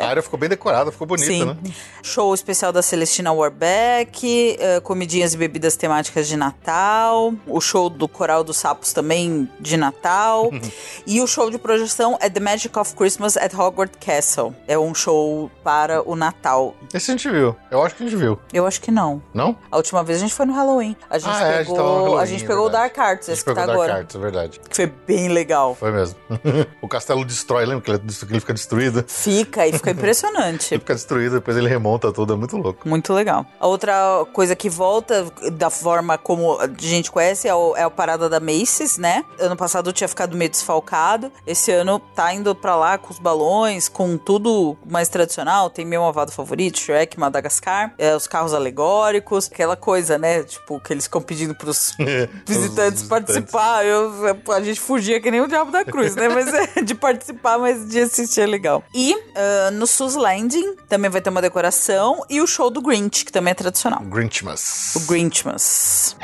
A 0.00 0.06
área 0.06 0.22
ficou 0.22 0.38
bem 0.38 0.48
decorada, 0.48 0.92
ficou 0.92 1.06
bonita, 1.06 1.26
Sim. 1.26 1.44
né? 1.44 1.56
Show 2.02 2.34
especial 2.34 2.72
da 2.72 2.82
Celestina 2.82 3.32
Warbeck, 3.32 4.56
eh, 4.58 4.80
comidinhas 4.80 5.34
e 5.34 5.36
bebidas 5.36 5.76
temáticas 5.76 6.28
de 6.28 6.36
Natal, 6.36 7.34
o 7.46 7.60
show 7.60 7.88
do 7.88 8.06
Coral 8.06 8.44
dos 8.44 8.56
Sapos 8.56 8.92
também 8.92 9.48
de 9.60 9.76
Natal, 9.76 10.50
e 11.06 11.20
o 11.20 11.26
show 11.26 11.50
de 11.50 11.58
projeção 11.58 12.16
é 12.20 12.30
The 12.30 12.40
Magic 12.40 12.78
of 12.78 12.94
Christmas 12.94 13.36
at 13.36 13.54
Hogwarts 13.54 13.98
Castle. 14.04 14.54
É 14.68 14.78
um 14.78 14.94
show 14.94 15.50
para 15.64 16.08
o 16.08 16.14
Natal. 16.14 16.74
Esse 16.92 17.10
a 17.10 17.14
gente 17.14 17.28
viu. 17.28 17.56
Eu 17.70 17.82
acho 17.82 17.94
que 17.94 18.04
a 18.04 18.08
gente 18.08 18.18
viu. 18.18 18.38
Eu 18.52 18.66
acho 18.66 18.80
que 18.80 18.90
não. 18.90 19.22
Não? 19.34 19.56
A 19.70 19.76
última 19.76 20.02
vez 20.04 20.18
a 20.18 20.20
gente 20.22 20.34
foi 20.34 20.46
no 20.46 20.52
Halloween. 20.52 20.96
A 21.10 21.18
gente 21.18 21.30
ah, 21.30 21.46
é, 21.46 21.58
a 21.58 21.62
gente 21.62 21.74
tava 21.74 21.82
no 21.82 21.94
pegou, 21.94 22.04
Halloween, 22.04 22.22
a 22.22 22.26
gente 22.26 22.44
é 22.44 22.46
pegou 22.46 22.66
o. 22.66 22.68
Dark 22.68 22.98
Arts, 22.98 23.28
esse 23.28 23.44
que 23.44 23.54
tá 23.64 23.72
agora. 23.72 23.94
Arts, 23.96 24.14
é 24.16 24.18
verdade. 24.18 24.60
Que 24.68 24.76
foi 24.76 24.86
bem 25.06 25.28
legal. 25.28 25.74
Foi 25.74 25.90
mesmo. 25.92 26.16
o 26.82 26.88
castelo 26.88 27.24
destrói, 27.24 27.64
lembra 27.64 27.82
que 27.84 27.90
ele, 27.90 27.98
que 28.00 28.24
ele 28.32 28.40
fica 28.40 28.54
destruído? 28.54 29.04
Fica, 29.06 29.66
e 29.66 29.72
fica 29.72 29.90
impressionante. 29.90 30.72
Ele 30.74 30.80
fica 30.80 30.94
destruído, 30.94 31.34
depois 31.36 31.56
ele 31.56 31.68
remonta 31.68 32.12
tudo, 32.12 32.32
é 32.32 32.36
muito 32.36 32.56
louco. 32.56 32.88
Muito 32.88 33.12
legal. 33.12 33.46
A 33.60 33.66
outra 33.66 33.94
coisa 34.32 34.54
que 34.56 34.68
volta 34.68 35.24
da 35.52 35.70
forma 35.70 36.18
como 36.18 36.58
a 36.60 36.68
gente 36.78 37.10
conhece 37.10 37.46
é, 37.48 37.54
o- 37.54 37.76
é 37.76 37.82
a 37.82 37.90
parada 37.90 38.28
da 38.28 38.40
Macy's, 38.40 38.98
né? 38.98 39.24
Ano 39.38 39.56
passado 39.56 39.92
tinha 39.92 40.08
ficado 40.08 40.36
meio 40.36 40.50
desfalcado. 40.50 41.30
Esse 41.46 41.70
ano 41.72 41.98
tá 41.98 42.32
indo 42.34 42.54
pra 42.54 42.76
lá 42.76 42.98
com 42.98 43.12
os 43.12 43.18
balões, 43.18 43.88
com 43.88 44.16
tudo 44.18 44.76
mais 44.88 45.08
tradicional. 45.08 45.70
Tem 45.70 45.84
meu 45.84 46.04
avado 46.04 46.32
favorito, 46.32 46.78
Shrek, 46.78 47.18
Madagascar, 47.18 47.94
é, 47.98 48.14
os 48.14 48.26
carros 48.26 48.52
alegóricos, 48.54 49.48
aquela 49.52 49.76
coisa, 49.76 50.18
né? 50.18 50.42
Tipo, 50.42 50.80
que 50.80 50.92
eles 50.92 51.04
ficam 51.04 51.20
pedindo 51.22 51.54
pros 51.54 51.94
visitantes 52.46 53.02
participarem 53.02 53.45
participar, 53.46 53.84
eu, 53.84 54.52
a 54.52 54.60
gente 54.60 54.80
fugia 54.80 55.20
que 55.20 55.30
nem 55.30 55.40
o 55.40 55.46
Diabo 55.46 55.70
da 55.70 55.84
Cruz, 55.84 56.14
né? 56.14 56.28
Mas 56.28 56.52
é, 56.52 56.82
de 56.82 56.94
participar, 56.94 57.58
mas 57.58 57.88
de 57.88 58.00
assistir 58.00 58.40
é 58.42 58.46
legal. 58.46 58.84
E 58.94 59.14
ah, 59.34 59.70
no 59.70 59.86
Sus 59.86 60.14
Landing 60.14 60.76
também 60.88 61.10
vai 61.10 61.20
ter 61.20 61.30
uma 61.30 61.42
decoração 61.42 62.24
e 62.28 62.40
o 62.40 62.46
show 62.46 62.70
do 62.70 62.80
Grinch, 62.80 63.24
que 63.24 63.32
também 63.32 63.52
é 63.52 63.54
tradicional. 63.54 64.00
Grinchmas. 64.02 64.94
O 64.96 65.00
Grinchmas. 65.00 66.16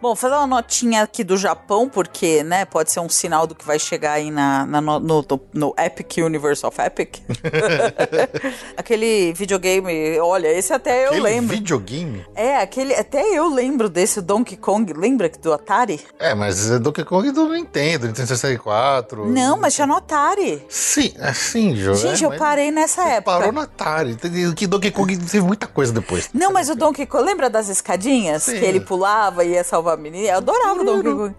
Bom, 0.00 0.08
vou 0.10 0.16
fazer 0.16 0.34
uma 0.36 0.46
notinha 0.46 1.02
aqui 1.02 1.24
do 1.24 1.36
Japão, 1.36 1.88
porque, 1.88 2.42
né, 2.44 2.64
pode 2.64 2.92
ser 2.92 3.00
um 3.00 3.08
sinal 3.08 3.46
do 3.48 3.54
que 3.54 3.64
vai 3.64 3.78
chegar 3.78 4.12
aí 4.12 4.30
na, 4.30 4.64
na- 4.64 4.80
no, 4.80 5.00
no- 5.00 5.40
no 5.52 5.74
Epic 5.76 6.18
Universe 6.18 6.64
of 6.64 6.80
Epic. 6.80 7.16
aquele 8.76 9.32
videogame, 9.32 10.18
olha, 10.20 10.48
esse 10.48 10.72
até 10.72 11.04
eu 11.04 11.08
Aquele 11.08 11.22
lembro. 11.22 11.56
videogame? 11.56 12.24
É, 12.34 12.56
aquele, 12.58 12.94
até 12.94 13.22
eu 13.36 13.48
lembro 13.52 13.88
desse 13.88 14.20
Donkey 14.20 14.56
Kong, 14.56 14.92
lembra 14.92 15.28
do 15.40 15.52
Atari? 15.52 16.00
É, 16.18 16.34
mas 16.34 16.70
é 16.70 16.78
Donkey 16.78 17.04
Kong 17.04 17.30
do 17.30 17.48
Nintendo, 17.52 18.06
Nintendo 18.06 18.28
64. 18.28 19.26
Não, 19.28 19.56
mas 19.58 19.74
tinha 19.74 19.86
no 19.86 19.94
Atari. 19.96 20.64
Sim, 20.68 21.12
é 21.18 21.32
sim, 21.32 21.74
Jô. 21.76 21.94
Gente, 21.94 22.22
é, 22.24 22.26
eu 22.26 22.36
parei 22.36 22.70
nessa 22.70 23.02
época. 23.08 23.38
Parou 23.38 23.52
no 23.52 23.60
Atari. 23.60 24.16
Que 24.56 24.66
Donkey 24.66 24.90
Kong 24.90 25.16
teve 25.16 25.40
muita 25.44 25.66
coisa 25.66 25.92
depois. 25.92 26.30
Não, 26.32 26.52
mas 26.52 26.68
o 26.70 26.74
Donkey 26.74 27.06
Kong, 27.06 27.24
lembra 27.24 27.50
das 27.50 27.68
escadinhas? 27.68 28.44
Sim. 28.44 28.58
Que 28.58 28.64
ele 28.64 28.80
pulava 28.80 29.44
e 29.44 29.50
ia 29.52 29.64
salvar 29.64 29.87
a 29.88 29.96
menina? 29.96 30.28
Eu 30.28 30.36
adorava 30.38 30.80
o 30.80 30.84
Donkey 30.84 31.10
Kong. 31.12 31.34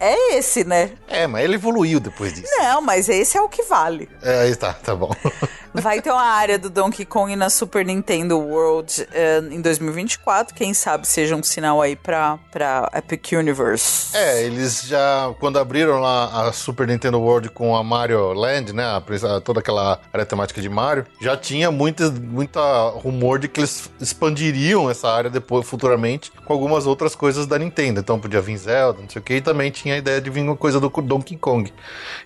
É 0.00 0.34
esse, 0.36 0.64
né? 0.64 0.90
É, 1.08 1.26
mas 1.26 1.44
ele 1.44 1.54
evoluiu 1.54 2.00
depois 2.00 2.32
disso. 2.32 2.48
Não, 2.58 2.80
mas 2.82 3.08
esse 3.08 3.36
é 3.36 3.40
o 3.40 3.48
que 3.48 3.62
vale. 3.62 4.08
É, 4.22 4.40
aí 4.42 4.56
tá, 4.56 4.72
tá 4.72 4.94
bom. 4.94 5.10
Vai 5.74 6.02
ter 6.02 6.10
uma 6.10 6.20
área 6.22 6.58
do 6.58 6.68
Donkey 6.68 7.06
Kong 7.06 7.34
na 7.34 7.48
Super 7.48 7.82
Nintendo 7.86 8.38
World 8.38 9.08
eh, 9.10 9.42
em 9.50 9.58
2024. 9.62 10.54
Quem 10.54 10.74
sabe 10.74 11.08
seja 11.08 11.34
um 11.34 11.42
sinal 11.42 11.80
aí 11.80 11.96
pra, 11.96 12.38
pra 12.50 12.90
Epic 12.94 13.32
Universe. 13.32 14.14
É, 14.14 14.42
eles 14.42 14.82
já, 14.82 15.34
quando 15.40 15.58
abriram 15.58 15.98
lá 15.98 16.46
a 16.46 16.52
Super 16.52 16.86
Nintendo 16.86 17.18
World 17.18 17.48
com 17.48 17.74
a 17.74 17.82
Mario 17.82 18.34
Land, 18.34 18.74
né, 18.74 18.84
a, 18.84 18.96
a- 18.98 19.40
toda 19.40 19.60
aquela 19.60 19.98
área 20.12 20.26
temática 20.26 20.60
de 20.60 20.68
Mario, 20.68 21.06
já 21.18 21.38
tinha 21.38 21.70
muita, 21.70 22.10
muita 22.10 22.60
rumor 22.90 23.38
de 23.38 23.48
que 23.48 23.60
eles 23.60 23.88
expandiriam 23.98 24.90
essa 24.90 25.08
área 25.10 25.30
depois, 25.30 25.66
futuramente, 25.66 26.30
com 26.44 26.52
algumas 26.52 26.86
outras 26.86 27.14
coisas 27.14 27.46
da 27.46 27.58
Nintendo. 27.58 27.81
Então 27.88 28.18
podia 28.20 28.40
vir 28.40 28.56
Zelda, 28.56 29.00
não 29.02 29.08
sei 29.08 29.20
o 29.20 29.22
que, 29.24 29.34
e 29.34 29.40
também 29.40 29.70
tinha 29.70 29.94
a 29.94 29.98
ideia 29.98 30.20
de 30.20 30.30
vir 30.30 30.42
uma 30.42 30.56
coisa 30.56 30.78
do 30.80 30.88
Donkey 30.88 31.36
Kong. 31.36 31.72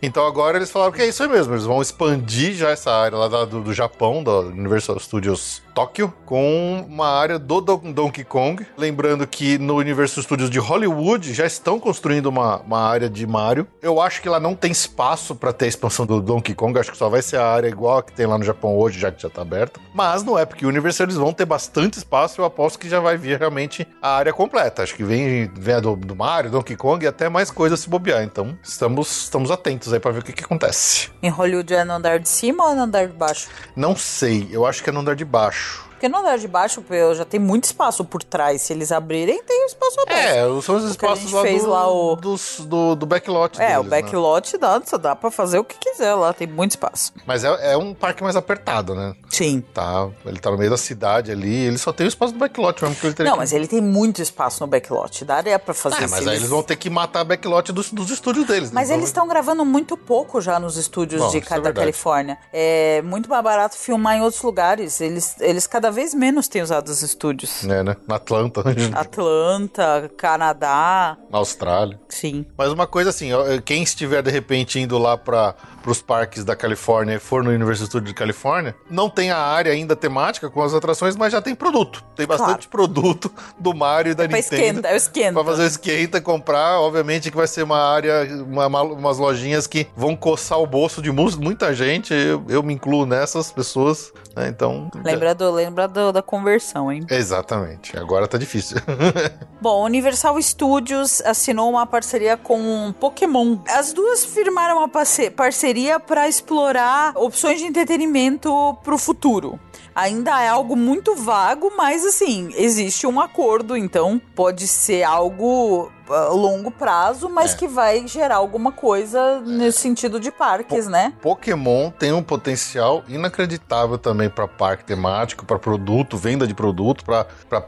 Então 0.02 0.26
agora 0.26 0.56
eles 0.58 0.70
falaram 0.70 0.92
que 0.92 1.02
é 1.02 1.06
isso 1.08 1.22
aí 1.22 1.28
mesmo, 1.28 1.54
eles 1.54 1.64
vão 1.64 1.80
expandir 1.82 2.54
já 2.54 2.70
essa 2.70 2.90
área 2.92 3.16
lá 3.18 3.44
do, 3.44 3.60
do 3.62 3.72
Japão, 3.74 4.22
da 4.22 4.38
Universal 4.40 4.98
Studios 4.98 5.62
Tóquio, 5.74 6.12
com 6.24 6.86
uma 6.88 7.06
área 7.08 7.38
do 7.38 7.60
Don- 7.60 7.92
Donkey 7.92 8.24
Kong. 8.24 8.66
Lembrando 8.78 9.26
que 9.26 9.58
no 9.58 9.76
Universal 9.76 10.22
Studios 10.22 10.48
de 10.48 10.58
Hollywood 10.58 11.34
já 11.34 11.44
estão 11.44 11.78
construindo 11.78 12.26
uma, 12.26 12.58
uma 12.60 12.80
área 12.80 13.10
de 13.10 13.26
Mario. 13.26 13.66
Eu 13.82 14.00
acho 14.00 14.22
que 14.22 14.28
lá 14.28 14.40
não 14.40 14.54
tem 14.54 14.72
espaço 14.72 15.34
para 15.34 15.52
ter 15.52 15.66
a 15.66 15.68
expansão 15.68 16.06
do 16.06 16.20
Donkey 16.22 16.54
Kong, 16.54 16.78
acho 16.78 16.90
que 16.90 16.96
só 16.96 17.10
vai 17.10 17.20
ser 17.20 17.36
a 17.36 17.46
área 17.46 17.68
igual 17.68 17.98
a 17.98 18.02
que 18.02 18.12
tem 18.12 18.24
lá 18.26 18.38
no 18.38 18.44
Japão 18.44 18.74
hoje, 18.76 18.98
já 18.98 19.12
que 19.12 19.20
já 19.22 19.28
tá 19.28 19.42
aberta. 19.42 19.78
Mas 19.94 20.22
no 20.22 20.38
Epic 20.38 20.62
Universe 20.62 21.02
eles 21.02 21.16
vão 21.16 21.32
ter 21.32 21.44
bastante 21.44 21.98
espaço, 21.98 22.40
eu 22.40 22.46
aposto 22.46 22.78
que 22.78 22.88
já 22.88 22.98
vai 23.00 23.18
vir 23.18 23.38
realmente 23.38 23.86
a 24.00 24.16
área 24.16 24.32
completa. 24.32 24.82
Acho 24.82 24.94
que 24.94 25.04
vem, 25.04 25.45
vem 25.55 25.74
a 25.74 25.81
do, 25.81 25.97
do 25.97 26.16
Mario, 26.16 26.51
Donkey 26.51 26.77
Kong 26.77 27.05
e 27.05 27.09
até 27.09 27.28
mais 27.28 27.51
coisas 27.51 27.81
se 27.81 27.89
bobear. 27.89 28.23
Então 28.23 28.59
estamos, 28.62 29.24
estamos 29.24 29.51
atentos 29.51 29.93
aí 29.93 30.01
para 30.01 30.12
ver 30.12 30.20
o 30.20 30.23
que, 30.23 30.32
que 30.32 30.44
acontece. 30.44 31.10
Em 31.23 31.31
Hollywood 31.31 31.73
é 31.74 31.85
no 31.85 31.93
andar 31.94 32.18
de 32.18 32.28
cima 32.28 32.64
ou 32.64 32.74
no 32.74 32.82
andar 32.82 33.06
de 33.06 33.14
baixo? 33.14 33.48
Não 33.74 33.97
sei, 33.97 34.48
eu 34.51 34.66
acho 34.66 34.82
que 34.82 34.90
é 34.90 34.93
no 34.93 35.01
andar 35.01 35.14
de 35.14 35.24
baixo. 35.24 35.85
Porque 35.97 36.09
no 36.10 36.18
andar 36.18 36.36
de 36.39 36.47
baixo 36.47 36.85
já 37.14 37.24
tem 37.24 37.40
muito 37.40 37.64
espaço 37.64 38.05
por 38.05 38.23
trás. 38.23 38.60
Se 38.62 38.73
eles 38.73 38.93
abrirem, 38.93 39.43
tem 39.43 39.64
espaço 39.66 39.98
aberto. 40.01 40.20
É, 40.59 40.62
são 40.62 40.77
os 40.77 40.85
O 40.85 40.89
espaços 40.90 41.32
lá, 41.32 41.43
fez 41.43 41.62
do, 41.62 41.70
lá, 41.70 41.90
o- 41.90 42.16
dos- 42.16 42.60
do, 42.60 42.94
do 42.94 43.06
backlot 43.06 43.60
É, 43.60 43.78
o 43.78 43.82
deles, 43.82 43.90
né? 43.90 44.02
backlot 44.02 44.59
dá, 44.59 44.81
só 44.85 44.98
dá 44.98 45.16
pra 45.16 45.31
fazer 45.31 45.59
o 45.59 45.64
que 45.64 45.77
quiser 45.78 46.14
lá, 46.14 46.32
tem 46.35 46.47
muito 46.47 46.73
espaço. 46.73 47.12
Mas 47.27 47.44
é, 47.44 47.73
é 47.73 47.77
um 47.78 47.94
parque 47.94 48.23
mais 48.23 48.36
apertado, 48.36 48.94
né? 48.94 49.14
Sim. 49.31 49.64
Tá, 49.73 50.09
ele 50.27 50.39
tá 50.39 50.51
no 50.51 50.59
meio 50.59 50.70
da 50.70 50.77
cidade 50.77 51.32
ali, 51.32 51.55
ele 51.64 51.78
só 51.78 51.93
tem 51.93 52.06
o 52.06 52.09
espaço 52.09 52.32
do 52.35 52.39
backlot 52.39 52.82
mesmo 52.82 52.97
que 52.97 53.06
ele 53.06 53.14
teria 53.14 53.31
Não, 53.31 53.36
que- 53.39 53.40
mas 53.43 53.52
ele 53.52 53.66
tem 53.66 53.81
muito 53.81 54.20
espaço 54.20 54.62
no 54.62 54.66
backlot. 54.66 55.24
Daria 55.24 55.59
pra 55.59 55.73
fazer 55.73 55.97
É, 55.97 56.06
se 56.06 56.14
mas 56.14 56.27
aí 56.28 56.36
eles 56.36 56.48
vão 56.48 56.62
ter 56.62 56.77
que 56.77 56.90
matar 56.90 57.20
a 57.20 57.24
backlot 57.24 57.73
dos, 57.73 57.90
dos 57.90 58.10
estúdios 58.10 58.47
deles. 58.47 58.70
Mas 58.70 58.89
então- 58.89 58.97
eles 58.98 59.09
estão 59.09 59.27
gravando 59.27 59.64
muito 59.64 59.97
pouco 59.97 60.40
já 60.43 60.60
nos 60.60 60.77
estúdios 60.77 61.23
Bom, 61.23 61.28
de 61.31 61.39
isso 61.39 61.47
é 61.47 61.48
cada 61.48 61.62
verdade. 61.62 61.81
Califórnia. 61.85 62.39
É 62.52 63.01
muito 63.02 63.28
mais 63.31 63.43
barato 63.43 63.77
filmar 63.78 64.16
em 64.16 64.20
outros 64.20 64.43
lugares. 64.43 65.01
Eles, 65.01 65.36
eles 65.40 65.66
cada 65.66 65.85
vez 65.90 66.14
menos 66.14 66.48
têm 66.48 66.62
usado 66.62 66.88
os 66.88 67.02
estúdios. 67.02 67.64
É, 67.64 67.82
né? 67.82 67.96
Na 68.08 68.16
Atlanta, 68.16 68.62
Atlanta, 68.94 70.10
Canadá, 70.16 71.16
na 71.30 71.38
Austrália. 71.38 71.98
sim. 72.08 72.46
Mas 72.56 72.70
uma 72.72 72.86
coisa 72.86 73.10
assim, 73.10 73.30
quem 73.64 73.82
estiver 73.82 74.22
de 74.22 74.30
repente 74.30 74.78
indo 74.80 74.96
lá 74.98 75.16
para 75.16 75.54
os 75.86 76.00
parques 76.02 76.44
da 76.44 76.56
Califórnia 76.56 77.14
e 77.14 77.18
for 77.18 77.42
no 77.44 77.50
Universal 77.50 77.86
Studio 77.86 78.08
de 78.08 78.14
Califórnia, 78.14 78.74
não 78.90 79.08
tem 79.10 79.30
a 79.30 79.38
área 79.38 79.72
ainda 79.72 79.94
temática 79.94 80.48
com 80.50 80.62
as 80.62 80.74
atrações, 80.74 81.16
mas 81.16 81.32
já 81.32 81.40
tem 81.42 81.54
produto. 81.54 82.02
Tem 82.14 82.26
bastante 82.26 82.68
produto 82.68 83.30
do 83.58 83.74
Mario 83.74 84.12
e 84.12 84.14
da 84.14 84.26
Pra 84.28 84.36
Nintendo. 84.38 84.56
esquenta, 84.62 84.88
eu 84.90 84.96
esquento. 84.96 85.34
Pra 85.34 85.44
fazer 85.44 85.62
o 85.62 85.66
esquenta, 85.66 86.20
comprar, 86.20 86.80
obviamente 86.80 87.30
que 87.30 87.36
vai 87.36 87.46
ser 87.46 87.62
uma 87.62 87.78
área, 87.78 88.26
uma- 88.46 88.66
uma- 88.66 88.82
umas 88.82 89.18
lojinhas 89.18 89.66
que 89.66 89.86
vão 89.96 90.16
coçar 90.16 90.58
o 90.58 90.66
bolso 90.66 91.00
de 91.02 91.10
mu- 91.12 91.26
muita 91.38 91.74
gente, 91.74 92.12
eu, 92.14 92.44
eu 92.48 92.62
me 92.62 92.74
incluo 92.74 93.04
nessas 93.06 93.50
pessoas, 93.52 94.12
né? 94.34 94.48
Então... 94.48 94.90
Lembra, 95.04 95.34
do, 95.34 95.50
lembra 95.76 95.88
do- 95.88 96.12
da 96.12 96.22
conversão, 96.22 96.90
hein? 96.90 97.04
Exatamente, 97.10 97.96
agora 97.98 98.26
tá 98.26 98.38
difícil. 98.38 98.78
Bom, 99.60 99.84
Universal 99.84 100.40
Studios 100.40 101.20
assinou 101.22 101.70
uma 101.70 101.86
parceria 101.86 102.36
com 102.36 102.92
Pokémon. 102.98 103.58
As 103.68 103.92
duas 103.92 104.24
firmaram 104.24 104.78
uma 104.78 104.88
parce- 104.88 105.30
parceria 105.30 106.00
para 106.00 106.26
explorar 106.28 107.12
opções 107.16 107.58
de 107.60 107.66
entretenimento 107.66 108.50
para 108.82 108.94
o 108.94 108.98
futuro. 108.98 109.60
Ainda 109.94 110.42
é 110.42 110.48
algo 110.48 110.76
muito 110.76 111.14
vago, 111.14 111.72
mas 111.76 112.04
assim, 112.04 112.50
existe 112.54 113.06
um 113.06 113.20
acordo, 113.20 113.76
então 113.76 114.20
pode 114.34 114.66
ser 114.66 115.02
algo 115.02 115.90
longo 116.08 116.70
prazo, 116.70 117.28
mas 117.28 117.52
É. 117.52 117.56
que 117.56 117.66
vai 117.68 118.06
gerar 118.06 118.36
alguma 118.36 118.70
coisa 118.72 119.40
nesse 119.40 119.78
sentido 119.78 120.18
de 120.20 120.30
parques, 120.30 120.86
né? 120.86 121.12
Pokémon 121.20 121.90
tem 121.90 122.12
um 122.12 122.22
potencial 122.22 123.02
inacreditável 123.08 123.98
também 123.98 124.28
pra 124.30 124.46
parque 124.48 124.84
temático, 124.84 125.44
pra 125.44 125.58
produto, 125.58 126.16
venda 126.16 126.46
de 126.46 126.54
produto, 126.54 127.04
pra 127.04 127.26
pra 127.48 127.64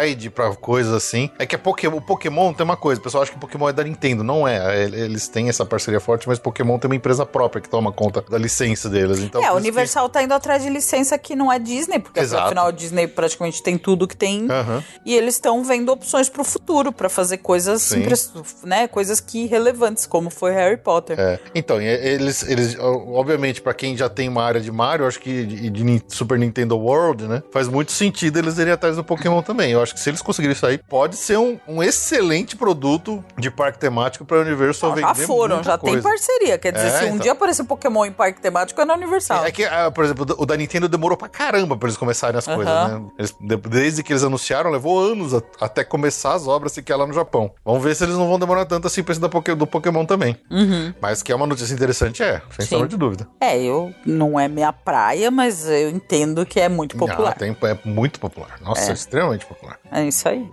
ride, 0.00 0.30
pra 0.30 0.54
coisas 0.54 0.92
assim. 0.92 1.30
É 1.38 1.46
que 1.46 1.54
a 1.54 1.58
Pokémon, 1.58 1.96
o 1.96 2.00
Pokémon 2.00 2.52
tem 2.52 2.64
uma 2.64 2.76
coisa, 2.76 3.00
o 3.00 3.04
pessoal 3.04 3.22
acha 3.22 3.32
que 3.32 3.38
Pokémon 3.38 3.68
é 3.68 3.72
da 3.72 3.82
Nintendo, 3.84 4.22
não 4.24 4.46
é. 4.46 4.84
Ele- 4.84 5.02
Eles 5.02 5.26
têm 5.28 5.48
essa 5.48 5.64
parceria 5.64 6.00
forte, 6.00 6.28
mas 6.28 6.38
Pokémon 6.38 6.78
tem 6.78 6.88
uma 6.88 6.94
empresa 6.96 7.26
própria 7.26 7.60
que 7.60 7.68
toma 7.68 7.92
conta 7.92 8.22
da 8.22 8.38
licença 8.38 8.88
deles. 8.88 9.18
Então, 9.18 9.40
é, 9.40 9.44
a 9.44 9.48
isso 9.48 9.56
que- 9.56 9.60
Universal 9.62 10.08
tá 10.08 10.22
indo 10.22 10.32
atrás 10.32 10.62
de 10.62 10.68
licença 10.70 11.18
que 11.18 11.34
não 11.34 11.52
é 11.52 11.58
Disney, 11.58 11.98
porque 11.98 12.20
Exato. 12.20 12.46
afinal 12.46 12.66
a 12.68 12.70
Disney 12.70 13.06
praticamente 13.06 13.62
tem 13.62 13.76
tudo 13.76 14.06
que 14.06 14.16
tem. 14.16 14.46
Aham. 14.50 14.82
E 15.04 15.14
eles 15.14 15.34
estão 15.34 15.62
vendo 15.64 15.90
opções 15.90 16.28
pro 16.28 16.44
futuro 16.44 16.92
pra 16.92 17.08
fazer 17.08 17.38
coisas, 17.38 17.81
Impress- 17.90 18.30
né, 18.64 18.86
coisas 18.88 19.20
que 19.20 19.46
relevantes, 19.46 20.06
como 20.06 20.30
foi 20.30 20.52
Harry 20.52 20.76
Potter. 20.76 21.18
É, 21.18 21.38
então, 21.54 21.80
e 21.80 21.86
eles, 21.86 22.42
eles, 22.48 22.76
obviamente, 22.78 23.60
pra 23.60 23.74
quem 23.74 23.96
já 23.96 24.08
tem 24.08 24.28
uma 24.28 24.42
área 24.42 24.60
de 24.60 24.70
Mario, 24.70 25.06
acho 25.06 25.18
que 25.20 25.44
de, 25.44 25.70
de 25.70 26.02
Super 26.08 26.38
Nintendo 26.38 26.76
World, 26.78 27.24
né? 27.26 27.42
Faz 27.52 27.68
muito 27.68 27.92
sentido 27.92 28.38
eles 28.38 28.58
irem 28.58 28.72
atrás 28.72 28.96
do 28.96 29.04
Pokémon 29.04 29.42
também. 29.42 29.72
Eu 29.72 29.82
acho 29.82 29.94
que 29.94 30.00
se 30.00 30.10
eles 30.10 30.22
conseguirem 30.22 30.54
isso 30.54 30.66
aí, 30.66 30.78
pode 30.78 31.16
ser 31.16 31.38
um, 31.38 31.58
um 31.66 31.82
excelente 31.82 32.56
produto 32.56 33.24
de 33.38 33.50
parque 33.50 33.78
temático 33.78 34.24
pra 34.24 34.38
Universal 34.40 34.90
Não, 34.90 34.96
vender 34.96 35.08
já 35.08 35.26
foram, 35.26 35.62
já 35.62 35.78
tem 35.78 35.92
coisa. 35.94 36.08
parceria. 36.08 36.58
Quer 36.58 36.72
dizer, 36.72 36.86
É, 36.88 36.90
se 36.98 37.04
um 37.04 37.08
então. 37.08 37.18
dia 37.18 37.32
aparecer 37.32 37.64
Pokémon 37.64 38.04
em 38.04 38.12
parque 38.12 38.40
temático, 38.40 38.80
é 38.80 38.84
na 38.84 38.94
Universal. 38.94 39.44
É 39.44 39.50
que, 39.50 39.64
ah, 39.64 39.90
por 39.90 40.04
exemplo, 40.04 40.26
o 40.38 40.46
da 40.46 40.56
Nintendo 40.56 40.88
demorou 40.88 41.16
pra 41.16 41.28
caramba 41.28 41.76
pra 41.76 41.88
eles 41.88 41.96
começarem 41.96 42.38
as 42.38 42.46
coisas, 42.46 42.64
né? 42.66 43.02
Eles- 43.18 43.34
de- 43.40 43.56
desde 43.56 44.02
que 44.02 44.12
eles 44.12 44.22
anunciaram, 44.24 44.70
levou 44.70 44.98
anos 45.00 45.34
a- 45.34 45.42
até 45.60 45.84
começar 45.84 46.34
as 46.34 46.46
obras 46.46 46.72
sequer 46.72 46.96
lá 46.96 47.06
no 47.06 47.12
Japão. 47.14 47.52
Vamos 47.64 47.71
ver 47.80 47.94
se 47.94 48.04
eles 48.04 48.16
não 48.16 48.28
vão 48.28 48.38
demorar 48.38 48.64
tanto 48.66 48.86
assim 48.86 49.02
pra 49.02 49.12
esse 49.12 49.20
da 49.20 49.28
Poké- 49.28 49.54
do 49.54 49.66
Pokémon 49.66 50.04
também. 50.04 50.36
Mas 51.00 51.22
que 51.22 51.30
é 51.32 51.34
uma 51.34 51.46
notícia 51.46 51.72
interessante, 51.74 52.22
é, 52.22 52.40
sem 52.50 52.64
Uhum. 52.64 52.66
Sombra 52.66 52.88
de 52.88 52.96
dúvida. 52.96 53.28
É, 53.40 53.60
eu 53.60 53.94
não 54.06 54.38
é 54.38 54.48
minha 54.48 54.72
praia, 54.72 55.30
mas 55.30 55.66
eu 55.68 55.90
entendo 55.90 56.44
que 56.46 56.58
é 56.60 56.68
muito 56.68 56.96
popular. 56.96 57.32
Ah, 57.32 57.38
tem- 57.38 57.56
é 57.62 57.78
muito 57.84 58.18
popular. 58.20 58.58
Nossa, 58.60 58.90
É. 58.90 58.94
extremamente 58.94 59.46
popular. 59.46 59.78
É 59.90 60.04
isso 60.04 60.28
aí. 60.28 60.46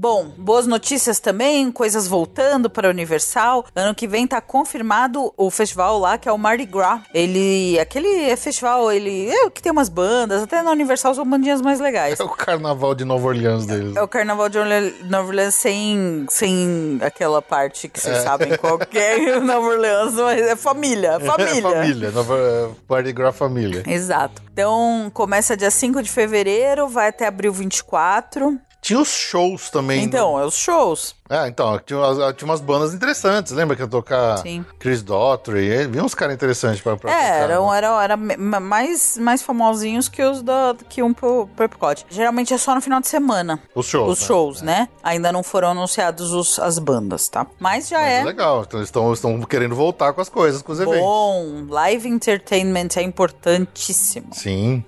Bom, 0.00 0.30
boas 0.38 0.64
notícias 0.64 1.18
também, 1.18 1.72
coisas 1.72 2.06
voltando 2.06 2.70
para 2.70 2.86
a 2.86 2.90
Universal. 2.92 3.66
Ano 3.74 3.92
que 3.96 4.06
vem 4.06 4.28
tá 4.28 4.40
confirmado 4.40 5.34
o 5.36 5.50
festival 5.50 5.98
lá, 5.98 6.16
que 6.16 6.28
é 6.28 6.32
o 6.32 6.38
Mardi 6.38 6.66
Gras. 6.66 7.00
Ele, 7.12 7.76
aquele 7.80 8.36
festival, 8.36 8.92
ele 8.92 9.28
é 9.28 9.50
que 9.50 9.60
tem 9.60 9.72
umas 9.72 9.88
bandas, 9.88 10.44
até 10.44 10.62
na 10.62 10.70
Universal 10.70 11.16
são 11.16 11.28
bandinhas 11.28 11.60
mais 11.60 11.80
legais. 11.80 12.20
É 12.20 12.22
o 12.22 12.28
carnaval 12.28 12.94
de 12.94 13.04
Nova 13.04 13.26
Orleans 13.26 13.66
deles. 13.66 13.96
É 13.96 14.00
o 14.00 14.06
Carnaval 14.06 14.48
de 14.48 14.58
Nova 15.02 15.26
Orleans 15.26 15.56
sem, 15.56 16.26
sem 16.30 17.00
aquela 17.02 17.42
parte 17.42 17.88
que 17.88 17.98
vocês 17.98 18.18
sabem 18.18 18.56
qual 18.56 18.78
que 18.78 18.96
é 18.96 19.40
Nova 19.42 19.66
Orleans, 19.66 20.14
mas 20.14 20.42
é 20.42 20.54
família, 20.54 21.18
família. 21.18 21.70
família, 21.70 22.10
Nova 22.12 22.38
é, 22.38 22.68
Mardi 22.88 23.12
Gras 23.12 23.34
Família. 23.34 23.82
Exato. 23.84 24.40
Então, 24.52 25.10
começa 25.12 25.56
dia 25.56 25.72
5 25.72 26.04
de 26.04 26.10
fevereiro, 26.10 26.86
vai 26.86 27.08
até 27.08 27.26
abril 27.26 27.52
24. 27.52 28.60
Tinha 28.80 29.00
os 29.00 29.08
shows 29.08 29.70
também. 29.70 30.04
Então, 30.04 30.38
é 30.38 30.44
os 30.46 30.54
shows. 30.56 31.14
É, 31.28 31.46
então, 31.46 31.78
tinha 31.84 31.98
umas, 31.98 32.36
tinha 32.36 32.48
umas 32.48 32.60
bandas 32.60 32.94
interessantes. 32.94 33.52
Lembra 33.52 33.76
que 33.76 33.82
ia 33.82 33.88
tocar 33.88 34.38
Sim. 34.38 34.64
Chris 34.78 35.02
Daughtry? 35.02 35.58
e 35.68 35.86
Vinha 35.86 36.02
uns 36.02 36.14
caras 36.14 36.34
interessantes 36.34 36.80
pra, 36.80 36.96
pra 36.96 37.10
É, 37.10 37.14
tocar, 37.14 37.34
eram, 37.50 37.70
né? 37.70 37.76
eram, 37.76 38.00
eram 38.00 38.16
me- 38.16 38.36
mais, 38.36 39.18
mais 39.18 39.42
famosinhos 39.42 40.08
que 40.08 40.22
os 40.22 40.40
da, 40.42 40.74
que 40.88 41.02
um 41.02 41.12
pro, 41.12 41.46
pro 41.54 41.64
Epcot. 41.66 42.06
Geralmente 42.08 42.54
é 42.54 42.56
só 42.58 42.74
no 42.74 42.80
final 42.80 43.00
de 43.00 43.08
semana. 43.08 43.60
Os 43.74 43.84
shows, 43.86 44.12
Os 44.12 44.20
né? 44.20 44.26
shows, 44.26 44.62
né? 44.62 44.88
Ainda 45.02 45.30
não 45.32 45.42
foram 45.42 45.72
anunciados 45.72 46.32
os- 46.32 46.58
as 46.58 46.78
bandas, 46.78 47.28
tá? 47.28 47.46
Mas 47.58 47.88
já 47.88 47.98
Mas 47.98 48.08
é. 48.08 48.24
legal. 48.24 48.62
Então 48.66 48.78
eles 48.80 48.88
estão 48.88 49.12
estão 49.12 49.38
querendo 49.42 49.74
voltar 49.74 50.12
com 50.14 50.20
as 50.22 50.28
coisas, 50.30 50.62
com 50.62 50.72
os 50.72 50.80
eventos. 50.80 51.00
Bom, 51.00 51.66
live 51.68 52.08
entertainment 52.08 52.88
é 52.96 53.02
importantíssimo. 53.02 54.28
Sim. 54.32 54.82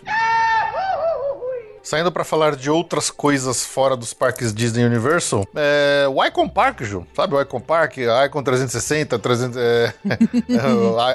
Saindo 1.83 2.13
pra 2.13 2.25
falar 2.25 2.57
de 2.57 2.71
outras 2.71 3.11
coisas 3.11 3.65
fora 3.65 3.97
dos 3.97 4.13
parques 4.13 4.53
Disney 4.53 4.85
Universal, 4.85 5.47
é, 5.55 6.07
o 6.09 6.25
Icon 6.25 6.49
Park, 6.49 6.83
Ju. 6.83 7.07
Sabe 7.15 7.35
o 7.35 7.41
Icon 7.41 7.61
Park? 7.61 7.97
Icon 8.27 8.43
360, 8.43 9.19
300, 9.19 9.57
é, 9.57 9.95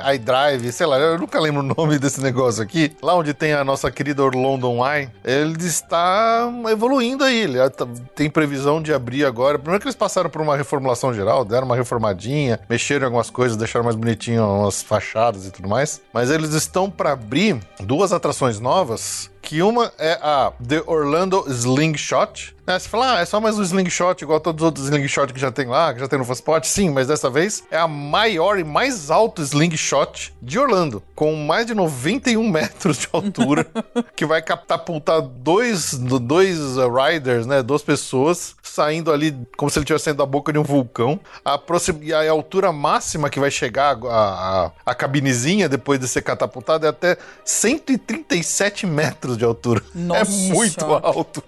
é, 0.10 0.16
iDrive, 0.16 0.72
sei 0.72 0.86
lá, 0.86 0.98
eu 0.98 1.18
nunca 1.20 1.40
lembro 1.40 1.62
o 1.62 1.64
nome 1.64 2.00
desse 2.00 2.22
negócio 2.22 2.62
aqui. 2.64 2.96
Lá 3.02 3.16
onde 3.16 3.34
tem 3.34 3.54
a 3.54 3.64
nossa 3.64 3.92
querida 3.92 4.24
London 4.24 4.86
Eye, 4.86 5.10
ele 5.24 5.56
está 5.66 6.52
evoluindo 6.70 7.24
aí. 7.24 7.42
Ele 7.42 7.70
tá- 7.70 7.88
tem 8.16 8.30
previsão 8.30 8.82
de 8.82 8.94
abrir 8.94 9.26
agora. 9.26 9.60
Primeiro 9.60 9.82
que 9.82 9.88
eles 9.88 9.96
passaram 9.96 10.30
por 10.30 10.42
uma 10.42 10.56
reformulação 10.58 11.14
geral, 11.14 11.46
deram 11.46 11.66
uma 11.66 11.76
reformadinha, 11.76 12.60
mexeram 12.70 13.04
em 13.04 13.06
algumas 13.06 13.30
coisas, 13.30 13.58
deixaram 13.58 13.84
mais 13.86 13.96
bonitinho 13.96 14.44
umas 14.46 14.82
fachadas 14.82 15.46
e 15.46 15.52
tudo 15.52 15.68
mais. 15.70 16.02
Mas 16.14 16.30
eles 16.32 16.54
estão 16.54 16.90
para 16.90 17.12
abrir 17.12 17.60
duas 17.80 18.12
atrações 18.12 18.60
novas 18.60 19.30
que 19.46 19.62
uma 19.62 19.94
é 20.00 20.18
a 20.24 20.52
The 20.68 20.82
Orlando 20.88 21.46
Slingshot. 21.48 22.55
Né? 22.66 22.80
Você 22.80 22.90
fala, 22.90 23.18
ah, 23.18 23.22
é 23.22 23.26
só 23.26 23.40
mais 23.40 23.58
um 23.60 23.62
slingshot, 23.64 24.24
igual 24.24 24.40
todos 24.40 24.62
os 24.62 24.66
outros 24.66 24.86
slingshot 24.86 25.32
que 25.34 25.40
já 25.40 25.52
tem 25.52 25.68
lá, 25.68 25.94
que 25.94 26.00
já 26.00 26.08
tem 26.08 26.18
no 26.18 26.26
Fastpot. 26.26 26.66
Sim, 26.68 26.90
mas 26.90 27.08
dessa 27.08 27.30
vez 27.30 27.64
é 27.70 27.78
a 27.78 27.88
maior 27.88 28.58
e 28.58 28.64
mais 28.64 29.12
alto 29.12 29.42
slingshot 29.42 30.34
de 30.42 30.58
Orlando, 30.58 31.02
com 31.14 31.36
mais 31.36 31.66
de 31.68 31.74
91 31.76 32.50
metros 32.50 32.98
de 32.98 33.08
altura, 33.14 33.68
que 34.16 34.26
vai 34.26 34.42
catapultar 34.42 35.22
dois, 35.22 35.94
dois 35.94 36.58
riders, 36.78 37.46
né? 37.46 37.62
Duas 37.62 37.82
pessoas 37.84 38.56
saindo 38.64 39.12
ali 39.12 39.36
como 39.56 39.70
se 39.70 39.78
ele 39.78 39.84
estivesse 39.84 40.06
saindo 40.06 40.18
da 40.18 40.26
boca 40.26 40.52
de 40.52 40.58
um 40.60 40.64
vulcão. 40.64 41.20
A, 41.44 41.58
proxim- 41.58 42.00
e 42.02 42.12
a 42.14 42.30
altura 42.32 42.72
máxima 42.72 43.30
que 43.30 43.40
vai 43.40 43.52
chegar 43.52 43.98
a, 44.06 44.66
a, 44.66 44.72
a 44.86 44.96
cabinezinha 44.96 45.70
depois 45.70 46.00
de 46.00 46.08
ser 46.08 46.22
catapultada 46.24 46.88
é 46.88 46.90
até 46.90 47.18
137 47.44 48.86
metros 48.86 49.38
de 49.38 49.46
altura. 49.46 49.82
Nossa 49.94 50.32
é 50.32 50.54
muito 50.54 50.80
Senhora. 50.82 51.06
alto. 51.08 51.44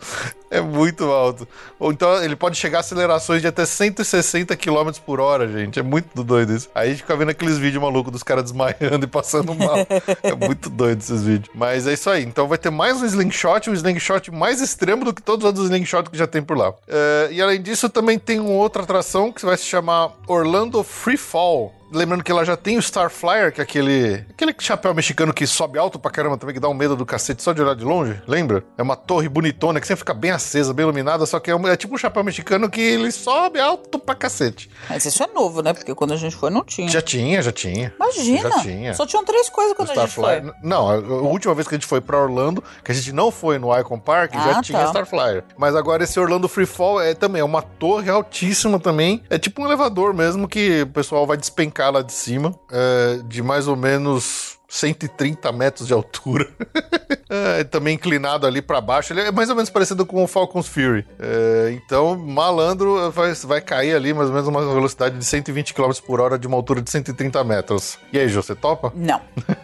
É 0.49 0.61
muito 0.61 1.05
alto. 1.05 1.47
Ou 1.79 1.91
então 1.91 2.23
ele 2.23 2.35
pode 2.35 2.57
chegar 2.57 2.77
a 2.77 2.81
acelerações 2.81 3.41
de 3.41 3.47
até 3.47 3.65
160 3.65 4.55
km 4.55 4.91
por 5.05 5.19
hora, 5.19 5.47
gente. 5.47 5.79
É 5.79 5.83
muito 5.83 6.23
doido 6.23 6.53
isso. 6.53 6.69
Aí 6.73 6.87
a 6.87 6.91
gente 6.91 7.01
fica 7.01 7.15
vendo 7.15 7.29
aqueles 7.29 7.57
vídeos 7.57 7.81
malucos 7.81 8.11
dos 8.11 8.23
caras 8.23 8.43
desmaiando 8.43 9.03
e 9.05 9.07
passando 9.07 9.53
mal. 9.53 9.77
é 10.23 10.33
muito 10.33 10.69
doido 10.69 10.99
esses 10.99 11.23
vídeos. 11.23 11.49
Mas 11.53 11.85
é 11.87 11.93
isso 11.93 12.09
aí. 12.09 12.23
Então 12.23 12.47
vai 12.47 12.57
ter 12.57 12.69
mais 12.69 13.01
um 13.01 13.05
slingshot, 13.05 13.69
um 13.69 13.73
slingshot 13.73 14.31
mais 14.31 14.61
extremo 14.61 15.03
do 15.03 15.13
que 15.13 15.21
todos 15.21 15.43
os 15.43 15.47
outros 15.47 15.65
slingshots 15.65 16.11
que 16.11 16.17
já 16.17 16.27
tem 16.27 16.41
por 16.41 16.57
lá. 16.57 16.73
É, 16.87 17.29
e 17.31 17.41
além 17.41 17.61
disso, 17.61 17.89
também 17.89 18.17
tem 18.17 18.39
uma 18.39 18.51
outra 18.51 18.83
atração 18.83 19.31
que 19.31 19.45
vai 19.45 19.57
se 19.57 19.65
chamar 19.65 20.13
Orlando 20.27 20.83
Free 20.83 21.17
Fall. 21.17 21.76
Lembrando 21.91 22.23
que 22.23 22.31
ela 22.31 22.43
já 22.45 22.57
tem 22.57 22.77
o 22.77 22.81
Star 22.81 23.09
Flyer, 23.09 23.51
que 23.53 23.61
é 23.61 23.63
aquele, 23.63 24.25
aquele 24.29 24.53
chapéu 24.59 24.93
mexicano 24.93 25.33
que 25.33 25.47
sobe 25.47 25.79
alto 25.79 25.97
pra 25.97 26.11
caramba 26.11 26.37
também, 26.37 26.53
que 26.53 26.59
dá 26.59 26.67
um 26.67 26.73
medo 26.73 26.95
do 26.95 27.05
cacete 27.05 27.41
só 27.41 27.53
de 27.53 27.61
olhar 27.61 27.75
de 27.75 27.83
longe. 27.85 28.21
Lembra? 28.27 28.63
É 28.77 28.83
uma 28.83 28.95
torre 28.95 29.29
bonitona 29.29 29.79
que 29.79 29.87
sempre 29.87 29.99
fica 29.99 30.13
bem 30.13 30.31
acesa, 30.31 30.73
bem 30.73 30.83
iluminada, 30.83 31.25
só 31.25 31.39
que 31.39 31.49
é, 31.49 31.55
um- 31.55 31.67
é 31.67 31.75
tipo 31.77 31.95
um 31.95 31.97
chapéu 31.97 32.23
mexicano 32.23 32.69
que 32.69 32.81
ele 32.81 33.11
sobe 33.11 33.59
alto 33.59 33.97
pra 33.99 34.15
cacete. 34.15 34.69
Mas 34.89 35.05
isso 35.05 35.23
é 35.23 35.27
novo, 35.27 35.61
né? 35.61 35.73
Porque 35.73 35.93
quando 35.95 36.13
a 36.13 36.17
gente 36.17 36.35
foi, 36.35 36.49
não 36.49 36.63
tinha. 36.63 36.89
Já 36.89 37.01
tinha, 37.01 37.41
já 37.41 37.51
tinha. 37.51 37.93
Imagina! 37.95 38.49
Já 38.49 38.59
tinha. 38.61 38.93
Só 38.93 39.05
tinham 39.05 39.23
três 39.23 39.49
coisas 39.49 39.73
quando 39.75 39.91
a 39.91 39.95
gente 39.95 40.11
foi. 40.13 40.43
Não, 40.61 40.89
a 40.89 40.95
última 40.97 41.53
vez 41.55 41.67
que 41.67 41.75
a 41.75 41.77
gente 41.77 41.87
foi 41.87 42.01
pra 42.01 42.17
Orlando, 42.21 42.63
que 42.83 42.91
a 42.91 42.95
gente 42.95 43.11
não 43.13 43.31
foi 43.31 43.57
no 43.57 43.77
Icon 43.79 43.99
Park, 43.99 44.33
já 44.33 44.57
Ah, 44.57 44.61
tinha 44.61 44.79
tá. 44.79 44.87
Star 44.87 45.05
Flyer. 45.05 45.43
Mas 45.57 45.75
agora 45.75 46.03
esse 46.03 46.19
Orlando 46.19 46.47
Free 46.49 46.65
Fall 46.65 47.01
é 47.01 47.13
também 47.13 47.41
é 47.41 47.45
uma 47.45 47.61
torre 47.61 48.09
altíssima 48.09 48.79
também. 48.79 49.23
É 49.29 49.37
tipo 49.39 49.61
um 49.61 49.65
elevador 49.65 50.13
mesmo 50.13 50.47
que 50.47 50.81
o 50.81 50.87
pessoal 50.87 51.25
vai 51.25 51.37
despencar 51.37 51.76
lá 51.89 52.01
de 52.01 52.13
cima, 52.13 52.53
é, 52.71 53.19
de 53.25 53.41
mais 53.41 53.67
ou 53.67 53.75
menos 53.75 54.57
130 54.67 55.51
metros 55.51 55.87
de 55.87 55.93
altura. 55.93 56.47
É, 57.29 57.63
também 57.63 57.95
inclinado 57.95 58.45
ali 58.47 58.61
pra 58.61 58.79
baixo. 58.79 59.13
Ele 59.13 59.21
é 59.21 59.31
mais 59.31 59.49
ou 59.49 59.55
menos 59.55 59.69
parecido 59.69 60.05
com 60.05 60.23
o 60.23 60.27
Falcon's 60.27 60.67
Fury. 60.67 61.05
É, 61.19 61.71
então, 61.71 62.15
malandro 62.17 63.11
vai, 63.11 63.33
vai 63.33 63.61
cair 63.61 63.95
ali 63.95 64.13
mais 64.13 64.29
ou 64.29 64.33
menos 64.33 64.47
uma 64.47 64.61
velocidade 64.61 65.17
de 65.17 65.25
120 65.25 65.73
km 65.73 65.91
por 66.05 66.19
hora 66.19 66.37
de 66.37 66.47
uma 66.47 66.55
altura 66.55 66.81
de 66.81 66.89
130 66.89 67.43
metros. 67.43 67.97
E 68.11 68.19
aí, 68.19 68.27
Jô, 68.27 68.41
você 68.41 68.55
topa? 68.55 68.91
Não. 68.95 69.21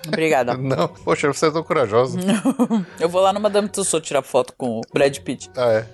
Obrigada. 0.07 0.56
Não, 0.57 0.88
poxa, 0.88 1.28
você 1.28 1.48
é 1.48 1.52
tão 1.52 1.64
corajosa. 1.64 2.20
Eu 2.99 3.10
vou 3.10 3.22
lá 3.22 3.34
no 3.34 3.40
Madame 3.40 3.68
Tussauds 3.68 4.07
tirar 4.07 4.22
foto 4.22 4.53
com 4.57 4.80
o 4.80 4.82
Brad 4.94 5.18
Pitt. 5.20 5.49
Ah, 5.56 5.72
é. 5.72 5.86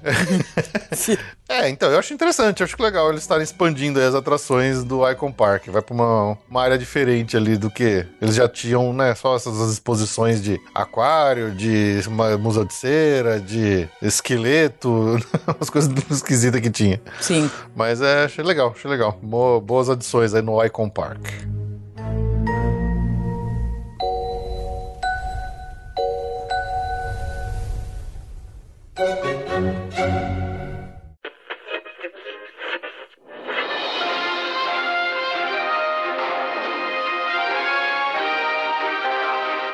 é, 1.65 1.69
então, 1.69 1.89
eu 1.91 1.99
acho 1.99 2.13
interessante, 2.13 2.61
eu 2.61 2.65
acho 2.65 2.75
que 2.75 2.81
legal 2.81 3.09
eles 3.09 3.21
estarem 3.21 3.43
expandindo 3.43 3.99
as 3.99 4.13
atrações 4.13 4.83
do 4.83 5.09
Icon 5.09 5.31
Park. 5.31 5.67
Vai 5.67 5.81
pra 5.81 5.93
uma, 5.93 6.37
uma 6.49 6.61
área 6.61 6.77
diferente 6.77 7.35
ali 7.37 7.57
do 7.57 7.69
que 7.69 8.05
eles 8.21 8.35
já 8.35 8.47
tinham, 8.47 8.93
né? 8.93 9.15
Só 9.15 9.35
essas 9.35 9.71
exposições 9.71 10.41
de 10.41 10.59
aquário, 10.73 11.38
de 11.55 12.01
uma- 12.07 12.37
museu 12.37 12.65
de 12.65 12.73
cera, 12.73 13.39
de 13.39 13.87
esqueleto, 14.01 14.89
umas 15.57 15.69
coisas 15.69 15.91
esquisitas 16.11 16.59
que 16.61 16.69
tinha. 16.69 17.01
Sim. 17.21 17.49
Mas 17.75 18.01
é, 18.01 18.25
achei 18.25 18.43
legal, 18.43 18.73
achei 18.75 18.89
legal. 18.89 19.17
Bo- 19.21 19.59
boas 19.61 19.89
adições 19.89 20.33
aí 20.33 20.41
no 20.41 20.63
Icon 20.63 20.89
Park. 20.89 21.19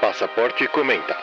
Passaporte 0.01 0.67
comenta. 0.69 1.15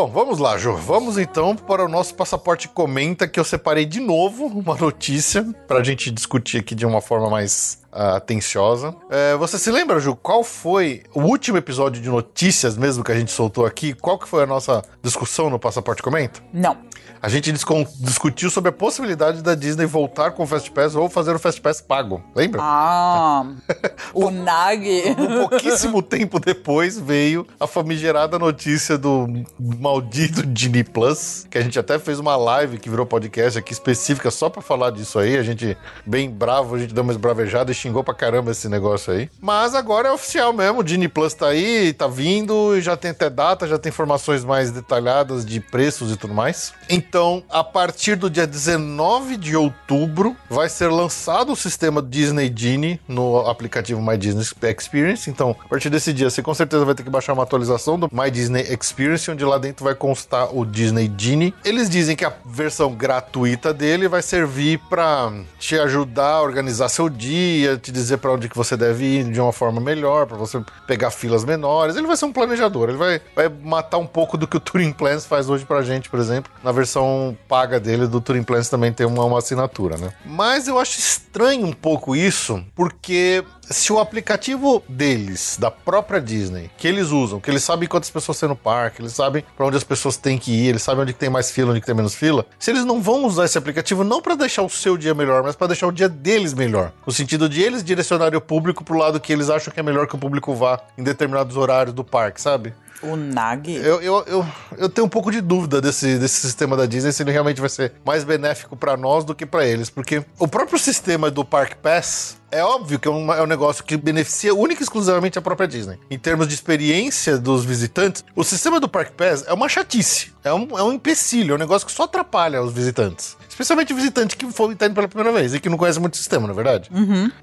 Bom, 0.00 0.08
vamos 0.08 0.38
lá, 0.38 0.56
Jô. 0.56 0.74
Vamos 0.76 1.18
então 1.18 1.54
para 1.54 1.84
o 1.84 1.88
nosso 1.88 2.14
passaporte 2.14 2.66
comenta 2.68 3.28
que 3.28 3.38
eu 3.38 3.44
separei 3.44 3.84
de 3.84 4.00
novo 4.00 4.46
uma 4.46 4.74
notícia 4.74 5.44
para 5.68 5.80
a 5.80 5.84
gente 5.84 6.10
discutir 6.10 6.56
aqui 6.56 6.74
de 6.74 6.86
uma 6.86 7.02
forma 7.02 7.28
mais 7.28 7.82
ah, 7.92 8.16
atenciosa. 8.16 8.96
É, 9.10 9.36
você 9.36 9.58
se 9.58 9.70
lembra, 9.70 10.00
Ju, 10.00 10.16
qual 10.16 10.42
foi 10.42 11.02
o 11.12 11.20
último 11.20 11.58
episódio 11.58 12.00
de 12.00 12.08
notícias 12.08 12.78
mesmo 12.78 13.04
que 13.04 13.12
a 13.12 13.14
gente 13.14 13.30
soltou 13.30 13.66
aqui? 13.66 13.92
Qual 13.92 14.18
que 14.18 14.26
foi 14.26 14.42
a 14.42 14.46
nossa 14.46 14.82
discussão 15.02 15.50
no 15.50 15.58
passaporte 15.58 16.02
comenta? 16.02 16.40
Não. 16.50 16.78
A 17.22 17.28
gente 17.28 17.52
discutiu 17.52 18.48
sobre 18.48 18.70
a 18.70 18.72
possibilidade 18.72 19.42
da 19.42 19.54
Disney 19.54 19.84
voltar 19.84 20.30
com 20.30 20.42
o 20.42 20.46
Fast 20.46 20.70
Pass 20.70 20.94
ou 20.94 21.08
fazer 21.10 21.34
o 21.34 21.38
Fast 21.38 21.60
Pass 21.60 21.78
pago. 21.78 22.22
Lembra? 22.34 22.60
Ah, 22.62 23.44
o 24.14 24.30
Nag. 24.30 25.16
Um 25.18 25.46
pouquíssimo 25.46 26.00
tempo 26.02 26.40
depois 26.40 26.98
veio 26.98 27.46
a 27.58 27.66
famigerada 27.66 28.38
notícia 28.38 28.96
do 28.96 29.28
maldito 29.58 30.46
Disney 30.46 30.82
Plus, 30.82 31.46
que 31.50 31.58
a 31.58 31.60
gente 31.60 31.78
até 31.78 31.98
fez 31.98 32.18
uma 32.18 32.36
live 32.36 32.78
que 32.78 32.88
virou 32.88 33.04
podcast 33.04 33.58
aqui 33.58 33.74
específica 33.74 34.30
só 34.30 34.48
pra 34.48 34.62
falar 34.62 34.90
disso 34.90 35.18
aí. 35.18 35.36
A 35.36 35.42
gente, 35.42 35.76
bem 36.06 36.30
bravo, 36.30 36.74
a 36.74 36.78
gente 36.78 36.94
deu 36.94 37.02
uma 37.02 37.12
esbravejada 37.12 37.70
e 37.70 37.74
xingou 37.74 38.02
pra 38.02 38.14
caramba 38.14 38.52
esse 38.52 38.66
negócio 38.66 39.12
aí. 39.12 39.28
Mas 39.42 39.74
agora 39.74 40.08
é 40.08 40.12
oficial 40.12 40.54
mesmo, 40.54 40.80
o 40.80 40.82
Disney 40.82 41.08
Plus 41.08 41.34
tá 41.34 41.48
aí, 41.48 41.92
tá 41.92 42.06
vindo, 42.06 42.74
e 42.74 42.80
já 42.80 42.96
tem 42.96 43.10
até 43.10 43.28
data, 43.28 43.66
já 43.66 43.78
tem 43.78 43.90
informações 43.90 44.42
mais 44.42 44.70
detalhadas 44.70 45.44
de 45.44 45.60
preços 45.60 46.10
e 46.10 46.16
tudo 46.16 46.32
mais. 46.32 46.72
Em 46.88 46.98
Então, 47.10 47.42
a 47.50 47.64
partir 47.64 48.14
do 48.14 48.30
dia 48.30 48.46
19 48.46 49.36
de 49.36 49.56
outubro, 49.56 50.36
vai 50.48 50.68
ser 50.68 50.86
lançado 50.92 51.50
o 51.50 51.56
sistema 51.56 52.00
Disney 52.00 52.54
Genie 52.54 53.00
no 53.08 53.48
aplicativo 53.48 54.00
My 54.00 54.16
Disney 54.16 54.44
Experience. 54.78 55.28
Então, 55.28 55.56
a 55.60 55.68
partir 55.68 55.90
desse 55.90 56.12
dia, 56.12 56.30
você 56.30 56.40
com 56.40 56.54
certeza 56.54 56.84
vai 56.84 56.94
ter 56.94 57.02
que 57.02 57.10
baixar 57.10 57.32
uma 57.32 57.42
atualização 57.42 57.98
do 57.98 58.08
My 58.12 58.30
Disney 58.30 58.62
Experience, 58.72 59.28
onde 59.28 59.44
lá 59.44 59.58
dentro 59.58 59.84
vai 59.84 59.92
constar 59.92 60.56
o 60.56 60.64
Disney 60.64 61.12
Genie. 61.18 61.52
Eles 61.64 61.90
dizem 61.90 62.14
que 62.14 62.24
a 62.24 62.32
versão 62.46 62.94
gratuita 62.94 63.74
dele 63.74 64.06
vai 64.06 64.22
servir 64.22 64.78
para 64.88 65.32
te 65.58 65.76
ajudar 65.80 66.34
a 66.34 66.42
organizar 66.42 66.88
seu 66.88 67.08
dia, 67.08 67.76
te 67.76 67.90
dizer 67.90 68.18
para 68.18 68.30
onde 68.30 68.48
que 68.48 68.56
você 68.56 68.76
deve 68.76 69.04
ir 69.04 69.24
de 69.24 69.40
uma 69.40 69.52
forma 69.52 69.80
melhor, 69.80 70.26
para 70.26 70.36
você 70.36 70.62
pegar 70.86 71.10
filas 71.10 71.44
menores. 71.44 71.96
Ele 71.96 72.06
vai 72.06 72.16
ser 72.16 72.26
um 72.26 72.32
planejador, 72.32 72.88
ele 72.88 72.98
vai, 72.98 73.20
vai 73.34 73.48
matar 73.48 73.98
um 73.98 74.06
pouco 74.06 74.38
do 74.38 74.46
que 74.46 74.56
o 74.56 74.60
Touring 74.60 74.92
Plans 74.92 75.26
faz 75.26 75.50
hoje 75.50 75.64
pra 75.64 75.82
gente, 75.82 76.08
por 76.08 76.20
exemplo. 76.20 76.52
Na 76.62 76.70
versão 76.70 76.99
paga 77.48 77.80
dele, 77.80 78.06
do 78.06 78.20
Touring 78.20 78.42
Plans 78.42 78.68
também 78.68 78.92
tem 78.92 79.06
uma, 79.06 79.24
uma 79.24 79.38
assinatura, 79.38 79.96
né? 79.96 80.12
Mas 80.24 80.68
eu 80.68 80.78
acho 80.78 80.98
estranho 80.98 81.66
um 81.66 81.72
pouco 81.72 82.14
isso, 82.14 82.64
porque 82.74 83.44
se 83.70 83.92
o 83.92 84.00
aplicativo 84.00 84.82
deles, 84.88 85.56
da 85.58 85.70
própria 85.70 86.20
Disney, 86.20 86.70
que 86.76 86.88
eles 86.88 87.10
usam, 87.10 87.40
que 87.40 87.50
eles 87.50 87.62
sabem 87.62 87.88
quantas 87.88 88.10
pessoas 88.10 88.38
tem 88.38 88.48
no 88.48 88.56
parque, 88.56 89.00
eles 89.00 89.12
sabem 89.12 89.44
pra 89.56 89.66
onde 89.66 89.76
as 89.76 89.84
pessoas 89.84 90.16
têm 90.16 90.38
que 90.38 90.52
ir, 90.52 90.68
eles 90.68 90.82
sabem 90.82 91.02
onde 91.02 91.12
tem 91.12 91.30
mais 91.30 91.50
fila, 91.50 91.70
onde 91.70 91.80
tem 91.80 91.94
menos 91.94 92.14
fila, 92.14 92.44
se 92.58 92.70
eles 92.70 92.84
não 92.84 93.00
vão 93.00 93.24
usar 93.24 93.44
esse 93.44 93.56
aplicativo 93.56 94.02
não 94.02 94.20
pra 94.20 94.34
deixar 94.34 94.62
o 94.62 94.68
seu 94.68 94.96
dia 94.96 95.14
melhor, 95.14 95.42
mas 95.42 95.54
pra 95.54 95.68
deixar 95.68 95.86
o 95.86 95.92
dia 95.92 96.08
deles 96.08 96.52
melhor, 96.52 96.92
no 97.06 97.12
sentido 97.12 97.48
de 97.48 97.62
eles 97.62 97.84
direcionarem 97.84 98.36
o 98.36 98.40
público 98.40 98.84
pro 98.84 98.98
lado 98.98 99.20
que 99.20 99.32
eles 99.32 99.48
acham 99.48 99.72
que 99.72 99.78
é 99.78 99.82
melhor 99.82 100.06
que 100.06 100.16
o 100.16 100.18
público 100.18 100.54
vá 100.54 100.80
em 100.98 101.02
determinados 101.02 101.56
horários 101.56 101.94
do 101.94 102.02
parque, 102.02 102.40
sabe? 102.40 102.74
O 103.02 103.16
Nag. 103.16 103.74
Eu, 103.74 104.00
eu, 104.02 104.24
eu, 104.26 104.46
eu 104.76 104.88
tenho 104.88 105.06
um 105.06 105.10
pouco 105.10 105.30
de 105.30 105.40
dúvida 105.40 105.80
desse, 105.80 106.18
desse 106.18 106.40
sistema 106.40 106.76
da 106.76 106.86
Disney, 106.86 107.12
se 107.12 107.22
ele 107.22 107.30
realmente 107.30 107.60
vai 107.60 107.70
ser 107.70 107.92
mais 108.04 108.24
benéfico 108.24 108.76
pra 108.76 108.96
nós 108.96 109.24
do 109.24 109.34
que 109.34 109.46
pra 109.46 109.64
eles, 109.64 109.88
porque 109.88 110.22
o 110.38 110.46
próprio 110.46 110.78
sistema 110.78 111.30
do 111.30 111.44
Park 111.44 111.76
Pass 111.76 112.39
é 112.52 112.62
óbvio 112.64 112.98
que 112.98 113.08
é 113.08 113.10
um, 113.10 113.32
é 113.32 113.42
um 113.42 113.46
negócio 113.46 113.84
que 113.84 113.96
beneficia 113.96 114.54
única 114.54 114.82
e 114.82 114.84
exclusivamente 114.84 115.38
a 115.38 115.42
própria 115.42 115.68
Disney. 115.68 115.98
Em 116.10 116.18
termos 116.18 116.48
de 116.48 116.54
experiência 116.54 117.38
dos 117.38 117.64
visitantes, 117.64 118.24
o 118.34 118.42
sistema 118.44 118.80
do 118.80 118.88
Park 118.88 119.12
Pass 119.12 119.44
é 119.46 119.52
uma 119.52 119.68
chatice, 119.68 120.32
é 120.44 120.52
um, 120.52 120.66
é 120.78 120.82
um 120.82 120.92
empecilho, 120.92 121.52
é 121.52 121.54
um 121.56 121.58
negócio 121.58 121.86
que 121.86 121.92
só 121.92 122.04
atrapalha 122.04 122.62
os 122.62 122.72
visitantes. 122.72 123.36
Especialmente 123.48 123.92
o 123.92 123.96
visitante 123.96 124.36
que 124.36 124.50
for 124.50 124.74
tá 124.74 124.86
indo 124.86 124.94
pela 124.94 125.06
primeira 125.08 125.32
vez 125.36 125.52
e 125.54 125.60
que 125.60 125.68
não 125.68 125.76
conhece 125.76 126.00
muito 126.00 126.14
o 126.14 126.16
sistema, 126.16 126.46
não 126.46 126.54
é 126.54 126.56
verdade? 126.56 126.90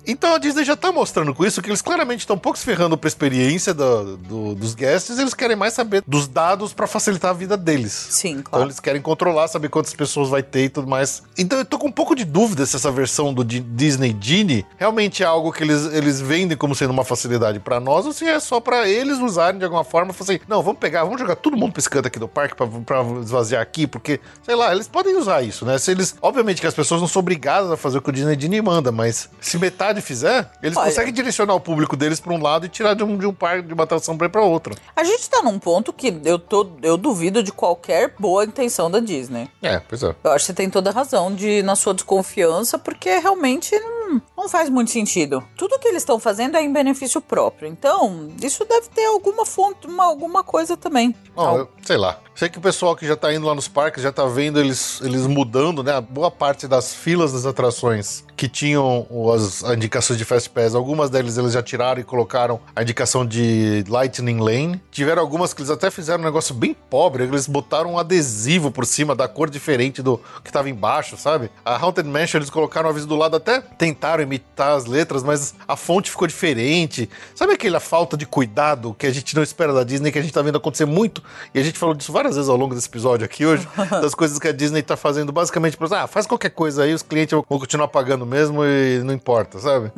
Então 0.06 0.34
a 0.34 0.38
Disney 0.40 0.64
já 0.66 0.76
tá 0.76 0.92
mostrando 0.92 1.34
com 1.34 1.46
isso 1.46 1.62
que 1.62 1.70
eles 1.70 1.82
claramente 1.82 2.22
estão 2.22 2.36
um 2.36 2.40
pouco 2.40 2.58
se 2.58 2.66
ferrando 2.66 2.98
pra 2.98 3.08
experiência 3.08 3.74
do- 3.74 4.18
do- 4.18 4.56
dos 4.56 4.74
guests, 4.74 5.20
eles 5.20 5.34
querem 5.36 5.56
mais 5.56 5.74
saber 5.74 6.04
dos 6.08 6.28
dados 6.28 6.74
pra 6.74 6.88
facilitar 6.88 7.32
a 7.32 7.34
vida 7.34 7.56
deles. 7.56 8.08
Sim, 8.10 8.32
Então 8.32 8.44
claro. 8.52 8.66
eles 8.66 8.80
querem 8.80 9.02
controlar, 9.02 9.48
saber 9.48 9.70
quantas 9.70 9.94
pessoas 9.94 10.30
vai 10.30 10.42
ter 10.42 10.64
e 10.66 10.70
tudo 10.70 10.88
mais. 10.88 11.22
Então 11.38 11.60
eu 11.60 11.66
tô 11.66 11.78
com 11.78 11.88
um 11.88 11.92
pouco 11.92 12.16
de 12.16 12.26
dúvida 12.26 12.66
se 12.66 12.76
essa 12.76 12.92
versão 12.92 13.32
do 13.34 13.44
Di- 13.44 13.60
Disney 13.60 14.16
Genie 14.20 14.66
realmente 14.78 14.97
é 15.00 15.26
algo 15.26 15.52
que 15.52 15.64
eles, 15.64 15.86
eles 15.94 16.22
vendem 16.22 16.58
como 16.58 16.76
sendo 16.76 16.92
uma 16.92 17.04
facilidade 17.04 17.60
pra 17.60 17.80
nós 17.80 18.06
ou 18.06 18.14
se 18.14 18.26
é 18.26 18.40
só 18.40 18.60
pra 18.60 18.88
eles 18.88 19.20
usarem 19.20 19.60
de 19.60 19.66
alguma 19.66 19.84
forma. 19.84 20.14
Falar 20.14 20.32
assim, 20.32 20.40
não, 20.48 20.62
vamos 20.62 20.80
pegar, 20.80 21.04
vamos 21.04 21.20
jogar 21.20 21.36
todo 21.36 21.56
mundo 21.58 21.74
canto 21.88 22.08
aqui 22.08 22.20
do 22.20 22.28
parque 22.28 22.56
pra, 22.56 22.68
pra 22.68 23.02
esvaziar 23.22 23.62
aqui, 23.62 23.88
porque, 23.88 24.20
sei 24.44 24.56
lá, 24.56 24.72
eles 24.74 24.88
podem 24.88 25.16
usar 25.18 25.42
isso, 25.42 25.66
né? 25.66 25.78
Se 25.78 25.92
eles, 25.92 26.16
obviamente 26.22 26.60
que 26.62 26.68
as 26.68 26.74
pessoas 26.74 27.00
não 27.02 27.08
são 27.08 27.20
obrigadas 27.20 27.72
a 27.72 27.78
fazer 27.78 27.98
o 27.98 28.02
que 28.02 28.10
o 28.10 28.14
Disney 28.14 28.40
Genie 28.40 28.62
manda, 28.62 28.92
mas 28.92 29.30
se 29.40 29.58
metade 29.58 30.02
fizer, 30.02 30.50
eles 30.62 30.78
Olha. 30.78 30.88
conseguem 30.88 31.14
direcionar 31.14 31.54
o 31.54 31.60
público 31.60 31.96
deles 31.96 32.20
pra 32.20 32.34
um 32.34 32.42
lado 32.42 32.66
e 32.66 32.70
tirar 32.70 32.94
de 32.94 33.04
um, 33.04 33.18
de 33.18 33.26
um 33.26 33.34
parque, 33.34 33.68
de 33.68 33.74
uma 33.74 33.84
atração 33.84 34.18
pra 34.18 34.28
ir 34.28 34.30
pra 34.30 34.42
outra. 34.42 34.76
A 34.96 35.04
gente 35.04 35.30
tá 35.30 35.42
num 35.42 35.60
ponto 35.60 35.94
que 35.94 36.20
eu, 36.26 36.40
tô, 36.40 36.68
eu 36.82 36.98
duvido 36.98 37.44
de 37.44 37.52
qualquer 37.52 38.14
boa 38.20 38.44
intenção 38.44 38.90
da 38.90 39.00
Disney. 39.00 39.50
É, 39.62 39.80
pois 39.80 40.04
é. 40.04 40.16
Eu 40.24 40.32
acho 40.32 40.46
que 40.46 40.48
você 40.48 40.54
tem 40.54 40.70
toda 40.70 40.90
a 40.90 40.94
razão 40.94 41.34
de 41.34 41.62
na 41.64 41.76
sua 41.76 41.94
desconfiança, 41.94 42.78
porque 42.78 43.18
realmente 43.20 43.78
não, 43.80 44.22
não 44.38 44.50
faz 44.50 44.70
muito 44.70 44.87
sentido. 44.92 45.44
Tudo 45.58 45.80
que 45.80 45.88
eles 45.88 46.02
estão 46.02 46.20
fazendo 46.20 46.56
é 46.58 46.62
em 46.62 46.72
benefício 46.72 47.20
próprio. 47.22 47.68
Então, 47.70 48.30
isso 48.42 48.66
deve 48.66 48.90
ter 48.90 49.06
alguma 49.06 49.46
fonte, 49.46 49.88
uma, 49.88 50.06
alguma 50.06 50.44
coisa 50.44 50.76
também. 50.78 51.14
Eu- 51.58 51.70
sei 51.84 51.98
lá. 51.98 52.20
Sei 52.38 52.50
que 52.50 52.60
o 52.60 52.62
pessoal 52.62 52.96
que 52.96 53.04
já 53.08 53.16
tá 53.16 53.34
indo 53.34 53.48
lá 53.48 53.56
nos 53.56 53.68
parques 53.68 54.04
já 54.04 54.12
tá 54.12 54.24
vendo 54.28 54.60
eles, 54.60 55.02
eles 55.02 55.26
mudando, 55.26 55.82
né? 55.82 55.94
A 55.94 56.00
boa 56.00 56.30
parte 56.30 56.68
das 56.68 56.94
filas 56.94 57.34
das 57.34 57.48
atrações 57.48 58.24
que 58.36 58.48
tinham 58.48 59.08
as 59.34 59.64
indicações 59.74 60.20
de 60.20 60.24
Fast 60.24 60.48
Pass, 60.52 60.76
algumas 60.76 61.10
deles 61.10 61.36
eles 61.40 61.54
já 61.54 61.64
tiraram 61.64 62.00
e 62.00 62.04
colocaram 62.04 62.60
a 62.76 62.84
indicação 62.84 63.26
de 63.26 63.84
Lightning 63.88 64.40
Lane. 64.40 64.80
Tiveram 64.92 65.24
algumas 65.24 65.52
que 65.52 65.62
eles 65.62 65.72
até 65.72 65.90
fizeram 65.90 66.22
um 66.22 66.26
negócio 66.26 66.54
bem 66.54 66.76
pobre, 66.76 67.24
eles 67.24 67.48
botaram 67.48 67.94
um 67.94 67.98
adesivo 67.98 68.70
por 68.70 68.86
cima 68.86 69.16
da 69.16 69.28
cor 69.28 69.50
diferente 69.50 70.04
do 70.04 70.22
que 70.44 70.52
tava 70.52 70.70
embaixo, 70.70 71.18
sabe? 71.18 71.50
A 71.66 71.76
Haunted 71.76 72.08
Mansion 72.08 72.38
eles 72.38 72.52
colocaram 72.52 72.88
o 72.88 72.92
aviso 72.92 73.08
do 73.08 73.16
lado, 73.16 73.36
até 73.36 73.60
tentaram 73.60 74.22
imitar 74.22 74.78
as 74.78 74.86
letras, 74.86 75.24
mas 75.24 75.56
a 75.68 75.76
fonte 75.76 76.12
ficou 76.12 76.28
diferente. 76.28 77.10
Sabe 77.34 77.54
aquela 77.54 77.80
falta 77.80 78.16
de 78.16 78.28
cuidado 78.28 78.96
que 79.00 79.08
a 79.08 79.12
gente 79.12 79.36
não 79.36 79.42
espera 79.42 79.74
da 79.74 79.84
Disney, 79.84 80.12
que 80.12 80.20
a 80.20 80.22
gente 80.22 80.34
tá 80.34 80.44
vendo 80.44 80.60
acontecer 80.60 80.86
muito? 80.86 81.24
E 81.56 81.60
a 81.60 81.64
gente 81.64 81.80
falou 81.80 81.96
disso 81.96 82.12
várias 82.12 82.27
vezes 82.36 82.50
ao 82.50 82.58
longo 82.58 82.76
desse 82.76 82.88
episódio 82.88 83.26
aqui 83.26 83.46
hoje, 83.46 83.68
das 83.90 84.14
coisas 84.14 84.38
que 84.40 84.48
a 84.48 84.52
Disney 84.52 84.82
tá 84.82 84.98
fazendo 84.98 85.32
basicamente 85.32 85.78
para 85.78 86.04
ah, 86.04 86.08
faz 86.08 86.28
qualquer 86.28 86.50
coisa 86.50 86.84
aí, 86.84 86.94
os 86.94 87.02
clientes 87.02 87.32
vão 87.32 87.60
continuar 87.60 87.88
pagando 87.88 88.26
mesmo 88.26 88.64
e 88.64 89.02
não 89.04 89.14
importa, 89.14 89.60
sabe? 89.60 89.92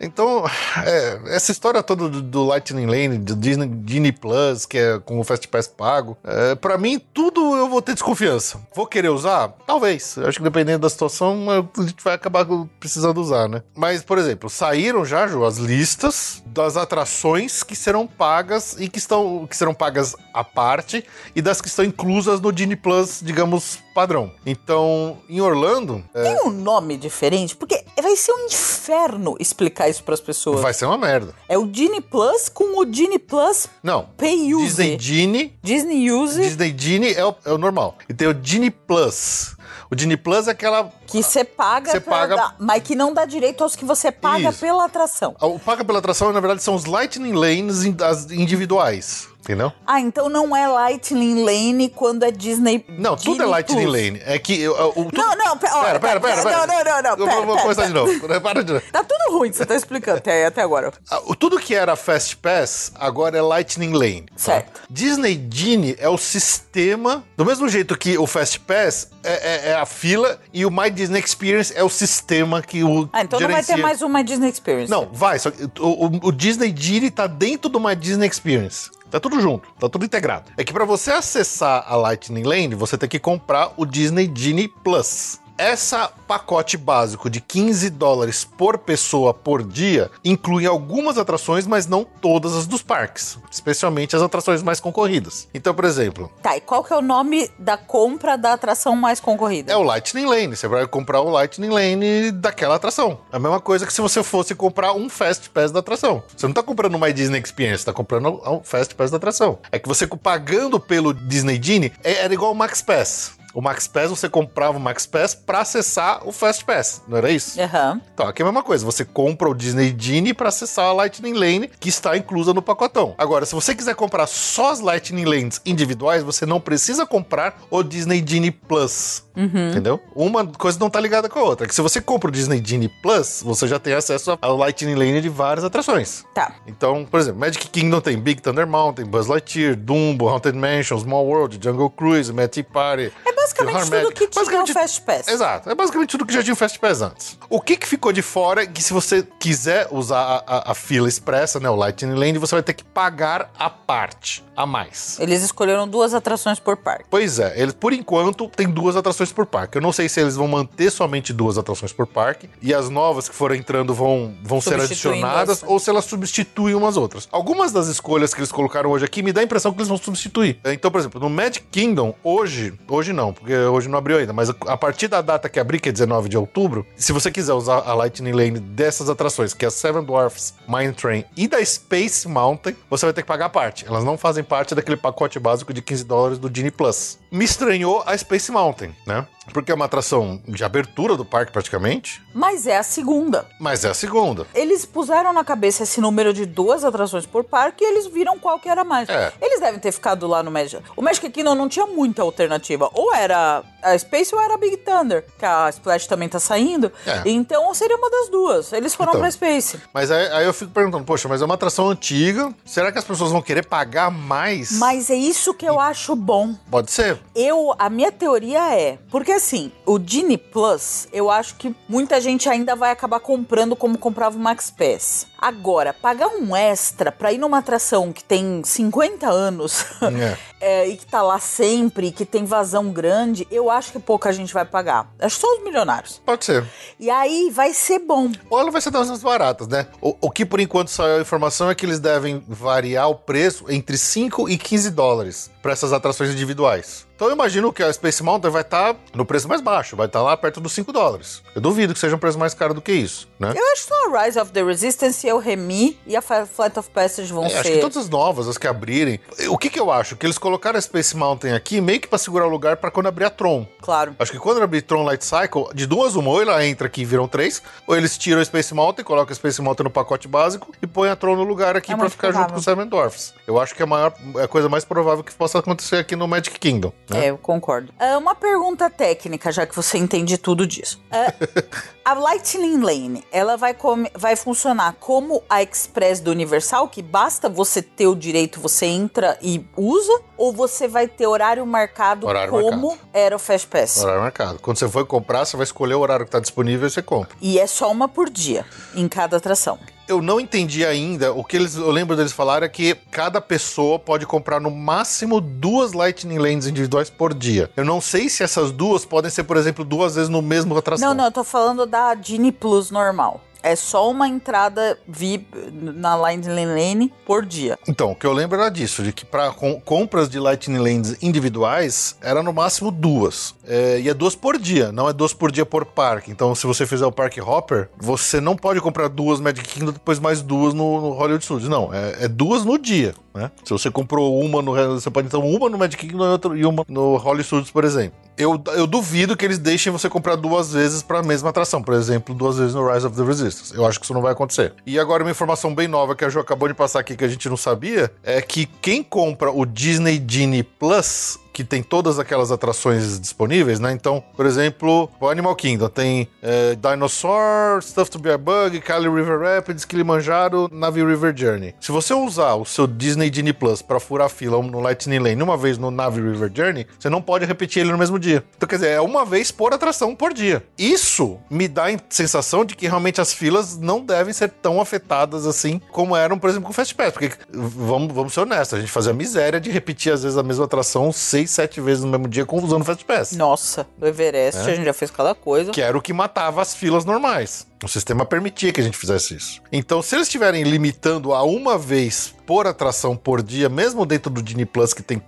Então, 0.00 0.44
é, 0.84 1.20
essa 1.26 1.52
história 1.52 1.82
toda 1.82 2.08
do, 2.08 2.22
do 2.22 2.44
Lightning 2.44 2.86
Lane, 2.86 3.18
do 3.18 3.36
Disney 3.36 3.70
Genie 3.86 4.12
Plus, 4.12 4.64
que 4.64 4.78
é 4.78 4.98
com 4.98 5.18
o 5.18 5.24
Fast 5.24 5.46
Pass 5.48 5.66
pago, 5.66 6.16
é, 6.24 6.54
para 6.54 6.78
mim, 6.78 7.00
tudo 7.12 7.56
eu 7.56 7.68
vou 7.68 7.82
ter 7.82 7.92
desconfiança. 7.92 8.60
Vou 8.74 8.86
querer 8.86 9.10
usar? 9.10 9.48
Talvez. 9.66 10.16
Eu 10.16 10.26
acho 10.26 10.38
que 10.38 10.44
dependendo 10.44 10.80
da 10.80 10.90
situação, 10.90 11.46
a 11.50 11.82
gente 11.82 12.02
vai 12.02 12.14
acabar 12.14 12.46
precisando 12.80 13.20
usar, 13.20 13.48
né? 13.48 13.62
Mas, 13.76 14.02
por 14.02 14.18
exemplo, 14.18 14.48
saíram 14.48 15.04
já, 15.04 15.26
Ju, 15.26 15.44
as 15.44 15.58
listas 15.58 16.42
das 16.46 16.76
atrações 16.76 17.62
que 17.62 17.76
serão 17.76 18.06
pagas 18.06 18.76
e 18.78 18.88
que 18.88 18.98
estão 18.98 19.46
que 19.46 19.56
serão 19.56 19.74
pagas 19.74 20.16
à 20.32 20.42
parte 20.42 21.04
e 21.34 21.42
das 21.42 21.57
que 21.60 21.68
estão 21.68 21.84
inclusas 21.84 22.40
no 22.40 22.56
Genie 22.56 22.76
Plus, 22.76 23.20
digamos, 23.22 23.78
padrão. 23.94 24.30
Então, 24.46 25.18
em 25.28 25.40
Orlando, 25.40 26.04
é, 26.14 26.22
Tem 26.22 26.42
um 26.46 26.50
nome 26.50 26.96
diferente? 26.96 27.54
Porque 27.56 27.84
vai 28.00 28.16
ser 28.16 28.32
um 28.32 28.46
inferno 28.46 29.36
explicar 29.40 29.88
isso 29.88 30.02
pras 30.04 30.20
pessoas. 30.20 30.60
vai 30.60 30.72
ser 30.74 30.86
uma 30.86 30.98
merda. 30.98 31.34
É 31.48 31.58
o 31.58 31.68
Genie 31.72 32.00
Plus 32.00 32.48
com 32.48 32.80
o 32.80 32.92
Genie 32.92 33.18
Plus 33.18 33.66
Não. 33.82 34.08
Pay 34.16 34.54
Use. 34.54 34.66
Disney 34.66 34.98
Genie 34.98 35.58
Disney 35.62 36.10
Use, 36.10 36.40
Disney 36.40 36.74
Genie 36.76 37.12
é 37.14 37.24
o, 37.24 37.34
é 37.44 37.52
o 37.52 37.58
normal. 37.58 37.96
E 38.08 38.14
tem 38.14 38.28
o 38.28 38.36
Genie 38.42 38.70
Plus. 38.70 39.56
O 39.90 39.98
Genie 39.98 40.18
Plus 40.18 40.48
é 40.48 40.50
aquela. 40.50 40.92
que 41.06 41.22
você 41.22 41.42
paga, 41.44 41.92
pra 41.92 42.00
paga- 42.00 42.36
dar- 42.36 42.56
mas 42.58 42.82
que 42.82 42.94
não 42.94 43.14
dá 43.14 43.24
direito 43.24 43.64
aos 43.64 43.74
que 43.74 43.86
você 43.86 44.12
paga 44.12 44.50
Isso. 44.50 44.60
pela 44.60 44.84
atração. 44.84 45.34
O 45.40 45.58
paga 45.58 45.82
pela 45.82 45.98
atração, 45.98 46.30
na 46.30 46.40
verdade, 46.40 46.62
são 46.62 46.74
os 46.74 46.84
Lightning 46.84 47.32
Lanes 47.32 47.84
in- 47.84 47.96
as 48.02 48.30
individuais. 48.30 49.26
Entendeu? 49.48 49.72
Ah, 49.86 49.98
então 49.98 50.28
não 50.28 50.54
é 50.54 50.68
Lightning 50.68 51.42
Lane 51.42 51.88
quando 51.88 52.22
é 52.22 52.30
Disney. 52.30 52.84
Não, 52.86 53.16
tudo 53.16 53.42
é 53.42 53.46
Lightning 53.46 53.84
Plus. 53.84 53.92
Lane. 53.94 54.20
É 54.26 54.38
que. 54.38 54.60
eu- 54.60 54.76
eu- 54.76 54.88
o- 54.94 55.04
tudo- 55.06 55.16
Não, 55.16 55.34
não, 55.34 55.56
pera, 55.56 55.72
Pera, 55.80 55.98
pera, 56.00 56.20
pera. 56.20 56.42
pera. 56.42 56.50
Não, 56.58 56.66
não, 56.66 56.84
não, 56.84 57.02
não. 57.02 57.10
Eu 57.12 57.16
vou, 57.16 57.26
pera, 57.26 57.40
vou 57.46 57.54
pera, 57.54 57.62
começar 57.62 57.82
pera. 57.82 57.88
de 57.88 57.94
novo. 57.94 58.40
Para 58.42 58.62
de 58.62 58.72
novo. 58.74 58.84
Tá 58.92 59.02
tudo 59.02 59.38
ruim 59.38 59.50
que 59.50 59.56
você 59.56 59.64
tá 59.64 59.74
explicando 59.74 60.18
até, 60.18 60.44
até 60.44 60.60
agora. 60.60 60.92
Ah, 61.10 61.18
Tudo 61.38 61.58
que 61.58 61.74
era 61.74 61.96
Fast 61.96 62.36
Pass 62.36 62.92
agora 62.96 63.38
é 63.38 63.40
Lightning 63.40 63.92
Lane. 63.94 64.22
tá? 64.26 64.32
Certo. 64.36 64.82
Disney 64.90 65.48
Genie 65.50 65.96
é 65.98 66.08
o 66.10 66.18
sistema. 66.18 67.24
Do 67.36 67.44
mesmo 67.46 67.68
jeito 67.70 67.96
que 67.96 68.18
o 68.18 68.26
Fast 68.26 68.60
Pass 68.60 69.10
é, 69.24 69.32
é- 69.32 69.70
é 69.70 69.74
a 69.76 69.86
fila 69.86 70.38
e 70.52 70.66
o 70.66 70.70
My 70.70 70.90
Disney 70.90 71.20
Experience 71.20 71.72
é 71.74 71.82
o 71.82 71.88
sistema 71.88 72.60
que 72.60 72.84
o. 72.84 73.08
Ah, 73.12 73.22
então 73.22 73.40
não 73.40 73.46
vai 73.48 73.56
ter 73.62 73.66
gerencia. 73.68 73.78
mais 73.78 74.02
uma 74.02 74.22
Disney 74.22 74.50
Experience. 74.50 74.90
Não, 74.90 75.08
vai. 75.12 75.38
Só 75.38 75.48
o, 75.80 76.06
o- 76.06 76.20
o 76.28 76.32
Disney 76.32 76.74
Genie 76.76 77.10
tá 77.10 77.26
dentro 77.26 77.68
do 77.70 77.80
My 77.80 77.96
Disney 77.96 78.26
Experience. 78.28 78.90
Tá 79.10 79.18
tudo 79.18 79.40
junto, 79.40 79.68
tá 79.78 79.88
tudo 79.88 80.04
integrado. 80.04 80.50
É 80.56 80.62
que 80.62 80.72
pra 80.72 80.84
você 80.84 81.10
acessar 81.10 81.84
a 81.86 81.96
Lightning 81.96 82.42
Lane, 82.42 82.74
você 82.74 82.98
tem 82.98 83.08
que 83.08 83.18
comprar 83.18 83.72
o 83.76 83.86
Disney 83.86 84.30
Genie 84.34 84.68
Plus. 84.68 85.40
Essa 85.58 86.08
pacote 86.28 86.76
básico 86.76 87.28
de 87.28 87.40
15 87.40 87.90
dólares 87.90 88.44
por 88.44 88.78
pessoa 88.78 89.34
por 89.34 89.64
dia 89.64 90.08
inclui 90.24 90.64
algumas 90.66 91.18
atrações, 91.18 91.66
mas 91.66 91.84
não 91.84 92.04
todas 92.04 92.54
as 92.54 92.64
dos 92.64 92.80
parques, 92.80 93.36
especialmente 93.50 94.14
as 94.14 94.22
atrações 94.22 94.62
mais 94.62 94.78
concorridas. 94.78 95.48
Então, 95.52 95.74
por 95.74 95.84
exemplo, 95.84 96.30
Tá, 96.40 96.56
e 96.56 96.60
qual 96.60 96.84
que 96.84 96.92
é 96.92 96.96
o 96.96 97.02
nome 97.02 97.50
da 97.58 97.76
compra 97.76 98.38
da 98.38 98.52
atração 98.52 98.94
mais 98.94 99.18
concorrida? 99.18 99.72
é 99.72 99.76
o 99.76 99.82
Lightning 99.82 100.26
Lane. 100.26 100.54
Você 100.56 100.68
vai 100.68 100.86
comprar 100.86 101.20
o 101.22 101.28
Lightning 101.28 101.70
Lane 101.70 102.30
daquela 102.30 102.76
atração. 102.76 103.18
É 103.32 103.36
a 103.36 103.40
mesma 103.40 103.60
coisa 103.60 103.84
que 103.84 103.92
se 103.92 104.00
você 104.00 104.22
fosse 104.22 104.54
comprar 104.54 104.92
um 104.92 105.08
Fast 105.08 105.50
Pass 105.50 105.72
da 105.72 105.80
atração. 105.80 106.22
Você 106.36 106.46
não 106.46 106.54
tá 106.54 106.62
comprando 106.62 106.94
uma 106.94 107.12
Disney 107.12 107.40
Experience, 107.40 107.84
tá 107.84 107.92
comprando 107.92 108.40
um 108.48 108.62
Fast 108.62 108.94
Pass 108.94 109.10
da 109.10 109.16
atração. 109.16 109.58
É 109.72 109.78
que 109.80 109.88
você 109.88 110.06
pagando 110.06 110.78
pelo 110.78 111.12
Disney 111.12 111.60
Genie 111.60 111.92
é- 112.04 112.24
era 112.24 112.32
igual 112.32 112.52
o 112.52 112.54
Max 112.54 112.80
Pass. 112.80 113.37
O 113.58 113.60
Max 113.60 113.88
Pass, 113.88 114.08
você 114.10 114.28
comprava 114.28 114.78
o 114.78 114.80
Max 114.80 115.04
Pass 115.04 115.34
pra 115.34 115.62
acessar 115.62 116.20
o 116.24 116.30
Fast 116.30 116.64
Pass, 116.64 117.02
não 117.08 117.18
era 117.18 117.28
isso? 117.28 117.60
Aham. 117.60 118.00
Então, 118.14 118.28
aqui 118.28 118.40
é 118.40 118.44
a 118.44 118.46
mesma 118.46 118.62
coisa. 118.62 118.84
Você 118.84 119.04
compra 119.04 119.48
o 119.48 119.54
Disney 119.54 119.96
Genie 119.98 120.32
pra 120.32 120.48
acessar 120.48 120.84
a 120.84 120.92
Lightning 120.92 121.32
Lane, 121.32 121.68
que 121.80 121.88
está 121.88 122.16
inclusa 122.16 122.54
no 122.54 122.62
pacotão. 122.62 123.16
Agora, 123.18 123.44
se 123.44 123.56
você 123.56 123.74
quiser 123.74 123.96
comprar 123.96 124.28
só 124.28 124.70
as 124.70 124.78
Lightning 124.78 125.24
Lanes 125.24 125.60
individuais, 125.66 126.22
você 126.22 126.46
não 126.46 126.60
precisa 126.60 127.04
comprar 127.04 127.60
o 127.68 127.82
Disney 127.82 128.24
Genie 128.24 128.52
Plus. 128.52 129.24
Entendeu? 129.70 130.00
Uma 130.14 130.46
coisa 130.46 130.78
não 130.78 130.90
tá 130.90 131.00
ligada 131.00 131.28
com 131.28 131.38
a 131.38 131.42
outra. 131.42 131.66
Que 131.66 131.74
se 131.74 131.80
você 131.80 132.00
compra 132.00 132.28
o 132.28 132.32
Disney 132.32 132.62
Genie 132.64 132.88
Plus, 133.02 133.42
você 133.44 133.66
já 133.68 133.78
tem 133.78 133.94
acesso 133.94 134.36
ao 134.42 134.56
Lightning 134.56 134.94
Lane 134.94 135.20
de 135.20 135.28
várias 135.28 135.64
atrações. 135.64 136.24
Tá. 136.34 136.52
Então, 136.66 137.04
por 137.08 137.20
exemplo, 137.20 137.40
Magic 137.40 137.68
Kingdom 137.68 138.00
tem 138.00 138.18
Big 138.18 138.40
Thunder 138.42 138.66
Mountain, 138.66 139.04
Buzz 139.06 139.26
Lightyear, 139.28 139.76
Dumbo, 139.76 140.28
Haunted 140.28 140.56
Mansion, 140.56 140.98
Small 140.98 141.24
World, 141.26 141.58
Jungle 141.62 141.90
Cruise, 141.90 142.32
Magic 142.32 142.64
Party. 142.64 143.12
É 143.24 143.32
basicamente 143.32 143.90
tudo 143.90 144.12
que 144.12 144.26
tinha 144.26 144.28
Basicamente- 144.44 144.72
Fast 144.72 145.00
Pass. 145.02 145.28
Exato. 145.28 145.70
É 145.70 145.74
basicamente 145.74 146.10
tudo 146.10 146.26
que 146.26 146.32
já 146.34 146.42
tinha 146.42 146.52
o 146.52 146.56
Fast 146.56 146.78
Pass 146.78 147.00
antes. 147.00 147.38
O 147.48 147.60
que, 147.60 147.76
que 147.76 147.86
ficou 147.86 148.12
de 148.12 148.22
fora 148.22 148.62
é 148.62 148.66
que 148.66 148.82
se 148.82 148.92
você 148.92 149.26
quiser 149.38 149.88
usar 149.90 150.18
a, 150.20 150.44
a- 150.46 150.72
a 150.72 150.74
fila 150.74 151.08
expressa, 151.08 151.58
né, 151.60 151.68
o 151.70 151.76
Lightning 151.76 152.14
Lane, 152.14 152.38
você 152.38 152.54
vai 152.54 152.62
ter 152.62 152.72
que 152.74 152.84
pagar 152.84 153.50
a 153.58 153.70
parte, 153.70 154.44
a 154.58 154.66
mais. 154.66 155.16
Eles 155.20 155.42
escolheram 155.42 155.86
duas 155.86 156.12
atrações 156.12 156.58
por 156.58 156.76
parque. 156.76 157.04
Pois 157.08 157.38
é, 157.38 157.54
eles 157.60 157.72
por 157.72 157.92
enquanto 157.92 158.48
tem 158.48 158.68
duas 158.68 158.96
atrações 158.96 159.32
por 159.32 159.46
parque. 159.46 159.78
Eu 159.78 159.82
não 159.82 159.92
sei 159.92 160.08
se 160.08 160.20
eles 160.20 160.34
vão 160.34 160.48
manter 160.48 160.90
somente 160.90 161.32
duas 161.32 161.56
atrações 161.56 161.92
por 161.92 162.08
parque 162.08 162.50
e 162.60 162.74
as 162.74 162.90
novas 162.90 163.28
que 163.28 163.34
forem 163.36 163.60
entrando 163.60 163.94
vão, 163.94 164.34
vão 164.42 164.60
ser 164.60 164.80
adicionadas 164.80 165.62
ou 165.64 165.78
se 165.78 165.88
elas 165.88 166.06
substituem 166.06 166.74
umas 166.74 166.96
outras. 166.96 167.28
Algumas 167.30 167.70
das 167.70 167.86
escolhas 167.86 168.34
que 168.34 168.40
eles 168.40 168.50
colocaram 168.50 168.90
hoje 168.90 169.04
aqui 169.04 169.22
me 169.22 169.32
dá 169.32 169.40
a 169.40 169.44
impressão 169.44 169.70
que 169.70 169.78
eles 169.78 169.88
vão 169.88 169.96
substituir. 169.96 170.58
Então, 170.64 170.90
por 170.90 170.98
exemplo, 170.98 171.20
no 171.20 171.30
Magic 171.30 171.64
Kingdom, 171.70 172.12
hoje, 172.24 172.74
hoje 172.88 173.12
não, 173.12 173.32
porque 173.32 173.54
hoje 173.54 173.88
não 173.88 173.96
abriu 173.96 174.18
ainda, 174.18 174.32
mas 174.32 174.50
a 174.50 174.76
partir 174.76 175.06
da 175.06 175.22
data 175.22 175.48
que 175.48 175.60
abrir, 175.60 175.78
que 175.78 175.88
é 175.88 175.92
19 175.92 176.28
de 176.28 176.36
outubro, 176.36 176.84
se 176.96 177.12
você 177.12 177.30
quiser 177.30 177.52
usar 177.52 177.78
a 177.86 177.94
Lightning 177.94 178.32
Lane 178.32 178.58
dessas 178.58 179.08
atrações, 179.08 179.54
que 179.54 179.64
é 179.64 179.68
a 179.68 179.70
Seven 179.70 180.02
Dwarfs 180.04 180.54
Mine 180.66 180.92
Train 180.92 181.24
e 181.36 181.46
da 181.46 181.64
Space 181.64 182.26
Mountain, 182.26 182.74
você 182.90 183.06
vai 183.06 183.12
ter 183.12 183.22
que 183.22 183.28
pagar 183.28 183.46
a 183.46 183.50
parte. 183.50 183.86
Elas 183.86 184.02
não 184.02 184.18
fazem 184.18 184.42
parte 184.48 184.74
daquele 184.74 184.96
pacote 184.96 185.38
básico 185.38 185.72
de 185.72 185.82
15 185.82 186.04
dólares 186.04 186.38
do 186.38 186.50
Genie 186.52 186.70
Plus. 186.70 187.18
Me 187.30 187.44
estranhou 187.44 188.02
a 188.06 188.16
Space 188.16 188.50
Mountain, 188.50 188.94
né? 189.06 189.26
Porque 189.52 189.72
é 189.72 189.74
uma 189.74 189.84
atração 189.86 190.40
de 190.46 190.62
abertura 190.64 191.16
do 191.16 191.24
parque 191.24 191.52
praticamente, 191.52 192.22
Mas 192.34 192.66
é 192.66 192.76
a 192.78 192.82
segunda. 192.82 193.46
mas 193.60 193.84
é 193.84 193.88
a 193.90 193.94
segunda. 193.94 194.46
Eles 194.54 194.84
puseram 194.84 195.32
na 195.32 195.44
cabeça 195.44 195.82
esse 195.82 196.00
número 196.00 196.32
de 196.32 196.46
duas 196.46 196.84
atrações 196.84 197.26
por 197.26 197.44
parque 197.44 197.84
e 197.84 197.86
eles 197.86 198.06
viram 198.06 198.38
qual 198.38 198.58
que 198.58 198.68
era 198.68 198.84
mais. 198.84 199.08
É. 199.08 199.32
Eles 199.40 199.60
devem 199.60 199.80
ter 199.80 199.92
ficado 199.92 200.26
lá 200.26 200.42
no 200.42 200.50
Magic. 200.50 200.82
O 200.96 201.02
Magic 201.02 201.28
Kingdom 201.30 201.54
não 201.54 201.68
tinha 201.68 201.86
muita 201.86 202.22
alternativa. 202.22 202.90
Ou 202.94 203.14
era 203.14 203.62
a 203.82 203.98
Space 203.98 204.34
ou 204.34 204.40
era 204.40 204.54
a 204.54 204.58
Big 204.58 204.76
Thunder, 204.78 205.24
que 205.38 205.44
a 205.44 205.68
Splash 205.70 206.06
também 206.06 206.28
tá 206.28 206.38
saindo. 206.38 206.92
É. 207.06 207.22
Então 207.26 207.72
seria 207.74 207.96
uma 207.96 208.10
das 208.10 208.28
duas. 208.28 208.72
Eles 208.72 208.94
foram 208.94 209.12
Então. 209.12 209.20
pra 209.20 209.30
Space. 209.30 209.80
Mas 209.92 210.10
aí, 210.10 210.26
aí 210.32 210.44
eu 210.46 210.52
fico 210.54 210.70
perguntando, 210.72 211.04
poxa, 211.04 211.28
mas 211.28 211.40
é 211.42 211.44
uma 211.44 211.54
atração 211.54 211.88
antiga, 211.88 212.52
será 212.64 212.90
que 212.92 212.98
as 212.98 213.04
pessoas 213.04 213.30
vão 213.30 213.40
querer 213.42 213.66
pagar 213.66 214.10
mais? 214.10 214.72
Mas 214.78 215.10
é 215.10 215.14
isso 215.16 215.54
que 215.54 215.66
eu 215.66 215.78
acho 215.80 216.14
bom. 216.14 216.54
Pode 216.70 216.90
ser. 216.90 217.18
Eu, 217.34 217.74
a 217.78 217.88
minha 217.88 218.10
teoria 218.12 218.74
é, 218.76 218.98
porque 219.10 219.37
assim, 219.38 219.72
o 219.86 219.98
Genie 220.04 220.36
Plus, 220.36 221.08
eu 221.12 221.30
acho 221.30 221.54
que 221.54 221.74
muita 221.88 222.20
gente 222.20 222.48
ainda 222.48 222.76
vai 222.76 222.90
acabar 222.90 223.20
comprando 223.20 223.74
como 223.74 223.96
comprava 223.96 224.36
o 224.36 224.40
Max 224.40 224.70
Pass. 224.70 225.26
Agora, 225.40 225.94
pagar 225.94 226.28
um 226.28 226.56
extra 226.56 227.12
pra 227.12 227.32
ir 227.32 227.38
numa 227.38 227.58
atração 227.58 228.12
que 228.12 228.24
tem 228.24 228.60
50 228.64 229.28
anos 229.28 229.86
é, 230.60 230.88
e 230.88 230.96
que 230.96 231.06
tá 231.06 231.22
lá 231.22 231.38
sempre, 231.38 232.10
que 232.10 232.24
tem 232.24 232.44
vazão 232.44 232.90
grande, 232.90 233.46
eu 233.48 233.70
acho 233.70 233.92
que 233.92 234.00
pouca 234.00 234.32
gente 234.32 234.52
vai 234.52 234.64
pagar. 234.64 235.08
Acho 235.18 235.36
que 235.36 235.40
só 235.40 235.56
os 235.56 235.62
milionários. 235.62 236.20
Pode 236.26 236.44
ser. 236.44 236.64
E 236.98 237.08
aí 237.08 237.50
vai 237.50 237.72
ser 237.72 238.00
bom. 238.00 238.32
Ou 238.50 238.58
ela 238.58 238.72
vai 238.72 238.80
ser 238.80 238.90
das 238.90 239.08
mais 239.08 239.22
baratas, 239.22 239.68
né? 239.68 239.86
O, 240.00 240.16
o 240.20 240.30
que 240.30 240.44
por 240.44 240.58
enquanto 240.58 240.88
saiu 240.88 241.18
a 241.18 241.20
informação 241.20 241.70
é 241.70 241.74
que 241.74 241.86
eles 241.86 242.00
devem 242.00 242.42
variar 242.48 243.08
o 243.08 243.14
preço 243.14 243.64
entre 243.68 243.96
5 243.96 244.48
e 244.48 244.58
15 244.58 244.90
dólares 244.90 245.50
para 245.62 245.72
essas 245.72 245.92
atrações 245.92 246.30
individuais. 246.30 247.06
Então 247.18 247.26
eu 247.26 247.34
imagino 247.34 247.72
que 247.72 247.82
a 247.82 247.92
Space 247.92 248.22
Mountain 248.22 248.48
vai 248.48 248.62
estar 248.62 248.94
no 249.12 249.26
preço 249.26 249.48
mais 249.48 249.60
baixo, 249.60 249.96
vai 249.96 250.06
estar 250.06 250.22
lá 250.22 250.36
perto 250.36 250.60
dos 250.60 250.72
5 250.72 250.92
dólares. 250.92 251.42
Eu 251.52 251.60
duvido 251.60 251.92
que 251.92 251.98
seja 251.98 252.14
um 252.14 252.18
preço 252.18 252.38
mais 252.38 252.54
caro 252.54 252.72
do 252.72 252.80
que 252.80 252.92
isso, 252.92 253.28
né? 253.40 253.52
Eu 253.56 253.72
acho 253.72 253.88
que 253.88 253.92
a 253.92 254.22
Rise 254.22 254.38
of 254.38 254.52
the 254.52 254.62
Resistance 254.62 255.27
o 255.34 255.38
Remy 255.38 255.98
e 256.06 256.16
a 256.16 256.22
Flight 256.22 256.78
of 256.78 256.90
Passage 256.90 257.32
vão 257.32 257.44
É, 257.46 257.48
ser. 257.50 257.58
acho 257.58 257.72
que 257.72 257.78
todas 257.78 257.96
as 257.96 258.08
novas, 258.08 258.48
as 258.48 258.58
que 258.58 258.66
abrirem. 258.66 259.20
O 259.50 259.56
que 259.58 259.70
que 259.70 259.78
eu 259.78 259.90
acho? 259.90 260.16
Que 260.16 260.26
eles 260.26 260.38
colocaram 260.38 260.78
a 260.78 260.80
Space 260.82 261.16
Mountain 261.16 261.52
aqui 261.54 261.80
meio 261.80 262.00
que 262.00 262.08
para 262.08 262.18
segurar 262.18 262.46
o 262.46 262.48
lugar 262.50 262.76
para 262.76 262.90
quando 262.90 263.06
abrir 263.06 263.24
a 263.24 263.30
Tron. 263.30 263.66
Claro. 263.80 264.14
Acho 264.18 264.32
que 264.32 264.38
quando 264.38 264.62
abrir 264.62 264.82
Tron 264.82 265.04
Light 265.04 265.24
Cycle, 265.24 265.64
de 265.74 265.86
duas 265.86 266.14
uma, 266.16 266.30
ou 266.30 266.40
ela 266.42 266.64
entra 266.66 266.86
aqui 266.86 267.02
e 267.02 267.04
viram 267.04 267.26
três, 267.28 267.62
ou 267.86 267.96
eles 267.96 268.16
tiram 268.18 268.40
a 268.40 268.44
Space 268.44 268.74
Mountain, 268.74 269.04
colocam 269.04 269.32
a 269.32 269.34
Space 269.34 269.60
Mountain 269.62 269.84
no 269.84 269.90
pacote 269.90 270.28
básico 270.28 270.72
e 270.82 270.86
põem 270.86 271.10
a 271.10 271.16
Tron 271.16 271.36
no 271.36 271.44
lugar 271.44 271.76
aqui 271.76 271.92
É 271.92 271.96
pra 271.96 272.08
ficar 272.10 272.32
junto 272.32 272.52
com 272.52 272.58
o 272.58 272.62
Seven 272.62 272.86
Dwarfs. 272.86 273.34
Eu 273.46 273.60
acho 273.60 273.74
que 273.74 273.82
é 273.82 273.84
a, 273.84 273.88
maior, 273.88 274.12
é 274.36 274.42
a 274.42 274.48
coisa 274.48 274.68
mais 274.68 274.84
provável 274.84 275.24
que 275.24 275.32
possa 275.34 275.58
acontecer 275.58 275.96
aqui 275.96 276.14
no 276.16 276.26
Magic 276.28 276.58
Kingdom. 276.58 276.92
Né? 277.08 277.26
É, 277.26 277.30
eu 277.30 277.38
concordo. 277.38 277.92
Ah, 277.98 278.18
uma 278.18 278.34
pergunta 278.34 278.90
técnica, 278.90 279.50
já 279.52 279.66
que 279.66 279.74
você 279.74 279.98
entende 279.98 280.36
tudo 280.38 280.66
disso. 280.66 281.00
Ah, 281.10 281.32
a 282.04 282.14
Lightning 282.14 282.80
Lane, 282.80 283.24
ela 283.32 283.56
vai, 283.56 283.74
vai 284.14 284.36
funcionar 284.36 284.96
como 285.00 285.17
a 285.48 285.62
Express 285.62 286.20
do 286.20 286.30
Universal, 286.30 286.88
que 286.88 287.02
basta 287.02 287.48
você 287.48 287.82
ter 287.82 288.06
o 288.06 288.14
direito, 288.14 288.60
você 288.60 288.86
entra 288.86 289.38
e 289.42 289.64
usa? 289.76 290.20
Ou 290.36 290.52
você 290.52 290.86
vai 290.86 291.08
ter 291.08 291.26
horário 291.26 291.66
marcado 291.66 292.26
Horário 292.26 292.50
como 292.50 292.88
marcado. 292.88 293.08
era 293.12 293.36
o 293.36 293.38
Fast 293.38 293.66
Pass? 293.66 293.98
Horário 293.98 294.22
marcado. 294.22 294.58
Quando 294.60 294.78
você 294.78 294.88
for 294.88 295.04
comprar, 295.06 295.44
você 295.44 295.56
vai 295.56 295.64
escolher 295.64 295.94
o 295.94 296.00
horário 296.00 296.24
que 296.24 296.28
está 296.28 296.40
disponível 296.40 296.86
e 296.86 296.90
você 296.90 297.02
compra. 297.02 297.36
E 297.40 297.58
é 297.58 297.66
só 297.66 297.90
uma 297.90 298.08
por 298.08 298.30
dia, 298.30 298.64
em 298.94 299.08
cada 299.08 299.36
atração. 299.36 299.78
Eu 300.08 300.22
não 300.22 300.40
entendi 300.40 300.86
ainda. 300.86 301.34
O 301.34 301.44
que 301.44 301.54
eles, 301.54 301.74
eu 301.74 301.90
lembro 301.90 302.16
deles 302.16 302.32
falar 302.32 302.62
é 302.62 302.68
que 302.68 302.94
cada 303.10 303.42
pessoa 303.42 303.98
pode 303.98 304.24
comprar 304.24 304.58
no 304.58 304.70
máximo 304.70 305.38
duas 305.38 305.92
Lightning 305.92 306.38
Lanes 306.38 306.66
individuais 306.66 307.10
por 307.10 307.34
dia. 307.34 307.70
Eu 307.76 307.84
não 307.84 308.00
sei 308.00 308.30
se 308.30 308.42
essas 308.42 308.72
duas 308.72 309.04
podem 309.04 309.30
ser, 309.30 309.44
por 309.44 309.58
exemplo, 309.58 309.84
duas 309.84 310.14
vezes 310.14 310.30
no 310.30 310.40
mesmo 310.40 310.74
atração. 310.78 311.08
Não, 311.08 311.14
não, 311.14 311.24
eu 311.26 311.30
tô 311.30 311.44
falando 311.44 311.84
da 311.84 312.16
Genie 312.16 312.52
Plus 312.52 312.90
normal. 312.90 313.42
É 313.62 313.74
só 313.74 314.10
uma 314.10 314.28
entrada 314.28 314.98
VIP 315.06 315.46
na 315.72 316.14
Lightning 316.14 316.66
Lane 316.66 317.12
por 317.26 317.44
dia. 317.44 317.78
Então, 317.88 318.12
o 318.12 318.14
que 318.14 318.26
eu 318.26 318.32
lembro 318.32 318.60
era 318.60 318.70
disso, 318.70 319.02
de 319.02 319.12
que 319.12 319.24
para 319.24 319.52
compras 319.84 320.28
de 320.28 320.38
Lightning 320.38 320.78
Lanes 320.78 321.16
individuais, 321.22 322.16
era 322.20 322.42
no 322.42 322.52
máximo 322.52 322.90
duas. 322.90 323.54
É, 323.66 324.00
e 324.00 324.08
é 324.08 324.14
duas 324.14 324.34
por 324.34 324.58
dia, 324.58 324.92
não 324.92 325.08
é 325.08 325.12
duas 325.12 325.34
por 325.34 325.50
dia 325.50 325.66
por 325.66 325.84
parque. 325.84 326.30
Então, 326.30 326.54
se 326.54 326.66
você 326.66 326.86
fizer 326.86 327.06
o 327.06 327.12
Park 327.12 327.36
Hopper, 327.38 327.90
você 327.98 328.40
não 328.40 328.56
pode 328.56 328.80
comprar 328.80 329.08
duas 329.08 329.40
Magic 329.40 329.68
Kingdom, 329.68 329.92
depois 329.92 330.18
mais 330.18 330.40
duas 330.40 330.72
no, 330.72 331.00
no 331.00 331.10
Hollywood 331.10 331.44
Studios. 331.44 331.68
Não, 331.68 331.92
é, 331.92 332.24
é 332.24 332.28
duas 332.28 332.64
no 332.64 332.78
dia, 332.78 333.14
né? 333.34 333.50
Se 333.64 333.70
você 333.70 333.90
comprou 333.90 334.40
uma 334.40 334.62
no... 334.62 334.74
Você 334.94 335.10
pode 335.10 335.26
então 335.26 335.46
uma 335.46 335.68
no 335.68 335.76
Magic 335.76 336.06
Kingdom 336.06 336.24
e, 336.24 336.28
outra, 336.28 336.58
e 336.58 336.64
uma 336.64 336.84
no 336.88 337.16
Hollywood 337.16 337.44
Studios, 337.44 337.70
por 337.70 337.84
exemplo. 337.84 338.16
Eu, 338.36 338.62
eu 338.76 338.86
duvido 338.86 339.36
que 339.36 339.44
eles 339.44 339.58
deixem 339.58 339.92
você 339.92 340.08
comprar 340.08 340.36
duas 340.36 340.72
vezes 340.72 341.02
para 341.02 341.18
a 341.18 341.22
mesma 341.22 341.50
atração. 341.50 341.82
Por 341.82 341.94
exemplo, 341.94 342.32
duas 342.32 342.56
vezes 342.56 342.72
no 342.72 342.88
Rise 342.88 343.04
of 343.04 343.16
the 343.16 343.24
Resistance. 343.24 343.47
Eu 343.74 343.86
acho 343.86 343.98
que 343.98 344.04
isso 344.04 344.14
não 344.14 344.22
vai 344.22 344.32
acontecer. 344.32 344.74
E 344.86 344.98
agora, 344.98 345.22
uma 345.22 345.30
informação 345.30 345.74
bem 345.74 345.88
nova 345.88 346.14
que 346.14 346.24
a 346.24 346.28
Jo 346.28 346.40
acabou 346.40 346.68
de 346.68 346.74
passar 346.74 347.00
aqui 347.00 347.16
que 347.16 347.24
a 347.24 347.28
gente 347.28 347.48
não 347.48 347.56
sabia 347.56 348.10
é 348.22 348.40
que 348.40 348.66
quem 348.66 349.02
compra 349.02 349.50
o 349.50 349.64
Disney 349.64 350.22
Genie 350.26 350.62
Plus 350.62 351.38
que 351.58 351.64
tem 351.64 351.82
todas 351.82 352.20
aquelas 352.20 352.52
atrações 352.52 353.18
disponíveis, 353.18 353.80
né? 353.80 353.90
Então, 353.90 354.22
por 354.36 354.46
exemplo, 354.46 355.10
o 355.18 355.28
Animal 355.28 355.56
Kingdom 355.56 355.88
tem 355.88 356.28
é, 356.40 356.76
Dinosaur, 356.76 357.82
Stuff 357.82 358.08
to 358.12 358.20
Be 358.20 358.30
a 358.30 358.38
Bug, 358.38 358.80
Kali 358.80 359.08
River 359.08 359.40
Rapids, 359.40 359.84
Kilimanjaro, 359.84 360.68
Navi 360.70 361.02
River 361.04 361.36
Journey. 361.36 361.74
Se 361.80 361.90
você 361.90 362.14
usar 362.14 362.54
o 362.54 362.64
seu 362.64 362.86
Disney 362.86 363.28
Genie 363.34 363.52
Plus 363.52 363.82
para 363.82 363.98
furar 363.98 364.28
fila 364.28 364.62
no 364.62 364.78
Lightning 364.78 365.18
Lane 365.18 365.42
uma 365.42 365.56
vez 365.56 365.78
no 365.78 365.90
Navi 365.90 366.20
River 366.20 366.48
Journey, 366.54 366.86
você 366.96 367.10
não 367.10 367.20
pode 367.20 367.44
repetir 367.44 367.82
ele 367.82 367.90
no 367.90 367.98
mesmo 367.98 368.20
dia. 368.20 368.44
Então, 368.56 368.68
quer 368.68 368.76
dizer, 368.76 368.90
é 368.90 369.00
uma 369.00 369.24
vez 369.24 369.50
por 369.50 369.74
atração 369.74 370.14
por 370.14 370.32
dia. 370.32 370.62
Isso 370.78 371.40
me 371.50 371.66
dá 371.66 371.88
a 371.88 371.96
sensação 372.08 372.64
de 372.64 372.76
que 372.76 372.86
realmente 372.86 373.20
as 373.20 373.32
filas 373.32 373.76
não 373.76 374.00
devem 374.00 374.32
ser 374.32 374.48
tão 374.48 374.80
afetadas 374.80 375.44
assim 375.44 375.80
como 375.90 376.14
eram, 376.14 376.38
por 376.38 376.50
exemplo, 376.50 376.66
com 376.66 376.70
o 376.70 376.74
Fast 376.74 376.94
Pass. 376.94 377.14
Porque, 377.14 377.32
vamos, 377.52 378.14
vamos 378.14 378.32
ser 378.32 378.42
honestos, 378.42 378.78
a 378.78 378.80
gente 378.80 378.92
fazia 378.92 379.12
miséria 379.12 379.60
de 379.60 379.72
repetir 379.72 380.12
às 380.12 380.22
vezes 380.22 380.38
a 380.38 380.42
mesma 380.44 380.64
atração 380.64 381.10
seis, 381.10 381.47
sete 381.50 381.80
vezes 381.80 382.04
no 382.04 382.10
mesmo 382.10 382.28
dia 382.28 382.44
com 382.44 382.58
usando 382.62 382.82
o 382.82 382.84
Fast 382.84 383.04
Pass. 383.04 383.32
Nossa, 383.32 383.86
do 383.96 384.06
Everest 384.06 384.60
a 384.60 384.74
gente 384.74 384.84
já 384.84 384.92
fez 384.92 385.10
cada 385.10 385.34
coisa. 385.34 385.70
Que 385.72 385.82
era 385.82 385.96
o 385.96 386.02
que 386.02 386.12
matava 386.12 386.62
as 386.62 386.74
filas 386.74 387.04
normais. 387.04 387.66
O 387.82 387.88
sistema 387.88 388.24
permitia 388.24 388.72
que 388.72 388.80
a 388.80 388.84
gente 388.84 388.96
fizesse 388.96 389.36
isso. 389.36 389.62
Então, 389.70 390.02
se 390.02 390.14
eles 390.14 390.26
estiverem 390.26 390.62
limitando 390.62 391.32
a 391.32 391.42
uma 391.42 391.78
vez 391.78 392.34
por 392.48 392.66
atração 392.66 393.14
por 393.14 393.42
dia, 393.42 393.68
mesmo 393.68 394.06
dentro 394.06 394.30
do 394.32 394.40
Disney 394.42 394.64
Plus, 394.64 394.94
que 394.94 395.02
tem 395.02 395.20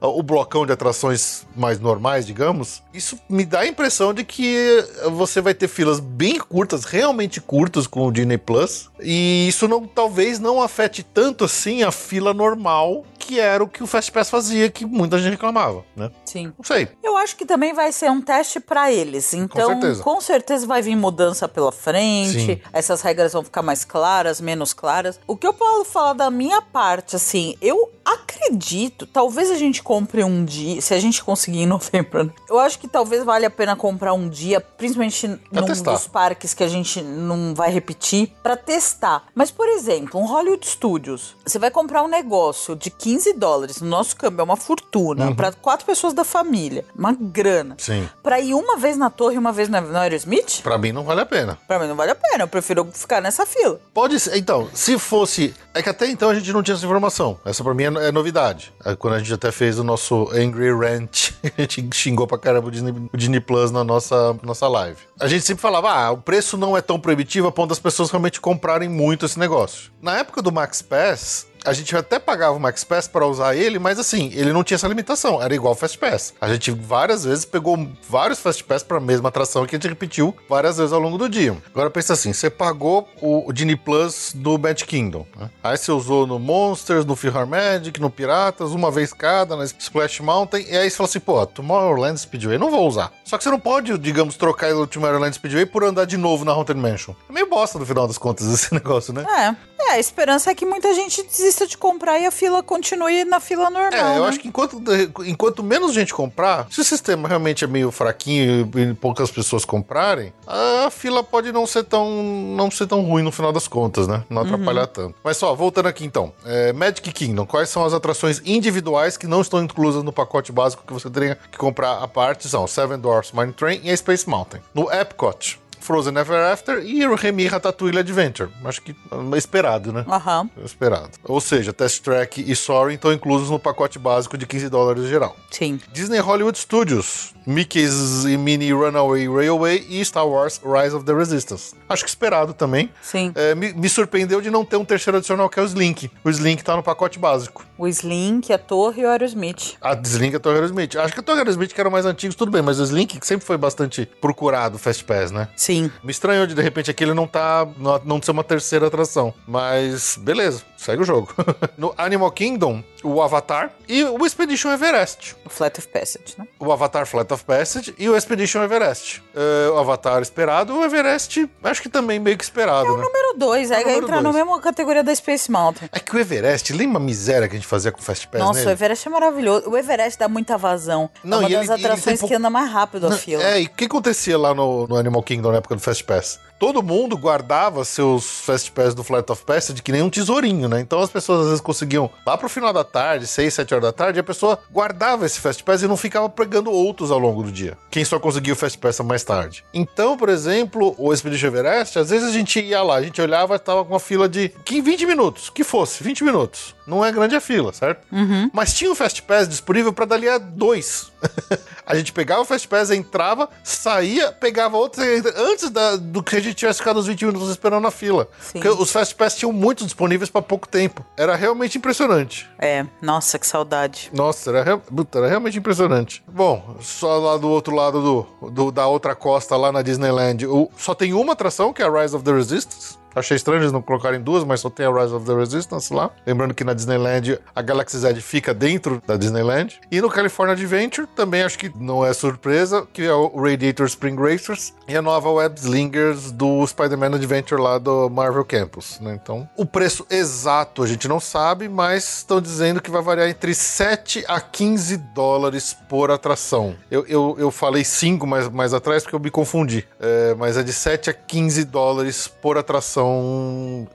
a- 0.00 0.08
o 0.08 0.20
blocão 0.20 0.66
de 0.66 0.72
atrações 0.72 1.46
mais 1.54 1.78
normais, 1.78 2.26
digamos, 2.26 2.82
isso 2.92 3.16
me 3.28 3.44
dá 3.44 3.60
a 3.60 3.66
impressão 3.68 4.12
de 4.12 4.24
que 4.24 4.84
você 5.12 5.40
vai 5.40 5.54
ter 5.54 5.68
filas 5.68 6.00
bem 6.00 6.40
curtas, 6.40 6.84
realmente 6.84 7.40
curtas 7.40 7.86
com 7.86 8.04
o 8.04 8.10
Disney 8.10 8.36
Plus, 8.36 8.90
e 9.00 9.46
isso 9.46 9.68
não, 9.68 9.86
talvez 9.86 10.40
não 10.40 10.60
afete 10.60 11.04
tanto 11.04 11.44
assim 11.44 11.84
a 11.84 11.92
fila 11.92 12.34
normal, 12.34 13.04
que 13.16 13.38
era 13.38 13.62
o 13.62 13.68
que 13.68 13.82
o 13.82 13.86
Fast 13.86 14.10
Pass 14.10 14.28
fazia, 14.28 14.68
que 14.68 14.84
muita 14.84 15.18
gente 15.18 15.32
reclamava, 15.32 15.84
né? 15.96 16.10
Sim. 16.36 16.52
Não 16.58 16.64
sei. 16.64 16.88
Eu 17.02 17.16
acho 17.16 17.34
que 17.36 17.46
também 17.46 17.72
vai 17.72 17.90
ser 17.92 18.10
um 18.10 18.20
teste 18.20 18.60
pra 18.60 18.92
eles. 18.92 19.32
Então, 19.32 19.68
certeza. 19.68 20.02
com 20.02 20.20
certeza 20.20 20.66
vai 20.66 20.82
vir 20.82 20.94
mudança 20.96 21.48
pela 21.48 21.72
frente. 21.72 22.46
Sim. 22.46 22.60
Essas 22.72 23.00
regras 23.00 23.32
vão 23.32 23.42
ficar 23.42 23.62
mais 23.62 23.84
claras, 23.84 24.40
menos 24.40 24.72
claras. 24.74 25.18
O 25.26 25.36
que 25.36 25.46
eu 25.46 25.54
posso 25.54 25.86
falar 25.86 26.12
da 26.12 26.30
minha 26.30 26.60
parte, 26.60 27.16
assim, 27.16 27.56
eu 27.62 27.90
acredito, 28.04 29.06
talvez 29.06 29.50
a 29.50 29.56
gente 29.56 29.82
compre 29.82 30.22
um 30.22 30.44
dia, 30.44 30.80
se 30.80 30.94
a 30.94 30.98
gente 31.00 31.24
conseguir 31.24 31.60
em 31.60 31.66
novembro. 31.66 32.24
né? 32.24 32.32
Eu 32.48 32.58
acho 32.58 32.78
que 32.78 32.86
talvez 32.86 33.24
valha 33.24 33.48
a 33.48 33.50
pena 33.50 33.74
comprar 33.74 34.12
um 34.12 34.28
dia, 34.28 34.60
principalmente 34.60 35.26
num 35.50 35.64
testar. 35.64 35.92
dos 35.92 36.06
parques 36.06 36.54
que 36.54 36.62
a 36.62 36.68
gente 36.68 37.02
não 37.02 37.54
vai 37.54 37.70
repetir, 37.70 38.32
pra 38.42 38.56
testar. 38.56 39.24
Mas, 39.34 39.50
por 39.50 39.68
exemplo, 39.68 40.20
um 40.20 40.26
Hollywood 40.26 40.66
Studios, 40.66 41.34
você 41.44 41.58
vai 41.58 41.70
comprar 41.70 42.02
um 42.02 42.08
negócio 42.08 42.76
de 42.76 42.90
15 42.90 43.32
dólares, 43.34 43.80
no 43.80 43.88
nosso 43.88 44.14
câmbio 44.16 44.40
é 44.42 44.44
uma 44.44 44.56
fortuna, 44.56 45.34
pra 45.34 45.52
quatro 45.52 45.86
pessoas 45.86 46.12
da 46.12 46.24
família, 46.26 46.84
uma 46.94 47.16
grana. 47.18 47.76
Sim. 47.78 48.08
Pra 48.22 48.40
ir 48.40 48.52
uma 48.52 48.76
vez 48.76 48.96
na 48.96 49.08
torre 49.08 49.36
e 49.36 49.38
uma 49.38 49.52
vez 49.52 49.68
na, 49.68 49.80
no 49.80 49.96
Aerosmith? 49.96 50.60
Pra 50.62 50.76
mim 50.76 50.92
não 50.92 51.04
vale 51.04 51.22
a 51.22 51.26
pena. 51.26 51.58
Pra 51.66 51.78
mim 51.78 51.86
não 51.86 51.96
vale 51.96 52.10
a 52.10 52.14
pena, 52.14 52.44
eu 52.44 52.48
prefiro 52.48 52.86
ficar 52.92 53.22
nessa 53.22 53.46
fila. 53.46 53.80
Pode 53.94 54.20
ser. 54.20 54.36
Então, 54.36 54.68
se 54.74 54.98
fosse. 54.98 55.54
É 55.72 55.82
que 55.82 55.88
até 55.88 56.06
então 56.06 56.28
a 56.28 56.34
gente 56.34 56.52
não 56.52 56.62
tinha 56.62 56.74
essa 56.74 56.84
informação. 56.84 57.38
Essa 57.44 57.62
pra 57.62 57.72
mim 57.72 57.84
é, 57.84 58.08
é 58.08 58.12
novidade. 58.12 58.72
É 58.84 58.94
quando 58.94 59.14
a 59.14 59.18
gente 59.18 59.32
até 59.32 59.50
fez 59.50 59.78
o 59.78 59.84
nosso 59.84 60.28
Angry 60.32 60.72
Rant, 60.72 61.32
a 61.56 61.62
gente 61.62 61.88
xingou 61.94 62.26
pra 62.26 62.38
caramba 62.38 62.68
o 62.68 62.70
Disney, 62.70 62.92
o 63.12 63.16
Disney 63.16 63.40
Plus 63.40 63.70
na 63.70 63.84
nossa, 63.84 64.36
nossa 64.42 64.68
live. 64.68 64.98
A 65.20 65.28
gente 65.28 65.44
sempre 65.44 65.62
falava, 65.62 65.90
ah, 65.90 66.10
o 66.10 66.18
preço 66.18 66.56
não 66.56 66.76
é 66.76 66.80
tão 66.80 66.98
proibitivo 66.98 67.48
a 67.48 67.52
ponto 67.52 67.70
das 67.70 67.78
pessoas 67.78 68.10
realmente 68.10 68.40
comprarem 68.40 68.88
muito 68.88 69.24
esse 69.24 69.38
negócio. 69.38 69.90
Na 70.02 70.18
época 70.18 70.42
do 70.42 70.52
Max 70.52 70.82
Pass, 70.82 71.46
a 71.66 71.72
gente 71.72 71.94
até 71.96 72.18
pagava 72.18 72.56
o 72.56 72.60
Max 72.60 72.84
Pass 72.84 73.08
para 73.08 73.26
usar 73.26 73.56
ele, 73.56 73.78
mas 73.78 73.98
assim, 73.98 74.30
ele 74.34 74.52
não 74.52 74.62
tinha 74.62 74.76
essa 74.76 74.88
limitação, 74.88 75.42
era 75.42 75.54
igual 75.54 75.72
o 75.72 75.76
Fast 75.76 75.98
Pass. 75.98 76.34
A 76.40 76.48
gente 76.48 76.70
várias 76.70 77.24
vezes 77.24 77.44
pegou 77.44 77.88
vários 78.08 78.38
Fast 78.38 78.62
Pass 78.64 78.82
para 78.82 78.98
a 78.98 79.00
mesma 79.00 79.28
atração 79.28 79.66
que 79.66 79.74
a 79.74 79.78
gente 79.78 79.88
repetiu 79.88 80.34
várias 80.48 80.76
vezes 80.78 80.92
ao 80.92 81.00
longo 81.00 81.18
do 81.18 81.28
dia. 81.28 81.56
Agora 81.74 81.90
pensa 81.90 82.12
assim, 82.12 82.32
você 82.32 82.48
pagou 82.48 83.08
o, 83.20 83.52
Disney 83.52 83.76
Plus 83.76 84.32
do 84.34 84.56
Bad 84.56 84.84
Kingdom, 84.84 85.26
né? 85.36 85.50
aí 85.62 85.76
você 85.76 85.90
usou 85.90 86.26
no 86.26 86.38
Monsters, 86.38 87.04
no 87.04 87.16
Philharmonic, 87.16 88.00
no 88.00 88.10
Piratas, 88.10 88.72
uma 88.72 88.90
vez 88.90 89.12
cada, 89.12 89.56
na 89.56 89.64
Splash 89.64 90.20
Mountain, 90.20 90.66
e 90.68 90.76
aí 90.76 90.88
você 90.90 90.96
fala 90.96 91.08
assim, 91.08 91.20
pô, 91.20 91.46
Tomorrowland 91.46 92.18
Speedway, 92.20 92.58
não 92.58 92.70
vou 92.70 92.86
usar. 92.86 93.12
Só 93.26 93.36
que 93.36 93.42
você 93.42 93.50
não 93.50 93.58
pode, 93.58 93.98
digamos, 93.98 94.36
trocar 94.36 94.72
o 94.72 94.86
Tomorrowland 94.86 95.34
Speedway 95.34 95.66
por 95.66 95.82
andar 95.82 96.04
de 96.04 96.16
novo 96.16 96.44
na 96.44 96.52
Haunted 96.52 96.78
Mansion. 96.78 97.12
É 97.28 97.32
meio 97.32 97.50
bosta 97.50 97.76
no 97.76 97.84
final 97.84 98.06
das 98.06 98.16
contas 98.16 98.46
esse 98.54 98.72
negócio, 98.72 99.12
né? 99.12 99.26
É, 99.28 99.82
é, 99.82 99.92
a 99.94 99.98
esperança 99.98 100.50
é 100.50 100.54
que 100.54 100.64
muita 100.64 100.94
gente 100.94 101.24
desista 101.24 101.66
de 101.66 101.76
comprar 101.76 102.20
e 102.20 102.26
a 102.26 102.30
fila 102.30 102.62
continue 102.62 103.24
na 103.24 103.40
fila 103.40 103.68
normal. 103.68 103.92
É, 103.92 104.16
eu 104.16 104.22
né? 104.22 104.28
acho 104.28 104.38
que 104.38 104.46
enquanto, 104.46 104.80
enquanto 105.26 105.62
menos 105.64 105.92
gente 105.92 106.14
comprar, 106.14 106.68
se 106.70 106.80
o 106.80 106.84
sistema 106.84 107.28
realmente 107.28 107.64
é 107.64 107.66
meio 107.66 107.90
fraquinho 107.90 108.70
e 108.76 108.94
poucas 108.94 109.28
pessoas 109.28 109.64
comprarem, 109.64 110.32
a 110.46 110.88
fila 110.88 111.22
pode 111.24 111.50
não 111.50 111.66
ser 111.66 111.82
tão, 111.82 112.22
não 112.56 112.70
ser 112.70 112.86
tão 112.86 113.02
ruim 113.02 113.24
no 113.24 113.32
final 113.32 113.52
das 113.52 113.66
contas, 113.66 114.06
né? 114.06 114.22
Não 114.30 114.42
atrapalhar 114.42 114.86
tanto. 114.86 115.16
Mas 115.24 115.36
só, 115.36 115.52
voltando 115.52 115.86
aqui 115.86 116.04
então. 116.04 116.32
É, 116.44 116.72
Magic 116.72 117.12
Kingdom, 117.12 117.44
quais 117.44 117.68
são 117.68 117.84
as 117.84 117.92
atrações 117.92 118.40
individuais 118.44 119.16
que 119.16 119.26
não 119.26 119.40
estão 119.40 119.62
inclusas 119.62 120.04
no 120.04 120.12
pacote 120.12 120.52
básico 120.52 120.84
que 120.86 120.92
você 120.92 121.10
teria 121.10 121.36
que 121.50 121.58
comprar 121.58 121.98
à 121.98 122.06
parte? 122.06 122.48
São 122.48 122.66
Seven 122.66 122.98
Dwarfs 123.16 123.32
Mine 123.32 123.54
Train 123.54 123.80
e 123.82 123.90
a 123.90 123.96
Space 123.96 124.26
Mountain. 124.26 124.60
No 124.74 124.90
Epcot, 124.90 125.58
Frozen 125.86 126.16
Ever 126.16 126.52
After 126.52 126.84
e 126.84 127.06
o 127.06 127.14
Remy 127.14 127.46
Ratatouille 127.46 127.98
Adventure. 127.98 128.50
Acho 128.64 128.82
que 128.82 128.90
é 129.32 129.38
esperado, 129.38 129.92
né? 129.92 130.04
Aham, 130.08 130.50
Esperado. 130.64 131.10
Ou 131.24 131.40
seja, 131.40 131.72
Test 131.72 132.02
Track 132.02 132.44
e 132.44 132.56
Soaring 132.56 132.94
estão 132.96 133.12
inclusos 133.12 133.48
no 133.50 133.58
pacote 133.58 133.98
básico 133.98 134.36
de 134.36 134.46
15 134.46 134.68
dólares 134.68 135.04
geral. 135.08 135.36
sim. 135.50 135.78
Disney 135.92 136.18
Hollywood 136.18 136.58
Studios, 136.58 137.32
Mickey's 137.46 138.24
e 138.24 138.36
Minnie 138.36 138.72
Runaway 138.72 139.28
Railway 139.28 139.86
e 139.88 140.04
Star 140.04 140.26
Wars 140.26 140.60
Rise 140.64 140.94
of 140.94 141.04
the 141.04 141.12
Resistance. 141.14 141.74
Acho 141.88 142.02
que 142.02 142.08
esperado 142.08 142.52
também. 142.52 142.90
Sim. 143.00 143.32
É, 143.34 143.54
me, 143.54 143.72
me 143.72 143.88
surpreendeu 143.88 144.40
de 144.40 144.50
não 144.50 144.64
ter 144.64 144.76
um 144.76 144.84
terceiro 144.84 145.18
adicional 145.18 145.48
que 145.48 145.58
é 145.60 145.62
o 145.62 145.66
Slink. 145.66 146.10
O 146.24 146.30
Slink 146.30 146.64
tá 146.64 146.74
no 146.76 146.82
pacote 146.82 147.18
básico. 147.18 147.64
O 147.78 147.86
Slink, 147.86 148.52
a 148.52 148.58
torre 148.58 149.02
e 149.02 149.04
o 149.04 149.08
Aerosmith. 149.10 149.74
A 149.80 149.94
Slink 150.02 150.34
é 150.34 150.36
a 150.36 150.40
Torre 150.40 150.56
Aerosmith. 150.56 150.96
Acho 150.96 151.12
que 151.14 151.20
a 151.20 151.22
Torre 151.22 151.38
Aerosmith 151.38 151.72
que 151.72 151.80
eram 151.80 151.90
mais 151.90 152.04
antigos, 152.06 152.34
tudo 152.34 152.50
bem, 152.50 152.62
mas 152.62 152.80
o 152.80 152.82
Slink 152.82 153.20
que 153.20 153.26
sempre 153.26 153.46
foi 153.46 153.56
bastante 153.56 154.06
procurado, 154.20 154.78
Fast 154.78 155.04
Pass, 155.04 155.30
né? 155.30 155.48
Sim. 155.54 155.75
Me 156.02 156.10
estranhou 156.10 156.46
de 156.46 156.54
de 156.54 156.62
repente 156.62 156.90
aquele 156.90 157.12
não 157.14 157.26
tá. 157.26 157.66
Não, 157.78 158.00
não 158.04 158.22
ser 158.22 158.30
uma 158.30 158.44
terceira 158.44 158.86
atração. 158.86 159.32
Mas 159.46 160.16
beleza, 160.20 160.62
segue 160.76 161.02
o 161.02 161.04
jogo. 161.04 161.32
no 161.76 161.94
Animal 161.96 162.30
Kingdom, 162.32 162.82
o 163.02 163.22
Avatar 163.22 163.70
e 163.88 164.02
o 164.04 164.24
Expedition 164.26 164.70
Everest. 164.72 165.36
O 165.44 165.50
Flat 165.50 165.78
of 165.78 165.88
Passage, 165.88 166.34
né? 166.38 166.46
O 166.58 166.72
Avatar 166.72 167.06
Flight 167.06 167.32
of 167.32 167.44
Passage 167.44 167.94
e 167.98 168.08
o 168.08 168.16
Expedition 168.16 168.62
Everest. 168.62 169.22
É, 169.34 169.70
o 169.70 169.78
Avatar 169.78 170.20
esperado, 170.22 170.74
o 170.76 170.84
Everest, 170.84 171.48
acho 171.62 171.82
que 171.82 171.88
também 171.88 172.18
meio 172.18 172.36
que 172.36 172.44
esperado, 172.44 172.96
né? 172.96 173.02
Número 173.02 173.34
2, 173.38 173.70
é, 173.70 173.74
É 173.74 173.78
o 173.78 173.80
número 173.80 173.98
entra 174.04 174.16
na 174.16 174.22
dois. 174.22 174.34
mesma 174.34 174.60
categoria 174.60 175.02
da 175.04 175.14
Space 175.14 175.50
Mountain. 175.50 175.88
É 175.92 176.00
que 176.00 176.14
o 176.14 176.18
Everest, 176.18 176.72
lembra 176.72 176.98
a 176.98 177.00
miséria 177.00 177.48
que 177.48 177.54
a 177.54 177.58
gente 177.58 177.68
fazia 177.68 177.92
com 177.92 177.98
o 178.00 178.02
Fast 178.02 178.26
Pass 178.28 178.40
Nossa, 178.40 178.52
o 178.52 178.62
nele? 178.62 178.70
Everest 178.72 179.08
é 179.08 179.10
maravilhoso. 179.10 179.68
O 179.70 179.76
Everest 179.76 180.18
dá 180.18 180.28
muita 180.28 180.56
vazão. 180.58 181.10
Não, 181.22 181.38
é 181.38 181.40
uma 181.40 181.48
das 181.48 181.50
ele- 181.50 181.72
ele 181.72 181.76
tem 181.82 181.86
atrações 181.86 182.20
pou- 182.20 182.28
que 182.28 182.34
anda 182.34 182.50
mais 182.50 182.70
rápido 182.70 183.06
a 183.06 183.12
fila. 183.12 183.42
É, 183.42 183.60
e 183.62 183.66
o 183.66 183.70
que 183.70 183.84
acontecia 183.84 184.36
lá 184.38 184.54
no, 184.54 184.86
no 184.86 184.96
Animal 184.96 185.22
Kingdom 185.22 185.52
na 185.52 185.60
época 185.66 185.74
do 185.74 185.80
Fast 185.82 186.04
Pass? 186.04 186.40
Todo 186.58 186.82
mundo 186.82 187.16
guardava 187.18 187.84
seus 187.84 188.40
Fast 188.40 188.72
Pass 188.72 188.94
do 188.94 189.04
Flight 189.04 189.30
of 189.30 189.44
Passage 189.44 189.82
que 189.82 189.92
nem 189.92 190.02
um 190.02 190.08
tesourinho, 190.10 190.68
né? 190.68 190.80
Então 190.80 191.00
as 191.00 191.10
pessoas 191.10 191.40
às 191.40 191.46
vezes 191.46 191.60
conseguiam, 191.60 192.10
lá 192.26 192.36
pro 192.38 192.48
final 192.48 192.72
da 192.72 192.82
tarde, 192.84 193.26
6, 193.26 193.52
7 193.52 193.74
horas 193.74 193.84
da 193.86 193.92
tarde, 193.92 194.18
a 194.18 194.24
pessoa 194.24 194.58
guardava 194.72 195.26
esse 195.26 195.38
Fast 195.40 195.62
Pass 195.62 195.82
e 195.82 195.86
não 195.86 195.96
ficava 195.96 196.28
pegando 196.28 196.70
outros 196.70 197.10
ao 197.10 197.18
longo 197.18 197.42
do 197.42 197.52
dia. 197.52 197.76
Quem 197.90 198.04
só 198.04 198.18
conseguia 198.18 198.52
o 198.52 198.56
Fast 198.56 198.78
Pass 198.78 199.00
mais 199.00 199.22
tarde. 199.22 199.64
Então, 199.74 200.16
por 200.16 200.28
exemplo, 200.28 200.94
o 200.98 201.12
Expedition 201.12 201.48
Everest, 201.48 201.98
às 201.98 202.10
vezes 202.10 202.28
a 202.28 202.32
gente 202.32 202.58
ia 202.60 202.82
lá, 202.82 202.96
a 202.96 203.02
gente 203.02 203.20
olhava, 203.20 203.58
tava 203.58 203.84
com 203.84 203.92
uma 203.92 204.00
fila 204.00 204.28
de 204.28 204.48
15, 204.64 204.80
20 204.80 205.06
minutos, 205.06 205.50
que 205.50 205.62
fosse, 205.62 206.02
20 206.02 206.24
minutos. 206.24 206.74
Não 206.86 207.04
é 207.04 207.10
grande 207.12 207.34
a 207.34 207.40
fila, 207.40 207.72
certo? 207.72 208.06
Mas 208.52 208.72
tinha 208.72 208.90
um 208.90 208.94
Fast 208.94 209.20
Pass 209.22 209.48
disponível 209.48 209.92
para 209.92 210.04
dali 210.06 210.28
a 210.28 210.38
dois. 210.38 211.10
a 211.84 211.94
gente 211.96 212.12
pegava 212.12 212.42
o 212.42 212.44
Fast 212.44 212.66
Pass, 212.68 212.90
entrava, 212.90 213.48
saía, 213.64 214.30
pegava 214.32 214.76
outro, 214.76 215.02
antes 215.36 215.68
da- 215.68 215.96
do 215.96 216.22
que 216.22 216.36
a 216.36 216.40
gente 216.40 216.45
tivesse 216.54 216.78
ficado 216.80 216.96
os 216.98 217.06
20 217.06 217.26
minutos 217.26 217.48
esperando 217.50 217.82
na 217.82 217.90
fila. 217.90 218.28
Sim. 218.40 218.60
Porque 218.60 218.68
os 218.68 218.90
Fast 218.90 219.14
Pass 219.14 219.36
tinham 219.36 219.52
muitos 219.52 219.84
disponíveis 219.86 220.30
para 220.30 220.42
pouco 220.42 220.66
tempo. 220.68 221.04
Era 221.16 221.34
realmente 221.36 221.78
impressionante. 221.78 222.48
É, 222.58 222.84
nossa, 223.00 223.38
que 223.38 223.46
saudade. 223.46 224.10
Nossa, 224.12 224.50
era, 224.50 224.62
real- 224.62 224.78
puta, 224.80 225.18
era 225.18 225.28
realmente 225.28 225.58
impressionante. 225.58 226.22
Bom, 226.28 226.76
só 226.80 227.18
lá 227.18 227.36
do 227.36 227.48
outro 227.48 227.74
lado 227.74 228.02
do, 228.40 228.50
do- 228.50 228.70
da 228.72 228.86
outra 228.86 229.14
costa, 229.14 229.56
lá 229.56 229.70
na 229.72 229.82
Disneyland, 229.82 230.46
o- 230.46 230.70
só 230.76 230.94
tem 230.94 231.12
uma 231.12 231.32
atração, 231.32 231.72
que 231.72 231.82
é 231.82 231.86
a 231.86 231.90
Rise 232.02 232.14
of 232.14 232.24
the 232.24 232.32
Resistance. 232.32 232.98
Achei 233.16 233.34
estranho 233.34 233.62
eles 233.62 233.72
não 233.72 233.80
colocarem 233.80 234.20
duas, 234.20 234.44
mas 234.44 234.60
só 234.60 234.68
tem 234.68 234.84
a 234.84 234.92
Rise 234.92 235.14
of 235.14 235.24
the 235.24 235.34
Resistance 235.34 235.90
lá. 235.90 236.10
Lembrando 236.26 236.52
que 236.52 236.62
na 236.62 236.74
Disneyland 236.74 237.38
a 237.54 237.62
Galaxy 237.62 237.96
Z 237.96 238.14
fica 238.16 238.52
dentro 238.52 239.02
da 239.06 239.16
Disneyland. 239.16 239.80
E 239.90 240.02
no 240.02 240.10
California 240.10 240.52
Adventure, 240.52 241.08
também 241.16 241.42
acho 241.42 241.58
que 241.58 241.72
não 241.80 242.04
é 242.04 242.12
surpresa, 242.12 242.86
que 242.92 243.02
é 243.02 243.14
o 243.14 243.28
Radiator 243.40 243.86
Spring 243.86 244.16
Racers 244.16 244.74
e 244.86 244.94
a 244.94 245.00
nova 245.00 245.30
Web 245.30 245.58
Slingers 245.58 246.30
do 246.30 246.66
Spider-Man 246.66 247.14
Adventure 247.14 247.58
lá 247.58 247.78
do 247.78 248.10
Marvel 248.10 248.44
Campus. 248.44 249.00
Né? 249.00 249.18
Então, 249.22 249.48
o 249.56 249.64
preço 249.64 250.06
exato 250.10 250.82
a 250.82 250.86
gente 250.86 251.08
não 251.08 251.18
sabe, 251.18 251.70
mas 251.70 252.18
estão 252.18 252.38
dizendo 252.38 252.82
que 252.82 252.90
vai 252.90 253.00
variar 253.00 253.30
entre 253.30 253.54
7 253.54 254.26
a 254.28 254.38
15 254.42 254.94
dólares 254.98 255.74
por 255.88 256.10
atração. 256.10 256.76
Eu, 256.90 257.06
eu, 257.06 257.34
eu 257.38 257.50
falei 257.50 257.82
5 257.82 258.26
mais, 258.26 258.46
mais 258.50 258.74
atrás 258.74 259.04
porque 259.04 259.16
eu 259.16 259.20
me 259.20 259.30
confundi. 259.30 259.88
É, 259.98 260.34
mas 260.34 260.58
é 260.58 260.62
de 260.62 260.74
7 260.74 261.08
a 261.08 261.14
15 261.14 261.64
dólares 261.64 262.28
por 262.28 262.58
atração 262.58 263.05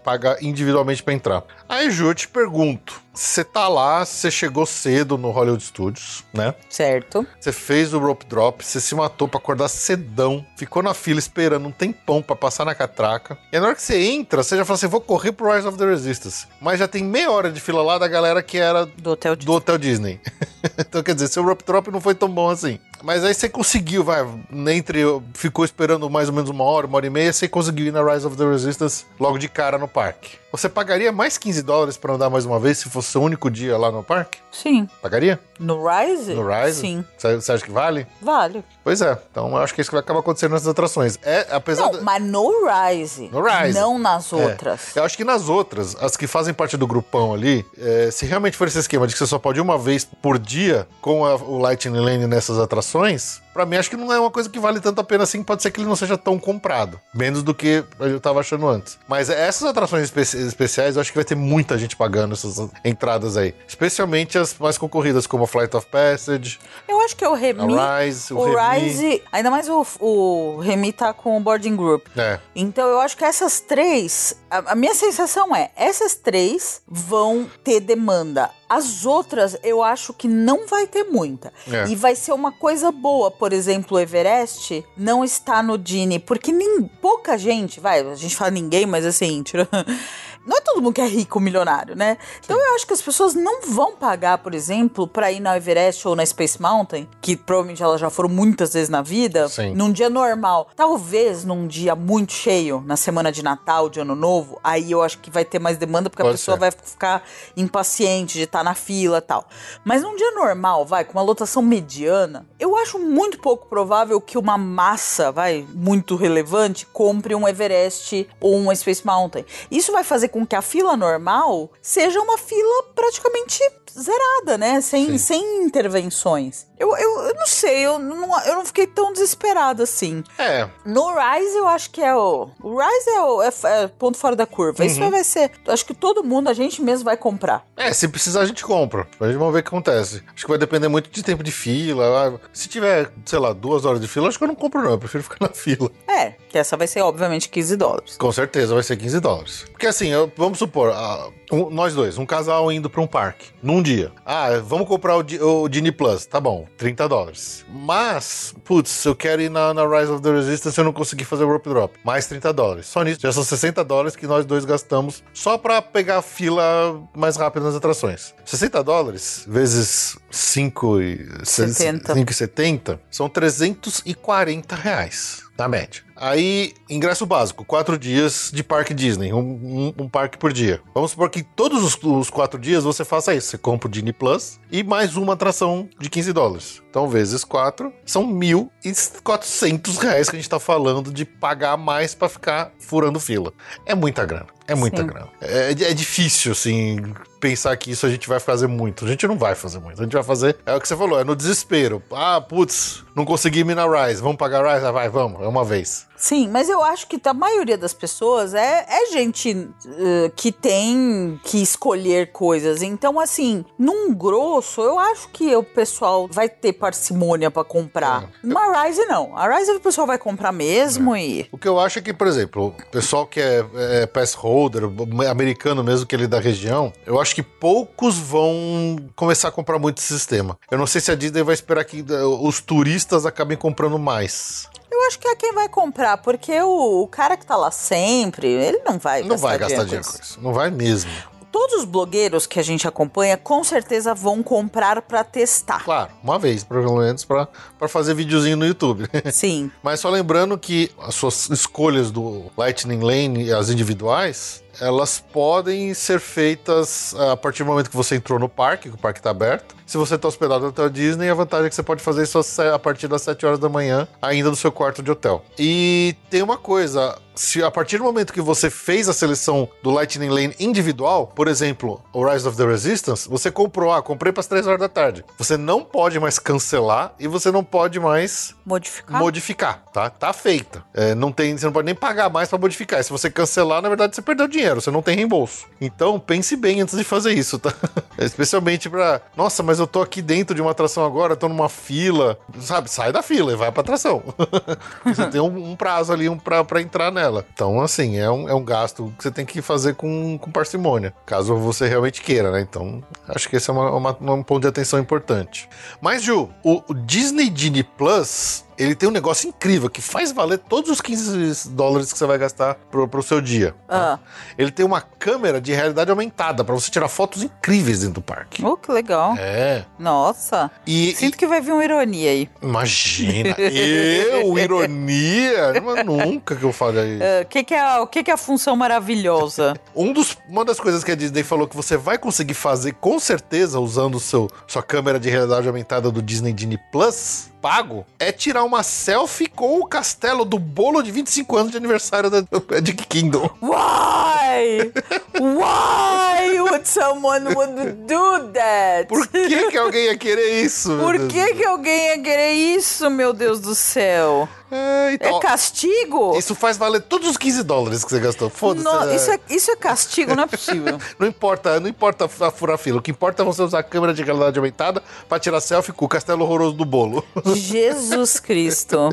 paga 0.04 0.38
individualmente 0.42 1.04
para 1.04 1.14
entrar. 1.14 1.44
Aí, 1.68 1.90
Ju, 1.90 2.08
eu 2.08 2.16
te 2.16 2.28
pergunto. 2.28 3.02
Você 3.14 3.44
tá 3.44 3.68
lá, 3.68 4.06
você 4.06 4.32
chegou 4.32 4.66
cedo 4.66 5.18
no 5.18 5.32
Hollywood 5.32 5.64
Studios, 5.64 6.24
né? 6.34 6.54
Certo. 6.70 7.28
Você 7.40 7.52
fez 7.52 7.94
o 7.94 8.00
rope 8.00 8.26
drop, 8.26 8.64
você 8.64 8.80
se 8.80 8.96
matou 8.96 9.28
pra 9.28 9.38
acordar 9.38 9.68
cedão, 9.68 10.46
ficou 10.56 10.82
na 10.82 10.94
fila 10.94 11.20
esperando 11.20 11.68
um 11.68 11.72
tempão 11.72 12.22
pra 12.22 12.36
passar 12.36 12.64
na 12.64 12.74
catraca. 12.74 13.38
E 13.52 13.60
na 13.60 13.68
hora 13.68 13.76
que 13.76 13.82
você 13.82 13.98
entra, 14.02 14.42
você 14.42 14.56
já 14.56 14.64
fala 14.64 14.76
assim: 14.76 14.88
vou 14.88 15.02
correr 15.02 15.34
pro 15.34 15.54
Rise 15.54 15.68
of 15.68 15.78
the 15.78 15.86
Resistance. 15.86 16.48
Mas 16.62 16.80
já 16.80 16.88
tem 16.88 17.04
meia 17.04 17.30
hora 17.30 17.52
de 17.52 17.60
fila 17.60 17.84
lá 17.84 17.98
da 17.98 18.08
galera 18.08 18.42
que 18.42 18.58
era 18.58 18.86
Do 18.86 19.12
hotel 19.12 19.36
de... 19.36 19.46
do 19.46 19.52
Hotel 19.54 19.78
Disney. 19.78 20.20
então, 20.80 21.04
quer 21.04 21.14
dizer, 21.14 21.28
seu 21.28 21.44
rope 21.44 21.66
drop 21.66 21.92
não 21.92 22.00
foi 22.00 22.16
tão 22.16 22.30
bom 22.30 22.50
assim. 22.50 22.80
Mas 23.04 23.26
aí 23.26 23.34
você 23.34 23.50
conseguiu, 23.50 24.04
vai, 24.04 24.26
entre. 24.52 25.02
Ficou 25.34 25.66
esperando 25.66 26.10
mais 26.10 26.30
ou 26.30 26.36
menos 26.36 26.50
uma 26.50 26.64
hora, 26.64 26.88
uma 26.88 26.96
hora 26.96 27.08
e 27.08 27.10
meia, 27.10 27.34
você 27.34 27.48
conseguiu 27.48 27.88
ir 27.88 27.92
na 27.92 28.04
Rise 28.04 28.26
of 28.26 28.38
the 28.38 28.46
Resistance 28.46 29.06
logo 29.20 29.38
de 29.38 29.50
cara 29.50 29.78
no 29.78 29.88
parque. 29.88 30.41
Você 30.52 30.68
pagaria 30.68 31.14
mais 31.14 31.38
15 31.38 31.62
dólares 31.64 31.96
pra 31.96 32.14
andar 32.14 32.30
mais 32.30 32.46
uma 32.46 32.60
vez 32.60 32.78
se 32.80 32.90
fosse 32.90 33.18
o 33.18 33.22
único 33.22 33.50
dia 33.50 33.78
lá 33.78 33.90
no 33.90 34.04
parque? 34.04 34.38
Sim. 34.52 34.88
Pagaria? 35.02 35.40
No 35.58 35.82
Rise? 35.88 36.34
No 36.34 36.46
Rise? 36.46 36.82
Sim. 36.82 37.06
Você 37.18 37.52
acha 37.54 37.64
que 37.64 37.72
vale? 37.72 38.06
Vale. 38.22 38.62
Pois 38.84 39.02
é. 39.02 39.18
Então 39.32 39.48
eu 39.50 39.58
acho 39.58 39.74
que 39.74 39.80
é 39.80 39.82
isso 39.82 39.90
que 39.90 39.96
vai 39.96 40.04
acabar 40.04 40.20
acontecendo 40.20 40.52
nessas 40.52 40.68
atrações. 40.68 41.18
É, 41.24 41.48
apesar 41.52 41.84
Não, 41.84 41.92
da- 41.94 42.02
mas 42.02 42.22
no 42.22 42.52
Rise. 42.68 43.30
No 43.32 43.42
Rise. 43.42 43.80
Não 43.80 43.98
nas 43.98 44.34
É. 44.34 44.36
outras. 44.36 44.94
Eu 44.94 45.06
acho 45.06 45.16
que 45.16 45.24
nas 45.24 45.48
outras, 45.48 45.96
as 46.02 46.18
que 46.18 46.28
fazem 46.28 46.54
parte 46.54 46.76
do 46.76 46.86
grupão 46.86 47.34
ali, 47.34 47.66
é, 47.78 48.10
se 48.12 48.26
realmente 48.26 48.58
for 48.58 48.68
esse 48.68 48.78
esquema 48.80 49.08
de 49.08 49.14
que 49.14 49.20
você 49.20 49.28
só 49.28 49.40
pode 49.40 49.58
ir 49.60 49.62
uma 49.62 49.78
vez 49.78 50.04
por 50.04 50.38
dia 50.38 50.86
com 51.02 51.26
a- 51.26 51.36
o 51.36 51.60
Lightning 51.60 52.00
Lane 52.00 52.28
nessas 52.28 52.60
atrações, 52.60 53.41
pra 53.54 53.66
mim 53.66 53.76
acho 53.78 53.90
que 53.90 53.98
não 53.98 54.12
é 54.12 54.20
uma 54.20 54.32
coisa 54.32 54.50
que 54.50 54.60
vale 54.60 54.80
tanto 54.80 55.00
a 55.02 55.04
pena 55.04 55.24
assim. 55.24 55.44
Pode 55.44 55.62
ser 55.62 55.72
que 55.72 55.80
ele 55.82 55.88
não 55.88 55.96
seja 55.96 56.18
tão 56.18 56.38
comprado. 56.40 57.00
Menos 57.14 57.44
do 57.44 57.54
que 57.54 57.84
eu 58.00 58.20
tava 58.20 58.40
achando 58.40 58.68
antes. 58.68 58.98
Mas 59.08 59.30
essas 59.30 59.68
atrações 59.70 60.04
espe- 60.06 60.22
especiais, 60.22 60.96
eu 60.96 61.02
acho 61.02 61.12
que 61.12 61.18
vai 61.18 61.26
ter 61.26 61.36
muita 61.36 61.78
gente 61.78 61.96
pagando 61.96 62.34
essas 62.34 62.58
entradas 62.84 63.38
aí. 63.38 63.54
Especialmente 63.68 64.38
as 64.38 64.56
mais 64.58 64.78
concorridas, 64.78 65.26
como 65.28 65.44
a 65.44 65.48
Flight 65.48 65.76
of 65.76 65.88
Passage, 65.88 66.60
Eu 66.88 67.00
acho 67.02 67.16
que 67.16 67.24
é 67.24 67.30
o 67.30 67.34
Remy. 67.34 67.64
Rise, 68.06 68.34
o, 68.34 68.38
O 68.38 68.56
Remy. 68.56 68.80
Rise, 68.88 69.24
ainda 69.32 69.50
mais 69.52 69.68
o, 69.70 69.86
o 70.00 70.58
Remy 70.60 70.94
tá 70.94 71.14
com 71.14 71.38
o 71.38 71.40
boarding 71.40 71.76
group. 71.76 72.08
É. 72.16 72.40
Então 72.56 72.88
eu 72.88 73.00
acho 73.00 73.18
que 73.18 73.24
essas 73.24 73.60
três, 73.60 74.36
a, 74.50 74.72
a 74.72 74.76
minha 74.76 74.94
sensação 74.96 75.56
é, 75.56 75.72
essas 75.76 76.16
três 76.16 76.82
vão 76.88 77.50
ter 77.64 77.80
demanda. 77.80 78.50
As 78.74 79.06
outras 79.06 79.58
eu 79.64 79.84
acho 79.84 80.14
que 80.14 80.28
não 80.30 80.66
vai 80.66 80.88
ter 80.88 81.04
muita. 81.04 81.52
É. 81.70 81.88
E 81.90 81.96
vai 81.96 82.16
ser 82.16 82.32
uma 82.32 82.54
coisa 82.54 82.90
boa, 82.90 83.30
por 83.30 83.52
exemplo, 83.52 83.98
o 83.98 84.00
Everest 84.00 84.86
não 84.96 85.26
está 85.26 85.62
no 85.62 85.78
Dini, 85.78 86.20
porque 86.20 86.54
nem, 86.54 86.82
pouca 87.02 87.38
gente, 87.38 87.82
vai, 87.82 88.00
a 88.00 88.16
gente 88.16 88.34
fala 88.36 88.50
ninguém, 88.52 88.86
mas 88.86 89.06
assim, 89.06 89.44
tira- 89.44 89.68
não 90.46 90.58
é 90.58 90.62
todo 90.62 90.82
mundo 90.82 90.94
que 90.94 91.02
é 91.02 91.08
rico, 91.08 91.40
milionário, 91.40 91.96
né? 91.96 92.18
Então 92.44 92.58
eu 92.58 92.76
acho 92.76 92.88
que 92.88 92.94
as 92.94 93.02
pessoas 93.02 93.34
não 93.34 93.62
vão 93.62 93.96
pagar, 93.96 94.40
por 94.40 94.54
exemplo, 94.54 95.08
pra 95.08 95.32
ir 95.32 95.40
na 95.40 95.56
Everest 95.56 96.08
ou 96.08 96.16
na 96.16 96.26
Space 96.26 96.62
Mountain, 96.62 97.08
que 97.22 97.36
provavelmente 97.38 97.84
elas 97.84 98.02
já 98.02 98.10
foram 98.10 98.30
muitas 98.30 98.74
vezes 98.74 98.90
na 98.90 99.02
vida, 99.02 99.48
Sim. 99.50 99.74
num 99.76 99.92
dia 99.92 100.10
normal. 100.10 100.70
Talvez 100.76 101.46
num 101.46 101.68
dia 101.68 101.96
muito 101.96 102.34
cheio, 102.34 102.84
na 102.86 102.98
semana 102.98 103.32
de 103.32 103.44
Natal, 103.44 103.90
de 103.90 104.00
Ano 104.00 104.16
Novo, 104.16 104.60
aí 104.64 104.92
eu 104.92 105.04
acho 105.04 105.20
que 105.20 105.30
vai 105.30 105.46
ter 105.46 105.60
mais 105.60 105.78
demanda, 105.78 106.10
porque 106.10 106.22
a 106.22 106.26
Pode 106.26 106.38
pessoa 106.38 106.56
ser. 106.56 106.60
vai 106.60 106.72
ficar 106.72 107.24
impaciente 107.56 108.38
de 108.38 108.44
estar 108.44 108.64
na 108.64 108.74
fila 108.74 109.20
e 109.20 109.22
tal. 109.22 109.48
Mas 109.84 110.02
num 110.02 110.16
dia 110.16 110.32
normal, 110.32 110.86
vai, 110.86 111.04
com 111.06 111.14
uma 111.14 111.22
lotação 111.24 111.62
mediana, 111.62 112.46
eu 112.60 112.76
acho 112.78 112.98
muito 112.98 113.40
pouco 113.40 113.68
provável 113.68 114.20
que 114.20 114.38
uma 114.38 114.58
massa, 114.58 115.32
vai, 115.32 115.66
muito 115.74 116.16
relevante, 116.16 116.86
compre 116.88 117.36
um 117.36 117.48
Everest 117.48 118.28
ou 118.40 118.56
um 118.56 118.74
Space 118.76 119.06
Mountain. 119.06 119.46
Isso 119.70 119.92
vai 119.92 120.04
fazer 120.04 120.31
com 120.32 120.46
que 120.46 120.56
a 120.56 120.62
fila 120.62 120.98
normal 120.98 121.72
seja 121.82 122.20
uma 122.20 122.38
fila 122.38 122.84
praticamente 122.96 123.60
zerada, 123.98 124.58
né? 124.58 124.80
Sem, 124.82 125.08
Sim. 125.12 125.18
sem 125.18 125.64
intervenções. 125.64 126.66
Eu, 126.80 126.96
eu, 126.98 127.22
eu 127.28 127.36
não 127.36 127.46
sei, 127.46 127.86
eu 127.86 128.00
não, 128.00 128.42
eu 128.46 128.56
não 128.56 128.66
fiquei 128.66 128.88
tão 128.88 129.14
desesperado 129.14 129.84
assim. 129.84 130.24
É, 130.40 130.68
No 130.86 131.14
Rise, 131.14 131.58
eu 131.58 131.68
acho 131.68 131.92
que 131.92 132.02
é 132.02 132.16
o. 132.16 132.50
O 132.64 132.80
Rise 132.80 133.10
é 133.10 133.22
o 133.22 133.42
é, 133.44 133.50
é 133.66 133.88
ponto 133.88 134.18
fora 134.18 134.36
da 134.36 134.48
curva. 134.48 134.82
Uhum. 134.82 134.90
Isso 134.90 135.10
vai 135.10 135.24
ser. 135.24 135.52
Acho 135.68 135.86
que 135.86 135.94
todo 135.94 136.24
mundo, 136.24 136.50
a 136.50 136.54
gente 136.54 136.82
mesmo 136.82 137.06
vai 137.06 137.18
comprar. 137.18 137.66
É, 137.78 137.94
se 137.94 138.08
precisar 138.08 138.42
a 138.42 138.46
gente 138.46 138.64
compra. 138.64 139.08
A 139.20 139.28
gente 139.28 139.38
vai 139.38 139.52
ver 139.52 139.60
o 139.60 139.62
que 139.64 139.68
acontece. 139.68 140.24
Acho 140.34 140.46
que 140.46 140.50
vai 140.50 140.58
depender 140.58 140.88
muito 140.88 141.10
de 141.10 141.22
tempo 141.22 141.44
de 141.44 141.52
fila. 141.52 142.06
Ah, 142.28 142.40
Se 142.54 142.68
tiver, 142.68 143.12
sei 143.26 143.38
lá, 143.40 143.54
duas 143.54 143.86
horas 143.86 144.02
de 144.02 144.08
fila, 144.08 144.28
acho 144.28 144.38
que 144.38 144.44
eu 144.44 144.48
não 144.48 144.56
compro 144.56 144.82
não. 144.82 144.92
Eu 144.92 145.00
prefiro 145.00 145.24
ficar 145.24 145.38
na 145.42 145.50
fila. 145.54 145.92
É, 146.08 146.34
que 146.52 146.58
essa 146.58 146.76
vai 146.78 146.86
ser, 146.88 147.02
obviamente, 147.02 147.50
15 147.50 147.76
dólares. 147.78 148.18
Com 148.18 148.32
certeza 148.32 148.74
vai 148.74 148.84
ser 148.84 148.98
15 148.98 149.20
dólares. 149.20 149.66
Porque 149.72 149.88
assim, 149.88 150.10
eu- 150.10 150.32
vamos 150.36 150.60
supor, 150.60 150.92
ah, 150.94 151.30
um- 151.52 151.70
nós 151.70 151.94
dois, 151.96 152.18
um 152.18 152.26
casal 152.26 152.72
indo 152.72 152.90
pra 152.90 153.02
um 153.02 153.08
parque, 153.08 153.48
num 153.64 153.82
dia. 153.82 154.12
Ah, 154.26 154.60
vamos 154.64 154.88
comprar 154.88 155.16
o, 155.18 155.64
o 155.64 155.70
Disney 155.70 155.92
Plus. 155.92 156.26
Tá 156.26 156.40
bom, 156.40 156.68
30 156.78 157.08
dólares. 157.08 157.66
Mas, 157.70 158.54
putz, 158.64 159.04
eu 159.06 159.16
quero 159.16 159.42
ir 159.42 159.50
na, 159.50 159.74
na 159.74 159.84
Rise 159.88 160.12
of 160.12 160.22
the 160.22 160.32
Resistance 160.32 160.78
e 160.78 160.82
eu 160.82 160.86
não 160.86 160.94
consegui 160.94 161.24
fazer 161.24 161.44
o 161.44 161.48
Rope 161.48 161.70
Drop. 161.70 161.98
Mais 162.04 162.28
30 162.28 162.52
dólares. 162.54 162.86
Só 162.88 163.02
nisso, 163.04 163.20
já 163.22 163.32
são 163.32 163.44
60 163.44 163.84
dólares 163.84 164.16
que 164.16 164.28
nós 164.28 164.46
dois 164.46 164.66
gastamos 164.66 165.24
só 165.34 165.58
pra 165.58 165.82
pegar 165.82 166.18
a 166.18 166.22
fila 166.22 167.02
mais 167.16 167.36
rápida 167.38 167.66
nas 167.66 167.76
atrações. 167.76 168.34
60 168.46 168.84
dólares 168.84 169.46
vezes 169.48 170.18
5 170.30 171.02
e 171.02 171.28
70. 171.44 172.14
5,70 172.14 173.00
são 173.10 173.30
340 173.30 174.76
reais, 174.76 175.44
na 175.58 175.68
média. 175.68 176.02
Aí, 176.24 176.74
ingresso 176.88 177.26
básico, 177.26 177.66
quatro 177.66 177.98
dias 177.98 178.52
de 178.54 178.64
parque 178.64 178.94
Disney, 178.94 179.34
um, 179.34 179.40
um- 179.40 179.94
um 180.04 180.08
parque 180.08 180.38
por 180.38 180.54
dia. 180.54 180.80
Vamos 180.94 181.12
supor 181.12 181.32
que 181.32 181.42
todos 181.42 181.84
os, 181.84 181.98
os 182.04 182.30
quatro 182.30 182.60
dias 182.60 182.84
você 182.84 183.04
faça 183.04 183.34
isso. 183.34 183.48
Você 183.48 183.58
compra 183.58 183.88
o 183.88 183.92
Disney 183.92 184.14
Plus 184.14 184.60
e 184.72 184.84
mais 184.84 185.18
uma 185.18 185.34
atração 185.34 185.90
de 186.00 186.12
15 186.12 186.32
dólares. 186.32 186.80
Então, 186.92 187.08
vezes 187.10 187.44
quatro, 187.44 187.92
são 188.06 188.24
1.400 188.28 189.98
reais 189.98 190.30
que 190.30 190.36
a 190.36 190.40
gente 190.40 190.50
tá 190.50 190.60
falando 190.60 191.12
de 191.12 191.26
pagar 191.26 191.76
mais 191.78 192.14
pra 192.14 192.30
ficar 192.30 192.72
furando 192.80 193.20
fila. 193.20 193.52
É 193.86 193.96
muita 193.96 194.24
grana. 194.26 194.48
É 194.68 194.76
muita 194.76 195.02
Sim. 195.02 195.08
grana. 195.08 195.28
É, 195.42 195.72
é 195.72 195.94
difícil, 195.94 196.52
assim, 196.52 196.98
pensar 197.40 197.76
que 197.78 197.92
isso 197.92 198.06
a 198.06 198.10
gente 198.10 198.28
vai 198.30 198.40
fazer 198.40 198.68
muito. 198.68 199.06
A 199.06 199.08
gente 199.08 199.26
não 199.28 199.38
vai 199.38 199.56
fazer 199.56 199.80
muito. 199.80 200.00
A 200.00 200.04
gente 200.04 200.14
vai 200.14 200.24
fazer. 200.24 200.58
É 200.66 200.76
o 200.76 200.80
que 200.80 200.88
você 200.88 200.96
falou, 200.96 201.20
é 201.20 201.24
no 201.24 201.36
desespero. 201.36 202.02
Ah, 202.12 202.40
putz, 202.40 203.04
não 203.16 203.26
consegui 203.26 203.62
ir 203.62 203.76
na 203.76 203.86
Rise. 204.08 204.22
Vamos 204.22 204.38
pagar 204.38 204.64
a 204.64 204.74
Rise? 204.76 204.86
Ah, 204.86 204.92
vai, 204.92 205.10
vamos. 205.10 205.42
É 205.42 205.48
uma 205.48 205.66
vez. 205.66 206.08
Sim, 206.22 206.48
mas 206.50 206.70
eu 206.70 206.84
acho 206.84 207.08
que 207.08 207.20
a 207.26 207.34
maioria 207.34 207.76
das 207.76 207.94
pessoas 207.94 208.54
é, 208.54 208.86
é 208.88 209.12
gente 209.12 209.68
eh, 209.88 210.32
que 210.36 210.52
tem 210.52 211.40
que 211.44 211.58
escolher 211.58 212.32
coisas. 212.32 212.84
Então, 212.84 213.20
assim, 213.20 213.66
num 213.78 214.14
grosso, 214.14 214.82
eu 214.82 215.00
acho 215.00 215.30
que 215.30 215.56
o 215.56 215.64
pessoal 215.64 216.28
vai 216.32 216.48
ter 216.48 216.74
parcimônia 216.74 217.50
pra 217.50 217.64
comprar. 217.64 218.30
É. 218.44 218.48
Na 218.48 218.84
Rise, 218.84 219.04
não. 219.06 219.36
A 219.36 219.52
Rise 219.52 219.72
o 219.72 219.80
pessoal 219.80 220.06
vai 220.06 220.20
comprar 220.20 220.52
mesmo 220.52 221.18
e. 221.18 221.48
O 221.52 221.58
que 221.58 221.68
eu 221.68 221.80
acho 221.80 221.98
é 221.98 222.02
que, 222.04 222.14
por 222.14 222.28
exemplo, 222.28 222.68
o 222.68 222.92
pessoal 222.92 223.26
que 223.26 223.40
é, 223.40 223.66
é 223.74 224.06
pass 224.06 224.36
holder, 224.36 224.84
americano 225.28 225.84
mesmo, 225.84 226.06
que 226.06 226.16
ele 226.16 226.26
é 226.26 226.28
da 226.28 226.40
região, 226.40 226.94
eu 227.04 227.20
acho 227.20 227.34
que 227.34 227.42
poucos 227.42 228.20
vão 228.20 228.98
começar 229.16 229.48
a 229.48 229.52
comprar 229.52 229.80
muito 229.80 229.98
esse 229.98 230.14
sistema. 230.14 230.56
Eu 230.70 230.78
não 230.78 230.86
sei 230.86 231.02
se 231.02 231.12
a 231.12 231.16
Disney 231.16 231.42
vai 231.42 231.56
esperar 231.56 231.84
que 231.84 232.06
eh, 232.08 232.24
os 232.24 232.62
turistas 232.62 233.26
acabem 233.26 233.58
comprando 233.58 233.98
mais. 233.98 234.70
Eu 235.02 235.08
acho 235.08 235.18
que 235.20 235.28
é 235.28 235.36
quem 235.36 235.52
vai 235.54 235.68
comprar, 235.68 236.18
porque 236.18 236.62
o, 236.62 237.02
o 237.02 237.08
cara 237.08 237.36
que 237.36 237.44
tá 237.46 237.56
lá 237.58 237.72
sempre, 237.72 238.48
ele 238.48 238.80
não 238.86 239.00
vai 239.00 239.22
Não 239.22 239.30
gastar 239.30 239.48
vai 239.48 239.58
gastar 239.58 239.84
dinheiro 239.84 240.06
com 240.06 240.12
isso. 240.12 240.22
isso. 240.22 240.42
Não 240.42 240.54
vai 240.54 240.70
mesmo. 240.70 241.10
Todos 241.52 241.80
os 241.80 241.86
blogueiros 241.86 242.46
que 242.48 242.60
a 242.60 242.64
gente 242.64 242.88
acompanha, 242.88 243.36
com 243.36 243.62
certeza 243.64 244.14
vão 244.14 244.42
comprar 244.42 245.02
pra 245.02 245.22
testar. 245.24 245.84
Claro, 245.84 246.12
uma 246.24 246.40
vez, 246.40 246.64
pelo 246.64 246.98
menos, 246.98 247.26
pra, 247.26 247.48
pra 247.78 247.90
fazer 247.90 248.14
videozinho 248.14 248.56
no 248.56 248.66
YouTube. 248.66 249.10
Sim. 249.34 249.70
Mas 249.84 250.00
só 250.00 250.10
lembrando 250.10 250.58
que 250.58 250.92
as 251.00 251.16
suas 251.16 251.50
escolhas 251.50 252.10
do 252.10 252.46
Lightning 252.56 253.02
Lane, 253.02 253.52
as 253.52 253.70
individuais, 253.70 254.64
elas 254.82 255.24
podem 255.32 255.94
ser 255.94 256.20
feitas 256.20 257.14
a 257.16 257.38
partir 257.38 257.64
do 257.64 257.68
momento 257.68 257.90
que 257.90 257.96
você 257.96 258.16
entrou 258.16 258.40
no 258.40 258.50
parque, 258.50 258.90
que 258.90 258.96
o 258.96 258.98
parque 258.98 259.20
está 259.20 259.30
aberto. 259.30 259.76
Se 259.86 259.98
você 259.98 260.16
está 260.16 260.28
hospedado 260.28 260.62
no 260.62 260.70
hotel 260.70 260.90
Disney, 260.90 261.30
a 261.30 261.34
vantagem 261.34 261.68
é 261.68 261.70
que 261.70 261.76
você 261.76 261.84
pode 261.84 262.02
fazer 262.02 262.24
isso 262.24 262.40
a 262.74 262.80
partir 262.80 263.08
das 263.08 263.22
7 263.24 263.46
horas 263.46 263.60
da 263.60 263.68
manhã, 263.70 264.08
ainda 264.22 264.50
no 264.50 264.56
seu 264.56 264.72
quarto 264.72 265.04
de 265.04 265.12
hotel. 265.12 265.44
E 265.60 266.16
tem 266.30 266.42
uma 266.42 266.58
coisa, 266.58 267.18
se 267.36 267.62
a 267.62 267.70
partir 267.70 267.98
do 267.98 268.06
momento 268.06 268.32
que 268.32 268.40
você 268.40 268.70
fez 268.70 269.10
a 269.10 269.14
seleção 269.14 269.68
do 269.84 269.92
Lightning 269.92 270.30
Lane 270.30 270.56
individual, 270.58 271.28
por 271.36 271.50
exemplo, 271.50 272.02
o 272.14 272.26
Rise 272.26 272.48
of 272.48 272.56
the 272.56 272.66
Resistance, 272.66 273.28
você 273.28 273.52
comprou, 273.52 273.92
ah, 273.92 274.02
comprei 274.02 274.32
para 274.32 274.40
as 274.40 274.48
3 274.48 274.66
horas 274.66 274.80
da 274.80 274.88
tarde. 274.88 275.26
Você 275.38 275.58
não 275.58 275.84
pode 275.84 276.18
mais 276.22 276.40
cancelar 276.40 277.14
e 277.20 277.28
você 277.28 277.52
não 277.52 277.64
pode 277.64 278.00
mais 278.00 278.56
Modificar? 278.66 279.20
modificar, 279.20 279.84
tá? 279.92 280.10
Tá 280.10 280.32
feita. 280.32 280.86
É, 280.94 281.14
não 281.14 281.34
tem, 281.34 281.58
você 281.58 281.66
não 281.66 281.74
pode 281.74 281.86
nem 281.86 281.96
pagar 281.96 282.30
mais 282.30 282.48
pra 282.48 282.58
modificar. 282.58 283.02
E 283.02 283.04
se 283.04 283.12
você 283.12 283.30
cancelar, 283.30 283.82
na 283.82 283.90
verdade, 283.90 284.16
você 284.16 284.22
perdeu 284.22 284.48
dinheiro, 284.48 284.71
você 284.80 284.92
não 284.92 285.02
tem 285.02 285.16
reembolso. 285.16 285.66
Então, 285.80 286.20
pense 286.20 286.56
bem 286.56 286.82
antes 286.82 286.96
de 286.98 287.04
fazer 287.04 287.34
isso, 287.34 287.58
tá? 287.60 287.74
Especialmente 288.18 288.90
pra, 288.90 289.22
nossa, 289.36 289.64
mas 289.64 289.80
eu 289.80 289.88
tô 289.88 290.02
aqui 290.02 290.22
dentro 290.22 290.56
de 290.56 290.62
uma 290.62 290.72
atração 290.72 291.04
agora, 291.06 291.36
tô 291.36 291.50
numa 291.50 291.68
fila, 291.70 292.38
sabe? 292.60 292.90
Sai 292.90 293.12
da 293.12 293.22
fila 293.24 293.52
e 293.54 293.56
vai 293.56 293.72
pra 293.72 293.82
atração. 293.82 294.24
você 295.06 295.28
tem 295.28 295.42
um, 295.42 295.72
um 295.72 295.76
prazo 295.76 296.14
ali 296.14 296.30
um 296.30 296.38
pra, 296.38 296.64
pra 296.64 296.82
entrar 296.82 297.12
nela. 297.12 297.46
Então, 297.54 297.82
assim, 297.82 298.18
é 298.18 298.30
um, 298.30 298.48
é 298.48 298.54
um 298.54 298.64
gasto 298.64 299.14
que 299.18 299.24
você 299.24 299.32
tem 299.32 299.46
que 299.46 299.62
fazer 299.62 299.96
com, 299.96 300.38
com 300.38 300.52
parcimônia, 300.52 301.14
caso 301.26 301.56
você 301.56 301.88
realmente 301.88 302.22
queira, 302.22 302.52
né? 302.52 302.62
Então, 302.62 303.04
acho 303.28 303.50
que 303.50 303.56
esse 303.56 303.70
é 303.70 303.74
uma, 303.74 303.92
uma- 303.92 304.34
um 304.36 304.44
ponto 304.44 304.62
de 304.62 304.68
atenção 304.68 305.00
importante. 305.00 305.68
Mas, 306.00 306.22
Ju, 306.24 306.50
o, 306.64 306.82
o 306.88 306.94
Disney 306.94 307.52
Genie 307.54 307.84
Plus, 307.84 308.64
ele 308.82 308.96
tem 308.96 309.08
um 309.08 309.12
negócio 309.12 309.48
incrível 309.48 309.90
que 309.90 310.02
faz 310.02 310.32
valer 310.32 310.58
todos 310.58 310.90
os 310.90 311.02
15 311.02 311.70
dólares 311.70 312.12
que 312.12 312.18
você 312.18 312.26
vai 312.26 312.38
gastar 312.38 312.76
pro, 312.90 313.08
pro 313.08 313.22
seu 313.22 313.40
dia. 313.42 313.76
Ah. 313.88 314.18
Ele 314.58 314.72
tem 314.72 314.86
uma 314.86 315.02
câmera 315.02 315.62
de 315.62 315.72
realidade 315.74 316.10
aumentada 316.10 316.64
pra 316.64 316.74
você 316.74 316.90
tirar 316.90 317.08
fotos 317.08 317.44
incríveis 317.44 318.00
dentro 318.00 318.16
do 318.16 318.22
parque. 318.22 318.64
Oh, 318.66 318.76
que 318.78 318.92
legal. 318.92 319.36
É. 319.38 319.86
Nossa. 320.00 320.72
E, 320.86 321.14
Sinto 321.16 321.38
que 321.38 321.46
vai 321.46 321.62
vir 321.62 321.72
uma 321.74 321.84
ironia 321.84 322.32
aí. 322.32 322.50
e- 322.62 322.66
imagina, 322.66 323.56
eu, 323.60 324.58
ironia, 324.58 325.74
mas 325.82 326.06
nunca 326.06 326.56
que 326.56 326.64
eu 326.64 326.74
falei 326.74 327.16
isso. 327.16 327.24
O 327.42 327.46
que, 327.46 327.64
que, 327.64 327.74
é, 327.74 327.80
a- 327.80 328.02
o 328.02 328.08
que, 328.08 328.24
que 328.24 328.32
é 328.32 328.34
a 328.34 328.38
função 328.38 328.76
maravilhosa? 328.76 329.74
Um 329.94 330.14
dos, 330.14 330.38
uma 330.48 330.64
das 330.64 330.80
coisas 330.80 331.04
que 331.04 331.12
a 331.12 331.16
Disney 331.16 331.44
falou 331.44 331.68
que 331.68 331.76
você 331.76 331.98
vai 331.98 332.18
conseguir 332.18 332.54
fazer 332.54 332.94
com 332.94 333.20
certeza 333.20 333.78
usando 333.80 334.20
seu, 334.22 334.50
sua 334.66 334.82
câmera 334.82 335.20
de 335.20 335.30
realidade 335.30 335.68
aumentada 335.68 336.10
do 336.10 336.22
Disney 336.22 336.56
Genie 336.58 336.80
Plus 336.92 337.52
pago 337.62 338.06
é 338.18 338.32
tirar 338.32 338.64
uma 338.64 338.71
selfie 338.84 339.48
com 339.48 339.80
o 339.80 339.86
castelo 339.86 340.46
do 340.46 340.58
bolo 340.58 341.02
de 341.02 341.12
25 341.12 341.58
anos 341.58 341.72
de 341.72 341.78
aniversário 341.78 342.30
da 342.30 342.44
Magic 342.70 343.06
Kingdom. 343.08 343.50
Why? 343.62 344.92
Why 345.40 346.60
would 346.62 346.88
someone 346.88 347.54
would 347.54 347.92
do 348.08 348.52
that? 348.54 349.08
Por 349.08 349.28
que, 349.28 349.72
que 349.72 349.78
alguém 349.78 350.06
ia 350.06 350.18
querer 350.18 350.64
isso? 350.64 350.98
Por 350.98 351.28
que, 351.28 351.56
que 351.56 351.66
alguém 351.66 352.08
ia 352.08 352.20
querer 352.20 352.54
isso, 352.54 353.10
meu 353.10 353.34
Deus 353.34 353.60
do 353.60 353.76
céu? 353.76 354.48
É, 354.72 355.14
então, 355.14 355.38
É 355.38 355.42
castigo? 355.42 356.38
Isso 356.38 356.56
faz 356.56 356.78
valer 356.78 357.02
todos 357.02 357.30
os 357.30 357.38
15 357.38 357.64
dólares 357.64 358.04
que 358.06 358.10
você 358.12 358.20
gastou. 358.20 358.50
Foda-se. 358.50 358.86
Não, 358.86 359.06
né? 359.06 359.16
isso, 359.16 359.30
é, 359.30 359.40
isso 359.50 359.70
é 359.70 359.76
castigo, 359.76 360.34
não 360.34 360.44
é 360.44 360.48
possível. 360.48 360.98
Não 361.20 361.28
importa, 361.28 361.80
não 361.80 361.88
importa 361.90 362.26
a 362.26 362.52
furar 362.52 362.78
fila. 362.78 363.00
O 363.00 363.02
que 363.02 363.12
importa 363.12 363.42
é 363.44 363.46
você 363.46 363.62
usar 363.62 363.80
a 363.80 363.84
câmera 363.84 364.14
de 364.14 364.24
realidade 364.24 364.58
aumentada 364.58 365.04
pra 365.28 365.40
tirar 365.40 365.60
selfie 365.60 365.92
com 365.92 366.06
o 366.06 366.08
castelo 366.08 366.44
horroroso 366.44 366.74
do 366.74 366.86
bolo. 366.86 367.24
Jesus 367.54 368.40
Cristo. 368.40 369.10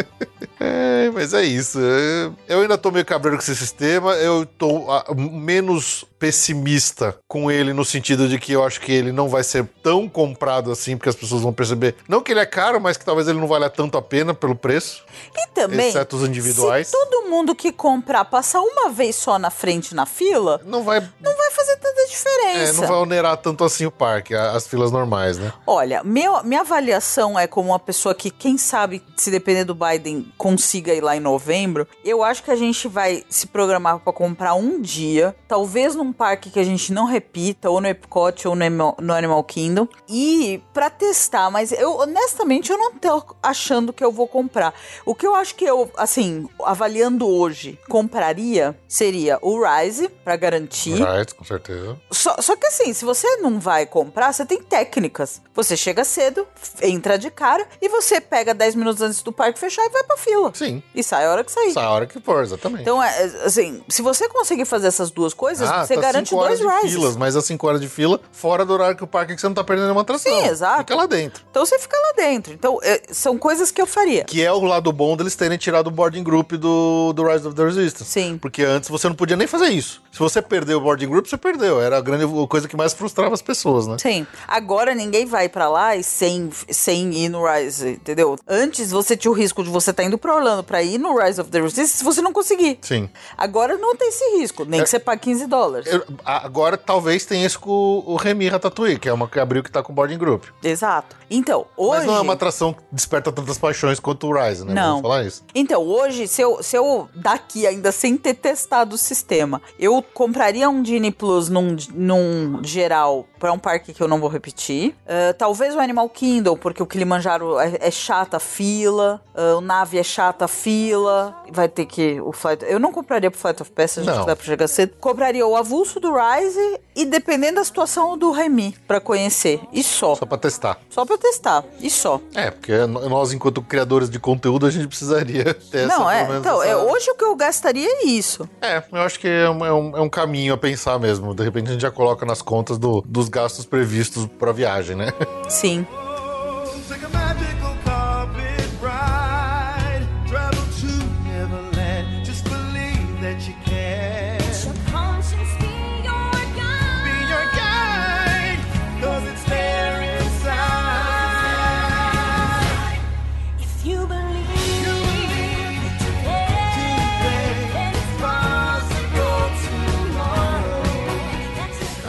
É, 0.61 1.11
mas 1.13 1.35
é 1.35 1.43
isso. 1.43 1.79
É, 1.81 2.31
Eu 2.49 2.61
ainda 2.63 2.79
tô 2.79 2.91
meio 2.91 3.05
cabreiro 3.05 3.37
com 3.37 3.43
esse 3.43 3.57
sistema. 3.57 4.13
Eu 4.15 4.47
tô 4.47 4.87
menos 5.17 6.05
pessimista 6.19 7.17
com 7.29 7.51
ele 7.51 7.73
no 7.73 7.85
sentido 7.85 8.29
de 8.29 8.39
que 8.39 8.53
eu 8.53 8.65
acho 8.65 8.81
que 8.81 8.93
ele 8.93 9.13
não 9.13 9.29
vai 9.29 9.45
ser 9.45 9.67
tão 9.83 10.09
comprado 10.09 10.71
assim, 10.73 10.97
porque 10.97 11.09
as 11.09 11.15
pessoas 11.15 11.43
vão 11.43 11.53
perceber. 11.53 11.95
Não 12.09 12.23
que 12.23 12.33
ele 12.33 12.41
é 12.41 12.47
caro, 12.47 12.81
mas 12.81 12.97
que 12.97 13.05
talvez 13.05 13.29
ele 13.29 13.39
não 13.39 13.47
valha 13.47 13.71
tanto 13.71 13.97
a 13.97 14.03
pena 14.03 14.35
pelo 14.35 14.55
preço. 14.55 15.05
E 15.37 15.48
também, 15.55 15.89
Exceto 15.89 16.17
os 16.17 16.29
individuais. 16.29 16.87
se 16.89 16.93
todo 16.93 17.29
mundo 17.29 17.55
que 17.55 17.73
comprar 17.73 18.25
passar 18.25 18.61
uma 18.61 18.89
vez 18.91 19.17
só 19.17 19.39
na 19.39 19.51
frente 19.51 19.95
na 19.95 20.07
fila, 20.07 20.61
Não 20.65 20.83
vai. 20.83 21.01
não 21.21 21.37
vai 21.37 21.51
fazer 21.51 21.77
tanta 21.77 21.99
É, 22.01 22.07
diferença. 22.07 22.81
não 22.81 22.89
vai 22.89 22.97
onerar 22.99 23.37
tanto 23.37 23.65
assim 23.65 23.85
o 23.87 23.91
parque, 23.91 24.35
as 24.35 24.67
filas 24.67 24.91
normais, 24.91 25.37
né? 25.39 25.53
Olha, 25.67 26.03
meu, 26.05 26.43
minha 26.45 26.61
avaliação 26.63 27.39
é 27.39 27.47
como 27.47 27.71
uma 27.71 27.79
pessoa 27.79 28.15
que, 28.15 28.31
quem 28.31 28.57
sabe, 28.57 29.03
se 29.17 29.31
depender 29.31 29.65
do 29.65 29.75
Biden, 29.75 30.33
consiga 30.39 30.93
ir 30.95 31.01
lá 31.03 31.17
em 31.17 31.21
novembro. 31.21 31.87
Eu 32.05 32.23
acho 32.23 32.43
que 32.43 32.51
a 32.51 32.57
gente 32.57 32.89
vai 32.89 33.25
se 33.29 33.47
programar 33.47 33.99
pra 33.99 34.13
comprar 34.13 34.55
um 34.55 34.81
dia, 34.81 35.35
talvez 35.47 35.95
num 35.95 36.13
parque 36.13 36.51
que 36.51 36.59
a 36.61 36.65
gente 36.65 36.93
não 36.93 37.05
repita, 37.05 37.69
ou 37.71 37.81
no 37.81 37.89
Epcot 37.89 38.47
ou 38.49 38.55
no 38.55 38.65
Animal, 38.65 38.97
no 39.01 39.13
Animal 39.13 39.43
Kingdom, 39.45 39.87
e 40.09 40.63
pra 40.73 40.89
testar. 40.91 41.51
Mas 41.51 41.73
eu, 41.73 41.97
honestamente, 41.99 42.71
eu 42.71 42.79
não 42.79 42.93
tô 42.95 43.23
achando 43.43 43.93
que 43.93 44.03
eu 44.05 44.11
vou 44.13 44.27
comprar. 44.29 44.73
O 45.05 45.15
que 45.15 45.27
eu 45.27 45.35
acho 45.39 45.55
que 45.55 45.65
eu, 45.65 45.91
assim, 45.97 46.49
avaliando 46.65 47.27
hoje, 47.27 47.79
compraria 47.89 48.77
seria 48.87 49.39
o 49.43 49.59
Rise, 49.63 50.09
pra 50.09 50.37
garantir. 50.37 50.95
Right, 50.95 51.35
com 51.35 51.45
certeza. 51.45 51.97
Só, 52.11 52.37
só 52.41 52.57
que 52.57 52.67
assim, 52.67 52.93
se 52.93 53.05
você 53.05 53.37
não 53.37 53.59
vai 53.59 53.87
comprar, 53.87 54.33
você 54.33 54.45
tem 54.45 54.63
técnicas. 54.63 55.41
Você 55.55 55.77
chega 55.77 56.05
cedo, 56.05 56.47
entra 56.83 57.19
de 57.19 57.31
cara 57.31 57.67
e 57.81 57.89
você 57.89 58.21
pega 58.21 58.55
10 58.55 58.75
minutos 58.75 59.03
antes 59.03 59.23
do 59.23 59.33
parque 59.33 59.59
fechar 59.59 59.85
e 59.85 59.91
vai 59.91 60.05
pra 60.05 60.17
fila. 60.17 60.53
Sim. 60.55 60.83
E 60.95 61.03
sai 61.03 61.27
a 61.27 61.31
hora 61.31 61.45
que 61.45 61.53
sair. 61.53 61.71
Essa 61.71 61.89
hora 61.89 62.07
que 62.07 62.21
for, 62.21 62.43
exatamente. 62.43 62.83
Então, 62.83 63.03
é, 63.03 63.09
é, 63.09 63.25
assim, 63.45 63.83
se 63.89 64.03
você 64.03 64.29
conseguir 64.29 64.65
fazer 64.65 64.89
essas 64.89 65.11
duas 65.11 65.35
coisas, 65.35 65.69
você 65.69 65.95
tá 65.95 66.01
garante 66.01 66.31
cinco 66.31 66.43
horas 66.43 66.61
dois 66.61 66.71
de 66.71 66.81
rises. 66.83 66.99
filas, 66.99 67.17
mas 67.17 67.37
as 67.37 67.45
5 67.45 67.67
horas 67.67 67.81
de 67.81 67.89
fila 67.89 68.21
fora 68.33 68.65
do 68.65 68.73
horário 68.73 68.97
que 68.97 69.05
o 69.05 69.07
parque 69.07 69.35
que 69.35 69.41
você 69.41 69.47
não 69.47 69.55
tá 69.55 69.65
perdendo 69.65 69.87
nenhuma 69.87 70.03
atração. 70.03 70.33
Sim, 70.33 70.49
exato. 70.49 70.79
Fica 70.79 70.95
lá 70.95 71.07
dentro. 71.07 71.45
Então 71.51 71.65
você 71.65 71.79
fica 71.79 71.97
lá 71.97 72.13
dentro. 72.17 72.53
Então, 72.53 72.79
é, 72.83 73.03
são 73.11 73.39
coisas 73.39 73.71
que 73.71 73.81
eu 73.81 73.87
faria. 73.87 74.25
Que 74.25 74.43
é 74.43 74.53
o 74.53 74.63
lado 74.63 74.93
bom 74.93 75.17
deles 75.29 75.37
terem 75.37 75.59
tirado 75.59 75.89
o 75.89 75.91
boarding 75.91 76.23
group 76.23 76.53
do, 76.53 77.13
do 77.13 77.23
Rise 77.27 77.47
of 77.47 77.55
the 77.55 77.65
Resistance. 77.65 78.05
Sim. 78.11 78.39
Porque 78.41 78.63
antes 78.63 78.89
você 78.89 79.09
não 79.09 79.15
podia 79.15 79.37
nem 79.37 79.47
fazer 79.47 79.67
isso. 79.69 80.03
Se 80.11 80.19
você 80.19 80.41
perdeu 80.41 80.79
o 80.79 80.81
boarding 80.81 81.09
group, 81.09 81.27
você 81.27 81.37
perdeu. 81.37 81.81
Era 81.81 81.99
a 81.99 82.01
grande 82.01 82.25
coisa 82.49 82.67
que 82.67 82.77
mais 82.77 82.93
frustrava 82.95 83.35
as 83.35 83.43
pessoas, 83.43 83.87
né? 83.87 83.97
Sim. 83.99 84.27
Agora 84.47 84.95
ninguém 84.95 85.27
vai 85.27 85.49
pra 85.49 85.69
lá 85.69 85.95
e 85.97 86.03
sem, 86.03 86.51
sem 86.71 87.13
ir 87.15 87.29
no 87.29 87.45
Rise, 87.47 87.91
entendeu? 87.91 88.37
Antes 88.49 88.91
você 88.91 89.17
tinha 89.17 89.31
o 89.31 89.35
risco 89.35 89.63
de 89.63 89.71
você 89.71 89.91
estar 89.91 90.03
indo 90.03 90.17
pra 90.19 90.35
Orlando 90.35 90.63
pra 90.65 90.83
ir 90.83 90.99
no 90.99 91.17
Rise 91.19 91.41
of 91.41 91.51
the 91.51 91.61
Resistance 91.61 91.99
se 91.99 92.05
você 92.05 92.21
não 92.23 92.33
conseguir. 92.33 92.79
Sim. 92.83 93.09
Agora 93.37 93.77
não 93.77 93.95
tem 93.95 94.09
esse 94.09 94.39
risco, 94.39 94.65
nem 94.65 94.83
que 94.83 94.89
você 94.89 94.99
pague 94.99 95.21
15 95.23 95.47
dólares. 95.47 95.93
Eu- 95.93 96.05
agora 96.25 96.77
talvez 96.77 97.25
tenha 97.25 97.45
isso 97.47 97.61
com 97.61 98.03
o 98.07 98.17
Remy 98.17 98.49
Ratatouille, 98.49 98.99
que 98.99 99.09
é 99.09 99.13
uma 99.13 99.29
que 99.29 99.39
abriu 99.39 99.63
que 99.63 99.71
tá 99.71 99.83
com 99.83 99.93
boarding 99.93 100.19
group. 100.19 100.45
Exato. 100.63 101.17
Então, 101.31 101.67
hoje. 101.77 101.99
Mas 101.99 102.07
não 102.07 102.17
é 102.17 102.21
uma 102.21 102.33
atração 102.33 102.73
que 102.73 102.81
desperta 102.91 103.31
tantas 103.31 103.59
paixões 103.59 104.01
quanto 104.01 104.27
o 104.27 104.33
Rise, 104.33 104.65
né? 104.65 104.73
Não. 104.75 105.03
Isso. 105.23 105.45
Então, 105.55 105.83
hoje, 105.83 106.29
se 106.29 106.43
eu, 106.43 106.63
se 106.63 106.77
eu 106.77 107.09
daqui 107.15 107.67
ainda 107.67 107.93
sem 107.93 108.17
ter 108.17 108.35
testado 108.35 108.95
o 108.95 108.99
sistema, 108.99 109.61
eu 109.79 110.03
compraria 110.15 110.69
um 110.69 110.85
Genie 110.85 111.11
Plus 111.11 111.49
num, 111.49 111.77
num 111.95 112.61
geral 112.63 113.27
pra 113.39 113.53
um 113.53 113.59
parque 113.59 113.93
que 113.93 114.03
eu 114.03 114.09
não 114.09 114.21
vou 114.21 114.29
repetir. 114.29 114.95
Ah, 115.07 115.35
talvez 115.37 115.75
o 115.75 115.81
Animal 115.81 116.09
Kingdom, 116.09 116.57
porque 116.57 116.83
o 116.83 116.87
Kilimanjaro 116.87 117.59
é, 117.59 117.79
é 117.81 117.91
chata 117.91 118.39
fila, 118.39 119.21
ah, 119.35 119.57
o 119.57 119.61
Nave 119.61 119.99
é 119.99 120.03
chata 120.03 120.45
a 120.47 120.49
fila, 120.49 121.37
vai 121.51 121.69
ter 121.69 121.87
que 121.87 122.21
o 122.21 122.33
Flight... 122.33 122.65
Eu 122.67 122.79
não 122.79 122.93
compraria 122.93 123.31
pro 123.31 123.41
Flight 123.41 123.63
of 123.63 123.71
Passage, 123.71 124.09
acho 124.09 124.21
que 124.21 124.27
dá 124.27 124.37
pra 124.37 124.45
chegar 124.45 124.69
cedo. 124.69 124.95
Compraria 125.01 125.47
o 125.47 125.57
avulso 125.57 126.01
do 126.01 126.13
Rise 126.13 126.81
e 126.95 127.05
dependendo 127.05 127.57
da 127.57 127.65
situação 127.65 128.17
do 128.19 128.31
Remy, 128.31 128.77
pra 128.87 129.01
conhecer. 129.01 129.61
E 129.73 129.83
só. 129.83 130.15
Só 130.15 130.27
pra 130.27 130.39
testar. 130.39 130.81
Só 130.91 131.05
pra 131.05 131.17
testar. 131.17 131.65
E 131.81 131.91
só. 131.91 132.21
É, 132.35 132.51
porque 132.51 132.73
nós, 132.87 133.33
enquanto 133.33 133.63
criadores 133.63 134.11
de 134.11 134.19
conteúdo, 134.19 134.67
a 134.67 134.71
gente 134.71 134.87
precisaria 134.99 135.55
ter 135.71 135.79
essa 135.87 135.87
Não, 135.99 136.11
é. 136.11 136.19
pelo 136.19 136.29
menos 136.29 136.47
Então, 136.47 136.63
essa- 136.63 136.71
é, 136.73 136.77
hoje 136.77 137.11
o 137.11 137.15
que 137.15 137.25
eu 137.25 137.37
gastaria 137.37 137.89
é 137.89 138.05
isso. 138.07 138.49
É, 138.61 138.83
eu 138.93 139.01
acho 139.03 139.19
que 139.21 139.29
é 139.29 139.49
um, 139.49 139.65
é 139.65 139.73
um- 139.73 139.97
é 139.97 140.01
um 140.01 140.09
caminho 140.09 140.55
a 140.55 140.57
pensar 140.59 140.99
mesmo. 140.99 141.35
De 141.35 141.43
repente 141.43 141.69
a 141.69 141.73
gente 141.73 141.83
já 141.83 141.91
coloca 141.91 142.27
nas 142.27 142.43
contas 142.43 142.79
do- 142.79 143.03
dos 143.07 143.29
gastos 143.29 143.65
previstos 143.65 144.27
pra 144.39 144.53
viagem, 144.53 144.97
né? 144.97 145.13
Sim. 145.49 145.87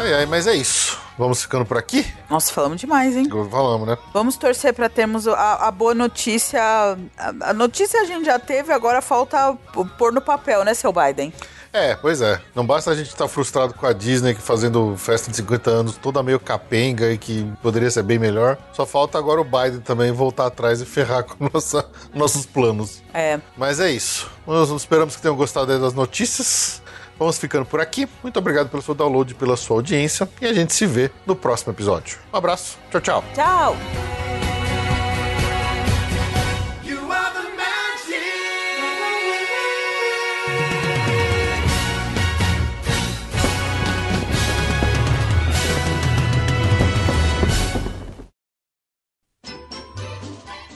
Ai, 0.09 0.21
ai, 0.21 0.25
mas 0.25 0.47
é 0.47 0.55
isso. 0.55 0.97
Vamos 1.19 1.43
ficando 1.43 1.65
por 1.65 1.77
aqui? 1.77 2.03
Nossa, 2.27 2.51
falamos 2.51 2.81
demais, 2.81 3.15
hein? 3.15 3.29
Falamos, 3.29 3.87
né? 3.87 3.95
Vamos 4.11 4.37
torcer 4.37 4.73
pra 4.73 4.89
termos 4.89 5.27
a, 5.27 5.67
a 5.67 5.71
boa 5.71 5.93
notícia. 5.93 6.59
A, 6.59 7.49
a 7.49 7.53
notícia 7.53 8.01
a 8.01 8.05
gente 8.05 8.25
já 8.25 8.39
teve, 8.39 8.73
agora 8.73 9.03
falta 9.03 9.55
pôr 9.99 10.11
no 10.11 10.19
papel, 10.19 10.63
né, 10.65 10.73
seu 10.73 10.91
Biden? 10.91 11.31
É, 11.71 11.95
pois 11.95 12.21
é. 12.21 12.41
Não 12.55 12.65
basta 12.65 12.89
a 12.89 12.95
gente 12.95 13.09
estar 13.09 13.27
frustrado 13.27 13.75
com 13.75 13.85
a 13.85 13.93
Disney 13.93 14.33
que 14.33 14.41
fazendo 14.41 14.97
festa 14.97 15.29
de 15.29 15.37
50 15.37 15.69
anos 15.69 15.97
toda 15.97 16.23
meio 16.23 16.39
capenga 16.39 17.11
e 17.11 17.17
que 17.19 17.45
poderia 17.61 17.91
ser 17.91 18.01
bem 18.01 18.17
melhor. 18.17 18.57
Só 18.73 18.87
falta 18.87 19.19
agora 19.19 19.39
o 19.39 19.43
Biden 19.43 19.81
também 19.81 20.11
voltar 20.11 20.47
atrás 20.47 20.81
e 20.81 20.85
ferrar 20.85 21.23
com 21.23 21.47
nossa, 21.53 21.85
nossos 22.15 22.47
planos. 22.47 23.03
É. 23.13 23.39
Mas 23.55 23.79
é 23.79 23.91
isso. 23.91 24.27
Nós 24.47 24.71
esperamos 24.71 25.15
que 25.15 25.21
tenham 25.21 25.35
gostado 25.35 25.79
das 25.79 25.93
notícias. 25.93 26.81
Vamos 27.19 27.37
ficando 27.37 27.65
por 27.65 27.81
aqui. 27.81 28.07
Muito 28.23 28.39
obrigado 28.39 28.69
pelo 28.69 28.81
seu 28.81 28.95
download 28.95 29.35
pela 29.35 29.57
sua 29.57 29.75
audiência. 29.75 30.27
E 30.41 30.45
a 30.45 30.53
gente 30.53 30.73
se 30.73 30.85
vê 30.85 31.11
no 31.25 31.35
próximo 31.35 31.73
episódio. 31.73 32.17
Um 32.33 32.37
abraço. 32.37 32.77
Tchau, 32.89 33.01
tchau. 33.01 33.23
Tchau! 33.35 34.38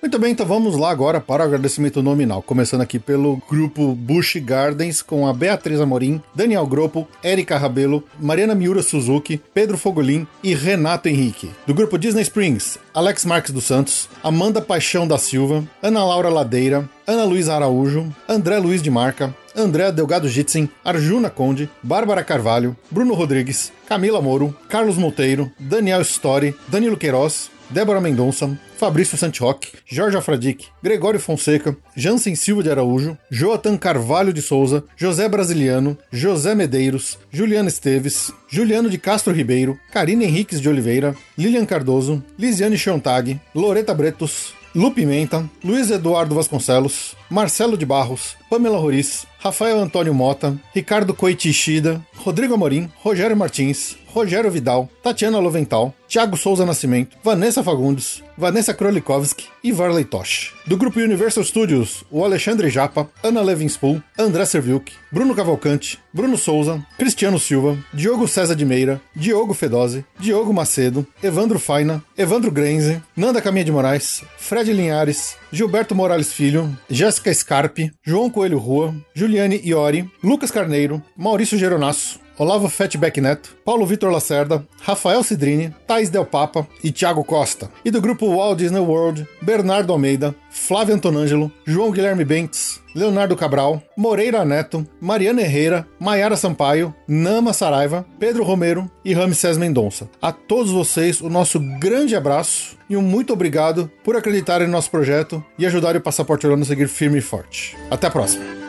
Muito 0.00 0.16
bem, 0.16 0.30
então 0.30 0.46
vamos 0.46 0.76
lá 0.76 0.90
agora 0.90 1.20
para 1.20 1.42
o 1.42 1.46
agradecimento 1.46 2.00
nominal. 2.00 2.40
Começando 2.40 2.82
aqui 2.82 3.00
pelo 3.00 3.42
grupo 3.50 3.96
Bush 3.96 4.36
Gardens, 4.36 5.02
com 5.02 5.26
a 5.26 5.32
Beatriz 5.32 5.80
Amorim, 5.80 6.22
Daniel 6.32 6.64
Gropo, 6.68 7.06
Erika 7.22 7.58
Rabelo, 7.58 8.04
Mariana 8.20 8.54
Miura 8.54 8.80
Suzuki, 8.80 9.42
Pedro 9.52 9.76
Fogolin 9.76 10.24
e 10.40 10.54
Renato 10.54 11.08
Henrique. 11.08 11.50
Do 11.66 11.74
grupo 11.74 11.98
Disney 11.98 12.22
Springs, 12.22 12.78
Alex 12.94 13.24
Marques 13.24 13.50
dos 13.50 13.64
Santos, 13.64 14.08
Amanda 14.22 14.60
Paixão 14.60 15.06
da 15.06 15.18
Silva, 15.18 15.64
Ana 15.82 16.04
Laura 16.04 16.28
Ladeira, 16.28 16.88
Ana 17.04 17.24
Luísa 17.24 17.56
Araújo, 17.56 18.06
André 18.28 18.56
Luiz 18.58 18.80
de 18.80 18.92
Marca, 18.92 19.34
André 19.56 19.90
Delgado 19.90 20.28
Jitsen, 20.28 20.70
Arjuna 20.84 21.28
Conde, 21.28 21.68
Bárbara 21.82 22.22
Carvalho, 22.22 22.76
Bruno 22.88 23.14
Rodrigues, 23.14 23.72
Camila 23.88 24.22
Moro, 24.22 24.56
Carlos 24.68 24.96
Monteiro, 24.96 25.50
Daniel 25.58 26.02
Story, 26.02 26.54
Danilo 26.68 26.96
Queiroz, 26.96 27.50
Débora 27.70 28.00
Mendonça, 28.00 28.50
Fabrício 28.78 29.18
Santiroque, 29.18 29.72
Jorge 29.84 30.16
Afradic, 30.16 30.68
Gregório 30.82 31.20
Fonseca, 31.20 31.76
Jansen 31.94 32.34
Silva 32.34 32.62
de 32.62 32.70
Araújo, 32.70 33.16
Joatan 33.30 33.76
Carvalho 33.76 34.32
de 34.32 34.40
Souza, 34.40 34.84
José 34.98 35.28
Brasiliano, 35.28 35.96
José 36.10 36.54
Medeiros, 36.54 37.18
Juliana 37.30 37.68
Esteves, 37.68 38.32
Juliano 38.50 38.88
de 38.88 38.96
Castro 38.96 39.34
Ribeiro, 39.34 39.78
Karine 39.92 40.24
Henriques 40.24 40.60
de 40.60 40.68
Oliveira, 40.68 41.14
Lilian 41.36 41.66
Cardoso, 41.66 42.22
Lisiane 42.38 42.78
Chontag, 42.78 43.38
Loreta 43.54 43.92
Bretos, 43.92 44.54
Lu 44.74 44.90
Pimenta, 44.90 45.48
Luiz 45.62 45.90
Eduardo 45.90 46.34
Vasconcelos, 46.34 47.16
Marcelo 47.30 47.76
de 47.76 47.84
Barros, 47.84 48.36
Pamela 48.48 48.78
Roriz, 48.78 49.26
Rafael 49.38 49.78
Antônio 49.78 50.12
Mota, 50.12 50.58
Ricardo 50.74 51.14
Coitishida, 51.14 52.04
Rodrigo 52.16 52.54
Amorim, 52.54 52.90
Rogério 53.04 53.36
Martins, 53.36 53.96
Rogério 54.12 54.50
Vidal, 54.50 54.88
Tatiana 55.02 55.38
Lovental, 55.38 55.94
Thiago 56.08 56.36
Souza 56.36 56.66
Nascimento, 56.66 57.16
Vanessa 57.22 57.62
Fagundes, 57.62 58.22
Vanessa 58.36 58.74
Krolikovski 58.74 59.46
e 59.62 59.70
Varley 59.70 60.04
Tosh. 60.04 60.52
Do 60.66 60.76
grupo 60.76 60.98
Universal 60.98 61.44
Studios, 61.44 62.04
o 62.10 62.24
Alexandre 62.24 62.68
Japa, 62.68 63.08
Ana 63.22 63.42
Levinspool, 63.42 64.02
André 64.18 64.44
Serviuk, 64.44 64.90
Bruno 65.12 65.34
Cavalcante, 65.34 65.98
Bruno 66.12 66.36
Souza, 66.36 66.84
Cristiano 66.98 67.38
Silva, 67.38 67.78
Diogo 67.92 68.26
César 68.26 68.56
de 68.56 68.64
Meira, 68.64 69.00
Diogo 69.14 69.54
Fedose, 69.54 70.04
Diogo 70.18 70.52
Macedo, 70.52 71.06
Evandro 71.22 71.60
Faina, 71.60 72.02
Evandro 72.16 72.50
Grenze, 72.50 73.00
Nanda 73.16 73.40
Caminha 73.40 73.64
de 73.64 73.72
Moraes, 73.72 74.24
Fred 74.36 74.72
Linhares, 74.72 75.36
Gilberto 75.50 75.94
Morales 75.94 76.32
Filho, 76.32 76.76
Jéssica 76.90 77.32
Scarpe, 77.32 77.90
João 78.02 78.28
Coelho 78.28 78.58
Rua, 78.58 78.94
Juliane 79.14 79.60
Iori, 79.64 80.08
Lucas 80.22 80.50
Carneiro, 80.50 81.02
Maurício 81.16 81.58
Geronasso, 81.58 82.20
Olavo 82.38 82.68
Fatback 82.68 83.20
Neto, 83.20 83.56
Paulo 83.64 83.84
Vitor 83.86 84.12
Lacerda, 84.12 84.64
Rafael 84.82 85.24
Cidrini, 85.24 85.74
Thais 85.86 86.10
Del 86.10 86.26
Papa 86.26 86.68
e 86.84 86.92
Thiago 86.92 87.24
Costa. 87.24 87.70
E 87.84 87.90
do 87.90 88.00
grupo 88.00 88.26
Walt 88.26 88.58
Disney 88.58 88.78
World, 88.78 89.26
Bernardo 89.42 89.92
Almeida, 89.92 90.34
Flávio 90.50 90.94
Antonângelo, 90.94 91.50
João 91.66 91.90
Guilherme 91.90 92.24
Bentes, 92.24 92.80
Leonardo 92.98 93.36
Cabral, 93.36 93.80
Moreira 93.96 94.44
Neto, 94.44 94.84
Mariana 95.00 95.42
Herrera, 95.42 95.86
Maiara 96.00 96.36
Sampaio, 96.36 96.92
Nama 97.06 97.52
Saraiva, 97.52 98.04
Pedro 98.18 98.42
Romero 98.42 98.90
e 99.04 99.14
Ramsés 99.14 99.56
Mendonça. 99.56 100.10
A 100.20 100.32
todos 100.32 100.72
vocês, 100.72 101.20
o 101.20 101.30
nosso 101.30 101.60
grande 101.78 102.16
abraço 102.16 102.76
e 102.90 102.96
um 102.96 103.02
muito 103.02 103.32
obrigado 103.32 103.88
por 104.02 104.16
acreditarem 104.16 104.66
no 104.66 104.72
nosso 104.72 104.90
projeto 104.90 105.42
e 105.56 105.64
ajudarem 105.64 106.00
o 106.00 106.02
Passaporte 106.02 106.44
Orlando 106.44 106.64
a 106.64 106.66
seguir 106.66 106.88
firme 106.88 107.18
e 107.18 107.22
forte. 107.22 107.76
Até 107.88 108.08
a 108.08 108.10
próxima! 108.10 108.67